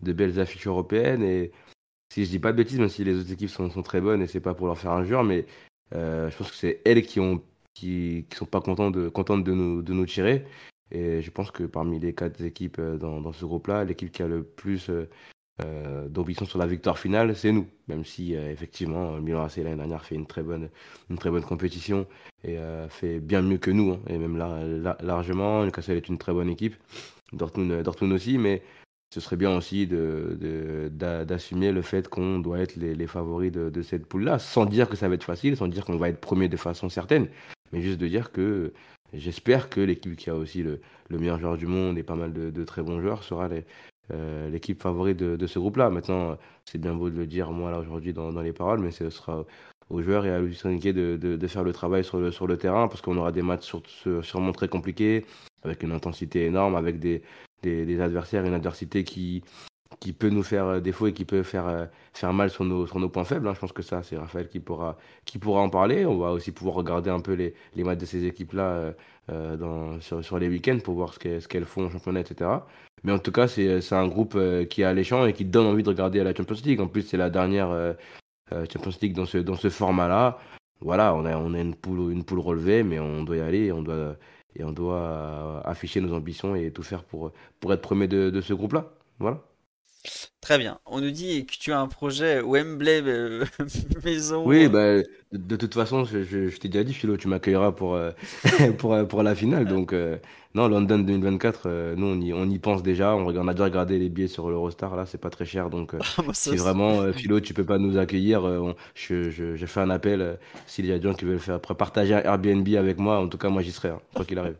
de 0.01 0.13
belles 0.13 0.39
affiches 0.39 0.67
européennes. 0.67 1.23
Et 1.23 1.51
si 2.13 2.25
je 2.25 2.29
dis 2.29 2.39
pas 2.39 2.53
de 2.53 2.57
bêtises, 2.57 2.79
même 2.79 2.89
si 2.89 3.03
les 3.03 3.19
autres 3.19 3.31
équipes 3.31 3.49
sont, 3.49 3.69
très 3.83 3.99
bonnes, 4.01 4.21
et 4.21 4.27
c'est 4.27 4.39
pas 4.39 4.53
pour 4.53 4.67
leur 4.67 4.77
faire 4.77 4.91
injure, 4.91 5.23
mais 5.23 5.45
je 5.91 6.37
pense 6.37 6.51
que 6.51 6.57
c'est 6.57 6.81
elles 6.85 7.03
qui 7.03 7.19
ont 7.19 7.41
qui, 7.73 8.25
qui, 8.29 8.37
sont 8.37 8.45
pas 8.45 8.61
contentes 8.61 8.93
de, 8.93 9.53
nous, 9.53 10.05
tirer. 10.05 10.45
Et 10.91 11.21
je 11.21 11.31
pense 11.31 11.51
que 11.51 11.63
parmi 11.63 11.99
les 11.99 12.13
quatre 12.13 12.41
équipes 12.41 12.79
euh, 12.79 12.97
dans, 12.97 13.33
ce 13.33 13.45
groupe-là, 13.45 13.83
l'équipe 13.83 14.11
qui 14.11 14.23
a 14.23 14.27
le 14.27 14.43
plus, 14.43 14.89
euh, 14.89 15.07
euh, 15.65 16.07
d'ambition 16.07 16.45
sur 16.45 16.59
la 16.59 16.67
victoire 16.67 16.99
finale, 16.99 17.35
c'est 17.35 17.51
nous. 17.51 17.67
Même 17.87 18.05
si 18.05 18.35
euh, 18.35 18.51
effectivement 18.51 19.13
Milan 19.19 19.43
AC 19.43 19.57
l'année 19.57 19.75
dernière 19.75 20.05
fait 20.05 20.13
une 20.13 20.27
très 20.27 20.43
bonne, 20.43 20.69
compétition 21.47 22.05
et 22.43 22.59
euh, 22.59 22.87
fait 22.89 23.19
bien 23.19 23.41
mieux 23.41 23.57
que 23.57 23.71
nous, 23.71 23.93
hein. 23.93 23.99
et 24.07 24.19
même 24.19 24.37
là, 24.37 24.63
là, 24.63 24.97
largement. 25.01 25.65
Newcastle 25.65 25.97
est 25.97 26.09
une 26.09 26.19
très 26.19 26.31
bonne 26.31 26.49
équipe, 26.49 26.75
Dortmund, 27.33 27.81
Dortmund 27.81 28.13
aussi, 28.13 28.37
mais 28.37 28.61
ce 29.09 29.19
serait 29.19 29.37
bien 29.37 29.55
aussi 29.55 29.87
de, 29.87 30.89
d'assumer 30.91 31.71
le 31.71 31.81
fait 31.81 32.07
qu'on 32.09 32.39
doit 32.39 32.59
être 32.59 32.75
les, 32.75 33.07
favoris 33.07 33.51
de, 33.51 33.69
de 33.69 33.81
cette 33.81 34.05
poule-là, 34.05 34.39
sans 34.39 34.65
dire 34.65 34.89
que 34.89 34.95
ça 34.95 35.07
va 35.07 35.15
être 35.15 35.23
facile, 35.23 35.55
sans 35.55 35.67
dire 35.67 35.85
qu'on 35.85 35.97
va 35.97 36.09
être 36.09 36.19
premier 36.19 36.49
de 36.49 36.57
façon 36.57 36.89
certaine, 36.89 37.27
mais 37.71 37.81
juste 37.81 37.99
de 37.99 38.07
dire 38.07 38.31
que 38.31 38.73
j'espère 39.13 39.69
que 39.69 39.79
l'équipe 39.79 40.15
qui 40.15 40.29
a 40.29 40.35
aussi 40.35 40.61
le, 40.61 40.81
le, 41.09 41.19
meilleur 41.19 41.39
joueur 41.39 41.57
du 41.57 41.67
monde 41.67 41.97
et 41.97 42.03
pas 42.03 42.15
mal 42.15 42.33
de, 42.33 42.49
de 42.49 42.63
très 42.65 42.83
bons 42.83 43.01
joueurs 43.01 43.23
sera 43.23 43.49
euh, 44.11 44.49
l'équipe 44.49 44.81
favorite 44.81 45.17
de, 45.17 45.47
ce 45.47 45.59
groupe-là. 45.59 45.89
Maintenant, 45.89 46.37
c'est 46.65 46.77
bien 46.77 46.93
beau 46.93 47.09
de 47.09 47.17
le 47.17 47.27
dire, 47.27 47.51
moi, 47.51 47.71
là, 47.71 47.79
aujourd'hui, 47.79 48.13
dans, 48.13 48.29
les 48.41 48.53
paroles, 48.53 48.79
mais 48.79 48.91
ce 48.91 49.09
sera 49.09 49.45
aux 49.89 50.01
joueurs 50.01 50.25
et 50.25 50.31
à 50.31 50.39
Luis 50.39 50.59
Enrique 50.65 50.89
de, 50.89 51.15
de, 51.15 51.47
faire 51.47 51.63
le 51.63 51.71
travail 51.71 52.03
sur 52.03 52.19
le, 52.19 52.31
sur 52.31 52.45
le 52.45 52.57
terrain, 52.57 52.89
parce 52.89 53.01
qu'on 53.01 53.15
aura 53.15 53.31
des 53.31 53.41
matchs 53.41 53.73
sûrement 54.21 54.51
très 54.51 54.67
compliqués, 54.67 55.25
avec 55.63 55.81
une 55.83 55.93
intensité 55.93 56.45
énorme, 56.45 56.75
avec 56.75 56.99
des, 56.99 57.21
des, 57.63 58.01
adversaires, 58.01 58.45
une 58.45 58.53
adversité 58.53 59.03
qui, 59.03 59.43
qui 59.99 60.13
peut 60.13 60.29
nous 60.29 60.43
faire 60.43 60.65
euh, 60.65 60.79
défaut 60.79 61.07
et 61.07 61.13
qui 61.13 61.25
peut 61.25 61.43
faire, 61.43 61.67
euh, 61.67 61.85
faire 62.13 62.33
mal 62.33 62.49
sur 62.49 62.65
nos, 62.65 62.85
sur 62.85 62.99
nos 62.99 63.09
points 63.09 63.23
faibles. 63.23 63.47
Hein. 63.47 63.53
Je 63.53 63.59
pense 63.59 63.71
que 63.71 63.81
ça, 63.81 64.03
c'est 64.03 64.17
Raphaël 64.17 64.47
qui 64.47 64.59
pourra, 64.59 64.97
qui 65.25 65.39
pourra 65.39 65.61
en 65.61 65.69
parler. 65.69 66.05
On 66.05 66.17
va 66.17 66.31
aussi 66.31 66.51
pouvoir 66.51 66.75
regarder 66.75 67.09
un 67.09 67.19
peu 67.19 67.33
les, 67.33 67.53
les 67.75 67.83
matchs 67.83 67.99
de 67.99 68.05
ces 68.05 68.25
équipes-là 68.25 68.93
euh, 69.29 69.99
sur, 69.99 70.23
sur, 70.23 70.39
les 70.39 70.47
week-ends 70.47 70.79
pour 70.83 70.95
voir 70.95 71.13
ce 71.13 71.47
qu'elles, 71.47 71.65
font 71.65 71.85
en 71.85 71.89
championnat, 71.89 72.21
etc. 72.21 72.49
Mais 73.03 73.11
en 73.11 73.19
tout 73.19 73.31
cas, 73.31 73.47
c'est, 73.47 73.93
un 73.93 74.07
groupe 74.07 74.37
qui 74.69 74.81
est 74.81 74.85
alléchant 74.85 75.25
et 75.25 75.33
qui 75.33 75.45
donne 75.45 75.67
envie 75.67 75.83
de 75.83 75.89
regarder 75.89 76.23
la 76.23 76.33
Champions 76.33 76.57
League. 76.63 76.81
En 76.81 76.87
plus, 76.87 77.03
c'est 77.03 77.17
la 77.17 77.29
dernière 77.29 77.95
Champions 78.51 78.97
League 79.01 79.13
dans 79.13 79.25
ce, 79.25 79.37
dans 79.37 79.55
ce 79.55 79.69
format-là. 79.69 80.39
Voilà, 80.79 81.15
on 81.15 81.25
a, 81.25 81.35
on 81.37 81.53
a 81.53 81.59
une, 81.59 81.75
poule, 81.75 82.11
une 82.11 82.23
poule 82.23 82.39
relevée, 82.39 82.83
mais 82.83 82.99
on 82.99 83.23
doit 83.23 83.37
y 83.37 83.41
aller 83.41 83.71
on 83.71 83.81
doit, 83.81 84.15
et 84.57 84.63
on 84.63 84.71
doit 84.71 85.61
afficher 85.65 86.01
nos 86.01 86.13
ambitions 86.13 86.55
et 86.55 86.71
tout 86.71 86.83
faire 86.83 87.03
pour, 87.03 87.31
être 87.71 87.81
premier 87.81 88.07
de, 88.07 88.41
ce 88.41 88.53
groupe-là. 88.53 88.91
Très 90.47 90.59
bien. 90.59 90.79
On 90.85 91.01
nous 91.01 91.11
dit 91.11 91.45
que 91.45 91.55
tu 91.59 91.73
as 91.73 91.79
un 91.79 91.87
projet 91.87 92.39
Wembley 92.41 93.01
euh, 93.05 93.43
maison. 94.05 94.43
Oui, 94.45 94.69
bah, 94.69 95.01
de, 95.33 95.55
toute 95.57 95.73
façon, 95.73 96.05
je, 96.05 96.23
je, 96.23 96.57
t'ai 96.57 96.69
déjà 96.69 96.85
dit, 96.85 96.93
Philo, 96.93 97.17
tu 97.17 97.27
m'accueilleras 97.27 97.73
pour, 97.73 97.95
euh, 97.95 98.11
pour, 98.77 98.93
euh, 98.93 99.03
pour 99.03 99.23
la 99.23 99.35
finale. 99.35 99.65
Donc, 99.65 99.93
non, 100.55 100.69
London 100.69 100.99
2024, 100.99 101.95
nous, 101.97 102.07
on 102.07 102.21
y, 102.21 102.33
on 102.33 102.49
y 102.49 102.59
pense 102.59 102.81
déjà. 102.81 103.13
On, 103.13 103.25
on, 103.25 103.47
a 103.49 103.53
déjà 103.53 103.65
regardé 103.65 103.99
les 103.99 104.07
billets 104.07 104.29
sur 104.29 104.49
l'Eurostar. 104.49 104.95
Là, 104.95 105.05
c'est 105.05 105.17
pas 105.17 105.29
très 105.29 105.43
cher. 105.43 105.69
Donc, 105.69 105.93
ah, 105.99 106.21
bah, 106.25 106.31
si 106.33 106.55
vraiment, 106.55 107.11
Philo, 107.11 107.41
tu 107.41 107.53
peux 107.53 107.65
pas 107.65 107.77
nous 107.77 107.97
accueillir, 107.97 108.43
je, 108.95 109.29
je, 109.29 109.65
fais 109.65 109.81
un 109.81 109.89
appel. 109.89 110.39
S'il 110.65 110.85
y 110.85 110.93
a 110.93 110.97
des 110.97 111.09
gens 111.09 111.13
qui 111.13 111.25
veulent 111.25 111.39
faire 111.39 111.59
partager 111.59 112.13
un 112.13 112.21
Airbnb 112.21 112.67
avec 112.77 112.99
moi, 112.99 113.19
en 113.19 113.27
tout 113.27 113.37
cas, 113.37 113.49
moi, 113.49 113.63
j'y 113.63 113.71
serai, 113.71 113.89
hein, 113.89 113.99
quoi 114.13 114.23
qu'il 114.23 114.39
arrive. 114.39 114.55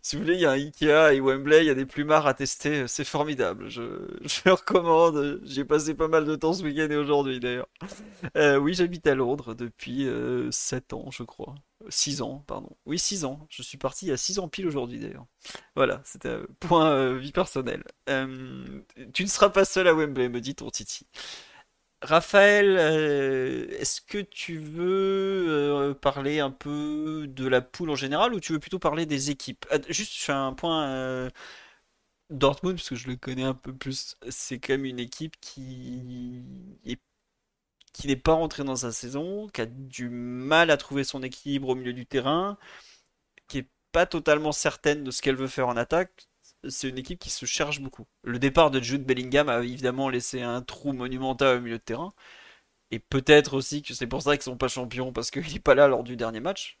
si 0.00 0.14
vous 0.14 0.22
voulez, 0.22 0.34
il 0.34 0.40
y 0.42 0.46
a 0.46 0.52
un 0.52 0.54
Ikea 0.54 1.14
et 1.14 1.20
Wembley, 1.20 1.64
il 1.64 1.66
y 1.66 1.70
a 1.70 1.74
des 1.74 1.86
plumards 1.86 2.28
à 2.28 2.34
tester. 2.34 2.84
C'est 2.86 3.04
formidable. 3.04 3.68
Je, 3.68 3.82
je 4.22 4.48
recommande. 4.48 4.73
J'ai 5.44 5.64
passé 5.64 5.94
pas 5.94 6.08
mal 6.08 6.24
de 6.24 6.34
temps 6.34 6.52
ce 6.52 6.62
week-end 6.64 6.88
et 6.90 6.96
aujourd'hui 6.96 7.38
d'ailleurs. 7.38 7.68
Euh, 8.36 8.56
oui, 8.56 8.74
j'habite 8.74 9.06
à 9.06 9.14
Londres 9.14 9.54
depuis 9.54 10.08
7 10.50 10.92
euh, 10.92 10.96
ans, 10.96 11.10
je 11.10 11.22
crois. 11.22 11.54
6 11.88 12.22
ans, 12.22 12.42
pardon. 12.46 12.76
Oui, 12.86 12.98
6 12.98 13.24
ans. 13.24 13.46
Je 13.50 13.62
suis 13.62 13.78
parti 13.78 14.06
il 14.06 14.08
y 14.08 14.12
a 14.12 14.16
6 14.16 14.38
ans 14.38 14.48
pile 14.48 14.66
aujourd'hui 14.66 14.98
d'ailleurs. 14.98 15.26
Voilà, 15.76 16.00
c'était 16.04 16.30
un 16.30 16.46
point 16.60 16.90
euh, 16.90 17.16
vie 17.16 17.32
personnelle. 17.32 17.84
tu 18.06 19.22
ne 19.22 19.28
seras 19.28 19.50
pas 19.50 19.64
seul 19.64 19.86
à 19.86 19.94
Wembley, 19.94 20.28
me 20.28 20.40
dit 20.40 20.54
ton 20.54 20.70
Titi. 20.70 21.06
Raphaël, 22.02 22.76
est-ce 23.78 24.00
que 24.00 24.18
tu 24.18 24.58
veux 24.58 25.96
parler 26.02 26.40
un 26.40 26.50
peu 26.50 27.26
de 27.28 27.46
la 27.46 27.62
poule 27.62 27.90
en 27.90 27.96
général 27.96 28.34
ou 28.34 28.40
tu 28.40 28.52
veux 28.52 28.58
plutôt 28.58 28.78
parler 28.78 29.06
des 29.06 29.30
équipes? 29.30 29.66
Juste, 29.88 30.12
je 30.14 30.32
un 30.32 30.52
point 30.52 31.30
Dortmund, 32.38 32.76
parce 32.76 32.88
que 32.90 32.94
je 32.96 33.08
le 33.08 33.16
connais 33.16 33.44
un 33.44 33.54
peu 33.54 33.72
plus, 33.74 34.16
c'est 34.28 34.58
quand 34.58 34.74
même 34.74 34.84
une 34.84 34.98
équipe 35.00 35.36
qui 35.40 36.42
qui 37.94 38.08
n'est 38.08 38.16
pas 38.16 38.34
rentrée 38.34 38.64
dans 38.64 38.76
sa 38.76 38.92
saison, 38.92 39.48
qui 39.48 39.60
a 39.62 39.66
du 39.66 40.08
mal 40.10 40.70
à 40.70 40.76
trouver 40.76 41.04
son 41.04 41.22
équilibre 41.22 41.70
au 41.70 41.74
milieu 41.76 41.92
du 41.94 42.06
terrain, 42.06 42.58
qui 43.48 43.58
est 43.58 43.68
pas 43.92 44.06
totalement 44.06 44.52
certaine 44.52 45.04
de 45.04 45.10
ce 45.10 45.22
qu'elle 45.22 45.36
veut 45.36 45.48
faire 45.48 45.68
en 45.68 45.76
attaque. 45.76 46.28
C'est 46.68 46.88
une 46.88 46.98
équipe 46.98 47.20
qui 47.20 47.30
se 47.30 47.46
cherche 47.46 47.80
beaucoup. 47.80 48.06
Le 48.24 48.38
départ 48.38 48.70
de 48.70 48.80
Jude 48.80 49.04
Bellingham 49.04 49.48
a 49.48 49.60
évidemment 49.60 50.08
laissé 50.08 50.42
un 50.42 50.62
trou 50.62 50.92
monumental 50.92 51.58
au 51.58 51.60
milieu 51.60 51.78
de 51.78 51.82
terrain. 51.82 52.12
Et 52.90 52.98
peut-être 53.00 53.54
aussi 53.54 53.82
que 53.82 53.94
c'est 53.94 54.06
pour 54.06 54.22
ça 54.22 54.36
qu'ils 54.36 54.44
sont 54.44 54.56
pas 54.56 54.68
champions, 54.68 55.12
parce 55.12 55.30
qu'il 55.30 55.52
n'est 55.52 55.60
pas 55.60 55.74
là 55.74 55.88
lors 55.88 56.04
du 56.04 56.16
dernier 56.16 56.40
match. 56.40 56.78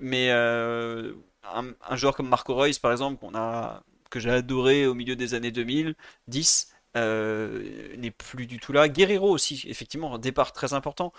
Mais 0.00 0.30
euh, 0.32 1.14
un, 1.44 1.72
un, 1.88 1.96
joueur 1.96 2.16
comme 2.16 2.28
Marco 2.28 2.54
Reus, 2.54 2.78
par 2.78 2.92
exemple, 2.92 3.18
qu'on 3.20 3.34
a 3.34 3.82
que 4.10 4.20
j'ai 4.20 4.30
adoré 4.30 4.86
au 4.86 4.94
milieu 4.94 5.16
des 5.16 5.34
années 5.34 5.52
2010, 5.52 6.72
euh, 6.96 7.96
n'est 7.96 8.10
plus 8.10 8.46
du 8.46 8.58
tout 8.58 8.72
là. 8.72 8.88
Guerrero 8.88 9.30
aussi, 9.30 9.62
effectivement, 9.68 10.14
un 10.14 10.18
départ 10.18 10.52
très 10.52 10.72
important. 10.74 11.12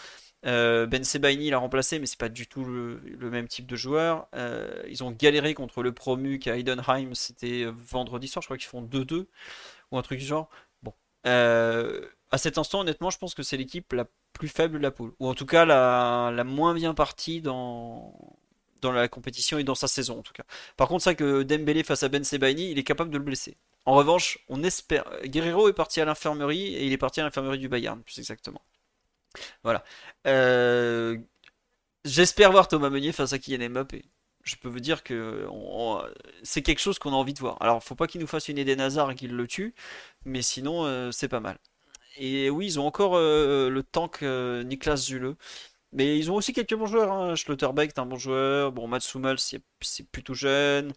Euh, 0.46 0.86
ben 0.86 1.04
Sebaini 1.04 1.50
l'a 1.50 1.60
remplacé, 1.60 2.00
mais 2.00 2.06
c'est 2.08 2.20
pas 2.20 2.30
du 2.30 2.48
tout 2.48 2.66
le, 2.66 3.00
même 3.32 3.48
type 3.48 3.68
de 3.68 3.76
joueur. 3.76 4.28
Euh, 4.36 4.84
ils 4.90 5.04
ont 5.04 5.12
galéré 5.12 5.54
contre 5.54 5.82
le 5.84 5.94
promu 5.94 6.40
qu'à 6.40 6.58
Heidenheim, 6.58 7.16
c'était 7.16 7.66
vendredi 7.66 8.28
soir, 8.28 8.42
je 8.42 8.48
crois 8.48 8.58
qu'ils 8.58 8.68
font 8.68 8.82
2-2 8.84 9.28
ou 9.92 9.98
un 9.98 10.02
truc 10.02 10.20
du 10.20 10.26
genre. 10.26 10.50
Bon, 10.84 10.94
à 11.24 12.38
cet 12.38 12.58
instant, 12.58 12.82
honnêtement, 12.82 13.10
je 13.10 13.18
pense 13.18 13.34
que 13.36 13.44
c'est 13.44 13.58
l'équipe 13.58 13.94
la 13.94 14.06
plus 14.34 14.50
faible 14.50 14.78
de 14.78 14.84
la 14.84 14.92
poule, 14.92 15.14
ou 15.20 15.28
en 15.28 15.36
tout 15.36 15.46
cas 15.46 15.66
la 15.66 16.44
moins 16.44 16.74
bien 16.74 16.94
partie 16.94 17.42
dans, 17.42 18.14
dans 18.82 18.92
la 18.92 19.08
compétition 19.08 19.58
et 19.58 19.64
dans 19.64 19.76
sa 19.76 19.88
saison 19.88 20.20
en 20.20 20.22
tout 20.22 20.34
cas. 20.34 20.44
Par 20.78 20.88
contre, 20.88 21.04
c'est 21.04 21.12
vrai 21.12 21.16
que 21.16 21.44
Dembélé 21.44 21.84
face 21.84 22.04
à 22.04 22.10
Ben 22.10 22.24
Sebaini, 22.24 22.72
il 22.72 22.80
est 22.80 22.84
capable 22.84 23.12
de 23.12 23.18
le 23.18 23.24
blesser. 23.24 23.56
En 23.86 23.96
revanche, 23.96 24.40
on 24.50 24.64
espère. 24.64 25.06
Guerrero 25.26 25.68
est 25.70 25.74
parti 25.74 26.02
à 26.02 26.06
l'infirmerie 26.06 26.76
et 26.76 26.86
il 26.86 26.94
est 26.94 26.98
parti 26.98 27.20
à 27.20 27.24
l'infirmerie 27.24 27.58
du 27.58 27.68
Bayern, 27.68 28.02
plus 28.04 28.20
exactement. 28.20 28.62
Voilà. 29.64 29.84
Euh, 30.28 31.18
j'espère 32.06 32.52
voir 32.52 32.68
Thomas 32.68 32.90
Meunier 32.90 33.12
face 33.12 33.34
à 33.34 33.40
Kylian 33.40 33.70
Mbappé. 33.70 34.06
Je 34.44 34.56
peux 34.56 34.70
vous 34.70 34.80
dire 34.80 35.04
que 35.04 35.48
c'est 36.44 36.64
quelque 36.64 36.80
chose 36.80 36.98
qu'on 36.98 37.12
a 37.12 37.16
envie 37.16 37.34
de 37.34 37.40
voir. 37.40 37.58
Alors, 37.62 37.84
faut 37.84 37.96
pas 37.96 38.08
qu'il 38.08 38.22
nous 38.22 38.28
fasse 38.28 38.50
une 38.50 38.58
idée 38.58 38.76
Nazar 38.76 39.12
et 39.12 39.16
qu'il 39.16 39.36
le 39.36 39.48
tue, 39.48 39.76
mais 40.26 40.42
sinon, 40.42 40.86
euh, 40.86 41.12
c'est 41.12 41.28
pas 41.28 41.40
mal. 41.40 41.58
Et 42.18 42.50
oui, 42.50 42.66
ils 42.66 42.80
ont 42.80 42.88
encore 42.88 43.16
euh, 43.16 43.70
le 43.70 43.84
tank 43.84 44.22
Niklas 44.22 44.98
Zule. 44.98 45.36
Mais 45.94 46.18
ils 46.18 46.32
ont 46.32 46.36
aussi 46.36 46.54
quelques 46.54 46.76
bons 46.76 46.86
joueurs. 46.86 47.12
Hein. 47.12 47.36
Schlotterbeck 47.36 47.90
est 47.90 48.00
un 48.00 48.06
bon 48.06 48.18
joueur. 48.18 48.72
Bon, 48.72 48.88
Mats 48.88 49.00
c'est 49.82 50.12
plutôt 50.12 50.34
jeune. 50.34 50.94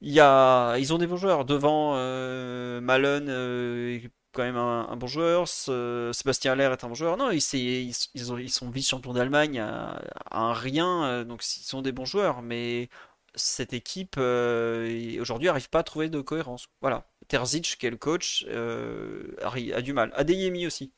Il 0.00 0.12
y 0.12 0.20
a... 0.20 0.76
Ils 0.78 0.92
ont 0.94 0.98
des 0.98 1.06
bons 1.06 1.16
joueurs. 1.16 1.44
Devant, 1.44 1.94
euh, 1.96 2.80
Malone 2.80 3.28
euh, 3.28 3.96
est 3.96 4.10
quand 4.32 4.42
même 4.42 4.56
un, 4.56 4.96
bon 4.96 5.06
joueur. 5.06 5.48
Sébastien 5.48 6.52
Aller 6.52 6.64
est 6.64 6.84
un 6.84 6.88
bon 6.88 6.94
joueur. 6.94 7.16
Non, 7.16 7.30
ils, 7.30 7.42
ils, 7.54 7.94
ils 8.14 8.50
sont 8.50 8.70
vice-champions 8.70 9.12
d'Allemagne 9.12 9.60
à, 9.60 10.00
un 10.30 10.52
rien. 10.52 11.04
Euh, 11.04 11.24
donc, 11.24 11.44
ils 11.44 11.64
sont 11.64 11.82
des 11.82 11.92
bons 11.92 12.04
joueurs. 12.04 12.42
Mais 12.42 12.88
cette 13.34 13.72
équipe, 13.72 14.16
aujourd'hui, 14.18 15.46
n'arrive 15.46 15.70
pas 15.70 15.80
à 15.80 15.82
trouver 15.82 16.08
de 16.08 16.20
cohérence. 16.20 16.68
Voilà. 16.80 17.06
Terzic, 17.28 17.76
qui 17.78 17.86
est 17.86 17.90
le 17.90 17.96
coach, 17.96 18.46
a, 18.48 19.82
du 19.82 19.92
mal. 19.92 20.12
Adeyemi 20.14 20.66
aussi, 20.66 20.92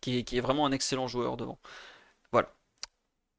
qui 0.00 0.24
qui 0.24 0.38
est 0.38 0.40
vraiment 0.40 0.66
un 0.66 0.72
excellent 0.72 1.08
joueur 1.08 1.36
devant. 1.36 1.58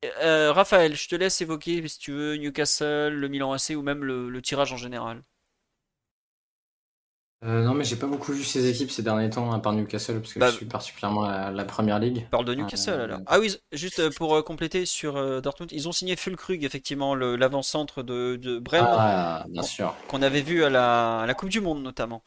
Euh, 0.06 0.52
Raphaël, 0.54 0.96
je 0.96 1.08
te 1.08 1.16
laisse 1.16 1.42
évoquer, 1.42 1.88
si 1.88 2.00
tu 2.00 2.12
veux, 2.12 2.36
Newcastle, 2.36 3.10
le 3.10 3.28
Milan 3.28 3.52
AC 3.54 3.72
ou 3.76 3.82
même 3.82 4.04
le, 4.04 4.42
tirage 4.42 4.72
en 4.72 4.78
général. 4.78 5.24
Euh, 7.46 7.64
non, 7.64 7.76
mais 7.76 7.84
j'ai 7.84 7.96
pas 7.96 8.08
beaucoup 8.08 8.32
vu 8.32 8.44
ces 8.44 8.68
équipes 8.68 8.90
ces 8.90 9.04
derniers 9.04 9.30
temps, 9.30 9.52
à 9.52 9.60
part 9.60 9.74
Newcastle, 9.74 10.20
parce 10.22 10.34
que 10.34 10.40
bah, 10.40 10.50
je 10.50 10.56
suis 10.56 10.66
particulièrement 10.66 11.24
à 11.24 11.52
la 11.52 11.66
première 11.66 12.00
ligue. 12.00 12.28
Parle 12.32 12.46
de 12.46 12.56
Newcastle 12.56 12.94
euh, 12.94 13.04
alors. 13.04 13.20
Ah 13.28 13.40
oui, 13.40 13.56
juste 13.72 14.16
pour 14.16 14.44
compléter 14.44 14.86
sur 14.88 15.42
Dortmund, 15.42 15.72
ils 15.72 15.88
ont 15.88 15.92
signé 15.92 16.16
Fulkrug, 16.16 16.64
effectivement, 16.64 17.14
l'avant-centre 17.14 18.02
de, 18.02 18.38
de 18.38 18.58
Brême. 18.58 18.86
Ah, 18.88 19.46
bien 19.50 19.62
sûr. 19.62 19.96
Qu'on 20.08 20.24
avait 20.24 20.42
vu 20.42 20.64
à 20.64 20.70
la, 20.70 21.34
Coupe 21.36 21.50
du 21.50 21.62
Monde 21.62 21.84
notamment. 21.84 22.24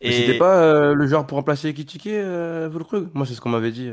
Et... 0.00 0.12
C'était 0.12 0.38
pas 0.38 0.92
le 0.92 1.06
genre 1.06 1.26
pour 1.26 1.38
remplacer 1.38 1.72
Kitike, 1.74 2.10
Fulkrug? 2.72 3.10
Moi, 3.14 3.26
c'est 3.26 3.34
ce 3.34 3.40
qu'on 3.40 3.50
m'avait 3.50 3.72
dit 3.72 3.90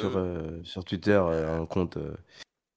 sur, 0.00 0.16
euh. 0.16 0.20
Euh, 0.20 0.60
sur 0.64 0.84
Twitter, 0.84 1.12
euh, 1.12 1.60
un 1.60 1.66
compte. 1.66 1.96
Le 1.96 2.16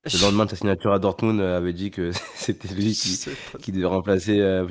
lendemain 0.22 0.44
de 0.44 0.50
sa 0.50 0.56
signature 0.56 0.92
à 0.92 0.98
Dortmund, 0.98 1.40
avait 1.40 1.72
dit 1.72 1.90
que 1.90 2.12
c'était 2.34 2.68
lui 2.68 2.92
qui, 2.92 3.18
qui 3.60 3.72
devait 3.72 3.86
remplacer 3.86 4.40
euh, 4.40 4.66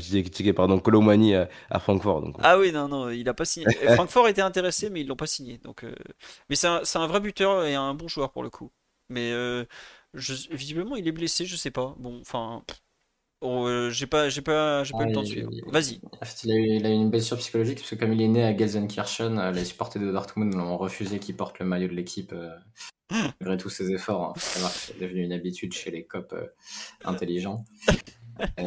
pardon, 0.56 0.80
Colomani 0.80 1.36
à, 1.36 1.80
Francfort. 1.80 2.22
Donc, 2.22 2.36
ah 2.42 2.58
oui, 2.58 2.72
non, 2.72 2.88
non, 2.88 3.10
il 3.10 3.24
n'a 3.24 3.34
pas 3.34 3.46
signé. 3.46 3.68
Francfort 3.96 4.28
était 4.28 4.42
intéressé, 4.42 4.90
mais 4.90 5.02
ils 5.02 5.08
l'ont 5.08 5.16
pas 5.16 5.28
signé. 5.28 5.58
Donc, 5.60 5.86
Mais 6.50 6.56
c'est 6.56 6.68
un, 6.68 6.82
un, 6.96 7.08
vrai 7.08 7.20
buteur 7.20 7.66
et 7.66 7.76
un 7.76 7.94
bon 7.94 8.08
joueur 8.08 8.32
pour 8.32 8.44
le 8.44 8.50
coup. 8.50 8.72
Mais 9.10 9.32
je, 10.14 10.34
visiblement, 10.52 10.96
il 10.96 11.08
est 11.08 11.12
blessé, 11.12 11.46
je 11.46 11.56
sais 11.56 11.72
pas. 11.72 11.96
Bon, 12.00 12.20
enfin, 12.22 12.64
Oh, 13.42 13.68
euh, 13.68 13.90
j'ai 13.92 14.08
pas, 14.08 14.30
j'ai 14.30 14.42
pas, 14.42 14.84
j'ai 14.84 14.94
pas 14.94 15.04
eu 15.04 15.06
le 15.06 15.12
Ah, 15.12 15.14
temps 15.14 15.22
de 15.22 15.28
il, 15.28 15.32
suivre. 15.32 15.52
Vas-y. 15.68 16.00
en 16.22 16.26
fait, 16.26 16.44
il 16.44 16.52
a 16.52 16.56
eu, 16.56 16.66
il 16.78 16.86
a 16.86 16.90
eu 16.90 16.94
une 16.94 17.10
blessure 17.10 17.38
psychologique 17.38 17.78
parce 17.80 17.90
que 17.92 17.96
comme 17.96 18.14
il 18.14 18.22
est 18.22 18.28
né 18.28 18.44
à 18.44 18.56
Gelsenkirchen, 18.58 19.38
euh, 19.38 19.52
les 19.52 19.64
supporters 19.66 20.02
de 20.02 20.12
Dortmund 20.12 20.54
l'ont 20.56 20.78
refusé 20.78 21.20
qu'il 21.20 21.36
porte 21.36 21.60
le 21.60 21.66
maillot 21.66 21.88
de 21.88 21.94
l'équipe 21.94 22.34
euh, 22.34 22.50
malgré 23.40 23.58
tous 23.58 23.70
ses 23.70 23.92
efforts. 23.92 24.24
hein. 24.24 24.34
C'est 24.38 25.00
devenu 25.00 25.24
une 25.24 25.34
habitude 25.34 25.74
chez 25.74 25.92
les 25.92 26.04
copes 26.06 26.34
euh, 26.34 26.48
intelligents. 27.06 27.64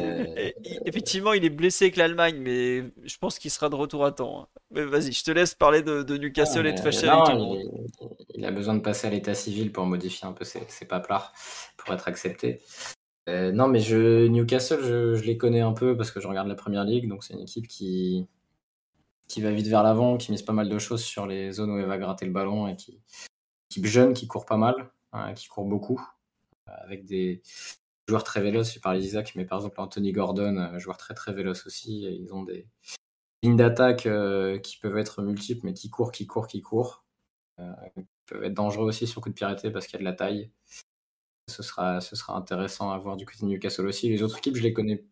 Effectivement, 0.85 1.33
il 1.33 1.45
est 1.45 1.49
blessé 1.49 1.85
avec 1.85 1.95
l'Allemagne, 1.95 2.37
mais 2.37 2.83
je 3.03 3.17
pense 3.17 3.39
qu'il 3.39 3.51
sera 3.51 3.69
de 3.69 3.75
retour 3.75 4.05
à 4.05 4.11
temps. 4.11 4.41
hein. 4.41 4.47
Mais 4.71 4.85
vas-y, 4.85 5.11
je 5.11 5.23
te 5.23 5.31
laisse 5.31 5.53
parler 5.53 5.81
de, 5.81 6.03
de 6.03 6.17
Newcastle 6.17 6.65
et 6.67 6.73
de 6.73 6.81
le 6.81 7.37
monde. 7.37 7.59
il, 7.59 8.09
il 8.35 8.45
a 8.45 8.51
besoin 8.51 8.73
de 8.75 8.79
passer 8.81 9.07
à 9.07 9.09
l'état 9.09 9.33
civil 9.33 9.71
pour 9.71 9.85
modifier 9.85 10.27
un 10.27 10.33
peu 10.33 10.43
ses, 10.45 10.61
ses 10.69 10.85
paplards 10.85 11.33
pour 11.77 11.93
être 11.93 12.07
accepté. 12.07 12.61
Euh, 13.29 13.51
non, 13.51 13.67
mais 13.67 13.79
je, 13.79 14.27
Newcastle, 14.27 14.81
je, 14.81 15.23
les 15.23 15.37
connais 15.37 15.61
un 15.61 15.73
peu 15.73 15.95
parce 15.95 16.11
que 16.11 16.19
je 16.19 16.27
regarde 16.27 16.47
la 16.47 16.55
première 16.55 16.83
ligue, 16.83 17.07
donc 17.07 17.23
c'est 17.23 17.33
une 17.33 17.41
équipe 17.41 17.67
qui, 17.67 18.27
va 19.37 19.51
vite 19.51 19.67
vers 19.67 19.83
l'avant, 19.83 20.17
qui 20.17 20.31
mise 20.31 20.41
pas 20.41 20.53
mal 20.53 20.69
de 20.69 20.79
choses 20.79 21.03
sur 21.03 21.27
les 21.27 21.51
zones 21.51 21.71
où 21.71 21.77
elle 21.77 21.85
va 21.85 21.97
gratter 21.97 22.25
le 22.25 22.31
ballon 22.31 22.67
et 22.67 22.75
qui, 22.75 22.99
équipe 23.69 23.85
jeune 23.85 24.13
qui 24.13 24.27
court 24.27 24.45
pas 24.45 24.57
mal, 24.57 24.91
hein, 25.13 25.33
qui 25.33 25.47
court 25.47 25.65
beaucoup, 25.65 26.01
euh, 26.67 26.73
avec 26.83 27.05
des 27.05 27.41
joueurs 28.07 28.23
très 28.23 28.41
véloces. 28.41 28.73
J'ai 28.73 28.79
parlé 28.79 28.99
d'Isaac, 28.99 29.33
mais 29.35 29.45
par 29.45 29.59
exemple 29.59 29.79
Anthony 29.79 30.11
Gordon, 30.11 30.57
euh, 30.57 30.79
joueur 30.79 30.97
très 30.97 31.13
très 31.13 31.33
véloce 31.33 31.65
aussi. 31.65 32.01
Ils 32.03 32.33
ont 32.33 32.43
des 32.43 32.67
lignes 33.43 33.55
d'attaque 33.55 34.07
qui 34.63 34.77
peuvent 34.79 34.97
être 34.97 35.21
multiples, 35.21 35.61
mais 35.63 35.73
qui 35.73 35.89
courent, 35.89 36.11
qui 36.11 36.27
courent, 36.27 36.47
qui 36.47 36.61
courent. 36.61 37.03
Euh, 37.61 38.01
peuvent 38.25 38.43
être 38.43 38.53
dangereux 38.53 38.87
aussi 38.87 39.07
sur 39.07 39.21
coup 39.21 39.29
de 39.29 39.33
pied 39.33 39.45
arrêté 39.45 39.71
parce 39.71 39.87
qu'il 39.87 39.93
y 39.93 39.97
a 39.97 39.99
de 39.99 40.05
la 40.05 40.13
taille. 40.13 40.49
Ce 41.47 41.63
sera, 41.63 42.01
ce 42.01 42.15
sera 42.15 42.35
intéressant 42.35 42.91
à 42.91 42.97
voir 42.97 43.17
du 43.17 43.25
côté 43.25 43.39
de 43.41 43.45
Newcastle 43.45 43.87
aussi. 43.87 44.09
Les 44.09 44.23
autres 44.23 44.37
équipes, 44.37 44.55
je 44.55 44.63
les 44.63 44.73
connais 44.73 45.03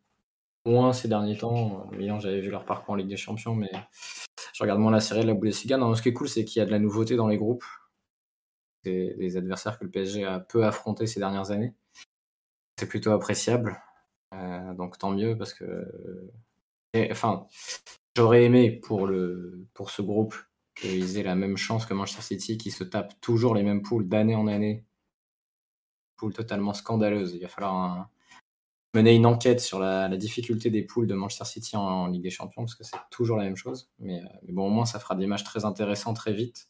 moins 0.65 0.93
ces 0.93 1.07
derniers 1.07 1.37
temps. 1.37 1.89
Milan, 1.91 2.19
j'avais 2.19 2.41
vu 2.41 2.49
leur 2.49 2.65
parcours 2.65 2.93
en 2.93 2.95
Ligue 2.95 3.07
des 3.07 3.17
Champions, 3.17 3.55
mais 3.55 3.71
je 4.53 4.63
regarde 4.63 4.79
moins 4.79 4.91
la 4.91 4.99
série 4.99 5.21
de 5.21 5.27
la 5.27 5.33
Bundesliga. 5.33 5.77
Non, 5.77 5.93
ce 5.95 6.01
qui 6.01 6.09
est 6.09 6.13
cool, 6.13 6.29
c'est 6.29 6.45
qu'il 6.45 6.59
y 6.59 6.63
a 6.63 6.65
de 6.65 6.71
la 6.71 6.79
nouveauté 6.79 7.15
dans 7.15 7.27
les 7.27 7.37
groupes. 7.37 7.65
C'est 8.83 9.15
des 9.17 9.37
adversaires 9.37 9.77
que 9.77 9.83
le 9.83 9.91
PSG 9.91 10.23
a 10.23 10.39
peu 10.39 10.65
affrontés 10.65 11.07
ces 11.07 11.19
dernières 11.19 11.51
années. 11.51 11.73
C'est 12.77 12.87
plutôt 12.87 13.11
appréciable. 13.11 13.81
Euh, 14.33 14.73
donc 14.73 14.97
tant 14.97 15.11
mieux 15.11 15.37
parce 15.37 15.53
que. 15.53 16.31
et, 16.93 17.11
enfin, 17.11 17.47
j'aurais 18.15 18.43
aimé 18.43 18.71
pour, 18.71 19.07
le, 19.07 19.65
pour 19.73 19.89
ce 19.89 20.01
groupe 20.01 20.35
qu'ils 20.75 21.17
aient 21.17 21.23
la 21.23 21.35
même 21.35 21.57
chance 21.57 21.85
que 21.85 21.93
Manchester 21.93 22.21
City 22.21 22.57
qui 22.57 22.71
se 22.71 22.83
tape 22.83 23.19
toujours 23.21 23.55
les 23.55 23.63
mêmes 23.63 23.81
poules 23.81 24.07
d'année 24.07 24.35
en 24.35 24.47
année. 24.47 24.85
Poules 26.19 26.33
totalement 26.33 26.73
scandaleuses. 26.73 27.33
Il 27.33 27.41
va 27.41 27.47
falloir 27.47 27.73
un- 27.75 28.09
mener 28.93 29.13
une 29.15 29.25
enquête 29.25 29.61
sur 29.61 29.79
la, 29.79 30.07
la 30.09 30.17
difficulté 30.17 30.69
des 30.69 30.81
poules 30.83 31.07
de 31.07 31.13
Manchester 31.13 31.45
City 31.45 31.77
en, 31.77 31.81
en 31.81 32.07
Ligue 32.07 32.23
des 32.23 32.29
Champions 32.29 32.63
parce 32.63 32.75
que 32.75 32.83
c'est 32.83 32.97
toujours 33.09 33.37
la 33.37 33.43
même 33.45 33.55
chose. 33.55 33.89
Mais, 33.99 34.19
euh, 34.21 34.27
mais 34.43 34.51
bon, 34.51 34.67
au 34.67 34.69
moins, 34.69 34.85
ça 34.85 34.99
fera 34.99 35.15
des 35.15 35.27
matchs 35.27 35.43
très 35.43 35.63
intéressants 35.63 36.13
très 36.13 36.33
vite. 36.33 36.67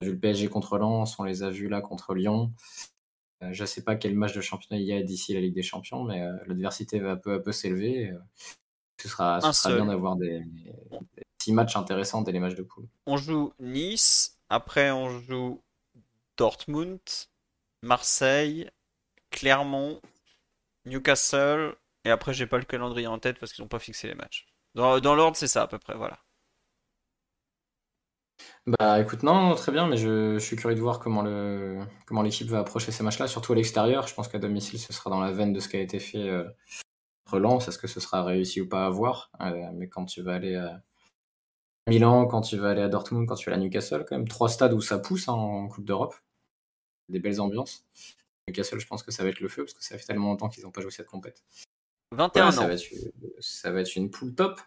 On 0.00 0.04
a 0.04 0.08
vu 0.08 0.12
le 0.14 0.18
PSG 0.20 0.48
contre 0.48 0.76
Lens, 0.76 1.18
on 1.18 1.24
les 1.24 1.42
a 1.42 1.48
vus 1.50 1.68
là 1.68 1.80
contre 1.80 2.14
Lyon. 2.14 2.52
Euh, 3.42 3.50
je 3.52 3.62
ne 3.62 3.66
sais 3.66 3.82
pas 3.82 3.96
quel 3.96 4.14
match 4.14 4.34
de 4.34 4.40
championnat 4.42 4.78
il 4.80 4.86
y 4.86 4.92
a 4.92 5.02
d'ici 5.02 5.32
la 5.32 5.40
Ligue 5.40 5.54
des 5.54 5.62
Champions, 5.62 6.04
mais 6.04 6.20
euh, 6.20 6.36
l'adversité 6.46 6.98
va 6.98 7.16
peu 7.16 7.32
à 7.34 7.38
peu 7.38 7.52
s'élever. 7.52 8.12
ce 9.00 9.08
sera, 9.08 9.40
ce 9.40 9.52
sera 9.52 9.70
bien 9.76 9.86
d'avoir 9.86 10.16
des, 10.16 10.40
des 10.40 11.22
petits 11.38 11.52
matchs 11.54 11.76
intéressants 11.76 12.20
dès 12.22 12.32
les 12.32 12.40
matchs 12.40 12.56
de 12.56 12.62
poule. 12.62 12.86
On 13.06 13.16
joue 13.16 13.52
Nice, 13.58 14.38
après 14.50 14.90
on 14.90 15.20
joue 15.20 15.62
Dortmund, 16.36 17.00
Marseille, 17.82 18.70
Clermont, 19.30 20.00
Newcastle, 20.84 21.76
et 22.04 22.10
après 22.10 22.34
j'ai 22.34 22.46
pas 22.46 22.58
le 22.58 22.64
calendrier 22.64 23.06
en 23.06 23.18
tête 23.18 23.38
parce 23.38 23.52
qu'ils 23.52 23.62
n'ont 23.62 23.68
pas 23.68 23.78
fixé 23.78 24.08
les 24.08 24.14
matchs. 24.14 24.46
Dans, 24.74 25.14
l'ordre, 25.14 25.36
c'est 25.36 25.48
ça 25.48 25.62
à 25.62 25.66
peu 25.66 25.78
près, 25.78 25.96
voilà. 25.96 26.18
Bah 28.66 29.00
écoute, 29.00 29.22
non, 29.22 29.54
très 29.54 29.72
bien, 29.72 29.86
mais 29.88 29.96
je, 29.96 30.38
suis 30.38 30.56
curieux 30.56 30.76
de 30.76 30.80
voir 30.80 31.00
comment 31.00 31.22
l'équipe 32.22 32.48
va 32.48 32.60
approcher 32.60 32.92
ces 32.92 33.02
matchs-là, 33.02 33.26
surtout 33.26 33.52
à 33.52 33.56
l'extérieur. 33.56 34.06
Je 34.06 34.14
pense 34.14 34.28
qu'à 34.28 34.38
domicile, 34.38 34.78
ce 34.78 34.92
sera 34.92 35.10
dans 35.10 35.20
la 35.20 35.32
veine 35.32 35.52
de 35.52 35.60
ce 35.60 35.68
qui 35.68 35.76
a 35.76 35.80
été 35.80 35.98
fait 35.98 36.28
euh, 36.28 36.44
Lens. 37.32 37.66
Est-ce 37.68 37.78
que 37.78 37.88
ce 37.88 38.00
sera 38.00 38.22
réussi 38.22 38.60
ou 38.60 38.68
pas 38.68 38.86
à 38.86 38.90
voir 38.90 39.30
Euh, 39.40 39.70
Mais 39.74 39.88
quand 39.88 40.04
tu 40.04 40.22
vas 40.22 40.34
aller 40.34 40.54
à 40.54 40.82
Milan, 41.88 42.26
quand 42.26 42.42
tu 42.42 42.56
vas 42.56 42.70
aller 42.70 42.82
à 42.82 42.88
Dortmund, 42.88 43.26
quand 43.26 43.34
tu 43.34 43.50
vas 43.50 43.56
à 43.56 43.58
Newcastle, 43.58 44.04
quand 44.08 44.16
même 44.16 44.28
trois 44.28 44.48
stades 44.48 44.72
où 44.72 44.80
ça 44.80 44.98
pousse 44.98 45.28
hein, 45.28 45.32
en 45.32 45.68
Coupe 45.68 45.84
d'Europe, 45.84 46.14
des 47.10 47.20
belles 47.20 47.40
ambiances. 47.40 47.84
Newcastle, 48.48 48.78
je 48.80 48.86
pense 48.86 49.02
que 49.02 49.10
ça 49.12 49.22
va 49.22 49.28
être 49.30 49.40
le 49.40 49.48
feu 49.48 49.64
parce 49.64 49.74
que 49.74 49.84
ça 49.84 49.96
fait 49.98 50.04
tellement 50.04 50.28
longtemps 50.28 50.48
qu'ils 50.48 50.64
n'ont 50.64 50.70
pas 50.70 50.80
joué 50.80 50.90
cette 50.90 51.06
compète. 51.06 51.42
21 52.12 52.46
Ouais, 52.46 52.52
ça 52.52 52.60
ans. 52.62 52.66
va, 52.66 52.74
être, 52.74 52.84
ça 53.40 53.70
va 53.70 53.80
être 53.80 53.94
une 53.96 54.10
poule 54.10 54.34
top. 54.34 54.60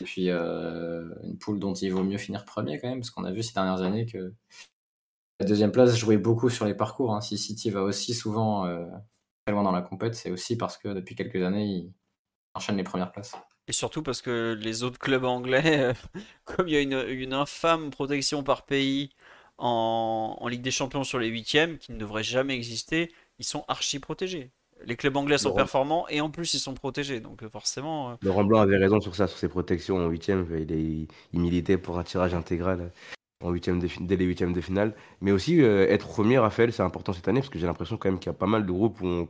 Et 0.00 0.04
puis 0.04 0.30
euh, 0.30 1.04
une 1.24 1.36
poule 1.38 1.58
dont 1.58 1.74
il 1.74 1.92
vaut 1.92 2.02
mieux 2.04 2.18
finir 2.18 2.44
premier 2.44 2.78
quand 2.80 2.88
même, 2.88 3.00
parce 3.00 3.10
qu'on 3.10 3.24
a 3.24 3.32
vu 3.32 3.42
ces 3.42 3.52
dernières 3.52 3.82
années 3.82 4.06
que 4.06 4.32
la 5.40 5.46
deuxième 5.46 5.72
place 5.72 5.96
jouait 5.96 6.18
beaucoup 6.18 6.50
sur 6.50 6.64
les 6.66 6.74
parcours. 6.74 7.14
hein. 7.14 7.20
Si 7.20 7.38
City 7.38 7.70
va 7.70 7.82
aussi 7.82 8.14
souvent 8.14 8.66
euh, 8.66 8.86
très 9.44 9.52
loin 9.52 9.62
dans 9.62 9.72
la 9.72 9.82
compète, 9.82 10.14
c'est 10.14 10.30
aussi 10.30 10.56
parce 10.56 10.76
que 10.78 10.88
depuis 10.88 11.14
quelques 11.14 11.42
années, 11.42 11.64
ils 11.64 11.92
enchaînent 12.54 12.76
les 12.76 12.84
premières 12.84 13.10
places. 13.12 13.34
Et 13.66 13.72
surtout 13.72 14.02
parce 14.02 14.20
que 14.22 14.56
les 14.60 14.82
autres 14.82 14.98
clubs 14.98 15.24
anglais, 15.24 15.92
comme 16.44 16.68
il 16.68 16.74
y 16.74 16.76
a 16.76 16.80
une, 16.80 17.04
une 17.08 17.32
infâme 17.32 17.90
protection 17.90 18.42
par 18.42 18.64
pays 18.66 19.10
en, 19.60 20.36
en 20.40 20.48
Ligue 20.48 20.62
des 20.62 20.70
Champions 20.70 21.04
sur 21.04 21.18
les 21.18 21.28
huitièmes, 21.28 21.78
qui 21.78 21.92
ne 21.92 21.98
devrait 21.98 22.24
jamais 22.24 22.54
exister, 22.54 23.12
ils 23.38 23.44
sont 23.44 23.64
archi 23.68 23.98
protégés. 24.00 24.50
Les 24.86 24.96
clubs 24.96 25.14
anglais 25.16 25.36
sont 25.36 25.50
performants 25.56 26.08
et 26.08 26.22
en 26.22 26.30
plus 26.30 26.54
ils 26.54 26.58
sont 26.58 26.72
protégés. 26.74 27.20
Donc 27.20 27.42
euh, 27.42 27.50
forcément, 27.50 28.12
euh, 28.12 28.14
Laurent 28.22 28.44
Blanc 28.44 28.60
avait 28.60 28.78
raison 28.78 28.98
sur 29.00 29.14
ça, 29.14 29.26
sur 29.26 29.38
ses 29.38 29.48
protections 29.48 29.98
en 29.98 30.08
huitième. 30.08 30.46
Il, 30.58 30.72
est- 30.72 31.06
il 31.34 31.40
militait 31.40 31.76
pour 31.76 31.98
un 31.98 32.02
tirage 32.02 32.32
intégral 32.32 32.90
en 33.44 33.50
huitième 33.50 33.78
de 33.78 33.86
fi- 33.88 34.02
dès 34.02 34.16
les 34.16 34.24
huitièmes 34.24 34.54
de 34.54 34.60
finale. 34.62 34.94
Mais 35.20 35.32
aussi, 35.32 35.60
euh, 35.62 35.86
être 35.88 36.08
premier, 36.08 36.38
Raphaël, 36.38 36.72
c'est 36.72 36.82
important 36.82 37.12
cette 37.12 37.28
année 37.28 37.40
parce 37.40 37.50
que 37.50 37.58
j'ai 37.58 37.66
l'impression 37.66 37.98
quand 37.98 38.08
même 38.08 38.18
qu'il 38.18 38.28
y 38.32 38.34
a 38.34 38.38
pas 38.38 38.46
mal 38.46 38.64
de 38.64 38.72
groupes 38.72 39.00
où, 39.02 39.06
on- 39.06 39.28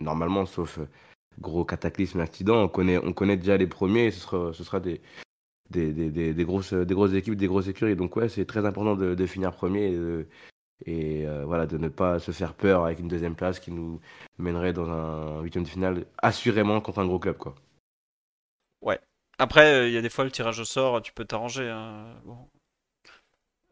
normalement, 0.00 0.44
sauf 0.44 0.78
gros 1.40 1.64
cataclysme, 1.64 2.20
accident, 2.20 2.62
on 2.62 2.68
connaît, 2.68 2.98
on 2.98 3.14
connaît 3.14 3.38
déjà 3.38 3.56
les 3.56 3.66
premiers 3.66 4.06
et 4.06 4.10
ce 4.10 4.20
sera, 4.20 4.52
ce 4.52 4.64
sera 4.64 4.80
des, 4.80 5.00
des, 5.70 5.92
des, 5.92 6.34
des, 6.34 6.44
grosses, 6.44 6.72
des 6.72 6.94
grosses 6.94 7.14
équipes, 7.14 7.34
des 7.34 7.46
grosses 7.46 7.68
écuries. 7.68 7.96
Donc, 7.96 8.16
ouais, 8.16 8.28
c'est 8.28 8.44
très 8.44 8.64
important 8.66 8.96
de, 8.96 9.26
finir 9.26 9.52
premier 9.52 9.86
et, 9.86 9.96
de, 9.96 10.26
euh, 10.88 11.44
voilà, 11.46 11.66
de 11.66 11.78
ne 11.78 11.88
pas 11.88 12.18
se 12.18 12.32
faire 12.32 12.54
peur 12.54 12.84
avec 12.84 12.98
une 12.98 13.08
deuxième 13.08 13.36
place 13.36 13.60
qui 13.60 13.70
nous 13.70 14.00
mènerait 14.38 14.72
dans 14.72 14.88
un 14.90 15.42
huitième 15.42 15.64
de 15.64 15.68
finale 15.68 16.06
assurément 16.18 16.80
contre 16.80 17.00
un 17.00 17.06
gros 17.06 17.18
club, 17.18 17.36
quoi. 17.36 17.54
après 19.38 19.72
euh, 19.72 19.88
il 19.88 19.94
y 19.94 19.96
a 19.96 20.02
des 20.02 20.10
fois 20.10 20.24
le 20.24 20.30
tirage 20.30 20.60
au 20.60 20.64
sort, 20.64 21.00
tu 21.02 21.12
peux 21.12 21.24
t'arranger. 21.24 21.68
hein. 21.68 22.14
Bon. 22.24 22.48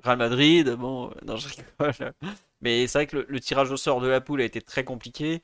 Real 0.02 0.16
Madrid, 0.18 0.70
bon, 0.76 1.12
non, 1.24 1.36
je 1.36 1.48
rigole. 1.48 2.12
Mais 2.60 2.86
c'est 2.86 2.98
vrai 2.98 3.06
que 3.06 3.16
le, 3.16 3.26
le 3.28 3.40
tirage 3.40 3.70
au 3.70 3.76
sort 3.76 4.00
de 4.00 4.08
la 4.08 4.20
poule 4.20 4.40
a 4.40 4.44
été 4.44 4.60
très 4.62 4.84
compliqué. 4.84 5.42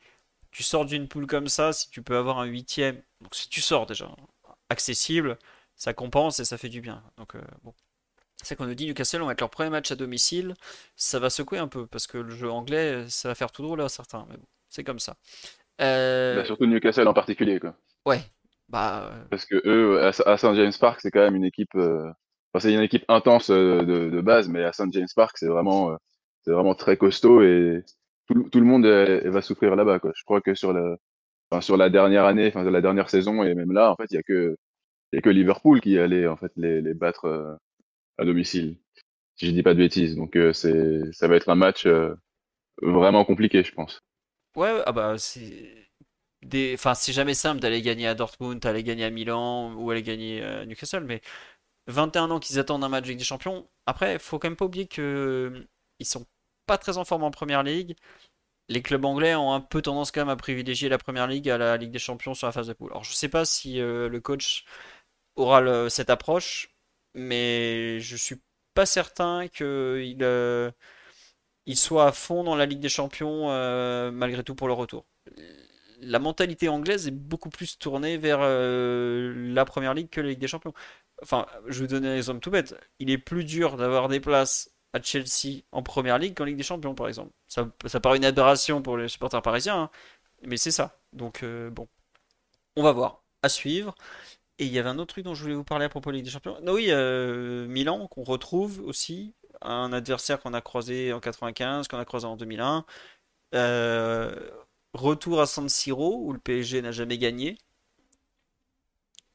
Tu 0.50 0.62
sors 0.62 0.86
d'une 0.86 1.08
poule 1.08 1.26
comme 1.26 1.48
ça, 1.48 1.72
si 1.72 1.90
tu 1.90 2.02
peux 2.02 2.16
avoir 2.16 2.38
un 2.38 2.46
huitième, 2.46 3.02
donc 3.20 3.34
si 3.34 3.48
tu 3.48 3.60
sors 3.60 3.86
déjà 3.86 4.08
accessible, 4.70 5.38
ça 5.76 5.94
compense 5.94 6.40
et 6.40 6.44
ça 6.44 6.58
fait 6.58 6.68
du 6.68 6.80
bien. 6.80 7.02
Donc 7.18 7.34
euh, 7.36 7.42
bon. 7.62 7.74
C'est 8.42 8.56
qu'on 8.56 8.66
nous 8.66 8.74
dit 8.74 8.86
Newcastle 8.86 9.20
vont 9.20 9.30
être 9.30 9.40
leur 9.40 9.50
premier 9.50 9.70
match 9.70 9.90
à 9.92 9.96
domicile, 9.96 10.54
ça 10.96 11.18
va 11.18 11.30
secouer 11.30 11.58
un 11.58 11.68
peu 11.68 11.86
parce 11.86 12.06
que 12.06 12.18
le 12.18 12.30
jeu 12.30 12.50
anglais, 12.50 13.06
ça 13.08 13.28
va 13.28 13.34
faire 13.34 13.52
tout 13.52 13.62
drôle 13.62 13.80
à 13.82 13.88
certains. 13.88 14.26
Mais 14.30 14.36
bon, 14.36 14.46
c'est 14.68 14.84
comme 14.84 14.98
ça. 14.98 15.16
Euh, 15.80 16.36
Bah, 16.36 16.44
surtout 16.44 16.66
Newcastle 16.66 17.08
en 17.08 17.14
particulier, 17.14 17.60
quoi. 17.60 17.76
ouais, 18.06 18.22
bah 18.68 19.10
euh, 19.12 19.24
Parce 19.30 19.46
que 19.46 19.60
eux, 19.66 20.02
à, 20.04 20.12
St 20.12 20.54
James 20.54 20.72
Park, 20.78 21.00
c'est 21.00 21.10
quand 21.10 21.20
même 21.20 21.36
une 21.36 21.44
équipe. 21.44 21.74
euh, 21.76 22.10
Enfin, 22.52 22.60
c'est 22.68 22.72
une 22.74 22.80
équipe 22.82 23.04
intense 23.08 23.50
de, 23.50 23.82
de 23.84 24.20
base, 24.20 24.48
mais 24.48 24.62
à 24.62 24.72
St 24.72 24.92
James 24.92 25.08
Park, 25.16 25.36
c'est 25.38 25.48
vraiment, 25.48 25.96
c'est 26.44 26.52
vraiment 26.52 26.74
très 26.76 26.96
costaud 26.96 27.42
et 27.42 27.82
tout, 28.28 28.34
le- 28.34 28.48
tout 28.50 28.60
le 28.60 28.66
monde 28.66 28.86
va 28.86 29.42
souffrir 29.42 29.74
là-bas, 29.76 29.98
quoi. 29.98 30.12
Je 30.14 30.22
crois 30.24 30.40
que 30.40 30.54
sur 30.54 30.72
la, 30.72 30.96
enfin, 31.50 31.60
sur 31.62 31.76
la 31.78 31.90
dernière 31.90 32.26
année, 32.26 32.48
enfin, 32.48 32.64
la 32.64 32.80
dernière 32.82 33.10
saison 33.10 33.44
et 33.44 33.54
même 33.54 33.72
là, 33.72 33.90
en 33.92 33.96
fait, 33.96 34.06
il 34.10 34.14
y 34.16 34.18
a 34.18 34.22
que, 34.24 34.56
il 35.12 35.16
y 35.16 35.18
a 35.18 35.22
que 35.22 35.30
Liverpool 35.30 35.80
qui 35.80 35.98
allait 35.98 36.26
en 36.26 36.36
fait 36.36 36.52
les, 36.56 36.80
les 36.80 36.94
battre 36.94 37.26
euh, 37.26 37.54
à 38.18 38.24
domicile, 38.24 38.76
si 39.36 39.46
je 39.46 39.52
dis 39.52 39.62
pas 39.62 39.74
de 39.74 39.78
bêtises. 39.78 40.16
Donc 40.16 40.36
euh, 40.36 40.52
ça 40.52 41.28
va 41.28 41.36
être 41.36 41.48
un 41.48 41.54
match 41.54 41.86
euh, 41.86 42.14
vraiment 42.82 43.24
compliqué, 43.24 43.62
je 43.62 43.72
pense. 43.72 44.00
Ouais, 44.56 44.82
ah 44.86 44.92
bah 44.92 45.16
c'est 45.18 45.88
des 46.42 46.74
enfin 46.74 46.94
c'est 46.94 47.12
jamais 47.12 47.34
simple 47.34 47.60
d'aller 47.60 47.82
gagner 47.82 48.06
à 48.06 48.14
Dortmund, 48.14 48.60
d'aller 48.60 48.82
gagner 48.82 49.04
à 49.04 49.10
Milan 49.10 49.74
ou 49.74 49.90
aller 49.90 50.02
gagner 50.02 50.42
à 50.42 50.66
Newcastle 50.66 51.04
mais 51.04 51.20
21 51.88 52.30
ans 52.30 52.40
qu'ils 52.40 52.58
attendent 52.58 52.84
un 52.84 52.88
match 52.88 53.06
Ligue 53.06 53.18
des 53.18 53.24
Champions. 53.24 53.68
Après, 53.86 54.18
faut 54.18 54.38
quand 54.38 54.48
même 54.48 54.56
pas 54.56 54.64
oublier 54.64 54.86
que 54.86 55.66
ils 55.98 56.06
sont 56.06 56.26
pas 56.66 56.78
très 56.78 56.98
en 56.98 57.04
forme 57.04 57.24
en 57.24 57.30
Première 57.30 57.62
Ligue. 57.62 57.96
Les 58.68 58.82
clubs 58.82 59.04
anglais 59.04 59.34
ont 59.34 59.52
un 59.52 59.60
peu 59.60 59.82
tendance 59.82 60.10
quand 60.10 60.22
même 60.22 60.30
à 60.30 60.36
privilégier 60.36 60.88
la 60.88 60.98
Première 60.98 61.26
Ligue 61.26 61.50
à 61.50 61.58
la 61.58 61.76
Ligue 61.76 61.90
des 61.90 61.98
Champions 61.98 62.34
sur 62.34 62.46
la 62.46 62.52
phase 62.52 62.68
de 62.68 62.72
poule. 62.72 62.90
Alors 62.92 63.04
je 63.04 63.12
sais 63.12 63.28
pas 63.28 63.44
si 63.44 63.78
le 63.78 64.18
coach 64.20 64.64
aura 65.36 65.90
cette 65.90 66.10
approche, 66.10 66.74
mais 67.14 68.00
je 68.00 68.16
suis 68.16 68.36
pas 68.74 68.86
certain 68.86 69.48
qu'il 69.48 70.18
euh, 70.22 70.70
il 71.66 71.76
soit 71.76 72.06
à 72.06 72.12
fond 72.12 72.44
dans 72.44 72.56
la 72.56 72.66
Ligue 72.66 72.80
des 72.80 72.88
Champions 72.88 73.50
euh, 73.50 74.10
malgré 74.10 74.42
tout 74.44 74.54
pour 74.54 74.68
le 74.68 74.74
retour. 74.74 75.06
la 76.00 76.18
mentalité 76.18 76.68
anglaise 76.68 77.08
est 77.08 77.12
beaucoup 77.12 77.50
plus 77.50 77.78
tournée 77.78 78.18
vers 78.18 78.40
la 78.40 79.64
première 79.64 79.94
ligue 79.94 80.10
que 80.10 80.20
la 80.20 80.28
Ligue 80.28 80.38
des 80.40 80.48
Champions. 80.48 80.74
Enfin, 81.22 81.46
je 81.66 81.80
vais 81.80 81.86
vous 81.86 81.92
donner 81.94 82.08
un 82.08 82.16
exemple 82.16 82.40
tout 82.40 82.50
bête. 82.50 82.74
Il 82.98 83.10
est 83.10 83.18
plus 83.18 83.44
dur 83.44 83.76
d'avoir 83.76 84.08
des 84.08 84.20
places 84.20 84.74
à 84.94 85.02
Chelsea 85.02 85.62
en 85.72 85.82
première 85.82 86.18
ligue 86.18 86.34
qu'en 86.34 86.44
Ligue 86.44 86.56
des 86.56 86.62
Champions, 86.62 86.94
par 86.94 87.08
exemple. 87.08 87.32
Ça, 87.48 87.68
ça 87.86 88.00
paraît 88.00 88.16
une 88.16 88.24
aberration 88.24 88.80
pour 88.80 88.96
les 88.96 89.08
supporters 89.08 89.42
parisiens, 89.42 89.82
hein, 89.82 89.90
mais 90.42 90.56
c'est 90.56 90.70
ça. 90.70 90.98
Donc, 91.12 91.42
euh, 91.42 91.68
bon, 91.70 91.88
on 92.76 92.82
va 92.82 92.92
voir. 92.92 93.22
À 93.42 93.48
suivre. 93.48 93.94
Et 94.58 94.66
il 94.66 94.72
y 94.72 94.78
avait 94.78 94.88
un 94.88 94.98
autre 94.98 95.14
truc 95.14 95.24
dont 95.24 95.34
je 95.34 95.42
voulais 95.42 95.54
vous 95.54 95.64
parler 95.64 95.84
à 95.86 95.88
propos 95.88 96.10
de 96.10 96.16
Ligue 96.16 96.24
des 96.26 96.30
Champions. 96.30 96.58
Non, 96.62 96.74
oui, 96.74 96.86
euh, 96.90 97.66
Milan, 97.66 98.06
qu'on 98.08 98.22
retrouve 98.22 98.80
aussi. 98.84 99.34
Un 99.62 99.92
adversaire 99.92 100.40
qu'on 100.40 100.54
a 100.54 100.60
croisé 100.60 101.12
en 101.12 101.20
95, 101.20 101.88
qu'on 101.88 101.98
a 101.98 102.04
croisé 102.04 102.26
en 102.26 102.36
2001. 102.36 102.84
Euh, 103.54 104.34
retour 104.94 105.40
à 105.40 105.46
San 105.46 105.68
Siro, 105.68 106.20
où 106.24 106.32
le 106.32 106.38
PSG 106.38 106.82
n'a 106.82 106.92
jamais 106.92 107.18
gagné. 107.18 107.58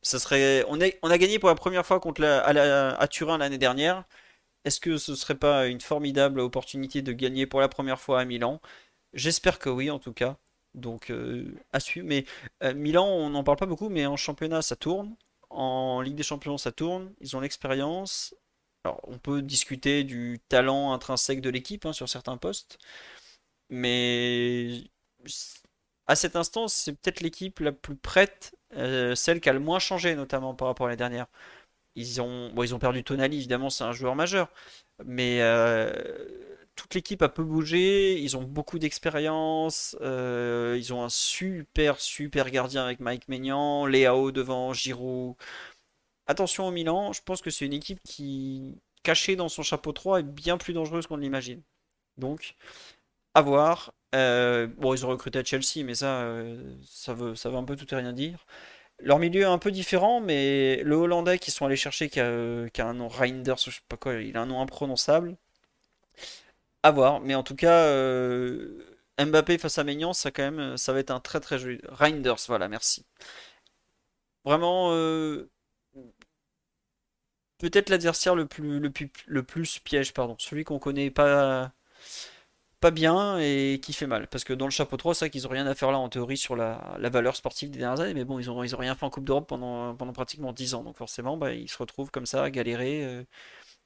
Ça 0.02 0.20
serait, 0.20 0.64
on, 0.70 0.80
a 0.80 1.18
gagné 1.18 1.40
pour 1.40 1.50
la 1.50 1.56
première 1.56 1.86
fois 1.86 2.00
contre 2.00 2.24
à, 2.24 2.48
à 2.98 3.08
Turin 3.08 3.38
l'année 3.38 3.58
dernière. 3.58 4.06
Est-ce 4.66 4.80
que 4.80 4.98
ce 4.98 5.16
serait 5.16 5.36
pas 5.36 5.68
une 5.68 5.82
formidable 5.82 6.40
opportunité 6.40 7.02
de 7.02 7.12
gagner 7.14 7.46
pour 7.48 7.60
la 7.62 7.70
première 7.70 8.00
fois 8.00 8.22
à 8.22 8.26
Milan? 8.26 8.62
J'espère 9.14 9.60
que 9.60 9.70
oui, 9.70 9.90
en 9.92 10.00
tout 10.00 10.14
cas. 10.14 10.38
Donc, 10.76 11.10
euh, 11.12 11.56
à 11.72 11.80
suivre. 11.80 12.08
Mais 12.08 12.26
euh, 12.64 12.74
Milan, 12.74 13.08
on 13.08 13.30
n'en 13.32 13.44
parle 13.44 13.58
pas 13.58 13.66
beaucoup, 13.66 13.90
mais 13.90 14.06
en 14.06 14.18
championnat, 14.18 14.62
ça 14.62 14.76
tourne. 14.76 15.16
En 15.50 16.02
Ligue 16.02 16.16
des 16.16 16.24
Champions, 16.24 16.58
ça 16.58 16.72
tourne. 16.72 17.14
Ils 17.22 17.36
ont 17.36 17.40
l'expérience. 17.40 18.36
Alors, 18.84 19.02
on 19.08 19.18
peut 19.18 19.42
discuter 19.42 20.04
du 20.04 20.40
talent 20.50 20.94
intrinsèque 20.94 21.42
de 21.42 21.50
l'équipe 21.50 21.86
hein, 21.86 21.94
sur 21.94 22.08
certains 22.10 22.38
postes. 22.38 22.78
Mais 23.70 24.84
à 26.08 26.16
cet 26.16 26.36
instant, 26.36 26.68
c'est 26.68 26.94
peut-être 26.94 27.22
l'équipe 27.22 27.60
la 27.60 27.72
plus 27.72 27.96
prête, 27.96 28.56
euh, 28.76 29.16
celle 29.16 29.42
qui 29.42 29.50
a 29.50 29.54
le 29.54 29.60
moins 29.60 29.80
changé, 29.80 30.16
notamment 30.16 30.56
par 30.56 30.68
rapport 30.68 30.88
à 30.88 30.90
la 30.90 30.96
dernière. 30.96 31.28
Ils 31.96 32.22
ont, 32.22 32.52
bon, 32.54 32.64
ils 32.64 32.76
ont 32.76 32.80
perdu 32.80 33.04
Tonali, 33.04 33.38
évidemment, 33.38 33.70
c'est 33.70 33.84
un 33.84 33.92
joueur 33.94 34.16
majeur. 34.16 34.50
Mais 35.06 35.40
toute 36.80 36.96
l'équipe 36.96 37.22
a 37.22 37.30
peu 37.30 37.44
bougé. 37.44 38.20
Ils 38.22 38.38
ont 38.38 38.44
beaucoup 38.44 38.80
d'expérience. 38.80 39.98
Euh, 40.02 40.78
ils 40.80 40.94
ont 40.94 41.04
un 41.04 41.10
super, 41.10 42.00
super 42.00 42.50
gardien 42.52 42.86
avec 42.86 43.02
Mike 43.02 43.28
Maignan. 43.28 43.86
Léao 43.86 44.32
devant 44.32 44.72
Giroud. 44.74 45.36
Attention 46.28 46.68
au 46.68 46.72
Milan, 46.72 47.12
je 47.12 47.22
pense 47.24 47.42
que 47.42 47.50
c'est 47.50 47.66
une 47.66 47.74
équipe 47.74 48.00
qui, 48.06 48.78
cachée 49.04 49.36
dans 49.36 49.50
son 49.50 49.64
chapeau 49.64 49.92
3, 49.92 50.20
est 50.22 50.24
bien 50.24 50.58
plus 50.58 50.74
dangereuse 50.74 51.08
qu'on 51.08 51.18
l'imagine. 51.18 51.62
Donc, 52.18 52.56
à 53.34 53.42
voir. 53.42 53.94
Euh, 54.16 54.68
bon, 54.78 54.94
ils 54.94 55.06
ont 55.06 55.10
recruté 55.10 55.40
à 55.40 55.44
Chelsea, 55.44 55.84
mais 55.84 55.96
ça, 55.96 56.34
ça, 56.86 57.14
veut, 57.14 57.36
ça 57.36 57.50
veut 57.50 57.58
un 57.58 57.64
peu 57.64 57.76
tout 57.76 57.94
et 57.94 57.98
rien 57.98 58.14
dire. 58.14 58.46
Leur 59.00 59.20
milieu 59.20 59.42
est 59.42 59.46
un 59.46 59.58
peu 59.58 59.72
différent, 59.72 60.22
mais 60.22 60.82
le 60.84 60.96
Hollandais 60.96 61.40
qui 61.40 61.52
sont 61.52 61.66
allés 61.66 61.76
chercher, 61.76 62.10
qui 62.10 62.20
a, 62.22 62.28
un 62.80 62.94
nom 62.94 63.08
Reinders, 63.08 63.58
je 63.58 63.72
sais 63.72 63.82
pas 63.90 63.98
quoi, 63.98 64.16
il 64.16 64.38
a 64.38 64.42
un 64.42 64.46
nom 64.46 64.62
imprononçable. 64.62 65.36
À 66.84 66.92
voir, 66.92 67.20
mais 67.22 67.36
en 67.36 67.44
tout 67.44 67.56
cas, 67.56 67.84
euh, 67.86 68.84
Mbappé 69.20 69.58
face 69.58 69.78
à 69.78 69.84
Maignan, 69.84 70.14
ça 70.14 70.32
quand 70.32 70.52
va 70.88 71.00
être 71.00 71.12
un 71.12 71.20
très 71.20 71.40
très 71.42 71.60
joli. 71.60 71.80
Reinders, 71.90 72.38
voilà, 72.48 72.70
merci. 72.70 73.06
Vraiment, 74.46 74.92
euh, 74.94 75.50
peut-être 77.58 77.90
l'adversaire 77.90 78.36
le 78.36 78.46
plus, 78.48 78.80
le, 78.80 79.44
plus, 79.44 79.80
piège, 79.80 80.14
pardon, 80.14 80.36
celui 80.40 80.64
qu'on 80.64 80.80
connaît 80.80 81.12
pas 81.12 81.72
pas 82.80 82.92
bien 82.92 83.38
et 83.40 83.80
qui 83.82 83.94
fait 83.94 84.08
mal. 84.08 84.28
Parce 84.28 84.44
que 84.44 84.54
dans 84.54 84.66
le 84.66 84.72
chapeau 84.72 84.98
3, 84.98 85.14
c'est 85.14 85.26
vrai 85.26 85.30
qu'ils 85.30 85.48
ont 85.48 85.50
rien 85.50 85.68
à 85.68 85.76
faire 85.76 85.92
là 85.92 86.00
en 86.00 86.10
théorie 86.10 86.38
sur 86.38 86.56
la, 86.56 86.98
valeur 87.10 87.36
sportive 87.36 87.70
des 87.72 87.80
dernières 87.80 88.00
années, 88.02 88.14
mais 88.14 88.26
bon, 88.26 88.40
ils 88.40 88.50
ont, 88.50 88.64
ils 88.64 88.76
ont 88.76 88.78
rien 88.78 88.96
fait 88.96 89.06
en 89.06 89.10
Coupe 89.10 89.26
d'Europe 89.26 89.48
pendant, 89.48 89.96
pendant 89.96 90.14
pratiquement 90.14 90.54
10 90.54 90.76
ans. 90.76 90.84
Donc 90.84 90.98
forcément, 90.98 91.38
bah, 91.38 91.54
ils 91.54 91.70
se 91.70 91.78
retrouvent 91.78 92.12
comme 92.12 92.26
ça 92.26 92.44
à 92.44 92.50
galérer. 92.50 93.04
Euh. 93.04 93.24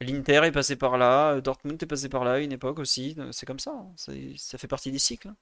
L'Inter 0.02 0.42
est 0.44 0.52
passé 0.52 0.76
par 0.76 0.98
là, 0.98 1.40
Dortmund 1.40 1.82
est 1.82 1.86
passé 1.86 2.10
par 2.10 2.24
là 2.24 2.40
une 2.40 2.52
époque 2.52 2.80
aussi. 2.80 3.16
C'est 3.32 3.46
comme 3.46 3.60
ça, 3.60 3.72
hein. 3.72 3.94
ça 3.98 4.58
fait 4.58 4.68
partie 4.68 4.92
des 4.92 5.00
cycles. 5.00 5.30
Hein. 5.30 5.36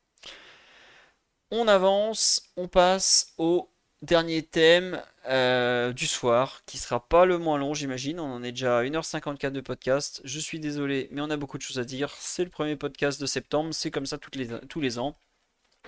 On 1.52 1.68
avance, 1.68 2.52
on 2.58 2.68
passe 2.68 3.34
au 3.38 3.70
dernier 4.02 4.42
thème 4.44 5.02
euh, 5.28 5.94
du 5.94 6.08
soir, 6.08 6.62
qui 6.66 6.78
sera 6.78 7.08
pas 7.08 7.26
le 7.26 7.38
moins 7.38 7.58
long, 7.58 7.74
j'imagine. 7.74 8.20
On 8.20 8.34
en 8.34 8.44
est 8.44 8.52
déjà 8.52 8.80
à 8.80 8.84
1h54 8.84 9.52
de 9.52 9.62
podcast. 9.62 10.22
Je 10.24 10.40
suis 10.40 10.60
désolé, 10.60 11.08
mais 11.12 11.22
on 11.22 11.30
a 11.30 11.38
beaucoup 11.38 11.58
de 11.58 11.64
choses 11.64 11.80
à 11.80 11.84
dire. 11.84 12.12
C'est 12.20 12.44
le 12.44 12.50
premier 12.50 12.76
podcast 12.76 13.20
de 13.20 13.26
septembre, 13.26 13.74
c'est 13.74 13.92
comme 13.92 14.06
ça 14.06 14.18
tous 14.18 14.80
les 14.80 15.00
ans. 15.00 15.18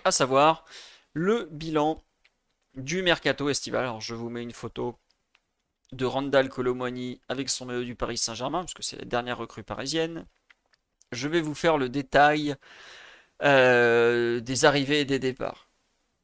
À 0.04 0.12
savoir 0.12 0.66
le 1.14 1.48
bilan 1.52 2.04
du 2.76 3.04
mercato 3.04 3.50
estival. 3.50 3.84
Alors, 3.84 4.02
je 4.02 4.16
vous 4.16 4.30
mets 4.30 4.44
une 4.44 4.52
photo 4.52 4.98
de 5.94 6.06
Randall 6.06 6.50
Colomwani 6.50 7.22
avec 7.30 7.50
son 7.50 7.66
maillot 7.66 7.84
du 7.84 7.96
Paris 7.96 8.18
Saint-Germain, 8.18 8.60
parce 8.60 8.74
que 8.74 8.84
c'est 8.84 8.98
la 8.98 9.06
dernière 9.06 9.38
recrue 9.38 9.64
parisienne. 9.64 10.26
Je 11.12 11.28
vais 11.28 11.42
vous 11.42 11.56
faire 11.56 11.78
le 11.78 11.90
détail 11.90 12.56
euh, 13.44 14.40
des 14.40 14.66
arrivées 14.66 15.02
et 15.02 15.06
des 15.06 15.20
départs. 15.20 15.68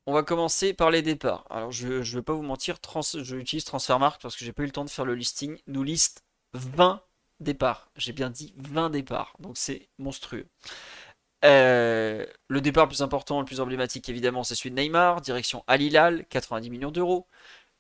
On 0.06 0.14
va 0.14 0.24
commencer 0.24 0.74
par 0.74 0.90
les 0.90 1.02
départs. 1.02 1.46
Alors, 1.50 1.72
je 1.72 1.88
ne 1.88 2.02
vais 2.02 2.22
pas 2.22 2.34
vous 2.34 2.42
mentir, 2.42 2.78
je 3.22 3.36
utilise 3.36 3.66
Transfermarkt 3.66 4.22
parce 4.22 4.36
que 4.36 4.44
j'ai 4.44 4.54
pas 4.54 4.64
eu 4.64 4.66
le 4.66 4.72
temps 4.72 4.86
de 4.86 4.90
faire 4.90 5.06
le 5.06 5.16
listing. 5.16 5.58
Nous 5.68 5.84
liste 5.84 6.24
20 6.54 7.02
départs. 7.40 7.92
J'ai 7.96 8.14
bien 8.14 8.30
dit 8.30 8.54
20 8.58 8.90
départs. 8.90 9.36
Donc, 9.40 9.58
c'est 9.58 9.88
monstrueux. 10.00 10.48
Euh, 11.46 12.26
le 12.48 12.62
départ 12.62 12.86
le 12.86 12.90
plus 12.90 13.02
important, 13.02 13.40
le 13.40 13.46
plus 13.46 13.62
emblématique, 13.62 14.10
évidemment, 14.10 14.44
c'est 14.44 14.56
celui 14.56 14.72
de 14.72 14.76
Neymar, 14.76 15.22
direction 15.22 15.64
Al 15.68 15.82
Hilal, 15.82 16.26
90 16.30 16.70
millions 16.70 16.92
d'euros. 16.92 17.28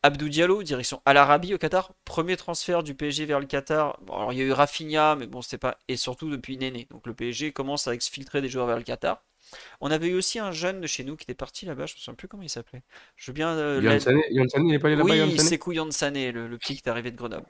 Abdou 0.01 0.29
Diallo, 0.29 0.63
direction 0.63 1.01
Al 1.05 1.17
Arabi 1.17 1.53
au 1.53 1.57
Qatar, 1.57 1.93
premier 2.05 2.37
transfert 2.37 2.83
du 2.83 2.95
PSG 2.95 3.25
vers 3.25 3.39
le 3.39 3.45
Qatar. 3.45 3.99
alors 4.07 4.31
il 4.31 4.39
y 4.39 4.41
a 4.41 4.45
eu 4.45 4.51
Rafinha, 4.51 5.15
mais 5.15 5.27
bon, 5.27 5.41
c'était 5.41 5.57
pas. 5.57 5.77
Et 5.87 5.97
surtout 5.97 6.29
depuis 6.29 6.57
Néné. 6.57 6.87
Donc 6.89 7.05
le 7.05 7.13
PSG 7.13 7.51
commence 7.51 7.87
à 7.87 7.93
exfiltrer 7.93 8.41
des 8.41 8.47
joueurs 8.47 8.67
vers 8.67 8.77
le 8.77 8.83
Qatar. 8.83 9.23
On 9.81 9.91
avait 9.91 10.07
eu 10.07 10.15
aussi 10.15 10.39
un 10.39 10.51
jeune 10.51 10.79
de 10.79 10.87
chez 10.87 11.03
nous 11.03 11.15
qui 11.15 11.23
était 11.23 11.33
parti 11.33 11.65
là-bas, 11.65 11.85
je 11.85 11.93
ne 11.93 11.95
me 11.97 11.99
souviens 11.99 12.13
plus 12.15 12.27
comment 12.27 12.43
il 12.43 12.49
s'appelait. 12.49 12.83
Je 13.15 13.31
veux 13.31 13.33
bien. 13.33 13.49
Euh, 13.49 13.79
il 14.29 14.63
n'est 14.67 14.79
pas 14.79 14.87
allé 14.87 14.95
là-bas 14.95 15.09
Oui, 15.09 15.39
c'est 15.39 15.59
Yansane, 15.67 16.31
le, 16.31 16.47
le 16.47 16.57
petit 16.57 16.75
qui 16.75 16.83
est 16.85 16.89
arrivé 16.89 17.11
de 17.11 17.17
Grenoble. 17.17 17.47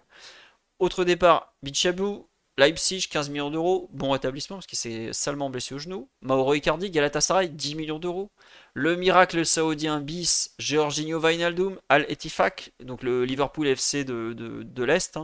Autre 0.79 1.03
départ, 1.03 1.53
Bichabou, 1.61 2.28
Leipzig, 2.59 3.07
15 3.09 3.29
millions 3.29 3.49
d'euros. 3.49 3.89
Bon 3.93 4.11
rétablissement 4.11 4.57
parce 4.57 4.67
qu'il 4.67 4.77
s'est 4.77 5.13
salement 5.13 5.49
blessé 5.49 5.73
au 5.73 5.79
genou. 5.79 6.09
Mauro 6.21 6.53
Icardi, 6.53 6.91
Galatasaray, 6.91 7.49
10 7.49 7.75
millions 7.75 7.99
d'euros. 7.99 8.29
Le 8.73 8.95
miracle 8.95 9.45
saoudien 9.45 10.01
bis, 10.01 10.53
Georginio 10.59 11.19
Wijnaldum, 11.19 11.79
Al 11.87 12.05
Etifak, 12.09 12.73
donc 12.83 13.01
le 13.01 13.23
Liverpool 13.23 13.67
FC 13.67 14.03
de, 14.03 14.83
l'Est, 14.83 15.17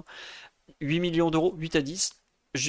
8 0.82 0.98
hein. 0.98 1.02
millions 1.02 1.30
d'euros, 1.30 1.53
8 1.57 1.76
à 1.76 1.82
10. 1.82 2.14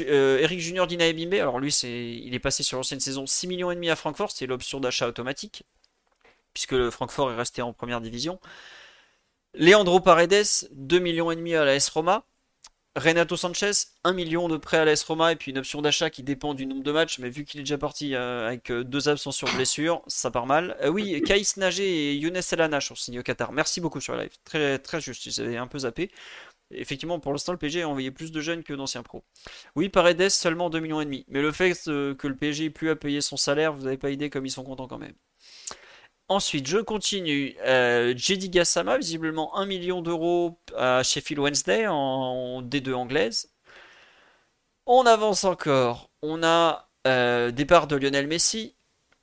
Euh, 0.00 0.38
Eric 0.40 0.58
Junior 0.58 0.88
Dina 0.88 1.06
Ebimbe, 1.06 1.34
alors 1.34 1.60
lui, 1.60 1.72
il 1.72 2.34
est 2.34 2.40
passé 2.40 2.64
sur 2.64 2.76
l'ancienne 2.76 2.98
saison 2.98 3.24
6 3.24 3.46
millions 3.46 3.70
et 3.70 3.76
demi 3.76 3.88
à 3.88 3.94
Francfort, 3.94 4.32
c'est 4.32 4.46
l'option 4.46 4.80
d'achat 4.80 5.06
automatique, 5.06 5.62
puisque 6.52 6.72
le 6.72 6.90
Francfort 6.90 7.30
est 7.30 7.36
resté 7.36 7.62
en 7.62 7.72
première 7.72 8.00
division. 8.00 8.40
Leandro 9.54 10.00
Paredes, 10.00 10.68
2 10.72 10.98
millions 10.98 11.30
et 11.30 11.36
demi 11.36 11.54
à 11.54 11.64
la 11.64 11.76
S 11.76 11.88
Roma. 11.88 12.24
Renato 12.96 13.36
Sanchez, 13.36 13.72
1 14.04 14.14
million 14.14 14.48
de 14.48 14.56
prêt 14.56 14.78
à 14.78 14.86
l'AS 14.86 15.04
Roma 15.04 15.30
et 15.30 15.36
puis 15.36 15.50
une 15.50 15.58
option 15.58 15.82
d'achat 15.82 16.08
qui 16.08 16.22
dépend 16.22 16.54
du 16.54 16.64
nombre 16.64 16.82
de 16.82 16.92
matchs, 16.92 17.18
mais 17.18 17.28
vu 17.28 17.44
qu'il 17.44 17.60
est 17.60 17.62
déjà 17.62 17.76
parti 17.76 18.14
euh, 18.14 18.48
avec 18.48 18.70
euh, 18.70 18.84
deux 18.84 19.10
absences 19.10 19.36
sur 19.36 19.52
blessure, 19.54 20.00
ça 20.06 20.30
part 20.30 20.46
mal. 20.46 20.78
oui, 20.90 21.22
Kaïs 21.26 21.58
Nagé 21.58 21.84
et 21.84 22.14
Younes 22.14 22.40
Elanash 22.50 22.90
ont 22.90 22.94
signé 22.94 23.18
au 23.18 23.22
Qatar. 23.22 23.52
Merci 23.52 23.82
beaucoup 23.82 24.00
sur 24.00 24.14
la 24.14 24.22
live. 24.22 24.32
Très, 24.44 24.78
très 24.78 25.02
juste, 25.02 25.30
j'avais 25.30 25.58
un 25.58 25.66
peu 25.66 25.80
zappé. 25.80 26.10
Effectivement, 26.70 27.20
pour 27.20 27.32
l'instant, 27.32 27.52
le 27.52 27.58
PSG 27.58 27.82
a 27.82 27.88
envoyé 27.88 28.10
plus 28.10 28.32
de 28.32 28.40
jeunes 28.40 28.62
que 28.62 28.72
d'anciens 28.72 29.02
pros. 29.02 29.24
Oui, 29.76 29.90
Paredes, 29.90 30.30
seulement 30.30 30.70
2 30.70 30.80
millions 30.80 31.00
et 31.02 31.04
demi. 31.04 31.26
Mais 31.28 31.42
le 31.42 31.52
fait 31.52 31.74
que 31.84 32.26
le 32.26 32.34
PSG 32.34 32.64
ait 32.64 32.70
plus 32.70 32.88
à 32.88 32.96
payer 32.96 33.20
son 33.20 33.36
salaire, 33.36 33.74
vous 33.74 33.84
n'avez 33.84 33.98
pas 33.98 34.10
idée 34.10 34.30
comme 34.30 34.46
ils 34.46 34.50
sont 34.50 34.64
contents 34.64 34.88
quand 34.88 34.98
même. 34.98 35.14
Ensuite, 36.28 36.66
je 36.66 36.78
continue. 36.78 37.56
Euh, 37.64 38.12
Jedi 38.16 38.50
Gassama, 38.50 38.98
visiblement 38.98 39.56
1 39.56 39.66
million 39.66 40.02
d'euros 40.02 40.58
à 40.76 41.02
Sheffield 41.04 41.38
Wednesday 41.40 41.86
en 41.86 42.62
D2 42.62 42.94
anglaise. 42.94 43.52
On 44.86 45.06
avance 45.06 45.44
encore. 45.44 46.10
On 46.22 46.42
a 46.42 46.88
euh, 47.06 47.52
départ 47.52 47.86
de 47.86 47.94
Lionel 47.94 48.26
Messi, 48.26 48.74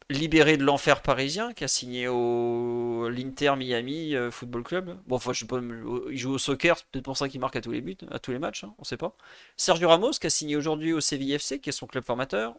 libéré 0.09 0.55
de 0.55 0.63
l'enfer 0.63 1.01
parisien, 1.01 1.53
qui 1.53 1.65
a 1.65 1.67
signé 1.67 2.07
au 2.07 3.09
l'Inter 3.09 3.55
Miami 3.57 4.15
euh, 4.15 4.31
Football 4.31 4.63
Club. 4.63 4.97
Bon, 5.07 5.17
enfin, 5.17 5.31
il 5.34 6.17
joue 6.17 6.31
au 6.31 6.38
soccer, 6.38 6.77
c'est 6.77 6.85
peut-être 6.88 7.05
pour 7.05 7.17
ça 7.17 7.27
qu'il 7.27 7.41
marque 7.41 7.57
à 7.57 7.61
tous 7.61 7.71
les 7.71 7.81
buts, 7.81 7.97
à 8.11 8.19
tous 8.19 8.31
les 8.31 8.39
matchs, 8.39 8.63
hein, 8.63 8.73
on 8.77 8.85
sait 8.85 8.97
pas. 8.97 9.15
Sergio 9.57 9.89
Ramos, 9.89 10.11
qui 10.11 10.27
a 10.27 10.30
signé 10.30 10.55
aujourd'hui 10.55 10.93
au 10.93 11.01
CVFC, 11.01 11.59
qui 11.59 11.69
est 11.69 11.73
son 11.73 11.88
club 11.88 12.05
formateur. 12.05 12.55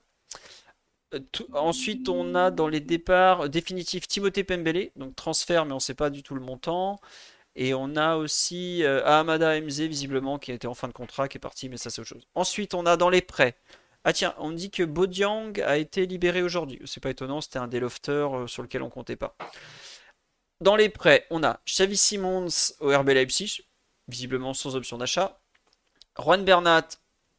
Euh, 1.14 1.20
ensuite, 1.52 2.08
on 2.08 2.34
a 2.34 2.50
dans 2.50 2.68
les 2.68 2.80
départs 2.80 3.48
définitifs 3.48 4.06
Timothée 4.08 4.44
Pembele, 4.44 4.90
donc 4.96 5.16
transfert, 5.16 5.64
mais 5.64 5.72
on 5.72 5.76
ne 5.76 5.80
sait 5.80 5.94
pas 5.94 6.10
du 6.10 6.22
tout 6.22 6.34
le 6.34 6.40
montant. 6.40 7.00
Et 7.56 7.72
on 7.72 7.96
a 7.96 8.16
aussi 8.16 8.82
euh, 8.84 9.04
Ahamada 9.04 9.60
MZ, 9.60 9.82
visiblement, 9.82 10.38
qui 10.38 10.52
était 10.52 10.66
en 10.66 10.74
fin 10.74 10.88
de 10.88 10.92
contrat, 10.92 11.28
qui 11.28 11.38
est 11.38 11.40
parti, 11.40 11.68
mais 11.68 11.76
ça 11.76 11.90
c'est 11.90 12.00
autre 12.00 12.08
chose. 12.08 12.26
Ensuite, 12.34 12.74
on 12.74 12.84
a 12.86 12.96
dans 12.96 13.10
les 13.10 13.22
prêts 13.22 13.56
ah 14.06 14.12
tiens, 14.12 14.34
on 14.36 14.52
dit 14.52 14.70
que 14.70 14.82
Bodiang 14.82 15.52
a 15.64 15.78
été 15.78 16.04
libéré 16.04 16.42
aujourd'hui. 16.42 16.78
C'est 16.84 17.02
pas 17.02 17.08
étonnant, 17.08 17.40
c'était 17.40 17.58
un 17.58 17.68
des 17.68 17.80
lofters 17.80 18.36
euh, 18.36 18.46
sur 18.46 18.62
lequel 18.62 18.82
on 18.82 18.90
comptait 18.90 19.16
pas. 19.16 19.34
Dans 20.60 20.76
les 20.76 20.90
prêts, 20.90 21.26
on 21.30 21.42
a 21.42 21.60
Xavi 21.66 21.96
Simons 21.96 22.48
au 22.80 22.96
RB 22.96 23.08
Leipzig, 23.08 23.62
visiblement 24.08 24.52
sans 24.52 24.76
option 24.76 24.98
d'achat. 24.98 25.40
Juan 26.18 26.44
Bernat 26.44 26.86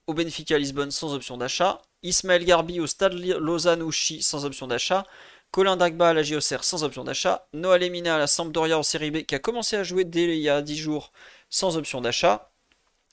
au 0.07 0.15
Benfica 0.15 0.57
Lisbonne 0.57 0.91
sans 0.91 1.13
option 1.13 1.37
d'achat. 1.37 1.81
Ismaël 2.05 2.45
Garbi 2.45 2.79
au 2.79 2.87
Stade 2.87 3.13
Lausanne 3.13 3.81
Ouchy 3.81 4.21
sans 4.21 4.45
option 4.45 4.67
d'achat. 4.67 5.05
Colin 5.51 5.77
Dagba 5.77 6.09
à 6.09 6.13
la 6.13 6.23
JOCR 6.23 6.63
sans 6.63 6.83
option 6.83 7.03
d'achat. 7.03 7.47
Noah 7.53 7.77
Lemina 7.77 8.15
à 8.15 8.17
la 8.17 8.27
Sampdoria 8.27 8.77
en 8.77 8.83
Série 8.83 9.11
B 9.11 9.23
qui 9.23 9.35
a 9.35 9.39
commencé 9.39 9.75
à 9.75 9.83
jouer 9.83 10.03
dès 10.03 10.37
il 10.37 10.41
y 10.41 10.49
a 10.49 10.61
10 10.61 10.77
jours 10.77 11.11
sans 11.49 11.77
option 11.77 12.01
d'achat. 12.01 12.51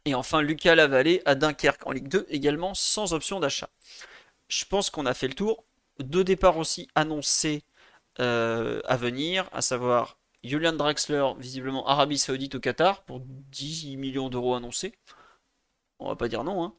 Et 0.05 0.15
enfin 0.15 0.43
Lucas 0.43 0.75
Lavallée 0.75 1.23
à 1.25 1.35
Dunkerque 1.35 1.87
en 1.87 1.93
Ligue 1.93 2.09
2 2.09 2.27
également 2.29 2.75
sans 2.75 3.15
option 3.15 3.41
d'achat. 3.41 3.69
Je 4.49 4.65
pense 4.65 4.91
qu'on 4.91 5.07
a 5.07 5.15
fait 5.15 5.29
le 5.29 5.35
tour. 5.35 5.65
Deux 5.99 6.25
départs 6.25 6.59
aussi 6.59 6.89
annoncés 6.95 7.63
euh, 8.21 8.81
à 8.85 8.97
venir, 8.97 9.49
à 9.53 9.63
savoir 9.63 10.19
Julian 10.43 10.73
Draxler, 10.73 11.33
visiblement 11.39 11.87
Arabie 11.87 12.19
Saoudite 12.19 12.57
au 12.57 12.61
Qatar, 12.61 13.05
pour 13.05 13.21
10 13.21 13.97
millions 13.97 14.29
d'euros 14.29 14.55
annoncés. 14.55 14.93
On 15.99 16.09
va 16.09 16.17
pas 16.17 16.29
dire 16.29 16.43
non. 16.45 16.65
Hein. 16.65 16.75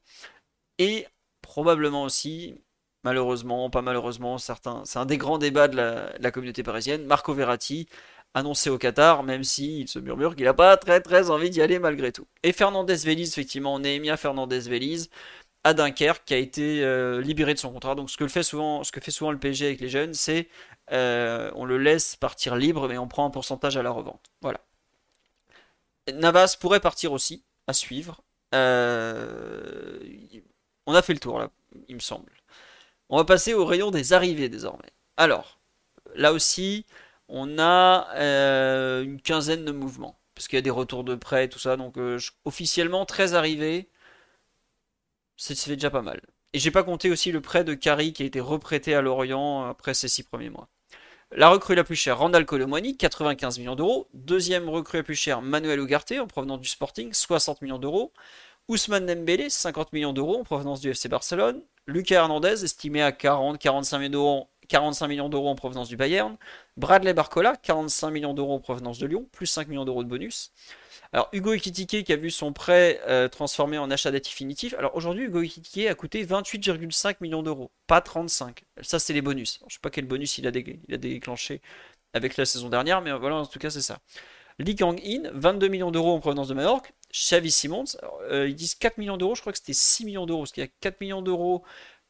Et 0.77 1.07
probablement 1.53 2.01
aussi, 2.01 2.55
malheureusement, 3.03 3.69
pas 3.69 3.83
malheureusement, 3.83 4.39
certains, 4.39 4.81
c'est 4.85 4.97
un 4.97 5.05
des 5.05 5.19
grands 5.19 5.37
débats 5.37 5.67
de 5.67 5.75
la, 5.75 6.31
communauté 6.31 6.63
parisienne, 6.63 7.05
Marco 7.05 7.31
Verratti, 7.31 7.87
annoncé 8.33 8.71
au 8.71 8.79
Qatar, 8.79 9.21
même 9.21 9.43
s'il 9.43 9.87
se 9.87 9.99
murmure 9.99 10.35
qu'il 10.35 10.45
n'a 10.45 10.55
pas 10.55 10.77
très 10.77 10.99
très 10.99 11.29
envie 11.29 11.51
d'y 11.51 11.61
aller 11.61 11.77
malgré 11.77 12.11
tout. 12.11 12.25
Et 12.41 12.53
Fernandez 12.53 12.95
Veliz, 12.95 13.29
effectivement, 13.29 13.77
Nehemia 13.77 14.17
Fernandez 14.17 14.61
Veliz, 14.61 15.11
à 15.63 15.75
Dunkerque, 15.75 16.25
qui 16.25 16.33
a 16.33 16.37
été 16.37 16.83
euh, 16.83 17.21
libéré 17.21 17.53
de 17.53 17.59
son 17.59 17.71
contrat. 17.71 17.93
Donc 17.93 18.09
ce 18.09 18.17
que, 18.17 18.27
fait 18.27 18.41
souvent, 18.41 18.83
ce 18.83 18.91
que 18.91 18.99
fait 18.99 19.11
souvent 19.11 19.31
le 19.31 19.37
PSG 19.37 19.67
avec 19.67 19.79
les 19.79 19.89
jeunes, 19.89 20.15
c'est 20.15 20.49
euh, 20.91 21.51
on 21.53 21.65
le 21.65 21.77
laisse 21.77 22.15
partir 22.15 22.55
libre, 22.55 22.87
mais 22.87 22.97
on 22.97 23.07
prend 23.07 23.27
un 23.27 23.29
pourcentage 23.29 23.77
à 23.77 23.83
la 23.83 23.91
revente. 23.91 24.31
Voilà. 24.41 24.59
Navas 26.11 26.57
pourrait 26.59 26.79
partir 26.79 27.11
aussi, 27.11 27.45
à 27.67 27.73
suivre. 27.73 28.23
Euh, 28.55 29.99
on 30.85 30.93
a 30.93 31.01
fait 31.01 31.13
le 31.13 31.19
tour 31.19 31.39
là, 31.39 31.49
il 31.87 31.95
me 31.95 32.01
semble. 32.01 32.31
On 33.09 33.17
va 33.17 33.25
passer 33.25 33.53
au 33.53 33.65
rayon 33.65 33.91
des 33.91 34.13
arrivées 34.13 34.49
désormais. 34.49 34.91
Alors, 35.17 35.59
là 36.15 36.33
aussi, 36.33 36.85
on 37.27 37.59
a 37.59 38.07
une 39.01 39.21
quinzaine 39.21 39.65
de 39.65 39.71
mouvements. 39.71 40.17
Parce 40.35 40.47
qu'il 40.47 40.57
y 40.57 40.59
a 40.59 40.63
des 40.63 40.71
retours 40.71 41.03
de 41.03 41.13
prêt, 41.13 41.47
tout 41.47 41.59
ça. 41.59 41.77
Donc, 41.77 41.95
officiellement, 42.43 43.05
13 43.05 43.35
arrivées 43.35 43.87
fait 45.37 45.75
déjà 45.75 45.89
pas 45.89 46.01
mal. 46.01 46.21
Et 46.53 46.59
j'ai 46.59 46.71
pas 46.71 46.83
compté 46.83 47.11
aussi 47.11 47.31
le 47.31 47.41
prêt 47.41 47.63
de 47.63 47.73
Kari 47.73 48.13
qui 48.13 48.23
a 48.23 48.25
été 48.25 48.39
reprêté 48.39 48.95
à 48.95 49.01
Lorient 49.01 49.65
après 49.65 49.93
ses 49.93 50.07
six 50.07 50.23
premiers 50.23 50.49
mois. 50.49 50.69
La 51.31 51.49
recrue 51.49 51.75
la 51.75 51.83
plus 51.83 51.95
chère, 51.95 52.19
Randall 52.19 52.45
Colomwani, 52.45 52.95
95 52.95 53.59
millions 53.59 53.75
d'euros. 53.75 54.07
Deuxième 54.13 54.69
recrue 54.69 54.97
la 54.97 55.03
plus 55.03 55.15
chère, 55.15 55.41
Manuel 55.41 55.79
Ugarte, 55.79 56.13
en 56.19 56.27
provenance 56.27 56.61
du 56.61 56.69
Sporting, 56.69 57.11
60 57.11 57.61
millions 57.61 57.79
d'euros. 57.79 58.13
Ousmane 58.69 59.05
Dembélé, 59.05 59.49
50 59.49 59.93
millions 59.93 60.13
d'euros, 60.13 60.39
en 60.39 60.43
provenance 60.43 60.79
du 60.79 60.89
FC 60.89 61.09
Barcelone. 61.09 61.61
Lucas 61.85 62.15
Hernandez, 62.15 62.63
estimé 62.63 63.01
à 63.01 63.11
40-45 63.11 63.99
millions 63.99 64.09
d'euros 64.09 64.49
45 64.67 65.07
millions 65.07 65.29
d'euros 65.29 65.49
en 65.49 65.55
provenance 65.55 65.89
du 65.89 65.97
Bayern. 65.97 66.37
Bradley 66.77 67.13
Barcola, 67.13 67.55
45 67.55 68.11
millions 68.11 68.33
d'euros 68.33 68.53
en 68.53 68.59
provenance 68.59 68.99
de 68.99 69.05
Lyon, 69.05 69.27
plus 69.31 69.45
5 69.45 69.67
millions 69.67 69.85
d'euros 69.85 70.03
de 70.03 70.09
bonus. 70.09 70.51
Alors 71.11 71.29
Hugo 71.31 71.53
Ekitike 71.53 72.03
qui 72.03 72.13
a 72.13 72.15
vu 72.15 72.31
son 72.31 72.53
prêt 72.53 72.99
euh, 73.07 73.27
transformé 73.27 73.77
en 73.77 73.91
achat 73.91 74.09
définitif. 74.09 74.73
Alors 74.73 74.95
aujourd'hui 74.95 75.25
Hugo 75.25 75.41
Ekitike 75.41 75.87
a 75.87 75.95
coûté 75.95 76.25
28,5 76.25 77.17
millions 77.21 77.43
d'euros, 77.43 77.71
pas 77.85 78.01
35. 78.01 78.63
Ça 78.81 78.97
c'est 78.97 79.13
les 79.13 79.21
bonus. 79.21 79.59
Je 79.61 79.65
je 79.69 79.73
sais 79.75 79.79
pas 79.79 79.91
quel 79.91 80.05
bonus 80.05 80.39
il 80.39 80.47
a, 80.47 80.51
déclenché 80.97 81.61
avec 82.13 82.37
la 82.37 82.45
saison 82.45 82.69
dernière, 82.69 83.01
mais 83.01 83.11
voilà 83.11 83.35
en 83.35 83.45
tout 83.45 83.59
cas 83.59 83.69
c'est 83.69 83.81
ça. 83.81 83.99
Lee 84.59 84.75
Kang-in, 84.75 85.29
22 85.33 85.67
millions 85.67 85.91
d'euros 85.91 86.13
en 86.13 86.19
provenance 86.19 86.47
de 86.47 86.53
Majorque. 86.53 86.93
Xavi 87.11 87.51
Simons, 87.51 87.85
euh, 88.31 88.47
ils 88.47 88.55
disent 88.55 88.75
4 88.75 88.97
millions 88.97 89.17
d'euros, 89.17 89.35
je 89.35 89.41
crois 89.41 89.53
que 89.53 89.59
c'était 89.59 89.73
6 89.73 90.05
millions 90.05 90.25
d'euros, 90.25 90.41
parce 90.41 90.51
qu'il 90.51 90.63
y 90.63 90.67
a 90.67 90.69
4 90.79 90.99
millions 91.01 91.21
d'euros 91.21 91.63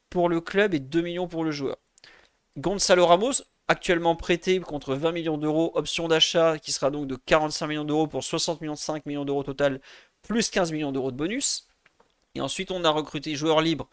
pour 0.08 0.28
le 0.28 0.40
club 0.40 0.74
et 0.74 0.80
2 0.80 1.02
millions 1.02 1.28
pour 1.28 1.44
le 1.44 1.50
joueur. 1.50 1.76
Gonzalo 2.56 3.06
Ramos, 3.06 3.42
actuellement 3.68 4.16
prêté 4.16 4.60
contre 4.60 4.94
20 4.94 5.12
millions 5.12 5.38
d'euros, 5.38 5.72
option 5.74 6.08
d'achat 6.08 6.58
qui 6.58 6.72
sera 6.72 6.90
donc 6.90 7.06
de 7.06 7.16
45 7.16 7.66
millions 7.66 7.84
d'euros 7.84 8.06
pour 8.06 8.22
60 8.22 8.60
millions 8.60 8.76
5 8.76 9.06
millions 9.06 9.24
d'euros 9.24 9.42
total, 9.42 9.80
plus 10.22 10.50
15 10.50 10.72
millions 10.72 10.92
d'euros 10.92 11.10
de 11.10 11.16
bonus. 11.16 11.68
Et 12.34 12.40
ensuite, 12.40 12.70
on 12.70 12.84
a 12.84 12.90
recruté 12.90 13.34
joueurs 13.34 13.60
libres 13.60 13.88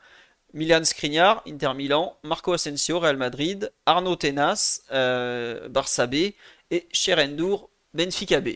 Milan 0.53 0.83
Skriniar, 0.83 1.41
Inter 1.47 1.73
Milan, 1.73 2.17
Marco 2.23 2.53
Asensio, 2.53 2.99
Real 2.99 3.17
Madrid, 3.17 3.71
Arnaud 3.85 4.17
Tenas, 4.17 4.81
euh, 4.91 5.69
Barça 5.69 6.07
B 6.07 6.33
et 6.69 6.87
Cherendour, 6.91 7.70
Benfica 7.93 8.41
B. 8.41 8.49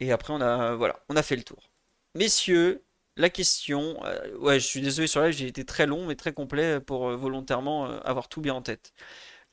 Et 0.00 0.12
après, 0.12 0.32
on 0.32 0.40
a, 0.40 0.74
voilà, 0.74 1.00
on 1.08 1.16
a 1.16 1.22
fait 1.22 1.36
le 1.36 1.42
tour. 1.42 1.70
Messieurs, 2.14 2.82
la 3.16 3.30
question, 3.30 4.04
euh, 4.04 4.36
ouais, 4.38 4.60
je 4.60 4.66
suis 4.66 4.80
désolé 4.80 5.06
sur 5.06 5.22
live, 5.22 5.32
j'ai 5.32 5.46
été 5.46 5.64
très 5.64 5.86
long 5.86 6.06
mais 6.06 6.16
très 6.16 6.32
complet 6.32 6.80
pour 6.80 7.08
euh, 7.10 7.16
volontairement 7.16 7.86
avoir 8.02 8.28
tout 8.28 8.40
bien 8.40 8.54
en 8.54 8.62
tête. 8.62 8.92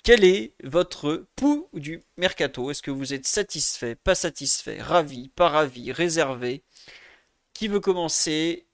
Quel 0.04 0.24
est 0.26 0.54
votre 0.64 1.28
pouls 1.36 1.70
du 1.74 2.02
mercato? 2.18 2.72
Est-ce 2.72 2.82
que 2.82 2.92
vous 2.92 3.14
êtes 3.14 3.28
satisfait, 3.28 3.96
pas 3.96 4.16
satisfait, 4.16 4.82
ravi, 4.82 5.30
pas 5.30 5.50
ravi, 5.50 5.92
réservé? 5.92 6.64
Qui 7.54 7.68
veut 7.68 7.80
commencer? 7.82 8.68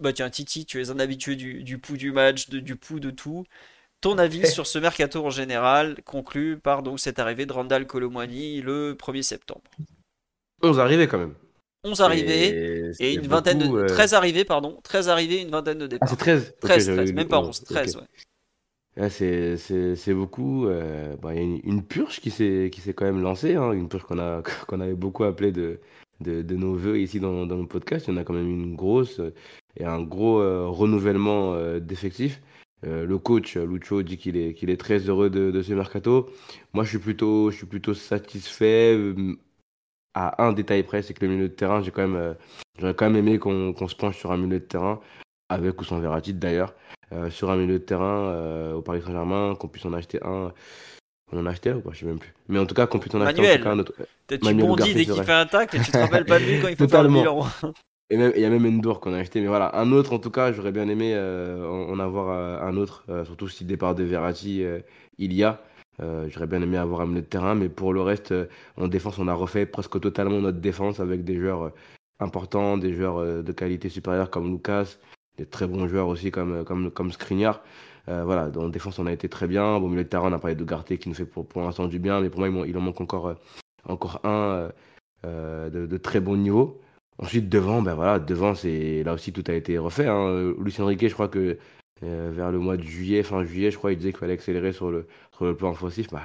Bah 0.00 0.12
tiens, 0.12 0.30
Titi, 0.30 0.66
tu 0.66 0.80
es 0.80 0.90
un 0.90 1.00
habitué 1.00 1.36
du, 1.36 1.62
du 1.64 1.78
pouls 1.78 1.96
du 1.96 2.12
match, 2.12 2.50
du 2.50 2.76
pouls 2.76 3.00
de 3.00 3.10
tout. 3.10 3.46
Ton 4.00 4.16
avis 4.18 4.46
sur 4.46 4.66
ce 4.66 4.78
mercato 4.78 5.24
en 5.24 5.30
général, 5.30 5.96
conclu 6.04 6.58
par 6.58 6.82
donc 6.82 7.00
cette 7.00 7.18
arrivée 7.18 7.46
de 7.46 7.52
Randall 7.52 7.86
Colomwani 7.86 8.62
le 8.62 8.94
1er 8.94 9.22
septembre? 9.22 9.62
11 10.62 10.78
arrivées 10.80 11.06
quand 11.06 11.18
même. 11.18 11.34
11 11.84 12.00
arrivées 12.00 12.92
et, 12.98 13.14
une 13.14 13.26
vingtaine 13.26 13.58
de. 13.58 13.86
13 13.86 14.12
euh, 14.12 14.16
arrivées, 14.16 14.44
pardon. 14.44 14.78
13 14.82 15.08
arrivées 15.08 15.36
et 15.36 15.42
une 15.42 15.50
vingtaine 15.50 15.78
de 15.78 15.86
départs. 15.86 16.08
Ah, 16.08 16.10
c'est 16.10 16.16
13 16.16 16.54
13, 16.60 16.86
13 16.86 17.12
même 17.12 17.28
pas 17.28 17.40
11, 17.40 17.64
13, 17.64 17.96
ouais 17.96 18.02
c'est 19.08 20.14
beaucoup. 20.14 20.66
Euh, 20.66 21.16
bah, 21.16 21.34
il 21.34 21.40
y 21.40 21.40
a 21.40 21.60
une, 21.64 21.82
purge 21.82 22.20
qui 22.20 22.30
s'est 22.30 22.70
quand 22.94 23.04
même 23.04 23.22
lancée, 23.22 23.54
hein, 23.54 23.72
une 23.72 23.88
purge 23.88 24.04
qu'on 24.04 24.18
a 24.18 24.42
qu'on 24.66 24.80
avait 24.80 24.94
beaucoup 24.94 25.24
appelée 25.24 25.52
de, 25.52 25.80
de, 26.20 26.42
de 26.42 26.56
nos 26.56 26.74
voeux 26.74 26.98
ici 26.98 27.20
dans, 27.20 27.46
dans 27.46 27.56
le 27.56 27.66
podcast. 27.66 28.06
Il 28.06 28.14
y 28.14 28.16
en 28.16 28.20
a 28.20 28.24
quand 28.24 28.34
même 28.34 28.50
une 28.50 28.74
grosse 28.76 29.20
euh, 29.20 29.32
et 29.76 29.84
un 29.84 30.02
gros 30.02 30.40
euh, 30.40 30.66
renouvellement 30.66 31.56
d'effectifs. 31.78 32.40
Le 32.82 33.18
coach 33.18 33.56
Lucho 33.56 34.02
dit 34.02 34.16
qu'il 34.16 34.36
est 34.36 34.54
qu'il 34.54 34.70
est 34.70 34.76
très 34.76 34.98
heureux 34.98 35.30
de, 35.30 35.50
de 35.50 35.62
ce 35.62 35.72
mercato. 35.72 36.30
Moi, 36.72 36.84
je 36.84 36.90
suis 36.90 36.98
plutôt 36.98 37.50
je 37.50 37.56
suis 37.56 37.66
plutôt 37.66 37.94
satisfait. 37.94 38.98
à 40.14 40.44
un 40.44 40.52
détail 40.52 40.82
près, 40.82 41.02
c'est 41.02 41.14
que 41.14 41.24
le 41.24 41.32
milieu 41.32 41.48
de 41.48 41.54
terrain, 41.54 41.82
j'ai 41.82 41.90
quand 41.90 42.06
même 42.06 42.36
j'aurais 42.78 42.94
quand 42.94 43.10
même 43.10 43.16
aimé 43.16 43.38
qu'on 43.38 43.72
qu'on 43.72 43.88
se 43.88 43.96
penche 43.96 44.18
sur 44.18 44.32
un 44.32 44.36
milieu 44.36 44.60
de 44.60 44.64
terrain 44.64 45.00
avec 45.50 45.80
ou 45.80 45.84
sans 45.84 45.98
Verratti 46.00 46.32
d'ailleurs. 46.32 46.74
Euh, 47.12 47.28
sur 47.28 47.50
un 47.50 47.56
milieu 47.56 47.78
de 47.80 47.84
terrain 47.84 48.30
euh, 48.30 48.74
au 48.74 48.82
Paris 48.82 49.02
Saint-Germain, 49.04 49.56
qu'on 49.56 49.66
puisse 49.66 49.84
en 49.84 49.92
acheter 49.92 50.20
un. 50.22 50.52
On 51.32 51.38
en 51.38 51.46
a 51.46 51.50
acheté 51.50 51.72
ou 51.72 51.80
pas 51.80 51.90
Je 51.92 52.00
sais 52.00 52.06
même 52.06 52.20
plus. 52.20 52.32
Mais 52.48 52.58
en 52.58 52.66
tout 52.66 52.74
cas, 52.74 52.86
qu'on 52.86 53.00
puisse 53.00 53.14
en 53.14 53.20
acheter 53.20 53.60
un, 53.66 53.78
autre. 53.80 53.92
Tu 54.28 54.38
bondis 54.38 54.94
dès 54.94 55.04
qu'il 55.04 55.24
fait 55.24 55.32
un 55.32 55.46
tacle 55.46 55.76
et 55.76 55.80
tu 55.80 55.90
te 55.90 55.98
rappelles 55.98 56.24
pas 56.24 56.38
de 56.38 56.44
lui 56.44 56.60
quand 56.60 56.68
il 56.68 56.76
faut 56.76 56.88
faire 56.88 57.02
le 57.02 57.08
bilan. 57.08 57.46
Et 58.10 58.16
il 58.16 58.40
y 58.40 58.44
a 58.44 58.50
même 58.50 58.66
Endor 58.66 59.00
qu'on 59.00 59.12
a 59.12 59.18
acheté, 59.18 59.40
mais 59.40 59.46
voilà, 59.46 59.78
un 59.78 59.92
autre 59.92 60.12
en 60.12 60.18
tout 60.18 60.30
cas, 60.30 60.52
j'aurais 60.52 60.72
bien 60.72 60.88
aimé 60.88 61.12
euh, 61.14 61.64
en, 61.66 61.98
avoir 62.00 62.62
un 62.62 62.76
autre, 62.76 63.04
surtout 63.24 63.48
si 63.48 63.64
le 63.64 63.68
départ 63.68 63.94
de 63.94 64.02
Verratti 64.02 64.64
il 65.18 65.32
y 65.32 65.44
a. 65.44 65.62
j'aurais 66.00 66.48
bien 66.48 66.60
aimé 66.60 66.76
avoir 66.76 67.02
un 67.02 67.06
milieu 67.06 67.20
de 67.20 67.26
terrain, 67.26 67.54
mais 67.54 67.68
pour 67.68 67.92
le 67.92 68.02
reste, 68.02 68.34
en 68.76 68.88
défense, 68.88 69.18
on 69.18 69.28
a 69.28 69.34
refait 69.34 69.64
presque 69.64 70.00
totalement 70.00 70.40
notre 70.40 70.58
défense 70.58 70.98
avec 70.98 71.22
des 71.22 71.36
joueurs 71.36 71.72
importants, 72.18 72.78
des 72.78 72.94
joueurs 72.94 73.44
de 73.44 73.52
qualité 73.52 73.88
supérieure 73.88 74.28
comme 74.30 74.50
Lucas, 74.50 74.96
des 75.38 75.46
très 75.46 75.68
bons 75.68 75.86
joueurs 75.86 76.08
aussi 76.08 76.32
comme, 76.32 76.64
comme, 76.64 76.90
comme. 76.90 77.12
Euh, 78.08 78.24
voilà, 78.24 78.50
dans 78.50 78.68
défense, 78.68 78.98
on 78.98 79.06
a 79.06 79.12
été 79.12 79.28
très 79.28 79.46
bien. 79.46 79.78
Bon, 79.78 79.88
milieu 79.88 80.04
de 80.04 80.08
terrain, 80.08 80.30
on 80.30 80.34
a 80.34 80.38
parlé 80.38 80.56
de 80.56 80.64
Garté 80.64 80.98
qui 80.98 81.08
nous 81.08 81.14
fait 81.14 81.24
pour, 81.26 81.46
l'instant 81.56 81.86
du 81.86 81.98
bien, 81.98 82.20
mais 82.20 82.30
pour 82.30 82.40
moi, 82.40 82.66
il, 82.66 82.76
en 82.76 82.80
manque 82.80 83.00
encore, 83.00 83.28
euh, 83.28 83.34
encore 83.84 84.20
un 84.24 84.70
euh, 85.26 85.70
de, 85.70 85.96
très 85.96 86.20
bon 86.20 86.36
niveau. 86.36 86.80
Ensuite, 87.22 87.48
devant, 87.48 87.82
ben 87.82 87.94
voilà, 87.94 88.18
devant, 88.18 88.54
c'est 88.54 89.02
là 89.04 89.12
aussi 89.14 89.32
tout 89.32 89.44
a 89.48 89.52
été 89.52 89.78
refait. 89.78 90.06
Hein. 90.06 90.54
Lucien 90.58 90.86
Riquet, 90.86 91.08
je 91.08 91.14
crois 91.14 91.28
que 91.28 91.58
vers 92.02 92.50
le 92.50 92.58
mois 92.58 92.76
de 92.78 92.82
juillet, 92.82 93.22
fin 93.22 93.44
juillet, 93.44 93.70
je 93.70 93.76
crois, 93.76 93.92
il 93.92 93.98
disait 93.98 94.10
qu'il 94.10 94.18
fallait 94.18 94.32
accélérer 94.32 94.72
sur 94.72 94.90
le, 94.90 95.06
sur 95.36 95.44
le 95.44 95.54
plan 95.54 95.70
offensif. 95.70 96.08
Bah, 96.10 96.22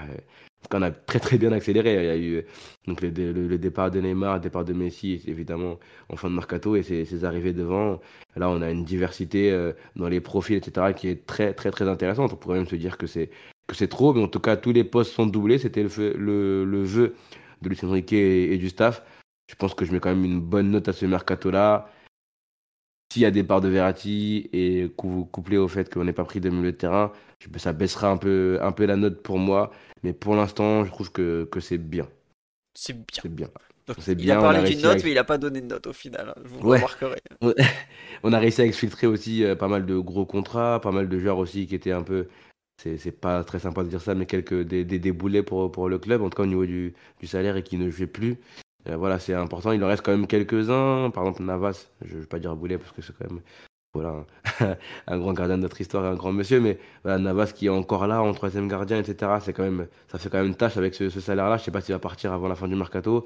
qu'on 0.69 0.81
a 0.81 0.91
très 0.91 1.19
très 1.19 1.37
bien 1.37 1.51
accéléré. 1.51 1.95
Il 1.95 2.05
y 2.05 2.09
a 2.09 2.17
eu 2.17 2.45
donc 2.87 3.01
le, 3.01 3.09
le, 3.09 3.57
départ 3.57 3.91
de 3.91 4.01
Neymar, 4.01 4.35
le 4.35 4.39
départ 4.41 4.65
de 4.65 4.73
Messi, 4.73 5.21
évidemment 5.27 5.79
en 6.09 6.15
fin 6.15 6.29
de 6.29 6.35
mercato 6.35 6.75
et 6.75 6.83
ses, 6.83 7.25
arrivées 7.25 7.53
devant. 7.53 7.99
Là, 8.35 8.49
on 8.49 8.61
a 8.61 8.69
une 8.69 8.83
diversité 8.83 9.51
euh, 9.51 9.73
dans 9.95 10.07
les 10.07 10.21
profils, 10.21 10.55
etc., 10.55 10.93
qui 10.95 11.07
est 11.07 11.25
très 11.25 11.53
très 11.53 11.71
très 11.71 11.87
intéressante. 11.87 12.33
On 12.33 12.35
pourrait 12.35 12.57
même 12.57 12.67
se 12.67 12.75
dire 12.75 12.97
que 12.97 13.07
c'est 13.07 13.29
que 13.67 13.75
c'est 13.75 13.87
trop, 13.87 14.13
mais 14.13 14.21
en 14.21 14.27
tout 14.27 14.39
cas, 14.39 14.57
tous 14.57 14.71
les 14.71 14.83
postes 14.83 15.11
sont 15.13 15.25
doublés. 15.25 15.57
C'était 15.57 15.83
le, 15.83 16.13
le, 16.17 16.65
le 16.65 16.83
vœu 16.83 17.15
de 17.61 17.69
Lucien 17.69 17.89
Riquet 17.91 18.53
et, 18.53 18.57
du 18.57 18.69
staff. 18.69 19.03
Je 19.47 19.55
pense 19.55 19.73
que 19.73 19.85
je 19.85 19.91
mets 19.91 19.99
quand 19.99 20.09
même 20.09 20.25
une 20.25 20.41
bonne 20.41 20.71
note 20.71 20.87
à 20.87 20.93
ce 20.93 21.05
mercato-là. 21.05 21.89
S'il 23.13 23.21
y 23.21 23.25
a 23.25 23.31
des 23.31 23.43
parts 23.43 23.61
de 23.61 23.69
Verratti 23.69 24.49
et 24.51 24.91
couplé 24.97 25.57
au 25.57 25.67
fait 25.67 25.93
qu'on 25.93 26.03
n'ait 26.03 26.13
pas 26.13 26.25
pris 26.25 26.41
de 26.41 26.49
milieu 26.49 26.71
de 26.71 26.77
terrain, 26.77 27.13
ça 27.57 27.71
baissera 27.71 28.09
un 28.09 28.17
peu, 28.17 28.57
un 28.61 28.71
peu 28.71 28.85
la 28.85 28.95
note 28.97 29.21
pour 29.21 29.37
moi. 29.37 29.71
Mais 30.03 30.11
pour 30.11 30.35
l'instant, 30.35 30.83
je 30.83 30.91
trouve 30.91 31.11
que, 31.11 31.45
que 31.45 31.59
c'est 31.59 31.77
bien. 31.77 32.09
C'est 32.73 32.93
bien. 32.93 33.21
C'est 33.21 33.29
bien. 33.29 33.49
Donc, 33.87 33.97
il 34.07 34.15
bien, 34.15 34.39
a 34.39 34.41
parlé 34.41 34.69
d'une 34.69 34.81
note, 34.81 34.99
à- 34.99 35.03
mais 35.03 35.11
il 35.11 35.17
a 35.17 35.23
pas 35.23 35.37
donné 35.37 35.61
de 35.61 35.67
note 35.67 35.87
au 35.87 35.93
final. 35.93 36.33
hein, 36.35 36.41
Vous 36.43 36.59
Ouais. 36.67 36.77
remarquerez. 36.77 37.21
On 38.23 38.33
a 38.33 38.39
réussi 38.39 38.61
à 38.61 38.65
exfiltrer 38.65 39.05
aussi 39.07 39.43
euh, 39.43 39.55
pas 39.55 39.67
mal 39.67 39.85
de 39.85 39.97
gros 39.97 40.25
contrats, 40.25 40.81
pas 40.81 40.91
mal 40.91 41.07
de 41.07 41.19
joueurs 41.19 41.37
aussi 41.37 41.67
qui 41.67 41.75
étaient 41.75 41.91
un 41.91 42.01
peu. 42.03 42.27
C'est 42.81 42.97
c'est 42.97 43.11
pas 43.11 43.43
très 43.43 43.59
sympa 43.59 43.83
de 43.83 43.89
dire 43.89 44.01
ça, 44.01 44.15
mais 44.15 44.25
quelques 44.25 44.63
des, 44.63 44.83
des, 44.83 44.99
des 44.99 45.11
boulets 45.11 45.43
pour, 45.43 45.71
pour 45.71 45.87
le 45.87 45.99
club, 45.99 46.21
en 46.23 46.29
tout 46.29 46.35
cas 46.37 46.43
au 46.43 46.47
niveau 46.47 46.65
du, 46.65 46.93
du 47.19 47.27
salaire 47.27 47.55
et 47.55 47.63
qui 47.63 47.77
ne 47.77 47.89
jouaient 47.89 48.07
plus. 48.07 48.37
Euh, 48.87 48.97
voilà, 48.97 49.19
c'est 49.19 49.33
important. 49.33 49.71
Il 49.71 49.83
en 49.83 49.87
reste 49.87 50.03
quand 50.03 50.11
même 50.11 50.27
quelques-uns. 50.27 51.09
Par 51.11 51.23
exemple, 51.23 51.43
Navas, 51.43 51.87
je 52.03 52.15
ne 52.15 52.21
vais 52.21 52.27
pas 52.27 52.39
dire 52.39 52.55
boulet 52.55 52.77
parce 52.77 52.91
que 52.91 53.01
c'est 53.01 53.13
quand 53.17 53.29
même 53.29 53.41
voilà, 53.93 54.25
un, 55.07 55.17
grand 55.17 55.33
gardien 55.33 55.57
de 55.57 55.63
notre 55.63 55.79
histoire 55.81 56.05
et 56.05 56.09
un 56.09 56.15
grand 56.15 56.33
monsieur, 56.33 56.59
mais 56.59 56.79
voilà, 57.03 57.17
Navas 57.17 57.53
qui 57.53 57.67
est 57.67 57.69
encore 57.69 58.07
là 58.07 58.21
en 58.21 58.33
troisième 58.33 58.67
gardien, 58.67 58.99
etc. 58.99 59.39
C'est 59.39 59.53
quand 59.53 59.63
même, 59.63 59.87
ça 60.09 60.19
fait 60.19 60.29
quand 60.29 60.41
même 60.41 60.55
tâche 60.55 60.77
avec 60.77 60.95
ce, 60.95 61.09
salaire-là. 61.09 61.57
Je 61.57 61.63
sais 61.63 61.71
pas 61.71 61.81
s'il 61.81 61.93
va 61.95 61.99
partir 61.99 62.33
avant 62.33 62.47
la 62.47 62.55
fin 62.55 62.67
du 62.67 62.75
mercato. 62.75 63.25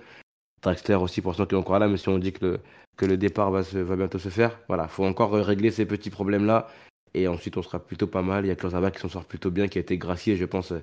Draxler 0.62 0.96
aussi 0.96 1.22
pour 1.22 1.36
ceux 1.36 1.46
qui 1.46 1.56
est 1.56 1.58
encore 1.58 1.80
là, 1.80 1.88
mais 1.88 1.98
si 1.98 2.10
on 2.10 2.20
dit 2.20 2.34
que 2.34 2.46
le, 2.46 2.60
que 2.98 3.06
le 3.06 3.18
départ 3.18 3.52
va, 3.52 3.64
se- 3.64 3.78
va 3.78 3.96
bientôt 3.96 4.20
se 4.20 4.30
faire, 4.30 4.60
voilà, 4.68 4.88
faut 4.88 5.06
encore 5.06 5.34
régler 5.34 5.72
ces 5.72 5.86
petits 5.86 6.10
problèmes-là. 6.10 6.68
Et 7.14 7.28
ensuite, 7.28 7.58
on 7.58 7.64
sera 7.64 7.80
plutôt 7.80 8.08
pas 8.08 8.22
mal. 8.22 8.46
Il 8.46 8.50
y 8.50 8.52
a 8.52 8.56
Klozava 8.56 8.92
qui 8.92 9.00
s'en 9.00 9.10
sort 9.10 9.26
plutôt 9.26 9.52
bien, 9.52 9.68
qui 9.68 9.80
a 9.80 9.82
été 9.82 9.98
gracié, 9.98 10.36
je 10.36 10.46
pense, 10.46 10.74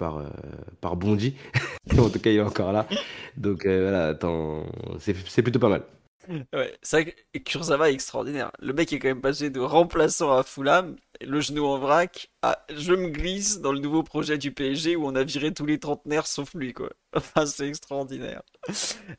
par, 0.00 0.18
euh, 0.18 0.28
en 1.98 2.08
tout 2.08 2.18
cas, 2.18 2.30
il 2.30 2.36
est 2.36 2.40
encore 2.40 2.72
là. 2.72 2.86
Donc 3.36 3.66
euh, 3.66 3.90
voilà, 3.90 4.18
c'est 4.98 5.42
plutôt 5.42 5.60
pas 5.60 5.68
mal. 5.68 5.82
Ouais, 6.52 6.76
c'est 6.82 7.02
vrai 7.02 7.14
que 7.32 7.38
Kurzawa 7.38 7.90
est 7.90 7.94
extraordinaire. 7.94 8.52
Le 8.60 8.72
mec 8.72 8.92
est 8.92 8.98
quand 8.98 9.08
même 9.08 9.20
passé 9.20 9.50
de 9.50 9.58
remplaçant 9.58 10.36
à 10.36 10.42
Fulham, 10.44 10.96
le 11.20 11.40
genou 11.40 11.64
en 11.64 11.78
vrac, 11.78 12.30
à 12.42 12.64
je 12.74 12.92
me 12.92 13.08
glisse 13.08 13.60
dans 13.60 13.72
le 13.72 13.80
nouveau 13.80 14.02
projet 14.02 14.38
du 14.38 14.52
PSG 14.52 14.96
où 14.96 15.06
on 15.06 15.14
a 15.16 15.24
viré 15.24 15.52
tous 15.52 15.66
les 15.66 15.78
trentenaires 15.78 16.26
sauf 16.26 16.54
lui, 16.54 16.72
quoi. 16.72 16.90
C'est 17.46 17.68
extraordinaire. 17.68 18.42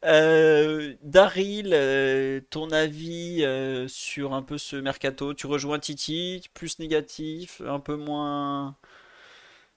Euh, 0.05 0.93
Daryl, 1.01 1.71
euh, 1.73 2.39
ton 2.49 2.71
avis 2.71 3.43
euh, 3.43 3.87
sur 3.87 4.33
un 4.33 4.43
peu 4.43 4.57
ce 4.57 4.77
mercato? 4.77 5.33
Tu 5.33 5.47
rejoins 5.47 5.79
Titi, 5.79 6.43
plus 6.53 6.79
négatif, 6.79 7.61
un 7.65 7.79
peu 7.79 7.95
moins. 7.95 8.77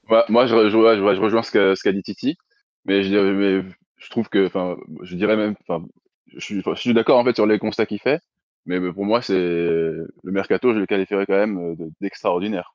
Ouais, 0.09 0.21
moi, 0.29 0.45
je, 0.45 0.69
je, 0.69 0.77
ouais, 0.77 0.95
je, 1.15 1.21
rejoins 1.21 1.41
ce 1.43 1.81
qu'a 1.83 1.91
dit 1.91 2.03
Titi, 2.03 2.37
mais 2.85 3.03
je, 3.03 3.15
mais 3.17 3.63
je 3.97 4.09
trouve 4.09 4.29
que, 4.29 4.45
enfin, 4.45 4.77
je 5.01 5.15
dirais 5.15 5.35
même, 5.35 5.55
enfin, 5.67 5.85
je 6.27 6.39
suis, 6.75 6.93
d'accord 6.93 7.17
en 7.19 7.23
fait 7.25 7.33
sur 7.35 7.45
les 7.47 7.57
constats 7.59 7.85
qu'il 7.87 7.99
fait, 7.99 8.21
mais 8.65 8.79
pour 8.93 9.05
moi, 9.05 9.21
c'est 9.21 9.33
le 9.33 10.07
mercato, 10.25 10.73
je 10.73 10.79
le 10.79 10.85
qualifierais 10.85 11.25
quand 11.25 11.33
même 11.37 11.57
euh, 11.57 11.75
de- 11.75 11.91
d'extraordinaire. 12.01 12.71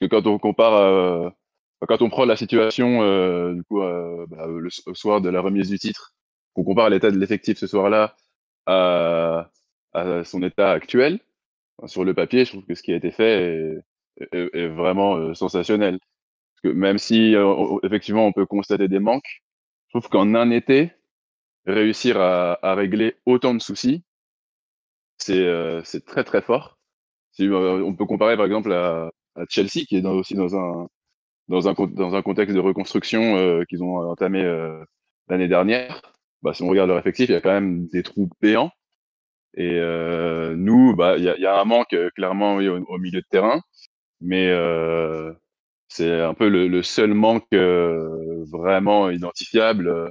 Parce 0.00 0.10
que 0.10 0.16
quand 0.16 0.26
on 0.28 0.38
compare, 0.38 0.74
euh, 0.74 1.30
quand 1.88 2.02
on 2.02 2.10
prend 2.10 2.24
la 2.26 2.36
situation 2.36 3.02
euh, 3.02 3.54
du 3.54 3.64
coup 3.64 3.80
bah, 3.80 4.46
le, 4.48 4.68
au 4.86 4.94
soir 4.94 5.20
de 5.20 5.28
la 5.30 5.40
remise 5.42 5.70
du 5.70 5.78
titre, 5.78 6.14
qu'on 6.54 6.64
compare 6.64 6.90
l'état 6.90 7.10
de 7.10 7.18
l'effectif 7.18 7.58
ce 7.58 7.66
soir-là 7.66 8.16
à, 8.66 9.50
son 10.24 10.42
état 10.42 10.72
actuel, 10.72 11.20
sur 11.86 12.04
le 12.04 12.14
papier, 12.14 12.44
je 12.44 12.52
trouve 12.52 12.64
que 12.66 12.74
ce 12.74 12.82
qui 12.82 12.92
a 12.92 12.96
été 12.96 13.10
fait 13.10 13.82
est, 14.32 14.68
vraiment 14.68 15.34
sensationnel. 15.34 15.98
Même 16.64 16.98
si 16.98 17.34
euh, 17.36 17.78
effectivement 17.82 18.26
on 18.26 18.32
peut 18.32 18.46
constater 18.46 18.88
des 18.88 18.98
manques, 18.98 19.42
je 19.88 19.98
trouve 19.98 20.08
qu'en 20.08 20.34
un 20.34 20.50
été, 20.50 20.92
réussir 21.66 22.20
à, 22.20 22.74
régler 22.74 23.16
autant 23.26 23.54
de 23.54 23.60
soucis, 23.60 24.02
c'est 25.18 25.44
euh, 25.44 25.82
très 26.06 26.24
très 26.24 26.42
fort. 26.42 26.78
Euh, 27.40 27.82
on 27.82 27.94
peut 27.94 28.06
comparer 28.06 28.36
par 28.36 28.46
exemple 28.46 28.72
à, 28.72 29.10
Chelsea 29.48 29.84
qui 29.88 29.96
est 29.96 30.06
aussi 30.06 30.34
dans 30.34 30.56
un 30.56 31.74
contexte 31.74 32.54
de 32.54 32.60
reconstruction 32.60 33.64
qu'ils 33.68 33.82
ont 33.82 33.96
entamé 34.08 34.42
l'année 35.28 35.48
dernière. 35.48 36.02
Bah, 36.42 36.54
si 36.54 36.62
on 36.62 36.68
regarde 36.68 36.88
leur 36.88 36.98
effectif, 36.98 37.28
il 37.28 37.32
y 37.32 37.36
a 37.36 37.40
quand 37.40 37.52
même 37.52 37.88
des 37.88 38.04
trous 38.04 38.30
béants. 38.40 38.70
Et 39.56 39.80
nous, 40.56 40.94
bah, 40.94 41.16
il 41.18 41.24
y 41.24 41.46
a, 41.46 41.60
un 41.60 41.64
manque 41.64 41.96
clairement 42.14 42.56
au, 42.56 42.98
milieu 42.98 43.20
de 43.20 43.26
terrain, 43.28 43.60
mais 44.20 44.48
c'est 45.94 46.20
un 46.20 46.34
peu 46.34 46.48
le, 46.48 46.68
le 46.68 46.82
seul 46.82 47.14
manque 47.14 47.46
euh, 47.54 48.44
vraiment 48.50 49.10
identifiable. 49.10 49.88
euh, 49.88 50.10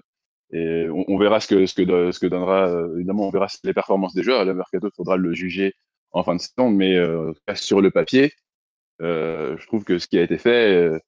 Et 0.53 0.87
on, 0.91 1.05
on 1.09 1.17
verra 1.19 1.39
ce 1.41 1.47
que, 1.47 1.65
ce 1.67 1.75
que, 1.75 2.11
ce 2.13 2.19
que 2.19 2.27
donnera, 2.27 2.67
euh, 2.69 2.95
évidemment, 2.97 3.27
on 3.27 3.31
verra 3.31 3.47
les 3.65 3.73
performances 3.73 4.15
des 4.15 4.23
joueurs. 4.23 4.45
Le 4.45 4.53
mercato, 4.55 4.87
il 4.89 4.95
faudra 4.95 5.17
le 5.17 5.33
juger 5.33 5.73
en 6.11 6.23
fin 6.23 6.35
de 6.35 6.41
saison, 6.41 6.69
mais 6.71 6.95
euh, 6.97 7.33
sur 7.55 7.81
le 7.81 7.91
papier, 7.91 8.33
euh, 9.01 9.57
je 9.59 9.67
trouve 9.67 9.83
que 9.85 9.99
ce 9.99 10.07
qui 10.07 10.17
a 10.19 10.23
été 10.23 10.37
fait 10.37 10.99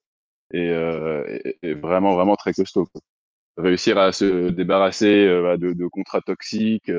euh, 0.54 1.24
est, 1.28 1.58
est- 1.62 1.74
vraiment, 1.74 2.14
vraiment 2.14 2.36
très 2.36 2.52
costaud. 2.54 2.86
quoi. 2.86 3.00
Réussir 3.58 3.98
à 3.98 4.12
se 4.12 4.50
débarrasser 4.50 5.28
bah, 5.42 5.56
de, 5.58 5.72
de 5.74 5.86
contrats 5.88 6.22
toxiques 6.22 6.90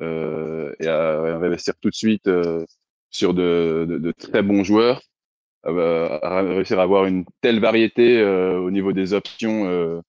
et 0.00 0.86
à 0.88 1.36
investir 1.36 1.74
tout 1.80 1.90
de 1.90 1.94
suite 1.94 2.28
sur 3.10 3.34
de, 3.34 3.86
de, 3.88 3.98
de 3.98 4.12
très 4.12 4.42
bons 4.42 4.64
joueurs 4.64 4.98
à 4.98 5.13
réussir 5.64 6.78
à 6.80 6.82
avoir 6.82 7.06
une 7.06 7.24
telle 7.40 7.60
variété 7.60 8.20
euh, 8.20 8.58
au 8.60 8.70
niveau 8.70 8.92
des 8.92 9.12
options, 9.14 9.66
euh, 9.68 10.00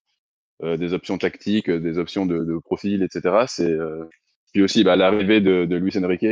euh, 0.64 0.77
des 0.77 0.94
options 0.94 1.18
tactiques, 1.18 1.69
des 1.72 1.98
options 1.99 2.26
de, 2.26 2.40
de 2.45 2.57
profil, 2.60 3.03
etc. 3.03 3.48
C'est 3.48 3.76
puis 4.53 4.64
aussi 4.64 4.84
bah, 4.84 4.95
l'arrivée 4.95 5.41
de, 5.41 5.65
de 5.65 5.76
Luis 5.77 5.98
Enrique, 5.98 6.26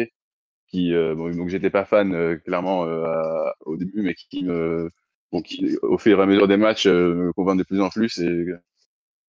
qui 0.69 0.93
bon, 0.93 1.31
donc 1.35 1.49
j'étais 1.49 1.69
pas 1.71 1.85
fan 1.85 2.39
clairement 2.45 2.83
à- 2.85 3.55
au 3.65 3.77
début, 3.77 4.01
mais 4.03 4.15
qui 4.15 4.43
me 4.45 4.91
bon, 5.31 5.41
qui 5.41 5.77
au 5.83 5.97
fur 5.97 6.19
et 6.19 6.23
à 6.23 6.25
mesure 6.25 6.47
des 6.47 6.57
matchs 6.57 6.87
euh, 6.87 7.13
me 7.15 7.33
convainc 7.33 7.57
de 7.59 7.63
plus 7.63 7.81
en 7.81 7.89
plus 7.89 8.19
et 8.19 8.45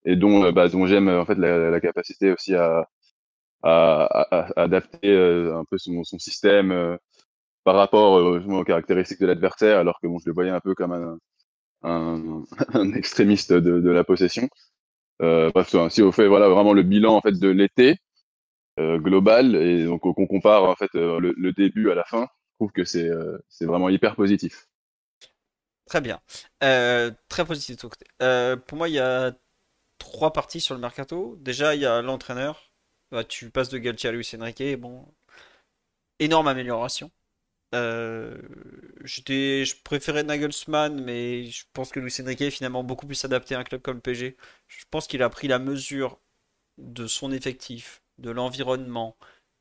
et 0.05 0.17
dont 0.17 0.51
bah, 0.53 0.69
dont 0.69 0.87
j'aime 0.87 1.09
en 1.09 1.25
fait 1.25 1.37
la, 1.37 1.71
la 1.71 1.81
capacité 1.81 2.33
aussi 2.33 2.55
à 2.55 2.89
à, 3.63 4.05
à- 4.05 4.41
à 4.61 4.63
adapter 4.65 5.11
euh, 5.13 5.57
un 5.59 5.65
peu 5.65 5.79
son, 5.79 6.05
son 6.05 6.19
système 6.19 6.73
par 7.65 7.77
rapport 7.77 8.19
euh, 8.19 8.41
aux 8.41 8.65
caractéristiques 8.65 9.21
de 9.21 9.27
l'adversaire, 9.27 9.79
alors 9.79 9.99
que 10.01 10.07
bon, 10.07 10.19
je 10.19 10.27
le 10.27 10.35
voyais 10.35 10.51
un 10.51 10.61
peu 10.61 10.75
comme 10.75 10.93
un, 10.93 11.19
extrémiste 12.95 13.53
de, 13.53 13.91
la 13.91 14.05
possession. 14.05 14.49
Euh, 15.23 15.51
bref, 15.51 15.75
si 15.91 16.03
on 16.03 16.13
fait 16.13 16.27
voilà 16.27 16.49
vraiment 16.49 16.73
le 16.73 16.83
bilan 16.83 17.15
en 17.15 17.21
fait 17.21 17.39
de 17.39 17.49
l'été 17.49 17.99
euh, 18.81 18.99
global 18.99 19.55
et 19.55 19.85
donc 19.85 20.01
qu'on 20.01 20.27
compare 20.27 20.65
en 20.65 20.75
fait 20.75 20.91
euh, 20.97 21.21
le, 21.21 21.53
début 21.53 21.91
à 21.91 21.95
la 21.95 22.05
fin, 22.05 22.23
je 22.23 22.57
trouve 22.57 22.73
que 22.73 22.85
c'est 22.85 23.11
vraiment 23.61 23.89
hyper 23.89 24.17
positif. 24.17 24.67
Très 25.87 26.01
bien. 26.01 26.21
Très 26.61 27.45
positif 27.47 27.77
pour 27.79 28.79
moi, 28.79 28.89
il 28.89 28.95
y 28.95 28.99
a 28.99 29.33
trois 29.99 30.33
parties 30.33 30.61
sur 30.61 30.75
le 30.75 30.81
mercato. 30.81 31.37
Déjà, 31.41 31.75
il 31.75 31.83
y 31.83 31.87
a 31.87 32.03
l'entraîneur. 32.03 32.73
Bah, 33.11 33.23
tu 33.23 33.51
passes 33.51 33.69
de 33.69 33.79
Galtier 33.79 34.09
à 34.09 34.13
Luis 34.13 34.29
Enrique. 34.35 34.81
Bon, 34.81 35.07
énorme 36.19 36.49
amélioration. 36.49 37.11
Euh, 37.75 38.39
je 39.05 39.75
préférais 39.83 40.23
Nagelsmann, 40.23 41.03
mais 41.03 41.47
je 41.47 41.65
pense 41.73 41.91
que 41.91 42.01
Luis 42.01 42.15
Enrique 42.21 42.41
est 42.43 42.51
finalement 42.51 42.85
beaucoup 42.85 43.07
plus 43.07 43.25
adapté 43.25 43.55
à 43.55 43.59
un 43.59 43.65
club 43.65 43.83
comme 43.83 43.97
le 43.97 44.01
PSG. 44.01 44.37
Je 44.69 44.85
pense 44.91 45.07
qu'il 45.07 45.23
a 45.23 45.29
pris 45.29 45.49
la 45.49 45.59
mesure 45.59 46.19
de 46.79 47.07
son 47.07 47.33
effectif, 47.33 48.03
de 48.19 48.31
l'environnement, 48.31 49.17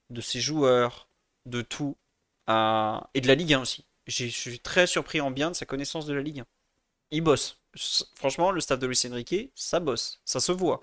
de 0.10 0.22
ses 0.22 0.40
joueurs, 0.40 1.10
de 1.46 1.62
tout, 1.62 1.98
et 2.48 3.22
de 3.22 3.28
la 3.28 3.36
Ligue 3.36 3.54
1 3.54 3.62
aussi. 3.62 3.86
Je 4.08 4.28
suis 4.28 4.60
très 4.60 4.88
surpris 4.88 5.22
en 5.22 5.32
bien 5.32 5.50
de 5.52 5.56
sa 5.56 5.66
connaissance 5.66 6.06
de 6.06 6.14
la 6.14 6.22
Ligue 6.22 6.42
1. 6.42 6.46
Il 7.12 7.22
bosse. 7.22 7.60
Franchement, 8.16 8.52
le 8.52 8.62
staff 8.62 8.80
de 8.80 8.88
Luis 8.88 9.02
Enrique, 9.10 9.52
ça 9.56 9.80
bosse, 9.80 10.22
ça 10.26 10.40
se 10.40 10.52
voit. 10.52 10.82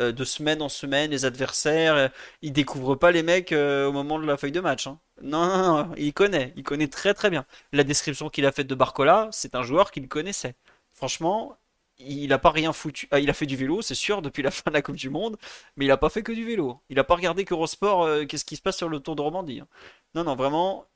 Euh, 0.00 0.10
de 0.12 0.24
semaine 0.24 0.60
en 0.60 0.68
semaine, 0.68 1.12
les 1.12 1.24
adversaires, 1.24 1.94
euh, 1.94 2.08
il 2.42 2.52
découvre 2.52 2.96
pas 2.96 3.12
les 3.12 3.22
mecs 3.22 3.52
euh, 3.52 3.86
au 3.86 3.92
moment 3.92 4.18
de 4.18 4.26
la 4.26 4.36
feuille 4.36 4.50
de 4.52 4.58
match. 4.60 4.86
hein. 4.88 4.98
Non, 5.22 5.46
non, 5.46 5.84
non, 5.86 5.94
il 5.96 6.12
connaît, 6.12 6.52
il 6.56 6.64
connaît 6.64 6.88
très 6.88 7.14
très 7.14 7.30
bien. 7.30 7.46
La 7.72 7.84
description 7.84 8.28
qu'il 8.28 8.44
a 8.46 8.50
faite 8.52 8.66
de 8.66 8.74
Barcola, 8.74 9.28
c'est 9.30 9.54
un 9.54 9.62
joueur 9.62 9.92
qu'il 9.92 10.08
connaissait. 10.08 10.56
Franchement, 10.92 11.56
il 11.98 12.32
a 12.32 12.38
pas 12.40 12.50
rien 12.50 12.72
foutu. 12.72 13.06
Ah, 13.12 13.20
il 13.20 13.30
a 13.30 13.34
fait 13.34 13.46
du 13.46 13.54
vélo, 13.56 13.82
c'est 13.82 13.94
sûr, 13.94 14.20
depuis 14.20 14.42
la 14.42 14.50
fin 14.50 14.68
de 14.70 14.74
la 14.74 14.82
Coupe 14.82 14.96
du 14.96 15.10
Monde, 15.10 15.36
mais 15.76 15.84
il 15.84 15.90
a 15.92 15.96
pas 15.96 16.08
fait 16.10 16.24
que 16.24 16.32
du 16.32 16.44
vélo. 16.44 16.80
Il 16.88 16.98
a 16.98 17.04
pas 17.04 17.14
regardé 17.14 17.44
qu'Eurosport, 17.44 18.02
euh, 18.04 18.24
qu'est-ce 18.26 18.44
qui 18.44 18.56
se 18.56 18.62
passe 18.62 18.76
sur 18.78 18.88
le 18.88 18.98
Tour 19.00 19.14
de 19.16 19.22
Romandie. 19.22 19.60
hein. 19.60 19.68
Non, 20.16 20.24
non, 20.24 20.34
vraiment, 20.34 20.86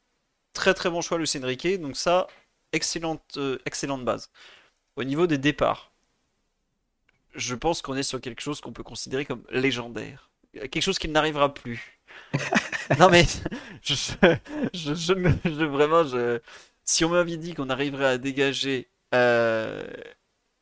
très 0.54 0.74
très 0.74 0.90
bon 0.90 1.00
choix, 1.02 1.18
Luis 1.18 1.30
Enrique. 1.42 1.80
Donc 1.80 1.96
ça, 1.96 2.26
excellente, 2.72 3.38
excellente 3.66 4.04
base. 4.04 4.30
Au 4.96 5.04
niveau 5.04 5.26
des 5.26 5.38
départs, 5.38 5.92
je 7.34 7.54
pense 7.54 7.82
qu'on 7.82 7.96
est 7.96 8.02
sur 8.02 8.20
quelque 8.20 8.40
chose 8.40 8.60
qu'on 8.60 8.72
peut 8.72 8.82
considérer 8.82 9.24
comme 9.24 9.42
légendaire. 9.50 10.30
Quelque 10.54 10.80
chose 10.80 10.98
qui 10.98 11.08
n'arrivera 11.08 11.52
plus. 11.54 12.00
Non 12.98 13.10
mais, 13.10 13.26
je, 13.82 13.94
je, 14.72 14.94
je, 14.94 15.12
me- 15.12 15.34
je- 15.44 15.64
vraiment, 15.64 16.04
si 16.84 17.04
on 17.04 17.10
m'avait 17.10 17.36
dit 17.36 17.52
qu'on 17.54 17.68
arriverait 17.68 18.06
à 18.06 18.18
dégager 18.18 18.88
euh, 19.14 19.82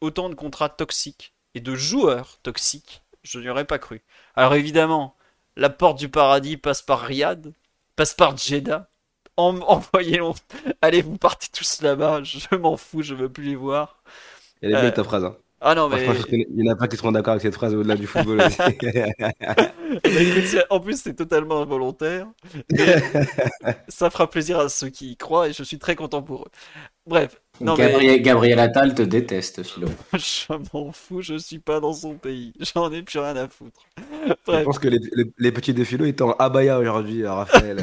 autant 0.00 0.28
de 0.28 0.34
contrats 0.34 0.68
toxiques 0.68 1.34
et 1.54 1.60
de 1.60 1.74
joueurs 1.76 2.38
toxiques, 2.42 3.02
je 3.22 3.38
n'y 3.38 3.48
aurais 3.48 3.64
pas 3.64 3.78
cru. 3.78 4.02
Alors 4.34 4.54
évidemment, 4.54 5.16
la 5.56 5.70
porte 5.70 5.98
du 6.00 6.08
paradis 6.08 6.56
passe 6.56 6.82
par 6.82 7.00
Riyad, 7.02 7.52
passe 7.94 8.12
par 8.14 8.36
Jeddah. 8.36 8.90
En- 9.36 9.60
Envoyez-le. 9.60 10.24
Allez, 10.82 11.02
vous 11.02 11.18
partez 11.18 11.46
tous 11.52 11.80
là-bas. 11.82 12.22
Je 12.24 12.56
m'en 12.56 12.76
fous, 12.76 13.02
je 13.02 13.14
veux 13.14 13.30
plus 13.32 13.44
les 13.44 13.54
voir. 13.56 14.02
Elle 14.62 14.70
est 14.72 14.74
belle 14.82 14.94
ta 14.94 15.04
phrase. 15.04 15.24
Hein. 15.24 15.36
Ah 15.60 15.74
non, 15.74 15.88
mais. 15.88 16.00
je 16.00 16.04
pense 16.12 16.24
qu'il 16.26 16.46
y 16.54 16.68
en 16.68 16.72
a 16.72 16.76
pas 16.76 16.86
qui 16.86 16.96
seront 16.98 17.12
d'accord 17.12 17.32
avec 17.32 17.42
cette 17.42 17.54
phrase 17.54 17.74
au-delà 17.74 17.96
du 17.96 18.06
football 18.06 18.42
en 20.70 20.80
plus, 20.80 21.00
c'est 21.00 21.14
totalement 21.14 21.62
involontaire. 21.62 22.26
Ça 23.88 24.10
fera 24.10 24.28
plaisir 24.28 24.58
à 24.58 24.68
ceux 24.68 24.90
qui 24.90 25.12
y 25.12 25.16
croient 25.16 25.48
et 25.48 25.52
je 25.54 25.62
suis 25.62 25.78
très 25.78 25.96
content 25.96 26.22
pour 26.22 26.42
eux. 26.42 26.50
Bref, 27.06 27.40
non 27.60 27.74
Gabriel, 27.74 28.20
Gabriel 28.20 28.58
Attal 28.58 28.94
te 28.94 29.00
déteste, 29.02 29.62
Philo. 29.62 29.88
je 30.12 30.52
m'en 30.74 30.92
fous, 30.92 31.22
je 31.22 31.38
suis 31.38 31.58
pas 31.58 31.80
dans 31.80 31.94
son 31.94 32.16
pays. 32.16 32.52
J'en 32.74 32.92
ai 32.92 33.02
plus 33.02 33.18
rien 33.18 33.36
à 33.36 33.48
foutre. 33.48 33.80
Je 34.48 34.62
pense 34.62 34.78
que 34.78 34.88
les, 34.88 34.98
les- 35.14 35.32
les 35.38 35.52
petits 35.52 35.72
de 35.72 35.84
philo 35.84 36.04
étaient 36.04 36.20
en 36.22 36.32
abaya 36.32 36.78
aujourd'hui, 36.78 37.24
euh, 37.24 37.32
Raphaël. 37.32 37.82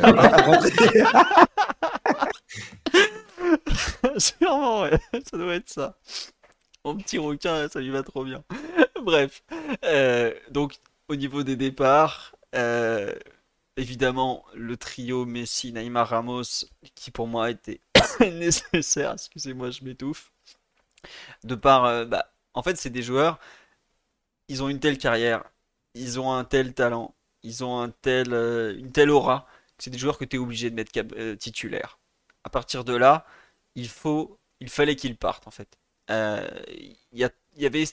sûrement, 4.18 4.82
ouais. 4.82 4.92
Ça 5.32 5.38
doit 5.38 5.56
être 5.56 5.70
ça. 5.70 5.96
Mon 6.86 6.98
petit 6.98 7.18
requin, 7.18 7.70
ça 7.70 7.80
lui 7.80 7.92
va 7.92 8.04
trop 8.04 8.26
bien. 8.26 8.44
Bref, 9.04 9.44
euh, 9.86 10.34
donc 10.52 10.80
au 11.08 11.16
niveau 11.16 11.44
des 11.44 11.56
départs, 11.56 12.36
euh, 12.56 13.14
évidemment 13.78 14.46
le 14.54 14.76
trio 14.76 15.26
Messi, 15.26 15.72
Neymar, 15.72 16.10
Ramos, 16.10 16.66
qui 16.96 17.10
pour 17.12 17.28
moi 17.28 17.52
était 17.52 17.80
nécessaire. 18.20 19.14
Excusez-moi, 19.14 19.72
je 19.72 19.84
m'étouffe. 19.86 20.32
De 21.44 21.56
par, 21.56 21.86
euh, 21.86 22.06
bah, 22.06 22.34
en 22.54 22.64
fait, 22.64 22.78
c'est 22.78 22.90
des 22.90 23.02
joueurs, 23.02 23.40
ils 24.50 24.62
ont 24.62 24.70
une 24.70 24.80
telle 24.80 24.98
carrière, 24.98 25.44
ils 25.96 26.20
ont 26.20 26.34
un 26.34 26.44
tel 26.44 26.74
talent, 26.74 27.16
ils 27.44 27.64
ont 27.64 27.80
un 27.80 27.90
tel, 27.90 28.34
une 28.78 28.92
telle 28.92 29.10
aura, 29.10 29.48
c'est 29.78 29.90
des 29.90 29.98
joueurs 29.98 30.18
que 30.18 30.26
tu 30.26 30.36
es 30.38 30.40
obligé 30.40 30.70
de 30.70 30.76
mettre 30.76 30.92
titulaire. 31.36 32.00
À 32.44 32.50
partir 32.50 32.84
de 32.84 32.96
là, 32.96 33.26
il 33.76 33.90
il 34.60 34.70
fallait 34.70 34.96
qu'ils 34.96 35.18
partent 35.18 35.48
en 35.48 35.52
fait. 35.52 35.78
Euh, 36.12 36.48
Il 37.12 37.30
il 37.56 37.62
y 37.62 37.66
avait 37.68 37.86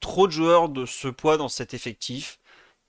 trop 0.00 0.26
de 0.26 0.32
joueurs 0.32 0.68
de 0.68 0.86
ce 0.86 1.08
poids 1.08 1.36
dans 1.38 1.48
cet 1.48 1.74
effectif. 1.74 2.38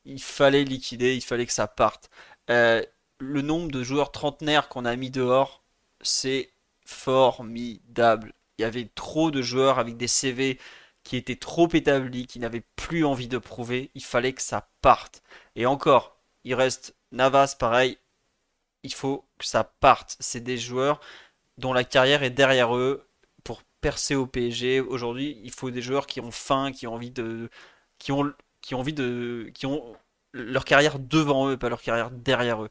Il 0.06 0.22
fallait 0.22 0.64
liquider, 0.66 1.16
il 1.16 1.22
fallait 1.24 1.46
que 1.46 1.54
ça 1.54 1.68
parte. 1.68 2.10
Euh, 2.50 2.84
le 3.20 3.42
nombre 3.42 3.72
de 3.72 3.84
joueurs 3.84 4.12
trentenaires 4.12 4.70
qu'on 4.70 4.86
a 4.86 4.96
mis 4.96 5.12
dehors, 5.12 5.64
c'est 6.02 6.52
formidable. 6.86 8.34
Il 8.58 8.64
y 8.64 8.66
avait 8.66 8.90
trop 8.96 9.32
de 9.32 9.42
joueurs 9.42 9.80
avec 9.80 9.98
des 9.98 10.08
CV 10.08 10.60
qui 11.04 11.18
étaient 11.18 11.36
trop 11.38 11.70
établis, 11.74 12.28
qui 12.28 12.40
n'avaient 12.40 12.66
plus 12.76 13.06
envie 13.06 13.28
de 13.28 13.38
prouver. 13.38 13.92
Il 13.96 14.04
fallait 14.04 14.34
que 14.34 14.42
ça 14.42 14.70
parte. 14.82 15.24
Et 15.56 15.66
encore, 15.66 16.18
il 16.44 16.56
reste 16.56 16.96
Navas, 17.12 17.56
pareil. 17.60 17.98
Il 18.84 18.94
faut 18.94 19.26
que 19.40 19.46
ça 19.46 19.64
parte. 19.64 20.18
C'est 20.20 20.42
des 20.44 20.58
joueurs 20.58 21.00
dont 21.58 21.74
la 21.74 21.84
carrière 21.84 22.24
est 22.24 22.30
derrière 22.32 22.76
eux 22.76 23.08
percer 23.82 24.16
au 24.16 24.28
PSG. 24.28 24.80
Aujourd'hui, 24.82 25.40
il 25.44 25.52
faut 25.52 25.72
des 25.72 25.82
joueurs 25.82 26.08
qui 26.08 26.22
ont 26.22 26.32
faim, 26.32 26.72
qui 26.72 26.88
ont 26.88 26.94
envie 26.96 27.12
de, 27.12 27.50
qui 28.00 28.12
ont, 28.12 28.34
envie 28.74 28.94
de, 28.94 29.52
qui 29.54 29.66
ont 29.66 29.96
leur 30.34 30.66
carrière 30.66 31.00
devant 31.00 31.50
eux, 31.50 31.58
pas 31.58 31.70
leur 31.70 31.82
carrière 31.82 32.12
derrière 32.12 32.64
eux. 32.64 32.70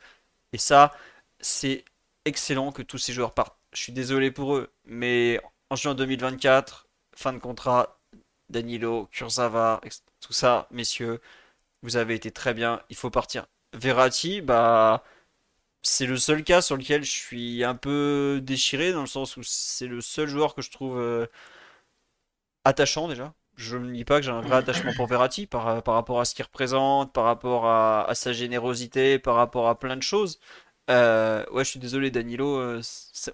Et 0.53 0.59
ça, 0.59 0.93
c'est 1.41 1.85
excellent 2.25 2.73
que 2.73 2.83
tous 2.83 2.99
ces 2.99 3.13
joueurs 3.13 3.35
partent. 3.35 3.59
Je 3.73 3.83
suis 3.83 3.93
désolé 3.93 4.31
pour 4.31 4.57
eux, 4.57 4.73
mais 4.85 5.41
en 5.71 5.77
juin 5.77 5.95
2024, 5.95 6.89
fin 7.15 7.33
de 7.33 7.39
contrat, 7.39 8.01
Danilo, 8.51 9.09
Kurzawa, 9.13 9.81
tout 10.21 10.33
ça, 10.33 10.67
messieurs, 10.71 11.21
vous 11.83 11.97
avez 11.97 12.15
été 12.15 12.31
très 12.33 12.55
bien. 12.55 12.83
Il 12.91 12.97
faut 12.97 13.11
partir. 13.11 13.47
Verratti, 13.75 14.41
bah. 14.43 15.05
C'est 15.83 16.07
le 16.07 16.17
seul 16.17 16.45
cas 16.45 16.61
sur 16.63 16.77
lequel 16.77 17.05
je 17.05 17.11
suis 17.11 17.65
un 17.65 17.75
peu 17.75 18.41
déchiré, 18.43 18.93
dans 18.93 19.01
le 19.03 19.07
sens 19.07 19.37
où 19.37 19.43
c'est 19.43 19.87
le 19.87 20.01
seul 20.01 20.29
joueur 20.29 20.55
que 20.55 20.63
je 20.63 20.71
trouve 20.71 20.99
euh, 20.99 21.27
attachant 22.65 23.09
déjà. 23.09 23.35
Je 23.57 23.77
ne 23.77 23.93
dis 23.93 24.05
pas 24.05 24.19
que 24.21 24.23
j'ai 24.25 24.31
un 24.31 24.41
vrai 24.41 24.57
attachement 24.57 24.95
pour 24.95 25.07
Verratti 25.07 25.47
par, 25.47 25.83
par 25.83 25.95
rapport 25.95 26.21
à 26.21 26.25
ce 26.25 26.35
qu'il 26.35 26.45
représente, 26.45 27.13
par 27.13 27.25
rapport 27.25 27.67
à, 27.67 28.09
à 28.09 28.15
sa 28.15 28.33
générosité, 28.33 29.19
par 29.19 29.35
rapport 29.37 29.69
à 29.69 29.79
plein 29.79 29.97
de 29.97 30.03
choses. 30.03 30.39
Euh, 30.91 31.45
ouais, 31.53 31.65
je 31.65 31.71
suis 31.71 31.81
désolé, 31.81 32.11
Danilo. 32.11 32.57
euh, 32.59 32.81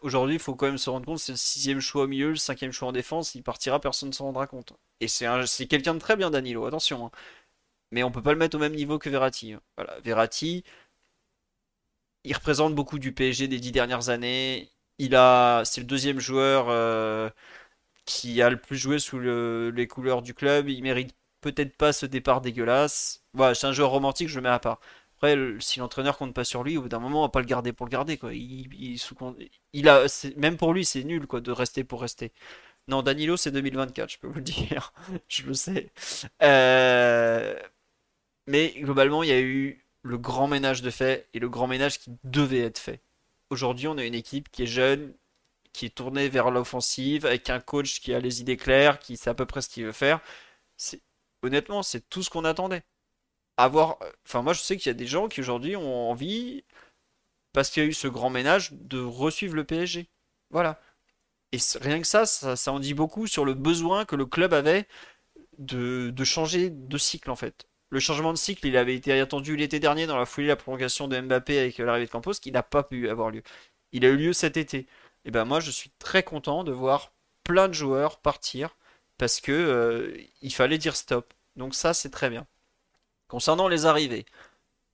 aujourd'hui, 0.02 0.34
il 0.36 0.40
faut 0.40 0.54
quand 0.54 0.66
même 0.66 0.78
se 0.78 0.90
rendre 0.90 1.06
compte, 1.06 1.18
c'est 1.20 1.32
le 1.32 1.38
sixième 1.38 1.80
choix 1.80 2.04
au 2.04 2.06
milieu, 2.08 2.30
le 2.30 2.36
cinquième 2.36 2.72
choix 2.72 2.88
en 2.88 2.92
défense. 2.92 3.34
Il 3.34 3.42
partira, 3.42 3.80
personne 3.80 4.10
ne 4.10 4.14
s'en 4.14 4.24
rendra 4.26 4.46
compte. 4.46 4.72
Et 5.00 5.08
c'est 5.08 5.26
un- 5.26 5.46
c'est 5.46 5.66
quelqu'un 5.66 5.94
de 5.94 5.98
très 6.00 6.16
bien, 6.16 6.30
Danilo, 6.30 6.66
attention. 6.66 7.06
hein. 7.06 7.10
Mais 7.92 8.02
on 8.02 8.10
peut 8.10 8.22
pas 8.22 8.32
le 8.32 8.38
mettre 8.38 8.56
au 8.56 8.60
même 8.60 8.74
niveau 8.74 8.98
que 8.98 9.10
Verratti. 9.10 9.52
hein. 9.54 9.60
Voilà, 9.76 9.98
Verratti 10.00 10.64
il 12.26 12.34
représente 12.34 12.74
beaucoup 12.74 12.98
du 12.98 13.12
PSG 13.12 13.48
des 13.48 13.60
dix 13.60 13.72
dernières 13.72 14.10
années. 14.10 14.70
Il 14.98 15.14
a, 15.16 15.62
c'est 15.64 15.80
le 15.82 15.86
deuxième 15.86 16.20
joueur 16.20 16.66
euh, 16.70 17.30
qui 18.06 18.42
a 18.42 18.50
le 18.50 18.58
plus 18.58 18.76
joué 18.78 18.98
sous 18.98 19.18
le- 19.18 19.70
les 19.70 19.86
couleurs 19.88 20.22
du 20.22 20.34
club. 20.34 20.68
Il 20.68 20.82
mérite 20.82 21.14
peut-être 21.40 21.76
pas 21.76 21.92
ce 21.92 22.06
départ 22.06 22.40
dégueulasse. 22.40 23.24
Voilà, 23.34 23.54
c'est 23.54 23.66
un 23.66 23.72
joueur 23.72 23.90
romantique, 23.90 24.28
je 24.28 24.36
le 24.36 24.42
mets 24.42 24.48
à 24.50 24.58
part. 24.58 24.80
Après, 25.16 25.36
si 25.60 25.78
l'entraîneur 25.80 26.18
compte 26.18 26.34
pas 26.34 26.44
sur 26.44 26.62
lui, 26.64 26.76
au 26.76 26.82
bout 26.82 26.88
d'un 26.88 26.98
moment, 27.00 27.20
on 27.20 27.22
va 27.26 27.28
pas 27.30 27.40
le 27.40 27.46
garder 27.46 27.72
pour 27.72 27.86
le 27.86 27.90
garder. 27.90 28.18
Il, 29.72 29.88
a, 29.88 30.06
même 30.36 30.56
pour 30.56 30.72
lui, 30.72 30.84
c'est 30.84 31.04
nul, 31.04 31.26
quoi, 31.26 31.40
de 31.40 31.50
rester 31.52 31.84
pour 31.84 32.00
rester. 32.00 32.32
Non, 32.88 33.02
Danilo, 33.02 33.36
c'est 33.36 33.52
2024, 33.52 34.10
je 34.12 34.18
peux 34.18 34.28
vous 34.28 34.36
le 34.36 34.42
dire. 34.42 34.92
Je 35.28 35.44
le 35.46 35.54
sais. 35.54 35.92
Euh, 36.42 37.56
mais 38.46 38.74
globalement, 38.80 39.22
il 39.22 39.28
y 39.30 39.32
a 39.32 39.40
eu 39.40 39.85
le 40.06 40.18
grand 40.18 40.46
ménage 40.46 40.82
de 40.82 40.90
fait 40.90 41.28
et 41.34 41.38
le 41.38 41.48
grand 41.48 41.66
ménage 41.66 41.98
qui 41.98 42.12
devait 42.24 42.60
être 42.60 42.78
fait. 42.78 43.00
Aujourd'hui, 43.50 43.88
on 43.88 43.98
a 43.98 44.04
une 44.04 44.14
équipe 44.14 44.50
qui 44.50 44.62
est 44.62 44.66
jeune, 44.66 45.12
qui 45.72 45.86
est 45.86 45.94
tournée 45.94 46.28
vers 46.28 46.50
l'offensive, 46.50 47.26
avec 47.26 47.50
un 47.50 47.60
coach 47.60 48.00
qui 48.00 48.14
a 48.14 48.20
les 48.20 48.40
idées 48.40 48.56
claires, 48.56 48.98
qui 48.98 49.16
sait 49.16 49.30
à 49.30 49.34
peu 49.34 49.46
près 49.46 49.62
ce 49.62 49.68
qu'il 49.68 49.84
veut 49.84 49.92
faire. 49.92 50.20
Honnêtement, 51.42 51.82
c'est 51.82 52.08
tout 52.08 52.22
ce 52.22 52.30
qu'on 52.30 52.44
attendait. 52.44 52.82
Avoir, 53.56 53.98
enfin, 54.26 54.42
moi, 54.42 54.52
je 54.52 54.60
sais 54.60 54.76
qu'il 54.76 54.90
y 54.90 54.90
a 54.90 54.94
des 54.94 55.06
gens 55.06 55.28
qui 55.28 55.40
aujourd'hui 55.40 55.76
ont 55.76 56.10
envie, 56.10 56.64
parce 57.52 57.70
qu'il 57.70 57.82
y 57.82 57.86
a 57.86 57.88
eu 57.88 57.92
ce 57.92 58.08
grand 58.08 58.30
ménage, 58.30 58.72
de 58.72 59.00
resuivre 59.00 59.54
le 59.54 59.64
PSG. 59.64 60.08
Voilà. 60.50 60.80
Et 61.52 61.58
rien 61.80 62.00
que 62.00 62.06
ça, 62.06 62.26
ça, 62.26 62.72
en 62.72 62.80
dit 62.80 62.94
beaucoup 62.94 63.26
sur 63.26 63.44
le 63.44 63.54
besoin 63.54 64.04
que 64.04 64.16
le 64.16 64.26
club 64.26 64.54
avait 64.54 64.86
de 65.58 66.24
changer 66.24 66.70
de 66.70 66.98
cycle, 66.98 67.30
en 67.30 67.36
fait. 67.36 67.66
Le 67.90 68.00
changement 68.00 68.32
de 68.32 68.38
cycle, 68.38 68.66
il 68.66 68.76
avait 68.76 68.94
été 68.94 69.18
attendu 69.20 69.56
l'été 69.56 69.78
dernier 69.80 70.06
dans 70.06 70.18
la 70.18 70.26
foulée 70.26 70.46
de 70.46 70.52
la 70.52 70.56
prolongation 70.56 71.08
de 71.08 71.20
Mbappé 71.20 71.58
avec 71.58 71.78
l'arrivée 71.78 72.06
de 72.06 72.10
Campos, 72.10 72.32
qui 72.34 72.50
n'a 72.52 72.62
pas 72.62 72.82
pu 72.82 73.08
avoir 73.08 73.30
lieu. 73.30 73.42
Il 73.92 74.04
a 74.04 74.08
eu 74.08 74.16
lieu 74.16 74.32
cet 74.32 74.56
été. 74.56 74.86
Et 75.24 75.30
ben 75.30 75.44
moi, 75.44 75.60
je 75.60 75.70
suis 75.70 75.90
très 75.98 76.22
content 76.22 76.64
de 76.64 76.72
voir 76.72 77.12
plein 77.44 77.68
de 77.68 77.74
joueurs 77.74 78.18
partir 78.18 78.76
parce 79.18 79.40
que 79.40 79.52
euh, 79.52 80.16
il 80.42 80.52
fallait 80.52 80.78
dire 80.78 80.96
stop. 80.96 81.32
Donc 81.56 81.74
ça, 81.74 81.94
c'est 81.94 82.10
très 82.10 82.30
bien. 82.30 82.46
Concernant 83.28 83.68
les 83.68 83.86
arrivées, 83.86 84.26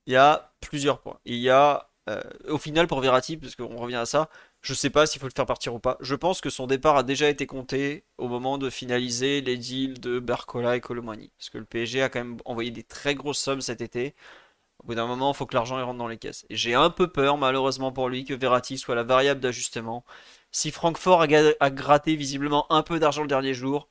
il 0.06 0.12
y 0.14 0.16
a 0.16 0.52
plusieurs 0.60 1.00
points. 1.00 1.18
Il 1.24 1.36
y 1.36 1.50
a, 1.50 1.90
euh, 2.08 2.22
au 2.48 2.58
final, 2.58 2.86
pour 2.86 3.00
Verratti, 3.00 3.36
parce 3.36 3.56
qu'on 3.56 3.76
revient 3.76 3.96
à 3.96 4.06
ça, 4.06 4.30
je 4.62 4.74
sais 4.74 4.90
pas 4.90 5.06
s'il 5.06 5.20
faut 5.20 5.26
le 5.26 5.32
faire 5.34 5.46
partir 5.46 5.74
ou 5.74 5.80
pas. 5.80 5.98
Je 6.00 6.14
pense 6.14 6.40
que 6.40 6.50
son 6.50 6.66
départ 6.68 6.96
a 6.96 7.02
déjà 7.02 7.28
été 7.28 7.46
compté 7.46 8.04
au 8.18 8.28
moment 8.28 8.58
de 8.58 8.70
finaliser 8.70 9.40
les 9.40 9.56
deals 9.56 10.00
de 10.00 10.20
Barcola 10.20 10.76
et 10.76 10.80
Colomani. 10.80 11.32
Parce 11.36 11.50
que 11.50 11.58
le 11.58 11.64
PSG 11.64 12.02
a 12.02 12.08
quand 12.08 12.20
même 12.20 12.38
envoyé 12.44 12.70
des 12.70 12.84
très 12.84 13.14
grosses 13.16 13.40
sommes 13.40 13.60
cet 13.60 13.80
été. 13.80 14.14
Au 14.82 14.86
bout 14.86 14.94
d'un 14.94 15.06
moment, 15.06 15.32
il 15.32 15.36
faut 15.36 15.46
que 15.46 15.54
l'argent 15.54 15.84
rentre 15.84 15.98
dans 15.98 16.08
les 16.08 16.18
caisses. 16.18 16.44
Et 16.50 16.56
j'ai 16.56 16.74
un 16.74 16.90
peu 16.90 17.08
peur, 17.08 17.38
malheureusement 17.38 17.92
pour 17.92 18.08
lui, 18.08 18.24
que 18.24 18.34
Verratti 18.34 18.78
soit 18.78 18.94
la 18.94 19.04
variable 19.04 19.40
d'ajustement. 19.40 20.04
Si 20.52 20.70
Francfort 20.70 21.22
a, 21.60 21.70
gratté 21.70 22.16
visiblement 22.16 22.70
un 22.72 22.82
peu 22.82 22.98
d'argent 23.00 23.22
le 23.22 23.28
dernier 23.28 23.54
jour, 23.54 23.88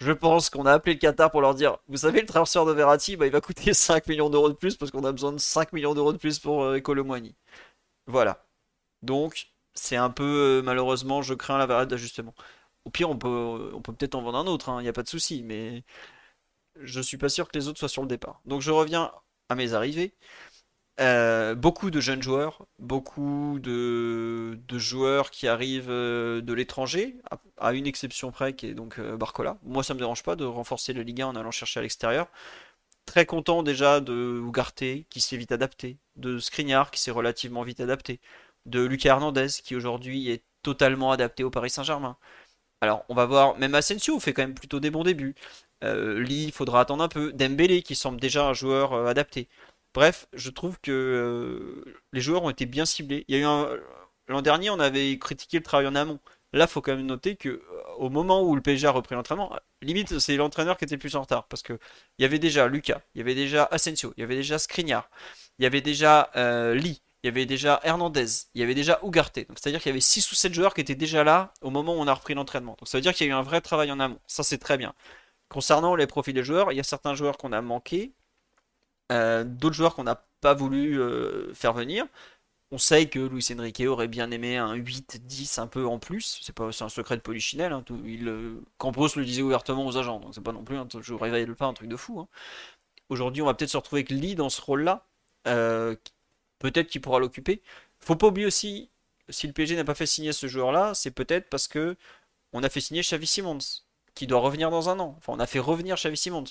je 0.00 0.12
pense 0.12 0.50
qu'on 0.50 0.66
a 0.66 0.72
appelé 0.72 0.94
le 0.94 1.00
Qatar 1.00 1.30
pour 1.30 1.42
leur 1.42 1.54
dire, 1.54 1.78
vous 1.88 1.98
savez, 1.98 2.20
le 2.20 2.26
transfert 2.26 2.64
de 2.66 2.72
Verratti, 2.72 3.16
bah, 3.16 3.26
il 3.26 3.32
va 3.32 3.40
coûter 3.40 3.74
5 3.74 4.06
millions 4.08 4.30
d'euros 4.30 4.48
de 4.48 4.54
plus 4.54 4.76
parce 4.76 4.90
qu'on 4.90 5.04
a 5.04 5.12
besoin 5.12 5.32
de 5.32 5.38
5 5.38 5.72
millions 5.72 5.94
d'euros 5.94 6.12
de 6.12 6.18
plus 6.18 6.38
pour 6.38 6.64
euh. 6.64 6.80
Voilà. 8.06 8.44
Donc, 9.02 9.49
c'est 9.74 9.96
un 9.96 10.10
peu, 10.10 10.60
euh, 10.60 10.62
malheureusement, 10.62 11.22
je 11.22 11.34
crains 11.34 11.58
la 11.58 11.66
variable 11.66 11.90
d'ajustement. 11.90 12.34
Au 12.84 12.90
pire, 12.90 13.10
on 13.10 13.18
peut, 13.18 13.70
on 13.74 13.82
peut 13.82 13.92
peut-être 13.92 14.14
en 14.14 14.22
vendre 14.22 14.38
un 14.38 14.46
autre, 14.46 14.74
il 14.80 14.82
n'y 14.82 14.88
a 14.88 14.92
pas 14.92 15.02
de 15.02 15.08
souci, 15.08 15.42
mais 15.42 15.84
je 16.76 17.00
suis 17.00 17.18
pas 17.18 17.28
sûr 17.28 17.48
que 17.48 17.58
les 17.58 17.68
autres 17.68 17.78
soient 17.78 17.88
sur 17.88 18.02
le 18.02 18.08
départ. 18.08 18.40
Donc, 18.46 18.62
je 18.62 18.70
reviens 18.70 19.12
à 19.48 19.54
mes 19.54 19.74
arrivées. 19.74 20.14
Euh, 21.00 21.54
beaucoup 21.54 21.90
de 21.90 21.98
jeunes 22.00 22.22
joueurs, 22.22 22.66
beaucoup 22.78 23.58
de, 23.58 24.58
joueurs 24.72 25.30
qui 25.30 25.48
arrivent 25.48 25.88
euh, 25.88 26.42
de 26.42 26.52
l'étranger, 26.52 27.16
à, 27.56 27.72
une 27.72 27.86
exception 27.86 28.30
près 28.30 28.54
qui 28.54 28.66
est 28.66 28.74
donc 28.74 28.98
euh, 28.98 29.16
Barcola. 29.16 29.56
Moi, 29.62 29.82
ça 29.82 29.94
me 29.94 29.98
dérange 29.98 30.22
pas 30.22 30.36
de 30.36 30.44
renforcer 30.44 30.92
la 30.92 31.02
Ligue 31.02 31.22
1 31.22 31.28
en 31.28 31.36
allant 31.36 31.50
chercher 31.50 31.80
à 31.80 31.82
l'extérieur. 31.82 32.28
Très 33.06 33.24
content 33.26 33.62
déjà 33.62 34.00
de 34.00 34.42
Ugarte 34.46 34.84
qui 35.08 35.20
s'est 35.20 35.38
vite 35.38 35.52
adapté, 35.52 35.98
de 36.16 36.38
Skriniar 36.38 36.90
qui 36.90 37.00
s'est 37.00 37.10
relativement 37.10 37.62
vite 37.62 37.80
adapté, 37.80 38.20
de 38.66 38.80
Lucas 38.84 39.10
Hernandez 39.10 39.48
qui 39.64 39.76
aujourd'hui 39.76 40.30
est 40.30 40.44
totalement 40.62 41.12
adapté 41.12 41.44
au 41.44 41.50
Paris 41.50 41.70
Saint-Germain. 41.70 42.16
Alors, 42.80 43.04
on 43.08 43.14
va 43.14 43.26
voir, 43.26 43.58
même 43.58 43.74
Asensio 43.74 44.18
fait 44.20 44.32
quand 44.32 44.42
même 44.42 44.54
plutôt 44.54 44.80
des 44.80 44.90
bons 44.90 45.04
débuts. 45.04 45.34
Euh, 45.84 46.20
Lee, 46.20 46.44
il 46.44 46.52
faudra 46.52 46.80
attendre 46.80 47.04
un 47.04 47.08
peu. 47.08 47.32
Dembélé 47.32 47.82
qui 47.82 47.94
semble 47.94 48.20
déjà 48.20 48.46
un 48.46 48.54
joueur 48.54 48.92
euh, 48.94 49.06
adapté. 49.06 49.48
Bref, 49.94 50.28
je 50.32 50.50
trouve 50.50 50.78
que 50.80 50.90
euh, 50.92 51.94
les 52.12 52.20
joueurs 52.20 52.44
ont 52.44 52.50
été 52.50 52.66
bien 52.66 52.86
ciblés. 52.86 53.26
L'an 54.28 54.42
dernier, 54.42 54.70
on 54.70 54.78
avait 54.80 55.18
critiqué 55.18 55.58
le 55.58 55.64
travail 55.64 55.86
en 55.88 55.94
amont. 55.94 56.20
Là, 56.52 56.66
faut 56.66 56.80
quand 56.80 56.96
même 56.96 57.06
noter 57.06 57.36
que 57.36 57.62
au 57.98 58.10
moment 58.10 58.42
où 58.42 58.54
le 58.56 58.62
PSG 58.62 58.86
a 58.86 58.90
repris 58.90 59.14
l'entraînement, 59.14 59.52
limite 59.82 60.18
c'est 60.18 60.36
l'entraîneur 60.36 60.76
qui 60.76 60.84
était 60.84 60.96
plus 60.96 61.14
en 61.16 61.22
retard 61.22 61.46
parce 61.48 61.62
que 61.62 61.78
il 62.18 62.22
y 62.22 62.24
avait 62.24 62.38
déjà 62.40 62.66
Lucas, 62.66 63.02
il 63.14 63.18
y 63.18 63.22
avait 63.22 63.34
déjà 63.34 63.68
Asensio, 63.70 64.12
il 64.16 64.20
y 64.20 64.24
avait 64.24 64.36
déjà 64.36 64.58
Skriniar, 64.58 65.10
il 65.58 65.62
y 65.64 65.66
avait 65.66 65.80
déjà 65.80 66.30
Lee, 66.74 67.02
il 67.22 67.26
y 67.26 67.30
avait 67.30 67.46
déjà 67.46 67.80
Hernandez, 67.82 68.26
il 68.54 68.60
y 68.60 68.64
avait 68.64 68.74
déjà 68.74 68.98
Ugarte. 69.04 69.40
C'est-à-dire 69.56 69.80
qu'il 69.80 69.90
y 69.90 69.92
avait 69.92 70.00
6 70.00 70.32
ou 70.32 70.34
7 70.34 70.54
joueurs 70.54 70.74
qui 70.74 70.80
étaient 70.80 70.94
déjà 70.94 71.24
là 71.24 71.52
au 71.60 71.70
moment 71.70 71.94
où 71.94 71.98
on 71.98 72.06
a 72.06 72.14
repris 72.14 72.34
l'entraînement. 72.34 72.76
Donc 72.78 72.88
ça 72.88 72.98
veut 72.98 73.02
dire 73.02 73.14
qu'il 73.14 73.26
y 73.26 73.30
a 73.30 73.32
eu 73.32 73.36
un 73.36 73.42
vrai 73.42 73.60
travail 73.60 73.92
en 73.92 74.00
amont. 74.00 74.18
Ça 74.26 74.42
c'est 74.42 74.58
très 74.58 74.78
bien. 74.78 74.94
Concernant 75.48 75.96
les 75.96 76.06
profils 76.06 76.34
des 76.34 76.44
joueurs, 76.44 76.72
il 76.72 76.76
y 76.76 76.80
a 76.80 76.84
certains 76.84 77.14
joueurs 77.14 77.36
qu'on 77.36 77.52
a 77.52 77.60
manqué, 77.60 78.12
euh, 79.12 79.44
d'autres 79.44 79.74
joueurs 79.74 79.94
qu'on 79.94 80.04
n'a 80.04 80.24
pas 80.40 80.54
voulu 80.54 81.00
euh, 81.00 81.52
faire 81.54 81.72
venir. 81.72 82.06
On 82.72 82.78
sait 82.78 83.08
que 83.08 83.18
Luis 83.18 83.46
Enrique 83.52 83.82
aurait 83.86 84.08
bien 84.08 84.30
aimé 84.30 84.56
un 84.56 84.76
8-10 84.76 85.60
un 85.60 85.66
peu 85.66 85.86
en 85.86 85.98
plus. 85.98 86.38
C'est 86.42 86.54
pas 86.54 86.66
un 86.68 86.88
secret 86.88 87.16
de 87.16 87.22
polichinelle. 87.22 87.72
Hein. 87.72 87.84
il, 88.04 88.28
euh, 88.28 88.62
Campos 88.78 89.08
le 89.16 89.24
disait 89.24 89.42
ouvertement 89.42 89.86
aux 89.86 89.96
agents. 89.96 90.20
Donc 90.20 90.34
c'est 90.34 90.42
pas 90.42 90.52
non 90.52 90.64
plus, 90.64 90.76
un, 90.76 90.86
je 91.00 91.14
réveille 91.14 91.46
pas 91.54 91.66
un 91.66 91.74
truc 91.74 91.88
de 91.88 91.96
fou. 91.96 92.20
Hein. 92.20 92.28
Aujourd'hui, 93.08 93.42
on 93.42 93.46
va 93.46 93.54
peut-être 93.54 93.70
se 93.70 93.76
retrouver 93.76 94.00
avec 94.00 94.10
Lee 94.10 94.36
dans 94.36 94.50
ce 94.50 94.60
rôle-là. 94.62 95.06
Peut-être 96.60 96.88
qu'il 96.88 97.00
pourra 97.00 97.18
l'occuper. 97.18 97.62
Faut 97.98 98.14
pas 98.16 98.28
oublier 98.28 98.46
aussi, 98.46 98.90
si 99.28 99.48
le 99.48 99.52
PSG 99.52 99.74
n'a 99.76 99.84
pas 99.84 99.96
fait 99.96 100.06
signer 100.06 100.32
ce 100.32 100.46
joueur-là, 100.46 100.94
c'est 100.94 101.10
peut-être 101.10 101.50
parce 101.50 101.66
que 101.66 101.96
on 102.52 102.62
a 102.62 102.68
fait 102.68 102.80
signer 102.80 103.02
Xavi 103.02 103.26
Simons, 103.26 103.58
qui 104.14 104.26
doit 104.28 104.40
revenir 104.40 104.70
dans 104.70 104.88
un 104.88 105.00
an. 105.00 105.14
Enfin, 105.18 105.32
on 105.34 105.40
a 105.40 105.46
fait 105.46 105.58
revenir 105.58 105.96
Xavi 105.96 106.16
Simons. 106.16 106.44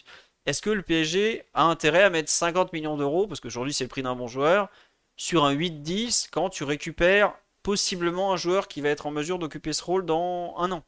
Est-ce 0.45 0.61
que 0.61 0.69
le 0.69 0.81
PSG 0.81 1.45
a 1.53 1.63
intérêt 1.63 2.03
à 2.03 2.09
mettre 2.09 2.29
50 2.29 2.73
millions 2.73 2.97
d'euros, 2.97 3.27
parce 3.27 3.39
qu'aujourd'hui 3.39 3.73
c'est 3.73 3.85
le 3.85 3.89
prix 3.89 4.03
d'un 4.03 4.15
bon 4.15 4.27
joueur, 4.27 4.69
sur 5.17 5.45
un 5.45 5.53
8-10 5.53 6.29
quand 6.31 6.49
tu 6.49 6.63
récupères 6.63 7.33
possiblement 7.63 8.33
un 8.33 8.37
joueur 8.37 8.67
qui 8.67 8.81
va 8.81 8.89
être 8.89 9.05
en 9.05 9.11
mesure 9.11 9.37
d'occuper 9.39 9.73
ce 9.73 9.83
rôle 9.83 10.05
dans 10.05 10.55
un 10.57 10.71
an, 10.71 10.83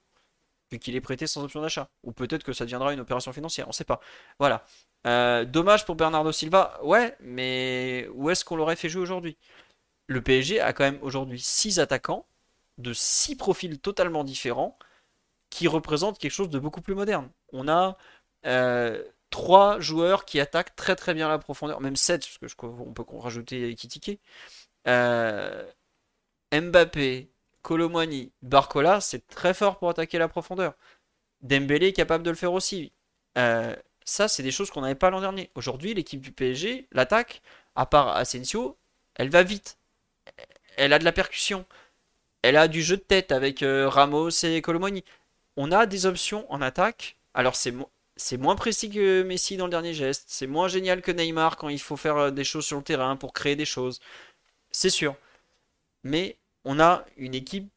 vu 0.72 0.80
qu'il 0.80 0.96
est 0.96 1.02
prêté 1.02 1.28
sans 1.28 1.44
option 1.44 1.62
d'achat? 1.62 1.90
Ou 2.04 2.14
peut-être 2.14 2.44
que 2.44 2.54
ça 2.54 2.64
deviendra 2.66 2.94
une 2.94 3.02
opération 3.02 3.34
financière, 3.34 3.68
on 3.68 3.72
ne 3.72 3.74
sait 3.74 3.84
pas. 3.84 4.00
Voilà. 4.40 4.66
Euh, 5.08 5.46
dommage 5.46 5.86
pour 5.86 5.96
Bernardo 5.96 6.32
Silva, 6.32 6.80
ouais, 6.84 7.16
mais 7.22 8.08
où 8.14 8.30
est-ce 8.30 8.46
qu'on 8.46 8.56
l'aurait 8.56 8.76
fait 8.76 8.90
jouer 8.90 9.02
aujourd'hui? 9.02 9.38
Le 10.08 10.22
PSG 10.22 10.60
a 10.62 10.74
quand 10.74 10.84
même 10.84 11.00
aujourd'hui 11.02 11.40
6 11.40 11.80
attaquants 11.80 12.28
de 12.78 12.94
6 12.94 13.36
profils 13.38 13.80
totalement 13.80 14.24
différents 14.24 14.78
qui 15.50 15.68
représentent 15.68 16.20
quelque 16.20 16.32
chose 16.32 16.50
de 16.50 16.60
beaucoup 16.60 16.82
plus 16.82 16.96
moderne. 16.96 17.30
On 17.54 17.68
a 17.68 17.98
euh, 18.46 19.04
trois 19.30 19.80
joueurs 19.80 20.26
qui 20.26 20.40
attaquent 20.40 20.76
très 20.76 20.96
très 20.96 21.14
bien 21.14 21.30
la 21.30 21.40
profondeur, 21.40 21.82
même 21.82 21.96
7, 21.96 22.22
parce 22.22 22.38
que 22.38 22.48
je, 22.48 22.56
on 22.64 22.94
peut 22.94 23.06
rajouter 23.18 23.76
Kitike. 23.76 24.20
Euh, 24.88 25.66
Mbappé, 26.54 27.32
Colomwani, 27.62 28.32
Barcola, 28.42 29.02
c'est 29.02 29.28
très 29.28 29.54
fort 29.54 29.78
pour 29.80 29.90
attaquer 29.90 30.18
la 30.18 30.28
profondeur. 30.28 30.76
Dembélé 31.42 31.88
est 31.88 31.94
capable 31.94 32.24
de 32.24 32.30
le 32.32 32.36
faire 32.36 32.54
aussi. 32.54 32.94
Euh, 33.38 33.76
ça, 34.06 34.28
c'est 34.28 34.44
des 34.44 34.52
choses 34.52 34.72
qu'on 34.72 34.82
n'avait 34.82 34.96
pas 34.96 35.10
l'an 35.10 35.22
dernier. 35.22 35.50
Aujourd'hui, 35.56 35.94
l'équipe 35.94 36.22
du 36.22 36.32
PSG, 36.32 36.88
l'attaque, 36.92 37.42
à 37.76 37.86
part 37.86 38.10
Asensio, 38.10 38.78
elle 39.16 39.30
va 39.30 39.44
vite. 39.44 39.78
Elle 40.78 40.94
a 40.94 41.00
de 41.00 41.06
la 41.06 41.12
percussion. 41.12 41.66
Elle 42.42 42.58
a 42.58 42.68
du 42.68 42.82
jeu 42.82 42.98
de 42.98 43.02
tête 43.02 43.32
avec 43.32 43.62
euh, 43.64 43.88
Ramos 43.88 44.30
et 44.44 44.62
Colomwani. 44.62 45.04
On 45.58 45.72
a 45.72 45.86
des 45.86 46.06
options 46.06 46.52
en 46.52 46.62
attaque. 46.62 47.18
Alors, 47.34 47.56
c'est 47.56 47.74
c'est 48.18 48.38
moins 48.38 48.56
précis 48.56 48.90
que 48.90 49.24
Messi 49.24 49.58
dans 49.58 49.66
le 49.66 49.72
dernier 49.72 49.94
geste, 49.94 50.26
c'est 50.28 50.48
moins 50.48 50.68
génial 50.68 51.02
que 51.02 51.12
Neymar 51.12 51.58
quand 51.58 51.70
il 51.70 51.80
faut 51.80 51.98
faire 51.98 52.18
euh, 52.18 52.32
des 52.32 52.44
choses 52.44 52.66
sur 52.66 52.78
le 52.78 52.84
terrain 52.84 53.16
pour 53.16 53.34
créer 53.34 53.56
des 53.56 53.66
choses. 53.66 54.00
C'est 54.72 54.90
sûr. 54.90 55.16
Mais 56.04 56.38
on 56.66 56.80
a 56.80 57.06
une 57.18 57.36
équipe 57.36 57.70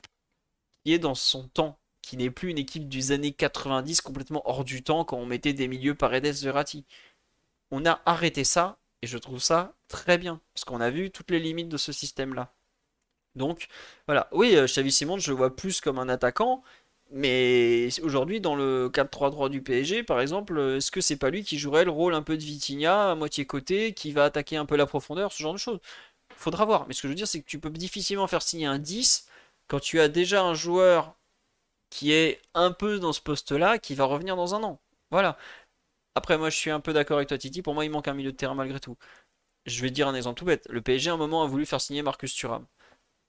qui 0.84 0.92
est 0.94 0.98
dans 0.98 1.14
son 1.14 1.48
temps, 1.48 1.78
qui 2.06 2.16
n'est 2.16 2.30
plus 2.30 2.50
une 2.50 2.58
équipe 2.58 2.88
des 2.88 3.12
années 3.12 3.32
90 3.32 4.00
complètement 4.00 4.42
hors 4.48 4.64
du 4.64 4.82
temps 4.82 5.04
quand 5.04 5.16
on 5.18 5.26
mettait 5.26 5.52
des 5.52 5.68
milieux 5.68 5.94
Paredes 5.94 6.34
Verratti. 6.42 6.84
On 7.70 7.86
a 7.86 8.00
arrêté 8.06 8.44
ça 8.44 8.78
et 9.02 9.06
je 9.06 9.18
trouve 9.18 9.40
ça 9.40 9.74
très 9.88 10.18
bien 10.18 10.40
parce 10.54 10.64
qu'on 10.64 10.80
a 10.80 10.90
vu 10.90 11.10
toutes 11.10 11.30
les 11.30 11.40
limites 11.40 11.68
de 11.68 11.76
ce 11.76 11.92
système-là. 11.92 12.52
Donc 13.34 13.68
voilà, 14.06 14.28
oui, 14.32 14.56
euh, 14.56 14.66
Xavi 14.66 14.92
Simon, 14.92 15.18
je 15.18 15.30
le 15.30 15.36
vois 15.36 15.54
plus 15.56 15.80
comme 15.80 15.98
un 15.98 16.08
attaquant, 16.08 16.62
mais 17.10 17.88
aujourd'hui, 18.02 18.40
dans 18.40 18.54
le 18.56 18.88
4-3-3 18.88 19.50
du 19.50 19.62
PSG, 19.62 20.02
par 20.04 20.20
exemple, 20.20 20.58
est-ce 20.76 20.90
que 20.90 21.00
c'est 21.00 21.16
pas 21.16 21.30
lui 21.30 21.44
qui 21.44 21.58
jouerait 21.58 21.84
le 21.84 21.90
rôle 21.90 22.14
un 22.14 22.22
peu 22.22 22.36
de 22.36 22.42
Vitinha 22.42 23.12
à 23.12 23.14
moitié 23.14 23.46
côté, 23.46 23.92
qui 23.94 24.12
va 24.12 24.24
attaquer 24.24 24.56
un 24.56 24.66
peu 24.66 24.76
la 24.76 24.86
profondeur, 24.86 25.32
ce 25.32 25.42
genre 25.42 25.52
de 25.52 25.58
choses? 25.58 25.80
Faudra 26.36 26.64
voir. 26.64 26.86
Mais 26.88 26.94
ce 26.94 27.02
que 27.02 27.08
je 27.08 27.12
veux 27.12 27.16
dire, 27.16 27.28
c'est 27.28 27.40
que 27.40 27.46
tu 27.46 27.58
peux 27.58 27.70
difficilement 27.70 28.26
faire 28.26 28.42
signer 28.42 28.66
un 28.66 28.78
10 28.78 29.28
quand 29.68 29.80
tu 29.80 30.00
as 30.00 30.08
déjà 30.08 30.42
un 30.42 30.54
joueur 30.54 31.14
qui 31.94 32.12
est 32.12 32.42
un 32.54 32.72
peu 32.72 32.98
dans 32.98 33.12
ce 33.12 33.20
poste-là, 33.20 33.78
qui 33.78 33.94
va 33.94 34.04
revenir 34.04 34.36
dans 34.36 34.54
un 34.56 34.64
an. 34.64 34.80
Voilà. 35.12 35.38
Après, 36.16 36.38
moi, 36.38 36.50
je 36.50 36.56
suis 36.56 36.70
un 36.70 36.80
peu 36.80 36.92
d'accord 36.92 37.18
avec 37.18 37.28
toi, 37.28 37.38
Titi. 37.38 37.62
Pour 37.62 37.74
moi, 37.74 37.84
il 37.84 37.90
manque 37.90 38.08
un 38.08 38.14
milieu 38.14 38.32
de 38.32 38.36
terrain 38.36 38.54
malgré 38.54 38.80
tout. 38.80 38.96
Je 39.66 39.82
vais 39.82 39.90
dire 39.90 40.08
un 40.08 40.14
exemple 40.14 40.38
tout 40.38 40.44
bête. 40.46 40.66
Le 40.70 40.82
PSG, 40.82 41.10
à 41.10 41.14
un 41.14 41.16
moment, 41.18 41.44
a 41.44 41.46
voulu 41.46 41.66
faire 41.66 41.80
signer 41.80 42.02
Marcus 42.02 42.34
Thuram. 42.34 42.66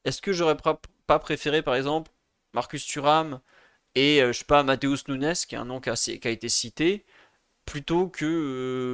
Est-ce 0.06 0.22
que 0.22 0.34
j'aurais 0.34 0.58
pas 0.58 1.20
préféré, 1.20 1.62
par 1.64 1.76
exemple, 1.76 2.12
Marcus 2.54 2.86
Thuram 2.88 3.42
et 3.96 4.22
euh, 4.22 4.34
je 4.34 4.40
sais 4.40 4.46
pas, 4.46 4.64
Mateus 4.64 5.08
Nunes, 5.08 5.34
qui 5.48 5.56
est 5.56 5.58
un 5.58 5.66
nom 5.66 5.80
qui 5.82 5.90
a, 5.90 6.32
été 6.32 6.50
cité, 6.50 7.06
plutôt 7.66 8.10
que 8.10 8.26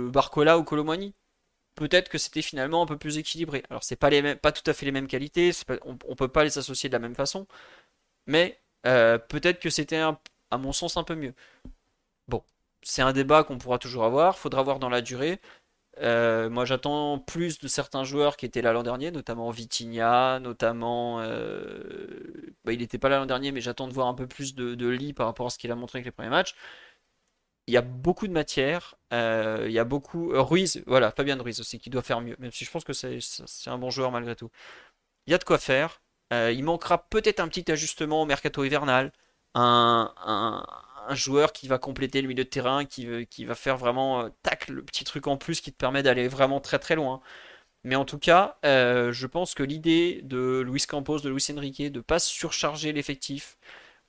euh, 0.07 0.11
Barcola 0.11 0.60
ou 0.60 0.64
Colomani? 0.64 1.15
Peut-être 1.76 2.10
que 2.10 2.18
c'était 2.18 2.41
finalement 2.43 2.84
un 2.84 2.85
peu 2.88 2.98
plus 2.98 3.18
équilibré. 3.18 3.64
Alors 3.69 3.84
c'est 3.84 3.95
pas 3.95 4.10
les 4.10 4.35
pas 4.35 4.52
tout 4.52 4.69
à 4.69 4.73
fait 4.73 4.85
les 4.85 4.91
mêmes 4.91 5.07
qualités, 5.07 5.52
on, 5.85 5.93
ne 5.93 6.15
peut 6.15 6.27
pas 6.30 6.43
les 6.43 6.57
associer 6.57 6.89
de 6.89 6.93
la 6.93 6.99
même 6.99 7.15
façon, 7.15 7.48
mais 8.27 8.61
euh, 8.86 9.18
peut-être 9.18 9.60
que 9.60 9.70
c'était 9.70 9.98
à 9.98 10.58
mon 10.58 10.74
sens 10.74 10.98
un 10.98 11.03
peu 11.03 11.16
mieux. 11.16 11.34
Bon, 12.28 12.44
c'est 12.84 13.02
un 13.02 13.14
débat 13.14 13.44
qu'on 13.44 13.58
pourra 13.58 13.80
toujours 13.80 14.06
avoir, 14.06 14.38
faudra 14.38 14.64
voir 14.64 14.80
dans 14.80 14.90
la 14.90 15.02
durée. 15.02 15.40
Euh, 15.99 16.49
moi, 16.49 16.66
j'attends 16.66 17.20
plus 17.20 17.60
de 17.60 17.68
certains 17.68 18.03
joueurs 18.03 18.38
qui 18.38 18.45
étaient 18.45 18.62
là 18.62 18.74
l'an 18.74 18.84
dernier, 18.84 19.12
notamment 19.12 19.52
Vitinha, 19.52 20.40
notamment. 20.40 21.22
Euh, 21.22 22.55
bah, 22.65 22.73
il 22.73 22.80
n'était 22.80 22.97
pas 22.97 23.10
là 23.10 23.20
l'an 23.20 23.26
dernier, 23.26 23.52
mais 23.52 23.62
j'attends 23.62 23.88
de 23.88 23.94
voir 23.94 24.07
un 24.07 24.14
peu 24.15 24.28
plus 24.28 24.55
de, 24.55 24.88
Lee 24.89 25.14
par 25.14 25.28
rapport 25.28 25.47
à 25.47 25.49
ce 25.49 25.57
qu'il 25.57 25.72
a 25.72 25.76
montré 25.76 25.97
avec 25.99 26.05
les 26.05 26.12
premiers 26.12 26.30
matchs. 26.30 26.55
Il 27.68 27.73
y 27.73 27.78
a 27.78 27.81
beaucoup 27.81 28.28
de 28.28 28.34
matière. 28.34 28.96
Il 29.12 29.72
y 29.72 29.80
a 29.80 29.84
beaucoup. 29.84 30.31
Ruiz, 30.34 30.84
voilà, 30.88 31.12
Fabien 31.12 31.38
Ruiz 31.41 31.60
aussi, 31.60 31.80
qui 31.80 31.89
doit 31.89 32.02
faire 32.02 32.22
mieux, 32.22 32.36
même 32.39 32.52
si 32.52 32.65
je 32.65 32.72
pense 32.72 32.84
que 32.84 32.94
c'est 32.94 33.20
un 33.68 33.78
bon 33.78 33.89
joueur 33.91 34.12
malgré 34.12 34.36
tout. 34.36 34.49
Il 35.28 35.31
y 35.31 35.34
a 35.36 35.38
de 35.38 35.44
quoi 35.44 35.57
faire. 35.60 36.02
Il 36.31 36.63
manquera 36.63 36.97
peut-être 37.10 37.39
un 37.39 37.47
petit 37.47 37.71
ajustement 37.71 38.21
au 38.21 38.26
mercato 38.26 38.63
hivernal. 38.63 39.11
un, 39.55 40.13
joueur 41.15 41.51
qui 41.53 41.68
va 41.68 41.77
compléter 41.77 42.21
le 42.21 42.27
milieu 42.27 42.43
de 42.43 42.49
terrain, 42.49 42.85
qui, 42.85 43.45
va 43.45 43.55
faire 43.55 43.77
vraiment 43.77 44.21
euh, 44.26 44.29
tac, 44.43 44.68
le 44.69 44.84
petit 44.84 45.03
truc 45.03 45.27
en 45.27 45.37
plus 45.37 45.61
qui 45.61 45.71
te 45.71 45.77
permet 45.77 46.03
d'aller 46.03 46.27
vraiment 46.27 46.60
très 46.61 46.79
très 46.79 46.95
loin. 46.95 47.21
Mais 47.84 47.95
en 47.95 48.05
tout 48.05 48.19
cas, 48.19 48.60
euh, 48.65 49.11
je 49.11 49.27
pense 49.27 49.55
que 49.55 49.63
l'idée 49.63 50.21
de 50.23 50.61
Luis 50.65 50.85
Campos, 50.87 51.19
de 51.21 51.29
Luis 51.29 51.45
Enrique, 51.51 51.81
de 51.91 51.99
ne 51.99 52.01
pas 52.01 52.19
surcharger 52.19 52.93
l'effectif, 52.93 53.57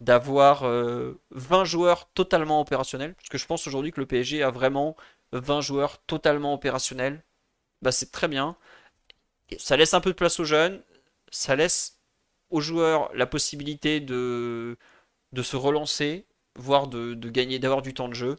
d'avoir 0.01 0.63
20 0.65 0.69
euh, 0.69 1.65
joueurs 1.65 2.11
totalement 2.13 2.61
opérationnels, 2.61 3.15
parce 3.15 3.29
que 3.29 3.39
je 3.39 3.47
pense 3.47 3.67
aujourd'hui 3.67 3.93
que 3.93 4.01
le 4.01 4.07
PSG 4.07 4.43
a 4.43 4.51
vraiment 4.51 4.97
20 5.33 5.61
joueurs 5.63 5.99
totalement 6.07 6.55
opérationnels, 6.55 7.23
bah 7.83 7.93
c'est 7.93 8.13
très 8.13 8.29
bien. 8.29 8.57
Ça 9.59 9.77
laisse 9.77 9.95
un 9.95 10.01
peu 10.01 10.11
de 10.11 10.17
place 10.17 10.41
aux 10.41 10.45
jeunes, 10.45 10.83
ça 11.31 11.57
laisse 11.57 11.99
joueurs 12.61 13.11
la 13.15 13.27
possibilité 13.27 14.01
de, 14.01 14.77
de 15.33 15.43
se 15.43 15.57
relancer, 15.57 16.27
voire 16.57 16.87
de, 16.89 17.15
gagner, 17.29 17.59
d'avoir 17.59 17.83
du 17.83 17.95
temps 17.95 18.09
de 18.09 18.15
jeu. 18.15 18.37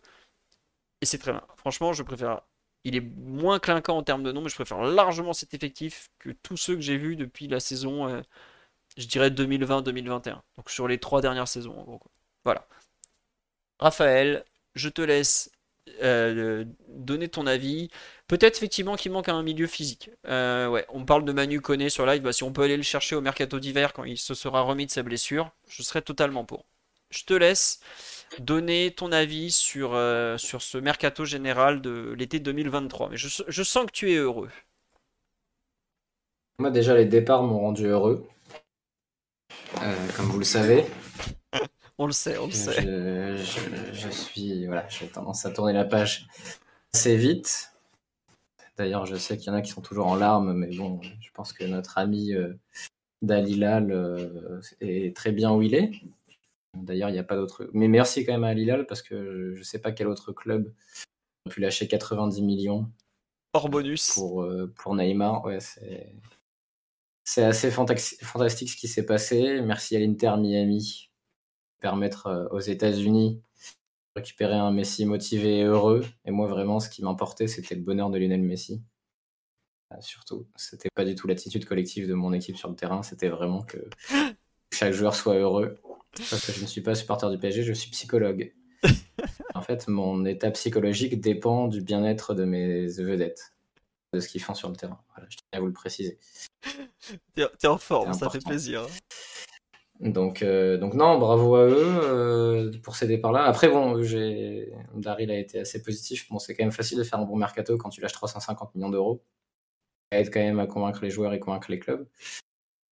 Et 1.01 1.05
c'est 1.05 1.17
très 1.17 1.31
bien. 1.31 1.43
Franchement, 1.57 1.93
je 1.93 2.03
préfère. 2.03 2.41
Il 2.85 2.95
est 2.95 3.01
moins 3.01 3.59
clinquant 3.59 3.97
en 3.97 4.03
termes 4.03 4.23
de 4.23 4.31
nom, 4.31 4.41
mais 4.41 4.49
je 4.49 4.55
préfère 4.55 4.81
largement 4.81 5.33
cet 5.33 5.53
effectif 5.53 6.09
que 6.19 6.31
tous 6.43 6.57
ceux 6.57 6.75
que 6.75 6.81
j'ai 6.81 6.97
vus 6.97 7.15
depuis 7.15 7.47
la 7.47 7.61
saison, 7.61 8.09
euh, 8.09 8.21
je 8.97 9.07
dirais 9.07 9.29
2020-2021. 9.29 10.41
Donc 10.57 10.69
sur 10.69 10.87
les 10.87 10.99
trois 10.99 11.21
dernières 11.21 11.47
saisons, 11.47 11.77
en 11.79 11.83
gros. 11.83 12.01
Voilà. 12.43 12.67
Raphaël, 13.79 14.43
je 14.75 14.89
te 14.89 15.01
laisse 15.01 15.49
euh, 16.01 16.65
donner 16.89 17.29
ton 17.29 17.47
avis. 17.47 17.89
Peut-être 18.27 18.57
effectivement 18.57 18.95
qu'il 18.95 19.11
manque 19.11 19.29
un 19.29 19.43
milieu 19.43 19.67
physique. 19.67 20.09
Euh, 20.27 20.67
ouais, 20.67 20.85
on 20.89 21.05
parle 21.05 21.25
de 21.25 21.31
Manu 21.33 21.61
Koné 21.61 21.89
sur 21.89 22.05
live. 22.05 22.21
Bah, 22.21 22.33
si 22.33 22.43
on 22.43 22.53
peut 22.53 22.63
aller 22.63 22.77
le 22.77 22.83
chercher 22.83 23.15
au 23.15 23.21
mercato 23.21 23.59
d'hiver 23.59 23.93
quand 23.93 24.05
il 24.05 24.17
se 24.17 24.33
sera 24.33 24.61
remis 24.61 24.85
de 24.85 24.91
sa 24.91 25.03
blessure, 25.03 25.51
je 25.67 25.83
serais 25.83 26.01
totalement 26.01 26.45
pour 26.45 26.65
je 27.13 27.23
te 27.25 27.33
laisse 27.33 27.79
donner 28.39 28.91
ton 28.91 29.11
avis 29.11 29.51
sur, 29.51 29.93
euh, 29.93 30.37
sur 30.37 30.61
ce 30.61 30.77
mercato 30.77 31.25
général 31.25 31.81
de 31.81 32.13
l'été 32.17 32.39
2023. 32.39 33.09
Mais 33.09 33.17
je, 33.17 33.63
sens 33.63 33.85
que 33.85 33.91
tu 33.91 34.11
es 34.11 34.15
heureux. 34.15 34.49
Moi 36.59 36.71
déjà 36.71 36.95
les 36.95 37.05
départs 37.05 37.43
m'ont 37.43 37.59
rendu 37.59 37.85
heureux. 37.85 38.27
Euh, 39.81 39.95
comme 40.15 40.25
vous 40.27 40.39
le 40.39 40.45
savez. 40.45 40.85
on 41.97 42.07
le 42.07 42.11
sait, 42.11 42.37
on 42.37 42.47
le 42.47 42.51
sait. 42.51 42.81
Je, 42.81 44.09
suis 44.09 44.65
voilà, 44.65 44.87
j'ai 44.89 45.07
tendance 45.07 45.45
à 45.45 45.51
tourner 45.51 45.73
la 45.73 45.85
page 45.85 46.27
assez 46.93 47.15
vite. 47.15 47.72
D'ailleurs, 48.77 49.05
je 49.05 49.15
sais 49.15 49.37
qu'il 49.37 49.47
y 49.47 49.49
en 49.51 49.53
a 49.53 49.61
qui 49.61 49.71
sont 49.71 49.81
toujours 49.81 50.07
en 50.07 50.15
larmes, 50.15 50.53
mais 50.53 50.75
bon, 50.75 50.99
je 51.01 51.29
pense 51.33 51.53
que 51.53 51.63
notre 51.63 51.97
ami 51.97 52.33
euh, 52.33 52.53
Dalilal 53.21 54.61
est 54.81 55.15
très 55.15 55.31
bien 55.31 55.53
où 55.53 55.61
il 55.61 55.75
est. 55.75 55.91
D'ailleurs, 56.75 57.09
il 57.09 57.13
n'y 57.13 57.19
a 57.19 57.23
pas 57.23 57.35
d'autre. 57.35 57.69
Mais 57.73 57.87
merci 57.87 58.25
quand 58.25 58.33
même 58.33 58.43
à 58.43 58.53
Lilal 58.53 58.87
parce 58.87 59.03
que 59.03 59.53
je 59.53 59.59
ne 59.59 59.63
sais 59.63 59.79
pas 59.79 59.91
quel 59.91 60.07
autre 60.07 60.31
club 60.31 60.73
a 61.45 61.51
pu 61.51 61.61
lâcher 61.61 61.87
90 61.87 62.41
millions. 62.41 62.89
Hors 63.53 63.69
bonus. 63.69 64.13
Pour, 64.13 64.47
pour 64.75 64.95
Neymar. 64.95 65.45
Ouais, 65.45 65.59
c'est. 65.59 66.11
C'est 67.25 67.43
assez 67.43 67.71
fantastique 67.71 68.69
ce 68.69 68.75
qui 68.75 68.89
s'est 68.89 69.05
passé. 69.05 69.61
Merci 69.61 69.95
à 69.95 69.99
l'Inter 69.99 70.35
Miami 70.37 71.09
permettre 71.79 72.49
aux 72.51 72.59
États-Unis 72.59 73.41
récupérer 74.15 74.55
un 74.55 74.71
Messi 74.71 75.05
motivé 75.05 75.59
et 75.59 75.63
heureux. 75.63 76.05
Et 76.25 76.31
moi, 76.31 76.47
vraiment, 76.47 76.79
ce 76.79 76.89
qui 76.89 77.03
m'importait, 77.03 77.47
c'était 77.47 77.75
le 77.75 77.81
bonheur 77.81 78.09
de 78.09 78.17
Lionel 78.17 78.41
Messi. 78.41 78.81
Euh, 79.91 79.95
surtout, 79.99 80.47
c'était 80.55 80.89
pas 80.93 81.05
du 81.05 81.15
tout 81.15 81.27
l'attitude 81.27 81.65
collective 81.65 82.07
de 82.07 82.13
mon 82.13 82.33
équipe 82.33 82.57
sur 82.57 82.69
le 82.69 82.75
terrain. 82.75 83.03
C'était 83.03 83.29
vraiment 83.29 83.63
que 83.63 83.77
chaque 84.71 84.93
joueur 84.93 85.15
soit 85.15 85.35
heureux. 85.35 85.77
Parce 86.29 86.45
que 86.45 86.51
je 86.51 86.61
ne 86.61 86.67
suis 86.67 86.81
pas 86.81 86.93
supporter 86.93 87.29
du 87.31 87.39
PSG, 87.39 87.63
je 87.63 87.73
suis 87.73 87.89
psychologue. 87.89 88.53
en 89.55 89.61
fait, 89.61 89.87
mon 89.87 90.25
état 90.25 90.51
psychologique 90.51 91.19
dépend 91.19 91.67
du 91.67 91.81
bien-être 91.81 92.35
de 92.35 92.45
mes 92.45 92.85
vedettes, 92.85 93.55
de 94.13 94.19
ce 94.19 94.27
qu'ils 94.27 94.41
font 94.41 94.53
sur 94.53 94.69
le 94.69 94.75
terrain. 94.75 95.01
Voilà, 95.15 95.27
je 95.29 95.37
tiens 95.37 95.45
à 95.53 95.59
vous 95.59 95.67
le 95.67 95.73
préciser. 95.73 96.19
T'es 97.33 97.67
en 97.67 97.79
forme, 97.79 98.13
ça 98.13 98.29
fait 98.29 98.43
plaisir. 98.43 98.85
Donc, 99.99 100.41
euh, 100.41 100.77
donc 100.77 100.95
non, 100.95 101.17
bravo 101.17 101.55
à 101.55 101.65
eux 101.65 102.01
euh, 102.03 102.71
pour 102.81 102.95
ces 102.95 103.07
départs-là. 103.07 103.43
Après, 103.45 103.69
bon, 103.69 104.01
j'ai 104.03 104.73
Daryl 104.95 105.31
a 105.31 105.37
été 105.37 105.59
assez 105.59 105.81
positif. 105.81 106.29
Bon, 106.29 106.39
c'est 106.39 106.55
quand 106.55 106.63
même 106.63 106.71
facile 106.71 106.97
de 106.97 107.03
faire 107.03 107.19
un 107.19 107.25
bon 107.25 107.37
mercato 107.37 107.77
quand 107.77 107.89
tu 107.89 108.01
lâches 108.01 108.13
350 108.13 108.75
millions 108.75 108.89
d'euros. 108.89 109.23
Ça 110.11 110.19
aide 110.19 110.33
quand 110.33 110.41
même 110.41 110.59
à 110.59 110.67
convaincre 110.67 111.03
les 111.03 111.09
joueurs 111.09 111.33
et 111.33 111.39
convaincre 111.39 111.71
les 111.71 111.79
clubs. 111.79 112.07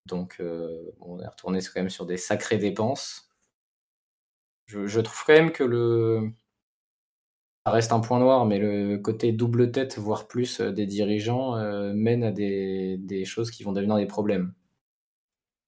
Donc, 0.07 0.37
euh, 0.41 0.93
on 1.01 1.21
est 1.21 1.27
retourné 1.27 1.61
quand 1.61 1.81
même 1.81 1.91
sur 1.91 2.07
des 2.07 2.17
sacrées 2.17 2.59
dépenses. 2.59 3.31
Je, 4.67 5.01
trouve 5.01 5.25
quand 5.27 5.33
même 5.33 5.53
que 5.53 5.65
le 5.65 6.31
ça 7.67 7.73
reste 7.73 7.93
un 7.93 8.01
point 8.01 8.21
noir, 8.21 8.47
mais 8.47 8.59
le 8.59 8.99
côté 8.99 9.33
double 9.33 9.73
tête, 9.73 9.99
voire 9.99 10.29
plus, 10.29 10.61
des 10.61 10.87
dirigeants 10.87 11.57
mène 11.93 12.25
à 12.25 12.33
des 12.33 13.25
choses 13.27 13.51
qui 13.51 13.65
vont 13.65 13.73
devenir 13.73 13.97
des 13.97 14.07
problèmes. 14.07 14.55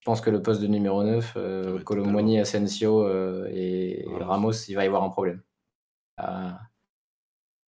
Je 0.03 0.05
pense 0.05 0.21
que 0.21 0.31
le 0.31 0.43
poste 0.43 0.61
de 0.61 0.67
numéro 0.67 1.05
9, 1.05 1.35
euh, 1.37 1.81
Colomboigny, 1.85 2.41
Asensio 2.41 3.07
euh, 3.07 3.49
et 3.55 4.05
Ramos, 4.19 4.51
il 4.67 4.75
va 4.75 4.83
y 4.83 4.89
avoir 4.89 5.05
un 5.05 5.11
problème. 5.11 5.41
Ah. 6.17 6.59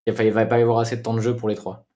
Il 0.04 0.12
ne 0.12 0.30
va 0.32 0.44
pas 0.44 0.58
y 0.58 0.62
avoir 0.62 0.80
assez 0.80 0.96
de 0.96 1.02
temps 1.02 1.14
de 1.14 1.20
jeu 1.20 1.36
pour 1.36 1.48
les 1.48 1.54
trois. 1.54 1.86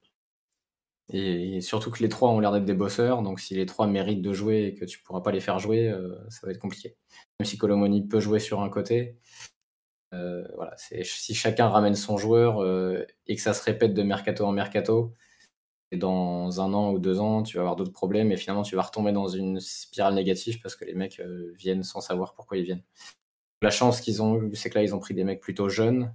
Et, 1.13 1.61
surtout 1.61 1.91
que 1.91 2.01
les 2.05 2.09
trois 2.09 2.31
ont 2.31 2.39
l'air 2.39 2.53
d'être 2.53 2.65
des 2.65 2.75
bosseurs, 2.75 3.23
donc 3.23 3.41
si 3.41 3.57
les 3.57 3.67
trois 3.67 3.89
méritent 3.89 4.23
de 4.23 4.33
jouer 4.33 4.67
et 4.67 4.75
que 4.77 4.85
tu 4.85 5.01
ne 5.01 5.05
pourras 5.05 5.23
pas 5.23 5.33
les 5.33 5.41
faire 5.41 5.59
jouer, 5.59 5.89
euh, 5.89 6.15
ça 6.29 6.47
va 6.47 6.53
être 6.53 6.61
compliqué. 6.61 6.97
Même 7.41 7.45
si 7.45 7.59
Colomboigny 7.59 8.07
peut 8.07 8.21
jouer 8.21 8.39
sur 8.39 8.61
un 8.61 8.69
côté, 8.69 9.19
voilà, 10.13 10.77
si 10.77 11.35
chacun 11.35 11.69
ramène 11.69 11.97
son 11.97 12.17
joueur 12.17 12.65
et 13.27 13.35
que 13.35 13.43
ça 13.43 13.55
se 13.55 13.65
répète 13.65 13.93
de 13.93 14.05
mercato 14.05 14.45
en 14.45 14.53
mercato, 14.53 15.17
et 15.91 15.97
dans 15.97 16.61
un 16.61 16.75
an 16.75 16.93
ou 16.93 16.99
deux 16.99 17.19
ans, 17.21 17.43
tu 17.43 17.57
vas 17.57 17.63
avoir 17.63 17.77
d'autres 17.77 17.93
problèmes 17.93 18.31
et 18.31 18.37
finalement 18.37 18.63
tu 18.63 18.77
vas 18.77 18.83
retomber 18.83 19.13
dans 19.13 19.29
une 19.29 19.59
spirale 19.61 20.15
négative 20.15 20.61
parce 20.63 20.77
que 20.77 20.85
les 20.85 20.95
mecs 20.95 21.21
euh, 21.21 21.53
viennent 21.57 21.83
sans 21.83 22.01
savoir 22.01 22.35
pourquoi 22.35 22.59
ils 22.59 22.65
viennent. 22.65 22.83
La 23.63 23.71
chance 23.71 24.01
qu'ils 24.01 24.23
ont 24.23 24.41
eue, 24.41 24.55
c'est 24.55 24.71
que 24.71 24.77
là, 24.77 24.85
ils 24.85 24.95
ont 24.95 25.01
pris 25.01 25.15
des 25.15 25.25
mecs 25.25 25.41
plutôt 25.41 25.69
jeunes. 25.69 26.15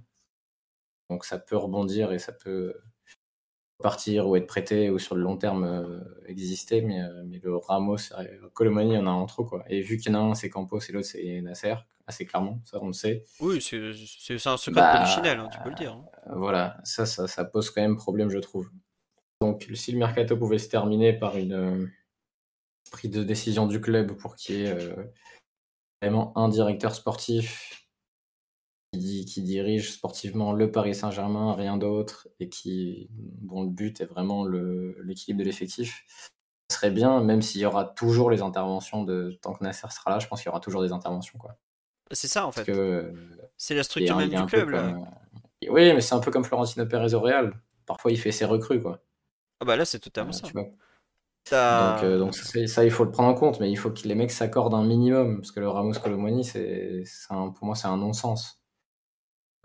Donc 1.10 1.24
ça 1.24 1.38
peut 1.38 1.56
rebondir 1.56 2.12
et 2.12 2.18
ça 2.18 2.32
peut 2.32 2.74
partir 3.78 4.28
ou 4.28 4.36
être 4.36 4.46
prêté 4.46 4.88
ou 4.88 4.98
sur 4.98 5.14
le 5.14 5.22
long 5.22 5.36
terme 5.36 5.64
euh, 5.64 6.00
exister. 6.26 6.80
Mais, 6.80 7.02
euh, 7.02 7.22
mais, 7.26 7.40
le 7.42 7.56
Ramos, 7.56 7.96
Colomani, 8.54 8.92
il 8.92 8.94
y 8.94 8.98
en 8.98 9.06
a 9.06 9.10
un 9.10 9.26
trop. 9.26 9.44
Quoi. 9.44 9.64
Et 9.68 9.82
vu 9.82 9.98
qu'il 9.98 10.12
y 10.12 10.14
en 10.14 10.18
a 10.18 10.30
un, 10.30 10.34
c'est 10.34 10.48
Campos 10.48 10.80
et 10.88 10.92
l'autre, 10.92 11.08
c'est 11.08 11.40
Nasser, 11.42 11.74
assez 12.06 12.24
clairement, 12.24 12.60
ça 12.64 12.78
on 12.80 12.86
le 12.86 12.92
sait. 12.92 13.24
Oui, 13.40 13.60
c'est 13.60 14.46
un 14.46 14.56
secret 14.56 14.80
bah, 14.80 14.98
polichinelle, 14.98 15.40
hein, 15.40 15.48
tu 15.52 15.58
peux 15.62 15.70
le 15.70 15.74
dire. 15.74 15.92
Hein. 15.92 16.32
Voilà, 16.36 16.78
ça, 16.84 17.04
ça, 17.04 17.26
ça 17.26 17.44
pose 17.44 17.70
quand 17.70 17.82
même 17.82 17.96
problème, 17.96 18.30
je 18.30 18.38
trouve. 18.38 18.70
Donc, 19.44 19.68
si 19.74 19.92
le 19.92 19.98
mercato 19.98 20.38
pouvait 20.38 20.56
se 20.56 20.70
terminer 20.70 21.12
par 21.12 21.36
une 21.36 21.52
euh, 21.52 21.86
prise 22.90 23.10
de 23.10 23.22
décision 23.22 23.66
du 23.66 23.78
club 23.78 24.14
pour 24.14 24.36
qu'il 24.36 24.56
y 24.56 24.62
ait 24.62 24.70
euh, 24.70 25.04
vraiment 26.00 26.32
un 26.38 26.48
directeur 26.48 26.94
sportif 26.94 27.86
qui, 28.94 29.26
qui, 29.26 29.42
dirige 29.42 29.92
sportivement 29.92 30.54
le 30.54 30.72
Paris 30.72 30.94
Saint-Germain, 30.94 31.52
rien 31.52 31.76
d'autre, 31.76 32.26
et 32.40 32.48
qui, 32.48 33.10
dont 33.10 33.64
le 33.64 33.68
but 33.68 34.00
est 34.00 34.06
vraiment 34.06 34.46
l'équilibre 34.46 35.40
de 35.40 35.44
l'effectif, 35.44 36.06
ce 36.70 36.78
serait 36.78 36.90
bien, 36.90 37.20
même 37.20 37.42
s'il 37.42 37.60
y 37.60 37.66
aura 37.66 37.84
toujours 37.84 38.30
les 38.30 38.40
interventions 38.40 39.04
de 39.04 39.38
tant 39.42 39.52
que 39.52 39.62
Nasser 39.62 39.88
sera 39.90 40.10
là, 40.10 40.20
je 40.20 40.26
pense 40.26 40.40
qu'il 40.40 40.48
y 40.48 40.50
aura 40.50 40.60
toujours 40.60 40.82
des 40.82 40.92
interventions. 40.92 41.38
quoi. 41.38 41.58
C'est 42.12 42.28
ça 42.28 42.46
en 42.46 42.52
fait. 42.52 42.64
C'est 43.58 43.74
la 43.74 43.82
structure 43.82 44.16
même 44.16 44.30
du 44.30 44.46
club. 44.46 44.74
Oui, 45.68 45.92
mais 45.92 46.00
c'est 46.00 46.14
un 46.14 46.20
peu 46.20 46.30
comme 46.30 46.44
Florentino 46.44 46.86
Pérez 46.86 47.12
au 47.12 47.20
Real. 47.20 47.52
Parfois, 47.84 48.10
il 48.10 48.18
fait 48.18 48.32
ses 48.32 48.46
recrues, 48.46 48.80
quoi. 48.80 49.03
Ah 49.64 49.66
bah 49.66 49.76
là, 49.76 49.86
c'est 49.86 49.98
totalement 49.98 50.32
ça. 50.32 50.46
Donc, 50.52 50.76
euh, 51.54 52.18
donc 52.18 52.34
ça, 52.34 52.84
il 52.84 52.90
faut 52.90 53.04
le 53.04 53.10
prendre 53.10 53.30
en 53.30 53.34
compte, 53.34 53.60
mais 53.60 53.70
il 53.70 53.76
faut 53.76 53.90
que 53.90 54.06
les 54.06 54.14
mecs 54.14 54.30
s'accordent 54.30 54.74
un 54.74 54.84
minimum, 54.84 55.38
parce 55.38 55.52
que 55.52 55.60
le 55.60 55.70
Ramos 55.70 55.94
Colomoni, 55.94 56.44
c'est, 56.44 57.02
pour 57.28 57.64
moi, 57.64 57.74
c'est 57.74 57.88
un 57.88 57.96
non-sens. 57.96 58.62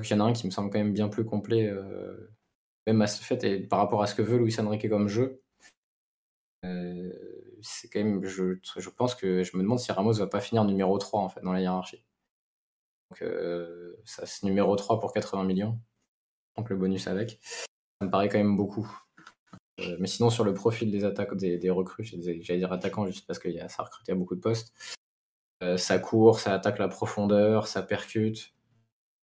il 0.01 0.09
y 0.09 0.13
en 0.13 0.21
a 0.21 0.23
un 0.23 0.31
qui 0.31 0.45
me 0.45 0.51
semble 0.51 0.69
quand 0.69 0.79
même 0.79 0.93
bien 0.93 1.09
plus 1.09 1.25
complet, 1.25 1.67
euh, 1.67 2.31
même 2.87 3.01
à 3.01 3.07
ce 3.07 3.21
fait, 3.21 3.43
et 3.43 3.59
par 3.59 3.79
rapport 3.79 4.01
à 4.01 4.07
ce 4.07 4.15
que 4.15 4.21
veut 4.21 4.37
Luis 4.37 4.55
Enrique 4.57 4.89
comme 4.89 5.09
jeu. 5.09 5.43
Euh, 6.63 7.11
c'est 7.61 7.89
quand 7.89 7.99
même, 7.99 8.23
je, 8.23 8.55
je, 8.77 8.89
pense 8.89 9.15
que 9.15 9.43
je 9.43 9.57
me 9.57 9.63
demande 9.63 9.79
si 9.79 9.91
Ramos 9.91 10.13
va 10.13 10.27
pas 10.27 10.39
finir 10.39 10.63
numéro 10.63 10.97
3 10.97 11.19
en 11.19 11.27
fait 11.27 11.41
dans 11.41 11.51
la 11.51 11.59
hiérarchie. 11.59 12.05
Donc 13.11 13.29
ça 14.05 14.25
c'est 14.25 14.43
numéro 14.43 14.73
3 14.77 15.01
pour 15.01 15.11
80 15.11 15.43
millions, 15.43 15.77
donc 16.55 16.69
le 16.69 16.77
bonus 16.77 17.07
avec. 17.07 17.39
Ça 17.41 18.05
me 18.05 18.11
paraît 18.11 18.29
quand 18.29 18.37
même 18.37 18.55
beaucoup. 18.55 18.89
Euh, 19.81 19.97
mais 19.99 20.07
sinon, 20.07 20.29
sur 20.29 20.43
le 20.43 20.53
profil 20.53 20.91
des 20.91 21.05
attaques, 21.05 21.35
des, 21.35 21.69
recrues, 21.69 22.03
j'allais 22.03 22.59
dire 22.59 22.71
attaquants 22.71 23.05
juste 23.07 23.25
parce 23.27 23.39
que 23.39 23.49
ça 23.67 23.83
recrute 23.83 24.09
à 24.09 24.15
beaucoup 24.15 24.35
de 24.35 24.41
postes. 24.41 24.73
Euh, 25.63 25.77
ça 25.77 25.99
court, 25.99 26.39
ça 26.39 26.53
attaque 26.53 26.79
la 26.79 26.87
profondeur, 26.87 27.67
ça 27.67 27.81
percute, 27.81 28.53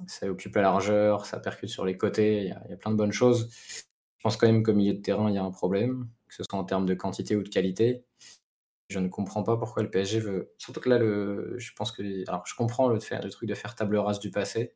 ça 0.07 0.29
occupe 0.31 0.55
la 0.57 0.63
largeur, 0.63 1.27
ça 1.27 1.39
percute 1.39 1.71
sur 1.71 1.85
les 1.85 1.97
côtés. 1.97 2.43
Il 2.43 2.49
y, 2.49 2.53
a, 2.53 2.77
plein 2.77 2.91
de 2.91 2.97
bonnes 2.97 3.13
choses. 3.13 3.51
Je 4.19 4.23
pense 4.23 4.37
quand 4.37 4.47
même 4.47 4.63
qu'au 4.63 4.75
milieu 4.75 4.95
de 4.95 5.01
terrain, 5.01 5.31
il 5.31 5.35
y 5.35 5.39
a 5.39 5.45
un 5.45 5.51
problème, 5.51 6.09
que 6.29 6.35
ce 6.35 6.43
soit 6.49 6.59
en 6.59 6.65
termes 6.65 6.87
de 6.87 6.95
quantité 6.95 7.37
ou 7.37 7.43
de 7.43 7.49
qualité. 7.49 8.05
Je 8.89 8.99
ne 8.99 9.09
comprends 9.09 9.43
pas 9.43 9.57
pourquoi 9.57 9.83
le 9.83 9.91
PSG 9.91 10.21
veut. 10.21 10.53
Surtout 10.59 10.81
que 10.81 10.89
là, 10.89 10.99
le... 10.99 11.55
je 11.59 11.73
pense 11.75 11.91
que. 11.91 12.03
Alors, 12.29 12.47
je 12.47 12.55
comprends 12.55 12.89
le, 12.89 12.99
le 12.99 13.31
truc 13.31 13.49
de 13.49 13.55
faire 13.55 13.75
table 13.75 13.97
rase 13.97 14.21
du 14.21 14.31
passé. 14.31 14.75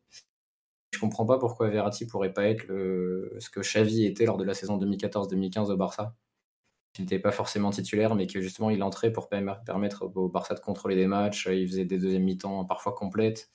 Je 0.92 0.98
comprends 0.98 1.26
pas 1.26 1.38
pourquoi 1.38 1.68
Verratti 1.68 2.06
pourrait 2.06 2.32
pas 2.32 2.44
être 2.44 2.66
ce 2.66 3.50
que 3.50 3.60
Xavi 3.60 4.04
était 4.04 4.26
lors 4.26 4.36
de 4.36 4.44
la 4.44 4.54
saison 4.54 4.78
2014-2015 4.78 5.70
au 5.70 5.76
Barça. 5.76 6.14
Il 6.98 7.02
n'était 7.02 7.20
pas 7.20 7.30
forcément 7.30 7.70
titulaire, 7.70 8.16
mais 8.16 8.26
que 8.26 8.40
justement 8.40 8.70
il 8.70 8.82
entrait 8.82 9.12
pour 9.12 9.28
permettre 9.28 10.10
au 10.16 10.28
Barça 10.28 10.54
de 10.54 10.60
contrôler 10.60 10.96
des 10.96 11.06
matchs. 11.06 11.48
Il 11.50 11.68
faisait 11.68 11.84
des 11.84 11.98
deuxièmes 11.98 12.24
mi-temps 12.24 12.64
parfois 12.64 12.92
complètes, 12.92 13.48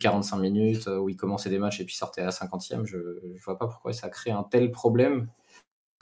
45 0.00 0.36
minutes, 0.38 0.86
où 0.86 1.08
il 1.08 1.16
commençait 1.16 1.48
des 1.48 1.58
matchs 1.58 1.80
et 1.80 1.84
puis 1.86 1.96
sortait 1.96 2.20
à 2.20 2.26
la 2.26 2.30
50e. 2.30 2.84
Je 2.84 2.98
ne 2.98 3.38
vois 3.38 3.58
pas 3.58 3.66
pourquoi 3.66 3.94
ça 3.94 4.10
crée 4.10 4.30
un 4.30 4.42
tel 4.42 4.70
problème. 4.70 5.30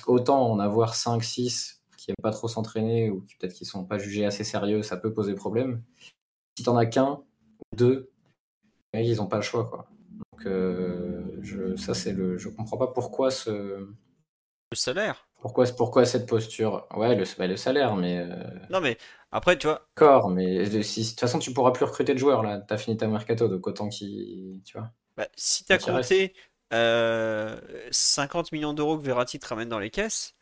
Autant 0.06 0.50
en 0.50 0.58
avoir 0.58 0.94
5-6 0.94 1.78
qui 1.96 2.10
n'aiment 2.10 2.16
pas 2.22 2.32
trop 2.32 2.48
s'entraîner 2.48 3.08
ou 3.08 3.20
qui 3.20 3.36
peut-être 3.36 3.54
qui 3.54 3.64
sont 3.64 3.84
pas 3.84 3.96
jugés 3.96 4.26
assez 4.26 4.42
sérieux, 4.42 4.82
ça 4.82 4.96
peut 4.96 5.14
poser 5.14 5.34
problème. 5.34 5.82
Si 6.58 6.64
t'en 6.64 6.76
as 6.76 6.86
qu'un 6.86 7.22
ou 7.72 7.76
deux, 7.76 8.10
ils 8.92 9.16
n'ont 9.16 9.28
pas 9.28 9.36
le 9.36 9.42
choix. 9.42 9.70
Quoi. 9.70 9.86
Donc, 10.44 11.42
je, 11.42 11.76
ça, 11.76 11.94
c'est 11.94 12.12
le. 12.12 12.38
Je 12.38 12.48
comprends 12.48 12.78
pas 12.78 12.88
pourquoi 12.88 13.30
ce. 13.30 13.50
Le 13.50 14.76
salaire. 14.76 15.28
Pourquoi, 15.40 15.66
pourquoi 15.76 16.06
cette 16.06 16.26
posture? 16.26 16.86
Ouais, 16.96 17.14
le, 17.14 17.24
bah, 17.38 17.46
le 17.46 17.56
salaire, 17.56 17.96
mais. 17.96 18.18
Euh, 18.18 18.34
non, 18.70 18.80
mais 18.80 18.96
après, 19.30 19.58
tu 19.58 19.66
vois. 19.66 19.86
D'accord, 19.94 20.30
mais 20.30 20.68
de, 20.68 20.82
toute 20.82 21.20
façon, 21.20 21.38
tu 21.38 21.52
pourras 21.52 21.70
plus 21.70 21.84
recruter 21.84 22.14
de 22.14 22.18
joueurs 22.18 22.42
là. 22.42 22.58
T'as 22.58 22.78
fini 22.78 22.96
ta 22.96 23.06
mercato, 23.06 23.46
donc 23.46 23.66
autant 23.66 23.88
qui. 23.88 24.62
Tu 24.64 24.78
vois. 24.78 24.90
Bah, 25.16 25.28
si 25.36 25.64
t'as 25.64 25.78
compté 25.78 26.34
50 26.70 26.72
euh, 26.72 27.90
millions 28.52 28.72
d'euros 28.72 28.98
que 28.98 29.04
Verratti 29.04 29.38
te 29.38 29.46
ramène 29.46 29.68
dans 29.68 29.78
les 29.78 29.90
caisses, 29.90 30.34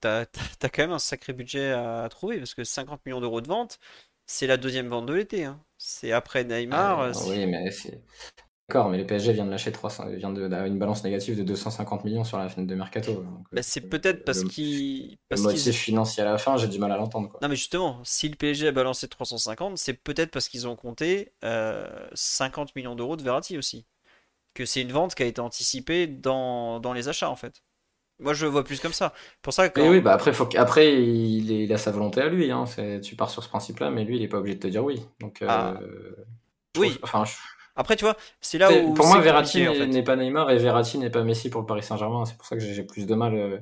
t'as 0.00 0.26
as, 0.62 0.68
quand 0.68 0.82
même 0.82 0.92
un 0.92 1.00
sacré 1.00 1.32
budget 1.32 1.72
à, 1.72 2.08
trouver 2.08 2.38
parce 2.38 2.54
que 2.54 2.64
50 2.64 3.04
millions 3.04 3.20
d'euros 3.20 3.40
de 3.40 3.48
vente, 3.48 3.78
c'est 4.26 4.46
la 4.46 4.58
deuxième 4.58 4.88
vente 4.88 5.06
de 5.06 5.14
l'été. 5.14 5.44
Hein. 5.44 5.60
C'est 5.76 6.12
après 6.12 6.44
Neymar. 6.44 7.00
Ah, 7.00 7.12
oui, 7.26 7.46
mais 7.46 7.68
D'accord, 8.70 8.88
mais 8.88 8.98
le 8.98 9.04
PSG 9.04 9.32
vient 9.32 9.46
de 9.46 9.50
lâcher 9.50 9.72
300, 9.72 10.10
vient 10.10 10.30
de, 10.30 10.44
une 10.44 10.78
balance 10.78 11.02
négative 11.02 11.36
de 11.36 11.42
250 11.42 12.04
millions 12.04 12.22
sur 12.22 12.38
la 12.38 12.48
fin 12.48 12.62
de 12.62 12.74
mercato. 12.76 13.24
Bah, 13.50 13.64
c'est 13.64 13.80
peut-être 13.80 14.24
parce 14.24 14.44
qu'il. 14.44 15.18
Le 15.28 15.42
motif 15.42 15.74
financier 15.74 16.22
à 16.22 16.26
la 16.26 16.38
fin, 16.38 16.56
j'ai 16.56 16.68
du 16.68 16.78
mal 16.78 16.92
à 16.92 16.96
l'entendre. 16.96 17.36
Non, 17.42 17.48
mais 17.48 17.56
justement, 17.56 18.00
si 18.04 18.28
le 18.28 18.36
PSG 18.36 18.68
a 18.68 18.72
balancé 18.72 19.08
350, 19.08 19.76
c'est 19.76 19.94
peut-être 19.94 20.30
parce 20.30 20.48
qu'ils 20.48 20.68
ont 20.68 20.76
compté 20.76 21.32
50 21.42 22.68
euh, 22.68 22.72
millions 22.76 22.94
d'euros 22.94 23.16
de 23.16 23.24
Verratti 23.24 23.58
aussi. 23.58 23.86
Que 24.54 24.64
c'est 24.64 24.82
une 24.82 24.92
vente 24.92 25.16
qui 25.16 25.24
a 25.24 25.26
été 25.26 25.40
anticipée 25.40 26.06
dans, 26.06 26.78
dans 26.78 26.92
les 26.92 27.08
achats 27.08 27.30
en 27.30 27.36
fait. 27.36 27.64
Moi, 28.20 28.34
je 28.34 28.44
le 28.44 28.52
vois 28.52 28.62
plus 28.62 28.78
comme 28.78 28.92
ça. 28.92 29.12
Pour 29.42 29.52
ça 29.52 29.68
que. 29.68 29.80
oui, 29.80 30.00
bah 30.00 30.12
après, 30.12 30.32
faut 30.32 30.48
après 30.56 31.02
il, 31.02 31.72
a 31.72 31.78
sa 31.78 31.90
volonté 31.90 32.20
à 32.20 32.28
lui. 32.28 32.52
Hein. 32.52 32.66
Tu 33.02 33.16
pars 33.16 33.30
sur 33.30 33.42
ce 33.42 33.48
principe-là, 33.48 33.90
mais 33.90 34.04
lui, 34.04 34.18
il 34.18 34.22
est 34.22 34.28
pas 34.28 34.38
obligé 34.38 34.54
de 34.54 34.60
te 34.60 34.68
dire 34.68 34.84
oui. 34.84 35.02
Donc. 35.18 35.42
Ah. 35.44 35.74
Euh, 35.82 36.14
Je 36.76 36.80
Oui. 36.80 36.98
Enfin, 37.02 37.24
je- 37.24 37.32
Après, 37.80 37.96
tu 37.96 38.04
vois, 38.04 38.16
c'est 38.40 38.58
là 38.58 38.72
où. 38.72 38.94
pour 38.94 39.06
moi, 39.06 39.20
Verratti 39.20 39.66
en 39.68 39.74
n'est 39.74 39.88
fait. 39.88 40.04
pas 40.04 40.16
Neymar 40.16 40.50
et 40.50 40.58
Verratti 40.58 40.98
n'est 40.98 41.10
pas 41.10 41.24
Messi 41.24 41.50
pour 41.50 41.60
le 41.62 41.66
Paris 41.66 41.82
Saint-Germain. 41.82 42.24
C'est 42.26 42.36
pour 42.36 42.46
ça 42.46 42.56
que 42.56 42.62
j'ai 42.62 42.84
plus 42.84 43.06
de 43.06 43.14
mal. 43.14 43.34
euh, 43.34 43.58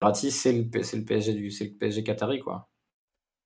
Verratti, 0.00 0.30
c'est 0.30 0.52
le, 0.52 0.64
P- 0.68 0.82
c'est 0.82 0.96
le 0.98 1.04
PSG 1.04 1.34
du, 1.34 1.50
c'est 1.50 1.64
le 1.64 1.72
PSG 1.72 2.04
qatari, 2.04 2.40
quoi. 2.40 2.68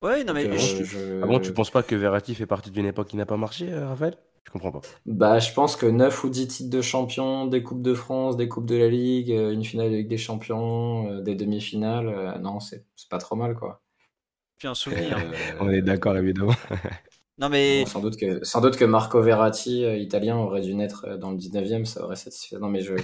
Ouais, 0.02 0.22
non, 0.24 0.32
mais. 0.34 0.44
Euh, 0.46 0.56
je- 0.56 0.84
je- 0.84 1.22
Ah 1.22 1.26
bon, 1.26 1.38
tu 1.40 1.52
penses 1.52 1.70
pas 1.70 1.82
que 1.82 1.94
Verratti 1.94 2.34
fait 2.34 2.46
partie 2.46 2.70
d'une 2.70 2.86
époque 2.86 3.08
qui 3.08 3.16
n'a 3.16 3.26
pas 3.26 3.36
marché, 3.36 3.72
euh, 3.72 3.88
Raphaël? 3.88 4.16
Je 4.44 4.50
comprends 4.50 4.72
pas. 4.72 4.80
Bah, 5.06 5.38
je 5.38 5.52
pense 5.52 5.76
que 5.76 5.86
9 5.86 6.22
ou 6.24 6.28
10 6.30 6.46
titres 6.48 6.70
de 6.70 6.80
champion, 6.82 7.46
des 7.46 7.62
Coupes 7.62 7.82
de 7.82 7.94
France, 7.94 8.36
des 8.36 8.48
Coupes 8.48 8.66
de 8.66 8.76
la 8.76 8.88
Ligue, 8.88 9.32
euh, 9.32 9.52
une 9.52 9.64
finale 9.64 9.86
avec 9.88 10.08
des 10.08 10.18
champions, 10.18 11.20
des 11.20 11.34
demi-finales, 11.34 12.38
non, 12.40 12.60
c'est 12.60 12.84
c'est 12.96 13.08
pas 13.08 13.18
trop 13.18 13.36
mal, 13.36 13.54
quoi. 13.54 13.82
Puis 14.58 14.68
un 14.68 14.74
souvenir. 14.74 15.18
Euh, 15.18 15.32
On 15.60 15.70
est 15.70 15.82
d'accord, 15.82 16.16
évidemment. 16.16 16.54
Non, 17.38 17.48
mais. 17.48 17.80
Bon, 17.80 17.86
sans, 17.86 18.00
doute 18.00 18.16
que, 18.16 18.44
sans 18.44 18.60
doute 18.60 18.76
que 18.76 18.84
Marco 18.84 19.20
Verratti, 19.22 19.84
euh, 19.84 19.96
italien, 19.96 20.36
aurait 20.36 20.60
dû 20.60 20.74
naître 20.74 21.04
euh, 21.06 21.16
dans 21.16 21.30
le 21.30 21.36
19e, 21.36 21.84
ça 21.84 22.02
aurait 22.04 22.16
satisfait. 22.16 22.58
Non, 22.58 22.68
mais 22.68 22.80
je, 22.82 22.94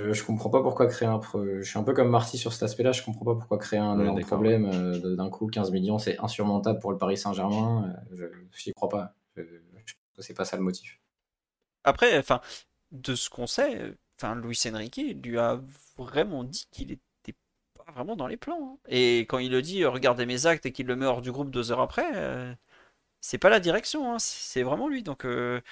je, 0.00 0.24
comprends 0.24 0.50
pas 0.50 0.62
pourquoi 0.62 0.86
créer 0.86 1.08
un. 1.08 1.18
pro- 1.18 1.44
Je 1.44 1.62
suis 1.62 1.78
un 1.78 1.84
peu 1.84 1.94
comme 1.94 2.10
Marty 2.10 2.36
sur 2.38 2.52
cet 2.52 2.62
aspect-là, 2.64 2.92
je 2.92 3.02
comprends 3.02 3.24
pas 3.24 3.34
pourquoi 3.34 3.58
créer 3.58 3.78
un 3.80 3.98
Ouais, 4.14 4.20
problème 4.22 4.68
euh, 4.72 5.16
d'un 5.16 5.30
coup, 5.30 5.46
15 5.46 5.70
millions, 5.70 5.98
c'est 5.98 6.18
insurmontable 6.18 6.78
pour 6.80 6.90
le 6.92 6.98
Paris 6.98 7.16
Saint-Germain. 7.16 7.94
Je 8.12 8.24
n'y 8.66 8.72
crois 8.74 8.88
pas. 8.88 9.14
Je, 9.36 9.42
je 9.42 9.94
pense 9.94 10.16
que 10.16 10.22
c'est 10.22 10.34
pas 10.34 10.44
ça 10.44 10.56
le 10.56 10.62
motif. 10.62 11.00
Après, 11.84 12.18
enfin, 12.18 12.40
de 12.90 13.14
ce 13.14 13.30
qu'on 13.30 13.46
sait, 13.46 13.94
enfin, 14.20 14.34
Luis 14.36 14.60
Enrique 14.72 15.00
lui 15.24 15.38
a 15.38 15.60
vraiment 15.96 16.44
dit 16.44 16.66
qu'il 16.70 16.92
était 16.92 17.34
pas 17.74 17.92
vraiment 17.92 18.16
dans 18.16 18.26
les 18.26 18.36
plans. 18.36 18.74
hein. 18.74 18.78
Et 18.88 19.20
quand 19.20 19.38
il 19.38 19.50
le 19.50 19.62
dit, 19.62 19.84
regardez 19.84 20.26
mes 20.26 20.46
actes 20.46 20.66
et 20.66 20.72
qu'il 20.72 20.86
le 20.86 20.96
met 20.96 21.06
hors 21.06 21.22
du 21.22 21.32
groupe 21.32 21.50
deux 21.50 21.72
heures 21.72 21.80
après, 21.80 22.10
euh, 22.14 22.52
c'est 23.22 23.38
pas 23.38 23.50
la 23.50 23.60
direction, 23.60 24.14
hein, 24.14 24.18
c'est 24.20 24.64
vraiment 24.64 24.88
lui. 24.88 25.04
Donc, 25.04 25.26
euh, 25.26 25.62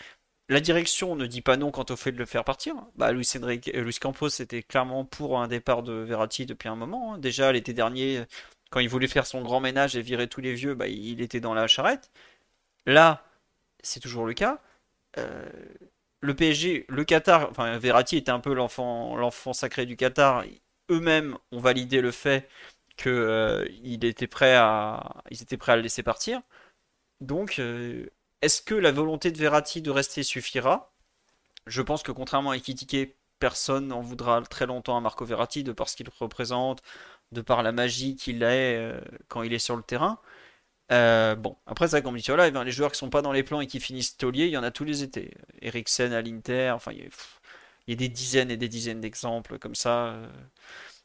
la 0.50 0.60
direction 0.60 1.16
ne 1.16 1.26
dit 1.26 1.42
pas 1.42 1.56
non 1.58 1.70
quant 1.72 1.86
au 1.90 1.96
fait 1.96 2.12
de 2.12 2.18
le 2.18 2.26
faire 2.26 2.44
partir. 2.44 2.74
Bah, 2.96 3.12
Luis 3.12 3.28
Enrique, 3.42 3.70
euh, 3.74 3.82
Luis 3.82 3.96
Campos 4.00 4.28
était 4.40 4.62
clairement 4.64 5.04
pour 5.04 5.40
un 5.40 5.48
départ 5.48 5.82
de 5.82 5.92
Verratti 5.94 6.46
depuis 6.46 6.68
un 6.68 6.76
moment. 6.76 7.14
hein. 7.14 7.18
Déjà, 7.18 7.52
l'été 7.52 7.74
dernier, 7.74 8.24
quand 8.70 8.80
il 8.80 8.88
voulait 8.90 9.08
faire 9.08 9.26
son 9.26 9.42
grand 9.42 9.60
ménage 9.60 9.96
et 9.96 10.02
virer 10.02 10.28
tous 10.28 10.40
les 10.42 10.54
vieux, 10.54 10.74
bah, 10.74 10.88
il 10.88 11.20
était 11.22 11.40
dans 11.40 11.54
la 11.54 11.66
charrette. 11.68 12.10
Là, 12.86 13.24
c'est 13.82 14.00
toujours 14.00 14.26
le 14.26 14.34
cas. 14.34 14.60
Euh, 15.18 15.48
le 16.20 16.34
PSG, 16.36 16.86
le 16.88 17.04
Qatar, 17.04 17.48
enfin 17.50 17.78
Verratti 17.78 18.16
était 18.16 18.30
un 18.32 18.40
peu 18.40 18.54
l'enfant, 18.54 19.52
sacré 19.54 19.86
du 19.86 19.96
Qatar. 19.96 20.44
Eux-mêmes 20.90 21.38
ont 21.52 21.60
validé 21.60 22.00
le 22.02 22.10
fait 22.12 22.48
que 22.96 23.10
euh, 23.10 24.26
prêt 24.30 24.54
à, 24.56 25.22
ils 25.30 25.42
étaient 25.42 25.56
prêts 25.56 25.72
à 25.72 25.76
le 25.76 25.82
laisser 25.82 26.02
partir. 26.02 26.42
Donc, 27.20 27.58
euh, 27.58 28.06
est-ce 28.42 28.62
que 28.62 28.74
la 28.74 28.92
volonté 28.92 29.30
de 29.30 29.38
Verratti 29.38 29.82
de 29.82 29.90
rester 29.90 30.22
suffira? 30.22 30.92
Je 31.66 31.82
pense 31.82 32.02
que 32.02 32.12
contrairement 32.12 32.52
à 32.52 32.56
Ekitike, 32.56 33.16
personne 33.38 33.88
n'en 33.88 34.02
voudra 34.02 34.42
très 34.42 34.66
longtemps 34.66 34.96
à 34.96 35.00
Marco 35.00 35.24
Verratti 35.24 35.64
de 35.64 35.72
par 35.72 35.88
ce 35.88 35.96
qu'il 35.96 36.08
représente, 36.20 36.82
de 37.32 37.42
par 37.42 37.62
la 37.62 37.72
magie 37.72 38.16
qu'il 38.16 38.42
est 38.42 38.76
euh, 38.78 39.00
quand 39.28 39.42
il 39.42 39.52
est 39.52 39.58
sur 39.58 39.76
le 39.76 39.82
terrain. 39.82 40.20
Euh, 40.92 41.36
bon, 41.36 41.56
après 41.66 41.88
ça, 41.88 42.02
comme 42.02 42.16
dit 42.16 42.22
sur 42.22 42.36
live, 42.36 42.58
les 42.64 42.72
joueurs 42.72 42.92
qui 42.92 42.98
sont 42.98 43.10
pas 43.10 43.22
dans 43.22 43.32
les 43.32 43.44
plans 43.44 43.60
et 43.60 43.66
qui 43.66 43.80
finissent 43.80 44.16
taulier, 44.16 44.46
il 44.46 44.52
y 44.52 44.56
en 44.58 44.62
a 44.64 44.70
tous 44.72 44.84
les 44.84 45.02
étés. 45.02 45.34
Eriksen 45.62 46.12
à 46.12 46.22
l'Inter, 46.22 46.72
enfin, 46.72 46.92
il 46.92 47.08
y 47.88 47.92
a 47.92 47.96
des 47.96 48.08
dizaines 48.08 48.50
et 48.50 48.56
des 48.56 48.68
dizaines 48.68 49.00
d'exemples 49.00 49.58
comme 49.58 49.74
ça. 49.74 50.16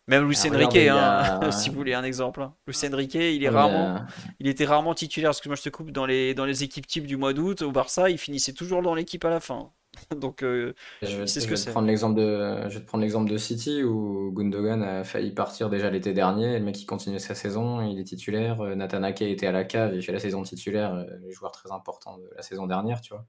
Euh. 0.08 0.11
Même 0.19 0.27
Luis 0.27 0.38
Ah, 0.43 0.48
Enrique, 0.50 0.75
hein, 0.77 1.40
a- 1.42 1.51
si 1.51 1.69
vous 1.69 1.75
voulez 1.75 1.93
un 1.93 2.03
exemple. 2.03 2.42
hein. 2.42 2.53
Luis 2.67 2.77
Enrique, 2.92 3.16
il 3.16 3.43
est 3.43 3.50
rarement, 3.50 3.95
euh, 3.95 4.00
il 4.40 4.48
était 4.48 4.66
rarement 4.66 4.93
titulaire, 4.93 5.30
parce 5.30 5.42
que 5.42 5.50
moi 5.50 5.56
je 5.56 5.64
te 5.64 5.69
coupe 5.69 5.92
dans 5.92 6.06
les, 6.06 6.34
dans 6.34 6.45
les 6.45 6.64
équipes 6.64 6.88
types 6.88 7.08
du 7.08 7.17
mois 7.17 7.34
d'août, 7.34 7.61
au 7.61 7.72
Barça, 7.72 8.09
il 8.09 8.17
finissait 8.17 8.53
toujours 8.53 8.82
dans 8.82 8.93
l'équipe 8.95 9.24
à 9.25 9.30
la 9.30 9.40
fin. 9.40 9.72
Donc, 10.19 10.43
euh, 10.43 10.74
Je 11.01 11.19
vais, 11.19 11.27
c'est 11.27 11.40
ce 11.40 11.45
je 11.45 11.51
que 11.51 11.56
c'est. 11.56 11.72
prendre 11.72 11.88
l'exemple 11.88 12.19
de, 12.19 12.67
je 12.69 12.75
vais 12.77 12.82
te 12.82 12.85
prendre 12.85 13.01
l'exemple 13.01 13.32
de 13.32 13.38
City 13.38 13.82
où 13.82 14.30
Gundogan 14.34 14.84
a 14.84 15.06
failli 15.06 15.32
partir 15.32 15.69
déjà 15.69 15.90
l'été 15.90 16.14
dernier. 16.14 16.59
Le 16.59 16.66
mec 16.66 16.80
il 16.82 16.85
continue 16.85 17.17
sa 17.17 17.34
saison, 17.34 17.80
il 17.82 17.98
est 17.98 18.03
titulaire. 18.03 18.59
Euh, 18.59 18.75
Nathan 18.75 19.03
Ake 19.03 19.22
était 19.22 19.48
à 19.48 19.53
la 19.53 19.64
cave, 19.64 19.95
il 19.95 20.03
fait 20.03 20.11
la 20.11 20.19
saison 20.19 20.43
titulaire, 20.43 20.93
euh, 20.93 21.06
les 21.22 21.32
joueurs 21.32 21.53
très 21.53 21.72
importants 21.72 22.17
de 22.17 22.30
la 22.35 22.42
saison 22.42 22.67
dernière, 22.67 23.00
tu 23.00 23.14
vois. 23.14 23.25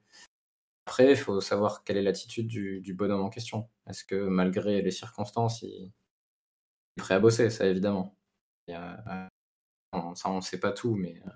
Après, 0.88 1.10
il 1.12 1.16
faut 1.16 1.40
savoir 1.40 1.84
quelle 1.84 1.96
est 1.98 2.02
l'attitude 2.02 2.48
du, 2.48 2.80
du 2.80 2.94
bonhomme 2.94 3.22
en 3.22 3.28
question. 3.30 3.68
Est-ce 3.88 4.04
que 4.04 4.16
malgré 4.26 4.82
les 4.82 4.90
circonstances, 4.90 5.62
il 5.62 5.92
prêt 6.96 7.14
à 7.14 7.20
bosser, 7.20 7.50
ça 7.50 7.66
évidemment. 7.66 8.16
Euh, 8.70 8.96
on- 9.92 10.14
ça 10.14 10.30
on 10.30 10.40
sait 10.40 10.60
pas 10.60 10.72
tout, 10.72 10.94
mais 10.96 11.20
euh, 11.26 11.30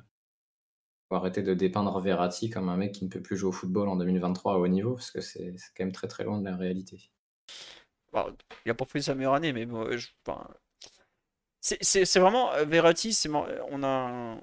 faut 1.10 1.16
arrêter 1.16 1.42
de 1.42 1.52
dépeindre 1.52 2.00
Verratti 2.00 2.48
comme 2.48 2.70
un 2.70 2.78
mec 2.78 2.92
qui 2.92 3.04
ne 3.04 3.10
peut 3.10 3.20
plus 3.20 3.36
jouer 3.36 3.50
au 3.50 3.52
football 3.52 3.88
en 3.90 3.96
2023 3.96 4.54
à 4.54 4.56
haut 4.56 4.66
niveau, 4.66 4.94
parce 4.94 5.10
que 5.10 5.20
c'est 5.20 5.54
quand 5.76 5.84
même 5.84 5.92
très 5.92 6.08
très 6.08 6.24
loin 6.24 6.38
de 6.40 6.44
la 6.46 6.56
réalité. 6.56 7.10
Bon, 8.12 8.36
il 8.64 8.70
a 8.70 8.74
pas 8.74 8.84
fait 8.84 9.02
sa 9.02 9.14
meilleure 9.14 9.34
année, 9.34 9.52
mais 9.52 9.66
bon, 9.66 9.86
c'est 11.60 12.18
vraiment 12.18 12.52
euh, 12.54 12.64
Verratti. 12.64 13.16
Mar- 13.28 13.48
on 13.70 13.82
a, 13.82 14.36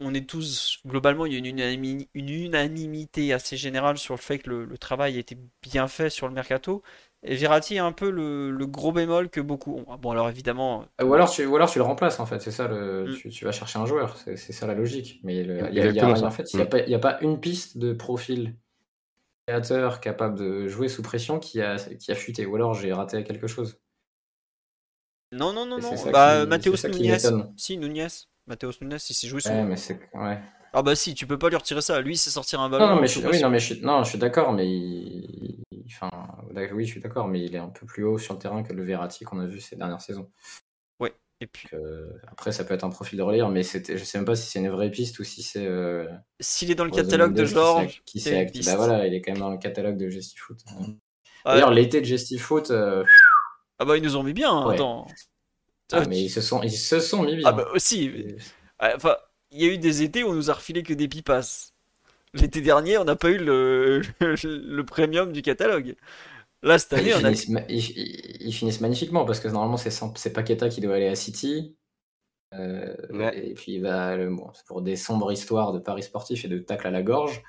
on 0.00 0.14
est 0.14 0.28
tous 0.28 0.80
globalement, 0.86 1.26
il 1.26 1.32
y 1.34 1.36
a 1.36 1.38
une, 1.40 1.46
unanimi- 1.46 2.08
une 2.14 2.30
unanimité 2.30 3.32
assez 3.32 3.56
générale 3.56 3.98
sur 3.98 4.14
le 4.14 4.20
fait 4.20 4.40
que 4.40 4.50
le, 4.50 4.64
le 4.64 4.78
travail 4.78 5.18
était 5.18 5.38
bien 5.62 5.88
fait 5.88 6.10
sur 6.10 6.28
le 6.28 6.34
mercato. 6.34 6.82
Et 7.22 7.34
Verratti 7.34 7.78
a 7.78 7.84
un 7.84 7.92
peu 7.92 8.10
le, 8.10 8.50
le 8.50 8.66
gros 8.66 8.92
bémol 8.92 9.30
que 9.30 9.40
beaucoup 9.40 9.76
ont. 9.86 9.96
Bon, 9.96 10.10
alors 10.12 10.28
évidemment, 10.28 10.84
Ou 11.02 11.12
alors 11.14 11.30
tu, 11.30 11.44
ou 11.44 11.56
alors 11.56 11.68
tu 11.70 11.78
le 11.78 11.84
remplaces 11.84 12.20
en 12.20 12.26
fait, 12.26 12.40
c'est 12.40 12.50
ça, 12.52 12.68
le, 12.68 13.06
Mm. 13.08 13.14
tu, 13.16 13.30
tu 13.30 13.44
vas 13.44 13.52
chercher 13.52 13.78
un 13.78 13.86
joueur, 13.86 14.16
c'est 14.16 14.36
ça 14.36 14.66
la 14.66 14.74
logique. 14.74 15.20
Mais 15.24 15.42
le- 15.42 15.56
y 15.72 15.80
a- 15.80 15.86
y 15.90 16.00
en 16.02 16.30
fait, 16.30 16.52
il 16.52 16.56
n'y 16.58 16.62
a, 16.62 16.66
Mm. 16.66 16.94
a 16.94 16.98
pas 16.98 17.18
une 17.22 17.40
piste 17.40 17.78
de 17.78 17.92
profil 17.92 18.54
créateur 19.48 20.00
capable 20.00 20.38
de 20.38 20.68
jouer 20.68 20.88
sous 20.88 21.02
pression 21.02 21.38
qui 21.40 21.60
a, 21.62 21.76
qui 21.76 22.12
a 22.12 22.14
fuité, 22.14 22.46
ou 22.46 22.54
alors 22.54 22.74
j'ai 22.74 22.92
raté 22.92 23.24
quelque 23.24 23.46
chose. 23.46 23.78
non, 25.32 25.52
non, 25.52 25.66
non, 25.66 25.78
non. 25.80 25.96
ça 25.96 26.10
Bah, 26.10 26.42
qui- 26.42 26.48
Mateus 26.48 26.84
m'étonne. 27.00 27.52
si 27.56 27.76
Nunes, 27.78 28.08
Mateus 28.46 28.72
Nunes, 28.80 28.98
il 29.08 29.14
s'est 29.14 29.26
joué 29.26 29.40
sous. 29.40 29.48
Ouais, 29.48 29.64
mais 29.64 29.76
c'est. 29.76 29.98
Ouais. 30.14 30.38
Ah 30.72 30.82
bah 30.82 30.94
si, 30.94 31.14
tu 31.14 31.26
peux 31.26 31.38
pas 31.38 31.48
lui 31.48 31.56
retirer 31.56 31.80
ça. 31.80 32.00
Lui, 32.00 32.16
c'est 32.16 32.30
sortir 32.30 32.60
un 32.60 32.68
ballon. 32.68 32.94
non, 32.94 33.00
mais 33.00 33.06
je, 33.06 33.18
oui, 33.26 33.40
non, 33.40 33.48
mais 33.50 33.58
je 33.58 33.74
suis, 33.74 33.80
non, 33.84 34.04
je 34.04 34.10
suis 34.10 34.18
d'accord, 34.18 34.52
mais 34.52 34.68
il- 34.68 35.62
enfin, 35.92 36.10
oui, 36.72 36.84
je 36.84 36.90
suis 36.92 37.00
d'accord, 37.00 37.28
mais 37.28 37.42
il 37.44 37.54
est 37.54 37.58
un 37.58 37.68
peu 37.68 37.86
plus 37.86 38.04
haut 38.04 38.18
sur 38.18 38.34
le 38.34 38.38
terrain 38.40 38.62
que 38.62 38.72
le 38.72 38.84
Verratti 38.84 39.24
qu'on 39.24 39.38
a 39.40 39.46
vu 39.46 39.60
ces 39.60 39.76
dernières 39.76 40.00
saisons. 40.00 40.30
Et 41.42 41.46
puis, 41.46 41.68
Donc, 41.70 41.78
euh, 41.82 42.18
après, 42.28 42.50
ça 42.50 42.64
peut 42.64 42.72
être 42.72 42.84
un 42.84 42.88
profil 42.88 43.18
de 43.18 43.22
relire, 43.22 43.50
mais 43.50 43.62
je 43.62 43.98
sais 44.04 44.16
même 44.16 44.24
pas 44.24 44.36
si 44.36 44.48
c'est 44.50 44.58
une 44.58 44.70
vraie 44.70 44.90
piste 44.90 45.18
ou 45.18 45.24
si 45.24 45.42
c'est. 45.42 45.66
Euh, 45.66 46.08
s'il 46.40 46.70
est 46.70 46.74
dans 46.74 46.86
le 46.86 46.90
catalogue 46.90 47.34
de 47.34 47.44
Georges, 47.44 48.02
Qui 48.06 48.20
s'est. 48.20 48.50
Bah 48.64 48.76
voilà, 48.76 49.06
il 49.06 49.12
est 49.12 49.20
quand 49.20 49.32
même 49.32 49.40
dans 49.42 49.50
le 49.50 49.58
catalogue 49.58 49.98
de 49.98 50.08
Gestifoot. 50.08 50.56
Ouais. 50.80 50.94
D'ailleurs, 51.44 51.72
l'été 51.72 52.00
de 52.00 52.06
Gestifoot, 52.06 52.70
euh, 52.70 53.04
Ah 53.78 53.84
bah 53.84 53.98
ils 53.98 54.02
nous 54.02 54.16
ont 54.16 54.22
mis 54.22 54.32
bien. 54.32 54.50
hein, 54.50 54.66
Ouais. 54.66 54.74
Attends. 54.76 55.06
ah, 55.92 56.06
mais 56.08 56.22
ils 56.22 56.30
se 56.30 56.40
sont, 56.40 56.62
ils 56.62 56.70
se 56.70 57.00
sont 57.00 57.22
mis 57.22 57.36
bien. 57.36 57.46
Ah 57.46 57.52
bah 57.52 57.68
aussi. 57.74 58.08
Ouais, 58.80 58.92
Enfin, 58.94 59.16
il 59.50 59.60
y 59.60 59.68
a 59.68 59.72
eu 59.74 59.76
des 59.78 60.02
étés 60.02 60.24
où 60.24 60.28
on 60.28 60.34
nous 60.34 60.50
a 60.50 60.54
refilé 60.54 60.82
que 60.82 60.94
des 60.94 61.06
pipasses. 61.06 61.74
L'été 62.34 62.60
dernier, 62.60 62.98
on 62.98 63.04
n'a 63.04 63.16
pas 63.16 63.30
eu 63.30 63.38
le, 63.38 64.02
le 64.20 64.82
premium 64.84 65.32
du 65.32 65.42
catalogue. 65.42 65.94
Là, 66.62 66.78
cette 66.78 66.92
année, 66.94 67.10
Ils 67.10 67.14
on 67.14 67.24
a. 67.24 67.32
finissent, 67.34 67.92
ils, 68.40 68.52
finissent 68.52 68.80
magnifiquement 68.80 69.24
parce 69.24 69.40
que 69.40 69.48
normalement 69.48 69.76
c'est 69.76 70.32
Paqueta 70.32 70.68
qui 70.68 70.80
doit 70.80 70.96
aller 70.96 71.08
à 71.08 71.14
City. 71.16 71.76
Euh, 72.54 72.94
Ouais. 73.10 73.50
Et 73.50 73.54
puis 73.54 73.74
il 73.74 73.82
va 73.82 74.16
le- 74.16 74.30
bon, 74.34 74.50
c'est 74.54 74.66
pour 74.66 74.82
des 74.82 74.96
sombres 74.96 75.32
histoires 75.32 75.72
de 75.72 75.78
paris 75.78 76.02
sportifs 76.02 76.44
et 76.44 76.48
de 76.48 76.58
tacle 76.58 76.86
à 76.86 76.90
la 76.90 77.02
gorge. 77.02 77.42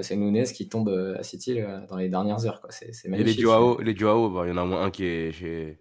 C'est 0.00 0.16
Nunez 0.16 0.44
qui 0.44 0.68
tombe 0.68 0.88
euh, 0.90 1.18
à 1.18 1.22
City 1.24 1.54
là, 1.54 1.80
dans 1.88 1.96
les 1.96 2.08
dernières 2.08 2.46
heures. 2.46 2.60
quoi. 2.60 2.70
C'est 2.70 2.92
c'est 2.94 3.08
Et 3.08 3.10
les 3.10 3.18
magnifique. 3.18 3.40
Joao, 3.42 3.80
les 3.80 3.96
Joao, 3.96 4.30
bah, 4.30 4.42
il 4.46 4.50
y 4.50 4.52
en 4.52 4.56
a 4.58 4.62
au 4.62 4.66
moins 4.66 4.82
un 4.84 4.90
qui 4.90 5.04
est 5.04 5.32
chez. 5.32 5.78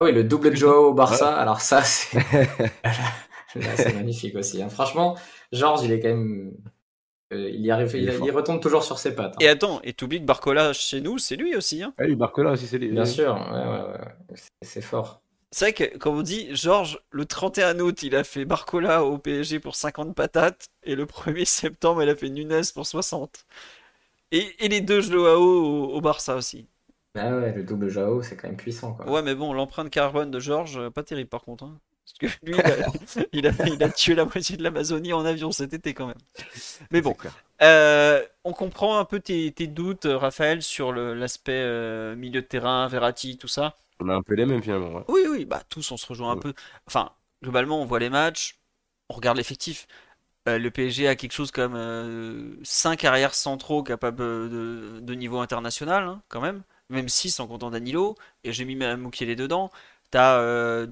Ah 0.00 0.06
oui, 0.06 0.12
le 0.12 0.24
double 0.24 0.50
de 0.50 0.56
Joao 0.56 0.88
au 0.90 0.94
Barça. 0.94 1.34
Alors 1.36 1.60
ça, 1.60 1.82
c'est 1.82 2.18
Là, 3.56 3.76
c'est 3.76 3.94
magnifique 3.94 4.34
aussi. 4.36 4.62
hein. 4.62 4.68
Franchement, 4.68 5.16
Georges, 5.52 5.82
il 5.84 5.92
est 5.92 6.00
quand 6.00 6.08
même. 6.08 6.52
Euh, 7.32 7.50
il 7.50 7.60
y 7.64 7.70
arrive, 7.70 7.90
Il 7.94 8.02
il, 8.04 8.30
retombe 8.32 8.60
toujours 8.60 8.82
sur 8.82 8.98
ses 8.98 9.14
pattes. 9.14 9.34
hein. 9.34 9.38
Et 9.40 9.48
attends, 9.48 9.80
et 9.82 9.92
t'oublies 9.92 10.20
que 10.20 10.24
Barcola 10.26 10.72
chez 10.72 11.00
nous, 11.00 11.18
c'est 11.18 11.36
lui 11.36 11.54
aussi. 11.56 11.82
Hein. 11.82 11.94
Ah 11.98 12.04
oui, 12.06 12.16
Barcola 12.16 12.52
aussi, 12.52 12.66
c'est 12.66 12.78
les. 12.78 12.88
Bien 12.88 13.04
sûr, 13.04 13.34
ouais, 13.34 13.40
ouais, 13.40 13.66
ouais, 13.66 13.98
ouais. 14.32 14.36
C'est- 14.62 14.80
fort. 14.80 15.22
C'est 15.52 15.64
vrai 15.64 15.72
que, 15.72 15.98
comme 15.98 16.16
on 16.16 16.22
dit, 16.22 16.54
Georges, 16.54 17.00
le 17.10 17.24
31 17.24 17.78
août, 17.80 18.02
il 18.04 18.14
a 18.14 18.22
fait 18.22 18.44
Barcola 18.44 19.04
au 19.04 19.18
PSG 19.18 19.58
pour 19.58 19.74
50 19.74 20.14
patates, 20.14 20.68
et 20.84 20.94
le 20.94 21.06
1er 21.06 21.44
septembre, 21.44 22.02
il 22.02 22.08
a 22.08 22.14
fait 22.14 22.28
Nunes 22.30 22.62
pour 22.74 22.86
60. 22.86 23.44
Et, 24.32 24.64
et 24.64 24.68
les 24.68 24.80
deux 24.80 25.00
Joao 25.00 25.40
au, 25.42 25.94
au 25.96 26.00
Barça 26.00 26.36
aussi. 26.36 26.66
Ah 27.16 27.36
ouais, 27.36 27.52
le 27.52 27.64
double 27.64 27.88
Joao, 27.88 28.22
c'est 28.22 28.36
quand 28.36 28.48
même 28.48 28.56
puissant. 28.56 28.94
Quoi. 28.94 29.08
Ouais, 29.10 29.22
mais 29.22 29.34
bon, 29.34 29.52
l'empreinte 29.52 29.90
carbone 29.90 30.30
de 30.30 30.38
Georges, 30.40 30.78
euh, 30.78 30.90
pas 30.90 31.02
terrible 31.02 31.28
par 31.28 31.42
contre. 31.42 31.64
hein. 31.64 31.78
Que 32.20 32.26
lui, 32.42 32.54
il 32.56 32.60
a, 32.60 32.86
il 33.32 33.46
a- 33.46 33.66
il 33.66 33.82
a 33.82 33.88
tué 33.88 34.14
la 34.14 34.24
moitié 34.26 34.56
de 34.56 34.62
l'Amazonie 34.62 35.12
en 35.12 35.24
avion 35.24 35.52
cet 35.52 35.72
été 35.72 35.94
quand 35.94 36.06
même. 36.06 36.18
Mais 36.90 37.00
bon, 37.00 37.16
euh, 37.62 38.24
on 38.44 38.52
comprend 38.52 38.98
un 38.98 39.04
peu 39.04 39.20
tes, 39.20 39.50
tes 39.52 39.66
doutes, 39.66 40.06
euh, 40.06 40.16
Raphaël, 40.18 40.62
sur 40.62 40.92
l'aspect 40.92 41.52
euh, 41.52 42.14
milieu 42.16 42.42
de 42.42 42.46
terrain, 42.46 42.86
Verratti, 42.88 43.38
tout 43.38 43.48
ça. 43.48 43.76
On 44.00 44.08
a 44.08 44.14
un 44.14 44.22
peu 44.22 44.34
les 44.34 44.46
mêmes 44.46 44.62
finalement. 44.62 44.92
ouais. 44.98 45.04
Oui, 45.08 45.20
oui, 45.30 45.44
bah 45.44 45.62
tous 45.68 45.90
on 45.92 45.96
se 45.96 46.06
rejoint 46.06 46.32
un 46.32 46.34
Ouais. 46.34 46.40
peu. 46.40 46.54
Enfin, 46.86 47.10
globalement, 47.42 47.80
on 47.80 47.84
voit 47.86 47.98
les 47.98 48.10
matchs, 48.10 48.58
on 49.08 49.14
regarde 49.14 49.36
l'effectif. 49.36 49.86
Euh, 50.48 50.58
le 50.58 50.70
PSG 50.70 51.06
a 51.08 51.16
quelque 51.16 51.32
chose 51.32 51.50
comme 51.50 52.56
5 52.64 53.04
arrières 53.04 53.34
centraux 53.34 53.82
capables 53.82 54.18
de, 54.50 55.14
niveau 55.14 55.38
international, 55.38 56.04
hein, 56.04 56.22
quand 56.28 56.40
même. 56.40 56.62
Même 56.88 57.08
6 57.08 57.38
en 57.40 57.46
comptant 57.46 57.70
Danilo. 57.70 58.16
Et 58.44 58.52
j'ai 58.52 58.64
mis 58.64 58.74
Mukele 58.76 59.36
dedans. 59.36 59.70
T'as 60.10 60.38
euh, 60.40 60.86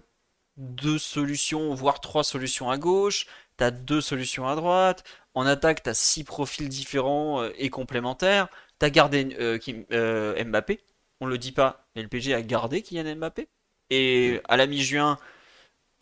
deux 0.58 0.98
solutions, 0.98 1.74
voire 1.74 2.00
trois 2.00 2.24
solutions 2.24 2.70
à 2.70 2.76
gauche. 2.76 3.26
T'as 3.56 3.70
deux 3.70 4.00
solutions 4.00 4.46
à 4.46 4.54
droite. 4.56 5.04
En 5.34 5.46
attaque, 5.46 5.82
t'as 5.82 5.94
six 5.94 6.24
profils 6.24 6.68
différents 6.68 7.42
euh, 7.42 7.50
et 7.56 7.70
complémentaires. 7.70 8.48
T'as 8.78 8.90
gardé 8.90 9.36
euh, 9.40 10.44
Mbappé. 10.44 10.80
On 11.20 11.26
le 11.26 11.38
dit 11.38 11.52
pas, 11.52 11.86
mais 11.96 12.02
le 12.02 12.08
PSG 12.08 12.34
a 12.34 12.42
gardé 12.42 12.82
Kylian 12.82 13.16
Mbappé. 13.16 13.48
Et 13.90 14.40
à 14.48 14.56
la 14.56 14.66
mi-juin, 14.66 15.18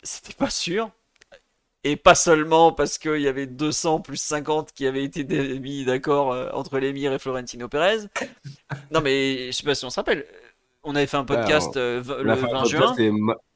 c'était 0.03 0.33
pas 0.33 0.49
sûr. 0.49 0.91
Et 1.83 1.95
pas 1.95 2.15
seulement 2.15 2.71
parce 2.71 2.97
qu'il 2.97 3.21
y 3.21 3.27
avait 3.27 3.47
200 3.47 4.01
plus 4.01 4.17
50 4.17 4.73
qui 4.73 4.85
avaient 4.87 5.03
été 5.03 5.23
mis 5.59 5.85
d'accord 5.85 6.33
euh, 6.33 6.49
entre 6.53 6.79
l'émir 6.79 7.13
et 7.13 7.19
Florentino 7.19 7.69
Pérez. 7.69 8.07
Non, 8.91 9.01
mais 9.01 9.47
je 9.47 9.51
sais 9.51 9.63
pas 9.63 9.75
si 9.75 9.85
on 9.85 9.89
se 9.89 9.99
rappelle. 9.99 10.25
On 10.89 10.95
avait 10.95 11.05
fait 11.05 11.17
un 11.17 11.25
podcast 11.25 11.75
euh, 11.75 12.01
le 12.23 12.33
20 12.33 12.63
juin. 12.65 12.95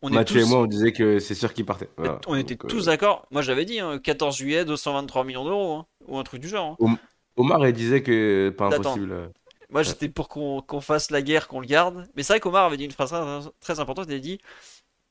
on 0.01 0.09
Mathieu 0.09 0.41
et 0.41 0.45
moi, 0.45 0.59
on 0.59 0.65
disait 0.65 0.91
que 0.91 1.19
c'est 1.19 1.33
sûr 1.33 1.53
qu'il 1.53 1.65
partait. 1.65 1.89
On 2.27 2.35
était 2.35 2.57
tous 2.57 2.83
euh, 2.83 2.91
d'accord. 2.91 3.25
Moi, 3.31 3.41
j'avais 3.41 3.63
dit 3.63 3.79
14 4.03 4.35
hein, 4.35 4.37
juillet, 4.37 4.65
223 4.65 5.23
millions 5.23 5.45
d'euros, 5.45 5.73
hein, 5.75 5.85
ou 6.07 6.17
un 6.17 6.23
truc 6.23 6.41
du 6.41 6.49
genre. 6.49 6.75
Hein. 6.81 6.97
Omar, 7.37 7.65
il 7.65 7.71
disait 7.73 8.03
que 8.03 8.53
pas 8.57 8.65
impossible. 8.65 9.31
Moi, 9.69 9.83
j'étais 9.83 10.09
pour 10.09 10.27
qu'on 10.27 10.81
fasse 10.81 11.09
la 11.09 11.21
guerre, 11.21 11.47
qu'on 11.47 11.61
le 11.61 11.67
garde. 11.67 12.05
Mais 12.15 12.23
c'est 12.23 12.33
vrai 12.33 12.39
qu'Omar 12.41 12.65
avait 12.65 12.75
dit 12.75 12.83
une 12.83 12.91
phrase 12.91 13.11
très, 13.11 13.51
très 13.61 13.79
importante. 13.79 14.07
Il 14.09 14.15
a 14.15 14.19
dit 14.19 14.39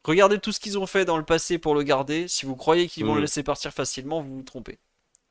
Regardez 0.04 0.38
tout 0.38 0.52
ce 0.52 0.60
qu'ils 0.60 0.78
ont 0.78 0.86
fait 0.86 1.06
dans 1.06 1.16
le 1.16 1.24
passé 1.24 1.58
pour 1.58 1.74
le 1.74 1.82
garder. 1.82 2.28
Si 2.28 2.44
vous 2.44 2.56
croyez 2.56 2.86
qu'ils 2.86 3.06
vont 3.06 3.14
le 3.14 3.20
mm. 3.20 3.24
laisser 3.24 3.42
partir 3.42 3.72
facilement, 3.72 4.20
vous 4.20 4.36
vous 4.36 4.42
trompez. 4.42 4.78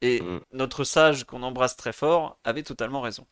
Et 0.01 0.21
mm. 0.21 0.41
notre 0.53 0.83
sage, 0.83 1.23
qu'on 1.23 1.43
embrasse 1.43 1.75
très 1.75 1.93
fort, 1.93 2.39
avait 2.43 2.63
totalement 2.63 3.01
raison. 3.01 3.27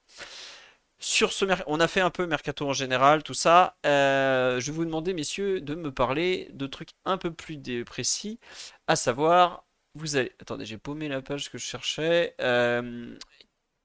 Sur 1.00 1.32
ce, 1.32 1.45
on 1.67 1.80
a 1.80 1.88
fait 1.88 2.01
un 2.01 2.09
peu 2.09 2.26
mercato 2.26 2.67
en 2.67 2.74
général, 2.74 3.22
tout 3.22 3.35
ça. 3.35 3.77
Euh, 3.85 4.59
je 4.59 4.72
vais 4.72 4.77
vous 4.77 4.85
demander, 4.85 5.14
messieurs, 5.14 5.61
de 5.61 5.76
me 5.76 5.92
parler 5.92 6.50
de 6.53 6.66
trucs 6.66 6.90
un 7.06 7.17
peu 7.17 7.32
plus 7.32 7.59
précis, 7.85 8.40
à 8.88 8.95
savoir, 8.95 9.66
vous 9.95 10.16
allez. 10.17 10.34
Attendez, 10.42 10.66
j'ai 10.66 10.77
paumé 10.77 11.08
la 11.08 11.22
page 11.22 11.51
que 11.51 11.58
je 11.59 11.66
cherchais. 11.66 12.35
Euh, 12.42 13.16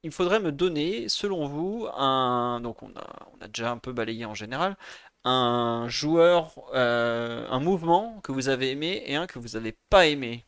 il 0.03 0.11
faudrait 0.11 0.39
me 0.39 0.51
donner, 0.51 1.09
selon 1.09 1.47
vous, 1.47 1.87
un. 1.95 2.59
Donc, 2.61 2.83
on 2.83 2.91
a, 2.95 3.47
déjà 3.47 3.71
un 3.71 3.77
peu 3.77 3.93
balayé 3.93 4.25
en 4.25 4.33
général, 4.35 4.77
un 5.23 5.87
joueur, 5.89 6.53
euh, 6.73 7.47
un 7.49 7.59
mouvement 7.59 8.19
que 8.21 8.31
vous 8.31 8.49
avez 8.49 8.71
aimé 8.71 9.03
et 9.05 9.15
un 9.15 9.27
que 9.27 9.39
vous 9.39 9.49
n'avez 9.49 9.77
pas 9.89 10.07
aimé. 10.07 10.45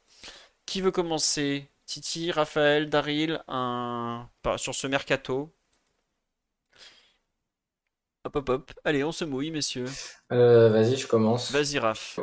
Qui 0.66 0.82
veut 0.82 0.92
commencer? 0.92 1.72
Titi, 1.86 2.32
Raphaël, 2.32 2.90
Daryl, 2.90 3.44
un... 3.48 4.30
sur 4.58 4.76
ce 4.76 4.88
mercato? 4.88 5.54
Hop 8.26 8.36
hop 8.36 8.50
hop. 8.50 8.72
Allez, 8.84 9.04
on 9.04 9.12
se 9.12 9.24
mouille, 9.24 9.52
messieurs. 9.52 9.86
Euh, 10.32 10.70
vas-y, 10.70 10.98
je 10.98 11.08
commence. 11.08 11.52
Vas-y, 11.52 11.80
Raph. 11.80 12.20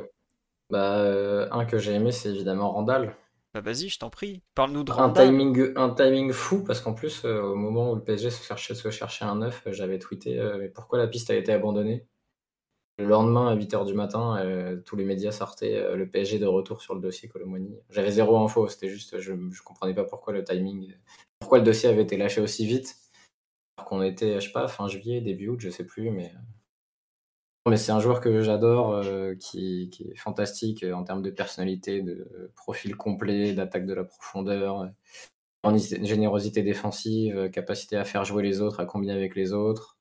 Bah, 0.69 0.99
euh, 0.99 1.49
un 1.51 1.65
que 1.65 1.79
j'ai 1.79 1.93
aimé, 1.93 2.13
c'est 2.13 2.31
évidemment 2.31 2.73
Randall. 2.73 3.17
Bah 3.55 3.61
vas-y, 3.61 3.89
je 3.89 3.99
t'en 3.99 4.11
prie. 4.11 4.43
Parle-nous 4.55 4.83
de 4.83 4.93
Randall. 4.93 5.27
Un 5.27 5.31
timing, 5.31 5.73
un 5.77 5.91
timing 5.91 6.33
fou, 6.33 6.65
parce 6.65 6.81
qu'en 6.81 6.95
plus, 6.95 7.25
au 7.25 7.55
moment 7.55 7.93
où 7.93 7.95
le 7.95 8.03
PSG 8.03 8.31
se 8.31 8.43
cherchait, 8.43 8.75
se 8.75 8.91
cherchait 8.91 9.25
un 9.27 9.37
neuf, 9.37 9.63
j'avais 9.67 9.99
tweeté 9.99 10.43
mais 10.59 10.69
pourquoi 10.69 10.99
la 10.99 11.07
piste 11.07 11.31
a 11.31 11.35
été 11.35 11.53
abandonnée? 11.53 12.07
Le 12.99 13.07
lendemain, 13.07 13.49
à 13.49 13.57
8h 13.57 13.87
du 13.87 13.95
matin, 13.95 14.37
euh, 14.39 14.77
tous 14.85 14.97
les 14.97 15.05
médias 15.05 15.33
sortaient 15.33 15.77
euh, 15.77 15.97
le 15.97 16.09
PSG 16.09 16.39
de 16.39 16.47
retour 16.47 16.83
sur 16.83 16.95
le 16.95 17.01
dossier 17.01 17.29
Colomoni. 17.29 17.75
J'avais 17.89 18.11
zéro 18.11 18.39
info, 18.39 18.69
c'était 18.69 18.89
juste, 18.89 19.19
je 19.19 19.33
ne 19.33 19.51
comprenais 19.65 19.95
pas 19.95 20.05
pourquoi 20.05 20.35
le 20.35 20.45
timing, 20.45 20.95
pourquoi 21.39 21.59
le 21.59 21.65
dossier 21.65 21.89
avait 21.89 22.03
été 22.03 22.19
lâché 22.19 22.41
aussi 22.43 22.67
vite. 22.67 22.97
Qu'on 23.87 24.03
était, 24.03 24.41
je 24.41 24.47
sais 24.47 24.53
pas, 24.53 24.69
fin 24.69 24.89
juillet, 24.89 25.21
début 25.21 25.49
août, 25.49 25.61
je 25.61 25.71
sais 25.71 25.85
plus, 25.85 26.11
mais. 26.11 26.33
Euh, 27.69 27.77
c'est 27.77 27.93
un 27.93 28.01
joueur 28.01 28.21
que 28.21 28.43
j'adore, 28.43 29.03
qui, 29.39 29.89
est 30.01 30.17
fantastique 30.17 30.85
en 30.93 31.05
termes 31.05 31.23
de 31.23 31.31
personnalité, 31.31 32.03
de 32.03 32.51
profil 32.57 32.97
complet, 32.97 33.53
d'attaque 33.53 33.87
de 33.87 33.95
la 33.95 34.03
profondeur, 34.03 34.91
générosité 36.03 36.65
défensive, 36.65 37.51
capacité 37.51 37.97
à 37.97 38.05
faire 38.05 38.25
jouer 38.25 38.43
les 38.43 38.61
autres, 38.61 38.81
à 38.81 38.85
combiner 38.85 39.13
avec 39.13 39.37
les 39.37 39.53
autres, 39.53 39.97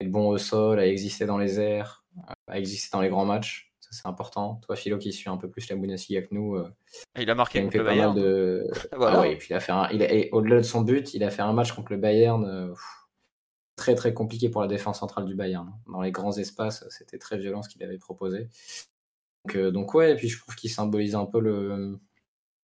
être 0.00 0.10
bon 0.10 0.28
au 0.28 0.38
sol, 0.38 0.78
à 0.78 0.86
exister 0.86 1.26
dans 1.26 1.38
les 1.38 1.60
airs, 1.60 2.06
à 2.46 2.58
exister 2.58 2.88
dans 2.92 3.02
les 3.02 3.10
grands 3.10 3.26
matchs. 3.26 3.67
C'est 3.90 4.06
important. 4.06 4.60
Toi, 4.66 4.76
Philo, 4.76 4.98
qui 4.98 5.12
suit 5.12 5.30
un 5.30 5.36
peu 5.36 5.48
plus 5.48 5.68
la 5.68 5.76
Bundesliga 5.76 6.22
que 6.22 6.34
nous. 6.34 6.56
Euh, 6.56 6.68
il 7.16 7.28
a 7.30 7.34
marqué 7.34 7.62
contre 7.62 7.78
le 7.78 7.84
Bayern. 7.84 8.14
De... 8.14 8.66
Ah 8.92 9.26
et 9.26 9.36
puis 9.36 9.48
il 9.50 9.54
a 9.54 9.60
fait 9.60 9.72
un... 9.72 9.88
il 9.90 10.28
au-delà 10.32 10.56
de 10.56 10.62
son 10.62 10.82
but, 10.82 11.14
il 11.14 11.24
a 11.24 11.30
fait 11.30 11.42
un 11.42 11.52
match 11.52 11.72
contre 11.72 11.92
le 11.92 11.98
Bayern. 11.98 12.44
Euh, 12.44 12.74
très 13.76 13.94
très 13.94 14.12
compliqué 14.12 14.48
pour 14.48 14.60
la 14.60 14.66
défense 14.66 15.00
centrale 15.00 15.24
du 15.24 15.34
Bayern. 15.34 15.72
Dans 15.86 16.02
les 16.02 16.12
grands 16.12 16.36
espaces, 16.36 16.84
c'était 16.90 17.18
très 17.18 17.38
violent 17.38 17.62
ce 17.62 17.68
qu'il 17.68 17.82
avait 17.82 17.98
proposé. 17.98 18.48
Donc, 19.44 19.56
euh, 19.56 19.70
donc 19.70 19.94
ouais, 19.94 20.12
et 20.12 20.16
puis 20.16 20.28
je 20.28 20.38
trouve 20.38 20.54
qu'il 20.56 20.70
symbolise 20.70 21.14
un 21.14 21.26
peu 21.26 21.40
le, 21.40 21.98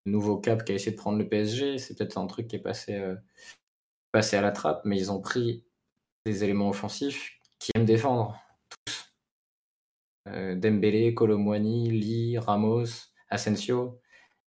nouveau 0.06 0.36
cap 0.36 0.64
qu'a 0.64 0.74
essayé 0.74 0.92
de 0.92 0.96
prendre 0.96 1.18
le 1.18 1.28
PSG. 1.28 1.78
C'est 1.78 1.96
peut-être 1.96 2.18
un 2.18 2.26
truc 2.26 2.48
qui 2.48 2.56
est 2.56 2.62
passé, 2.62 3.00
passé 4.12 4.36
à 4.36 4.42
la 4.42 4.52
trappe, 4.52 4.82
mais 4.84 4.98
ils 4.98 5.10
ont 5.10 5.20
pris 5.20 5.64
des 6.26 6.44
éléments 6.44 6.68
offensifs 6.68 7.38
qui 7.58 7.70
aiment 7.74 7.86
défendre. 7.86 8.43
Euh, 10.28 10.54
Dembélé, 10.54 11.14
Colomwani, 11.14 11.90
Lee, 11.90 12.38
Ramos, 12.38 12.86
Asensio, 13.28 14.00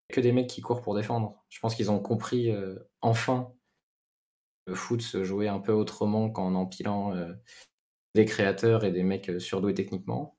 que 0.09 0.21
des 0.21 0.33
mecs 0.33 0.49
qui 0.49 0.61
courent 0.63 0.83
pour 0.83 0.95
défendre. 0.95 1.45
Je 1.49 1.61
pense 1.61 1.75
qu'ils 1.75 1.91
ont 1.91 2.01
compris 2.01 2.51
euh, 2.51 2.79
enfin 3.01 3.53
le 4.67 4.75
foot 4.75 5.01
se 5.01 5.25
jouer 5.25 5.49
un 5.49 5.61
peu 5.61 5.73
autrement 5.73 6.31
qu'en 6.31 6.55
empilant 6.55 7.15
euh, 7.15 7.33
des 8.15 8.25
créateurs 8.25 8.85
et 8.85 8.93
des 8.93 9.05
mecs 9.05 9.31
surdoués 9.41 9.75
techniquement. 9.75 10.37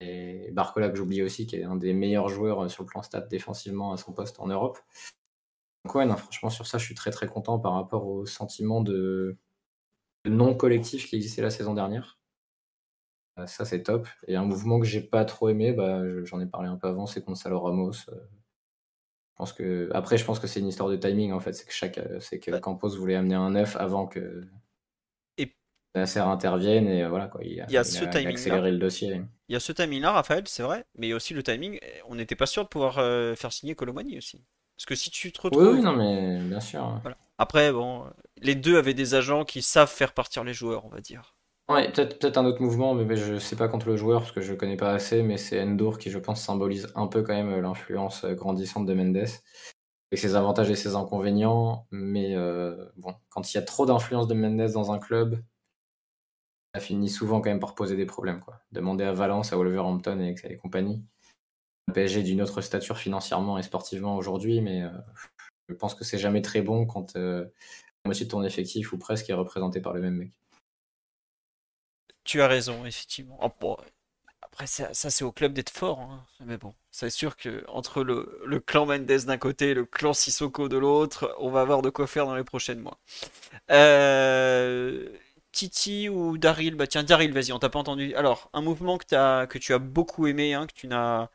Et 0.00 0.50
Barcola, 0.52 0.88
que 0.88 0.96
j'oublie 0.96 1.22
aussi, 1.22 1.46
qui 1.46 1.56
est 1.56 1.64
un 1.64 1.76
des 1.76 1.92
meilleurs 1.92 2.28
joueurs 2.28 2.70
sur 2.70 2.84
le 2.84 2.88
plan 2.88 3.02
stat 3.02 3.22
défensivement 3.22 3.92
à 3.92 3.96
son 3.96 4.12
poste 4.12 4.40
en 4.40 4.48
Europe. 4.48 4.78
Donc 5.84 5.94
ouais, 5.94 6.08
franchement, 6.16 6.50
sur 6.50 6.66
ça, 6.66 6.78
je 6.78 6.84
suis 6.84 6.94
très 6.94 7.10
très 7.10 7.26
content 7.26 7.58
par 7.58 7.74
rapport 7.74 8.06
au 8.06 8.26
sentiment 8.26 8.80
de 8.82 9.38
non 10.26 10.54
collectif 10.54 11.08
qui 11.08 11.16
existait 11.16 11.42
la 11.42 11.50
saison 11.50 11.74
dernière. 11.74 12.19
Euh, 13.40 13.46
ça, 13.46 13.64
c'est 13.64 13.82
top. 13.82 14.06
Et 14.26 14.36
un 14.36 14.44
mouvement 14.44 14.78
que 14.78 14.86
j'ai 14.86 15.00
pas 15.00 15.24
trop 15.24 15.48
aimé, 15.48 15.72
bah, 15.72 16.02
j'en 16.24 16.40
ai 16.40 16.46
parlé 16.46 16.68
un 16.68 16.76
peu 16.76 16.88
avant, 16.88 17.06
c'est 17.06 17.24
Gonzalo 17.24 17.60
Ramos. 17.60 17.92
Euh. 18.08 18.14
Je 18.14 19.36
pense 19.36 19.52
que... 19.52 19.90
Après, 19.94 20.18
je 20.18 20.24
pense 20.24 20.38
que 20.38 20.46
c'est 20.46 20.60
une 20.60 20.68
histoire 20.68 20.88
de 20.88 20.96
timing, 20.96 21.32
en 21.32 21.40
fait. 21.40 21.52
C'est 21.52 21.66
que, 21.66 21.72
chaque... 21.72 21.98
Euh, 21.98 22.20
c'est 22.20 22.38
que 22.38 22.56
Campos 22.58 22.90
voulait 22.90 23.16
amener 23.16 23.34
un 23.34 23.50
neuf 23.50 23.76
avant 23.76 24.06
que 24.06 24.46
et... 25.38 25.54
Nasser 25.94 26.20
intervienne. 26.20 26.86
Et 26.86 27.06
voilà, 27.06 27.26
quoi. 27.26 27.42
Il 27.42 27.60
a, 27.60 27.84
ce 27.84 28.04
accéléré 28.04 28.70
le 28.70 28.78
dossier. 28.78 29.22
Il 29.48 29.52
y 29.52 29.56
a 29.56 29.60
ce 29.60 29.72
timing-là, 29.72 30.12
Raphaël, 30.12 30.44
c'est 30.46 30.62
vrai. 30.62 30.84
Mais 30.96 31.06
il 31.06 31.10
y 31.10 31.12
a 31.12 31.16
aussi 31.16 31.34
le 31.34 31.42
timing. 31.42 31.78
On 32.08 32.14
n'était 32.14 32.36
pas 32.36 32.46
sûr 32.46 32.64
de 32.64 32.68
pouvoir 32.68 32.94
faire 33.36 33.52
signer 33.52 33.74
Colomani 33.74 34.18
aussi. 34.18 34.44
Parce 34.76 34.86
que 34.86 34.94
si 34.94 35.10
tu 35.10 35.32
te 35.32 35.42
retrouves. 35.42 35.74
Oui, 35.74 35.80
non, 35.80 35.92
mais 35.92 36.38
bien 36.38 36.60
sûr. 36.60 37.00
Après, 37.38 37.72
bon, 37.72 38.06
les 38.38 38.54
deux 38.54 38.78
avaient 38.78 38.94
des 38.94 39.14
agents 39.14 39.44
qui 39.44 39.62
savent 39.62 39.90
faire 39.90 40.12
partir 40.12 40.44
les 40.44 40.54
joueurs, 40.54 40.84
on 40.84 40.90
va 40.90 41.00
dire. 41.00 41.34
Peut-être 41.70 42.36
un 42.36 42.46
autre 42.46 42.60
mouvement, 42.60 42.94
mais, 42.94 43.16
je 43.16 43.38
sais 43.38 43.54
pas 43.54 43.68
contre 43.68 43.86
le 43.86 43.96
joueur 43.96 44.22
parce 44.22 44.32
que 44.32 44.40
je 44.40 44.54
connais 44.54 44.76
pas 44.76 44.92
assez, 44.92 45.22
mais 45.22 45.36
c'est 45.36 45.62
Endur 45.62 45.98
qui, 45.98 46.10
je 46.10 46.18
pense, 46.18 46.42
symbolise 46.42 46.88
un 46.96 47.06
peu 47.06 47.22
quand 47.22 47.32
même 47.34 47.52
euh, 47.52 47.60
l'influence 47.60 48.24
euh, 48.24 48.34
grandissante 48.34 48.86
de 48.86 48.94
Mendes, 48.94 49.16
avec 49.16 50.18
ses 50.18 50.34
avantages 50.34 50.68
et 50.68 50.74
ses 50.74 50.96
inconvénients. 50.96 51.86
Mais 51.92 52.34
euh, 52.34 52.90
bon, 52.96 53.14
quand 53.28 53.52
il 53.52 53.56
y 53.56 53.58
a 53.58 53.62
trop 53.62 53.86
d'influence 53.86 54.26
de 54.26 54.34
Mendes 54.34 54.72
dans 54.72 54.90
un 54.90 54.98
club, 54.98 55.40
ça 56.74 56.80
finit 56.80 57.08
souvent 57.08 57.40
quand 57.40 57.50
même 57.50 57.60
par 57.60 57.76
poser 57.76 57.96
des 57.96 58.06
problèmes. 58.06 58.40
Quoi. 58.40 58.60
Demander 58.72 59.04
à 59.04 59.12
Valence, 59.12 59.52
à 59.52 59.56
Wolverhampton 59.56 60.18
et, 60.20 60.34
et 60.44 60.56
compagnie. 60.56 61.04
Le 61.86 61.92
PSG 61.94 62.24
d'une 62.24 62.42
autre 62.42 62.62
stature 62.62 62.98
financièrement 62.98 63.58
et 63.58 63.62
sportivement 63.62 64.16
aujourd'hui, 64.16 64.60
mais 64.60 64.84
je 65.68 65.74
pense 65.74 65.94
que 65.94 66.04
c'est 66.04 66.18
jamais 66.18 66.42
très 66.42 66.62
bon 66.62 66.86
quand 66.86 67.16
la 67.16 67.46
moitié 68.04 68.26
de 68.26 68.30
ton 68.30 68.44
effectif 68.44 68.92
ou 68.92 68.98
presque 68.98 69.28
est 69.28 69.34
représenté 69.34 69.80
par 69.80 69.92
le 69.92 70.00
même 70.00 70.14
mec. 70.14 70.32
Tu 72.30 72.40
as 72.40 72.46
raison, 72.46 72.86
effectivement. 72.86 73.36
Oh, 73.42 73.76
après, 74.40 74.68
ça, 74.68 74.92
c'est 74.92 75.24
au 75.24 75.32
club 75.32 75.52
d'être 75.52 75.70
fort. 75.70 75.98
Hein. 75.98 76.24
Mais 76.46 76.58
bon, 76.58 76.74
c'est 76.92 77.10
sûr 77.10 77.36
que 77.36 77.64
entre 77.66 78.04
le, 78.04 78.60
clan 78.60 78.86
Mendes 78.86 79.04
d'un 79.04 79.36
côté 79.36 79.70
et 79.70 79.74
le 79.74 79.84
clan 79.84 80.12
Sissoko 80.12 80.68
de 80.68 80.78
l'autre, 80.78 81.34
on 81.40 81.50
va 81.50 81.60
avoir 81.60 81.82
de 81.82 81.90
quoi 81.90 82.06
faire 82.06 82.26
dans 82.26 82.36
les 82.36 82.44
prochains 82.44 82.76
mois. 82.76 83.00
Euh, 83.72 85.08
Titi 85.50 86.08
ou 86.08 86.38
Daryl? 86.38 86.76
Bah 86.76 86.86
tiens, 86.86 87.02
Daryl, 87.02 87.32
vas-y, 87.32 87.50
on 87.50 87.58
t'a 87.58 87.68
pas 87.68 87.80
entendu. 87.80 88.14
Alors, 88.14 88.48
un 88.52 88.62
mouvement 88.62 88.96
que, 88.96 89.12
as, 89.16 89.48
que 89.48 89.58
tu 89.58 89.74
as 89.74 89.80
beaucoup 89.80 90.28
aimé, 90.28 90.54
hein, 90.54 90.68
que 90.68 90.74
tu 90.74 90.86
n'as 90.86 91.28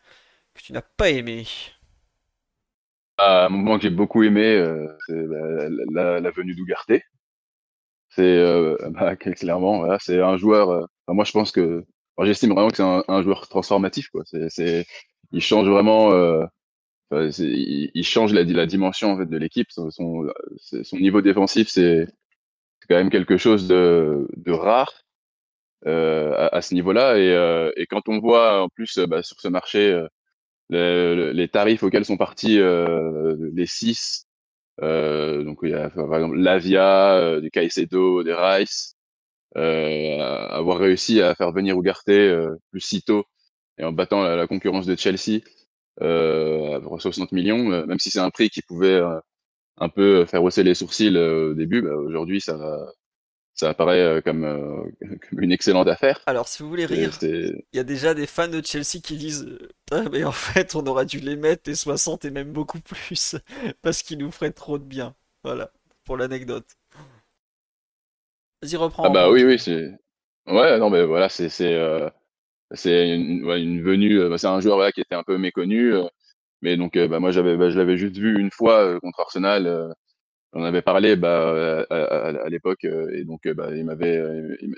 pas 0.96 1.10
aimé. 1.10 1.46
Ah, 3.18 3.48
un 3.48 3.50
mouvement 3.50 3.76
que 3.76 3.84
j'ai 3.84 3.90
beaucoup 3.90 4.24
aimé, 4.24 4.46
euh, 4.46 4.88
c'est 5.08 5.26
la, 5.92 6.32
venue 6.32 6.56
d'Ougarté. 6.56 7.04
C'est 8.16 8.22
euh, 8.24 8.77
bah, 8.92 9.16
clairement, 9.16 9.80
voilà, 9.80 9.98
c'est 10.00 10.22
un 10.22 10.38
joueur. 10.38 10.69
Euh, 10.72 10.85
moi, 11.08 11.26
je 11.26 11.32
pense 11.32 11.52
que, 11.52 11.85
j'estime 12.22 12.53
vraiment 12.53 12.69
que 12.69 12.77
c'est 12.77 12.84
un, 12.84 13.22
joueur 13.24 13.48
transformatif. 13.48 14.10
Quoi. 14.10 14.24
C'est, 14.26 14.85
il 15.32 15.42
change 15.42 15.68
vraiment. 15.68 16.11
Euh, 17.14 17.30
il, 17.38 18.03
change 18.03 18.34
la, 18.34 18.44
la, 18.44 18.66
dimension 18.66 19.11
en 19.11 19.18
fait, 19.18 19.26
de 19.27 19.38
l'équipe. 19.38 19.68
Son, 19.69 19.90
son, 19.92 20.98
niveau 20.98 21.22
défensif, 21.22 21.69
c'est 21.69 22.08
quand 22.90 22.95
même 22.95 23.10
quelque 23.10 23.38
chose 23.38 23.68
de, 23.68 24.27
de 24.38 24.52
rare 24.52 25.03
euh, 25.85 26.50
à, 26.52 26.61
ce 26.61 26.74
niveau-là. 26.74 27.18
Et, 27.18 27.32
euh, 27.32 27.72
et, 27.76 27.85
quand 27.85 28.08
on 28.10 28.19
voit 28.19 28.64
en 28.64 28.69
plus 28.69 28.98
bah, 29.08 29.24
sur 29.24 29.40
ce 29.40 29.48
marché 29.50 30.03
les, 30.69 31.34
les, 31.34 31.48
tarifs 31.48 31.84
auxquels 31.84 32.06
sont 32.06 32.18
partis 32.18 32.58
les 32.58 33.66
six, 33.68 34.25
donc 34.82 35.60
il 35.64 35.70
y 35.70 35.74
a 35.74 35.90
par 35.90 36.16
exemple 36.16 36.38
Lavia, 36.38 37.40
du 37.42 37.52
Caicedo, 37.52 38.24
des 38.24 38.34
Rice, 38.34 38.95
avoir 39.56 40.80
réussi 40.80 41.22
à 41.22 41.36
faire 41.36 41.52
venir 41.52 41.78
Ugarte 41.78 42.12
plus 42.72 42.82
sitôt 42.82 43.26
et 43.78 43.84
en 43.84 43.92
battant 43.92 44.24
la, 44.24 44.48
concurrence 44.48 44.86
de 44.86 44.95
Chelsea 44.95 45.42
euh, 46.02 46.80
à 46.80 47.00
60 47.00 47.32
millions, 47.32 47.72
euh, 47.72 47.86
même 47.86 48.00
si 48.00 48.10
c'est 48.10 48.20
un 48.20 48.30
prix 48.30 48.50
qui 48.50 48.62
pouvait 48.62 48.95
euh, 48.95 49.20
un 49.78 49.90
peu 49.90 50.26
faire 50.26 50.44
hausser 50.44 50.64
les 50.64 50.76
sourcils 50.76 51.18
au 51.18 51.54
début, 51.54 51.82
bah, 51.82 51.95
aujourd'hui 51.95 52.42
ça, 52.42 52.58
ça 53.56 53.69
apparaît 53.69 54.22
comme, 54.25 54.92
une 55.38 55.51
excellente 55.51 55.88
affaire. 55.88 56.22
Alors, 56.27 56.48
si 56.48 56.61
vous 56.61 56.69
voulez 56.69 56.85
rire, 56.85 57.11
il 57.22 57.64
y 57.74 57.80
a 57.80 57.84
déjà 57.84 58.14
des 58.14 58.27
fans 58.27 58.48
de 58.48 58.61
Chelsea 58.64 59.01
qui 59.03 59.17
disent 59.17 59.58
ah, 59.92 60.03
mais 60.11 60.24
en 60.24 60.32
fait, 60.32 60.75
on 60.75 60.85
aurait 60.85 61.06
dû 61.06 61.19
les 61.19 61.35
mettre 61.35 61.64
les 61.67 61.75
60 61.75 62.25
et 62.25 62.32
même 62.32 62.51
beaucoup 62.51 62.80
plus 62.80 63.35
parce 63.82 64.03
qu'ils 64.03 64.19
nous 64.19 64.32
feraient 64.32 64.51
trop 64.51 64.77
de 64.77 64.84
bien. 64.84 65.16
Voilà, 65.43 65.72
pour 66.03 66.17
l'anecdote. 66.17 66.67
Vas-y, 68.61 68.75
reprends. 68.75 69.03
Ah 69.03 69.09
bah 69.09 69.32
oui, 69.32 69.43
oui, 69.43 69.59
c'est. 69.59 69.92
Ouais, 70.48 70.77
non, 70.77 70.90
mais 70.90 71.06
voilà, 71.06 71.30
c'est 71.30 71.50
c'est 72.72 73.16
une, 73.16 73.45
ouais, 73.45 73.61
une 73.61 73.82
venue, 73.82 74.19
euh, 74.19 74.30
bah, 74.30 74.38
c'est 74.38 74.48
un 74.48 74.59
joueur 74.59 74.77
voilà, 74.77 74.92
qui 74.92 75.01
était 75.01 75.16
un 75.16 75.24
peu 75.24 75.38
méconnu. 75.38 75.93
Euh, 75.93 76.06
mais 76.61 76.77
donc, 76.77 76.98
euh, 76.98 77.08
bah, 77.08 77.19
moi, 77.19 77.32
bah, 77.32 77.69
je 77.69 77.77
l'avais 77.77 77.98
juste 77.98 78.17
vu 78.17 78.40
une 78.40 78.51
fois 78.51 79.00
contre 79.01 79.19
Arsenal. 79.19 79.93
On 80.54 80.64
avait 80.64 80.82
parlé 80.82 81.16
bah, 81.16 81.86
à, 81.90 82.50
l'époque 82.50 82.86
et 82.86 83.24
donc 83.24 83.48
bah, 83.48 83.70
il 83.76 83.86
m'avait 83.86 84.22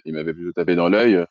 il 0.05 0.13
m'avait 0.13 0.33
plutôt 0.33 0.53
tapé 0.53 0.75
dans 0.75 0.89
l'œil 0.89 1.23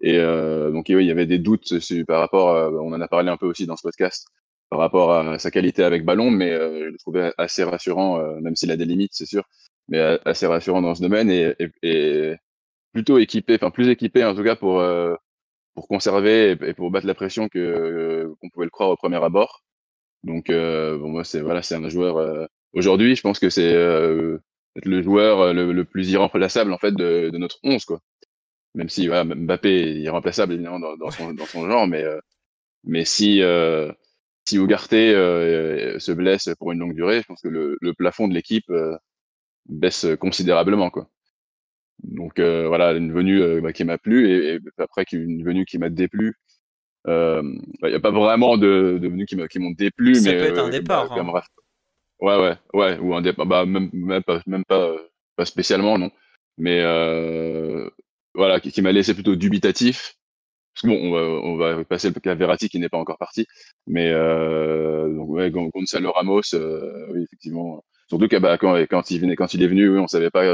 et 0.00 0.18
donc 0.18 0.86
oui, 0.88 1.04
il 1.04 1.06
y 1.06 1.10
avait 1.10 1.26
des 1.26 1.38
doutes 1.38 1.72
par 2.06 2.20
rapport 2.20 2.72
on 2.72 2.92
en 2.92 3.00
a 3.00 3.08
parlé 3.08 3.30
un 3.30 3.36
peu 3.36 3.46
aussi 3.46 3.66
dans 3.66 3.76
ce 3.76 3.82
podcast 3.82 4.26
par 4.70 4.78
rapport 4.78 5.12
à 5.12 5.38
sa 5.38 5.50
qualité 5.50 5.84
avec 5.84 6.04
ballon 6.04 6.30
mais 6.30 6.50
je 6.52 6.84
le 6.84 6.98
trouvais 6.98 7.32
assez 7.38 7.64
rassurant 7.64 8.18
même 8.40 8.56
s'il 8.56 8.70
a 8.70 8.76
des 8.76 8.84
limites 8.84 9.12
c'est 9.14 9.26
sûr 9.26 9.44
mais 9.88 9.98
assez 10.24 10.46
rassurant 10.46 10.82
dans 10.82 10.94
ce 10.94 11.02
domaine 11.02 11.30
et, 11.30 12.36
plutôt 12.92 13.18
équipé 13.18 13.54
enfin 13.54 13.70
plus 13.70 13.88
équipé 13.88 14.24
en 14.24 14.34
tout 14.34 14.44
cas 14.44 14.54
pour 14.54 14.80
pour 15.74 15.88
conserver 15.88 16.52
et, 16.52 16.74
pour 16.74 16.90
battre 16.90 17.06
la 17.06 17.14
pression 17.14 17.48
que 17.48 17.58
euh, 17.58 18.34
qu'on 18.40 18.48
pouvait 18.50 18.66
le 18.66 18.70
croire 18.70 18.90
au 18.90 18.96
premier 18.96 19.22
abord. 19.22 19.62
Donc 20.22 20.50
euh, 20.50 20.96
bon, 20.98 21.10
moi 21.10 21.24
c'est 21.24 21.40
voilà 21.40 21.62
c'est 21.62 21.74
un 21.74 21.88
joueur 21.88 22.16
euh, 22.18 22.46
aujourd'hui 22.74 23.16
je 23.16 23.22
pense 23.22 23.38
que 23.38 23.50
c'est 23.50 23.72
le 23.74 25.02
joueur 25.02 25.54
le, 25.54 25.84
plus 25.84 26.10
irremplaçable 26.10 26.72
en 26.72 26.78
fait 26.78 26.92
de, 26.92 27.30
de, 27.30 27.38
notre 27.38 27.58
11 27.62 27.84
quoi. 27.84 28.00
Même 28.74 28.88
si 28.88 29.06
voilà, 29.06 29.24
Mbappé 29.24 29.70
est 29.70 30.00
irremplaçable 30.00 30.54
évidemment 30.54 30.80
dans, 30.80 30.96
dans, 30.96 31.10
son, 31.10 31.32
dans 31.32 31.46
son 31.46 31.68
genre 31.68 31.86
mais 31.86 32.04
mais 32.84 33.04
si 33.04 33.42
si 34.46 34.56
Ugarte 34.56 34.90
se 34.90 36.12
blesse 36.12 36.50
pour 36.58 36.72
une 36.72 36.80
longue 36.80 36.94
durée, 36.94 37.22
je 37.22 37.26
pense 37.26 37.40
que 37.40 37.48
le, 37.48 37.78
le 37.80 37.94
plafond 37.94 38.28
de 38.28 38.34
l'équipe 38.34 38.70
baisse 39.66 40.06
considérablement 40.20 40.90
quoi. 40.90 41.08
Donc 42.02 42.38
euh, 42.38 42.66
voilà, 42.68 42.92
une 42.92 43.12
venue 43.12 43.40
euh, 43.40 43.60
bah, 43.60 43.72
qui 43.72 43.84
m'a 43.84 43.98
plu 43.98 44.28
et, 44.28 44.54
et 44.54 44.60
après 44.78 45.04
une 45.12 45.44
venue 45.44 45.64
qui 45.64 45.78
m'a 45.78 45.90
déplu. 45.90 46.34
Il 47.06 47.10
euh, 47.10 47.42
n'y 47.42 47.58
bah, 47.80 47.88
a 47.94 48.00
pas 48.00 48.10
vraiment 48.10 48.56
de, 48.56 48.98
de 49.00 49.08
venues 49.08 49.26
qui 49.26 49.58
m'ont 49.58 49.70
déplu, 49.70 50.14
Ça 50.14 50.32
mais 50.32 50.38
peut 50.38 50.44
être 50.44 50.58
un 50.58 50.70
départ. 50.70 51.08
Bah, 51.08 51.16
hein. 51.18 51.42
Ouais, 52.24 52.36
ouais, 52.40 52.56
ouais, 52.72 52.98
ou 52.98 53.14
un 53.14 53.22
départ. 53.22 53.46
Bah, 53.46 53.66
même, 53.66 53.90
même, 53.92 54.22
pas, 54.22 54.40
même 54.46 54.64
pas, 54.64 54.92
pas 55.36 55.44
spécialement, 55.44 55.98
non. 55.98 56.10
Mais 56.58 56.80
voilà, 58.34 58.60
qui, 58.60 58.82
m'a 58.82 58.92
laissé 58.92 59.14
plutôt 59.14 59.36
dubitatif. 59.36 60.14
Parce 60.74 60.82
que 60.82 60.88
bon, 60.88 61.16
on 61.44 61.56
va, 61.56 61.84
passer 61.84 62.10
le 62.10 62.20
cas 62.20 62.34
Verratti 62.34 62.68
qui 62.68 62.78
n'est 62.80 62.88
pas 62.88 62.98
encore 62.98 63.18
parti. 63.18 63.46
Mais 63.86 64.10
euh, 64.10 65.08
donc 65.14 65.28
ouais, 65.30 65.50
Gonzalo 65.50 66.12
Ramos, 66.12 66.42
oui, 66.52 67.22
effectivement. 67.24 67.84
Surtout 68.08 68.28
que 68.28 68.36
bah, 68.36 68.58
quand, 68.58 68.76
il 69.10 69.62
est 69.62 69.68
venu, 69.68 69.88
oui, 69.88 69.98
on 69.98 70.08
savait 70.08 70.30
pas 70.30 70.44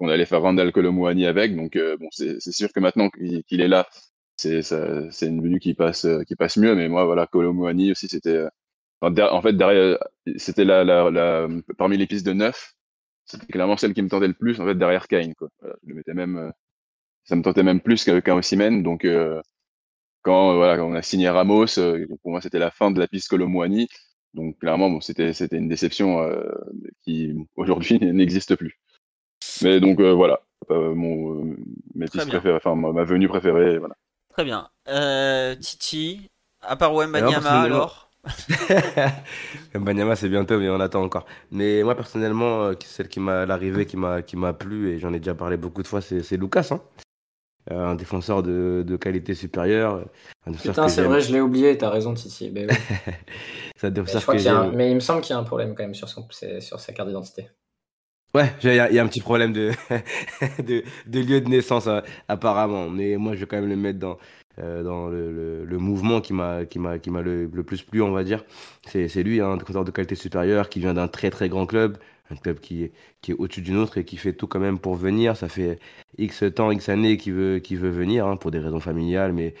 on 0.00 0.08
allait 0.08 0.26
faire 0.26 0.42
Randall 0.42 0.72
Colomouani 0.72 1.26
avec. 1.26 1.56
Donc 1.56 1.76
euh, 1.76 1.96
bon, 1.98 2.08
c'est 2.10 2.40
sûr 2.52 2.72
que 2.72 2.80
maintenant 2.80 3.10
qu'il 3.10 3.60
est 3.60 3.68
là, 3.68 3.86
c'est 4.36 4.60
une 5.22 5.42
venue 5.42 5.60
qui 5.60 5.74
passe 5.74 6.04
euh, 6.04 6.22
mieux. 6.56 6.74
Mais 6.74 6.88
moi, 6.88 7.04
voilà, 7.04 7.26
Colomouani 7.26 7.92
aussi, 7.92 8.08
c'était 8.08 8.44
euh, 9.04 9.28
en 9.30 9.42
fait 9.42 9.52
derrière, 9.54 9.98
c'était 10.36 10.64
la, 10.64 10.84
la, 10.84 11.10
la, 11.10 11.48
parmi 11.78 11.96
les 11.96 12.06
pistes 12.06 12.26
de 12.26 12.32
neuf, 12.32 12.74
c'était 13.24 13.46
clairement 13.46 13.76
celle 13.76 13.94
qui 13.94 14.02
me 14.02 14.08
tentait 14.08 14.28
le 14.28 14.34
plus 14.34 14.60
en 14.60 14.64
fait 14.64 14.74
derrière 14.74 15.08
Kane. 15.08 15.34
Quoi. 15.34 15.48
je 15.62 15.88
le 15.88 15.94
mettais 15.94 16.14
même, 16.14 16.52
ça 17.24 17.36
me 17.36 17.42
tentait 17.42 17.62
même 17.62 17.80
plus 17.80 18.04
qu'un 18.04 18.20
qu 18.20 18.82
Donc 18.82 19.06
quand 20.22 20.54
voilà, 20.56 20.76
quand 20.76 20.88
on 20.88 20.94
a 20.94 21.02
signé 21.02 21.28
Ramos, 21.28 21.66
pour 22.22 22.30
moi 22.30 22.40
c'était 22.40 22.58
la 22.58 22.70
fin 22.70 22.90
de 22.90 23.00
la 23.00 23.08
piste 23.08 23.28
Colomouani. 23.28 23.88
Donc 24.34 24.58
clairement, 24.58 24.90
bon, 24.90 25.00
c'était 25.00 25.32
c'était 25.32 25.56
une 25.56 25.68
déception 25.68 26.28
qui 27.02 27.34
aujourd'hui 27.56 27.98
n'existe 28.12 28.56
plus. 28.56 28.78
Mais 29.62 29.80
donc 29.80 30.00
euh, 30.00 30.12
voilà, 30.12 30.40
euh, 30.70 30.94
mon, 30.94 31.42
euh, 31.42 31.56
mes 31.94 32.06
enfin 32.50 32.74
ma, 32.74 33.04
venue 33.04 33.28
préférée, 33.28 33.78
voilà. 33.78 33.94
Très 34.30 34.44
bien. 34.44 34.68
Titi, 35.60 36.30
à 36.60 36.76
part 36.76 36.94
Wembanyama 36.94 37.62
alors, 37.62 38.05
Wembanyama 39.74 40.16
c'est 40.16 40.28
bientôt 40.28 40.58
mais 40.58 40.68
on 40.68 40.80
attend 40.80 41.02
encore. 41.02 41.26
Mais 41.50 41.82
moi 41.82 41.94
personnellement, 41.94 42.72
celle 42.84 43.08
qui 43.08 43.20
m'a 43.20 43.46
l'arrivée 43.46 43.86
qui 43.86 43.96
m'a 43.96 44.22
qui 44.22 44.36
m'a 44.36 44.52
plu 44.52 44.90
et 44.90 44.98
j'en 44.98 45.12
ai 45.12 45.18
déjà 45.18 45.34
parlé 45.34 45.56
beaucoup 45.56 45.82
de 45.82 45.88
fois, 45.88 46.00
c'est 46.00 46.36
Lucas. 46.36 46.68
Hein. 46.70 46.80
un 47.70 47.94
défenseur 47.94 48.42
de, 48.42 48.84
de, 48.86 48.96
qualité 48.96 49.34
supérieure. 49.34 50.04
Putain, 50.62 50.88
c'est 50.88 51.02
vrai, 51.02 51.20
je 51.20 51.32
l'ai 51.32 51.40
oublié, 51.40 51.76
t'as 51.76 51.90
raison, 51.90 52.14
Titi. 52.14 52.50
Mais, 52.52 52.66
mais, 52.66 52.78
mais 54.72 54.90
il 54.90 54.94
me 54.94 55.00
semble 55.00 55.20
qu'il 55.22 55.34
y 55.34 55.36
a 55.36 55.38
un 55.38 55.44
problème 55.44 55.74
quand 55.74 55.82
même 55.82 55.94
sur, 55.94 56.08
son, 56.08 56.26
sur 56.60 56.78
sa 56.78 56.92
carte 56.92 57.08
d'identité. 57.08 57.48
Ouais, 58.36 58.52
il 58.62 58.74
y, 58.74 58.78
a 58.78 59.02
un 59.02 59.06
petit 59.06 59.22
problème 59.22 59.54
de, 59.54 59.70
de, 60.62 60.82
de, 61.06 61.20
lieu 61.20 61.40
de 61.40 61.48
naissance 61.48 61.86
euh, 61.86 62.02
apparemment, 62.28 62.90
mais 62.90 63.16
moi 63.16 63.34
je 63.34 63.40
vais 63.40 63.46
quand 63.46 63.56
même 63.56 63.68
le 63.68 63.76
mettre 63.76 63.98
dans, 63.98 64.18
euh, 64.58 64.82
dans 64.82 65.08
le, 65.08 65.64
le, 65.64 65.78
mouvement 65.78 66.20
qui 66.20 66.32
m'a 66.32 66.64
qui 66.64 66.78
m'a 66.78 66.98
qui 66.98 67.10
m'a 67.10 67.22
le, 67.22 67.46
le, 67.46 67.62
plus 67.62 67.82
plu, 67.82 68.02
on 68.02 68.12
va 68.12 68.24
dire. 68.24 68.44
C'est 68.86 69.08
c'est 69.08 69.22
lui, 69.22 69.40
hein, 69.40 69.50
un 69.50 69.56
défenseur 69.58 69.84
de 69.84 69.90
qualité 69.90 70.14
supérieure 70.14 70.68
qui 70.68 70.80
vient 70.80 70.94
d'un 70.94 71.08
très 71.08 71.30
très 71.30 71.48
grand 71.48 71.66
club, 71.66 71.98
un 72.30 72.36
club 72.36 72.60
qui 72.60 72.84
est 72.84 72.92
qui 73.20 73.32
est 73.32 73.34
au-dessus 73.34 73.62
d'une 73.62 73.76
autre 73.76 73.98
et 73.98 74.04
qui 74.04 74.16
fait 74.16 74.32
tout 74.32 74.46
quand 74.46 74.60
même 74.60 74.78
pour 74.78 74.94
venir. 74.96 75.36
Ça 75.36 75.48
fait 75.48 75.78
X 76.18 76.44
temps, 76.54 76.70
X 76.70 76.88
années 76.88 77.16
qu'il 77.18 77.34
veut 77.34 77.58
qu'il 77.58 77.78
veut 77.78 77.90
venir 77.90 78.26
hein, 78.26 78.36
pour 78.36 78.50
des 78.50 78.58
raisons 78.58 78.80
familiales, 78.80 79.32
mais 79.32 79.54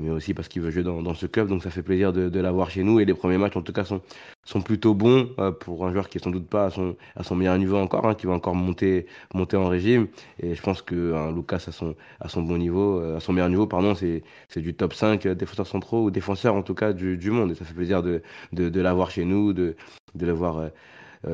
mais 0.00 0.10
aussi 0.10 0.34
parce 0.34 0.48
qu'il 0.48 0.62
veut 0.62 0.70
jouer 0.70 0.82
dans, 0.82 1.14
ce 1.14 1.26
club, 1.26 1.48
donc 1.48 1.62
ça 1.62 1.70
fait 1.70 1.82
plaisir 1.82 2.12
de, 2.12 2.40
l'avoir 2.40 2.70
chez 2.70 2.82
nous. 2.82 3.00
Et 3.00 3.04
les 3.04 3.14
premiers 3.14 3.38
matchs, 3.38 3.56
en 3.56 3.62
tout 3.62 3.72
cas, 3.72 3.84
sont, 3.84 4.00
sont 4.44 4.60
plutôt 4.60 4.94
bons 4.94 5.30
euh, 5.38 5.52
pour 5.52 5.86
un 5.86 5.92
joueur 5.92 6.08
qui 6.08 6.18
est 6.18 6.24
sans 6.24 6.30
doute 6.30 6.46
pas 6.46 6.66
à 6.66 6.70
son, 6.70 6.96
à 7.16 7.22
son 7.22 7.36
meilleur 7.36 7.58
niveau 7.58 7.76
encore, 7.76 8.06
hein, 8.06 8.14
qui 8.14 8.26
va 8.26 8.32
encore 8.32 8.54
monter, 8.54 9.06
monter 9.34 9.56
en 9.56 9.68
régime. 9.68 10.08
Et 10.40 10.54
je 10.54 10.62
pense 10.62 10.82
que 10.82 11.14
hein, 11.14 11.32
Lucas, 11.34 11.64
à 11.66 11.72
son, 11.72 11.94
à 12.20 12.28
son 12.28 12.42
bon 12.42 12.58
niveau, 12.58 13.00
euh, 13.00 13.16
à 13.16 13.20
son 13.20 13.32
meilleur 13.32 13.48
niveau, 13.48 13.66
pardon, 13.66 13.94
c'est 13.94 14.22
du 14.56 14.74
top 14.74 14.94
5 14.94 15.26
euh, 15.26 15.34
défenseurs 15.34 15.66
centraux 15.66 16.04
ou 16.04 16.10
défenseurs 16.10 16.54
en 16.54 16.62
tout 16.62 16.74
cas 16.74 16.92
du, 16.92 17.16
du 17.16 17.30
monde. 17.30 17.52
Et 17.52 17.54
ça 17.54 17.64
fait 17.64 17.74
plaisir 17.74 18.02
de, 18.02 18.22
de, 18.52 18.80
l'avoir 18.80 19.10
chez 19.10 19.24
nous, 19.24 19.52
de, 19.52 19.76
de 20.14 20.26
l'avoir. 20.26 20.70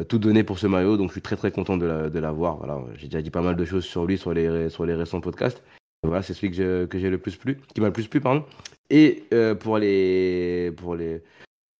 tout 0.09 0.18
donné 0.18 0.44
pour 0.44 0.59
ce 0.59 0.67
maillot, 0.67 0.97
donc 0.99 1.09
je 1.09 1.12
suis 1.12 1.23
très 1.23 1.36
très 1.36 1.51
content 1.51 1.77
de 1.77 2.18
l'avoir. 2.18 2.59
Voilà, 2.59 2.78
j'ai 2.97 3.07
déjà 3.07 3.23
dit 3.23 3.31
pas 3.31 3.43
mal 3.43 3.57
de 3.57 3.65
choses 3.65 3.85
sur 3.85 4.05
lui 4.05 4.18
sur 4.18 4.33
les, 4.35 4.68
sur 4.68 4.85
les 4.85 4.94
récents 4.94 5.20
podcasts. 5.20 5.62
Voilà, 6.02 6.23
c'est 6.23 6.35
celui 6.35 6.51
que 6.51 6.99
j'ai 6.99 7.10
le 7.10 7.18
plus 7.18 7.36
plu, 7.36 7.59
qui 7.75 7.81
m'a 7.81 7.89
le 7.89 7.93
plus 7.93 8.07
plu, 8.07 8.20
pardon. 8.20 8.44
Et 8.91 9.25
euh, 9.35 9.55
pour 9.55 9.78
les, 9.78 10.73
pour 10.77 10.94
les, 10.94 11.23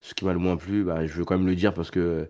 ce 0.01 0.15
qui 0.15 0.25
m'a 0.25 0.33
le 0.33 0.39
moins 0.39 0.57
plu, 0.57 0.85
bah, 0.85 1.07
je 1.07 1.13
veux 1.15 1.25
quand 1.25 1.39
même 1.39 1.47
le 1.47 1.55
dire 1.55 1.73
parce 1.73 1.91
que 1.91 2.29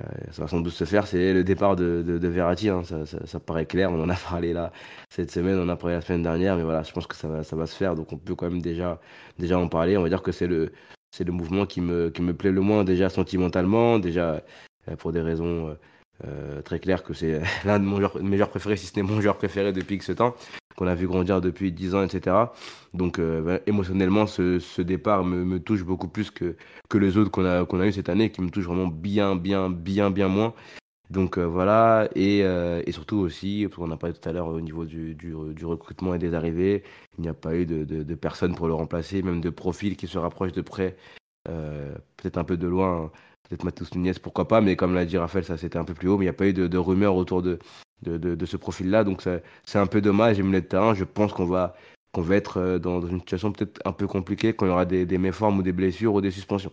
euh, 0.00 0.06
ça 0.30 0.42
va 0.42 0.48
sans 0.48 0.60
doute 0.60 0.72
se 0.72 0.84
faire, 0.84 1.06
c'est 1.06 1.32
le 1.32 1.44
départ 1.44 1.76
de, 1.76 2.02
de, 2.06 2.18
de 2.18 2.28
Verratti. 2.28 2.68
Hein. 2.68 2.84
Ça, 2.84 3.04
ça, 3.06 3.40
paraît 3.40 3.66
clair, 3.66 3.90
on 3.92 4.02
en 4.02 4.08
a 4.08 4.14
parlé 4.30 4.52
là 4.52 4.72
cette 5.10 5.30
semaine, 5.30 5.58
on 5.58 5.64
en 5.64 5.68
a 5.68 5.76
parlé 5.76 5.96
la 5.96 6.00
semaine 6.02 6.22
dernière, 6.22 6.56
mais 6.56 6.62
voilà, 6.62 6.82
je 6.82 6.92
pense 6.92 7.06
que 7.06 7.16
ça 7.16 7.28
va, 7.28 7.42
ça 7.42 7.56
va 7.56 7.66
se 7.66 7.76
faire, 7.76 7.94
donc 7.94 8.12
on 8.12 8.18
peut 8.18 8.34
quand 8.34 8.48
même 8.48 8.62
déjà, 8.62 9.00
déjà 9.38 9.58
en 9.58 9.68
parler. 9.68 9.96
On 9.96 10.02
va 10.02 10.08
dire 10.08 10.22
que 10.22 10.32
c'est 10.32 10.46
le, 10.46 10.72
c'est 11.10 11.24
le 11.24 11.32
mouvement 11.32 11.66
qui 11.66 11.80
me, 11.80 12.10
qui 12.10 12.22
me 12.22 12.34
plaît 12.34 12.52
le 12.52 12.60
moins, 12.60 12.84
déjà 12.84 13.08
sentimentalement, 13.08 13.98
déjà 13.98 14.42
euh, 14.88 14.96
pour 14.96 15.12
des 15.12 15.20
raisons 15.20 15.76
euh, 16.24 16.62
très 16.62 16.78
claires 16.78 17.02
que 17.02 17.12
c'est 17.12 17.42
l'un 17.64 17.80
de 17.80 17.84
mes 18.22 18.36
joueurs 18.36 18.50
préférés, 18.50 18.76
si 18.76 18.86
ce 18.86 18.96
n'est 18.96 19.02
mon 19.02 19.20
joueur 19.20 19.36
préféré 19.36 19.72
depuis 19.72 19.98
que 19.98 20.04
ce 20.04 20.12
temps 20.12 20.34
qu'on 20.76 20.86
a 20.86 20.94
vu 20.94 21.06
grandir 21.06 21.40
depuis 21.40 21.72
10 21.72 21.94
ans, 21.94 22.02
etc. 22.02 22.36
Donc 22.92 23.18
euh, 23.18 23.58
émotionnellement, 23.66 24.26
ce, 24.26 24.80
départ 24.82 25.24
me, 25.24 25.58
touche 25.60 25.84
beaucoup 25.84 26.08
plus 26.08 26.30
que, 26.30 26.56
que 26.88 26.98
les 26.98 27.16
autres 27.16 27.30
qu'on 27.30 27.44
a, 27.44 27.64
qu'on 27.64 27.82
eu 27.82 27.92
cette 27.92 28.08
année, 28.08 28.30
qui 28.30 28.42
me 28.42 28.50
touchent 28.50 28.66
vraiment 28.66 28.86
bien, 28.86 29.36
bien, 29.36 29.70
bien, 29.70 30.10
bien 30.10 30.28
moins. 30.28 30.54
Donc 31.10 31.38
euh, 31.38 31.44
voilà, 31.44 32.08
et, 32.14 32.40
euh, 32.42 32.82
et, 32.86 32.92
surtout 32.92 33.18
aussi, 33.18 33.68
on 33.78 33.90
a 33.90 33.96
parlé 33.96 34.14
tout 34.14 34.26
à 34.28 34.32
l'heure 34.32 34.48
au 34.48 34.60
niveau 34.60 34.84
du, 34.86 35.16
recrutement 35.62 36.14
et 36.14 36.18
des 36.18 36.34
arrivées, 36.34 36.82
il 37.18 37.22
n'y 37.22 37.28
a 37.28 37.34
pas 37.34 37.54
eu 37.54 37.66
de, 37.66 37.84
de, 37.84 38.14
pour 38.54 38.68
le 38.68 38.74
remplacer, 38.74 39.22
même 39.22 39.40
de 39.40 39.50
profils 39.50 39.96
qui 39.96 40.06
se 40.06 40.18
rapprochent 40.18 40.52
de 40.52 40.62
près 40.62 40.96
peut-être 41.44 42.38
un 42.38 42.44
peu 42.44 42.56
de 42.56 42.66
loin, 42.66 43.12
peut-être 43.42 43.64
Matheus 43.64 43.94
Nunez, 43.94 44.14
pourquoi 44.22 44.48
pas, 44.48 44.62
mais 44.62 44.76
comme 44.76 44.94
l'a 44.94 45.04
dit 45.04 45.18
Raphaël, 45.18 45.44
ça 45.44 45.58
c'était 45.58 45.76
un 45.76 45.84
peu 45.84 45.92
plus 45.92 46.08
haut, 46.08 46.16
mais 46.16 46.24
il 46.24 46.28
n'y 46.28 46.30
a 46.30 46.32
pas 46.32 46.46
eu 46.46 46.54
de 46.54 46.78
rumeurs 46.78 47.16
autour 47.16 47.42
de, 47.42 47.58
de, 48.04 48.34
de, 48.34 48.46
ce 48.46 48.56
profil-là, 48.56 49.04
donc 49.04 49.22
c'est 49.64 49.78
un 49.78 49.86
peu 49.86 50.00
dommage. 50.00 50.38
Et 50.38 50.42
milieu 50.42 50.60
de 50.60 50.66
terrain, 50.66 50.94
je 50.94 51.04
pense 51.04 51.32
qu'on 51.32 51.46
va, 51.46 51.74
qu'on 52.12 52.22
va 52.22 52.36
être 52.36 52.78
dans, 52.78 53.00
dans 53.00 53.08
une 53.08 53.20
situation 53.20 53.52
peut-être 53.52 53.80
un 53.84 53.92
peu 53.92 54.06
compliquée 54.06 54.54
quand 54.54 54.66
il 54.66 54.68
y 54.68 54.72
aura 54.72 54.84
des, 54.84 55.06
des 55.06 55.18
méformes 55.18 55.58
ou 55.58 55.62
des 55.62 55.72
blessures 55.72 56.14
ou 56.14 56.20
des 56.20 56.30
suspensions. 56.30 56.72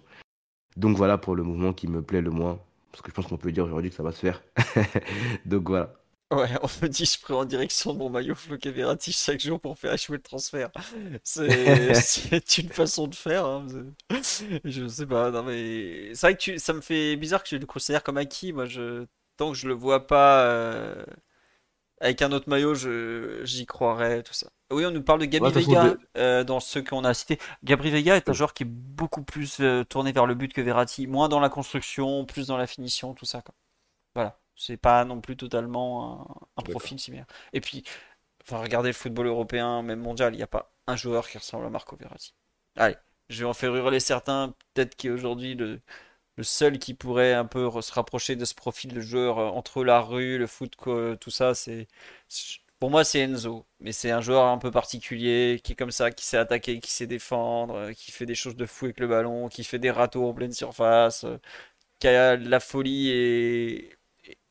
Donc 0.78 0.98
voilà 0.98 1.18
pour 1.18 1.36
le 1.36 1.44
mouvement 1.44 1.74
qui 1.74 1.88
me 1.88 2.02
plaît 2.02 2.22
le 2.22 2.32
moins, 2.32 2.60
parce 2.92 3.02
que 3.02 3.10
je 3.10 3.14
pense 3.16 3.28
qu'on 3.28 3.38
peut 3.38 3.52
dire 3.52 3.66
aujourd'hui 3.66 3.90
que 3.90 3.96
ça 3.96 4.04
va 4.04 4.12
se 4.12 4.20
faire. 4.20 4.42
donc 5.46 5.68
voilà. 5.68 5.94
Ouais, 6.32 6.48
on 6.62 6.68
me 6.82 6.88
dit 6.88 7.04
je 7.04 7.20
prends 7.20 7.42
en 7.42 7.46
direction 7.46 7.94
de 7.94 8.00
mon 8.00 8.10
maillot 8.10 8.36
floqué 8.36 8.72
Verratti 8.72 9.12
chaque 9.12 9.42
jour 9.42 9.60
pour 9.60 9.78
faire 9.78 9.94
échouer 9.94 10.16
le 10.16 10.24
transfert. 10.24 10.72
C'est 11.24 12.58
une 12.58 12.70
façon 12.70 13.08
de 13.08 13.16
faire. 13.16 13.46
Hein. 13.46 13.68
Je 14.64 14.88
sais 14.88 15.06
pas, 15.06 15.30
non 15.30 15.44
mais 15.44 16.14
c'est 16.14 16.28
vrai 16.28 16.36
que 16.36 16.42
tu... 16.42 16.60
ça 16.60 16.72
me 16.72 16.80
fait 16.80 17.18
bizarre 17.18 17.44
que 17.44 17.50
tu 17.50 17.60
le 17.60 17.66
considères 17.66 18.02
comme 18.02 18.16
acquis. 18.16 18.54
Moi, 18.54 18.66
je 18.66 19.06
tant 19.38 19.52
que 19.52 19.58
je 19.58 19.68
le 19.68 19.74
vois 19.74 20.08
pas 20.08 20.44
euh, 20.44 21.04
avec 22.02 22.22
un 22.22 22.32
autre 22.32 22.50
maillot, 22.50 22.74
j'y 23.44 23.66
croirais 23.66 24.24
tout 24.24 24.34
ça. 24.34 24.50
Oui, 24.72 24.86
on 24.86 24.92
nous 24.92 25.04
parle 25.04 25.20
de 25.20 25.26
Gabri 25.26 25.52
Vega 25.52 25.96
euh, 26.18 26.44
dans 26.44 26.60
ceux 26.60 26.82
qu'on 26.82 27.04
a 27.04 27.14
cités. 27.14 27.38
Gabri 27.64 27.92
Vega 27.92 28.16
est 28.16 28.30
un 28.30 28.34
joueur 28.34 28.54
qui 28.54 28.64
est 28.64 28.70
beaucoup 28.70 29.24
plus 29.24 29.60
euh, 29.60 29.84
tourné 29.84 30.12
vers 30.12 30.26
le 30.26 30.34
but 30.34 30.52
que 30.54 30.62
Verratti, 30.62 31.08
moins 31.08 31.30
dans 31.30 31.40
la 31.40 31.50
construction, 31.50 32.26
plus 32.26 32.48
dans 32.48 32.58
la 32.58 32.68
finition, 32.68 33.14
tout 33.14 33.26
ça. 33.26 33.42
Quoi. 33.42 33.54
Voilà. 34.16 34.40
C'est 34.56 34.78
pas 34.78 35.06
non 35.06 35.22
plus 35.22 35.38
totalement 35.38 36.48
un, 36.58 36.62
profil 36.62 37.00
similaire. 37.00 37.26
Et 37.54 37.62
puis, 37.62 37.84
enfin, 38.44 38.60
regardez 38.60 38.90
le 38.90 38.94
football 38.94 39.28
européen, 39.28 39.82
même 39.82 40.00
mondial, 40.00 40.34
il 40.34 40.38
n'y 40.38 40.44
a 40.44 40.48
pas 40.48 40.74
un 40.88 40.96
joueur 40.96 41.28
qui 41.28 41.38
ressemble 41.38 41.66
à 41.66 41.70
Marco 41.70 41.96
Verratti. 41.96 42.34
Allez, 42.78 42.96
je 43.30 43.40
vais 43.44 43.50
en 43.50 43.54
faire 43.54 43.76
hurler 43.76 44.00
certains, 44.00 44.54
peut-être 44.74 44.96
qu'aujourd'hui 44.96 45.56
le, 45.56 45.82
le 46.42 46.46
seul 46.46 46.80
qui 46.80 46.96
pourrait 46.96 47.34
un 47.34 47.46
peu 47.46 47.70
se 47.82 47.94
rapprocher 47.94 48.36
de 48.36 48.46
ce 48.46 48.56
profil 48.56 48.94
de 48.94 49.02
joueur 49.02 49.38
euh, 49.40 49.48
entre 49.50 49.84
la 49.84 50.02
rue, 50.02 50.40
le 50.40 50.48
foot, 50.48 50.76
tout 50.76 51.30
ça, 51.32 51.54
c'est 51.54 51.88
pour 52.80 52.90
moi 52.90 53.04
c'est 53.04 53.20
Enzo, 53.20 53.66
mais 53.80 53.92
c'est 53.92 54.10
un 54.12 54.22
joueur 54.22 54.46
un 54.46 54.58
peu 54.58 54.72
particulier 54.72 55.62
qui 55.64 55.74
est 55.74 55.76
comme 55.76 55.92
ça, 55.92 56.10
qui 56.12 56.26
sait 56.26 56.38
attaquer, 56.38 56.80
qui 56.80 56.92
sait 56.92 57.06
défendre, 57.08 57.76
euh, 57.76 57.94
qui 57.94 58.12
fait 58.12 58.26
des 58.26 58.34
choses 58.36 58.56
de 58.56 58.66
fou 58.66 58.86
avec 58.86 59.00
le 59.00 59.08
ballon, 59.08 59.50
qui 59.50 59.64
fait 59.64 59.78
des 59.80 59.92
râteaux 59.92 60.28
en 60.28 60.34
pleine 60.34 60.52
surface, 60.54 61.26
euh, 61.26 61.38
qui 62.00 62.08
a 62.08 62.38
la 62.38 62.60
folie 62.60 63.10
et 63.12 63.98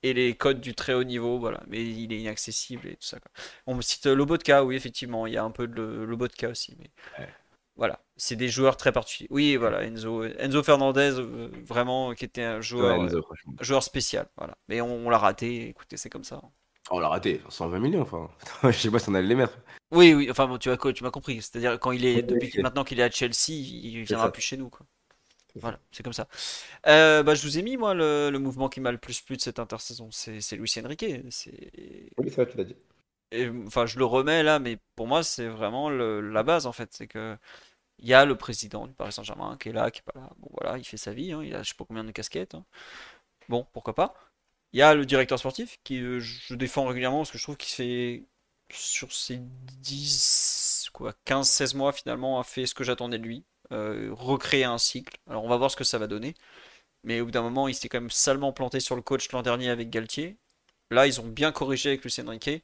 et 0.02 0.14
les 0.14 0.36
codes 0.36 0.60
du 0.60 0.74
très 0.74 0.94
haut 0.94 1.04
niveau, 1.04 1.38
voilà. 1.38 1.62
Mais 1.68 1.84
il 1.84 2.12
est 2.12 2.20
inaccessible 2.20 2.88
et 2.88 2.96
tout 2.96 3.06
ça. 3.06 3.18
On 3.66 3.74
me 3.76 3.82
cite 3.82 4.06
Lobotka, 4.06 4.64
oui, 4.64 4.76
effectivement, 4.76 5.26
il 5.26 5.34
y 5.34 5.36
a 5.38 5.44
un 5.44 5.50
peu 5.50 5.68
de 5.68 5.82
Lobotka 5.82 6.48
aussi. 6.50 6.76
Mais 6.78 6.90
voilà, 7.80 7.98
c'est 8.18 8.36
des 8.36 8.48
joueurs 8.48 8.76
très 8.76 8.92
particuliers. 8.92 9.28
Oui, 9.30 9.56
voilà, 9.56 9.82
Enzo, 9.84 10.22
Enzo 10.22 10.62
Fernandez, 10.62 11.14
euh, 11.16 11.50
vraiment, 11.66 12.12
qui 12.12 12.26
était 12.26 12.42
un 12.42 12.60
joueur, 12.60 13.08
joueur 13.58 13.82
spécial. 13.82 14.28
Voilà. 14.36 14.54
Mais 14.68 14.82
on, 14.82 15.08
l'a 15.08 15.16
raté, 15.16 15.70
écoutez, 15.70 15.96
c'est 15.96 16.10
comme 16.10 16.22
ça. 16.22 16.42
On 16.90 16.98
l'a 16.98 17.08
raté, 17.08 17.40
120 17.48 17.78
millions, 17.78 18.02
enfin. 18.02 18.28
je 18.70 18.76
sais 18.76 18.90
pas 18.90 18.98
si 18.98 19.08
on 19.08 19.14
allait 19.14 19.28
les 19.28 19.34
mettre. 19.34 19.56
Oui, 19.92 20.12
oui, 20.12 20.28
enfin, 20.30 20.46
bon, 20.46 20.58
tu, 20.58 20.70
as, 20.70 20.76
tu 20.76 21.02
m'as 21.02 21.10
compris. 21.10 21.40
C'est-à-dire, 21.40 21.80
quand 21.80 21.92
il 21.92 22.04
est, 22.04 22.20
depuis 22.20 22.60
maintenant 22.60 22.84
qu'il 22.84 23.00
est 23.00 23.02
à 23.02 23.10
Chelsea, 23.10 23.48
il 23.48 24.02
viendra 24.02 24.30
plus 24.30 24.42
chez 24.42 24.58
nous, 24.58 24.68
quoi. 24.68 24.84
Voilà, 25.54 25.80
c'est 25.90 26.02
comme 26.02 26.12
ça. 26.12 26.28
Euh, 26.86 27.22
bah, 27.22 27.34
je 27.34 27.42
vous 27.42 27.58
ai 27.58 27.62
mis, 27.62 27.78
moi, 27.78 27.94
le, 27.94 28.30
mouvement 28.38 28.68
qui 28.68 28.82
m'a 28.82 28.92
le 28.92 28.98
plus 28.98 29.22
plu 29.22 29.38
de 29.38 29.40
cette 29.40 29.58
intersaison. 29.58 30.10
C'est 30.12 30.52
Luis 30.52 30.70
Enrique. 30.84 31.06
Oui, 31.08 31.30
c'est 31.30 32.34
vrai, 32.36 32.46
tu 32.46 32.58
l'as 32.58 32.64
dit. 32.64 32.76
Et, 33.32 33.48
enfin, 33.66 33.86
je 33.86 33.98
le 33.98 34.04
remets 34.04 34.42
là, 34.42 34.58
mais 34.58 34.78
pour 34.96 35.06
moi, 35.06 35.22
c'est 35.22 35.48
vraiment 35.48 35.88
la 35.88 36.42
base, 36.42 36.66
en 36.66 36.72
fait. 36.72 36.90
C'est 36.92 37.06
que 37.06 37.38
il 38.00 38.08
y 38.08 38.14
a 38.14 38.24
le 38.24 38.36
président 38.36 38.86
du 38.86 38.94
Paris 38.94 39.12
Saint-Germain 39.12 39.56
qui 39.60 39.68
est 39.68 39.72
là, 39.72 39.90
qui 39.90 40.00
est 40.00 40.12
pas 40.12 40.18
là. 40.18 40.30
Bon, 40.38 40.48
voilà, 40.60 40.78
il 40.78 40.84
fait 40.84 40.96
sa 40.96 41.12
vie. 41.12 41.32
Hein, 41.32 41.42
il 41.44 41.54
a 41.54 41.62
je 41.62 41.70
sais 41.70 41.74
pas 41.76 41.84
combien 41.84 42.04
de 42.04 42.12
casquettes. 42.12 42.54
Hein. 42.54 42.64
Bon, 43.48 43.66
pourquoi 43.72 43.94
pas. 43.94 44.14
Il 44.72 44.78
y 44.78 44.82
a 44.82 44.94
le 44.94 45.06
directeur 45.06 45.38
sportif 45.38 45.78
qui 45.84 46.00
euh, 46.00 46.20
je 46.20 46.54
défends 46.54 46.86
régulièrement 46.86 47.18
parce 47.18 47.30
que 47.32 47.38
je 47.38 47.42
trouve 47.42 47.56
qu'il 47.56 47.74
fait 47.74 48.24
sur 48.72 49.12
ces 49.12 49.38
10, 49.38 50.90
quoi, 50.92 51.14
15-16 51.26 51.76
mois 51.76 51.92
finalement, 51.92 52.38
a 52.40 52.44
fait 52.44 52.66
ce 52.66 52.74
que 52.74 52.84
j'attendais 52.84 53.18
de 53.18 53.24
lui. 53.24 53.44
Euh, 53.72 54.10
recréer 54.12 54.64
un 54.64 54.78
cycle. 54.78 55.16
Alors 55.28 55.44
on 55.44 55.48
va 55.48 55.56
voir 55.56 55.70
ce 55.70 55.76
que 55.76 55.84
ça 55.84 55.98
va 55.98 56.06
donner. 56.06 56.34
Mais 57.04 57.20
au 57.20 57.26
bout 57.26 57.30
d'un 57.32 57.42
moment, 57.42 57.68
il 57.68 57.74
s'était 57.74 57.88
quand 57.88 58.00
même 58.00 58.10
salement 58.10 58.52
planté 58.52 58.80
sur 58.80 58.96
le 58.96 59.02
coach 59.02 59.30
l'an 59.32 59.42
dernier 59.42 59.70
avec 59.70 59.90
Galtier. 59.90 60.36
Là, 60.90 61.06
ils 61.06 61.20
ont 61.20 61.26
bien 61.26 61.52
corrigé 61.52 61.90
avec 61.90 62.04
Lucien 62.04 62.28
Riquet. 62.28 62.62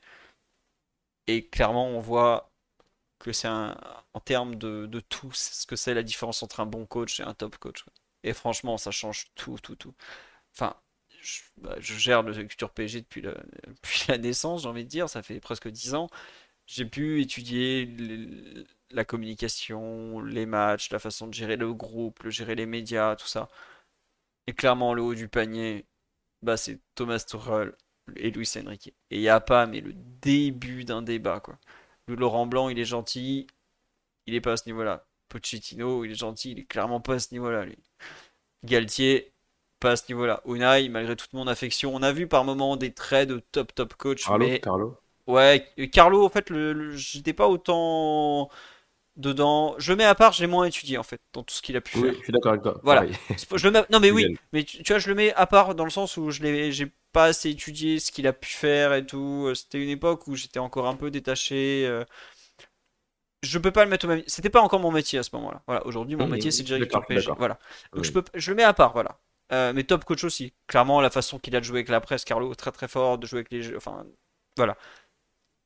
Et 1.26 1.46
clairement, 1.46 1.88
on 1.88 2.00
voit 2.00 2.50
que 3.26 3.32
c'est 3.32 3.48
en 3.48 4.20
termes 4.24 4.54
de, 4.56 4.86
de 4.86 5.00
tout, 5.00 5.32
ce 5.32 5.66
que 5.66 5.76
c'est 5.76 5.94
la 5.94 6.04
différence 6.04 6.42
entre 6.44 6.60
un 6.60 6.66
bon 6.66 6.86
coach 6.86 7.20
et 7.20 7.24
un 7.24 7.34
top 7.34 7.58
coach. 7.58 7.84
Et 8.22 8.32
franchement, 8.32 8.78
ça 8.78 8.92
change 8.92 9.26
tout, 9.34 9.58
tout, 9.62 9.74
tout. 9.76 9.94
Enfin, 10.54 10.76
je, 11.22 11.42
bah, 11.58 11.76
gère 11.80 12.22
le 12.22 12.34
culture 12.34 12.70
PSG 12.70 13.00
depuis, 13.02 13.22
depuis 13.68 14.04
la 14.08 14.18
naissance, 14.18 14.62
j'ai 14.62 14.68
envie 14.68 14.84
de 14.84 14.88
dire, 14.90 15.08
ça 15.10 15.22
fait 15.22 15.40
presque 15.40 15.68
10 15.68 15.94
ans. 15.96 16.08
J'ai 16.66 16.86
pu 16.86 17.22
étudier 17.22 17.86
la 18.90 19.04
communication, 19.04 20.20
les 20.22 20.46
matchs, 20.46 20.90
la 20.90 20.98
façon 21.00 21.26
de 21.28 21.34
gérer 21.34 21.56
le 21.56 21.72
groupe, 21.74 22.24
de 22.24 22.30
gérer 22.30 22.54
les 22.56 22.66
médias, 22.66 23.16
tout 23.16 23.26
ça. 23.28 23.48
Et 24.46 24.52
clairement, 24.54 24.94
le 24.94 25.02
haut 25.02 25.14
du 25.14 25.28
panier, 25.28 25.86
bah, 26.42 26.56
c'est 26.56 26.80
Thomas 26.94 27.20
Tuchel 27.20 27.74
et 28.16 28.30
Luis 28.30 28.50
Enrique. 28.58 28.88
Et 29.10 29.16
il 29.16 29.20
n'y 29.20 29.28
a 29.28 29.40
pas, 29.40 29.66
mais 29.66 29.80
le 29.80 29.92
début 29.94 30.84
d'un 30.84 31.02
débat, 31.02 31.40
quoi. 31.40 31.58
Le 32.08 32.14
Laurent 32.14 32.46
Blanc, 32.46 32.68
il 32.68 32.78
est 32.78 32.84
gentil, 32.84 33.46
il 34.26 34.34
est 34.34 34.40
pas 34.40 34.52
à 34.52 34.56
ce 34.56 34.66
niveau-là. 34.66 35.04
Pochettino, 35.28 36.04
il 36.04 36.12
est 36.12 36.14
gentil, 36.14 36.52
il 36.52 36.60
est 36.60 36.64
clairement 36.64 37.00
pas 37.00 37.14
à 37.14 37.18
ce 37.18 37.32
niveau-là. 37.32 37.66
Galtier, 38.64 39.32
pas 39.80 39.92
à 39.92 39.96
ce 39.96 40.04
niveau-là. 40.08 40.40
Unai, 40.46 40.88
malgré 40.88 41.16
toute 41.16 41.32
mon 41.32 41.46
affection, 41.46 41.94
on 41.94 42.02
a 42.02 42.12
vu 42.12 42.28
par 42.28 42.44
moments 42.44 42.76
des 42.76 42.92
traits 42.92 43.28
de 43.28 43.42
top 43.50 43.74
top 43.74 43.94
coach. 43.94 44.24
Carlo, 44.24 44.46
Carlo. 44.62 44.96
Ouais, 45.26 45.66
Carlo, 45.92 46.24
en 46.24 46.28
fait, 46.28 46.50
le, 46.50 46.92
j'étais 46.92 47.32
pas 47.32 47.48
autant 47.48 48.48
dedans. 49.16 49.74
Je 49.78 49.92
le 49.92 49.96
mets 49.96 50.04
à 50.04 50.14
part, 50.14 50.32
j'ai 50.32 50.46
moins 50.46 50.66
étudié 50.66 50.98
en 50.98 51.02
fait 51.02 51.20
dans 51.32 51.42
tout 51.42 51.54
ce 51.54 51.62
qu'il 51.62 51.76
a 51.76 51.80
pu 51.80 51.98
oui, 51.98 52.10
Je 52.18 52.22
suis 52.24 52.32
d'accord 52.32 52.52
avec 52.52 52.62
toi. 52.62 52.80
Voilà. 52.84 53.06
Je 53.54 53.68
le 53.68 53.84
Non 53.90 53.98
mais 53.98 54.10
oui, 54.10 54.38
mais 54.52 54.62
tu, 54.62 54.82
vois, 54.86 54.98
je 54.98 55.08
le 55.08 55.14
mets 55.14 55.32
à 55.34 55.46
part 55.46 55.74
dans 55.74 55.84
le 55.84 55.90
sens 55.90 56.16
où 56.16 56.30
je 56.30 56.42
l'ai, 56.42 56.70
j'ai 56.70 56.92
pas 57.16 57.24
assez 57.24 57.48
étudié 57.48 57.98
ce 57.98 58.12
qu'il 58.12 58.26
a 58.26 58.34
pu 58.34 58.50
faire 58.50 58.92
et 58.92 59.06
tout. 59.06 59.50
C'était 59.54 59.82
une 59.82 59.88
époque 59.88 60.26
où 60.26 60.36
j'étais 60.36 60.58
encore 60.58 60.86
un 60.86 60.96
peu 60.96 61.10
détaché. 61.10 61.86
Euh. 61.86 62.04
Je 63.42 63.58
peux 63.58 63.70
pas 63.70 63.84
le 63.84 63.90
mettre 63.90 64.04
au 64.04 64.08
même. 64.08 64.22
C'était 64.26 64.50
pas 64.50 64.60
encore 64.60 64.80
mon 64.80 64.90
métier 64.90 65.18
à 65.18 65.22
ce 65.22 65.30
moment-là. 65.36 65.62
Voilà. 65.66 65.86
Aujourd'hui, 65.86 66.14
mon 66.14 66.26
métier 66.26 66.50
c'est 66.50 66.62
directeur 66.62 67.06
PSG. 67.06 67.32
Voilà. 67.38 67.58
Donc 67.94 68.04
je 68.04 68.12
peux, 68.12 68.22
je 68.34 68.50
le 68.50 68.56
mets 68.56 68.64
à 68.64 68.74
part. 68.74 68.92
Voilà. 68.92 69.18
Euh, 69.50 69.72
mais 69.72 69.84
top 69.84 70.04
coach 70.04 70.24
aussi. 70.24 70.52
Clairement, 70.66 71.00
la 71.00 71.08
façon 71.08 71.38
qu'il 71.38 71.56
a 71.56 71.60
de 71.60 71.64
jouer 71.64 71.78
avec 71.78 71.88
la 71.88 72.02
presse, 72.02 72.22
Carlo, 72.22 72.54
très 72.54 72.70
très 72.70 72.86
fort, 72.86 73.16
de 73.16 73.26
jouer 73.26 73.38
avec 73.38 73.50
les 73.50 73.62
jeux. 73.62 73.78
Enfin, 73.78 74.04
voilà. 74.58 74.76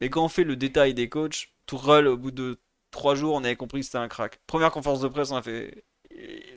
Et 0.01 0.09
quand 0.09 0.25
on 0.25 0.29
fait 0.29 0.45
le 0.45 0.55
détail 0.55 0.95
des 0.95 1.09
coachs, 1.09 1.49
Tourelle, 1.67 2.07
au 2.07 2.17
bout 2.17 2.31
de 2.31 2.61
trois 2.93 3.17
jours, 3.17 3.35
on 3.35 3.43
avait 3.43 3.57
compris 3.57 3.81
que 3.81 3.87
c'était 3.87 3.99
un 3.99 4.07
crack. 4.07 4.39
Première 4.47 4.71
conférence 4.71 5.01
de 5.01 5.09
presse, 5.09 5.33
on 5.33 5.37
a 5.37 5.43
fait. 5.43 5.83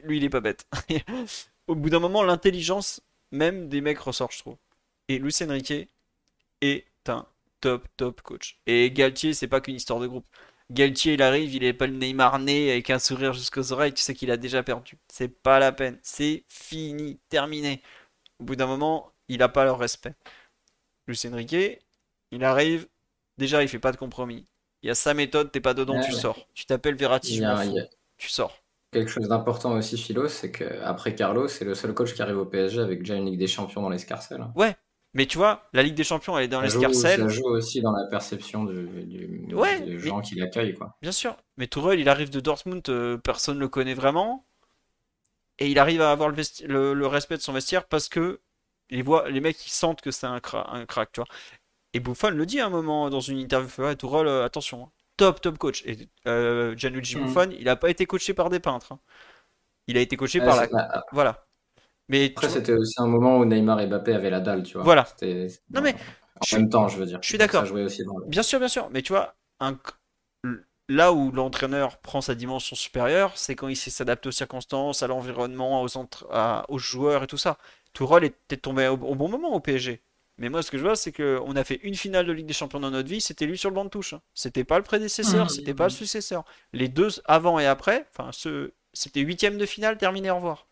Lui, 0.03 0.17
il 0.17 0.23
est 0.23 0.30
pas 0.30 0.41
bête. 0.41 0.67
au 1.67 1.73
bout 1.73 1.89
d'un 1.89 1.99
moment, 1.99 2.22
l'intelligence 2.22 3.01
même 3.31 3.69
des 3.69 3.81
mecs 3.81 3.97
ressort, 3.97 4.31
je 4.31 4.38
trouve. 4.38 4.57
Et 5.09 5.19
Lucien 5.19 5.48
Riquet 5.48 5.90
est 6.61 6.85
un 7.07 7.27
top, 7.61 7.88
top 7.98 8.22
coach. 8.22 8.59
Et 8.65 8.91
Galtier, 8.91 9.33
c'est 9.33 9.48
pas 9.48 9.61
qu'une 9.61 9.75
histoire 9.75 9.99
de 9.99 10.07
groupe. 10.07 10.25
Galtier, 10.72 11.14
il 11.14 11.22
arrive, 11.22 11.53
il 11.53 11.64
est 11.64 11.73
pas 11.73 11.88
le 11.88 11.93
Neymar 11.93 12.40
né 12.40 12.72
avec 12.72 12.90
un 12.90 12.99
sourire 12.99 13.33
jusqu'aux 13.33 13.73
oreilles, 13.73 13.93
tu 13.93 14.01
sais 14.01 14.14
qu'il 14.14 14.32
a 14.32 14.38
déjà 14.38 14.64
perdu. 14.64 14.98
C'est 15.09 15.27
pas 15.27 15.59
la 15.59 15.72
peine. 15.72 15.99
C'est 16.03 16.45
fini, 16.48 17.19
terminé. 17.30 17.82
Au 18.40 18.45
bout 18.45 18.56
d'un 18.56 18.67
moment, 18.67 19.11
il 19.27 19.43
a 19.43 19.49
pas 19.49 19.65
leur 19.65 19.77
respect. 19.77 20.15
Lucien 21.07 21.35
Riquet, 21.35 21.82
il 22.32 22.43
arrive, 22.43 22.88
Déjà, 23.38 23.64
il 23.64 23.67
fait 23.67 23.80
pas 23.80 23.91
de 23.91 23.98
compromis. 23.98 24.45
Il 24.83 24.88
y 24.88 24.90
a 24.90 24.95
sa 24.95 25.14
méthode, 25.14 25.51
t'es 25.51 25.61
pas 25.61 25.73
dedans, 25.73 25.99
tu 26.01 26.11
sors. 26.11 26.48
Tu 26.53 26.65
t'appelles 26.65 26.95
Verratti, 26.95 27.41
tu 28.17 28.30
sors. 28.30 28.57
Quelque 28.91 29.09
chose 29.09 29.27
d'important 29.27 29.72
aussi, 29.72 29.98
Philo, 29.98 30.27
c'est 30.27 30.51
qu'après 30.51 31.15
Carlos, 31.15 31.48
c'est 31.48 31.65
le 31.65 31.73
seul 31.73 31.95
coach 31.95 32.14
qui 32.14 32.22
arrive 32.22 32.38
au 32.38 32.45
PSG 32.45 32.80
avec 32.80 32.99
déjà 32.99 33.15
une 33.15 33.25
Ligue 33.25 33.40
des 33.40 33.48
Champions 33.48 33.82
dans 33.82 33.90
l'escarcelle. 33.90 34.45
Ouais, 34.56 34.75
mais 35.14 35.27
tu 35.27 35.38
vois, 35.38 35.69
la 35.74 35.83
Ligue 35.83 35.93
des 35.93 36.03
Champions, 36.03 36.38
elle 36.38 36.45
est 36.45 36.48
dans 36.48 36.61
l'escarcelle. 36.61 37.22
Ça 37.22 37.27
joue 37.27 37.48
aussi 37.48 37.82
dans 37.82 37.92
la 37.92 38.06
perception 38.06 38.64
du, 38.64 38.88
des 38.88 40.00
gens 40.00 40.22
qui 40.22 40.35
l'accueillent, 40.35 40.74
quoi. 40.74 40.98
Bien 41.01 41.11
sûr, 41.11 41.38
mais 41.58 41.67
Tourelle, 41.67 42.00
il 42.00 42.09
arrive 42.09 42.32
de 42.32 42.40
Dortmund, 42.40 42.82
euh, 42.90 43.17
personne 43.17 43.56
ne 43.56 43.61
le 43.61 43.67
connaît 43.67 43.93
vraiment. 43.93 44.45
Et 45.59 45.69
il 45.69 45.77
arrive 45.77 46.01
à 46.01 46.11
avoir 46.11 46.30
le, 46.30 46.93
le, 46.93 47.08
respect 47.08 47.38
de 47.38 47.42
son 47.43 47.53
vestiaire 47.53 47.85
parce 47.85 48.09
que 48.09 48.42
les, 48.90 49.03
voix, 49.03 49.30
les 49.30 49.40
mecs, 49.40 49.64
ils 49.67 49.72
sentent 49.72 50.01
que 50.01 50.09
c'est 50.09 50.25
un, 50.25 50.42
un 50.42 50.85
crack, 50.88 51.11
tu 51.11 51.22
vois. 51.22 51.27
Et 51.93 52.00
Buffon 52.00 52.32
le 52.32 52.45
dit 52.48 52.59
à 52.59 52.66
un 52.66 52.69
moment 52.69 53.11
dans 53.11 53.19
une 53.19 53.38
interview, 53.38 53.83
ouais, 53.83 53.95
Tourelle, 53.95 54.25
euh, 54.25 54.43
attention, 54.43 54.85
hein. 54.85 54.92
top, 55.16 55.42
top 55.42 55.59
coach. 55.59 55.83
Et 55.85 56.09
euh, 56.27 56.75
Gianluigi 56.75 57.17
mm. 57.17 57.25
Buffon, 57.25 57.50
il 57.51 57.66
n'a 57.66 57.75
pas 57.75 57.92
été 57.92 58.08
coaché 58.08 58.33
par 58.33 58.50
des 58.50 58.59
peintres. 58.59 58.93
Hein. 58.93 59.00
Il 59.85 59.95
a 59.98 60.01
été 60.01 60.17
coaché 60.17 60.40
par 60.40 60.56
la. 60.56 61.03
Voilà. 61.11 61.45
Mais 62.09 62.32
Après, 62.35 62.49
c'était 62.49 62.73
aussi 62.73 62.95
un 62.98 63.07
moment 63.07 63.38
où 63.38 63.45
Neymar 63.45 63.80
et 63.80 63.88
Mbappé 63.88 64.14
avaient 64.14 64.30
la 64.30 64.40
dalle, 64.40 64.64
tu 64.64 64.73
vois. 64.73 64.83
Voilà. 64.83 65.07
Non, 65.72 65.82
mais. 65.82 65.95
En 66.51 66.57
même 66.57 66.69
temps, 66.69 66.88
je 66.88 66.98
veux 66.98 67.06
dire. 67.06 67.19
Je 67.22 67.27
suis 67.27 67.38
d'accord. 67.38 67.64
Bien 68.27 68.43
sûr, 68.43 68.59
bien 68.59 68.67
sûr. 68.67 68.90
Mais 68.91 69.01
tu 69.01 69.14
vois, 69.14 69.35
un... 69.59 69.77
là 70.90 71.14
où 71.14 71.32
l'entraîneur 71.32 71.98
prend 71.99 72.22
sa 72.22 72.35
dimension 72.35 72.75
supérieure, 72.75 73.32
c'est 73.35 73.56
quand 73.56 73.69
il 73.69 73.75
sait 73.75 73.90
s'adapter 73.90 74.30
aux 74.30 74.33
circonstances, 74.33 75.03
à 75.03 75.07
l'environnement, 75.07 75.83
aux, 75.83 75.88
aux 76.67 76.77
joueurs 76.77 77.23
et 77.23 77.27
tout 77.27 77.38
ça. 77.38 77.57
Tourelle 77.93 78.25
était 78.25 78.57
tombé 78.57 78.88
au, 78.88 78.98
bon 78.98 79.30
moment 79.30 79.53
au 79.53 79.59
PSG. 79.59 80.01
Mais 80.40 80.49
moi, 80.49 80.64
ce 80.64 80.72
que 80.72 80.80
je 80.80 80.83
vois, 80.83 80.95
c'est 80.95 81.11
qu'on 81.11 81.56
a 81.56 81.64
fait 81.64 81.80
une 81.83 81.93
finale 81.93 82.25
de 82.25 82.32
Ligue 82.32 82.48
des 82.48 82.53
Champions 82.53 82.80
dans 82.80 82.90
notre 82.90 83.07
vie, 83.07 83.22
c'était 83.22 83.45
lui 83.45 83.57
sur 83.57 83.69
le 83.69 83.75
banc 83.75 83.85
de 83.85 83.90
touche. 83.90 84.14
Hein. 84.14 84.22
C'était 84.33 84.64
pas 84.64 84.77
le 84.77 84.83
prédécesseur, 84.83 85.45
mmh. 85.45 85.49
c'était 85.49 85.75
pas 85.75 85.83
le 85.83 85.91
successeur. 85.91 86.43
Les 86.73 86.88
deux 86.88 87.09
avant 87.25 87.59
et 87.59 87.67
après, 87.67 88.07
enfin, 88.11 88.32
ce, 88.33 88.72
c'était 88.93 89.22
huitième 89.22 89.59
de 89.59 89.65
finale, 89.67 89.98
terminé, 89.98 90.32
au 90.32 90.35
revoir. 90.35 90.67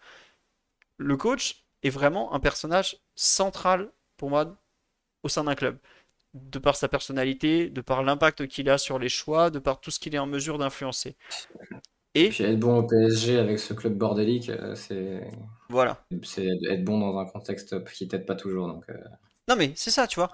Le 1.02 1.18
coach 1.18 1.66
est 1.84 1.90
vraiment 1.90 2.34
un 2.34 2.40
personnage 2.40 2.98
central 3.16 3.92
pour 4.18 4.30
moi 4.30 4.56
au 5.24 5.30
sein 5.30 5.44
d'un 5.44 5.56
club. 5.56 5.78
De 6.34 6.60
par 6.60 6.76
sa 6.76 6.88
personnalité, 6.88 7.70
de 7.70 7.82
par 7.82 8.04
l'impact 8.04 8.48
qu'il 8.48 8.70
a 8.70 8.78
sur 8.78 9.00
les 9.00 9.10
choix, 9.10 9.50
de 9.50 9.60
par 9.60 9.82
tout 9.82 9.92
ce 9.92 10.00
qu'il 10.00 10.16
est 10.16 10.20
en 10.20 10.28
mesure 10.28 10.58
d'influencer. 10.58 11.16
Et 12.14 12.30
puis 12.30 12.44
être 12.44 12.60
bon 12.60 12.78
au 12.78 12.84
PSG 12.84 13.38
avec 13.38 13.60
ce 13.60 13.74
club 13.74 13.98
bordélique, 13.98 14.50
euh, 14.50 14.76
c'est 14.76 15.28
voilà. 15.70 16.06
C'est 16.24 16.48
être 16.70 16.84
bon 16.84 17.00
dans 17.00 17.18
un 17.18 17.26
contexte 17.26 17.84
qui 17.86 18.08
t'aide 18.08 18.26
pas 18.26 18.36
toujours. 18.36 18.68
Donc, 18.68 18.90
euh. 18.90 18.98
Non 19.48 19.56
mais 19.56 19.74
c'est 19.76 19.92
ça, 19.92 20.08
tu 20.08 20.16
vois. 20.16 20.32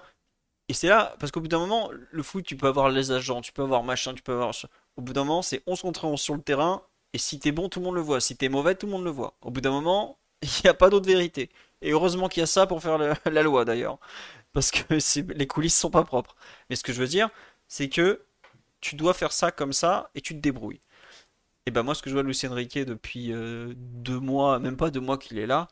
Et 0.68 0.74
c'est 0.74 0.88
là, 0.88 1.16
parce 1.18 1.32
qu'au 1.32 1.40
bout 1.40 1.48
d'un 1.48 1.60
moment, 1.60 1.90
le 2.10 2.22
foot, 2.22 2.44
tu 2.44 2.56
peux 2.56 2.66
avoir 2.66 2.90
les 2.90 3.10
agents, 3.10 3.40
tu 3.40 3.52
peux 3.52 3.62
avoir 3.62 3.82
machin, 3.82 4.12
tu 4.12 4.22
peux 4.22 4.32
avoir... 4.32 4.54
Au 4.96 5.02
bout 5.02 5.14
d'un 5.14 5.24
moment, 5.24 5.40
c'est 5.40 5.62
11 5.66 5.80
contre 5.80 6.04
11 6.04 6.20
sur 6.20 6.34
le 6.34 6.42
terrain, 6.42 6.82
et 7.14 7.18
si 7.18 7.38
t'es 7.38 7.52
bon, 7.52 7.70
tout 7.70 7.80
le 7.80 7.86
monde 7.86 7.94
le 7.94 8.02
voit. 8.02 8.20
Si 8.20 8.36
t'es 8.36 8.50
mauvais, 8.50 8.74
tout 8.74 8.86
le 8.86 8.92
monde 8.92 9.04
le 9.04 9.10
voit. 9.10 9.34
Au 9.40 9.50
bout 9.50 9.62
d'un 9.62 9.70
moment, 9.70 10.18
il 10.42 10.62
n'y 10.64 10.70
a 10.70 10.74
pas 10.74 10.90
d'autre 10.90 11.06
vérité. 11.06 11.50
Et 11.82 11.92
heureusement 11.92 12.28
qu'il 12.28 12.40
y 12.40 12.44
a 12.44 12.46
ça 12.46 12.66
pour 12.66 12.82
faire 12.82 12.98
la 13.30 13.42
loi 13.42 13.64
d'ailleurs. 13.64 13.98
Parce 14.52 14.70
que 14.70 14.82
les 15.34 15.46
coulisses 15.46 15.78
sont 15.78 15.90
pas 15.90 16.04
propres. 16.04 16.36
Mais 16.70 16.76
ce 16.76 16.82
que 16.82 16.92
je 16.92 17.00
veux 17.00 17.08
dire, 17.08 17.30
c'est 17.68 17.88
que 17.88 18.22
tu 18.80 18.96
dois 18.96 19.14
faire 19.14 19.32
ça 19.32 19.50
comme 19.50 19.72
ça 19.72 20.10
et 20.14 20.20
tu 20.20 20.34
te 20.34 20.40
débrouilles. 20.40 20.80
Et 21.66 21.70
ben 21.70 21.82
moi, 21.82 21.94
ce 21.94 22.02
que 22.02 22.08
je 22.10 22.14
vois 22.14 22.22
de 22.22 22.28
Lucien 22.28 22.52
Riquet 22.52 22.84
depuis 22.84 23.32
euh, 23.32 23.74
deux 23.76 24.20
mois, 24.20 24.58
même 24.58 24.76
pas 24.76 24.90
deux 24.90 25.00
mois 25.00 25.18
qu'il 25.18 25.38
est 25.38 25.46
là, 25.46 25.68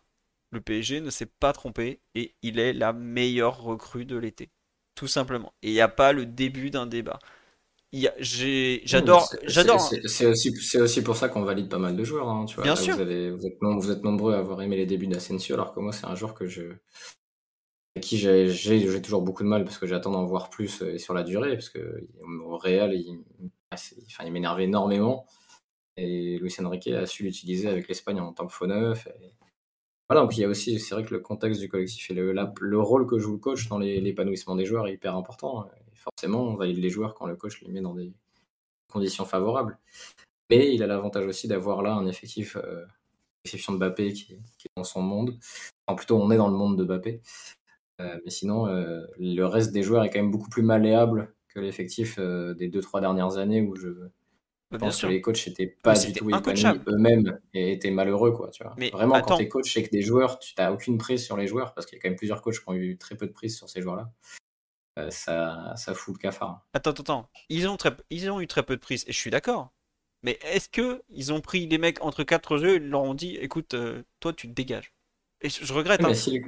le 0.50 0.60
PSG 0.60 1.00
ne 1.00 1.10
s'est 1.10 1.26
pas 1.26 1.52
trompé 1.52 2.00
et 2.14 2.34
il 2.42 2.58
est 2.58 2.72
la 2.72 2.92
meilleure 2.92 3.62
recrue 3.62 4.04
de 4.04 4.16
l'été. 4.16 4.50
Tout 4.94 5.08
simplement. 5.08 5.52
Et 5.62 5.70
il 5.70 5.72
n'y 5.74 5.80
a 5.80 5.88
pas 5.88 6.12
le 6.12 6.26
début 6.26 6.70
d'un 6.70 6.86
débat. 6.86 7.18
J'adore. 7.92 9.28
j'adore. 9.44 9.80
C'est 9.80 10.26
aussi, 10.26 10.52
aussi, 10.78 11.02
pour 11.02 11.16
ça 11.16 11.28
qu'on 11.28 11.42
valide 11.42 11.68
pas 11.68 11.78
mal 11.78 11.96
de 11.96 12.04
joueurs. 12.04 12.28
Hein, 12.28 12.44
tu 12.46 12.56
vois. 12.56 12.64
Bien 12.64 12.76
sûr. 12.76 12.96
Vous, 12.96 13.80
vous, 13.80 13.90
êtes, 13.90 14.02
nombreux 14.02 14.34
à 14.34 14.38
avoir 14.38 14.60
aimé 14.62 14.76
les 14.76 14.86
débuts 14.86 15.06
d'Asensio, 15.06 15.54
alors 15.54 15.72
que 15.72 15.80
moi, 15.80 15.92
c'est 15.92 16.06
un 16.06 16.14
joueur 16.14 16.34
que 16.34 16.46
je, 16.46 16.72
à 17.96 18.00
qui 18.00 18.18
j'ai 18.18 19.02
toujours 19.02 19.22
beaucoup 19.22 19.42
de 19.42 19.48
mal 19.48 19.64
parce 19.64 19.78
que 19.78 19.86
j'attends 19.86 20.10
d'en 20.10 20.24
voir 20.24 20.50
plus 20.50 20.82
euh, 20.82 20.94
et 20.94 20.98
sur 20.98 21.14
la 21.14 21.22
durée, 21.22 21.54
parce 21.54 21.70
que 21.70 22.06
au 22.44 22.58
Real, 22.58 22.94
il, 22.94 23.22
enfin, 23.72 24.24
il 24.24 24.32
m'énerve 24.32 24.60
énormément. 24.60 25.26
Et 25.96 26.38
Luis 26.38 26.54
Enrique 26.62 26.88
a 26.88 27.06
su 27.06 27.22
l'utiliser 27.22 27.68
avec 27.68 27.88
l'Espagne 27.88 28.20
en 28.20 28.32
tant 28.32 28.46
que 28.46 28.52
faux 28.52 28.66
neuf. 28.66 29.08
Voilà, 30.10 30.22
donc 30.22 30.36
il 30.36 30.42
y 30.42 30.44
a 30.44 30.48
aussi, 30.48 30.78
c'est 30.78 30.94
vrai 30.94 31.04
que 31.04 31.14
le 31.14 31.20
contexte 31.20 31.60
du 31.60 31.68
collectif 31.68 32.10
et 32.10 32.14
le, 32.14 32.34
le 32.60 32.80
rôle 32.80 33.06
que 33.06 33.18
joue 33.18 33.32
le 33.32 33.38
coach 33.38 33.68
dans 33.68 33.78
l'épanouissement 33.78 34.54
des 34.54 34.66
joueurs 34.66 34.86
est 34.86 34.92
hyper 34.92 35.16
important 35.16 35.66
forcément, 36.06 36.42
on 36.42 36.54
valide 36.54 36.78
les 36.78 36.90
joueurs 36.90 37.14
quand 37.14 37.26
le 37.26 37.36
coach 37.36 37.60
les 37.62 37.68
met 37.68 37.80
dans 37.80 37.94
des 37.94 38.12
conditions 38.92 39.24
favorables. 39.24 39.78
Mais 40.50 40.74
il 40.74 40.82
a 40.82 40.86
l'avantage 40.86 41.26
aussi 41.26 41.48
d'avoir 41.48 41.82
là 41.82 41.92
un 41.94 42.06
effectif, 42.06 42.56
euh, 42.56 42.84
exception 43.44 43.72
de 43.72 43.78
Mbappé 43.78 44.12
qui, 44.12 44.34
est 44.34 44.38
dans 44.76 44.84
son 44.84 45.02
monde. 45.02 45.38
Enfin, 45.86 45.96
plutôt, 45.96 46.16
on 46.16 46.30
est 46.30 46.36
dans 46.36 46.48
le 46.48 46.56
monde 46.56 46.78
de 46.78 46.84
Mbappé. 46.84 47.20
Euh, 48.00 48.18
mais 48.24 48.30
sinon, 48.30 48.68
euh, 48.68 49.06
le 49.18 49.44
reste 49.44 49.72
des 49.72 49.82
joueurs 49.82 50.04
est 50.04 50.10
quand 50.10 50.20
même 50.20 50.30
beaucoup 50.30 50.50
plus 50.50 50.62
malléable 50.62 51.34
que 51.48 51.60
l'effectif 51.60 52.18
des 52.18 52.68
deux 52.68 52.80
trois 52.80 53.00
dernières 53.00 53.38
années 53.38 53.62
où 53.62 53.74
je 53.74 53.88
bah, 54.70 54.78
pense 54.78 55.00
que 55.00 55.06
les 55.06 55.20
coachs 55.20 55.46
n'étaient 55.46 55.74
pas 55.82 55.98
du 55.98 56.12
tout 56.12 56.28
épanouis 56.28 56.80
eux-mêmes 56.88 57.40
et 57.54 57.72
étaient 57.72 57.90
malheureux. 57.90 58.32
Quoi, 58.32 58.50
tu 58.50 58.62
vois. 58.62 58.74
Mais 58.76 58.90
Vraiment, 58.90 59.20
quand 59.20 59.36
tu 59.36 59.44
es 59.44 59.48
coach, 59.48 59.72
c'est 59.72 59.82
que 59.82 59.90
des 59.90 60.02
joueurs, 60.02 60.38
tu 60.38 60.54
n'as 60.58 60.70
aucune 60.70 60.98
prise 60.98 61.24
sur 61.24 61.36
les 61.36 61.46
joueurs 61.46 61.72
parce 61.72 61.86
qu'il 61.86 61.96
y 61.96 61.98
a 61.98 62.02
quand 62.02 62.10
même 62.10 62.18
plusieurs 62.18 62.42
coachs 62.42 62.60
qui 62.60 62.68
ont 62.68 62.74
eu 62.74 62.98
très 62.98 63.16
peu 63.16 63.26
de 63.26 63.32
prise 63.32 63.56
sur 63.56 63.68
ces 63.68 63.80
joueurs-là. 63.80 64.10
Euh, 64.98 65.10
ça, 65.10 65.74
ça 65.76 65.94
fout 65.94 66.14
le 66.14 66.18
cafard. 66.18 66.62
Attends, 66.72 66.92
attends, 66.92 67.28
Ils 67.48 67.68
ont, 67.68 67.76
très, 67.76 67.94
ils 68.10 68.30
ont 68.30 68.40
eu 68.40 68.46
très 68.46 68.62
peu 68.62 68.76
de 68.76 68.80
prise, 68.80 69.04
et 69.06 69.12
je 69.12 69.18
suis 69.18 69.30
d'accord. 69.30 69.72
Mais 70.22 70.38
est-ce 70.42 70.68
que 70.68 71.02
ils 71.10 71.32
ont 71.32 71.40
pris 71.40 71.66
les 71.66 71.78
mecs 71.78 72.02
entre 72.02 72.24
quatre 72.24 72.56
jeux 72.56 72.76
et 72.76 72.78
leur 72.78 73.02
ont 73.02 73.14
dit 73.14 73.36
écoute, 73.36 73.74
euh, 73.74 74.02
toi 74.20 74.32
tu 74.32 74.48
te 74.48 74.54
dégages 74.54 74.92
Et 75.42 75.50
je, 75.50 75.72
regrette. 75.72 76.00
mais, 76.00 76.08
hein. 76.08 76.14
si, 76.14 76.40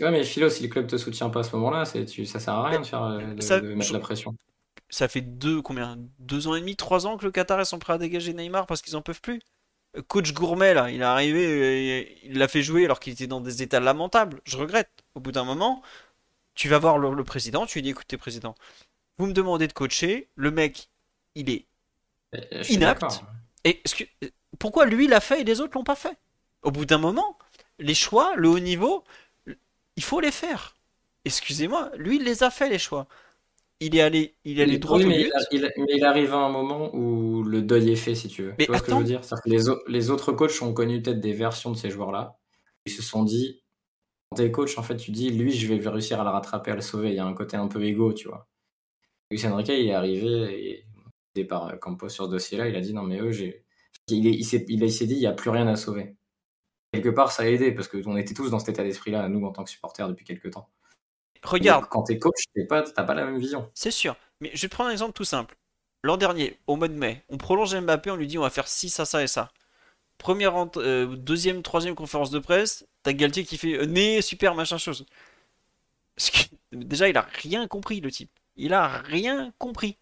mais, 0.00 0.24
Philo, 0.24 0.50
si 0.50 0.62
le 0.62 0.68
club 0.68 0.86
te 0.86 0.96
soutient 0.96 1.30
pas 1.30 1.40
à 1.40 1.42
ce 1.42 1.56
moment-là, 1.56 1.84
tu, 2.06 2.26
ça 2.26 2.38
sert 2.38 2.54
à 2.54 2.68
rien 2.68 2.80
de, 2.80 2.86
faire, 2.86 3.02
euh, 3.02 3.34
de, 3.34 3.74
mettre 3.74 3.92
la 3.92 3.98
pression. 3.98 4.36
Ça 4.90 5.08
fait 5.08 5.22
deux, 5.22 5.62
combien? 5.62 5.98
Deux 6.18 6.46
ans 6.46 6.54
et 6.54 6.60
demi, 6.60 6.76
trois 6.76 7.06
ans 7.06 7.16
que 7.16 7.24
le 7.24 7.32
Qatar 7.32 7.66
sont 7.66 7.78
prêts 7.78 7.94
à 7.94 7.98
dégager 7.98 8.34
Neymar 8.34 8.66
parce 8.66 8.82
qu'ils 8.82 8.96
en 8.96 9.02
peuvent 9.02 9.22
plus. 9.22 9.40
Coach 10.08 10.34
Gourmet, 10.34 10.74
là, 10.74 10.90
il 10.90 11.00
est 11.00 11.04
arrivé, 11.04 12.20
il 12.22 12.38
l'a 12.38 12.48
fait 12.48 12.62
jouer 12.62 12.84
alors 12.84 13.00
qu'il 13.00 13.14
était 13.14 13.26
dans 13.26 13.40
des 13.40 13.62
états 13.62 13.80
lamentables. 13.80 14.40
Je 14.44 14.58
regrette. 14.58 14.90
Au 15.14 15.20
bout 15.20 15.32
d'un 15.32 15.44
moment, 15.44 15.82
tu 16.56 16.68
vas 16.68 16.78
voir 16.78 16.98
le, 16.98 17.22
président, 17.22 17.66
tu 17.66 17.78
lui 17.78 17.82
dis 17.82 17.90
écoutez, 17.90 18.16
président, 18.16 18.54
vous 19.18 19.26
me 19.26 19.32
demandez 19.32 19.68
de 19.68 19.72
coacher, 19.72 20.28
le 20.34 20.50
mec, 20.50 20.88
il 21.34 21.50
est 21.50 21.66
euh, 22.34 22.62
inapte. 22.70 23.22
Et 23.64 23.82
pourquoi 24.58 24.86
lui 24.86 25.06
l'a 25.06 25.20
fait 25.20 25.42
et 25.42 25.44
les 25.44 25.60
autres 25.60 25.72
l'ont 25.74 25.84
pas 25.84 25.94
fait? 25.94 26.16
Au 26.62 26.70
bout 26.70 26.86
d'un 26.86 26.98
moment, 26.98 27.38
les 27.78 27.94
choix, 27.94 28.34
le 28.36 28.48
haut 28.48 28.58
niveau, 28.58 29.04
il 29.96 30.02
faut 30.02 30.20
les 30.20 30.32
faire. 30.32 30.76
Excusez-moi, 31.24 31.90
lui 31.96 32.16
il 32.16 32.24
les 32.24 32.42
a 32.42 32.50
fait 32.50 32.70
les 32.70 32.78
choix. 32.78 33.06
Il 33.80 33.94
est 33.94 34.00
allé, 34.00 34.34
il 34.44 34.58
est 34.58 34.62
allé 34.62 34.78
droit 34.78 34.98
au 34.98 35.06
mais 35.06 35.28
Il, 35.50 35.70
mais 35.76 35.96
il 35.96 36.04
arrive 36.04 36.32
à 36.32 36.38
un 36.38 36.48
moment 36.48 36.94
où 36.94 37.42
le 37.42 37.60
deuil 37.60 37.90
est 37.90 37.96
fait, 37.96 38.14
si 38.14 38.28
tu 38.28 38.44
veux. 38.44 38.54
Mais 38.58 38.64
tu 38.64 38.70
vois 38.70 38.78
ce 38.78 38.84
que 38.84 38.92
je 38.92 38.96
veux 38.96 39.04
dire? 39.04 39.20
Les, 39.44 39.58
les 39.88 40.10
autres 40.10 40.32
coachs 40.32 40.62
ont 40.62 40.72
connu 40.72 41.02
peut-être 41.02 41.20
des 41.20 41.34
versions 41.34 41.70
de 41.70 41.76
ces 41.76 41.90
joueurs-là. 41.90 42.38
Ils 42.86 42.92
se 42.92 43.02
sont 43.02 43.24
dit, 43.24 43.60
quand 44.30 44.36
t'es 44.36 44.50
coach, 44.50 44.78
en 44.78 44.82
fait, 44.82 44.96
tu 44.96 45.10
dis, 45.10 45.30
lui, 45.30 45.52
je 45.52 45.72
vais 45.72 45.88
réussir 45.88 46.20
à 46.20 46.24
le 46.24 46.30
rattraper, 46.30 46.72
à 46.72 46.74
le 46.74 46.80
sauver. 46.80 47.10
Il 47.10 47.14
y 47.14 47.18
a 47.18 47.26
un 47.26 47.34
côté 47.34 47.56
un 47.56 47.68
peu 47.68 47.82
égo, 47.84 48.12
tu 48.12 48.28
vois. 48.28 48.48
Lucien 49.30 49.52
Enrique, 49.52 49.68
il 49.68 49.88
est 49.88 49.94
arrivé, 49.94 50.70
et 50.70 50.86
départ 51.34 51.68
euh, 51.68 51.76
Campos 51.76 52.08
sur 52.08 52.26
ce 52.26 52.30
dossier-là, 52.30 52.68
il 52.68 52.76
a 52.76 52.80
dit, 52.80 52.94
non, 52.94 53.02
mais 53.02 53.18
eux, 53.18 53.32
j'ai. 53.32 53.64
Il, 54.08 54.26
il 54.26 54.44
s'est 54.44 54.58
dit, 54.60 55.14
il 55.14 55.18
n'y 55.18 55.26
a 55.26 55.32
plus 55.32 55.50
rien 55.50 55.66
à 55.66 55.76
sauver. 55.76 56.16
Quelque 56.92 57.08
part, 57.08 57.32
ça 57.32 57.42
a 57.42 57.46
aidé, 57.46 57.72
parce 57.72 57.88
qu'on 57.88 58.16
était 58.16 58.34
tous 58.34 58.50
dans 58.50 58.58
cet 58.58 58.70
état 58.70 58.84
d'esprit-là, 58.84 59.28
nous, 59.28 59.44
en 59.44 59.52
tant 59.52 59.64
que 59.64 59.70
supporters, 59.70 60.08
depuis 60.08 60.24
quelques 60.24 60.52
temps. 60.52 60.70
Regarde. 61.42 61.86
quand 61.88 62.04
t'es 62.04 62.18
coach, 62.18 62.44
t'as 62.54 62.64
pas, 62.66 62.82
pas 62.82 63.14
la 63.14 63.24
même 63.24 63.38
vision. 63.38 63.70
C'est 63.74 63.90
sûr. 63.90 64.16
Mais 64.40 64.50
je 64.54 64.62
vais 64.62 64.68
te 64.68 64.74
prendre 64.74 64.90
un 64.90 64.92
exemple 64.92 65.12
tout 65.12 65.24
simple. 65.24 65.56
L'an 66.02 66.16
dernier, 66.16 66.58
au 66.66 66.76
mois 66.76 66.88
de 66.88 66.94
mai, 66.94 67.24
on 67.28 67.36
prolonge 67.36 67.74
Mbappé, 67.74 68.10
on 68.10 68.16
lui 68.16 68.26
dit 68.26 68.38
on 68.38 68.42
va 68.42 68.50
faire 68.50 68.68
ci, 68.68 68.88
ça, 68.88 69.04
ça 69.04 69.22
et 69.22 69.26
ça. 69.26 69.50
Première, 70.18 70.54
euh, 70.76 71.16
deuxième, 71.16 71.62
troisième 71.62 71.94
conférence 71.94 72.30
de 72.30 72.38
presse, 72.38 72.86
t'as 73.06 73.12
Galtier 73.12 73.44
qui 73.44 73.56
fait 73.56 73.78
euh, 73.78 74.20
super, 74.20 74.54
machin 74.56 74.78
chose. 74.78 75.06
déjà, 76.72 77.08
il 77.08 77.16
a 77.16 77.22
rien 77.22 77.68
compris, 77.68 78.00
le 78.00 78.10
type. 78.10 78.30
Il 78.56 78.74
a 78.74 78.88
rien 78.88 79.52
compris. 79.58 79.96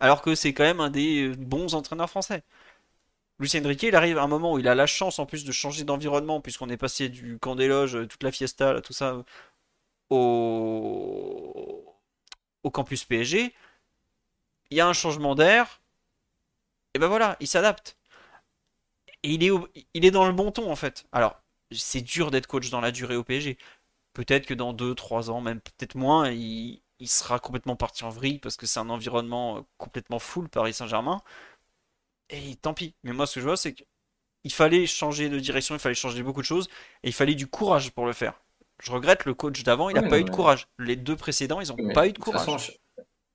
Alors 0.00 0.22
que 0.22 0.34
c'est 0.34 0.52
quand 0.54 0.64
même 0.64 0.80
un 0.80 0.90
des 0.90 1.28
euh, 1.28 1.34
bons 1.36 1.74
entraîneurs 1.74 2.10
français. 2.10 2.42
Lucien 3.38 3.62
Riquet, 3.66 3.88
il 3.88 3.96
arrive 3.96 4.18
à 4.18 4.22
un 4.24 4.28
moment 4.28 4.54
où 4.54 4.58
il 4.58 4.68
a 4.68 4.74
la 4.74 4.86
chance 4.86 5.18
en 5.20 5.26
plus 5.26 5.44
de 5.44 5.52
changer 5.52 5.84
d'environnement, 5.84 6.40
puisqu'on 6.40 6.68
est 6.70 6.76
passé 6.76 7.08
du 7.08 7.38
camp 7.38 7.54
des 7.56 7.68
loges, 7.68 7.98
toute 8.08 8.22
la 8.24 8.32
fiesta, 8.32 8.80
tout 8.80 8.92
ça, 8.92 9.24
au, 10.10 11.84
au 12.64 12.70
campus 12.70 13.04
PSG. 13.04 13.54
Il 14.70 14.76
y 14.76 14.80
a 14.80 14.88
un 14.88 14.92
changement 14.92 15.34
d'air. 15.34 15.80
Et 16.94 16.98
ben 16.98 17.08
voilà, 17.08 17.36
il 17.40 17.46
s'adapte. 17.48 17.96
Et 19.22 19.30
il 19.34 19.44
est, 19.44 19.50
il 19.94 20.04
est 20.04 20.10
dans 20.10 20.26
le 20.26 20.32
bon 20.32 20.50
ton 20.52 20.70
en 20.70 20.76
fait. 20.76 21.06
Alors, 21.12 21.40
c'est 21.72 22.00
dur 22.00 22.30
d'être 22.30 22.46
coach 22.46 22.70
dans 22.70 22.80
la 22.80 22.90
durée 22.90 23.16
au 23.16 23.24
PSG. 23.24 23.58
Peut-être 24.12 24.46
que 24.46 24.54
dans 24.54 24.74
2-3 24.74 25.30
ans, 25.30 25.40
même 25.40 25.60
peut-être 25.60 25.94
moins, 25.94 26.30
il, 26.30 26.80
sera 27.06 27.38
complètement 27.38 27.76
parti 27.76 28.04
en 28.04 28.10
vrille 28.10 28.38
parce 28.38 28.56
que 28.56 28.66
c'est 28.66 28.80
un 28.80 28.90
environnement 28.90 29.58
euh, 29.58 29.60
complètement 29.76 30.18
full 30.18 30.48
Paris 30.48 30.72
Saint-Germain. 30.72 31.22
Et 32.30 32.56
tant 32.56 32.74
pis. 32.74 32.94
Mais 33.04 33.12
moi, 33.12 33.26
ce 33.26 33.36
que 33.36 33.40
je 33.40 33.46
vois, 33.46 33.56
c'est 33.56 33.74
qu'il 33.74 34.52
fallait 34.52 34.86
changer 34.86 35.28
de 35.28 35.38
direction, 35.38 35.74
il 35.74 35.78
fallait 35.78 35.94
changer 35.94 36.22
beaucoup 36.22 36.40
de 36.40 36.46
choses, 36.46 36.68
et 37.02 37.08
il 37.08 37.14
fallait 37.14 37.34
du 37.34 37.46
courage 37.46 37.90
pour 37.92 38.06
le 38.06 38.12
faire. 38.12 38.40
Je 38.82 38.92
regrette 38.92 39.24
le 39.24 39.34
coach 39.34 39.62
d'avant, 39.62 39.88
il 39.88 39.94
n'a 39.94 40.02
pas 40.02 40.18
eu 40.18 40.24
de 40.24 40.30
courage. 40.30 40.68
Les 40.78 40.96
deux 40.96 41.16
précédents, 41.16 41.60
ils 41.60 41.68
n'ont 41.68 41.92
pas 41.92 42.06
eu 42.06 42.12
de 42.12 42.18
courage. 42.18 42.78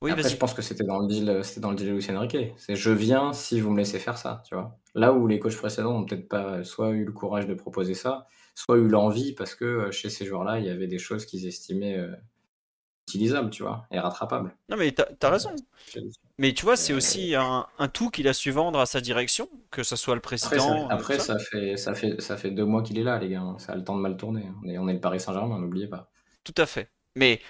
Oui, 0.04 0.10
Après, 0.10 0.28
je 0.28 0.36
pense 0.36 0.52
que 0.52 0.60
c'était 0.60 0.84
dans 0.84 0.98
le 0.98 1.06
deal, 1.06 1.40
c'était 1.42 1.60
dans 1.60 1.70
le 1.70 1.76
deal 1.76 1.90
Lucien 1.94 2.20
Riquet. 2.20 2.52
C'est 2.58 2.76
je 2.76 2.90
viens 2.90 3.32
si 3.32 3.58
vous 3.58 3.70
me 3.70 3.78
laissez 3.78 3.98
faire 3.98 4.18
ça, 4.18 4.42
tu 4.46 4.54
vois. 4.54 4.78
Là 4.94 5.14
où 5.14 5.26
les 5.26 5.38
coachs 5.38 5.56
précédents 5.56 5.94
n'ont 5.94 6.04
peut-être 6.04 6.28
pas 6.28 6.62
soit 6.62 6.90
eu 6.90 7.06
le 7.06 7.12
courage 7.12 7.46
de 7.46 7.54
proposer 7.54 7.94
ça, 7.94 8.26
soit 8.54 8.76
eu 8.76 8.86
l'envie 8.86 9.32
parce 9.32 9.54
que 9.54 9.64
euh, 9.64 9.90
chez 9.92 10.10
ces 10.10 10.26
joueurs-là, 10.26 10.58
il 10.58 10.66
y 10.66 10.68
avait 10.68 10.88
des 10.88 10.98
choses 10.98 11.24
qu'ils 11.24 11.46
estimaient 11.46 11.96
euh, 11.96 12.14
utilisables, 13.08 13.48
tu 13.48 13.62
vois, 13.62 13.86
et 13.90 13.98
rattrapables. 13.98 14.54
Non, 14.68 14.76
mais 14.76 14.92
t'as 14.92 15.06
as 15.22 15.30
raison. 15.30 15.54
Mais 16.36 16.52
tu 16.52 16.66
vois, 16.66 16.76
c'est 16.76 16.92
aussi 16.92 17.34
un, 17.34 17.66
un, 17.78 17.88
tout 17.88 18.10
qu'il 18.10 18.28
a 18.28 18.34
su 18.34 18.50
vendre 18.50 18.80
à 18.80 18.84
sa 18.84 19.00
direction, 19.00 19.48
que 19.70 19.82
ce 19.82 19.96
soit 19.96 20.14
le 20.14 20.20
président. 20.20 20.86
Après, 20.90 21.18
ça, 21.18 21.38
fait, 21.38 21.78
ça, 21.78 21.94
fait, 21.94 22.20
ça 22.20 22.36
fait 22.36 22.50
deux 22.50 22.66
mois 22.66 22.82
qu'il 22.82 22.98
est 22.98 23.04
là, 23.04 23.18
les 23.18 23.30
gars. 23.30 23.42
Ça 23.56 23.72
a 23.72 23.76
le 23.76 23.84
temps 23.84 23.96
de 23.96 24.02
mal 24.02 24.18
tourner. 24.18 24.44
On 24.62 24.68
est, 24.68 24.76
on 24.76 24.86
est 24.86 24.94
le 24.94 25.00
Paris 25.00 25.20
Saint-Germain, 25.20 25.58
n'oubliez 25.58 25.86
pas. 25.86 26.10
Tout 26.44 26.54
à 26.58 26.66
fait. 26.66 26.90
Mais 27.16 27.40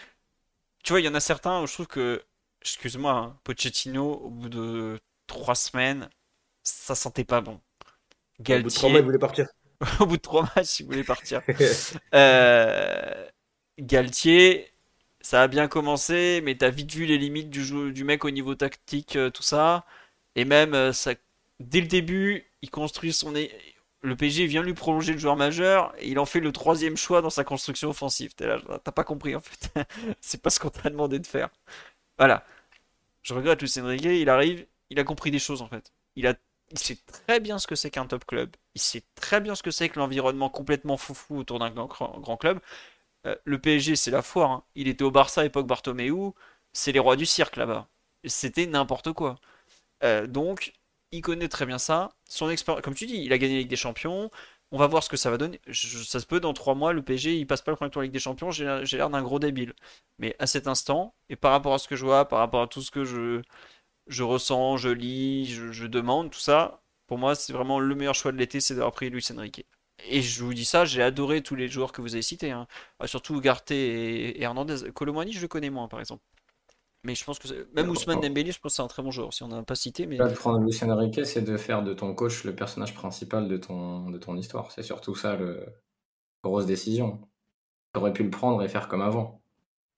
tu 0.85 0.93
vois, 0.93 1.01
il 1.01 1.05
y 1.05 1.09
en 1.09 1.15
a 1.15 1.21
certains 1.21 1.61
où 1.61 1.67
je 1.67 1.73
trouve 1.73 1.89
que 1.89 2.23
excuse-moi, 2.65 3.13
hein, 3.13 3.39
Pochettino, 3.45 4.15
au 4.15 4.31
bout 4.31 4.49
de 4.49 4.99
trois 5.27 5.55
semaines, 5.55 6.09
ça 6.63 6.95
sentait 6.95 7.25
pas 7.25 7.41
bon. 7.41 7.61
Au 8.41 8.43
bout 8.43 8.63
de 8.63 8.69
trois 8.69 8.91
mois, 8.91 8.99
il 9.01 9.05
voulait 9.05 9.19
partir. 9.19 9.47
Au 10.01 10.07
bout 10.07 10.17
de 10.17 10.23
trois 10.23 10.49
matchs, 10.57 10.81
il 10.81 10.87
voulait 10.87 11.05
partir. 11.05 11.43
Euh, 12.15 13.27
Galtier, 13.79 14.73
ça 15.21 15.43
a 15.43 15.49
bien 15.49 15.69
commencé, 15.69 16.41
mais 16.45 16.57
t'as 16.57 16.71
vite 16.71 16.93
vu 16.93 17.07
les 17.07 17.19
limites 17.19 17.51
du, 17.51 17.65
jeu, 17.65 17.93
du 17.93 18.05
mec 18.05 18.25
au 18.25 18.31
niveau 18.31 18.55
tactique, 18.55 19.17
euh, 19.17 19.31
tout 19.31 19.43
ça. 19.43 19.85
Et 20.37 20.45
même, 20.45 20.75
euh, 20.75 20.93
ça, 20.93 21.15
dès 21.61 21.81
le 21.81 21.87
début, 21.87 22.45
il 22.63 22.71
construit 22.71 23.13
son. 23.13 23.33
Le 24.03 24.17
PSG 24.17 24.47
vient 24.47 24.63
lui 24.63 24.75
prolonger 24.75 25.13
le 25.13 25.19
joueur 25.19 25.37
majeur 25.37 25.95
et 25.99 26.09
il 26.09 26.19
en 26.19 26.27
fait 26.27 26.41
le 26.41 26.53
troisième 26.53 26.97
choix 26.97 27.23
dans 27.23 27.31
sa 27.31 27.43
construction 27.43 27.91
offensive. 27.91 28.35
T'as 28.37 28.79
pas 28.93 29.05
compris 29.05 29.35
en 29.35 29.41
fait. 29.41 29.73
C'est 30.21 30.43
pas 30.43 30.51
ce 30.51 30.61
qu'on 30.61 30.71
t'a 30.71 30.91
demandé 30.91 31.19
de 31.19 31.27
faire. 31.27 31.49
Voilà. 32.19 32.45
Je 33.23 33.35
regrette 33.35 33.63
Luis 33.63 33.73
Enrique, 33.81 34.05
il 34.05 34.29
arrive, 34.31 34.67
il 34.91 35.01
a 35.01 35.05
compris 35.05 35.31
des 35.31 35.41
choses 35.41 35.63
en 35.63 35.69
fait. 35.69 35.93
Il 36.17 36.27
a, 36.27 36.35
il 36.73 36.79
sait 36.79 36.99
très 37.07 37.41
bien 37.41 37.59
ce 37.59 37.67
que 37.67 37.75
c'est 37.77 37.91
qu'un 37.91 38.07
top 38.07 38.27
club. 38.27 38.57
Il 38.75 38.81
sait 38.81 39.05
très 39.17 39.41
bien 39.41 39.55
ce 39.55 39.63
que 39.63 39.71
c'est 39.71 39.89
que 39.89 39.99
l'environnement 40.01 40.51
complètement 40.51 40.97
foufou 40.97 41.39
autour 41.39 41.59
d'un 41.61 41.71
grand, 41.71 41.89
grand 42.21 42.39
club. 42.39 42.61
Euh, 43.27 43.37
le 43.45 43.59
PSG, 43.61 43.97
c'est 43.97 44.13
la 44.13 44.23
foire. 44.23 44.51
hein. 44.53 44.65
Il 44.77 44.89
était 44.89 45.05
au 45.05 45.11
Barça 45.13 45.43
à 45.43 45.47
époque 45.47 45.67
Bartomeu. 45.67 46.33
C'est 46.73 46.93
les 46.93 47.01
rois 47.01 47.17
du 47.17 47.27
cirque 47.27 47.57
là-bas. 47.57 47.89
C'était 48.27 48.67
n'importe 48.67 49.13
quoi. 49.13 49.37
Euh, 50.03 50.27
donc, 50.27 50.75
il 51.13 51.23
connaît 51.23 51.49
très 51.49 51.67
bien 51.67 51.79
ça. 51.79 52.15
Son 52.29 52.51
expérience, 52.51 52.83
comme 52.85 52.95
tu 52.95 53.07
dis, 53.07 53.17
il 53.19 53.33
a 53.33 53.39
gagné 53.39 53.55
la 53.55 53.61
Ligue 53.61 53.69
des 53.71 53.77
Champions. 53.77 54.31
On 54.75 54.77
va 54.77 54.89
voir 54.89 55.05
ce 55.05 55.09
que 55.09 55.17
ça 55.17 55.31
va 55.31 55.39
donner. 55.39 55.61
Ça 55.73 56.19
se 56.19 56.27
peut, 56.27 56.41
dans 56.41 56.53
trois 56.53 56.75
mois, 56.75 56.93
le 56.93 57.01
PSG, 57.01 57.37
il 57.39 57.47
passe 57.47 57.63
pas 57.63 57.71
le 57.71 57.77
premier 57.77 57.93
tour 57.93 58.03
de 58.03 58.07
Ligue 58.07 58.13
des 58.13 58.19
Champions. 58.19 58.51
J'ai 58.51 58.65
l'air 58.97 59.09
d'un 59.09 59.23
gros 59.23 59.39
débile. 59.39 59.73
Mais 60.19 60.35
à 60.41 60.49
cet 60.49 60.67
instant, 60.67 61.15
et 61.29 61.37
par 61.37 61.53
rapport 61.53 61.75
à 61.75 61.79
ce 61.79 61.87
que 61.87 61.95
je 61.95 62.05
vois, 62.05 62.27
par 62.27 62.41
rapport 62.41 62.63
à 62.63 62.67
tout 62.67 62.83
ce 62.83 62.91
que 62.91 63.05
je, 63.05 63.41
je 64.09 64.23
ressens, 64.25 64.79
je 64.79 64.89
lis, 64.89 65.47
je, 65.47 65.87
demande, 65.87 66.33
tout 66.33 66.41
ça, 66.41 66.83
pour 67.07 67.19
moi, 67.19 67.37
c'est 67.37 67.53
vraiment 67.53 67.79
le 67.79 67.95
meilleur 67.95 68.17
choix 68.17 68.33
de 68.33 68.37
l'été, 68.37 68.59
c'est 68.61 68.75
d'avoir 68.75 68.91
pris 68.93 69.11
Luis 69.11 69.25
Enrique. 69.37 69.65
Et 70.09 70.23
je 70.23 70.43
vous 70.43 70.55
dis 70.55 70.65
ça, 70.65 70.85
j'ai 70.85 71.03
adoré 71.03 71.41
tous 71.43 71.55
les 71.55 71.69
joueurs 71.69 71.93
que 71.93 72.03
vous 72.03 72.15
avez 72.15 72.23
cités, 72.23 72.51
hein. 72.51 72.67
Ah, 72.99 73.07
surtout 73.07 73.37
Ugarte 73.37 73.71
et, 73.71 74.31
et 74.39 74.43
Hernandez. 74.43 74.91
Colomani, 74.93 75.33
je 75.33 75.41
le 75.41 75.49
connais 75.49 75.71
moins, 75.71 75.87
par 75.87 76.01
exemple. 76.01 76.25
Mais 77.05 77.15
je 77.15 77.25
pense 77.25 77.39
que 77.39 77.49
même 77.75 77.91
Ousmane 77.91 78.21
Dembélé, 78.21 78.51
je 78.53 78.59
pense 78.61 78.73
que 78.73 78.77
c'est 78.77 78.83
un 78.83 78.87
très 78.89 79.03
bon 79.03 79.11
joueur. 79.11 79.33
Si 79.35 79.43
on 79.43 79.49
n'en 79.49 79.59
a 79.59 79.63
pas 79.63 79.75
cité, 79.75 80.07
mais 80.07 80.17
Là, 80.17 80.29
de 80.29 80.35
prendre 80.35 80.59
Luis 80.59 80.79
Enrique, 80.83 81.25
c'est 81.27 81.43
de 81.43 81.57
faire 81.57 81.83
de 81.83 81.93
ton 81.93 82.15
coach 82.15 82.45
le 82.45 82.55
personnage 82.55 82.95
principal 82.95 83.47
de 83.49 83.57
ton, 83.59 84.09
de 84.11 84.17
ton 84.19 84.37
histoire. 84.37 84.73
C'est 84.73 84.83
surtout 84.83 85.15
ça, 85.15 85.37
le 85.37 85.67
grosse 86.43 86.67
décision. 86.67 87.21
Tu 87.95 88.01
aurais 88.01 88.13
pu 88.13 88.23
le 88.25 88.31
prendre 88.31 88.63
et 88.63 88.69
faire 88.69 88.89
comme 88.89 89.03
avant. 89.03 89.43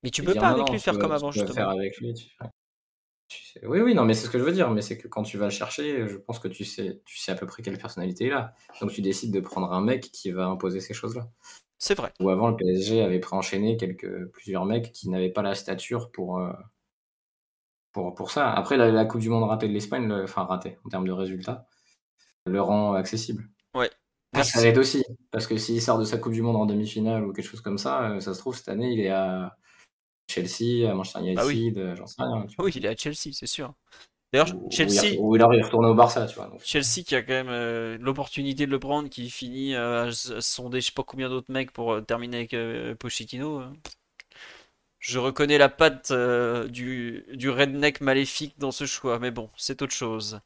mais 0.03 0.09
tu 0.11 0.21
Et 0.21 0.25
peux 0.25 0.33
pas 0.33 0.49
avec 0.49 0.67
non, 0.67 0.73
lui 0.73 0.79
faire 0.79 0.93
peux- 0.93 0.99
comme 0.99 1.09
tu 1.11 1.15
avant, 1.15 1.29
peux 1.29 1.33
faire 1.39 1.45
justement. 1.47 1.69
avec 1.69 1.97
lui. 1.97 2.13
tu 2.13 2.25
fais- 2.37 2.49
tu 3.29 3.43
sais- 3.45 3.65
Oui, 3.67 3.79
oui, 3.81 3.93
non, 3.95 4.05
mais 4.05 4.13
c'est 4.13 4.25
ce 4.27 4.31
que 4.31 4.39
je 4.39 4.43
veux 4.43 4.51
dire. 4.53 4.69
Mais 4.71 4.81
c'est 4.81 4.97
que 4.97 5.07
quand 5.07 5.23
tu 5.23 5.37
vas 5.37 5.45
le 5.45 5.51
chercher, 5.51 6.07
je 6.07 6.17
pense 6.17 6.39
que 6.39 6.47
tu 6.49 6.65
sais, 6.65 7.01
tu 7.05 7.17
sais 7.17 7.31
à 7.31 7.35
peu 7.35 7.45
près 7.47 7.63
quelle 7.63 7.77
personnalité 7.77 8.25
il 8.27 8.33
a. 8.33 8.53
Donc 8.81 8.91
tu 8.91 9.01
décides 9.01 9.33
de 9.33 9.39
prendre 9.39 9.71
un 9.73 9.81
mec 9.81 10.11
qui 10.11 10.31
va 10.31 10.47
imposer 10.47 10.79
ces 10.81 10.93
choses-là. 10.93 11.29
C'est 11.79 11.95
vrai. 11.95 12.11
Ou 12.19 12.29
avant, 12.29 12.49
le 12.49 12.55
PSG 12.57 13.01
avait 13.01 13.19
préenchaîné 13.19 13.77
quelques, 13.77 14.27
plusieurs 14.31 14.65
mecs 14.65 14.91
qui 14.93 15.09
n'avaient 15.09 15.31
pas 15.31 15.41
la 15.43 15.55
stature 15.55 16.11
pour, 16.11 16.39
euh, 16.39 16.51
pour, 17.97 18.13
pour 18.13 18.29
ça. 18.29 18.51
Après, 18.51 18.77
la, 18.77 18.91
la 18.91 19.05
Coupe 19.05 19.21
du 19.21 19.29
Monde 19.29 19.49
ratée 19.49 19.67
de 19.67 19.73
l'Espagne, 19.73 20.07
le- 20.07 20.23
enfin 20.23 20.43
ratée 20.43 20.77
en 20.85 20.89
termes 20.89 21.07
de 21.07 21.11
résultats, 21.11 21.65
le 22.45 22.61
rend 22.61 22.93
accessible. 22.93 23.49
Ouais. 23.73 23.89
Ah, 24.33 24.43
Ça 24.43 24.59
Merci. 24.59 24.67
aide 24.67 24.77
aussi, 24.77 25.03
parce 25.31 25.47
que 25.47 25.57
s'il 25.57 25.81
sort 25.81 25.97
de 25.97 26.05
sa 26.05 26.19
Coupe 26.19 26.33
du 26.33 26.43
Monde 26.43 26.57
en 26.57 26.67
demi-finale 26.67 27.25
ou 27.25 27.33
quelque 27.33 27.47
chose 27.47 27.61
comme 27.61 27.79
ça, 27.79 28.11
euh, 28.11 28.19
ça 28.19 28.35
se 28.35 28.39
trouve, 28.39 28.55
cette 28.55 28.69
année, 28.69 28.91
il 28.93 28.99
est 28.99 29.09
à 29.09 29.57
Chelsea, 30.29 30.87
à 30.87 30.93
Manchester 30.93 31.21
United, 31.21 31.39
Ah 31.39 31.47
oui. 31.47 31.73
euh, 31.77 31.95
j'en 31.95 32.05
sais 32.05 32.21
rien. 32.21 32.45
vois. 32.55 32.65
Oui, 32.65 32.73
il 32.75 32.85
est 32.85 32.89
à 32.89 32.95
Chelsea, 32.95 33.33
c'est 33.33 33.47
sûr. 33.47 33.73
D'ailleurs, 34.31 34.55
Chelsea, 34.69 35.15
Ou 35.19 35.35
il 35.35 35.43
retourné 35.43 35.87
au 35.89 35.95
Barça, 35.95 36.27
tu 36.27 36.35
vois. 36.35 36.47
donc. 36.47 36.61
Chelsea 36.63 37.03
qui 37.03 37.15
a 37.15 37.23
quand 37.23 37.33
même 37.33 37.49
euh, 37.49 37.97
l'opportunité 37.99 38.67
de 38.67 38.71
le 38.71 38.79
prendre, 38.79 39.09
qui 39.09 39.29
finit 39.31 39.73
euh, 39.73 40.09
à 40.09 40.11
sonder 40.41 40.81
je 40.81 40.87
sais 40.87 40.91
pas 40.91 41.03
combien 41.03 41.29
d'autres 41.29 41.51
mecs 41.51 41.71
pour 41.71 42.05
terminer 42.05 42.37
avec 42.37 42.53
euh, 42.53 42.93
Pochettino. 42.93 43.63
Je 45.07 45.19
reconnais 45.19 45.57
la 45.57 45.69
patte 45.69 46.11
euh, 46.11 46.67
du, 46.67 47.49
redneck 47.49 48.01
maléfique 48.01 48.59
dans 48.59 48.71
ce 48.73 48.85
choix, 48.85 49.19
mais 49.19 49.31
bon, 49.31 49.49
c'est 49.55 49.81
autre 49.81 49.93
chose. 49.93 50.41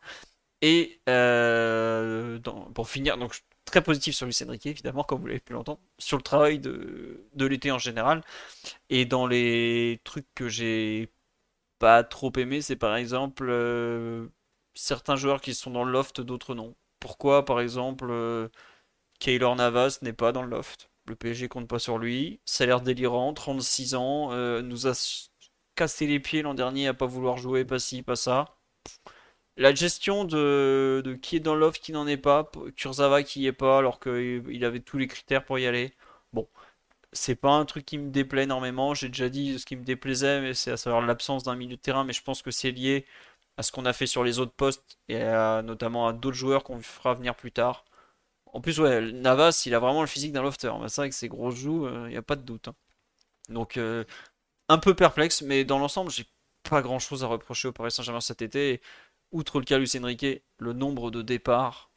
Et 0.61 1.01
euh, 1.09 2.39
pour 2.75 2.89
finir, 2.89 3.17
donc 3.17 3.41
très 3.65 3.81
positif 3.83 4.15
sur 4.15 4.27
Luis 4.27 4.37
Enrique, 4.47 4.67
évidemment, 4.67 5.03
comme 5.03 5.21
vous 5.21 5.27
l'avez 5.27 5.39
pu 5.39 5.53
l'entendre, 5.53 5.79
sur 5.99 6.17
le 6.17 6.23
travail 6.23 6.59
de, 6.59 7.25
l'été 7.37 7.71
en 7.71 7.79
général. 7.79 8.23
Et 8.91 9.05
dans 9.05 9.27
les 9.27 9.99
trucs 10.03 10.27
que 10.35 10.47
j'ai 10.49 11.09
pas 11.79 12.03
trop 12.03 12.31
aimé, 12.37 12.61
c'est 12.61 12.75
par 12.75 12.95
exemple 12.97 13.47
euh, 13.49 14.27
certains 14.75 15.15
joueurs 15.15 15.41
qui 15.41 15.55
sont 15.55 15.71
dans 15.71 15.85
le 15.85 15.91
loft, 15.91 16.21
d'autres 16.21 16.55
non. 16.55 16.75
Pourquoi, 16.99 17.45
par 17.45 17.61
exemple, 17.61 18.13
Keylor 19.19 19.55
Navas 19.55 19.99
n'est 20.03 20.13
pas 20.13 20.31
dans 20.33 20.43
le 20.43 20.49
loft? 20.49 20.90
Le 21.11 21.15
PSG 21.15 21.47
compte 21.49 21.67
pas 21.67 21.77
sur 21.79 21.97
lui. 21.97 22.39
Salaire 22.45 22.81
délirant, 22.81 23.33
36 23.33 23.95
ans, 23.95 24.31
euh, 24.31 24.61
nous 24.61 24.87
a 24.87 24.93
cassé 25.75 26.07
les 26.07 26.19
pieds 26.21 26.41
l'an 26.41 26.53
dernier 26.53 26.87
à 26.87 26.93
pas 26.93 27.05
vouloir 27.05 27.37
jouer, 27.37 27.65
pas 27.65 27.79
ci, 27.79 28.01
pas 28.01 28.15
ça. 28.15 28.57
La 29.57 29.73
gestion 29.75 30.23
de, 30.25 31.19
qui 31.21 31.35
est 31.35 31.39
dans 31.39 31.55
loft, 31.55 31.81
qui 31.83 31.91
n'en 31.91 32.07
est 32.07 32.17
pas, 32.17 32.49
Kurzawa 32.77 33.23
qui 33.23 33.41
y 33.41 33.47
est 33.47 33.51
pas 33.53 33.77
alors 33.77 33.99
qu'il 33.99 34.65
avait 34.65 34.79
tous 34.79 34.97
les 34.97 35.07
critères 35.07 35.43
pour 35.45 35.59
y 35.59 35.67
aller. 35.67 35.93
Bon, 36.33 36.47
c'est 37.13 37.35
pas 37.35 37.51
un 37.53 37.65
truc 37.65 37.85
qui 37.85 37.97
me 37.99 38.11
déplaît 38.11 38.43
énormément. 38.43 38.93
J'ai 38.95 39.09
déjà 39.09 39.29
dit 39.29 39.59
ce 39.59 39.65
qui 39.65 39.75
me 39.77 39.83
déplaisait, 39.85 40.41
mais 40.41 40.53
c'est 40.55 40.71
à 40.71 40.77
savoir 40.77 41.01
l'absence 41.05 41.43
d'un 41.43 41.55
milieu 41.55 41.77
de 41.77 41.81
terrain. 41.81 42.03
Mais 42.05 42.13
je 42.13 42.23
pense 42.23 42.41
que 42.43 42.51
c'est 42.51 42.71
lié 42.71 43.05
à 43.57 43.63
ce 43.63 43.71
qu'on 43.73 43.85
a 43.85 43.93
fait 43.93 44.07
sur 44.07 44.23
les 44.23 44.39
autres 44.39 44.53
postes 44.53 44.99
et 45.09 45.21
à- 45.23 45.61
notamment 45.63 46.07
à 46.07 46.13
d'autres 46.13 46.37
joueurs 46.37 46.63
qu'on 46.63 46.81
fera 46.81 47.13
venir 47.15 47.35
plus 47.35 47.51
tard. 47.53 47.85
En 48.53 48.61
plus, 48.61 48.79
ouais, 48.79 49.01
Navas, 49.13 49.63
il 49.65 49.73
a 49.75 49.79
vraiment 49.79 50.01
le 50.01 50.07
physique 50.07 50.33
d'un 50.33 50.41
lofter. 50.41 50.67
Bah, 50.79 50.87
c'est 50.89 51.01
vrai 51.01 51.09
que 51.09 51.15
ses 51.15 51.29
grosses 51.29 51.55
joues, 51.55 51.87
il 52.05 52.09
n'y 52.09 52.17
a 52.17 52.21
pas 52.21 52.35
de 52.35 52.41
doute. 52.43 52.67
hein. 52.67 52.75
Donc, 53.49 53.77
euh, 53.77 54.03
un 54.69 54.77
peu 54.77 54.93
perplexe, 54.93 55.41
mais 55.41 55.65
dans 55.65 55.79
l'ensemble, 55.79 56.11
j'ai 56.11 56.25
pas 56.69 56.81
grand-chose 56.81 57.23
à 57.23 57.27
reprocher 57.27 57.67
au 57.69 57.71
Paris 57.71 57.91
Saint-Germain 57.91 58.21
cet 58.21 58.41
été. 58.41 58.73
Et 58.73 58.81
outre 59.31 59.59
le 59.59 59.65
cas 59.65 59.77
Luis 59.77 59.91
Enrique, 60.01 60.25
le 60.59 60.73
nombre 60.73 61.11
de 61.11 61.21
départs, 61.21 61.91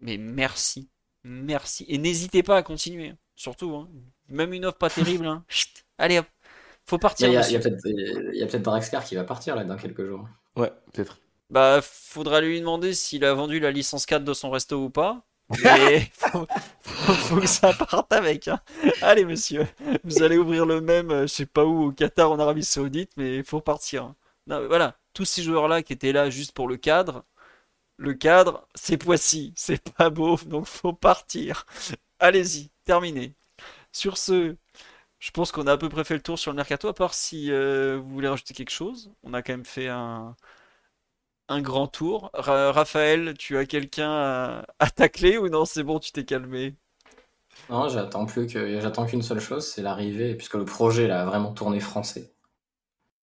mais 0.00 0.16
merci, 0.18 0.88
merci. 1.24 1.84
Et 1.88 1.98
n'hésitez 1.98 2.42
pas 2.42 2.56
à 2.56 2.62
continuer, 2.62 3.14
surtout. 3.36 3.74
hein. 3.76 3.88
Même 4.28 4.52
une 4.52 4.64
offre 4.66 4.78
pas 4.78 4.90
terrible, 4.90 5.26
hein. 5.26 5.44
Chut, 5.48 5.84
allez 5.98 6.18
hop, 6.20 6.26
faut 6.86 6.98
partir. 6.98 7.28
Il 7.28 7.34
y 7.34 7.36
a, 7.36 7.46
il 7.48 7.52
y 7.52 7.56
a 7.56 7.58
monsieur. 7.58 7.70
peut-être 7.70 8.50
peut-être 8.50 8.62
Draxler 8.62 9.00
qui 9.06 9.14
va 9.16 9.24
partir 9.24 9.56
là 9.56 9.64
dans 9.64 9.76
quelques 9.76 10.04
jours. 10.06 10.26
Ouais, 10.56 10.72
peut-être. 10.92 11.18
Bah, 11.50 11.80
faudra 11.82 12.40
lui 12.40 12.60
demander 12.60 12.94
s'il 12.94 13.24
a 13.24 13.32
vendu 13.34 13.58
la 13.60 13.70
licence 13.70 14.06
4 14.06 14.24
de 14.24 14.34
son 14.34 14.50
resto 14.50 14.84
ou 14.84 14.90
pas. 14.90 15.24
Mais 15.50 16.10
faut, 16.14 16.46
faut- 16.82 17.14
faut 17.14 17.40
que 17.40 17.46
ça 17.46 17.72
parte 17.72 18.12
avec. 18.12 18.48
hein. 18.48 18.60
Allez, 19.00 19.24
monsieur, 19.24 19.66
vous 20.04 20.22
allez 20.22 20.36
ouvrir 20.38 20.66
le 20.66 20.80
même, 20.80 21.10
euh, 21.10 21.22
je 21.22 21.26
sais 21.28 21.46
pas 21.46 21.64
où, 21.64 21.84
au 21.86 21.92
Qatar, 21.92 22.30
en 22.30 22.38
Arabie 22.38 22.64
Saoudite, 22.64 23.12
mais 23.16 23.36
il 23.36 23.44
faut 23.44 23.60
partir. 23.60 24.04
hein. 24.04 24.16
Non, 24.46 24.60
mais 24.60 24.66
voilà, 24.66 24.96
tous 25.14 25.24
ces 25.24 25.42
joueurs-là 25.42 25.82
qui 25.82 25.92
étaient 25.92 26.12
là 26.12 26.30
juste 26.30 26.52
pour 26.52 26.68
le 26.68 26.76
cadre, 26.76 27.24
le 27.98 28.14
cadre, 28.14 28.66
c'est 28.74 28.98
Poissy, 28.98 29.52
c'est 29.56 29.82
pas 29.94 30.10
beau, 30.10 30.36
donc 30.46 30.66
faut 30.66 30.92
partir. 30.94 31.66
Allez-y, 32.20 32.70
terminé. 32.84 33.34
Sur 33.92 34.18
ce, 34.18 34.56
je 35.20 35.30
pense 35.32 35.52
qu'on 35.52 35.66
a 35.66 35.72
à 35.72 35.78
peu 35.78 35.88
près 35.88 36.04
fait 36.04 36.14
le 36.14 36.22
tour 36.22 36.38
sur 36.38 36.52
le 36.52 36.56
mercato, 36.56 36.88
à 36.88 36.94
part 36.94 37.14
si 37.14 37.52
euh, 37.52 37.98
vous 38.02 38.10
voulez 38.10 38.28
rajouter 38.28 38.54
quelque 38.54 38.70
chose. 38.70 39.12
On 39.24 39.34
a 39.34 39.42
quand 39.42 39.52
même 39.54 39.64
fait 39.66 39.88
un, 39.88 40.36
un 41.48 41.60
grand 41.62 41.86
tour. 41.88 42.30
Ra- 42.34 42.72
Raphaël, 42.72 43.34
tu 43.38 43.56
as 43.56 43.66
quelqu'un 43.66 44.10
à, 44.10 44.66
à 44.78 44.90
tacler 44.90 45.38
ou 45.38 45.48
non? 45.48 45.64
C'est 45.64 45.82
bon, 45.82 45.98
tu 45.98 46.12
t'es 46.12 46.24
calmé? 46.24 46.76
Non, 47.70 47.88
j'attends 47.88 48.26
plus 48.26 48.46
que 48.46 48.80
j'attends 48.80 49.06
qu'une 49.06 49.22
seule 49.22 49.40
chose, 49.40 49.66
c'est 49.66 49.82
l'arrivée, 49.82 50.34
puisque 50.34 50.54
le 50.54 50.64
projet 50.64 51.06
là, 51.06 51.22
a 51.22 51.24
vraiment 51.24 51.52
tourné 51.52 51.80
français. 51.80 52.32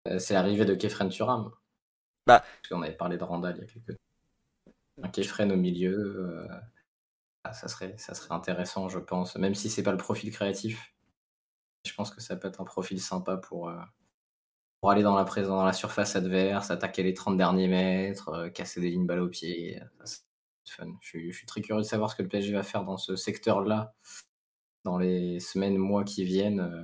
Euh, 0.07 0.19
c'est 0.19 0.33
l'arrivée 0.33 0.65
de 0.65 0.75
Kefren 0.75 1.09
Turam. 1.09 1.51
Bah. 2.27 2.39
Parce 2.39 2.69
qu'on 2.69 2.81
avait 2.81 2.95
parlé 2.95 3.17
de 3.17 3.23
Randall 3.23 3.55
il 3.57 3.61
y 3.61 3.63
a 3.63 3.67
quelques 3.67 3.99
Un 5.03 5.09
Kefren 5.09 5.51
au 5.51 5.57
milieu, 5.57 6.47
euh, 6.47 6.47
ah, 7.43 7.53
ça 7.53 7.67
serait, 7.67 7.95
ça 7.97 8.13
serait 8.13 8.33
intéressant, 8.33 8.89
je 8.89 8.99
pense. 8.99 9.35
Même 9.35 9.55
si 9.55 9.69
c'est 9.69 9.83
pas 9.83 9.91
le 9.91 9.97
profil 9.97 10.31
créatif, 10.31 10.93
je 11.85 11.93
pense 11.93 12.11
que 12.11 12.21
ça 12.21 12.35
peut 12.35 12.47
être 12.47 12.61
un 12.61 12.65
profil 12.65 13.01
sympa 13.01 13.37
pour, 13.37 13.69
euh, 13.69 13.75
pour 14.85 14.91
aller 14.91 15.01
dans 15.01 15.15
la, 15.15 15.23
prés- 15.25 15.41
dans 15.41 15.65
la 15.65 15.73
surface 15.73 16.15
adverse, 16.15 16.69
attaquer 16.69 17.01
les 17.01 17.15
30 17.15 17.37
derniers 17.37 17.67
mètres, 17.67 18.29
euh, 18.29 18.49
casser 18.51 18.79
des 18.81 18.91
lignes 18.91 19.07
balle 19.07 19.21
au 19.21 19.27
pied. 19.29 19.81
Fun. 20.69 20.85
Je 21.01 21.07
suis, 21.07 21.31
je 21.31 21.37
suis 21.37 21.47
très 21.47 21.61
curieux 21.61 21.81
de 21.81 21.87
savoir 21.87 22.11
ce 22.11 22.15
que 22.15 22.21
le 22.21 22.27
PSG 22.29 22.53
va 22.53 22.61
faire 22.61 22.83
dans 22.83 22.97
ce 22.97 23.15
secteur-là 23.15 23.95
dans 24.83 24.99
les 24.99 25.39
semaines, 25.39 25.75
mois 25.79 26.03
qui 26.03 26.23
viennent. 26.23 26.59
euh, 26.59 26.83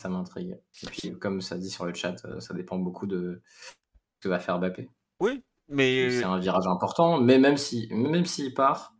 ça 0.00 0.08
m'intrigue. 0.08 0.58
Et 0.82 0.86
puis, 0.86 1.12
comme 1.18 1.42
ça 1.42 1.58
dit 1.58 1.68
sur 1.68 1.84
le 1.84 1.92
chat, 1.92 2.24
euh, 2.24 2.40
ça 2.40 2.54
dépend 2.54 2.78
beaucoup 2.78 3.06
de 3.06 3.42
ce 3.58 4.20
que 4.22 4.28
va 4.30 4.38
faire 4.38 4.58
Mbappé. 4.58 4.88
Oui, 5.20 5.42
mais 5.68 6.10
C'est 6.10 6.24
un 6.24 6.38
virage 6.38 6.66
important, 6.68 7.20
mais 7.20 7.38
même 7.38 7.58
si 7.58 7.86
même 7.90 8.24
s'il 8.24 8.54
part, 8.54 8.94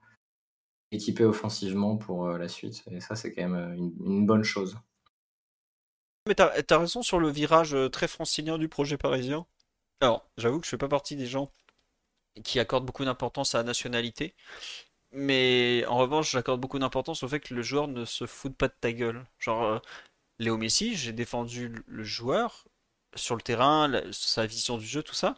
équipé 0.92 1.24
offensivement 1.24 1.96
pour 1.96 2.28
la 2.28 2.48
suite. 2.48 2.84
Et 2.90 3.00
ça, 3.00 3.14
c'est 3.16 3.32
quand 3.32 3.48
même 3.48 3.72
une, 3.78 3.94
une 4.04 4.26
bonne 4.26 4.42
chose. 4.44 4.76
Mais 6.30 6.36
t'as, 6.36 6.78
raison 6.78 7.02
sur 7.02 7.18
le 7.18 7.28
virage 7.28 7.74
euh, 7.74 7.88
très 7.88 8.06
francilien 8.06 8.56
du 8.56 8.68
projet 8.68 8.96
parisien. 8.96 9.46
Alors, 10.00 10.30
j'avoue 10.36 10.60
que 10.60 10.64
je 10.64 10.70
fais 10.70 10.78
pas 10.78 10.86
partie 10.86 11.16
des 11.16 11.26
gens 11.26 11.50
qui 12.44 12.60
accorde 12.60 12.86
beaucoup 12.86 13.04
d'importance 13.04 13.56
à 13.56 13.58
la 13.58 13.64
nationalité. 13.64 14.36
Mais 15.10 15.84
en 15.88 15.98
revanche, 15.98 16.30
j'accorde 16.30 16.60
beaucoup 16.60 16.78
d'importance 16.78 17.24
au 17.24 17.28
fait 17.28 17.40
que 17.40 17.52
le 17.52 17.62
joueur 17.62 17.88
ne 17.88 18.04
se 18.04 18.26
foute 18.26 18.56
pas 18.56 18.68
de 18.68 18.74
ta 18.80 18.92
gueule. 18.92 19.26
Genre, 19.40 19.64
euh, 19.64 19.78
Léo 20.38 20.56
Messi, 20.56 20.94
j'ai 20.94 21.12
défendu 21.12 21.74
le 21.88 22.04
joueur 22.04 22.68
sur 23.16 23.34
le 23.34 23.42
terrain, 23.42 23.90
sa 24.12 24.46
vision 24.46 24.78
du 24.78 24.86
jeu, 24.86 25.02
tout 25.02 25.14
ça. 25.16 25.34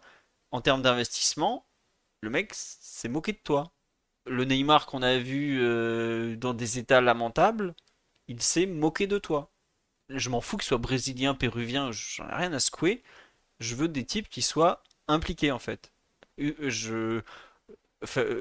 En 0.50 0.60
termes 0.60 0.82
d'investissement, 0.82 1.66
le 2.20 2.28
mec 2.28 2.50
s'est 2.52 3.08
moqué 3.08 3.32
de 3.32 3.40
toi. 3.42 3.72
Le 4.26 4.44
Neymar 4.44 4.84
qu'on 4.84 5.00
a 5.00 5.16
vu 5.16 5.58
euh, 5.62 6.36
dans 6.36 6.52
des 6.52 6.78
états 6.78 7.00
lamentables, 7.00 7.74
il 8.28 8.42
s'est 8.42 8.66
moqué 8.66 9.06
de 9.06 9.18
toi. 9.18 9.51
Je 10.14 10.30
m'en 10.30 10.40
fous 10.40 10.56
qu'il 10.56 10.66
soit 10.66 10.78
brésilien, 10.78 11.34
péruvien, 11.34 11.90
j'en 11.92 12.28
ai 12.28 12.34
rien 12.34 12.52
à 12.52 12.60
secouer. 12.60 13.02
Je 13.60 13.74
veux 13.74 13.88
des 13.88 14.04
types 14.04 14.28
qui 14.28 14.42
soient 14.42 14.82
impliqués 15.08 15.52
en 15.52 15.58
fait. 15.58 15.92
Je... 16.38 17.22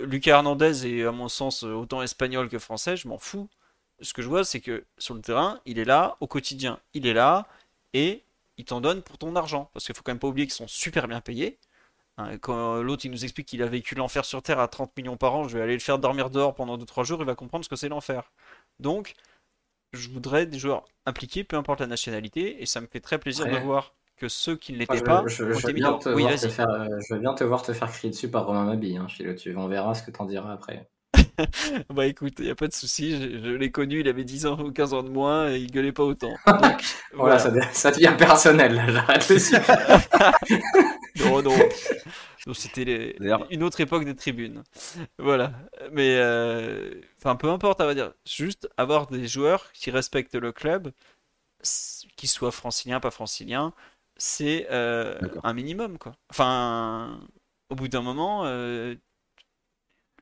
Lucas 0.06 0.32
Hernandez 0.32 0.88
est 0.88 1.04
à 1.06 1.12
mon 1.12 1.30
sens 1.30 1.64
autant 1.64 2.02
espagnol 2.02 2.50
que 2.50 2.60
français, 2.60 2.98
je 2.98 3.08
m'en 3.08 3.20
fous. 3.20 3.50
Ce 4.02 4.14
que 4.14 4.22
je 4.22 4.28
vois, 4.28 4.44
c'est 4.44 4.62
que 4.62 4.84
sur 4.98 5.14
le 5.14 5.22
terrain, 5.22 5.62
il 5.66 5.78
est 5.78 5.86
là 5.86 6.18
au 6.20 6.28
quotidien. 6.28 6.80
Il 6.94 7.06
est 7.06 7.14
là 7.14 7.48
et 7.94 8.24
il 8.58 8.66
t'en 8.66 8.82
donne 8.82 9.04
pour 9.04 9.18
ton 9.20 9.36
argent. 9.36 9.70
Parce 9.74 9.86
qu'il 9.86 9.94
faut 9.96 10.02
quand 10.02 10.12
même 10.12 10.20
pas 10.20 10.28
oublier 10.28 10.48
qu'ils 10.48 10.56
sont 10.56 10.68
super 10.68 11.08
bien 11.08 11.22
payés. 11.22 11.60
Hein, 12.18 12.38
quand 12.40 12.82
l'autre 12.82 13.06
il 13.06 13.12
nous 13.12 13.24
explique 13.24 13.48
qu'il 13.48 13.62
a 13.62 13.68
vécu 13.68 13.96
l'enfer 13.96 14.26
sur 14.26 14.42
Terre 14.42 14.60
à 14.60 14.68
30 14.68 14.96
millions 14.98 15.18
par 15.18 15.36
an, 15.36 15.48
je 15.48 15.58
vais 15.58 15.64
aller 15.64 15.74
le 15.74 15.80
faire 15.80 16.00
dormir 16.00 16.30
dehors 16.30 16.56
pendant 16.56 16.78
2-3 16.78 17.06
jours, 17.06 17.22
il 17.22 17.26
va 17.26 17.36
comprendre 17.36 17.64
ce 17.64 17.70
que 17.70 17.76
c'est 17.76 17.90
l'enfer. 17.90 18.32
Donc, 18.80 19.14
je 19.94 20.10
voudrais 20.10 20.46
des 20.46 20.60
joueurs 20.60 20.86
impliqués, 21.06 21.44
peu 21.44 21.58
importe 21.58 21.80
la 21.80 21.88
nationalité, 21.88 22.62
et 22.62 22.66
ça 22.66 22.82
me 22.82 22.88
fait 22.88 23.00
très 23.00 23.18
plaisir 23.18 23.46
de 23.46 23.58
voir 23.58 23.94
que 24.18 24.30
ceux 24.30 24.56
qui 24.56 24.74
ne 24.74 24.78
l'étaient 24.78 25.02
pas 25.02 25.24
je, 25.26 25.52
je, 25.52 25.68
vais 25.68 25.74
bien 25.74 25.94
te 25.94 26.10
oui, 26.10 26.24
faire, 26.38 26.68
je, 27.10 27.16
vais 27.16 27.20
bien 27.20 27.34
te 27.34 27.44
voir 27.44 27.64
te 27.64 27.74
faire 27.74 27.92
crier 27.92 28.12
dessus 28.12 28.30
par 28.30 28.46
Romain 28.46 28.66
Mabi, 28.66 28.98
hein, 28.98 29.08
tu, 29.08 29.56
on 29.56 29.68
verra 29.68 29.96
ce 29.96 30.04
que 30.04 30.12
t'en 30.12 30.26
diras 30.26 30.54
après. 30.54 30.88
bah 31.94 32.06
écoute, 32.06 32.34
il 32.40 32.46
n'y 32.46 32.52
a 32.52 32.56
pas 32.56 32.68
de 32.68 32.74
souci, 32.74 33.20
je, 33.20 33.50
l'ai 33.50 33.72
connu, 33.72 34.02
il 34.02 34.08
avait 34.08 34.24
10 34.24 34.46
ans 34.46 34.60
ou 34.60 34.72
15 34.72 34.94
ans 34.94 35.04
de 35.04 35.10
moins 35.10 35.50
et 35.50 35.58
il 35.58 35.72
gueulait 35.72 35.92
pas 35.92 36.04
autant. 36.04 36.34
voilà, 37.14 37.40
Ça, 37.40 37.92
devient 37.92 38.16
personnel, 38.18 38.82
j'arrête 38.88 39.28
dessus. 39.28 39.56
non, 41.20 41.42
non. 41.42 41.56
C'était 42.54 43.16
une 43.50 43.64
autre 43.64 43.82
époque 43.82 44.06
des 44.06 44.16
tribunes. 44.16 44.64
Voilà. 45.18 45.54
Mais, 45.92 46.16
euh, 46.18 47.02
enfin, 47.18 47.36
peu 47.36 47.50
importe, 47.50 47.82
on 47.82 47.86
va 47.86 47.94
dire. 47.94 48.14
Juste 48.26 48.70
avoir 48.78 49.08
des 49.08 49.28
joueurs 49.28 49.72
qui 49.74 49.92
respectent 49.92 50.36
le 50.36 50.52
club, 50.52 50.92
qu'ils 52.16 52.30
soient 52.30 52.52
franciliens, 52.52 53.00
pas 53.00 53.12
franciliens, 53.12 53.74
c'est 54.18 54.68
euh, 54.72 55.18
un 55.44 55.54
minimum, 55.54 55.98
quoi. 55.98 56.14
Enfin, 56.30 57.20
au 57.70 57.76
bout 57.76 57.88
d'un 57.88 58.02
moment, 58.02 58.46
euh, 58.46 58.96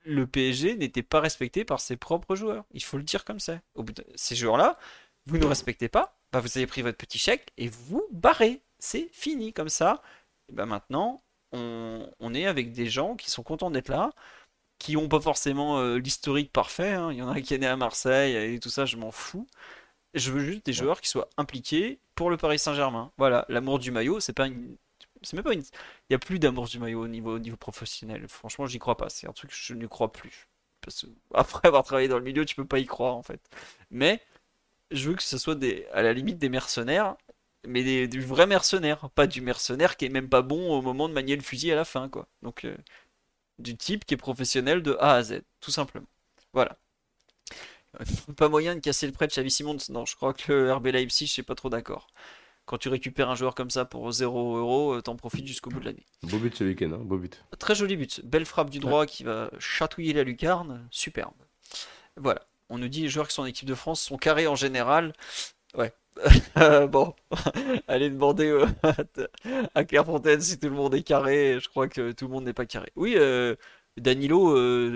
le 0.03 0.27
PSG 0.27 0.75
n'était 0.75 1.03
pas 1.03 1.19
respecté 1.21 1.65
par 1.65 1.79
ses 1.79 1.97
propres 1.97 2.35
joueurs. 2.35 2.65
Il 2.71 2.83
faut 2.83 2.97
le 2.97 3.03
dire 3.03 3.25
comme 3.25 3.39
ça. 3.39 3.59
Au 3.75 3.83
bout 3.83 3.93
de... 3.93 4.05
Ces 4.15 4.35
joueurs-là, 4.35 4.77
vous 5.25 5.37
ne 5.37 5.45
respectez 5.45 5.89
pas, 5.89 6.17
bah 6.31 6.39
vous 6.39 6.57
avez 6.57 6.67
pris 6.67 6.81
votre 6.81 6.97
petit 6.97 7.17
chèque 7.17 7.51
et 7.57 7.67
vous 7.69 8.03
barrez. 8.11 8.61
C'est 8.79 9.09
fini 9.11 9.53
comme 9.53 9.69
ça. 9.69 10.01
Et 10.49 10.53
bah 10.53 10.65
maintenant, 10.65 11.21
on, 11.51 12.33
est 12.33 12.45
avec 12.45 12.71
des 12.71 12.87
gens 12.87 13.15
qui 13.15 13.31
sont 13.31 13.43
contents 13.43 13.71
d'être 13.71 13.89
là, 13.89 14.11
qui 14.79 14.93
n'ont 14.95 15.09
pas 15.09 15.19
forcément 15.21 15.79
euh, 15.79 15.97
l'historique 15.97 16.51
parfait. 16.51 16.93
Hein. 16.93 17.11
Il 17.11 17.17
y 17.17 17.21
en 17.21 17.29
a 17.29 17.41
qui 17.41 17.53
est 17.53 17.59
né 17.59 17.67
à 17.67 17.77
Marseille 17.77 18.55
et 18.55 18.59
tout 18.59 18.69
ça, 18.69 18.85
je 18.85 18.97
m'en 18.97 19.11
fous. 19.11 19.47
Je 20.13 20.31
veux 20.31 20.39
juste 20.41 20.65
des 20.65 20.73
joueurs 20.73 21.01
qui 21.01 21.09
soient 21.09 21.29
impliqués 21.37 21.99
pour 22.15 22.29
le 22.29 22.37
Paris 22.37 22.59
Saint-Germain. 22.59 23.11
Voilà, 23.17 23.45
l'amour 23.49 23.79
du 23.79 23.91
maillot, 23.91 24.19
c'est 24.19 24.33
pas 24.33 24.47
une 24.47 24.77
c'est 25.21 25.35
même 25.35 25.43
pas 25.43 25.53
une. 25.53 25.61
Il 25.61 26.11
n'y 26.11 26.15
a 26.15 26.19
plus 26.19 26.39
d'amour 26.39 26.67
du 26.67 26.79
maillot 26.79 27.01
au 27.03 27.07
niveau, 27.07 27.35
au 27.35 27.39
niveau 27.39 27.57
professionnel. 27.57 28.27
Franchement, 28.27 28.65
j'y 28.65 28.79
crois 28.79 28.97
pas. 28.97 29.09
C'est 29.09 29.27
un 29.27 29.33
truc 29.33 29.51
que 29.51 29.57
je 29.57 29.73
ne 29.73 29.87
crois 29.87 30.11
plus. 30.11 30.47
Parce 30.81 31.01
que 31.01 31.07
après 31.33 31.67
avoir 31.67 31.83
travaillé 31.83 32.07
dans 32.07 32.17
le 32.17 32.23
milieu, 32.23 32.45
tu 32.45 32.55
peux 32.55 32.65
pas 32.65 32.79
y 32.79 32.85
croire 32.85 33.15
en 33.15 33.23
fait. 33.23 33.41
Mais 33.91 34.21
je 34.91 35.09
veux 35.09 35.15
que 35.15 35.23
ce 35.23 35.37
soit 35.37 35.55
des, 35.55 35.87
à 35.93 36.01
la 36.01 36.13
limite 36.13 36.37
des 36.39 36.49
mercenaires, 36.49 37.15
mais 37.67 37.83
des, 37.83 38.07
du 38.07 38.21
vrai 38.21 38.47
mercenaire, 38.47 39.09
pas 39.11 39.27
du 39.27 39.41
mercenaire 39.41 39.97
qui 39.97 40.05
est 40.05 40.09
même 40.09 40.29
pas 40.29 40.41
bon 40.41 40.71
au 40.71 40.81
moment 40.81 41.09
de 41.09 41.13
manier 41.13 41.35
le 41.35 41.41
fusil 41.41 41.71
à 41.71 41.75
la 41.75 41.85
fin, 41.85 42.09
quoi. 42.09 42.27
Donc 42.41 42.65
euh, 42.65 42.75
du 43.57 43.75
type 43.75 44.05
qui 44.05 44.13
est 44.13 44.17
professionnel 44.17 44.81
de 44.81 44.95
A 44.99 45.15
à 45.15 45.23
Z, 45.23 45.41
tout 45.59 45.71
simplement. 45.71 46.07
Voilà. 46.53 46.77
Pas 48.37 48.49
moyen 48.49 48.75
de 48.75 48.79
casser 48.79 49.07
le 49.07 49.13
prêt 49.13 49.27
de 49.27 49.31
Xavi 49.31 49.51
Simons. 49.51 49.77
Non, 49.89 50.05
je 50.05 50.15
crois 50.15 50.33
que 50.33 50.53
le 50.53 50.73
RB 50.73 50.87
Leipzig, 50.87 51.27
je 51.27 51.33
suis 51.33 51.43
pas 51.43 51.55
trop 51.55 51.69
d'accord 51.69 52.07
quand 52.69 52.77
tu 52.77 52.89
récupères 52.89 53.31
un 53.31 53.35
joueur 53.35 53.55
comme 53.55 53.71
ça 53.71 53.83
pour 53.83 54.11
0 54.11 54.57
euros, 54.57 54.93
euh, 54.93 55.01
t'en 55.01 55.15
profites 55.15 55.47
jusqu'au 55.47 55.71
bout 55.71 55.79
de 55.79 55.85
l'année. 55.85 56.05
Beau 56.21 56.37
but 56.37 56.55
ce 56.55 56.63
week-end, 56.63 56.91
hein 56.93 56.99
beau 57.01 57.17
but. 57.17 57.43
Très 57.57 57.73
joli 57.73 57.97
but. 57.97 58.23
Belle 58.23 58.45
frappe 58.45 58.69
du 58.69 58.77
droit 58.77 59.07
qui 59.07 59.23
va 59.23 59.49
chatouiller 59.57 60.13
la 60.13 60.21
lucarne. 60.23 60.87
Superbe. 60.91 61.33
Voilà. 62.15 62.45
On 62.69 62.77
nous 62.77 62.87
dit 62.87 63.01
les 63.01 63.09
joueurs 63.09 63.27
qui 63.27 63.33
sont 63.33 63.41
en 63.41 63.47
équipe 63.47 63.67
de 63.67 63.73
France 63.73 64.01
sont 64.01 64.17
carrés 64.17 64.45
en 64.45 64.53
général. 64.53 65.13
Ouais. 65.73 65.91
bon, 66.89 67.13
allez 67.87 68.09
demander 68.09 68.47
euh, 68.47 68.67
à 69.75 69.83
Clairefontaine 69.83 70.41
si 70.41 70.59
tout 70.59 70.69
le 70.69 70.75
monde 70.75 70.95
est 70.95 71.03
carré. 71.03 71.59
Je 71.59 71.69
crois 71.69 71.87
que 71.87 72.11
tout 72.11 72.25
le 72.25 72.31
monde 72.31 72.45
n'est 72.45 72.53
pas 72.53 72.65
carré. 72.65 72.91
Oui, 72.95 73.13
euh, 73.17 73.55
Danilo, 73.97 74.55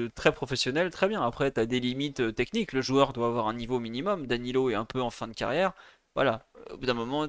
très 0.09 0.33
professionnel, 0.33 0.89
très 0.91 1.07
bien. 1.07 1.21
Après, 1.21 1.51
tu 1.51 1.59
as 1.59 1.65
des 1.65 1.79
limites 1.79 2.35
techniques. 2.35 2.73
Le 2.73 2.81
joueur 2.81 3.13
doit 3.13 3.27
avoir 3.27 3.47
un 3.47 3.53
niveau 3.53 3.79
minimum. 3.79 4.27
Danilo 4.27 4.69
est 4.69 4.75
un 4.75 4.85
peu 4.85 5.01
en 5.01 5.09
fin 5.09 5.27
de 5.27 5.33
carrière. 5.33 5.73
Voilà. 6.15 6.47
Au 6.71 6.77
bout 6.77 6.85
d'un 6.85 6.93
moment, 6.93 7.27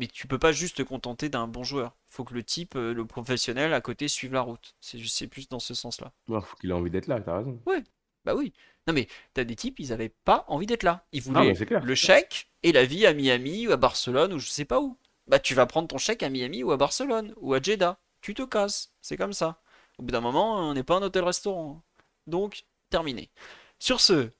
mais 0.00 0.06
tu 0.06 0.26
peux 0.26 0.38
pas 0.38 0.50
juste 0.50 0.78
te 0.78 0.82
contenter 0.82 1.28
d'un 1.28 1.46
bon 1.46 1.62
joueur. 1.62 1.94
Il 2.10 2.14
faut 2.14 2.24
que 2.24 2.32
le 2.32 2.42
type, 2.42 2.74
euh, 2.74 2.94
le 2.94 3.04
professionnel 3.04 3.74
à 3.74 3.82
côté 3.82 4.08
suive 4.08 4.32
la 4.32 4.40
route. 4.40 4.74
C'est 4.80 5.26
plus 5.26 5.46
dans 5.50 5.58
ce 5.58 5.74
sens-là. 5.74 6.10
Il 6.26 6.40
faut 6.40 6.56
qu'il 6.56 6.70
ait 6.70 6.72
envie 6.72 6.90
d'être 6.90 7.06
là, 7.06 7.20
t'as 7.20 7.36
raison. 7.36 7.60
Ouais, 7.66 7.84
bah 8.24 8.34
oui. 8.34 8.52
Non 8.86 8.94
mais 8.94 9.08
t'as 9.34 9.44
des 9.44 9.56
types, 9.56 9.78
ils 9.78 9.92
avaient 9.92 10.12
pas 10.24 10.44
envie 10.48 10.66
d'être 10.66 10.82
là. 10.82 11.04
Ils 11.12 11.22
voulaient 11.22 11.54
le 11.82 11.94
chèque 11.94 12.50
et 12.62 12.72
la 12.72 12.84
vie 12.84 13.06
à 13.06 13.12
Miami 13.12 13.68
ou 13.68 13.72
à 13.72 13.76
Barcelone 13.76 14.32
ou 14.32 14.38
je 14.38 14.48
sais 14.48 14.64
pas 14.64 14.80
où. 14.80 14.96
Bah 15.26 15.38
tu 15.38 15.54
vas 15.54 15.66
prendre 15.66 15.88
ton 15.88 15.98
chèque 15.98 16.22
à 16.22 16.28
Miami 16.28 16.62
ou 16.62 16.72
à 16.72 16.76
Barcelone 16.76 17.34
ou 17.36 17.54
à 17.54 17.62
Jeddah. 17.62 17.98
Tu 18.20 18.34
te 18.34 18.42
casses. 18.42 18.92
C'est 19.00 19.16
comme 19.16 19.32
ça. 19.32 19.60
Au 19.98 20.02
bout 20.02 20.12
d'un 20.12 20.20
moment, 20.20 20.56
on 20.68 20.74
n'est 20.74 20.82
pas 20.82 20.96
un 20.96 21.02
hôtel-restaurant. 21.02 21.82
Donc, 22.26 22.64
terminé. 22.90 23.30
Sur 23.78 24.00
ce, 24.00 24.30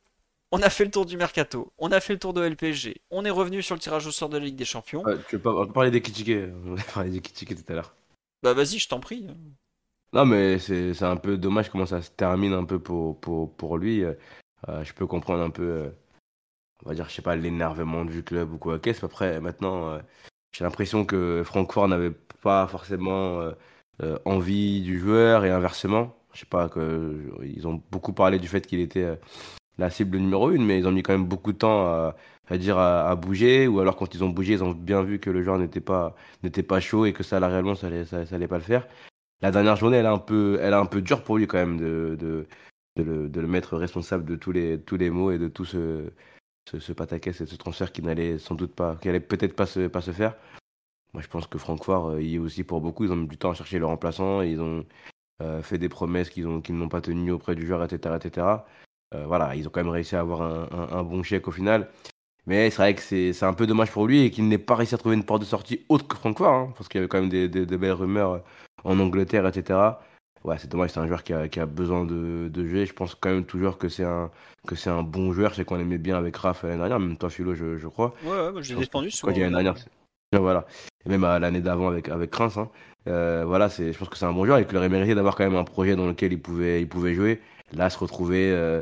on 0.52 0.62
a 0.62 0.70
fait 0.70 0.84
le 0.84 0.90
tour 0.90 1.06
du 1.06 1.16
mercato, 1.16 1.72
on 1.78 1.92
a 1.92 2.00
fait 2.00 2.12
le 2.12 2.18
tour 2.18 2.32
de 2.32 2.42
LPG, 2.42 3.00
on 3.10 3.24
est 3.24 3.30
revenu 3.30 3.62
sur 3.62 3.74
le 3.74 3.80
tirage 3.80 4.06
au 4.06 4.10
sort 4.10 4.28
de 4.28 4.38
la 4.38 4.44
Ligue 4.44 4.56
des 4.56 4.64
Champions. 4.64 5.04
tu 5.28 5.36
veux 5.36 5.42
pas 5.42 5.66
parler 5.66 5.90
des 5.90 6.02
critiqués 6.02 6.48
On 6.66 6.76
a 6.76 6.82
parlé 6.82 7.10
des 7.10 7.20
critiqués 7.20 7.54
tout 7.54 7.72
à 7.72 7.74
l'heure. 7.74 7.94
Bah 8.42 8.54
vas-y, 8.54 8.78
je 8.78 8.88
t'en 8.88 9.00
prie. 9.00 9.26
Non, 10.12 10.24
mais 10.26 10.58
c'est 10.58 11.02
un 11.02 11.16
peu 11.16 11.36
dommage 11.36 11.70
comment 11.70 11.86
ça 11.86 12.02
se 12.02 12.10
termine 12.10 12.52
un 12.52 12.64
peu 12.64 12.80
pour, 12.80 13.20
pour, 13.20 13.54
pour 13.54 13.78
lui. 13.78 14.02
Euh, 14.68 14.84
je 14.84 14.92
peux 14.94 15.06
comprendre 15.06 15.42
un 15.42 15.50
peu, 15.50 15.62
euh, 15.62 15.90
on 16.84 16.90
va 16.90 16.94
dire, 16.94 17.08
je 17.08 17.14
sais 17.14 17.22
pas, 17.22 17.36
l'énervement 17.36 18.04
du 18.04 18.24
club 18.24 18.52
ou 18.52 18.58
quoi. 18.58 18.78
Qu'est-ce 18.80 19.04
après, 19.04 19.40
maintenant, 19.40 19.90
euh, 19.90 20.00
j'ai 20.52 20.64
l'impression 20.64 21.04
que 21.04 21.42
Francfort 21.44 21.88
n'avait 21.88 22.12
pas 22.42 22.66
forcément 22.68 23.52
envie 24.24 24.82
du 24.82 24.98
joueur 24.98 25.44
et 25.44 25.50
inversement. 25.50 26.16
Je 26.32 26.40
sais 26.40 26.46
pas, 26.46 26.68
que, 26.68 27.30
ils 27.44 27.68
ont 27.68 27.82
beaucoup 27.90 28.12
parlé 28.12 28.38
du 28.38 28.48
fait 28.48 28.66
qu'il 28.66 28.80
était 28.80 29.18
la 29.78 29.90
cible 29.90 30.18
numéro 30.18 30.50
une, 30.50 30.64
mais 30.64 30.78
ils 30.78 30.86
ont 30.86 30.92
mis 30.92 31.02
quand 31.02 31.12
même 31.12 31.26
beaucoup 31.26 31.52
de 31.52 31.58
temps 31.58 31.86
à, 31.86 32.58
dire 32.58 32.78
à, 32.78 33.14
bouger, 33.16 33.68
ou 33.68 33.80
alors 33.80 33.96
quand 33.96 34.14
ils 34.14 34.24
ont 34.24 34.30
bougé, 34.30 34.54
ils 34.54 34.64
ont 34.64 34.72
bien 34.72 35.02
vu 35.02 35.20
que 35.20 35.30
le 35.30 35.42
joueur 35.42 35.58
n'était 35.58 35.80
pas, 35.80 36.16
pas 36.68 36.80
chaud 36.80 37.06
et 37.06 37.12
que 37.12 37.22
ça, 37.22 37.40
là, 37.40 37.48
réellement, 37.48 37.74
ça 37.74 37.88
allait, 37.88 38.04
ça, 38.04 38.24
allait 38.32 38.48
pas 38.48 38.58
le 38.58 38.64
faire. 38.64 38.86
La 39.42 39.50
dernière 39.50 39.76
journée, 39.76 39.96
elle 39.98 40.04
est 40.04 40.08
un 40.08 40.18
peu, 40.18 40.58
elle 40.60 40.72
est 40.72 40.76
un 40.76 40.86
peu 40.86 41.00
dure 41.02 41.22
pour 41.22 41.38
lui 41.38 41.46
quand 41.46 41.58
même 41.58 41.78
de, 41.78 42.16
de, 42.18 42.46
de, 42.96 43.40
le, 43.40 43.46
mettre 43.46 43.76
responsable 43.76 44.24
de 44.24 44.36
tous 44.36 44.52
les, 44.52 44.80
tous 44.80 44.96
les 44.96 45.10
maux 45.10 45.30
et 45.30 45.38
de 45.38 45.48
tout 45.48 45.64
ce, 45.64 46.10
ce, 46.70 46.78
ce 46.78 46.92
pataquès 46.92 47.40
et 47.40 47.46
ce 47.46 47.56
transfert 47.56 47.92
qui 47.92 48.02
n'allait 48.02 48.38
sans 48.38 48.54
doute 48.54 48.74
pas, 48.74 48.96
qui 48.96 49.08
allait 49.08 49.20
peut-être 49.20 49.56
pas 49.56 49.66
se, 49.66 49.86
pas 49.88 50.02
se 50.02 50.10
faire. 50.12 50.36
Moi, 51.14 51.22
je 51.22 51.28
pense 51.28 51.46
que 51.46 51.58
Francfort 51.58 52.10
euh, 52.10 52.22
y 52.22 52.36
est 52.36 52.38
aussi 52.38 52.64
pour 52.64 52.80
beaucoup. 52.80 53.04
Ils 53.04 53.12
ont 53.12 53.16
mis 53.16 53.28
du 53.28 53.38
temps 53.38 53.50
à 53.50 53.54
chercher 53.54 53.78
le 53.78 53.86
remplaçant. 53.86 54.42
Ils 54.42 54.60
ont 54.60 54.84
euh, 55.42 55.62
fait 55.62 55.78
des 55.78 55.88
promesses 55.88 56.30
qu'ils 56.30 56.46
n'ont 56.46 56.88
pas 56.88 57.00
tenues 57.00 57.32
auprès 57.32 57.54
du 57.54 57.66
joueur, 57.66 57.82
etc., 57.82 58.16
etc. 58.16 58.46
Euh, 59.14 59.26
voilà, 59.26 59.56
ils 59.56 59.66
ont 59.66 59.70
quand 59.70 59.82
même 59.82 59.92
réussi 59.92 60.14
à 60.16 60.20
avoir 60.20 60.42
un, 60.42 61.02
bon 61.02 61.22
chèque 61.22 61.48
au 61.48 61.50
final. 61.50 61.88
Mais 62.46 62.70
c'est 62.70 62.76
vrai 62.76 62.94
que 62.94 63.02
c'est 63.02 63.42
un 63.44 63.54
peu 63.54 63.66
dommage 63.66 63.90
pour 63.90 64.06
lui 64.06 64.22
et 64.22 64.30
qu'il 64.30 64.48
n'ait 64.48 64.58
pas 64.58 64.74
réussi 64.76 64.94
à 64.94 64.98
trouver 64.98 65.16
une 65.16 65.24
porte 65.24 65.40
de 65.40 65.46
sortie 65.46 65.84
autre 65.88 66.06
que 66.08 66.16
Francfort, 66.16 66.52
hein, 66.52 66.72
parce 66.76 66.88
qu'il 66.88 66.98
y 66.98 67.00
avait 67.00 67.08
quand 67.08 67.20
même 67.20 67.28
des, 67.28 67.48
belles 67.48 67.92
rumeurs 67.92 68.32
euh, 68.32 68.38
en 68.84 68.98
Angleterre, 68.98 69.46
etc. 69.46 69.78
Ouais, 70.44 70.56
c'est 70.58 70.70
dommage, 70.70 70.90
c'est 70.90 71.00
un 71.00 71.06
joueur 71.06 71.22
qui 71.22 71.32
a, 71.32 71.66
besoin 71.66 72.04
de, 72.04 72.48
de, 72.48 72.66
jouer. 72.66 72.86
Je 72.86 72.94
pense 72.94 73.14
quand 73.14 73.30
même 73.30 73.44
toujours 73.44 73.76
que 73.76 73.88
c'est 73.88 74.04
un, 74.04 74.30
que 74.66 74.74
c'est 74.74 74.88
un 74.88 75.02
bon 75.02 75.32
joueur. 75.32 75.54
C'est 75.54 75.64
qu'on 75.64 75.78
aimait 75.78 75.98
bien 75.98 76.16
avec 76.16 76.36
Raph 76.36 76.62
l'année 76.62 76.76
dernière, 76.78 76.98
même 76.98 77.18
toi, 77.18 77.28
Philo, 77.28 77.54
je, 77.54 77.76
je 77.76 77.88
crois. 77.88 78.14
Ouais, 78.24 78.30
ouais 78.30 78.52
bah, 78.52 78.60
j'ai 78.62 78.74
défendu 78.74 79.10
Quand 79.20 79.28
l'année 79.28 79.50
dernière, 79.50 79.74
voilà. 80.32 80.66
Et 81.04 81.08
même 81.08 81.22
l'année 81.22 81.60
d'avant 81.60 81.88
avec, 81.88 82.08
avec 82.08 82.34
Reims. 82.34 82.56
Hein. 82.56 82.70
Euh, 83.08 83.44
voilà, 83.46 83.68
je 83.68 83.96
pense 83.96 84.08
que 84.08 84.16
c'est 84.16 84.24
un 84.24 84.32
bon 84.32 84.44
joueur 84.44 84.58
et 84.58 84.66
qu'il 84.66 84.76
aurait 84.76 84.88
mérité 84.88 85.14
d'avoir 85.14 85.36
quand 85.36 85.44
même 85.44 85.56
un 85.56 85.64
projet 85.64 85.96
dans 85.96 86.06
lequel 86.06 86.32
il 86.32 86.40
pouvait, 86.40 86.80
il 86.80 86.88
pouvait 86.88 87.14
jouer. 87.14 87.40
Là, 87.72 87.90
se 87.90 87.98
retrouver 87.98 88.80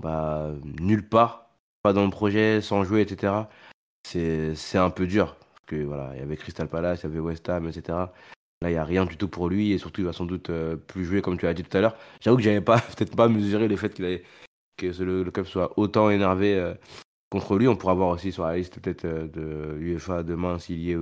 bah, 0.00 0.50
nulle 0.80 1.06
part, 1.06 1.50
pas 1.82 1.92
dans 1.92 2.04
le 2.04 2.10
projet, 2.10 2.60
sans 2.60 2.84
jouer, 2.84 3.02
etc. 3.02 3.32
C'est 4.04 4.78
un 4.78 4.90
peu 4.90 5.06
dur. 5.06 5.36
Parce 5.36 5.66
que 5.66 5.84
voilà, 5.84 6.10
il 6.14 6.20
y 6.20 6.22
avait 6.22 6.36
Crystal 6.36 6.68
Palace, 6.68 7.00
il 7.02 7.04
y 7.04 7.06
avait 7.06 7.20
West 7.20 7.48
Ham, 7.48 7.68
etc. 7.68 7.98
Là, 8.62 8.68
il 8.68 8.72
n'y 8.74 8.78
a 8.78 8.84
rien 8.84 9.06
du 9.06 9.16
tout 9.16 9.28
pour 9.28 9.48
lui 9.48 9.72
et 9.72 9.78
surtout, 9.78 10.02
il 10.02 10.04
va 10.04 10.12
sans 10.12 10.26
doute 10.26 10.50
euh, 10.50 10.76
plus 10.76 11.06
jouer 11.06 11.22
comme 11.22 11.38
tu 11.38 11.46
as 11.46 11.54
dit 11.54 11.62
tout 11.62 11.74
à 11.76 11.80
l'heure. 11.80 11.96
J'avoue 12.20 12.36
que 12.36 12.42
j'avais 12.42 12.60
pas 12.60 12.78
peut-être 12.96 13.16
pas 13.16 13.28
mesuré 13.28 13.68
le 13.68 13.76
fait 13.76 13.94
qu'il 13.94 14.04
avait, 14.04 14.22
que 14.76 14.86
le, 15.02 15.30
club 15.30 15.46
soit 15.46 15.78
autant 15.78 16.10
énervé 16.10 16.54
euh, 16.56 16.74
contre 17.30 17.56
lui. 17.58 17.68
On 17.68 17.76
pourra 17.76 17.94
voir 17.94 18.10
aussi 18.10 18.32
sur 18.32 18.44
la 18.44 18.56
liste 18.56 18.78
peut-être 18.80 19.06
euh, 19.06 19.28
de 19.28 19.78
UEFA 19.80 20.22
demain 20.24 20.58
s'il 20.58 20.78
y, 20.78 20.94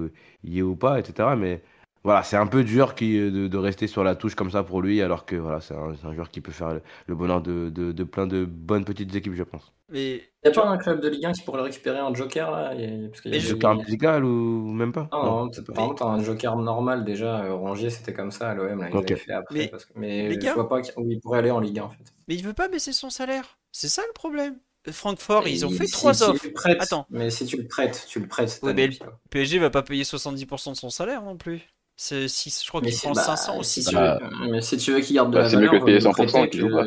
y, 0.45 0.59
est 0.59 0.63
ou 0.63 0.77
pas, 0.77 1.01
etc. 1.01 1.31
Mais 1.37 1.63
voilà, 2.05 2.23
c'est 2.23 2.37
un 2.37 2.47
peu 2.47 2.65
dur 2.65 2.95
qui, 2.95 3.19
de, 3.19 3.57
rester 3.57 3.87
sur 3.87 4.05
la 4.05 4.15
touche 4.15 4.35
comme 4.35 4.51
ça 4.51 4.63
pour 4.63 4.83
lui, 4.83 5.03
alors 5.03 5.27
que 5.27 5.37
voilà, 5.37 5.61
c'est 5.61 5.75
un, 5.75 6.15
joueur 6.15 6.31
qui 6.31 6.41
peut 6.41 6.53
faire 6.53 6.81
le, 7.07 7.15
bonheur 7.15 7.43
de, 7.43 7.71
de, 7.71 8.05
plein 8.05 8.27
de 8.27 8.45
bonnes 8.45 8.85
petites 8.85 9.15
équipes, 9.15 9.35
je 9.35 9.43
pense. 9.43 9.73
Mais 9.91 10.17
il 10.45 10.51
n'y 10.51 10.51
a 10.51 10.61
pas 10.61 10.69
un 10.69 10.77
club 10.77 11.01
de 11.01 11.09
Ligue 11.09 11.27
1 11.27 11.33
qui 11.33 11.43
pourrait 11.43 11.59
le 11.59 11.65
récupérer 11.65 12.01
en 12.01 12.15
joker 12.15 12.51
là? 12.51 12.73
Un 12.73 13.39
joker 13.39 13.75
musical 13.75 14.25
ou 14.25 14.73
même 14.73 14.93
pas? 14.93 15.09
Non, 15.13 15.51
par 15.75 15.89
contre, 15.89 16.07
un 16.07 16.23
joker 16.23 16.57
normal 16.57 17.05
déjà, 17.05 17.45
euh, 17.45 17.55
Rongier 17.55 17.91
c'était 17.91 18.13
comme 18.13 18.31
ça 18.31 18.51
à 18.51 18.55
l'OM, 18.55 18.81
là, 18.81 18.91
il 18.91 19.17
fait 19.17 19.33
après. 19.33 19.59
Mais, 19.59 19.69
parce 19.69 19.87
que... 19.87 19.93
mais 19.97 20.41
je 20.41 20.51
vois 20.51 20.69
pas 20.69 20.81
où 20.97 21.11
il 21.11 21.21
pourrait 21.21 21.39
aller 21.39 21.51
en 21.51 21.61
Ligue 21.61 21.79
1 21.79 21.83
en 21.85 21.89
fait. 21.89 22.05
Mais 22.29 22.35
il 22.35 22.45
veut 22.45 22.53
pas 22.53 22.69
baisser 22.69 22.93
son 22.93 23.11
salaire, 23.11 23.59
c'est 23.73 23.89
ça 23.89 24.03
le 24.07 24.13
problème. 24.13 24.59
Francfort, 24.93 25.49
ils 25.49 25.67
ont 25.67 25.71
fait 25.71 25.87
trois 25.87 26.23
offres. 26.23 26.47
Attends. 26.65 27.07
Mais 27.11 27.31
si 27.31 27.45
tu 27.47 27.57
le 27.57 27.67
prêtes, 27.67 28.07
tu 28.09 28.21
le 28.21 28.27
prêtes. 28.27 28.61
Ouais, 28.63 28.73
mais 28.73 28.87
le 28.87 28.97
PSG 29.31 29.59
va 29.59 29.71
pas 29.71 29.83
payer 29.83 30.05
70% 30.05 30.71
de 30.71 30.77
son 30.77 30.91
salaire 30.91 31.23
non 31.23 31.37
plus. 31.37 31.61
C'est, 32.01 32.29
si, 32.29 32.49
je 32.51 32.69
crois 32.69 32.81
qu'il 32.81 32.97
prend 32.97 33.13
500 33.13 33.65
si 33.65 33.85
tu 33.85 33.97
veux, 33.97 34.19
mais 34.49 34.61
si 34.61 34.77
tu 34.77 34.93
veux 34.93 35.01
qu'il 35.01 35.17
garde 35.17 35.31
de 35.31 35.37
bah, 35.37 35.43
la 35.43 35.49
valeur, 35.49 35.51
c'est 35.51 35.73
mieux 35.73 35.79
que 35.81 35.83
de 35.83 35.85
payer 35.85 35.99
100% 35.99 36.49
qu'il 36.49 36.61
joue 36.61 36.71
pas. 36.71 36.87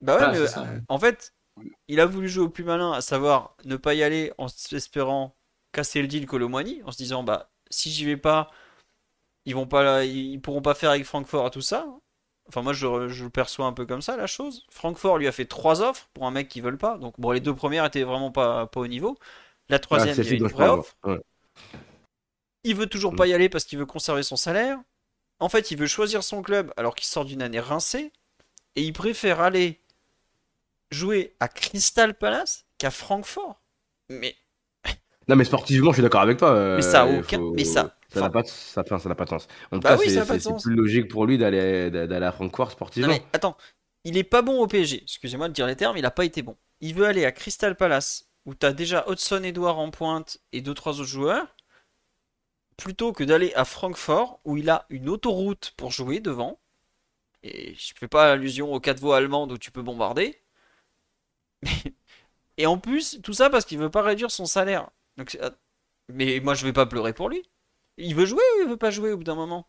Bah 0.00 0.32
ouais, 0.32 0.38
mais, 0.38 0.62
en 0.88 0.98
fait, 1.00 1.34
il 1.88 1.98
a 1.98 2.06
voulu 2.06 2.28
jouer 2.28 2.44
au 2.44 2.48
plus 2.48 2.62
malin, 2.62 2.92
à 2.92 3.00
savoir 3.00 3.56
ne 3.64 3.74
pas 3.74 3.94
y 3.94 4.04
aller 4.04 4.32
en 4.38 4.46
espérant 4.70 5.36
casser 5.72 6.00
le 6.00 6.06
deal 6.06 6.26
Colomwani, 6.26 6.80
en 6.84 6.92
se 6.92 6.96
disant 6.96 7.24
bah 7.24 7.50
si 7.70 7.90
j'y 7.90 8.04
vais 8.04 8.16
pas, 8.16 8.52
ils 9.46 9.54
vont 9.56 9.66
pas, 9.66 10.04
ils 10.04 10.40
pourront 10.40 10.62
pas 10.62 10.74
faire 10.74 10.90
avec 10.90 11.06
Francfort 11.06 11.48
et 11.48 11.50
tout 11.50 11.60
ça. 11.60 11.84
Enfin 12.46 12.62
moi 12.62 12.72
je, 12.72 12.86
le 12.86 13.30
perçois 13.30 13.66
un 13.66 13.72
peu 13.72 13.84
comme 13.84 14.02
ça 14.02 14.16
la 14.16 14.28
chose. 14.28 14.64
Francfort 14.70 15.18
lui 15.18 15.26
a 15.26 15.32
fait 15.32 15.46
trois 15.46 15.82
offres 15.82 16.08
pour 16.14 16.24
un 16.24 16.30
mec 16.30 16.48
qui 16.48 16.60
veulent 16.60 16.78
pas, 16.78 16.98
donc 16.98 17.18
bon 17.18 17.32
les 17.32 17.40
deux 17.40 17.54
premières 17.54 17.84
étaient 17.84 18.04
vraiment 18.04 18.30
pas, 18.30 18.68
pas 18.68 18.78
au 18.78 18.86
niveau. 18.86 19.18
La 19.68 19.80
troisième 19.80 20.14
ah, 20.16 20.22
il 20.22 20.28
y 20.28 20.32
a 20.34 20.36
une 20.36 20.46
vraie 20.46 20.68
offre. 20.68 20.96
Il 22.64 22.76
veut 22.76 22.86
toujours 22.86 23.14
pas 23.14 23.26
y 23.26 23.34
aller 23.34 23.48
parce 23.48 23.64
qu'il 23.64 23.78
veut 23.78 23.86
conserver 23.86 24.22
son 24.22 24.36
salaire. 24.36 24.78
En 25.40 25.48
fait 25.48 25.70
il 25.70 25.78
veut 25.78 25.86
choisir 25.86 26.22
son 26.22 26.42
club 26.42 26.72
alors 26.76 26.94
qu'il 26.94 27.06
sort 27.06 27.24
d'une 27.24 27.42
année 27.42 27.60
rincée 27.60 28.12
et 28.76 28.82
il 28.82 28.92
préfère 28.92 29.40
aller 29.40 29.80
jouer 30.90 31.34
à 31.40 31.48
Crystal 31.48 32.14
Palace 32.14 32.66
qu'à 32.78 32.90
Francfort. 32.90 33.60
Mais. 34.08 34.36
Non, 35.28 35.36
mais 35.36 35.44
sportivement, 35.44 35.92
je 35.92 35.96
suis 35.96 36.02
d'accord 36.02 36.22
avec 36.22 36.38
toi. 36.38 36.50
Euh, 36.50 36.76
mais 36.76 36.82
ça 36.82 37.06
aucun. 37.06 37.40
Mais 37.54 37.64
ça. 37.64 37.96
Ça 38.12 38.22
n'a 38.22 38.30
pas, 38.30 38.42
ça, 38.44 38.82
ça 38.84 39.08
n'a 39.08 39.14
pas 39.14 39.24
de 39.24 39.30
sens. 39.30 39.46
En 39.70 39.76
tout 39.76 39.82
bah 39.82 39.96
cas, 39.96 40.38
c'est 40.38 40.56
plus 40.60 40.74
logique 40.74 41.08
pour 41.08 41.26
lui 41.26 41.38
d'aller 41.38 41.90
d'aller 41.90 42.26
à 42.26 42.32
Francfort 42.32 42.72
sportivement. 42.72 43.08
Non, 43.08 43.14
mais 43.14 43.22
attends, 43.32 43.56
il 44.04 44.18
est 44.18 44.24
pas 44.24 44.42
bon 44.42 44.60
au 44.60 44.66
PSG. 44.66 45.00
Excusez-moi 45.02 45.48
de 45.48 45.54
dire 45.54 45.66
les 45.66 45.76
termes, 45.76 45.96
il 45.96 46.04
a 46.04 46.10
pas 46.10 46.24
été 46.24 46.42
bon. 46.42 46.56
Il 46.80 46.94
veut 46.94 47.06
aller 47.06 47.24
à 47.24 47.32
Crystal 47.32 47.76
Palace 47.76 48.26
où 48.44 48.54
tu 48.54 48.66
as 48.66 48.72
déjà 48.72 49.04
Hudson 49.08 49.42
Edouard 49.44 49.78
en 49.78 49.90
pointe 49.90 50.38
et 50.52 50.60
deux 50.60 50.74
trois 50.74 50.94
autres 51.00 51.08
joueurs 51.08 51.46
plutôt 52.82 53.12
que 53.12 53.24
d'aller 53.24 53.52
à 53.54 53.64
Francfort 53.64 54.40
où 54.44 54.56
il 54.56 54.68
a 54.68 54.86
une 54.90 55.08
autoroute 55.08 55.72
pour 55.76 55.92
jouer 55.92 56.20
devant. 56.20 56.60
Et 57.44 57.74
je 57.76 57.92
fais 57.98 58.08
pas 58.08 58.32
allusion 58.32 58.72
aux 58.72 58.80
quatre 58.80 59.00
voies 59.00 59.16
allemandes 59.18 59.52
où 59.52 59.58
tu 59.58 59.70
peux 59.70 59.82
bombarder. 59.82 60.42
Et 62.58 62.66
en 62.66 62.78
plus, 62.78 63.20
tout 63.22 63.32
ça 63.32 63.50
parce 63.50 63.64
qu'il 63.64 63.78
veut 63.78 63.90
pas 63.90 64.02
réduire 64.02 64.30
son 64.30 64.46
salaire. 64.46 64.90
Euh, 65.18 65.50
mais 66.08 66.40
moi, 66.40 66.54
je 66.54 66.64
vais 66.66 66.72
pas 66.72 66.86
pleurer 66.86 67.12
pour 67.12 67.28
lui. 67.28 67.48
Il 67.98 68.14
veut 68.14 68.26
jouer 68.26 68.42
ou 68.58 68.62
il 68.62 68.68
veut 68.68 68.76
pas 68.76 68.90
jouer 68.90 69.12
au 69.12 69.18
bout 69.18 69.24
d'un 69.24 69.34
moment? 69.36 69.66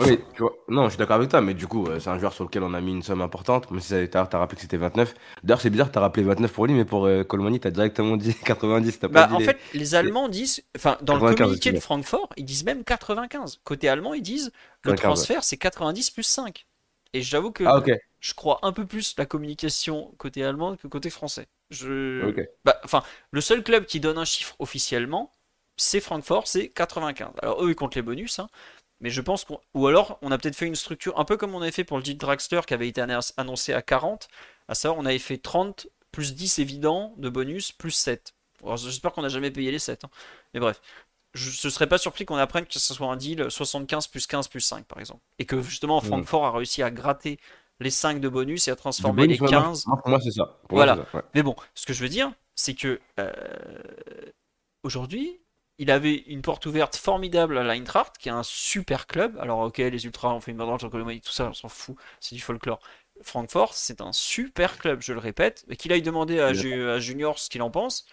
Oui, 0.00 0.18
tu 0.34 0.42
vois, 0.42 0.54
non, 0.68 0.84
je 0.84 0.90
suis 0.90 0.98
d'accord 0.98 1.16
avec 1.16 1.30
toi, 1.30 1.40
mais 1.40 1.54
du 1.54 1.66
coup, 1.66 1.86
euh, 1.86 1.98
c'est 1.98 2.10
un 2.10 2.18
joueur 2.18 2.34
sur 2.34 2.44
lequel 2.44 2.62
on 2.62 2.74
a 2.74 2.80
mis 2.82 2.92
une 2.92 3.02
somme 3.02 3.22
importante. 3.22 3.70
Mais 3.70 3.80
si 3.80 3.94
t'as 4.10 4.28
as 4.30 4.38
rappelé 4.38 4.56
que 4.56 4.60
c'était 4.60 4.76
29. 4.76 5.14
D'ailleurs, 5.42 5.62
c'est 5.62 5.70
bizarre, 5.70 5.90
t'as 5.90 6.00
rappelé 6.00 6.24
29 6.24 6.52
pour 6.52 6.66
lui, 6.66 6.74
mais 6.74 6.84
pour 6.84 7.06
euh, 7.06 7.24
tu 7.24 7.60
t'as 7.60 7.70
directement 7.70 8.18
dit 8.18 8.34
90. 8.44 8.98
As 9.02 9.08
bah, 9.08 9.30
en 9.32 9.40
fait, 9.40 9.58
les 9.72 9.94
Allemands 9.94 10.28
disent, 10.28 10.62
enfin, 10.76 10.98
dans 11.00 11.16
le 11.16 11.34
communiqué 11.34 11.72
de 11.72 11.80
Francfort, 11.80 12.28
ils 12.36 12.44
disent 12.44 12.64
même 12.64 12.84
95. 12.84 13.60
Côté 13.64 13.88
allemand, 13.88 14.12
ils 14.12 14.22
disent 14.22 14.52
le 14.82 14.94
transfert, 14.94 15.42
c'est 15.42 15.56
90 15.56 16.10
plus 16.10 16.22
5. 16.22 16.66
Et 17.14 17.22
j'avoue 17.22 17.52
que 17.52 17.64
ah, 17.64 17.82
je 18.20 18.34
crois 18.34 18.58
un 18.62 18.72
peu 18.72 18.86
plus 18.86 19.14
la 19.18 19.26
communication 19.26 20.14
côté 20.16 20.44
allemand 20.44 20.76
que 20.76 20.86
côté 20.86 21.10
français. 21.10 21.46
Je... 21.70 22.34
Bah, 22.64 22.78
enfin, 22.84 23.02
le 23.30 23.40
seul 23.40 23.62
club 23.62 23.86
qui 23.86 24.00
donne 24.00 24.18
un 24.18 24.24
chiffre 24.24 24.54
officiellement, 24.58 25.34
c'est 25.76 26.00
Francfort, 26.00 26.46
c'est 26.46 26.68
95. 26.68 27.30
Alors 27.42 27.64
eux, 27.64 27.70
ils 27.70 27.74
comptent 27.74 27.94
les 27.94 28.02
bonus, 28.02 28.38
hein, 28.38 28.48
mais 29.02 29.10
je 29.10 29.20
pense 29.20 29.44
qu'on... 29.44 29.60
Ou 29.74 29.86
alors, 29.88 30.18
on 30.22 30.30
a 30.30 30.38
peut-être 30.38 30.56
fait 30.56 30.66
une 30.66 30.76
structure, 30.76 31.18
un 31.18 31.24
peu 31.24 31.36
comme 31.36 31.54
on 31.54 31.60
avait 31.60 31.72
fait 31.72 31.84
pour 31.84 31.98
le 31.98 32.04
Jeep 32.04 32.18
Dragster 32.18 32.60
qui 32.66 32.72
avait 32.72 32.88
été 32.88 33.04
annoncé 33.36 33.74
à 33.74 33.82
40, 33.82 34.28
à 34.68 34.74
savoir 34.74 34.98
on 34.98 35.04
avait 35.04 35.18
fait 35.18 35.38
30 35.38 35.88
plus 36.12 36.34
10 36.34 36.60
évident 36.60 37.12
de 37.18 37.28
bonus, 37.28 37.72
plus 37.72 37.90
7. 37.90 38.32
J'espère 38.76 39.12
qu'on 39.12 39.22
n'a 39.22 39.28
jamais 39.28 39.50
payé 39.50 39.72
les 39.72 39.80
7. 39.80 40.04
Hein. 40.04 40.10
Mais 40.54 40.60
bref, 40.60 40.80
je 41.34 41.66
ne 41.66 41.70
serais 41.70 41.88
pas 41.88 41.98
surpris 41.98 42.24
qu'on 42.24 42.36
apprenne 42.36 42.64
que 42.64 42.78
ce 42.78 42.94
soit 42.94 43.08
un 43.08 43.16
deal 43.16 43.50
75 43.50 44.06
plus 44.06 44.26
15 44.26 44.48
plus 44.48 44.60
5 44.60 44.84
par 44.84 45.00
exemple. 45.00 45.22
Et 45.38 45.46
que 45.46 45.60
justement 45.62 46.00
Francfort 46.00 46.44
a 46.44 46.52
réussi 46.52 46.82
à 46.82 46.90
gratter 46.90 47.38
les 47.80 47.90
5 47.90 48.20
de 48.20 48.28
bonus 48.28 48.68
et 48.68 48.70
à 48.70 48.76
transformer 48.76 49.26
les 49.26 49.38
15. 49.38 49.84
pour 49.84 50.08
moi 50.08 50.20
c'est 50.20 50.30
ça. 50.30 50.60
voilà. 50.70 51.04
Mais 51.34 51.42
bon, 51.42 51.56
ce 51.74 51.86
que 51.86 51.92
je 51.92 52.02
veux 52.02 52.08
dire, 52.08 52.30
c'est 52.54 52.74
que 52.74 53.00
euh, 53.18 53.32
aujourd'hui, 54.84 55.40
il 55.78 55.90
avait 55.90 56.16
une 56.26 56.42
porte 56.42 56.66
ouverte 56.66 56.96
formidable 56.96 57.58
à 57.58 57.62
l'Eintracht, 57.64 58.16
qui 58.18 58.28
est 58.28 58.32
un 58.32 58.42
super 58.42 59.06
club. 59.06 59.38
Alors 59.40 59.60
ok, 59.60 59.78
les 59.78 60.04
Ultras 60.04 60.32
ont 60.32 60.40
fait 60.40 60.52
une 60.52 60.58
bande 60.58 60.80
sur 60.80 60.90
tout 60.90 61.32
ça, 61.32 61.48
on 61.48 61.54
s'en 61.54 61.68
fout, 61.68 61.96
c'est 62.20 62.34
du 62.34 62.40
folklore. 62.40 62.80
Francfort, 63.22 63.74
c'est 63.74 64.00
un 64.00 64.12
super 64.12 64.78
club, 64.78 65.02
je 65.02 65.12
le 65.12 65.18
répète. 65.18 65.64
Et 65.68 65.76
qu'il 65.76 65.92
aille 65.92 66.02
demander 66.02 66.40
à, 66.40 66.46
à 66.48 66.98
Junior 66.98 67.38
ce 67.38 67.50
qu'il 67.50 67.62
en 67.62 67.70
pense. 67.70 68.06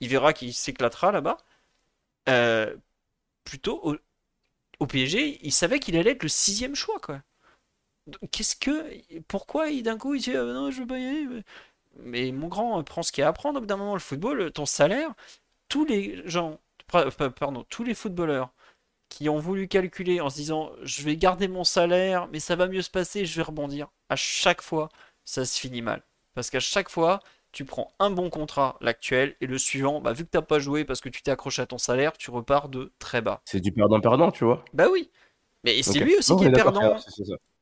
Il 0.00 0.08
verra 0.08 0.32
qu'il 0.32 0.54
s'éclatera 0.54 1.12
là-bas. 1.12 1.38
Euh, 2.28 2.74
plutôt 3.44 3.80
au, 3.84 3.96
au, 4.80 4.86
PSG, 4.86 5.40
il 5.42 5.52
savait 5.52 5.80
qu'il 5.80 5.96
allait 5.96 6.12
être 6.12 6.22
le 6.22 6.28
sixième 6.28 6.74
choix, 6.74 6.98
quoi. 7.00 7.22
Qu'est-ce 8.30 8.56
que. 8.56 9.20
Pourquoi 9.28 9.70
d'un 9.82 9.98
coup 9.98 10.14
il 10.14 10.22
dit 10.22 10.36
ah, 10.36 10.44
non, 10.44 10.70
je 10.70 10.80
veux 10.80 10.86
pas 10.86 10.98
y 10.98 11.06
aller 11.06 11.42
Mais 11.96 12.32
mon 12.32 12.48
grand, 12.48 12.82
prends 12.84 13.02
ce 13.02 13.12
qu'il 13.12 13.22
y 13.22 13.24
a 13.24 13.28
à 13.28 13.32
prendre. 13.32 13.58
Au 13.58 13.60
bout 13.60 13.66
d'un 13.66 13.76
moment, 13.76 13.94
le 13.94 14.00
football, 14.00 14.52
ton 14.52 14.66
salaire, 14.66 15.14
tous 15.68 15.84
les 15.84 16.22
gens, 16.28 16.60
pardon, 16.88 17.64
tous 17.68 17.84
les 17.84 17.94
footballeurs 17.94 18.50
qui 19.08 19.28
ont 19.28 19.38
voulu 19.38 19.68
calculer 19.68 20.20
en 20.20 20.30
se 20.30 20.36
disant 20.36 20.72
je 20.82 21.02
vais 21.02 21.16
garder 21.16 21.48
mon 21.48 21.64
salaire, 21.64 22.28
mais 22.32 22.40
ça 22.40 22.56
va 22.56 22.66
mieux 22.68 22.82
se 22.82 22.90
passer, 22.90 23.24
je 23.24 23.36
vais 23.36 23.42
rebondir. 23.42 23.88
À 24.08 24.16
chaque 24.16 24.62
fois, 24.62 24.88
ça 25.24 25.44
se 25.44 25.58
finit 25.58 25.82
mal. 25.82 26.02
Parce 26.34 26.50
qu'à 26.50 26.60
chaque 26.60 26.90
fois, 26.90 27.20
tu 27.52 27.64
prends 27.64 27.90
un 27.98 28.10
bon 28.10 28.28
contrat, 28.28 28.76
l'actuel, 28.80 29.34
et 29.40 29.46
le 29.46 29.56
suivant, 29.58 30.00
bah, 30.00 30.12
vu 30.12 30.24
que 30.24 30.30
tu 30.30 30.36
n'as 30.36 30.42
pas 30.42 30.58
joué 30.58 30.84
parce 30.84 31.00
que 31.00 31.08
tu 31.08 31.22
t'es 31.22 31.30
accroché 31.30 31.62
à 31.62 31.66
ton 31.66 31.78
salaire, 31.78 32.12
tu 32.12 32.30
repars 32.30 32.68
de 32.68 32.92
très 32.98 33.22
bas. 33.22 33.40
C'est 33.46 33.60
du 33.60 33.72
perdant-perdant, 33.72 34.30
tu 34.30 34.44
vois. 34.44 34.64
Bah 34.74 34.86
oui. 34.90 35.10
Mais 35.64 35.82
c'est 35.82 36.00
lui 36.00 36.16
aussi 36.16 36.36
qui 36.36 36.44
est 36.44 36.52
perdant. 36.52 36.96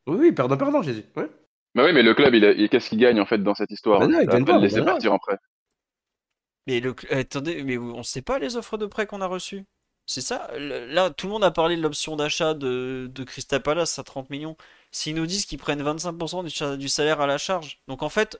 Oui, 0.07 0.33
perdant-perdant, 0.33 0.83
j'ai 0.83 0.94
dit. 0.94 1.05
Ouais. 1.17 1.31
Bah 1.75 1.85
oui, 1.85 1.93
mais 1.93 2.03
le 2.03 2.15
club, 2.15 2.35
il, 2.35 2.69
qu'est-ce 2.69 2.89
qu'il 2.89 2.99
gagne 2.99 3.20
en 3.20 3.27
fait 3.27 3.39
dans 3.39 3.55
cette 3.55 3.70
histoire? 3.70 4.01
Bah 4.01 4.07
Il 4.20 4.28
gagne 4.28 4.44
pas, 4.44 4.59
laisser 4.59 4.83
partir 4.83 5.12
en 5.12 5.19
prêt. 5.19 5.39
Mais 6.67 6.81
le... 6.81 6.94
attendez, 7.10 7.62
mais 7.62 7.78
on 7.78 8.02
sait 8.02 8.23
pas 8.23 8.39
les 8.39 8.57
offres 8.57 8.76
de 8.78 8.86
prêt 8.86 9.07
qu'on 9.07 9.20
a 9.20 9.26
reçues. 9.26 9.65
C'est 10.07 10.20
ça 10.20 10.51
Là, 10.59 11.10
tout 11.10 11.26
le 11.26 11.33
monde 11.33 11.44
a 11.44 11.51
parlé 11.51 11.76
de 11.76 11.83
l'option 11.83 12.17
d'achat 12.17 12.55
de, 12.55 13.10
de 13.12 13.25
Crystal 13.25 13.62
Palace 13.62 13.99
à 13.99 14.05
30 14.05 14.31
millions. 14.31 14.57
S'ils 14.91 15.15
nous 15.15 15.26
disent 15.26 15.47
qu'ils 15.47 15.59
prennent 15.59 15.83
25% 15.83 16.76
du 16.76 16.89
salaire 16.89 17.20
à 17.20 17.26
la 17.26 17.39
charge. 17.39 17.81
Donc 17.89 18.02
en 18.02 18.10
fait, 18.10 18.39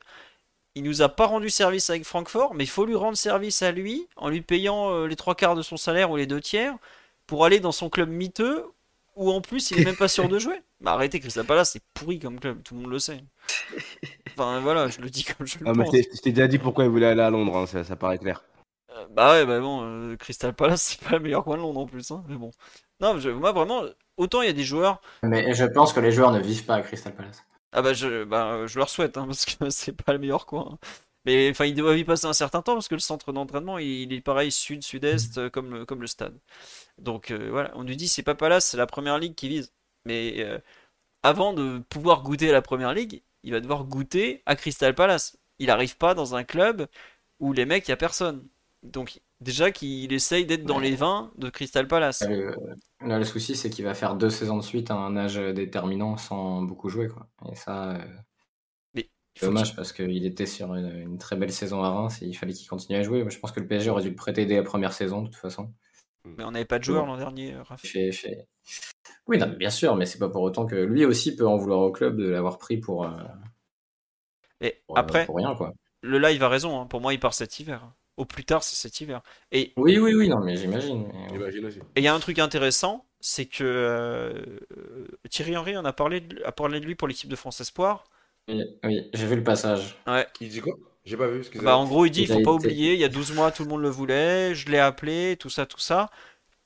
il 0.75 0.83
nous 0.83 1.03
a 1.03 1.09
pas 1.09 1.27
rendu 1.27 1.51
service 1.51 1.91
avec 1.91 2.05
Francfort, 2.05 2.55
mais 2.55 2.65
il 2.65 2.69
faut 2.69 2.85
lui 2.85 2.94
rendre 2.97 3.17
service 3.17 3.62
à 3.62 3.73
lui 3.73 4.09
en 4.17 4.28
lui 4.28 4.43
payant 4.43 4.91
euh, 4.93 5.07
les 5.07 5.17
trois 5.17 5.35
quarts 5.35 5.55
de 5.57 5.62
son 5.62 5.77
salaire 5.77 6.11
ou 6.11 6.17
les 6.17 6.27
deux 6.27 6.41
tiers 6.41 6.77
pour 7.27 7.44
aller 7.44 7.61
dans 7.61 7.73
son 7.73 7.91
club 7.91 8.09
miteux 8.11 8.67
où 9.17 9.31
en 9.31 9.41
plus 9.41 9.70
il 9.70 9.81
est 9.81 9.84
même 9.84 9.97
pas 9.97 10.09
sûr 10.09 10.28
de 10.28 10.39
jouer. 10.39 10.62
Bah 10.81 10.93
arrêtez, 10.93 11.20
Crystal 11.20 11.44
Palace 11.44 11.73
c'est 11.73 11.83
pourri 11.94 12.18
comme 12.18 12.39
club, 12.41 12.62
tout 12.62 12.75
le 12.75 12.81
monde 12.81 12.91
le 12.91 12.99
sait. 12.99 13.25
Enfin 14.33 14.60
voilà, 14.60 14.89
je 14.89 15.01
le 15.01 15.10
dis 15.10 15.25
comme 15.25 15.47
je 15.47 15.59
le 15.59 15.68
ah, 15.68 15.73
pense. 15.73 15.93
Mais 15.93 16.02
je 16.02 16.20
t'ai 16.20 16.33
déjà 16.33 16.49
dit 16.49 16.59
pourquoi 16.59 16.84
il 16.84 16.91
voulait 16.91 17.07
aller 17.07 17.23
à 17.23 17.31
Londres, 17.31 17.57
hein, 17.57 17.67
ça, 17.67 17.97
paraît 17.97 18.18
clair. 18.18 18.44
Euh, 18.91 19.07
bah 19.10 19.33
ouais, 19.33 19.47
bah 19.47 19.60
bon, 19.60 19.83
euh, 19.83 20.17
Crystal 20.17 20.52
Palace 20.52 20.83
c'est 20.83 21.09
pas 21.09 21.17
le 21.17 21.20
meilleur 21.20 21.44
coin 21.44 21.57
de 21.57 21.62
Londres 21.62 21.81
en 21.81 21.86
plus, 21.86 22.10
hein, 22.10 22.25
mais 22.28 22.36
bon. 22.36 22.51
Non, 23.01 23.15
moi 23.15 23.52
vraiment, 23.52 23.84
autant 24.17 24.43
il 24.43 24.47
y 24.47 24.51
a 24.51 24.55
des 24.55 24.65
joueurs. 24.65 25.01
Mais 25.23 25.55
je 25.55 25.65
pense 25.65 25.93
que 25.93 26.01
les 26.01 26.12
joueurs 26.12 26.33
ne 26.33 26.41
vivent 26.41 26.65
pas 26.65 26.76
à 26.76 26.83
Crystal 26.83 27.15
Palace. 27.15 27.44
Ah 27.73 27.83
bah 27.83 27.93
je, 27.93 28.23
bah, 28.23 28.67
je 28.67 28.78
leur 28.78 28.89
souhaite, 28.89 29.17
hein, 29.17 29.26
parce 29.26 29.44
que 29.44 29.52
c'est 29.70 29.93
pas 29.93 30.12
le 30.12 30.18
meilleur 30.18 30.47
coin. 30.47 30.78
Mais 31.25 31.51
enfin, 31.51 31.65
ils 31.65 31.75
doivent 31.75 31.99
y 31.99 32.05
passer 32.05 32.26
un 32.26 32.33
certain 32.33 32.62
temps, 32.62 32.75
parce 32.75 32.89
que 32.89 32.94
le 32.94 33.01
centre 33.01 33.33
d'entraînement, 33.33 33.78
il, 33.78 34.12
est 34.12 34.20
pareil 34.20 34.52
sud-sud-est, 34.52 35.39
euh, 35.39 35.51
comme, 35.51 35.73
le, 35.73 35.86
comme 35.86 36.01
le 36.01 36.07
stade. 36.07 36.39
Donc 36.98 37.31
euh, 37.31 37.50
voilà, 37.50 37.73
on 37.74 37.84
nous 37.84 37.94
dit 37.94 38.08
c'est 38.08 38.23
pas 38.23 38.34
Palace, 38.34 38.66
c'est 38.66 38.76
la 38.76 38.86
première 38.86 39.18
ligue 39.18 39.34
qui 39.34 39.48
vise. 39.48 39.73
Mais 40.05 40.36
euh, 40.39 40.58
avant 41.23 41.52
de 41.52 41.78
pouvoir 41.89 42.23
goûter 42.23 42.50
à 42.50 42.52
la 42.52 42.62
première 42.62 42.94
ligue, 42.94 43.23
il 43.42 43.52
va 43.52 43.60
devoir 43.60 43.84
goûter 43.84 44.42
à 44.47 44.56
Crystal 44.56 44.94
Palace. 44.94 45.39
Il 45.58 45.66
n'arrive 45.66 45.97
pas 45.97 46.14
dans 46.14 46.34
un 46.34 46.44
club 46.44 46.86
où 47.40 47.52
les 47.52 47.66
mecs, 47.66 47.86
il 47.89 47.90
n'y 47.90 47.94
a 47.94 47.98
personne. 47.98 48.47
Donc 48.82 49.20
Déjà 49.44 49.70
qu'il 49.70 50.10
essaye 50.14 50.47
d'être 50.47 50.64
dans 50.64 50.78
les 50.78 50.97
20 50.97 51.32
de 51.36 51.50
Crystal 51.50 51.86
Palace. 51.86 52.23
Là, 53.00 53.18
le, 53.18 53.24
souci, 53.24 53.56
c'est 53.56 53.68
qu'il 53.68 53.84
va 53.84 53.92
faire 53.92 54.14
deux 54.14 54.31
saisons 54.31 54.56
de 54.56 54.62
suite 54.62 54.90
à 54.90 54.94
un 54.94 55.18
âge 55.18 55.36
déterminant 55.36 56.16
sans 56.16 56.62
beaucoup 56.62 56.89
jouer. 56.89 57.08
Quoi. 57.08 57.28
Et 57.52 57.55
ça, 57.55 57.90
euh, 57.90 57.98
Mais 58.94 59.10
dommage 59.42 59.76
parce 59.76 59.92
qu'il 59.92 60.24
était 60.24 60.47
sur 60.47 60.74
une, 60.74 61.18
très 61.18 61.36
belle 61.36 61.52
saison 61.52 61.82
à 61.82 61.90
Reims 61.90 62.23
et 62.23 62.26
il 62.26 62.32
fallait 62.32 62.55
qu'il 62.55 62.66
continue 62.66 62.97
à 62.97 63.02
jouer. 63.02 63.23
je 63.28 63.39
pense 63.39 63.52
que 63.52 63.60
le 63.60 63.66
PSG 63.66 63.90
aurait 63.90 64.02
dû 64.02 64.08
le 64.08 64.16
prêter 64.16 64.47
dès 64.47 64.56
la 64.56 64.62
première 64.62 64.94
saison, 64.94 65.20
de 65.20 65.26
toute 65.26 65.36
façon. 65.36 65.70
Mais 66.25 66.44
on 66.44 66.51
n'avait 66.51 66.65
pas 66.65 66.78
de 66.78 66.85
joueur 66.85 67.07
l'an 67.07 67.17
dernier, 67.17 67.55
Raph. 67.57 67.85
Oui, 69.27 69.39
bien 69.59 69.70
sûr, 69.70 69.97
mais 69.97 70.07
c'est 70.07 70.19
pas 70.19 70.28
pour 70.28 70.43
autant 70.43 70.67
que 70.67 70.77
lui 70.77 71.05
aussi 71.05 71.35
peut 71.35 71.47
en 71.47 71.57
vouloir 71.57 71.81
au 71.81 71.93
club 71.93 72.17
de 72.17 72.28
l'avoir 72.28 72.59
pris 72.59 72.77
pour. 72.78 73.05
Euh, 73.05 73.11
et 74.61 74.83
après, 74.94 75.27
pour 75.27 75.36
rien, 75.36 75.55
quoi. 75.55 75.73
le 76.03 76.19
live 76.19 76.43
a 76.43 76.49
raison. 76.49 76.81
Hein. 76.81 76.86
Pour 76.86 77.01
moi, 77.01 77.12
il 77.15 77.20
part 77.20 77.35
cet 77.35 77.59
hiver. 77.61 77.93
Au 78.17 78.25
plus 78.25 78.44
tard, 78.44 78.62
c'est 78.62 78.77
cet 78.77 79.01
hiver. 79.01 79.23
Et 79.51 79.73
oui, 79.77 79.99
oui, 79.99 80.15
oui, 80.15 80.28
non, 80.28 80.41
mais 80.41 80.57
j'imagine. 80.57 81.09
Et 81.97 82.01
il 82.01 82.05
y 82.05 82.09
a 82.09 82.15
un 82.15 82.20
truc 82.20 82.39
intéressant, 82.39 83.07
c'est 83.20 83.47
que 83.47 83.65
euh, 83.65 84.59
Thierry 85.28 85.57
Henry 85.57 85.77
en 85.77 85.85
a 85.85 85.93
parlé, 85.93 86.20
de, 86.20 86.41
a 86.44 86.53
parlé 86.53 86.81
de 86.81 86.86
lui 86.86 86.94
pour 86.94 87.09
l'équipe 87.09 87.28
de 87.28 87.36
France 87.36 87.61
Espoir. 87.61 88.05
Oui, 88.49 89.11
j'ai 89.12 89.27
vu 89.27 89.36
le 89.36 89.43
passage. 89.43 89.97
Ouais. 90.07 90.27
Il 90.41 90.49
dit 90.49 90.61
quoi? 90.61 90.75
J'ai 91.05 91.16
pas 91.16 91.28
vu. 91.28 91.44
Ce 91.44 91.58
bah, 91.58 91.76
en 91.76 91.86
gros, 91.86 92.07
il 92.07 92.10
dit 92.10 92.23
il 92.23 92.28
faut 92.28 92.41
pas 92.41 92.52
oublier, 92.52 92.94
il 92.94 93.00
y 93.00 93.05
a 93.05 93.08
12 93.08 93.34
mois, 93.34 93.50
tout 93.50 93.62
le 93.62 93.68
monde 93.68 93.83
le 93.83 93.91
voulait, 93.91 94.55
je 94.55 94.70
l'ai 94.70 94.78
appelé, 94.78 95.36
tout 95.39 95.50
ça, 95.50 95.66
tout 95.66 95.78
ça. 95.78 96.10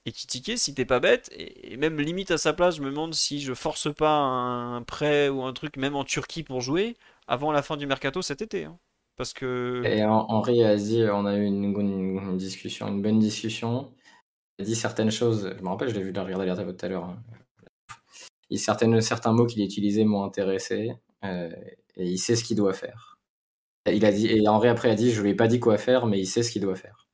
Et 0.07 0.13
Titiquet, 0.13 0.57
si 0.57 0.75
t'es 0.75 0.85
pas 0.85 1.01
bête, 1.01 1.31
et 1.37 1.77
même 1.77 2.01
limite 2.01 2.31
à 2.31 2.39
sa 2.39 2.53
place, 2.53 2.77
je 2.77 2.83
me 2.83 2.91
demande 2.91 3.15
si 3.15 3.41
je 3.41 3.53
force 3.53 3.93
pas 3.93 4.11
un 4.11 4.83
prêt 4.83 5.29
ou 5.29 5.43
un 5.43 5.53
truc, 5.53 5.77
même 5.77 5.97
en 5.97 6.05
Turquie 6.05 6.45
pour 6.45 6.61
jouer, 6.61 6.97
avant 7.27 7.53
la 7.53 7.63
fin 7.63 7.77
du 7.77 7.87
mercato 7.87 8.23
cet 8.23 8.41
été. 8.41 8.65
Hein. 8.65 8.79
Parce 9.17 9.33
que. 9.33 9.83
Et 9.85 10.05
Henri 10.05 10.65
a 10.65 10.77
dit, 10.77 11.05
on 11.13 11.27
a 11.27 11.37
eu 11.37 11.45
une, 11.45 12.37
discussion, 12.39 12.87
une 12.87 13.03
bonne 13.03 13.19
discussion. 13.19 13.93
Il 14.59 14.63
a 14.63 14.65
dit 14.65 14.77
certaines 14.77 15.11
choses, 15.11 15.53
je 15.59 15.63
me 15.63 15.69
rappelle, 15.69 15.89
je 15.89 15.95
l'ai 15.95 16.03
vu 16.03 16.13
de 16.13 16.21
regarder 16.21 16.47
l'Alerte 16.47 16.77
tout 16.77 16.87
à 16.87 16.89
l'heure. 16.89 17.05
Hein. 17.05 17.19
Il, 18.51 18.59
certaines, 18.59 19.01
certains 19.01 19.33
mots 19.33 19.47
qu'il 19.47 19.61
a 19.61 19.65
utilisés 19.65 20.05
m'ont 20.05 20.25
intéressé, 20.25 20.93
euh, 21.25 21.51
et 21.97 22.07
il 22.07 22.19
sait 22.19 22.37
ce 22.37 22.45
qu'il 22.45 22.57
doit 22.57 22.73
faire. 22.73 23.08
Il 23.87 24.05
a 24.05 24.13
dit, 24.13 24.27
et 24.27 24.47
Henri 24.49 24.69
après 24.69 24.91
a 24.91 24.95
dit, 24.95 25.13
je 25.13 25.23
lui 25.23 25.31
ai 25.31 25.35
pas 25.35 25.49
dit 25.49 25.61
quoi 25.61 25.79
faire, 25.79 26.07
mais 26.07 26.19
il 26.19 26.27
sait 26.27 26.43
ce 26.43 26.51
qu'il 26.51 26.63
doit 26.63 26.77
faire. 26.77 27.07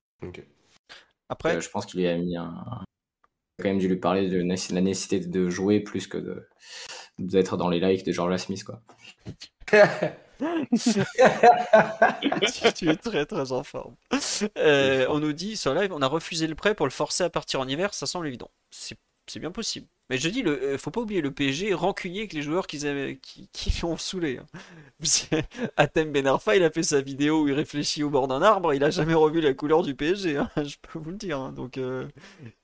Après. 1.29 1.57
Euh, 1.57 1.61
je 1.61 1.69
pense 1.71 1.87
qu'il 1.87 2.01
lui 2.01 2.09
a 2.09 2.17
mis 2.17 2.37
un. 2.37 2.53
Il 3.59 3.63
a 3.63 3.63
quand 3.63 3.69
même 3.69 3.79
dû 3.79 3.89
lui 3.89 3.97
parler 3.97 4.29
de 4.29 4.39
la 4.39 4.81
nécessité 4.81 5.21
de 5.21 5.49
jouer 5.49 5.81
plus 5.81 6.09
que 6.09 6.19
de 6.19 6.49
d'être 7.19 7.57
dans 7.57 7.69
les 7.69 7.79
likes 7.79 8.05
de 8.05 8.11
George 8.11 8.37
Smith, 8.39 8.65
quoi. 8.65 8.83
tu 12.75 12.89
es 12.89 12.97
très 12.97 13.25
très 13.25 13.53
en 13.53 13.63
forme. 13.63 13.95
Euh, 14.59 15.07
on 15.09 15.21
nous 15.21 15.33
dit 15.33 15.57
sur 15.57 15.73
live, 15.75 15.93
on 15.93 16.03
a 16.03 16.09
refusé 16.09 16.49
le 16.49 16.57
prêt 16.57 16.75
pour 16.75 16.87
le 16.87 16.91
forcer 16.91 17.23
à 17.25 17.31
partir 17.31 17.61
en 17.61 17.69
hiver, 17.69 17.95
ça 17.95 18.07
semble 18.07 18.27
évident. 18.27 18.51
C'est 18.71 18.99
bien 19.39 19.53
possible. 19.53 19.87
Mais 20.11 20.19
je 20.19 20.29
dis, 20.29 20.43
le, 20.43 20.63
euh, 20.63 20.79
faut 20.79 20.91
pas 20.91 21.01
oublier, 21.01 21.23
le 21.23 21.31
PSG 21.31 21.73
rancunier 21.73 22.21
avec 22.21 22.35
les 22.35 22.43
joueurs 22.43 22.67
qui, 22.67 22.79
qui, 23.53 23.85
ont 23.85 23.97
saoulé. 23.97 24.39
Hein. 24.39 25.41
Atem 25.77 26.13
Benarfa, 26.13 26.57
il 26.57 26.63
a 26.63 26.71
fait 26.71 26.83
sa 26.83 27.01
vidéo 27.01 27.43
où 27.43 27.49
il 27.49 27.55
réfléchit 27.55 28.03
au 28.03 28.11
bord 28.11 28.29
d'un 28.29 28.43
arbre, 28.43 28.75
il 28.75 28.85
a 28.85 28.91
jamais 28.91 29.15
revu 29.15 29.41
la 29.41 29.55
couleur 29.55 29.83
du 29.83 29.95
PSG, 29.95 30.37
hein, 30.37 30.51
je 30.63 30.77
peux 30.83 30.99
vous 30.99 31.11
le 31.11 31.17
dire. 31.17 31.39
Hein. 31.39 31.53
Donc 31.53 31.79
euh, 31.79 32.07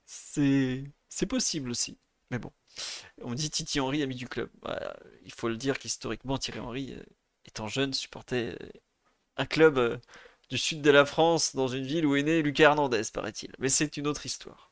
c'est 0.05 1.25
possible 1.27 1.71
aussi. 1.71 1.97
Mais 2.29 2.39
bon. 2.39 2.51
On 3.23 3.33
dit 3.33 3.49
Titi 3.49 3.79
Henry, 3.79 4.01
ami 4.01 4.15
du 4.15 4.27
club. 4.27 4.49
il 5.25 5.33
faut 5.33 5.49
le 5.49 5.57
dire 5.57 5.77
qu'historiquement, 5.77 6.37
Thierry 6.37 6.59
Henry 6.59 6.95
étant 7.45 7.67
jeune, 7.67 7.93
supportait 7.93 8.55
euh, 8.61 8.69
un 9.37 9.45
club 9.45 9.77
euh, 9.77 9.97
du 10.49 10.57
sud 10.57 10.81
de 10.81 10.91
la 10.91 11.05
France, 11.05 11.55
dans 11.55 11.67
une 11.67 11.85
ville 11.85 12.05
où 12.05 12.15
est 12.15 12.23
né 12.23 12.41
Lucas 12.41 12.63
Hernandez, 12.65 13.03
paraît-il. 13.13 13.51
Mais 13.59 13.69
c'est 13.69 13.97
une 13.97 14.07
autre 14.07 14.25
histoire. 14.25 14.71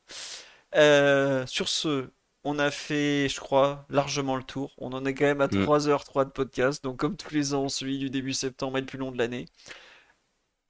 Euh, 0.76 1.46
sur 1.48 1.70
ce, 1.70 2.10
on 2.43 2.59
a 2.59 2.72
fait, 2.72 3.27
je 3.30 3.40
crois, 3.40 3.85
largement 3.90 4.35
le 4.35 4.43
tour. 4.43 4.74
On 4.77 4.93
en 4.93 5.06
est 5.06 5.14
quand 5.14 5.26
même 5.26 5.42
à 5.42 5.48
3h03 5.48 6.22
mm. 6.22 6.26
de 6.26 6.32
podcast. 6.32 6.84
Donc, 6.84 6.98
comme 6.98 7.18
tous 7.18 7.34
les 7.34 7.53
ans, 7.53 7.69
celui 7.69 7.98
du 8.00 8.09
début 8.09 8.34
septembre 8.34 8.77
est 8.77 8.82
le 8.82 8.88
plus 8.88 8.98
long 8.98 9.11
de 9.11 9.18
l'année. 9.18 9.45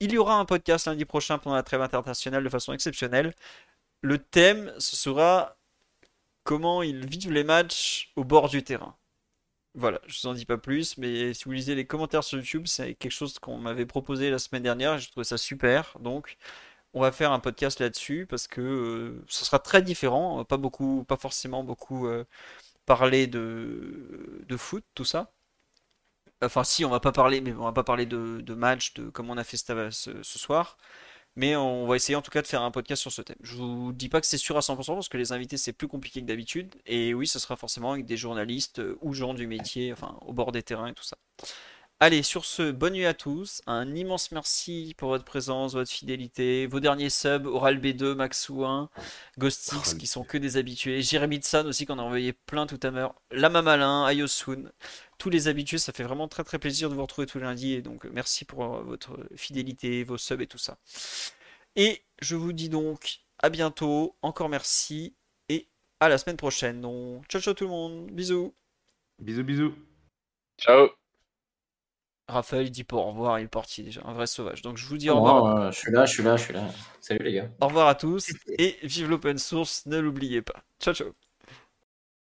Il 0.00 0.12
y 0.12 0.18
aura 0.18 0.36
un 0.36 0.44
podcast 0.44 0.86
lundi 0.86 1.04
prochain 1.04 1.38
pendant 1.38 1.56
la 1.56 1.62
trêve 1.62 1.82
internationale 1.82 2.42
de 2.42 2.48
façon 2.48 2.72
exceptionnelle. 2.72 3.34
Le 4.02 4.18
thème, 4.18 4.72
ce 4.78 4.96
sera 4.96 5.56
comment 6.44 6.82
ils 6.82 7.06
vivent 7.06 7.32
les 7.32 7.44
matchs 7.44 8.12
au 8.16 8.24
bord 8.24 8.48
du 8.48 8.62
terrain. 8.64 8.96
Voilà, 9.74 10.00
je 10.06 10.20
vous 10.20 10.28
en 10.28 10.34
dis 10.34 10.46
pas 10.46 10.58
plus, 10.58 10.98
mais 10.98 11.32
si 11.32 11.44
vous 11.44 11.52
lisez 11.52 11.76
les 11.76 11.86
commentaires 11.86 12.24
sur 12.24 12.38
YouTube, 12.38 12.66
c'est 12.66 12.94
quelque 12.94 13.12
chose 13.12 13.38
qu'on 13.38 13.58
m'avait 13.58 13.86
proposé 13.86 14.30
la 14.30 14.38
semaine 14.40 14.64
dernière 14.64 14.94
et 14.94 14.98
je 14.98 15.10
trouvais 15.10 15.24
ça 15.24 15.38
super. 15.38 15.96
Donc, 16.00 16.36
on 16.94 17.00
va 17.00 17.12
faire 17.12 17.32
un 17.32 17.40
podcast 17.40 17.80
là-dessus 17.80 18.26
parce 18.28 18.46
que 18.48 18.60
euh, 18.60 19.24
ce 19.28 19.44
sera 19.44 19.58
très 19.58 19.82
différent. 19.82 20.44
Pas 20.44 20.56
beaucoup, 20.56 21.04
pas 21.04 21.16
forcément 21.16 21.64
beaucoup 21.64 22.06
euh, 22.06 22.24
parler 22.86 23.26
de, 23.26 24.56
foot, 24.58 24.84
tout 24.94 25.04
ça. 25.04 25.32
Enfin, 26.42 26.64
si, 26.64 26.84
on 26.84 26.90
va 26.90 27.00
pas 27.00 27.12
parler, 27.12 27.40
mais 27.40 27.52
on 27.52 27.64
va 27.64 27.72
pas 27.72 27.84
parler 27.84 28.06
de, 28.06 28.40
de 28.40 28.54
match, 28.54 28.94
de 28.94 29.10
comme 29.10 29.30
on 29.30 29.36
a 29.36 29.44
fait 29.44 29.56
ce, 29.56 30.22
soir. 30.22 30.78
Mais 31.36 31.54
on 31.56 31.86
va 31.86 31.96
essayer 31.96 32.16
en 32.16 32.22
tout 32.22 32.30
cas 32.30 32.42
de 32.42 32.46
faire 32.46 32.62
un 32.62 32.70
podcast 32.72 33.02
sur 33.02 33.12
ce 33.12 33.22
thème. 33.22 33.36
Je 33.42 33.54
vous 33.56 33.92
dis 33.92 34.08
pas 34.08 34.20
que 34.20 34.26
c'est 34.26 34.38
sûr 34.38 34.56
à 34.56 34.60
100% 34.60 34.94
parce 34.94 35.08
que 35.08 35.16
les 35.16 35.32
invités 35.32 35.56
c'est 35.56 35.72
plus 35.72 35.88
compliqué 35.88 36.20
que 36.20 36.26
d'habitude. 36.26 36.74
Et 36.86 37.14
oui, 37.14 37.26
ce 37.28 37.38
sera 37.38 37.56
forcément 37.56 37.92
avec 37.92 38.06
des 38.06 38.16
journalistes 38.16 38.80
euh, 38.80 38.98
ou 39.00 39.14
gens 39.14 39.34
du 39.34 39.46
métier, 39.46 39.92
enfin 39.92 40.18
au 40.22 40.32
bord 40.32 40.52
des 40.52 40.62
terrains 40.62 40.88
et 40.88 40.94
tout 40.94 41.04
ça. 41.04 41.16
Allez, 42.02 42.22
sur 42.22 42.46
ce, 42.46 42.70
bonne 42.70 42.94
nuit 42.94 43.04
à 43.04 43.12
tous. 43.12 43.60
Un 43.66 43.94
immense 43.94 44.32
merci 44.32 44.94
pour 44.96 45.10
votre 45.10 45.24
présence, 45.26 45.74
votre 45.74 45.90
fidélité. 45.90 46.66
Vos 46.66 46.80
derniers 46.80 47.10
subs, 47.10 47.44
Oral 47.44 47.78
B2, 47.78 48.14
Maxou1, 48.14 48.88
Ghostix, 49.36 49.92
qui 49.92 50.06
sont 50.06 50.24
que 50.24 50.38
des 50.38 50.56
habitués. 50.56 51.02
Jérémy 51.02 51.40
Tsan 51.40 51.66
aussi, 51.66 51.84
qu'on 51.84 51.98
a 51.98 52.02
envoyé 52.02 52.32
plein 52.32 52.66
tout 52.66 52.80
à 52.82 52.90
l'heure. 52.90 53.14
Lama 53.30 53.60
Malin, 53.60 54.06
Ayosun. 54.06 54.72
Tous 55.18 55.28
les 55.28 55.48
habitués, 55.48 55.76
ça 55.76 55.92
fait 55.92 56.04
vraiment 56.04 56.26
très 56.26 56.42
très 56.42 56.58
plaisir 56.58 56.88
de 56.88 56.94
vous 56.94 57.02
retrouver 57.02 57.26
tous 57.26 57.36
les 57.36 57.44
lundis. 57.44 57.74
Et 57.74 57.82
donc, 57.82 58.06
merci 58.06 58.46
pour 58.46 58.64
euh, 58.64 58.82
votre 58.82 59.18
fidélité, 59.36 60.02
vos 60.02 60.16
subs 60.16 60.40
et 60.40 60.46
tout 60.46 60.56
ça. 60.56 60.78
Et 61.76 62.02
je 62.22 62.34
vous 62.34 62.54
dis 62.54 62.70
donc 62.70 63.20
à 63.40 63.50
bientôt. 63.50 64.16
Encore 64.22 64.48
merci. 64.48 65.14
Et 65.50 65.68
à 66.00 66.08
la 66.08 66.16
semaine 66.16 66.38
prochaine. 66.38 66.80
Donc, 66.80 67.26
ciao 67.28 67.42
ciao 67.42 67.52
tout 67.52 67.64
le 67.64 67.70
monde. 67.70 68.10
Bisous. 68.10 68.54
Bisous, 69.18 69.44
bisous. 69.44 69.74
Ciao. 70.58 70.99
Raphaël 72.30 72.70
dit 72.70 72.84
pas 72.84 72.96
au 72.96 73.04
revoir, 73.04 73.38
il 73.38 73.44
est 73.44 73.48
parti 73.48 73.82
déjà, 73.82 74.02
un 74.04 74.12
vrai 74.12 74.26
sauvage. 74.26 74.62
Donc 74.62 74.76
je 74.76 74.86
vous 74.86 74.96
dis 74.96 75.10
au 75.10 75.16
revoir. 75.16 75.72
je 75.72 75.78
suis 75.78 75.92
là, 75.92 76.06
je 76.06 76.12
suis 76.12 76.22
là, 76.22 76.36
je 76.36 76.44
suis 76.44 76.54
là. 76.54 76.64
Salut 77.00 77.24
les 77.24 77.32
gars. 77.32 77.50
Au 77.60 77.66
revoir 77.66 77.88
à 77.88 77.94
tous 77.94 78.32
et 78.58 78.76
vive 78.82 79.08
l'open 79.10 79.38
source, 79.38 79.86
ne 79.86 79.98
l'oubliez 79.98 80.42
pas. 80.42 80.62
Ciao 80.80 80.94
ciao. 80.94 81.29